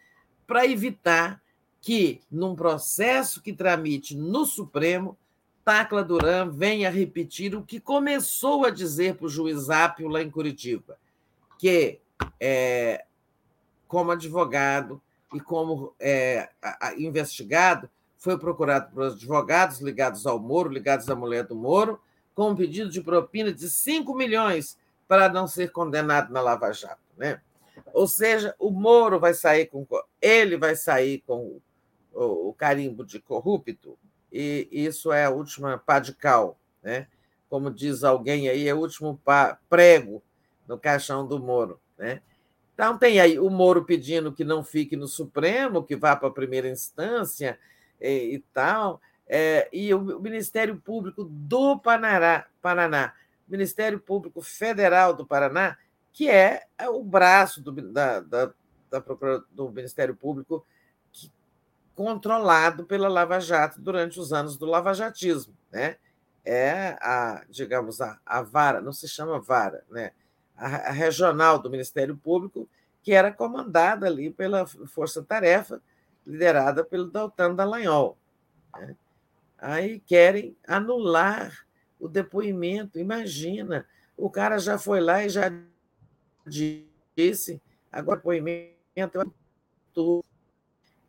para 0.45 0.68
evitar 0.68 1.42
que, 1.82 2.22
num 2.30 2.56
processo 2.56 3.42
que 3.42 3.53
tramite 3.53 4.16
no 4.16 4.45
Supremo, 4.45 5.18
Tacla 5.64 6.03
Duran 6.03 6.51
venha 6.51 6.90
repetir 6.90 7.56
o 7.56 7.64
que 7.64 7.80
começou 7.80 8.66
a 8.66 8.69
dizer 8.69 9.16
para 9.16 9.26
o 9.26 9.30
juiz 9.30 9.69
Apio 9.69 10.08
lá 10.08 10.22
em 10.22 10.30
Curitiba, 10.30 10.98
que 11.58 12.00
é, 12.40 13.06
como 13.88 14.11
advogado 14.11 15.01
e 15.34 15.40
como 15.40 15.93
é, 16.00 16.50
investigado, 16.98 17.90
foi 18.18 18.38
procurado 18.38 18.92
por 18.92 19.03
advogados 19.03 19.80
ligados 19.80 20.26
ao 20.26 20.40
Moro, 20.40 20.69
ligados 20.69 21.09
à 21.09 21.16
mulher 21.16 21.45
do 21.45 21.56
Moro, 21.56 22.00
com 22.35 22.51
um 22.51 22.56
pedido 22.56 22.90
de 22.90 23.01
propina 23.01 23.51
de 23.51 23.69
5 23.69 24.14
milhões 24.14 24.77
para 25.08 25.30
não 25.30 25.48
ser 25.48 25.72
condenado 25.72 26.32
na 26.32 26.42
Lava 26.42 26.72
Jato. 26.72 27.01
Né? 27.18 27.42
Ou 27.93 28.08
seja, 28.08 28.56
o 28.59 28.69
Moro 28.69 29.19
vai 29.19 29.34
sair 29.34 29.66
com. 29.68 29.85
Ele 30.22 30.58
vai 30.58 30.76
sair 30.76 31.24
com 31.26 31.59
o, 32.14 32.50
o 32.50 32.53
carimbo 32.53 33.06
de 33.06 33.19
corrupto, 33.19 33.98
e 34.32 34.68
isso 34.72 35.11
é 35.11 35.26
a 35.26 35.30
última 35.30 35.77
pá 35.77 36.00
de 36.00 36.14
cal. 36.14 36.58
Né? 36.84 37.08
Como 37.50 37.72
diz 37.72 38.03
alguém 38.03 38.48
aí, 38.48 38.68
é 38.68 38.74
o 38.74 38.80
último 38.80 39.19
pá, 39.24 39.58
prego 39.69 40.22
no 40.68 40.77
caixão 40.77 41.26
do 41.26 41.40
Moro. 41.40 41.80
Né? 41.98 42.22
Então, 42.80 42.98
tem 42.98 43.19
aí 43.19 43.38
o 43.38 43.49
Moro 43.49 43.83
pedindo 43.83 44.32
que 44.32 44.45
não 44.45 44.64
fique 44.64 44.95
no 44.95 45.06
Supremo, 45.06 45.83
que 45.83 45.98
vá 45.98 46.16
para 46.16 46.30
a 46.30 46.32
primeira 46.32 46.69
instância 46.69 47.59
e, 47.99 48.35
e 48.35 48.40
tal, 48.53 49.01
é, 49.27 49.67
e 49.74 49.93
o 49.93 50.22
Ministério 50.22 50.80
Público 50.80 51.25
do 51.25 51.77
Paraná, 51.77 52.45
Paraná, 52.61 53.14
Ministério 53.45 53.99
Público 53.99 54.41
Federal 54.41 55.14
do 55.14 55.25
Paraná, 55.25 55.77
que 56.14 56.30
é, 56.30 56.67
é 56.77 56.88
o 56.88 57.03
braço 57.03 57.61
do, 57.61 57.74
da, 57.91 58.22
da, 58.22 58.45
da 58.90 59.03
do 59.51 59.69
Ministério 59.72 60.16
Público 60.16 60.66
que, 61.11 61.30
controlado 61.93 62.85
pela 62.85 63.09
Lava 63.09 63.41
Jato 63.41 63.82
durante 63.82 64.22
os 64.22 64.32
anos 64.32 64.56
do 64.56 64.66
lavajatismo. 64.66 65.53
Né? 65.69 65.98
É 66.45 66.98
a, 67.01 67.43
digamos, 67.49 67.99
a, 67.99 68.17
a 68.25 68.41
vara, 68.41 68.80
não 68.80 68.93
se 68.93 69.06
chama 69.06 69.38
vara, 69.38 69.83
né? 69.91 70.14
A, 70.59 70.91
regional 70.91 71.57
do 71.59 71.69
Ministério 71.69 72.15
Público, 72.17 72.67
que 73.01 73.13
era 73.13 73.31
comandada 73.31 74.05
ali 74.05 74.29
pela 74.29 74.65
Força 74.65 75.23
Tarefa, 75.23 75.81
liderada 76.27 76.83
pelo 76.83 77.09
Daltan 77.09 77.55
Dallagnol. 77.55 78.17
Né? 78.77 78.95
Aí 79.57 79.99
querem 80.01 80.55
anular 80.67 81.65
o 81.99 82.07
depoimento. 82.07 82.99
Imagina, 82.99 83.85
o 84.17 84.29
cara 84.29 84.59
já 84.59 84.77
foi 84.77 84.99
lá 84.99 85.23
e 85.23 85.29
já 85.29 85.51
disse, 87.15 87.61
agora 87.91 88.17
o 88.17 88.19
depoimento 88.19 88.75
é 88.95 89.25
tudo. 89.93 90.25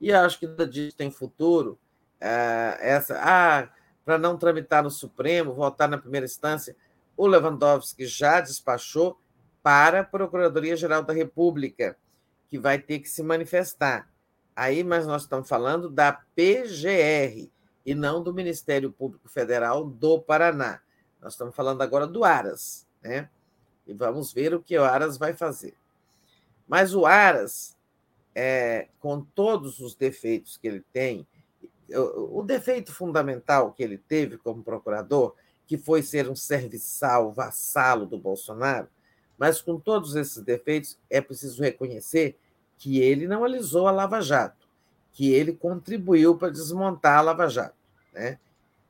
E 0.01 0.13
acho 0.13 0.39
que 0.39 0.47
nada 0.47 0.67
disso 0.67 0.97
tem 0.97 1.11
futuro. 1.11 1.79
Ah, 2.21 2.77
essa, 2.81 3.21
ah, 3.21 3.69
para 4.05 4.17
não 4.17 4.37
tramitar 4.37 4.83
no 4.83 4.91
Supremo, 4.91 5.55
votar 5.55 5.89
na 5.89 5.99
primeira 5.99 6.25
instância, 6.25 6.75
o 7.17 7.27
Lewandowski 7.27 8.07
já 8.07 8.41
despachou 8.41 9.21
para 9.63 10.01
a 10.01 10.05
Procuradoria-Geral 10.05 11.03
da 11.03 11.13
República, 11.13 11.97
que 12.49 12.59
vai 12.59 12.79
ter 12.79 13.01
que 13.01 13.09
se 13.09 13.23
manifestar. 13.23 14.11
Aí, 14.55 14.83
mas 14.83 15.07
nós 15.07 15.23
estamos 15.23 15.49
falando 15.49 15.89
da 15.89 16.13
PGR 16.13 17.51
e 17.85 17.95
não 17.95 18.23
do 18.23 18.35
Ministério 18.35 18.93
Público 18.93 19.29
Federal 19.29 19.85
do 19.85 20.21
Paraná. 20.21 20.81
Nós 21.21 21.35
estamos 21.35 21.55
falando 21.55 21.83
agora 21.83 22.07
do 22.07 22.25
Aras, 22.25 22.87
né? 23.03 23.29
E 23.87 23.93
vamos 23.93 24.33
ver 24.33 24.55
o 24.55 24.63
que 24.63 24.79
o 24.79 24.85
Aras 24.85 25.17
vai 25.17 25.33
fazer. 25.33 25.75
Mas 26.67 26.95
o 26.95 27.07
Aras, 27.07 27.77
é, 28.35 28.89
com 28.99 29.23
todos 29.23 29.81
os 29.81 29.95
defeitos 29.95 30.57
que 30.57 30.69
ele 30.69 30.85
tem, 30.93 31.27
o, 31.93 32.43
defeito 32.43 32.93
fundamental 32.93 33.73
que 33.73 33.83
ele 33.83 33.99
teve 33.99 34.39
como 34.39 34.63
procurador, 34.63 35.35
que 35.67 35.77
foi 35.77 36.03
ser 36.03 36.29
um 36.29 36.37
serviçal, 36.37 37.33
vassalo 37.33 38.07
do 38.07 38.19
Bolsonaro, 38.19 38.89
mas 39.41 39.63
com 39.63 39.81
todos 39.81 40.17
esses 40.17 40.43
defeitos, 40.43 40.99
é 41.09 41.19
preciso 41.19 41.63
reconhecer 41.63 42.37
que 42.77 43.01
ele 43.01 43.27
não 43.27 43.43
alisou 43.43 43.89
a 43.89 43.91
Lava 43.91 44.21
Jato, 44.21 44.69
que 45.15 45.33
ele 45.33 45.55
contribuiu 45.55 46.37
para 46.37 46.51
desmontar 46.51 47.17
a 47.17 47.23
Lava 47.23 47.49
Jato. 47.49 47.75
Né? 48.13 48.39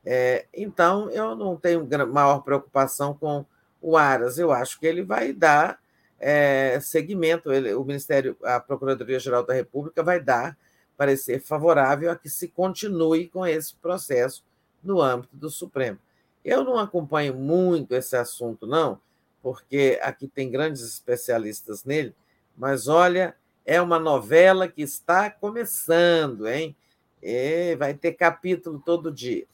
É, 0.05 0.47
então, 0.53 1.09
eu 1.11 1.37
não 1.37 1.55
tenho 1.55 1.87
maior 2.09 2.41
preocupação 2.41 3.15
com 3.15 3.47
o 3.81 3.97
Aras. 3.97 4.39
Eu 4.39 4.51
acho 4.51 4.81
que 4.81 4.89
ele 4.89 5.05
vai 5.05 5.33
dar 5.33 5.79
é, 6.19 6.81
seguimento, 6.83 7.53
ele, 7.53 7.73
o 7.73 7.85
Ministério, 7.85 8.37
a 8.43 8.59
Procuradoria-Geral 8.59 9.47
da 9.47 9.55
República 9.55 10.03
vai 10.03 10.19
dar 10.19 10.59
parecer 10.97 11.41
favorável 11.41 12.11
a 12.11 12.17
que 12.17 12.29
se 12.29 12.49
continue 12.49 13.29
com 13.29 13.47
esse 13.47 13.77
processo 13.77 14.45
no 14.83 15.01
âmbito 15.01 15.37
do 15.37 15.49
Supremo. 15.49 15.99
Eu 16.45 16.65
não 16.65 16.77
acompanho 16.77 17.35
muito 17.35 17.95
esse 17.95 18.17
assunto, 18.17 18.67
não, 18.67 18.99
porque 19.43 19.99
aqui 20.03 20.29
tem 20.29 20.51
grandes 20.51 20.83
especialistas 20.83 21.85
nele, 21.85 22.15
mas 22.57 22.89
olha, 22.89 23.35
é 23.65 23.81
uma 23.81 23.99
novela 23.99 24.69
que 24.69 24.83
está 24.83 25.31
começando, 25.31 26.49
hein? 26.49 26.77
E 27.23 27.77
vai 27.77 27.95
ter 27.95 28.13
capítulo 28.13 28.81
todo 28.85 29.13
dia. 29.13 29.47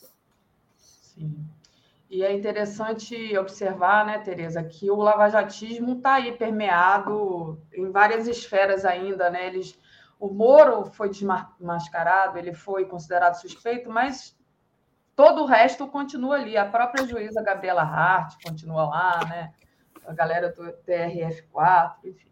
Sim. 0.78 1.44
E 2.08 2.22
é 2.22 2.32
interessante 2.32 3.36
observar, 3.36 4.06
né, 4.06 4.18
Tereza, 4.18 4.62
que 4.62 4.90
o 4.90 4.96
lavajatismo 4.96 5.94
está 5.94 6.14
aí 6.14 6.32
permeado 6.32 7.60
em 7.72 7.90
várias 7.90 8.28
esferas 8.28 8.84
ainda, 8.84 9.28
né? 9.28 9.48
Eles, 9.48 9.76
o 10.18 10.28
Moro 10.28 10.84
foi 10.92 11.10
desmascarado, 11.10 12.38
ele 12.38 12.54
foi 12.54 12.84
considerado 12.84 13.34
suspeito, 13.34 13.90
mas 13.90 14.36
todo 15.16 15.42
o 15.42 15.46
resto 15.46 15.88
continua 15.88 16.36
ali. 16.36 16.56
A 16.56 16.64
própria 16.64 17.04
juíza 17.06 17.42
Gabriela 17.42 17.82
Hart 17.82 18.34
continua 18.44 18.84
lá, 18.84 19.20
né? 19.28 19.52
A 20.06 20.12
galera 20.12 20.50
do 20.50 20.62
TRF4, 20.86 21.94
enfim. 22.04 22.28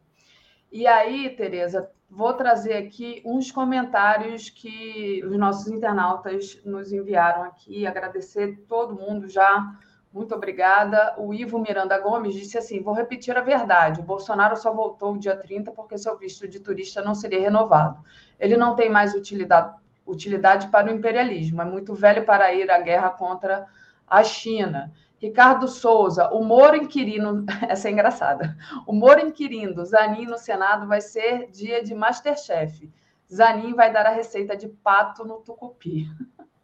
E 0.70 0.86
aí, 0.86 1.30
Tereza, 1.30 1.88
vou 2.10 2.32
trazer 2.32 2.74
aqui 2.74 3.22
uns 3.24 3.50
comentários 3.50 4.50
que 4.50 5.22
os 5.24 5.36
nossos 5.36 5.68
internautas 5.68 6.60
nos 6.64 6.92
enviaram 6.92 7.44
aqui. 7.44 7.86
Agradecer 7.86 8.64
todo 8.68 8.94
mundo 8.94 9.28
já. 9.28 9.72
Muito 10.12 10.34
obrigada. 10.34 11.14
O 11.18 11.34
Ivo 11.34 11.58
Miranda 11.58 11.98
Gomes 11.98 12.34
disse 12.34 12.56
assim: 12.56 12.82
vou 12.82 12.94
repetir 12.94 13.36
a 13.36 13.40
verdade. 13.40 14.00
O 14.00 14.04
Bolsonaro 14.04 14.56
só 14.56 14.72
voltou 14.72 15.16
dia 15.16 15.36
30 15.36 15.72
porque 15.72 15.98
seu 15.98 16.16
visto 16.16 16.46
de 16.46 16.60
turista 16.60 17.02
não 17.02 17.14
seria 17.14 17.40
renovado. 17.40 18.02
Ele 18.38 18.56
não 18.56 18.76
tem 18.76 18.88
mais 18.88 19.14
utilidade, 19.14 19.76
utilidade 20.06 20.68
para 20.68 20.90
o 20.90 20.94
imperialismo. 20.94 21.62
É 21.62 21.64
muito 21.64 21.94
velho 21.94 22.24
para 22.24 22.52
ir 22.54 22.70
à 22.70 22.78
guerra 22.80 23.10
contra 23.10 23.66
a 24.06 24.22
China. 24.22 24.92
Ricardo 25.24 25.66
Souza, 25.66 26.28
o 26.34 26.44
Moro 26.44 26.76
inquirino, 26.76 27.46
essa 27.66 27.88
é 27.88 27.90
engraçada. 27.90 28.54
O 28.86 28.92
Moro 28.92 29.26
inquirindo, 29.26 29.82
Zanin 29.82 30.26
no 30.26 30.36
Senado 30.36 30.86
vai 30.86 31.00
ser 31.00 31.50
dia 31.50 31.82
de 31.82 31.94
Masterchef. 31.94 32.92
Zanin 33.32 33.72
vai 33.72 33.90
dar 33.90 34.04
a 34.04 34.10
receita 34.10 34.54
de 34.54 34.68
pato 34.68 35.24
no 35.24 35.36
tucupi. 35.36 36.06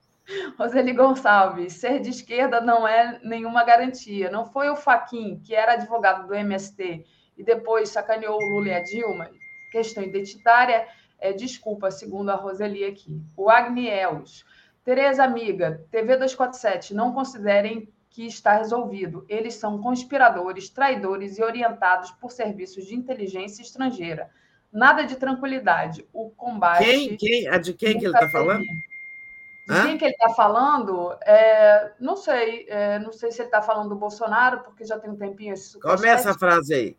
Roseli 0.58 0.92
Gonçalves, 0.92 1.72
ser 1.72 2.00
de 2.00 2.10
esquerda 2.10 2.60
não 2.60 2.86
é 2.86 3.18
nenhuma 3.24 3.64
garantia. 3.64 4.30
Não 4.30 4.44
foi 4.44 4.68
o 4.68 4.76
Faquin, 4.76 5.40
que 5.40 5.54
era 5.54 5.72
advogado 5.72 6.26
do 6.26 6.34
MST 6.34 7.06
e 7.38 7.42
depois 7.42 7.88
sacaneou 7.88 8.36
o 8.36 8.46
Lula 8.50 8.68
e 8.68 8.74
a 8.74 8.82
Dilma? 8.82 9.30
Questão 9.72 10.04
identitária 10.04 10.86
é 11.18 11.32
desculpa, 11.32 11.90
segundo 11.90 12.28
a 12.28 12.34
Roseli 12.34 12.84
aqui. 12.84 13.22
O 13.34 13.48
Agniels. 13.48 14.44
Tereza, 14.84 15.24
amiga, 15.24 15.82
TV 15.90 16.18
247, 16.18 16.92
não 16.92 17.14
considerem 17.14 17.90
que 18.10 18.26
está 18.26 18.56
resolvido. 18.56 19.24
Eles 19.28 19.54
são 19.54 19.80
conspiradores, 19.80 20.68
traidores 20.68 21.38
e 21.38 21.42
orientados 21.42 22.10
por 22.10 22.32
serviços 22.32 22.84
de 22.84 22.94
inteligência 22.94 23.62
estrangeira. 23.62 24.28
Nada 24.72 25.04
de 25.04 25.16
tranquilidade. 25.16 26.06
O 26.12 26.30
combate. 26.30 26.84
Quem? 26.84 27.16
quem? 27.16 27.48
A 27.48 27.58
de 27.58 27.72
quem 27.72 27.98
que 27.98 28.04
ele 28.04 28.14
está 28.14 28.28
falando? 28.28 28.62
De 28.62 29.74
Hã? 29.74 29.86
quem 29.86 29.98
que 29.98 30.04
ele 30.04 30.12
está 30.12 30.30
falando? 30.30 31.16
É, 31.22 31.92
não 32.00 32.16
sei. 32.16 32.66
É, 32.68 32.98
não 32.98 33.12
sei 33.12 33.30
se 33.30 33.40
ele 33.40 33.48
está 33.48 33.62
falando 33.62 33.88
do 33.88 33.96
Bolsonaro, 33.96 34.60
porque 34.60 34.84
já 34.84 34.98
tem 34.98 35.10
um 35.10 35.16
tempinho 35.16 35.54
Começa 35.80 36.30
a 36.32 36.34
frase 36.34 36.74
aí 36.74 36.96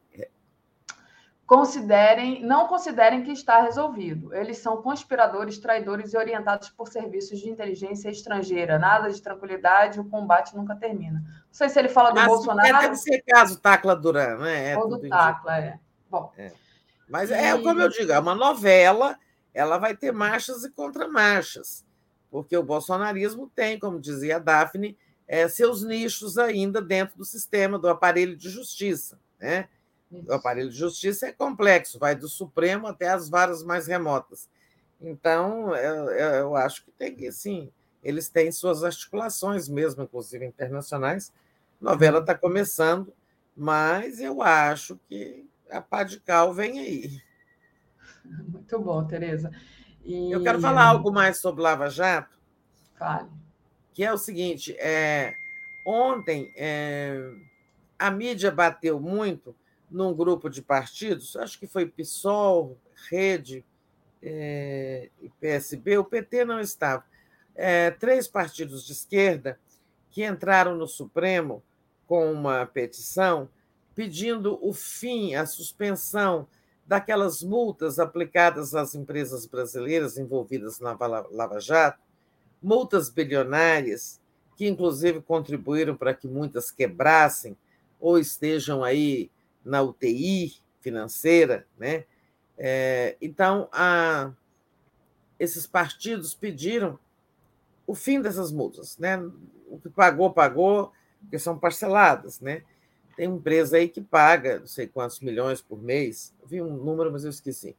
considerem, 1.51 2.41
não 2.45 2.65
considerem 2.65 3.23
que 3.23 3.31
está 3.33 3.59
resolvido. 3.61 4.33
Eles 4.33 4.59
são 4.59 4.81
conspiradores, 4.81 5.57
traidores 5.57 6.13
e 6.13 6.17
orientados 6.17 6.69
por 6.69 6.87
serviços 6.87 7.41
de 7.41 7.49
inteligência 7.49 8.09
estrangeira. 8.09 8.79
Nada 8.79 9.11
de 9.11 9.21
tranquilidade, 9.21 9.99
o 9.99 10.05
combate 10.05 10.55
nunca 10.55 10.77
termina. 10.77 11.19
Não 11.19 11.51
sei 11.51 11.67
se 11.67 11.77
ele 11.77 11.89
fala 11.89 12.11
do 12.11 12.15
Mas, 12.15 12.27
Bolsonaro. 12.27 12.79
Deve 12.79 12.95
ser 12.95 13.21
caso 13.27 13.59
Tacla 13.59 13.97
Duran, 13.97 14.37
né? 14.37 14.71
É, 14.71 14.77
ou 14.77 14.87
do 14.87 15.09
Tacla, 15.09 15.57
é. 15.57 15.77
Bom. 16.09 16.31
É. 16.37 16.53
Mas 17.09 17.29
é 17.29 17.51
como 17.61 17.81
eu 17.81 17.89
digo, 17.89 18.13
é 18.13 18.19
uma 18.19 18.33
novela, 18.33 19.19
ela 19.53 19.77
vai 19.77 19.93
ter 19.93 20.13
marchas 20.13 20.63
e 20.63 20.71
contramarchas, 20.71 21.85
porque 22.29 22.55
o 22.55 22.63
bolsonarismo 22.63 23.51
tem, 23.53 23.77
como 23.77 23.99
dizia 23.99 24.37
a 24.37 24.39
Daphne, 24.39 24.97
é, 25.27 25.49
seus 25.49 25.83
nichos 25.83 26.37
ainda 26.37 26.81
dentro 26.81 27.17
do 27.17 27.25
sistema, 27.25 27.77
do 27.77 27.89
aparelho 27.89 28.37
de 28.37 28.49
justiça. 28.49 29.19
Né? 29.37 29.67
O 30.27 30.33
aparelho 30.33 30.69
de 30.69 30.77
justiça 30.77 31.27
é 31.27 31.31
complexo, 31.31 31.97
vai 31.97 32.15
do 32.15 32.27
Supremo 32.27 32.87
até 32.87 33.07
as 33.09 33.29
varas 33.29 33.63
mais 33.63 33.87
remotas. 33.87 34.49
Então, 34.99 35.75
eu, 35.75 36.09
eu 36.09 36.55
acho 36.55 36.83
que 36.83 36.91
tem 36.91 37.15
que, 37.15 37.31
sim, 37.31 37.71
eles 38.03 38.29
têm 38.29 38.51
suas 38.51 38.83
articulações 38.83 39.69
mesmo, 39.69 40.03
inclusive 40.03 40.45
internacionais. 40.45 41.31
A 41.81 41.85
novela 41.85 42.19
está 42.19 42.35
começando, 42.35 43.13
mas 43.55 44.19
eu 44.19 44.41
acho 44.41 44.99
que 45.07 45.47
a 45.69 45.81
pá 45.81 46.03
de 46.03 46.19
cal 46.19 46.53
vem 46.53 46.79
aí. 46.79 47.21
Muito 48.49 48.79
bom, 48.79 49.05
Tereza. 49.05 49.49
E... 50.03 50.31
Eu 50.31 50.43
quero 50.43 50.59
falar 50.59 50.85
algo 50.85 51.11
mais 51.11 51.37
sobre 51.37 51.61
Lava 51.61 51.89
Jato. 51.89 52.39
Fale. 52.97 53.29
Que 53.93 54.03
é 54.03 54.11
o 54.11 54.17
seguinte: 54.17 54.75
é, 54.77 55.33
ontem 55.85 56.51
é, 56.55 57.31
a 57.97 58.11
mídia 58.11 58.51
bateu 58.51 58.99
muito 58.99 59.55
num 59.91 60.13
grupo 60.13 60.49
de 60.49 60.61
partidos, 60.61 61.35
acho 61.35 61.59
que 61.59 61.67
foi 61.67 61.85
PSOL, 61.85 62.77
Rede 63.09 63.65
é, 64.23 65.09
e 65.21 65.29
PSB, 65.29 65.97
o 65.97 66.05
PT 66.05 66.45
não 66.45 66.59
estava. 66.59 67.03
É, 67.53 67.91
três 67.91 68.27
partidos 68.27 68.85
de 68.85 68.93
esquerda 68.93 69.59
que 70.09 70.25
entraram 70.25 70.75
no 70.75 70.87
Supremo 70.87 71.61
com 72.07 72.31
uma 72.31 72.65
petição 72.65 73.49
pedindo 73.93 74.57
o 74.61 74.73
fim, 74.73 75.35
a 75.35 75.45
suspensão 75.45 76.47
daquelas 76.87 77.43
multas 77.43 77.99
aplicadas 77.99 78.73
às 78.73 78.95
empresas 78.95 79.45
brasileiras 79.45 80.17
envolvidas 80.17 80.79
na 80.79 80.97
Lava 81.31 81.59
Jato, 81.59 81.99
multas 82.61 83.09
bilionárias, 83.09 84.19
que 84.55 84.67
inclusive 84.67 85.21
contribuíram 85.21 85.95
para 85.95 86.13
que 86.13 86.27
muitas 86.27 86.71
quebrassem 86.71 87.57
ou 87.99 88.17
estejam 88.17 88.83
aí 88.83 89.29
na 89.63 89.81
UTI 89.81 90.53
financeira, 90.79 91.67
né? 91.77 92.05
É, 92.57 93.15
então, 93.21 93.69
a, 93.71 94.31
esses 95.39 95.65
partidos 95.65 96.33
pediram 96.33 96.99
o 97.87 97.95
fim 97.95 98.21
dessas 98.21 98.51
multas, 98.51 98.97
né? 98.97 99.17
O 99.67 99.79
que 99.79 99.89
pagou, 99.89 100.31
pagou, 100.31 100.91
porque 101.21 101.39
são 101.39 101.57
parceladas, 101.57 102.39
né? 102.39 102.63
Tem 103.15 103.29
empresa 103.29 103.77
aí 103.77 103.87
que 103.89 104.01
paga 104.01 104.59
não 104.59 104.67
sei 104.67 104.87
quantos 104.87 105.19
milhões 105.19 105.61
por 105.61 105.81
mês, 105.81 106.33
eu 106.41 106.47
vi 106.47 106.61
um 106.61 106.75
número, 106.77 107.11
mas 107.11 107.23
eu 107.23 107.29
esqueci, 107.29 107.75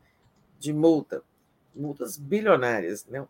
de 0.59 0.73
multa, 0.73 1.23
multas 1.75 2.17
bilionárias, 2.17 3.07
né? 3.07 3.27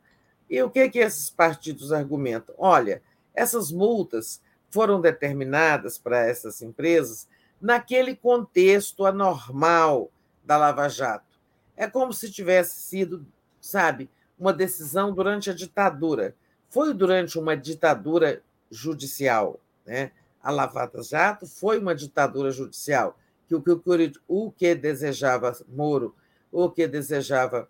E 0.49 0.63
o 0.63 0.71
que 0.71 0.89
que 0.91 0.99
esses 0.99 1.31
partidos 1.31 1.93
argumentam? 1.93 2.55
Olha, 2.59 3.03
essas 3.35 3.71
multas 3.71 4.43
foram 4.71 5.01
determinadas 5.01 5.99
para 5.99 6.27
essas 6.27 6.61
empresas 6.63 7.29
naquele 7.63 8.17
contexto 8.17 9.07
anormal 9.07 10.11
da 10.45 10.57
Lava 10.57 10.89
Jato. 10.89 11.39
É 11.77 11.87
como 11.87 12.13
se 12.13 12.31
tivesse 12.31 12.81
sido, 12.81 13.25
sabe, 13.61 14.11
uma 14.37 14.53
decisão 14.53 15.15
durante 15.15 15.49
a 15.49 15.55
ditadura. 15.55 16.35
Foi 16.69 16.93
durante 16.93 17.39
uma 17.39 17.57
ditadura 17.57 18.43
judicial, 18.69 19.61
né? 19.87 20.11
A 20.43 20.51
Lava 20.51 20.91
Jato 21.03 21.47
foi 21.47 21.79
uma 21.79 21.95
ditadura 21.95 22.51
judicial 22.51 23.17
que 23.47 23.55
o 23.55 23.63
que, 23.63 24.13
o 24.27 24.51
que 24.51 24.75
desejava 24.75 25.57
Moro, 25.69 26.17
o 26.51 26.69
que 26.69 26.89
desejava 26.89 27.69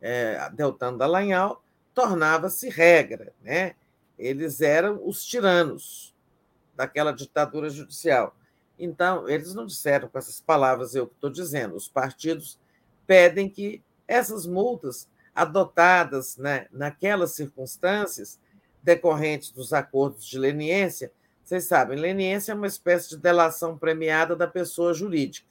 é, 0.00 0.48
Deltan 0.50 0.96
Dallagnol, 0.96 1.62
tornava-se 1.92 2.68
regra, 2.70 3.32
né? 3.42 3.74
Eles 4.18 4.60
eram 4.60 5.00
os 5.04 5.24
tiranos 5.24 6.14
daquela 6.74 7.12
ditadura 7.12 7.68
judicial. 7.68 8.34
Então, 8.84 9.28
eles 9.28 9.54
não 9.54 9.66
disseram 9.66 10.08
com 10.08 10.18
essas 10.18 10.40
palavras, 10.40 10.94
eu 10.94 11.06
que 11.06 11.14
estou 11.14 11.30
dizendo. 11.30 11.74
Os 11.74 11.88
partidos 11.88 12.58
pedem 13.06 13.48
que 13.48 13.82
essas 14.06 14.46
multas 14.46 15.08
adotadas 15.34 16.36
né, 16.36 16.66
naquelas 16.70 17.32
circunstâncias 17.32 18.38
decorrentes 18.82 19.50
dos 19.50 19.72
acordos 19.72 20.26
de 20.26 20.38
leniência, 20.38 21.10
vocês 21.42 21.64
sabem, 21.64 21.98
leniência 21.98 22.52
é 22.52 22.54
uma 22.54 22.66
espécie 22.66 23.10
de 23.10 23.16
delação 23.16 23.76
premiada 23.76 24.36
da 24.36 24.46
pessoa 24.46 24.94
jurídica. 24.94 25.48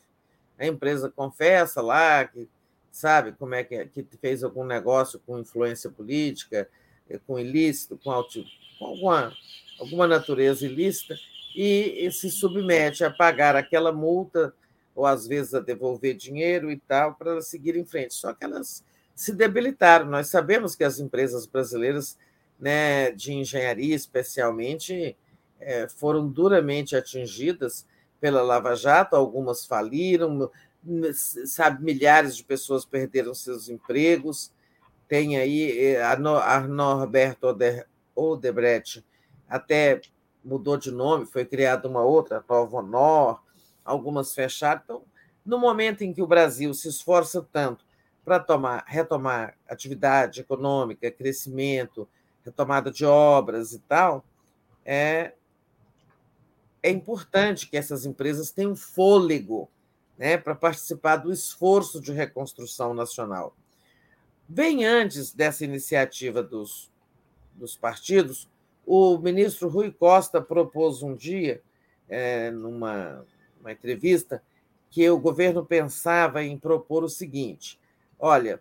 A 0.58 0.66
empresa 0.66 1.10
confessa 1.10 1.82
lá 1.82 2.26
que 2.26 2.48
sabe 2.92 3.32
como 3.34 3.56
é 3.56 3.64
que, 3.64 3.76
é, 3.76 3.86
que 3.86 4.06
fez 4.22 4.44
algum 4.44 4.64
negócio 4.64 5.20
com 5.26 5.40
influência 5.40 5.90
política, 5.90 6.70
eh, 7.10 7.20
com 7.26 7.40
ilícito, 7.40 7.98
com, 7.98 8.12
com 8.80 8.86
alguma, 8.86 9.34
alguma 9.80 10.08
natureza 10.08 10.66
ilícita, 10.66 11.16
e, 11.56 12.10
se 12.12 12.30
submete 12.30 13.04
a 13.04 13.12
pagar 13.12 13.56
aquela 13.56 13.92
multa, 13.92 14.54
ou 14.96 15.06
às 15.06 15.28
vezes 15.28 15.54
a 15.54 15.60
devolver 15.60 16.16
dinheiro 16.16 16.72
e 16.72 16.78
tal, 16.78 17.16
para 17.16 17.42
seguir 17.42 17.76
em 17.76 17.86
frente. 17.86 18.14
Só 18.14 18.34
que 18.34 18.44
elas 18.44 18.84
se 19.16 19.34
debilitaram. 19.34 20.06
Nós 20.06 20.28
sabemos 20.28 20.76
que 20.76 20.84
as 20.84 21.00
empresas 21.00 21.46
brasileiras 21.46 22.18
né, 22.60 23.12
de 23.12 23.34
engenharia, 23.34 23.96
especialmente, 23.96 25.16
é, 25.60 25.88
foram 25.88 26.28
duramente 26.28 26.96
atingidas 26.96 27.86
pela 28.20 28.42
Lava 28.42 28.76
Jato, 28.76 29.16
algumas 29.16 29.66
faliram, 29.66 30.50
sabe, 31.46 31.84
milhares 31.84 32.38
de 32.38 32.44
pessoas 32.44 32.86
perderam 32.86 33.34
seus 33.34 33.70
empregos. 33.70 34.52
Tem 35.08 35.38
aí 35.38 35.78
é, 35.78 36.04
a 36.04 36.18
Norberto 36.62 37.48
Odebrecht, 38.16 39.04
até 39.48 40.02
mudou 40.44 40.78
de 40.78 40.92
nome, 40.92 41.26
foi 41.26 41.46
criada 41.46 41.88
uma 41.88 42.02
outra, 42.02 42.44
Nova 42.48 42.78
Honor, 42.78 43.42
algumas 43.84 44.34
fecharam. 44.34 44.82
Então, 44.84 45.04
no 45.46 45.58
momento 45.58 46.02
em 46.04 46.14
que 46.14 46.22
o 46.22 46.28
Brasil 46.28 46.74
se 46.74 46.88
esforça 46.88 47.46
tanto 47.52 47.86
para 48.24 48.40
tomar, 48.40 48.84
retomar 48.88 49.58
atividade 49.68 50.42
econômica, 50.42 51.12
crescimento, 51.12 52.08
retomada 52.44 52.92
de 52.92 53.06
obras 53.06 53.74
e 53.74 53.80
tal, 53.80 54.24
é, 54.86 55.34
é 56.82 56.90
importante 56.90 57.68
que 57.68 57.78
essas 57.78 58.06
empresas 58.06 58.52
tenham 58.52 58.76
fôlego 58.76 59.70
né, 60.18 60.38
para 60.38 60.56
participar 60.56 61.18
do 61.18 61.32
esforço 61.32 62.00
de 62.00 62.12
reconstrução 62.12 62.94
nacional. 62.94 63.56
Bem 64.48 64.86
antes 64.86 65.34
dessa 65.34 65.64
iniciativa 65.64 66.44
dos, 66.44 66.92
dos 67.56 67.76
partidos, 67.76 68.50
o 68.86 69.18
ministro 69.18 69.68
Rui 69.70 69.92
Costa 69.92 70.42
propôs 70.42 71.02
um 71.02 71.16
dia, 71.16 71.62
é, 72.10 72.52
numa 72.52 73.26
uma 73.60 73.72
entrevista, 73.72 74.44
que 74.92 75.10
o 75.10 75.18
governo 75.18 75.66
pensava 75.66 76.44
em 76.44 76.58
propor 76.58 77.04
o 77.04 77.10
seguinte: 77.10 77.80
olha, 78.20 78.60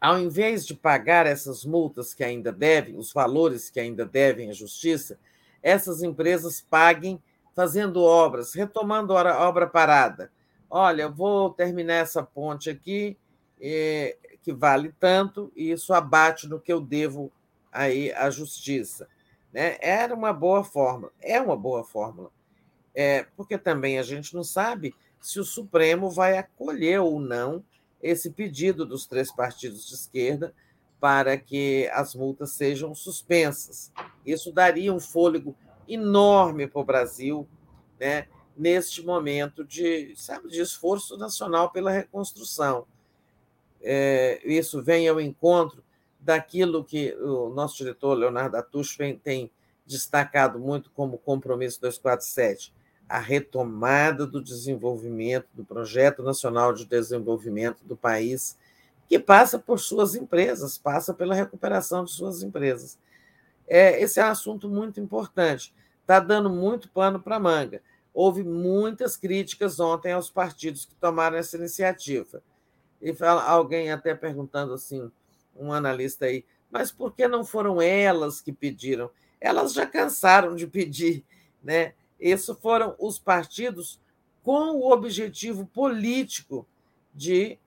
ao 0.00 0.18
invés 0.18 0.66
de 0.66 0.74
pagar 0.74 1.26
essas 1.26 1.64
multas 1.64 2.14
que 2.14 2.24
ainda 2.24 2.50
devem, 2.50 2.96
os 2.96 3.12
valores 3.12 3.70
que 3.70 3.78
ainda 3.78 4.04
devem 4.04 4.50
à 4.50 4.52
justiça, 4.52 5.18
essas 5.62 6.02
empresas 6.02 6.60
paguem 6.60 7.22
fazendo 7.54 8.02
obras, 8.02 8.54
retomando 8.54 9.16
a 9.16 9.48
obra 9.48 9.66
parada. 9.66 10.30
Olha, 10.68 11.08
vou 11.08 11.50
terminar 11.50 11.94
essa 11.94 12.22
ponte 12.22 12.68
aqui, 12.68 13.16
eh, 13.60 14.16
que 14.42 14.52
vale 14.52 14.92
tanto, 14.98 15.50
e 15.56 15.70
isso 15.70 15.94
abate 15.94 16.48
no 16.48 16.60
que 16.60 16.72
eu 16.72 16.80
devo 16.80 17.32
aí 17.76 18.10
a 18.12 18.30
justiça. 18.30 19.06
Né? 19.52 19.76
Era 19.80 20.14
uma 20.14 20.32
boa 20.32 20.64
fórmula, 20.64 21.12
é 21.20 21.40
uma 21.40 21.56
boa 21.56 21.84
fórmula, 21.84 22.30
é, 22.94 23.26
porque 23.36 23.58
também 23.58 23.98
a 23.98 24.02
gente 24.02 24.34
não 24.34 24.42
sabe 24.42 24.94
se 25.20 25.38
o 25.38 25.44
Supremo 25.44 26.10
vai 26.10 26.38
acolher 26.38 27.00
ou 27.00 27.20
não 27.20 27.62
esse 28.02 28.30
pedido 28.30 28.86
dos 28.86 29.06
três 29.06 29.30
partidos 29.34 29.86
de 29.86 29.94
esquerda 29.94 30.54
para 30.98 31.36
que 31.36 31.88
as 31.92 32.14
multas 32.14 32.52
sejam 32.52 32.94
suspensas. 32.94 33.92
Isso 34.24 34.50
daria 34.50 34.92
um 34.92 35.00
fôlego 35.00 35.54
enorme 35.86 36.66
para 36.66 36.80
o 36.80 36.84
Brasil, 36.84 37.46
né? 38.00 38.26
neste 38.56 39.04
momento 39.04 39.62
de, 39.62 40.14
sabe, 40.16 40.48
de 40.48 40.60
esforço 40.60 41.18
nacional 41.18 41.70
pela 41.70 41.90
reconstrução. 41.90 42.86
É, 43.82 44.40
isso 44.44 44.82
vem 44.82 45.06
ao 45.06 45.20
encontro 45.20 45.84
daquilo 46.26 46.84
que 46.84 47.14
o 47.20 47.50
nosso 47.50 47.76
diretor 47.76 48.14
Leonardo 48.14 48.56
Atush 48.56 48.98
tem 49.22 49.48
destacado 49.86 50.58
muito 50.58 50.90
como 50.90 51.18
compromisso 51.18 51.80
247, 51.80 52.74
a 53.08 53.20
retomada 53.20 54.26
do 54.26 54.42
desenvolvimento 54.42 55.46
do 55.54 55.64
projeto 55.64 56.24
nacional 56.24 56.72
de 56.72 56.84
desenvolvimento 56.84 57.84
do 57.84 57.96
país, 57.96 58.58
que 59.08 59.20
passa 59.20 59.56
por 59.56 59.78
suas 59.78 60.16
empresas, 60.16 60.76
passa 60.76 61.14
pela 61.14 61.32
recuperação 61.32 62.04
de 62.04 62.10
suas 62.10 62.42
empresas. 62.42 62.98
É, 63.68 64.02
esse 64.02 64.18
é 64.18 64.24
um 64.24 64.30
assunto 64.30 64.68
muito 64.68 64.98
importante, 64.98 65.72
está 66.00 66.18
dando 66.18 66.50
muito 66.50 66.88
pano 66.88 67.20
para 67.20 67.38
manga. 67.38 67.80
Houve 68.12 68.42
muitas 68.42 69.16
críticas 69.16 69.78
ontem 69.78 70.10
aos 70.10 70.28
partidos 70.28 70.86
que 70.86 70.94
tomaram 70.96 71.36
essa 71.36 71.56
iniciativa. 71.56 72.42
E 73.00 73.14
fala, 73.14 73.44
alguém 73.44 73.92
até 73.92 74.12
perguntando 74.12 74.74
assim, 74.74 75.08
um 75.58 75.72
analista 75.72 76.26
aí, 76.26 76.44
mas 76.70 76.90
por 76.90 77.14
que 77.14 77.26
não 77.28 77.44
foram 77.44 77.80
elas 77.80 78.40
que 78.40 78.52
pediram? 78.52 79.10
Elas 79.40 79.72
já 79.72 79.86
cansaram 79.86 80.54
de 80.54 80.66
pedir, 80.66 81.24
né? 81.62 81.94
Esses 82.18 82.56
foram 82.58 82.94
os 82.98 83.18
partidos 83.18 84.00
com 84.42 84.76
o 84.76 84.90
objetivo 84.92 85.66
político 85.66 86.66
de 87.14 87.58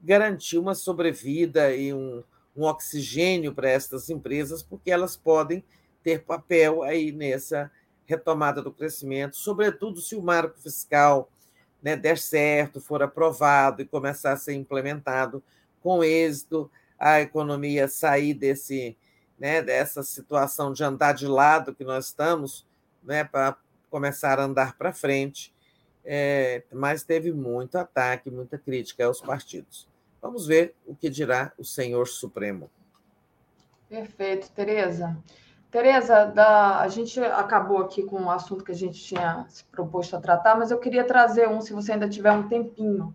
garantir 0.00 0.58
uma 0.58 0.74
sobrevida 0.74 1.74
e 1.74 1.92
um, 1.92 2.22
um 2.56 2.64
oxigênio 2.64 3.54
para 3.54 3.68
estas 3.68 4.08
empresas, 4.08 4.62
porque 4.62 4.90
elas 4.90 5.16
podem 5.16 5.62
ter 6.02 6.24
papel 6.24 6.82
aí 6.82 7.12
nessa 7.12 7.70
retomada 8.06 8.62
do 8.62 8.72
crescimento, 8.72 9.36
sobretudo 9.36 10.00
se 10.00 10.16
o 10.16 10.22
marco 10.22 10.58
fiscal 10.58 11.30
né, 11.82 11.96
der 11.96 12.18
certo, 12.18 12.80
for 12.80 13.02
aprovado 13.02 13.82
e 13.82 13.86
começar 13.86 14.32
a 14.32 14.36
ser 14.36 14.54
implementado 14.54 15.42
com 15.82 16.04
êxito, 16.04 16.70
a 17.00 17.22
economia 17.22 17.88
sair 17.88 18.34
desse, 18.34 18.96
né, 19.38 19.62
dessa 19.62 20.02
situação 20.02 20.70
de 20.72 20.84
andar 20.84 21.14
de 21.14 21.26
lado 21.26 21.74
que 21.74 21.82
nós 21.82 22.06
estamos, 22.06 22.66
né, 23.02 23.24
para 23.24 23.56
começar 23.90 24.38
a 24.38 24.44
andar 24.44 24.76
para 24.76 24.92
frente, 24.92 25.54
é, 26.04 26.62
mas 26.70 27.02
teve 27.02 27.32
muito 27.32 27.76
ataque, 27.76 28.30
muita 28.30 28.58
crítica 28.58 29.06
aos 29.06 29.20
partidos. 29.20 29.88
Vamos 30.20 30.46
ver 30.46 30.74
o 30.86 30.94
que 30.94 31.08
dirá 31.08 31.52
o 31.56 31.64
senhor 31.64 32.06
Supremo. 32.06 32.70
Perfeito, 33.88 34.50
Tereza. 34.52 35.16
Tereza, 35.70 36.26
da... 36.26 36.80
a 36.80 36.88
gente 36.88 37.18
acabou 37.20 37.78
aqui 37.78 38.02
com 38.02 38.24
o 38.24 38.30
assunto 38.30 38.64
que 38.64 38.72
a 38.72 38.76
gente 38.76 39.00
tinha 39.02 39.46
se 39.48 39.64
proposto 39.64 40.16
a 40.16 40.20
tratar, 40.20 40.56
mas 40.56 40.70
eu 40.70 40.78
queria 40.78 41.04
trazer 41.04 41.48
um, 41.48 41.60
se 41.60 41.72
você 41.72 41.92
ainda 41.92 42.08
tiver 42.08 42.32
um 42.32 42.48
tempinho, 42.48 43.14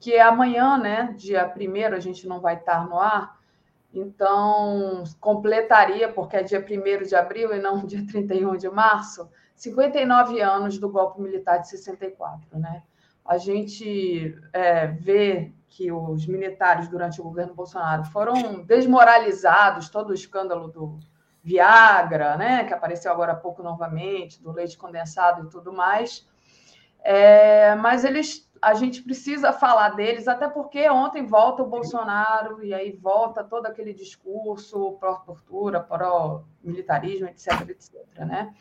que 0.00 0.12
é 0.12 0.22
amanhã, 0.22 0.76
né, 0.76 1.14
dia 1.16 1.52
1 1.56 1.94
a 1.94 2.00
gente 2.00 2.26
não 2.26 2.40
vai 2.40 2.54
estar 2.56 2.86
no 2.86 2.98
ar, 2.98 3.38
então 3.92 5.04
completaria, 5.20 6.12
porque 6.12 6.36
é 6.36 6.42
dia 6.42 6.60
1 6.60 7.06
de 7.06 7.14
abril 7.14 7.54
e 7.54 7.60
não 7.60 7.84
dia 7.86 8.04
31 8.06 8.56
de 8.56 8.68
março, 8.68 9.28
59 9.54 10.40
anos 10.40 10.78
do 10.78 10.88
golpe 10.88 11.20
militar 11.20 11.58
de 11.58 11.68
64, 11.68 12.58
né? 12.58 12.82
A 13.24 13.38
gente 13.38 14.36
é, 14.52 14.88
vê 14.88 15.52
que 15.68 15.90
os 15.90 16.26
militares 16.26 16.88
durante 16.88 17.20
o 17.20 17.24
governo 17.24 17.54
Bolsonaro 17.54 18.04
foram 18.04 18.62
desmoralizados, 18.64 19.88
todo 19.88 20.10
o 20.10 20.14
escândalo 20.14 20.68
do 20.68 21.00
Viagra, 21.42 22.36
né, 22.36 22.64
que 22.64 22.72
apareceu 22.72 23.10
agora 23.10 23.32
há 23.32 23.36
pouco 23.36 23.62
novamente, 23.62 24.42
do 24.42 24.52
leite 24.52 24.78
condensado 24.78 25.46
e 25.46 25.50
tudo 25.50 25.72
mais. 25.72 26.26
É, 27.02 27.74
mas 27.74 28.04
eles, 28.04 28.50
a 28.64 28.74
gente 28.74 29.02
precisa 29.02 29.52
falar 29.52 29.90
deles, 29.90 30.26
até 30.26 30.48
porque 30.48 30.88
ontem 30.88 31.26
volta 31.26 31.62
o 31.62 31.68
Bolsonaro 31.68 32.64
e 32.64 32.72
aí 32.72 32.92
volta 32.92 33.44
todo 33.44 33.66
aquele 33.66 33.92
discurso 33.92 34.92
pró-tortura, 34.92 35.80
pró-militarismo, 35.80 37.28
etc, 37.28 37.68
etc, 37.68 37.94
né? 38.20 38.54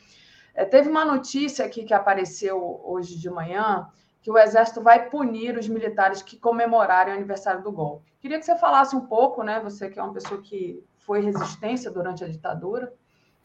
É, 0.54 0.66
teve 0.66 0.90
uma 0.90 1.04
notícia 1.04 1.66
aqui 1.66 1.84
que 1.84 1.94
apareceu 1.94 2.82
hoje 2.84 3.18
de 3.18 3.30
manhã 3.30 3.90
que 4.22 4.30
o 4.30 4.38
Exército 4.38 4.82
vai 4.82 5.10
punir 5.10 5.58
os 5.58 5.68
militares 5.68 6.22
que 6.22 6.38
comemorarem 6.38 7.14
o 7.14 7.18
aniversário 7.18 7.64
do 7.64 7.72
golpe. 7.72 8.14
Queria 8.20 8.40
que 8.40 8.46
você 8.46 8.58
falasse 8.58 8.96
um 8.96 9.06
pouco, 9.08 9.42
né? 9.44 9.60
Você 9.62 9.90
que 9.90 10.00
é 10.00 10.04
uma 10.04 10.14
pessoa 10.14 10.42
que 10.42 10.84
foi 11.00 11.22
resistência 11.22 11.92
durante 11.92 12.24
a 12.24 12.28
ditadura, 12.28 12.94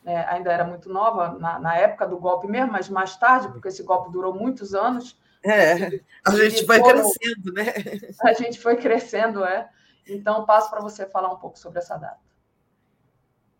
é, 0.04 0.20
ainda 0.26 0.52
era 0.52 0.64
muito 0.64 0.88
nova 0.88 1.36
na, 1.38 1.58
na, 1.58 1.76
época 1.76 2.06
do 2.06 2.18
golpe 2.18 2.46
mesmo, 2.46 2.72
mas 2.72 2.88
mais 2.88 3.16
tarde, 3.16 3.48
porque 3.48 3.68
esse 3.68 3.82
golpe 3.82 4.12
durou 4.12 4.32
muitos 4.32 4.74
anos. 4.74 5.18
É, 5.44 6.00
a 6.25 6.36
gente 6.36 6.67
foi 6.67 6.83
crescendo, 6.83 7.52
né? 7.52 7.65
A 8.23 8.33
gente 8.33 8.58
foi 8.58 8.76
crescendo, 8.76 9.44
é. 9.44 9.70
Então, 10.07 10.44
passo 10.44 10.70
para 10.70 10.81
você 10.81 11.07
falar 11.07 11.33
um 11.33 11.39
pouco 11.39 11.58
sobre 11.58 11.78
essa 11.78 11.97
data. 11.97 12.18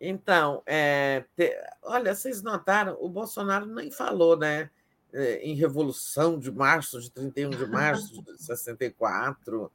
Então, 0.01 0.63
é, 0.65 1.25
te, 1.35 1.55
olha, 1.83 2.15
vocês 2.15 2.41
notaram, 2.41 2.97
o 2.99 3.09
Bolsonaro 3.09 3.65
nem 3.65 3.91
falou, 3.91 4.37
né? 4.37 4.69
É, 5.11 5.37
em 5.37 5.55
Revolução 5.55 6.37
de 6.37 6.51
Março, 6.51 7.01
de 7.01 7.11
31 7.11 7.49
de 7.49 7.65
março 7.65 8.21
de 8.23 8.37
64, 8.43 9.71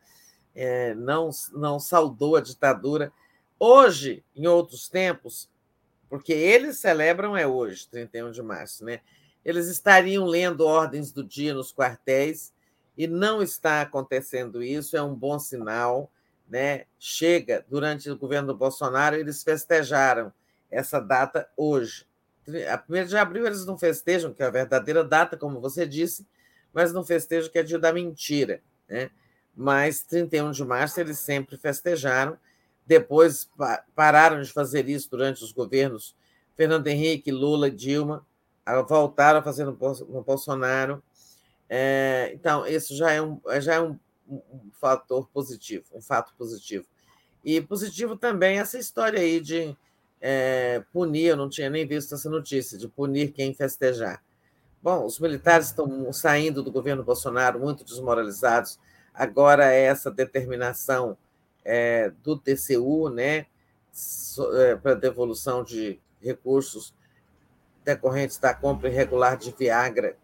é, 0.54 0.94
não, 0.94 1.30
não 1.52 1.80
saudou 1.80 2.36
a 2.36 2.40
ditadura. 2.40 3.12
Hoje, 3.58 4.24
em 4.34 4.46
outros 4.46 4.88
tempos, 4.88 5.50
porque 6.08 6.32
eles 6.32 6.78
celebram 6.78 7.36
é 7.36 7.46
hoje, 7.46 7.88
31 7.88 8.30
de 8.30 8.42
março, 8.42 8.84
né? 8.84 9.00
Eles 9.44 9.68
estariam 9.68 10.24
lendo 10.24 10.64
ordens 10.64 11.12
do 11.12 11.22
dia 11.22 11.52
nos 11.52 11.72
quartéis 11.72 12.52
e 12.96 13.06
não 13.06 13.42
está 13.42 13.82
acontecendo 13.82 14.62
isso, 14.62 14.96
é 14.96 15.02
um 15.02 15.14
bom 15.14 15.38
sinal, 15.38 16.10
né? 16.48 16.84
Chega, 16.98 17.64
durante 17.68 18.10
o 18.10 18.16
governo 18.16 18.48
do 18.48 18.56
Bolsonaro, 18.56 19.16
eles 19.16 19.42
festejaram 19.42 20.32
essa 20.70 21.00
data 21.00 21.48
hoje. 21.56 22.06
A 22.70 22.82
1 22.88 23.06
de 23.06 23.16
abril 23.16 23.46
eles 23.46 23.64
não 23.64 23.78
festejam, 23.78 24.32
que 24.32 24.42
é 24.42 24.46
a 24.46 24.50
verdadeira 24.50 25.02
data, 25.02 25.36
como 25.36 25.60
você 25.60 25.86
disse, 25.86 26.26
mas 26.72 26.92
não 26.92 27.04
festejam 27.04 27.50
que 27.50 27.58
é 27.58 27.62
dia 27.62 27.78
da 27.78 27.92
mentira. 27.92 28.60
Né? 28.88 29.10
Mas 29.56 30.02
31 30.02 30.50
de 30.50 30.64
março 30.64 31.00
eles 31.00 31.18
sempre 31.18 31.56
festejaram. 31.56 32.38
Depois 32.86 33.50
pararam 33.94 34.42
de 34.42 34.52
fazer 34.52 34.88
isso 34.88 35.10
durante 35.10 35.42
os 35.42 35.52
governos 35.52 36.14
Fernando 36.54 36.86
Henrique, 36.86 37.32
Lula 37.32 37.70
Dilma, 37.70 38.26
voltaram 38.86 39.40
a 39.40 39.42
fazer 39.42 39.64
no 39.64 40.22
Bolsonaro. 40.22 41.02
É, 41.68 42.30
então, 42.34 42.66
isso 42.66 42.96
já 42.96 43.12
é, 43.12 43.22
um, 43.22 43.40
já 43.60 43.74
é 43.74 43.80
um, 43.80 43.98
um 44.28 44.70
fator 44.72 45.28
positivo, 45.32 45.84
um 45.92 46.00
fato 46.00 46.34
positivo. 46.36 46.86
E 47.44 47.60
positivo 47.60 48.16
também 48.16 48.58
essa 48.58 48.78
história 48.78 49.20
aí 49.20 49.40
de 49.40 49.76
é, 50.20 50.82
punir, 50.92 51.26
eu 51.26 51.36
não 51.36 51.48
tinha 51.48 51.68
nem 51.68 51.86
visto 51.86 52.14
essa 52.14 52.30
notícia, 52.30 52.78
de 52.78 52.88
punir 52.88 53.32
quem 53.32 53.52
festejar. 53.52 54.22
Bom, 54.82 55.04
os 55.04 55.18
militares 55.18 55.66
estão 55.66 56.12
saindo 56.12 56.62
do 56.62 56.72
governo 56.72 57.02
Bolsonaro 57.02 57.58
muito 57.58 57.84
desmoralizados. 57.84 58.78
Agora, 59.12 59.64
essa 59.66 60.10
determinação 60.10 61.16
é, 61.64 62.10
do 62.22 62.38
TCU 62.38 63.08
né, 63.08 63.46
é, 64.56 64.76
para 64.76 64.94
devolução 64.94 65.62
de 65.62 65.98
recursos 66.20 66.94
decorrentes 67.84 68.38
da 68.38 68.54
compra 68.54 68.88
irregular 68.88 69.36
de 69.36 69.52
Viagra. 69.52 70.16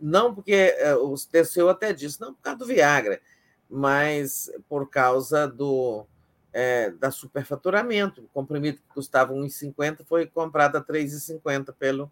Não 0.00 0.34
porque 0.34 0.52
é, 0.52 0.94
o 0.94 1.14
TCU 1.14 1.68
até 1.68 1.92
disse, 1.92 2.20
não 2.20 2.32
por 2.32 2.42
causa 2.42 2.58
do 2.58 2.66
Viagra, 2.66 3.20
mas 3.68 4.50
por 4.68 4.88
causa 4.88 5.46
do 5.46 6.06
é, 6.52 6.90
da 6.90 7.10
superfaturamento. 7.10 8.22
O 8.22 8.28
comprimido 8.28 8.78
que 8.78 8.94
custava 8.94 9.32
1,50 9.32 10.04
foi 10.04 10.26
comprado 10.26 10.76
a 10.76 10.82
3,50 10.82 11.74
pelo, 11.78 12.10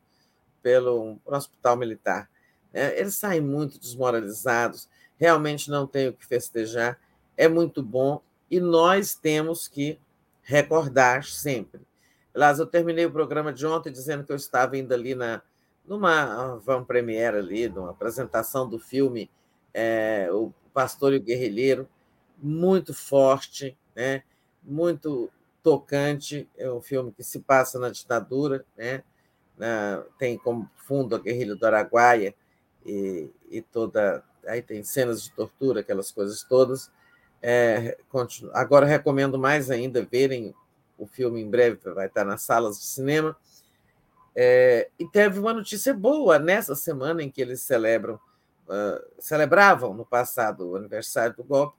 pelo 0.63 1.19
hospital 1.25 1.77
militar. 1.77 2.29
É, 2.73 3.01
eles 3.01 3.15
saem 3.15 3.41
muito 3.41 3.79
desmoralizados, 3.79 4.89
realmente 5.19 5.71
não 5.71 5.87
tem 5.87 6.09
o 6.09 6.13
que 6.13 6.27
festejar, 6.27 6.99
é 7.37 7.49
muito 7.49 7.83
bom 7.83 8.21
e 8.51 8.61
nós 8.61 9.15
temos 9.15 9.67
que 9.67 9.99
recordar 10.43 11.25
sempre. 11.25 11.81
Aliás, 12.37 12.59
eu 12.59 12.67
terminei 12.67 13.07
o 13.07 13.11
programa 13.11 13.51
de 13.51 13.67
ontem 13.67 13.91
dizendo 13.91 14.23
que 14.23 14.31
eu 14.31 14.37
estava 14.37 14.77
indo 14.77 14.93
ali 14.93 15.15
na, 15.15 15.41
numa 15.87 16.57
van 16.57 16.85
premiere 16.85 17.39
ali, 17.39 17.67
numa 17.67 17.93
apresentação 17.93 18.69
do 18.69 18.79
filme 18.79 19.31
é, 19.73 20.29
O 20.31 20.53
Pastor 20.75 21.15
e 21.15 21.17
o 21.17 21.23
Guerrilheiro, 21.23 21.89
muito 22.37 22.93
forte, 22.93 23.75
né? 23.95 24.23
muito 24.63 25.31
tocante. 25.63 26.47
É 26.59 26.71
um 26.71 26.83
filme 26.83 27.11
que 27.11 27.25
se 27.25 27.41
passa 27.41 27.79
na 27.79 27.89
ditadura, 27.89 28.67
né? 28.77 29.03
Na, 29.57 30.05
tem 30.19 30.37
como 30.37 30.71
fundo 30.77 31.17
a 31.17 31.19
guerrilha 31.19 31.57
do 31.57 31.65
Araguaia 31.65 32.35
e, 32.85 33.31
e, 33.51 33.63
toda. 33.63 34.23
Aí 34.47 34.61
tem 34.61 34.83
cenas 34.83 35.23
de 35.23 35.33
tortura, 35.33 35.81
aquelas 35.81 36.13
coisas 36.13 36.43
todas. 36.43 36.93
É, 37.41 37.97
continu, 38.11 38.51
agora 38.53 38.85
recomendo 38.85 39.39
mais 39.39 39.71
ainda 39.71 40.03
verem 40.05 40.55
o 40.99 41.07
filme 41.07 41.41
em 41.41 41.49
breve, 41.49 41.79
vai 41.93 42.07
estar 42.07 42.25
nas 42.25 42.43
salas 42.43 42.79
de 42.79 42.87
cinema. 42.87 43.37
É, 44.35 44.91
e 44.99 45.09
teve 45.09 45.39
uma 45.39 45.55
notícia 45.55 45.95
boa 45.95 46.39
nessa 46.39 46.75
semana 46.75 47.23
em 47.23 47.31
que 47.31 47.41
eles 47.41 47.63
celebram, 47.63 48.17
uh, 48.67 49.05
celebravam 49.19 49.95
no 49.95 50.05
passado 50.05 50.69
o 50.69 50.77
aniversário 50.77 51.35
do 51.35 51.45
golpe, 51.45 51.77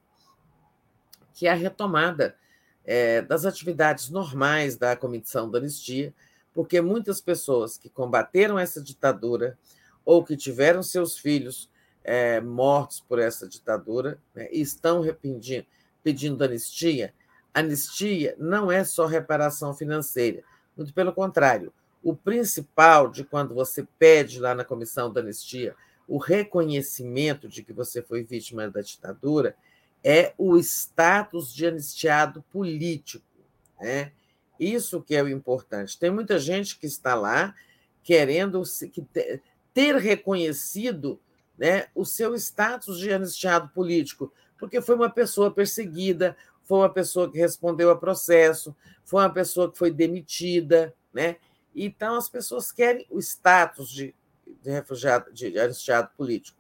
que 1.34 1.48
é 1.48 1.52
a 1.52 1.56
retomada 1.56 2.36
é, 2.84 3.22
das 3.22 3.46
atividades 3.46 4.10
normais 4.10 4.76
da 4.76 4.96
Comissão 4.96 5.52
da 5.52 5.60
Anistia, 5.60 6.14
porque 6.54 6.82
muitas 6.82 7.22
pessoas 7.22 7.78
que 7.78 7.90
combateram 7.90 8.58
essa 8.58 8.82
ditadura 8.82 9.56
ou 10.04 10.24
que 10.24 10.36
tiveram 10.36 10.82
seus 10.82 11.18
filhos 11.18 11.70
é, 12.04 12.40
mortos 12.40 13.02
por 13.02 13.20
essa 13.20 13.48
ditadura 13.48 14.18
né, 14.34 14.48
estão 14.52 15.04
pedindo, 15.22 15.66
pedindo 16.02 16.44
anistia. 16.44 17.14
Anistia 17.60 18.36
não 18.38 18.72
é 18.72 18.84
só 18.84 19.06
reparação 19.06 19.74
financeira, 19.74 20.44
muito 20.76 20.94
pelo 20.94 21.14
contrário 21.14 21.74
o 22.08 22.16
principal 22.16 23.10
de 23.10 23.26
quando 23.26 23.54
você 23.54 23.86
pede 24.00 24.40
lá 24.40 24.56
na 24.56 24.64
comissão 24.64 25.12
da 25.12 25.20
anistia 25.20 25.76
o 26.08 26.18
reconhecimento 26.18 27.50
de 27.50 27.62
que 27.62 27.74
você 27.74 28.02
foi 28.02 28.24
vítima 28.24 28.70
da 28.70 28.80
ditadura 28.80 29.58
é 30.02 30.34
o 30.38 30.58
status 30.58 31.54
de 31.54 31.68
anistiado 31.68 32.42
político. 32.44 33.26
Né? 33.78 34.14
Isso 34.58 35.02
que 35.02 35.16
é 35.16 35.22
o 35.22 35.28
importante. 35.28 36.00
Tem 36.00 36.10
muita 36.10 36.40
gente 36.40 36.80
que 36.80 36.86
está 36.86 37.14
lá 37.14 37.54
querendo 38.02 38.64
ter 39.74 39.98
reconhecido 39.98 41.20
né, 41.58 41.88
o 41.94 42.06
seu 42.06 42.34
status 42.36 43.00
de 43.00 43.12
anistiado 43.12 43.68
político, 43.70 44.32
porque 44.58 44.80
foi 44.80 44.96
uma 44.96 45.10
pessoa 45.10 45.52
perseguida, 45.52 46.38
foi 46.68 46.80
uma 46.80 46.90
pessoa 46.90 47.32
que 47.32 47.38
respondeu 47.38 47.90
a 47.90 47.96
processo, 47.96 48.76
foi 49.06 49.24
uma 49.24 49.30
pessoa 49.30 49.72
que 49.72 49.78
foi 49.78 49.90
demitida, 49.90 50.94
né? 51.14 51.38
Então, 51.74 52.16
as 52.16 52.28
pessoas 52.28 52.72
querem 52.72 53.08
o 53.10 53.20
status 53.20 53.90
de, 53.90 54.14
de 54.62 54.70
refugiado, 54.70 55.32
de 55.32 55.58
anistiado 55.58 56.10
político. 56.18 56.60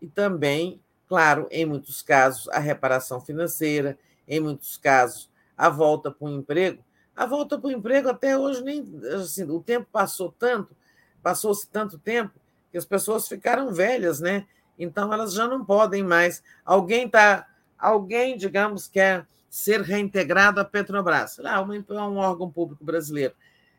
E 0.00 0.08
também, 0.08 0.80
claro, 1.06 1.46
em 1.50 1.66
muitos 1.66 2.00
casos, 2.00 2.48
a 2.48 2.58
reparação 2.58 3.20
financeira, 3.20 3.98
em 4.26 4.40
muitos 4.40 4.78
casos, 4.78 5.28
a 5.56 5.68
volta 5.68 6.10
para 6.10 6.26
o 6.26 6.30
emprego. 6.30 6.82
A 7.14 7.26
volta 7.26 7.58
para 7.58 7.68
o 7.68 7.72
emprego, 7.72 8.08
até 8.08 8.38
hoje, 8.38 8.62
nem 8.62 8.82
assim, 9.14 9.44
o 9.44 9.60
tempo 9.60 9.86
passou 9.92 10.32
tanto, 10.32 10.74
passou-se 11.22 11.68
tanto 11.68 11.98
tempo, 11.98 12.32
que 12.70 12.78
as 12.78 12.86
pessoas 12.86 13.28
ficaram 13.28 13.70
velhas, 13.70 14.18
né? 14.18 14.46
Então, 14.78 15.12
elas 15.12 15.34
já 15.34 15.46
não 15.46 15.62
podem 15.62 16.02
mais. 16.02 16.42
Alguém 16.64 17.04
está. 17.04 17.46
Alguém, 17.78 18.36
digamos, 18.36 18.88
quer 18.88 19.26
ser 19.52 19.82
reintegrado 19.82 20.60
à 20.60 20.64
Petrobras. 20.64 21.38
Ah, 21.44 21.60
um 21.60 22.16
órgão 22.16 22.50
público 22.50 22.82
brasileiro. 22.82 23.34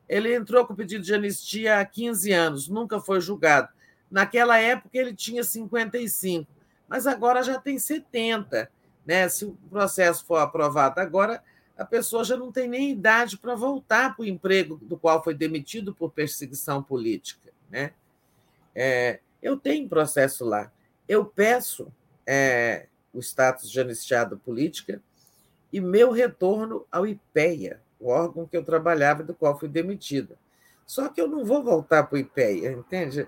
Ele 0.08 0.36
entrou 0.36 0.68
com 0.68 0.76
pedido 0.76 1.04
de 1.04 1.12
anistia 1.16 1.80
há 1.80 1.86
15 1.86 2.32
anos, 2.32 2.68
nunca 2.68 3.00
foi 3.00 3.20
julgado. 3.20 3.70
Naquela 4.10 4.60
época 4.60 4.96
ele 4.96 5.16
tinha 5.16 5.44
55, 5.44 6.48
mas 6.88 7.08
agora 7.08 7.42
já 7.42 7.60
tem 7.60 7.80
70. 7.80 8.70
Né? 9.04 9.28
Se 9.28 9.46
o 9.46 9.58
processo 9.68 10.24
for 10.26 10.36
aprovado 10.36 11.00
agora, 11.00 11.44
a 11.76 11.84
pessoa 11.84 12.24
já 12.24 12.38
não 12.38 12.52
tem 12.52 12.68
nem 12.68 12.92
idade 12.92 13.36
para 13.36 13.56
voltar 13.56 14.16
para 14.16 14.22
o 14.22 14.28
emprego 14.28 14.78
do 14.80 14.96
qual 14.96 15.24
foi 15.24 15.34
demitido 15.34 15.92
por 15.92 16.12
perseguição 16.12 16.84
política. 16.84 17.52
Né? 17.72 17.94
É, 18.76 19.22
eu 19.42 19.58
tenho 19.58 19.90
processo 19.90 20.46
lá. 20.46 20.72
Eu 21.10 21.26
peço 21.26 21.92
é, 22.28 22.86
o 23.12 23.20
status 23.20 23.72
de 23.72 23.82
anistiada 23.82 24.38
política 24.38 25.02
e 25.74 25.82
meu 25.82 26.12
retorno 26.12 26.86
ao 26.92 27.08
IPEA, 27.08 27.82
o 28.00 28.10
órgão 28.10 28.46
que 28.46 28.56
eu 28.56 28.64
trabalhava, 28.64 29.24
do 29.24 29.34
qual 29.34 29.60
fui 29.60 29.68
demitida. 29.68 30.38
Só 30.86 31.10
que 31.10 31.20
eu 31.20 31.28
não 31.28 31.44
vou 31.44 31.64
voltar 31.64 32.04
para 32.04 32.16
o 32.16 32.20
IPEA, 32.20 32.74
entende? 32.74 33.28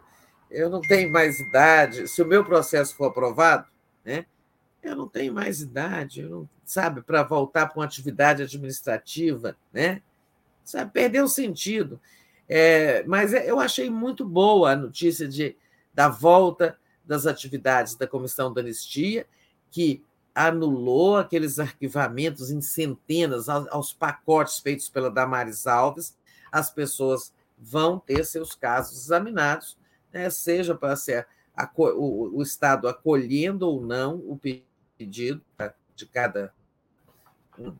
Eu 0.52 0.70
não 0.70 0.80
tenho 0.80 1.12
mais 1.12 1.40
idade. 1.40 2.08
Se 2.08 2.22
o 2.22 2.26
meu 2.26 2.46
processo 2.46 2.96
for 2.96 3.06
aprovado, 3.06 3.66
né, 4.06 4.28
eu 4.84 4.96
não 4.96 5.08
tenho 5.08 5.34
mais 5.34 5.60
idade, 5.60 6.22
não, 6.22 6.48
sabe, 6.64 7.02
para 7.02 7.24
voltar 7.24 7.66
para 7.66 7.80
uma 7.80 7.86
atividade 7.86 8.44
administrativa, 8.44 9.58
né? 9.74 10.04
Sabe, 10.64 10.92
perdeu 10.92 11.26
o 11.26 11.30
sentido. 11.30 12.00
É, 12.48 13.04
mas 13.08 13.34
é, 13.34 13.50
eu 13.50 13.60
achei 13.60 13.90
muito 13.90 14.24
boa 14.24 14.72
a 14.72 14.76
notícia 14.76 15.28
de, 15.28 15.58
da 15.92 16.10
volta 16.10 16.78
das 17.04 17.26
atividades 17.26 17.96
da 17.96 18.06
Comissão 18.06 18.54
da 18.54 18.62
Anistia, 18.62 19.26
que 19.72 20.04
anulou 20.36 21.16
aqueles 21.16 21.60
arquivamentos 21.60 22.52
em 22.52 22.60
centenas 22.60 23.48
aos 23.48 23.94
pacotes 23.94 24.60
feitos 24.60 24.90
pela 24.90 25.10
Damares 25.10 25.66
Alves, 25.66 26.18
as 26.52 26.70
pessoas 26.70 27.34
vão 27.58 27.98
ter 27.98 28.26
seus 28.26 28.54
casos 28.54 29.06
examinados, 29.06 29.78
né, 30.12 30.30
seja 30.30 30.76
para 30.76 30.98
ser 30.98 31.26
o, 31.78 32.42
Estado 32.44 32.90
acolhendo 32.90 33.66
ou 33.66 33.82
não 33.82 34.18
o 34.18 34.38
pedido 34.38 35.42
de 35.96 36.06
cada 36.06 36.54
um 37.58 37.74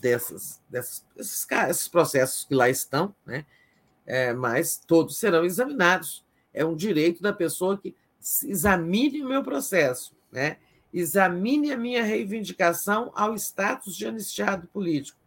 dessas, 0.00 0.58
dessas 0.70 1.04
esses, 1.18 1.46
esses, 1.50 1.88
processos 1.88 2.44
que 2.44 2.54
lá 2.54 2.70
estão, 2.70 3.14
né, 3.26 3.44
é, 4.06 4.32
mas 4.32 4.78
todos 4.86 5.18
serão 5.18 5.44
examinados. 5.44 6.24
É 6.52 6.64
um 6.64 6.74
direito 6.74 7.22
da 7.22 7.32
pessoa 7.32 7.76
que 7.76 7.94
examine 8.44 9.22
o 9.22 9.28
meu 9.28 9.42
processo, 9.42 10.14
né? 10.32 10.56
Examine 10.92 11.72
a 11.72 11.76
minha 11.76 12.02
reivindicação 12.02 13.12
ao 13.14 13.34
status 13.34 13.96
de 13.96 14.06
anistiado 14.06 14.66
político. 14.68 15.18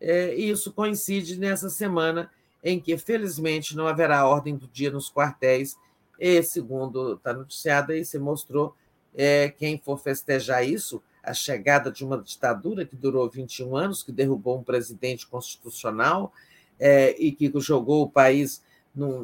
É, 0.00 0.34
isso 0.34 0.72
coincide 0.72 1.38
nessa 1.38 1.68
semana 1.70 2.30
em 2.62 2.80
que, 2.80 2.96
felizmente, 2.96 3.76
não 3.76 3.86
haverá 3.86 4.26
ordem 4.26 4.56
do 4.56 4.66
dia 4.66 4.90
nos 4.90 5.10
quartéis, 5.10 5.76
e, 6.18 6.42
segundo 6.42 7.14
está 7.14 7.32
noticiado 7.32 7.92
aí, 7.92 8.04
se 8.04 8.18
mostrou, 8.18 8.74
é, 9.14 9.50
quem 9.50 9.78
for 9.78 9.98
festejar 9.98 10.66
isso, 10.66 11.02
a 11.22 11.32
chegada 11.32 11.90
de 11.90 12.04
uma 12.04 12.18
ditadura 12.18 12.84
que 12.84 12.96
durou 12.96 13.28
21 13.28 13.76
anos, 13.76 14.02
que 14.02 14.12
derrubou 14.12 14.58
um 14.58 14.62
presidente 14.62 15.26
constitucional 15.26 16.32
é, 16.78 17.14
e 17.18 17.32
que 17.32 17.52
jogou 17.60 18.02
o 18.02 18.10
país 18.10 18.62
num, 18.94 19.20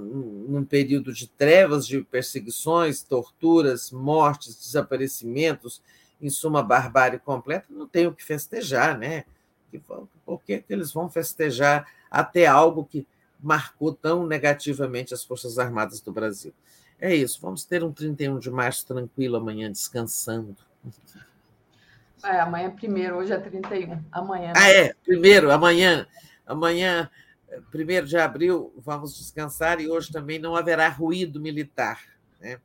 num, 0.49 0.65
período 0.65 1.13
de 1.13 1.29
trevas, 1.29 1.87
de 1.87 2.03
perseguições, 2.03 3.03
torturas, 3.03 3.91
mortes, 3.91 4.57
desaparecimentos, 4.57 5.81
em 6.21 6.29
suma, 6.29 6.63
barbárie 6.63 7.19
completa, 7.19 7.67
não 7.71 7.87
tem 7.87 8.07
o 8.07 8.13
que 8.13 8.25
festejar, 8.25 8.99
né? 8.99 9.25
Por 10.27 10.43
que, 10.43 10.59
que 10.59 10.73
eles 10.73 10.93
vão 10.93 11.09
festejar 11.09 11.87
até 12.11 12.47
algo 12.47 12.85
que 12.85 13.07
marcou 13.41 13.95
tão 13.95 14.27
negativamente 14.27 15.15
as 15.15 15.25
Forças 15.25 15.59
Armadas 15.59 16.01
do 16.01 16.13
Brasil? 16.13 16.53
É 17.01 17.15
isso, 17.15 17.41
vamos 17.41 17.65
ter 17.65 17.83
um 17.83 17.93
31 17.93 18.39
de 18.39 18.51
março 18.51 18.87
tranquilo 18.87 19.37
amanhã, 19.37 19.71
descansando. 19.71 20.57
É, 22.23 22.41
amanhã 22.41 22.67
é 22.67 22.71
primeiro, 22.71 23.17
hoje 23.17 23.33
é 23.33 23.39
31. 23.39 24.05
Amanhã. 24.13 24.53
Ah, 24.55 24.69
é, 24.69 24.93
primeiro, 25.05 25.51
amanhã. 25.51 26.07
Amanhã 26.47 27.09
1 27.73 28.05
de 28.05 28.17
abril 28.17 28.73
vamos 28.77 29.17
descansar 29.17 29.81
e 29.81 29.89
hoje 29.89 30.13
também 30.13 30.39
não 30.39 30.55
haverá 30.55 30.89
ruído 30.89 31.41
militar. 31.41 32.01
Né? 32.41 32.59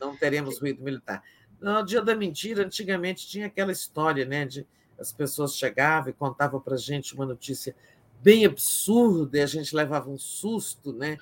Não 0.00 0.16
teremos 0.16 0.60
ruído 0.60 0.82
militar. 0.82 1.22
No 1.60 1.82
dia 1.82 2.02
da 2.02 2.14
mentira, 2.14 2.64
antigamente 2.64 3.26
tinha 3.26 3.46
aquela 3.46 3.72
história, 3.72 4.24
né? 4.24 4.44
De 4.44 4.66
as 4.98 5.12
pessoas 5.12 5.56
chegavam 5.56 6.10
e 6.10 6.12
contavam 6.12 6.60
para 6.60 6.74
a 6.74 6.78
gente 6.78 7.14
uma 7.14 7.26
notícia 7.26 7.74
bem 8.22 8.44
absurda 8.44 9.38
e 9.38 9.42
a 9.42 9.46
gente 9.46 9.74
levava 9.74 10.08
um 10.08 10.18
susto, 10.18 10.92
né? 10.92 11.18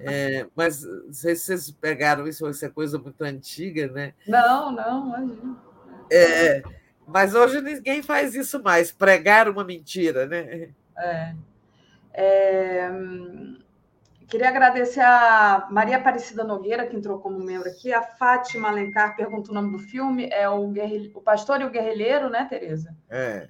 É, 0.00 0.46
mas 0.54 0.82
não 0.84 1.12
sei 1.12 1.34
se 1.34 1.44
vocês 1.44 1.70
pegaram 1.72 2.26
isso, 2.26 2.48
isso 2.48 2.64
é 2.64 2.68
coisa 2.68 2.98
muito 2.98 3.22
antiga, 3.22 3.88
né? 3.88 4.14
Não, 4.26 4.72
não, 4.72 5.08
imagina. 5.08 5.56
É, 6.10 6.62
mas 7.06 7.34
hoje 7.34 7.60
ninguém 7.60 8.02
faz 8.02 8.34
isso 8.34 8.62
mais, 8.62 8.92
pregar 8.92 9.48
uma 9.48 9.64
mentira, 9.64 10.26
né? 10.26 10.70
É. 10.96 11.34
É, 12.14 12.90
queria 14.28 14.48
agradecer 14.48 15.00
a 15.00 15.68
Maria 15.70 15.96
Aparecida 15.96 16.44
Nogueira, 16.44 16.86
que 16.86 16.96
entrou 16.96 17.18
como 17.18 17.38
membro 17.38 17.68
aqui, 17.68 17.92
a 17.92 18.02
Fátima 18.02 18.68
Alencar 18.68 19.16
pergunta 19.16 19.50
o 19.50 19.54
nome 19.54 19.72
do 19.72 19.78
filme, 19.78 20.28
é 20.30 20.48
o, 20.48 20.72
o 21.14 21.20
Pastor 21.20 21.60
e 21.60 21.64
o 21.64 21.70
Guerrilheiro, 21.70 22.28
né, 22.30 22.46
Tereza? 22.48 22.94
É. 23.08 23.48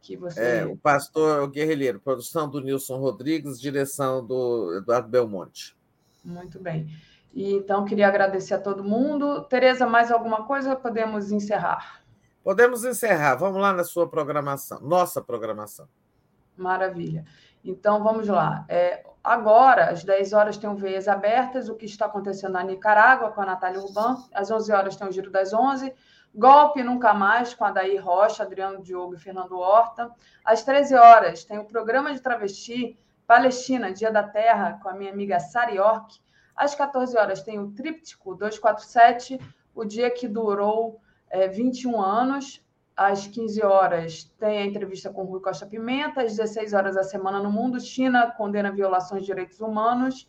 Que 0.00 0.16
você... 0.16 0.40
É, 0.40 0.64
o 0.66 0.76
Pastor 0.76 1.40
e 1.40 1.44
o 1.44 1.48
Guerrilheiro, 1.48 2.00
produção 2.00 2.48
do 2.48 2.60
Nilson 2.60 2.98
Rodrigues, 2.98 3.60
direção 3.60 4.24
do 4.24 4.76
Eduardo 4.78 5.08
Belmonte. 5.08 5.76
Muito 6.24 6.58
bem. 6.58 6.88
E, 7.32 7.52
então, 7.54 7.84
queria 7.84 8.08
agradecer 8.08 8.54
a 8.54 8.60
todo 8.60 8.82
mundo. 8.82 9.42
Tereza, 9.42 9.86
mais 9.86 10.10
alguma 10.10 10.46
coisa? 10.46 10.74
Podemos 10.74 11.30
encerrar? 11.30 12.02
Podemos 12.42 12.84
encerrar. 12.84 13.34
Vamos 13.34 13.60
lá 13.60 13.72
na 13.72 13.84
sua 13.84 14.08
programação, 14.08 14.80
nossa 14.80 15.20
programação. 15.20 15.88
Maravilha. 16.56 17.26
Então, 17.66 18.02
vamos 18.02 18.28
lá. 18.28 18.64
É, 18.68 19.04
agora, 19.22 19.90
às 19.90 20.04
10 20.04 20.32
horas, 20.32 20.56
tem 20.56 20.70
o 20.70 20.76
Veias 20.76 21.08
Abertas, 21.08 21.68
o 21.68 21.74
que 21.74 21.84
está 21.84 22.06
acontecendo 22.06 22.52
na 22.52 22.62
Nicarágua, 22.62 23.32
com 23.32 23.40
a 23.40 23.46
Natália 23.46 23.80
Urban. 23.80 24.16
Às 24.32 24.50
11 24.50 24.72
horas, 24.72 24.96
tem 24.96 25.08
o 25.08 25.12
Giro 25.12 25.30
das 25.30 25.52
11. 25.52 25.92
Golpe 26.34 26.82
Nunca 26.82 27.12
Mais, 27.12 27.54
com 27.54 27.64
a 27.64 27.70
Daí 27.70 27.96
Rocha, 27.96 28.42
Adriano 28.42 28.82
Diogo 28.82 29.14
e 29.14 29.18
Fernando 29.18 29.58
Horta. 29.58 30.10
Às 30.44 30.62
13 30.62 30.94
horas, 30.94 31.44
tem 31.44 31.58
o 31.58 31.64
programa 31.64 32.12
de 32.12 32.20
travesti 32.20 32.98
Palestina, 33.26 33.92
Dia 33.92 34.12
da 34.12 34.22
Terra, 34.22 34.78
com 34.82 34.88
a 34.88 34.94
minha 34.94 35.10
amiga 35.10 35.40
Sari 35.40 35.76
York. 35.76 36.20
Às 36.54 36.74
14 36.74 37.16
horas 37.18 37.42
tem 37.42 37.58
o 37.58 37.72
Tríptico 37.72 38.34
247, 38.34 39.40
o 39.74 39.84
dia 39.84 40.10
que 40.10 40.28
durou 40.28 41.00
é, 41.28 41.48
21 41.48 42.00
anos. 42.00 42.64
Às 42.96 43.26
15 43.26 43.62
horas 43.62 44.24
tem 44.38 44.58
a 44.58 44.64
entrevista 44.64 45.10
com 45.10 45.24
Rui 45.24 45.40
Costa 45.40 45.66
Pimenta. 45.66 46.22
Às 46.22 46.34
16 46.36 46.72
horas, 46.72 46.96
a 46.96 47.04
Semana 47.04 47.42
no 47.42 47.52
Mundo. 47.52 47.78
China 47.78 48.30
condena 48.30 48.72
violações 48.72 49.20
de 49.20 49.26
direitos 49.26 49.60
humanos. 49.60 50.26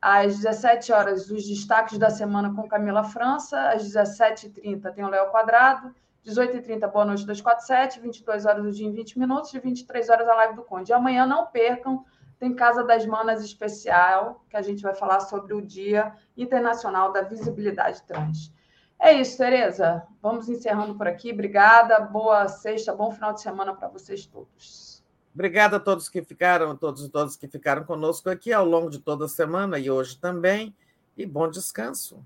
Às 0.00 0.36
17 0.36 0.92
horas, 0.92 1.30
os 1.30 1.48
destaques 1.48 1.96
da 1.96 2.10
semana 2.10 2.54
com 2.54 2.68
Camila 2.68 3.04
França. 3.04 3.70
Às 3.70 3.82
17h30 3.84 4.92
tem 4.92 5.02
o 5.02 5.08
Léo 5.08 5.30
Quadrado. 5.30 5.94
18h30, 6.26 6.92
Boa 6.92 7.06
Noite 7.06 7.24
247. 7.24 8.00
22 8.00 8.44
horas, 8.44 8.66
o 8.66 8.70
dia 8.70 8.86
em 8.86 8.92
20 8.92 9.18
minutos. 9.18 9.54
E 9.54 9.58
23 9.58 10.10
horas, 10.10 10.28
a 10.28 10.34
live 10.34 10.56
do 10.56 10.64
Conde. 10.64 10.92
E 10.92 10.94
amanhã, 10.94 11.24
não 11.24 11.46
percam, 11.46 12.04
tem 12.38 12.54
Casa 12.54 12.84
das 12.84 13.06
Manas 13.06 13.42
especial, 13.42 14.44
que 14.50 14.58
a 14.58 14.62
gente 14.62 14.82
vai 14.82 14.94
falar 14.94 15.20
sobre 15.20 15.54
o 15.54 15.62
Dia 15.62 16.12
Internacional 16.36 17.12
da 17.12 17.22
Visibilidade 17.22 18.02
Trans. 18.02 18.52
É 19.00 19.12
isso, 19.12 19.38
Tereza. 19.38 20.02
Vamos 20.20 20.48
encerrando 20.48 20.94
por 20.96 21.06
aqui. 21.06 21.32
Obrigada. 21.32 22.00
Boa 22.00 22.48
sexta, 22.48 22.94
bom 22.94 23.10
final 23.12 23.32
de 23.32 23.40
semana 23.40 23.74
para 23.74 23.88
vocês 23.88 24.26
todos. 24.26 25.04
Obrigada 25.32 25.76
a 25.76 25.80
todos 25.80 26.08
que 26.08 26.22
ficaram, 26.22 26.76
todos 26.76 27.04
e 27.04 27.08
todas 27.08 27.36
que 27.36 27.46
ficaram 27.46 27.84
conosco 27.84 28.28
aqui 28.28 28.52
ao 28.52 28.64
longo 28.64 28.90
de 28.90 28.98
toda 28.98 29.26
a 29.26 29.28
semana 29.28 29.78
e 29.78 29.88
hoje 29.88 30.18
também. 30.18 30.74
E 31.16 31.24
bom 31.24 31.48
descanso. 31.48 32.24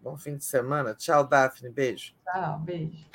Bom 0.00 0.16
fim 0.16 0.36
de 0.36 0.44
semana. 0.44 0.94
Tchau, 0.94 1.24
Daphne. 1.24 1.70
Beijo. 1.70 2.14
Tchau, 2.24 2.58
beijo. 2.58 3.06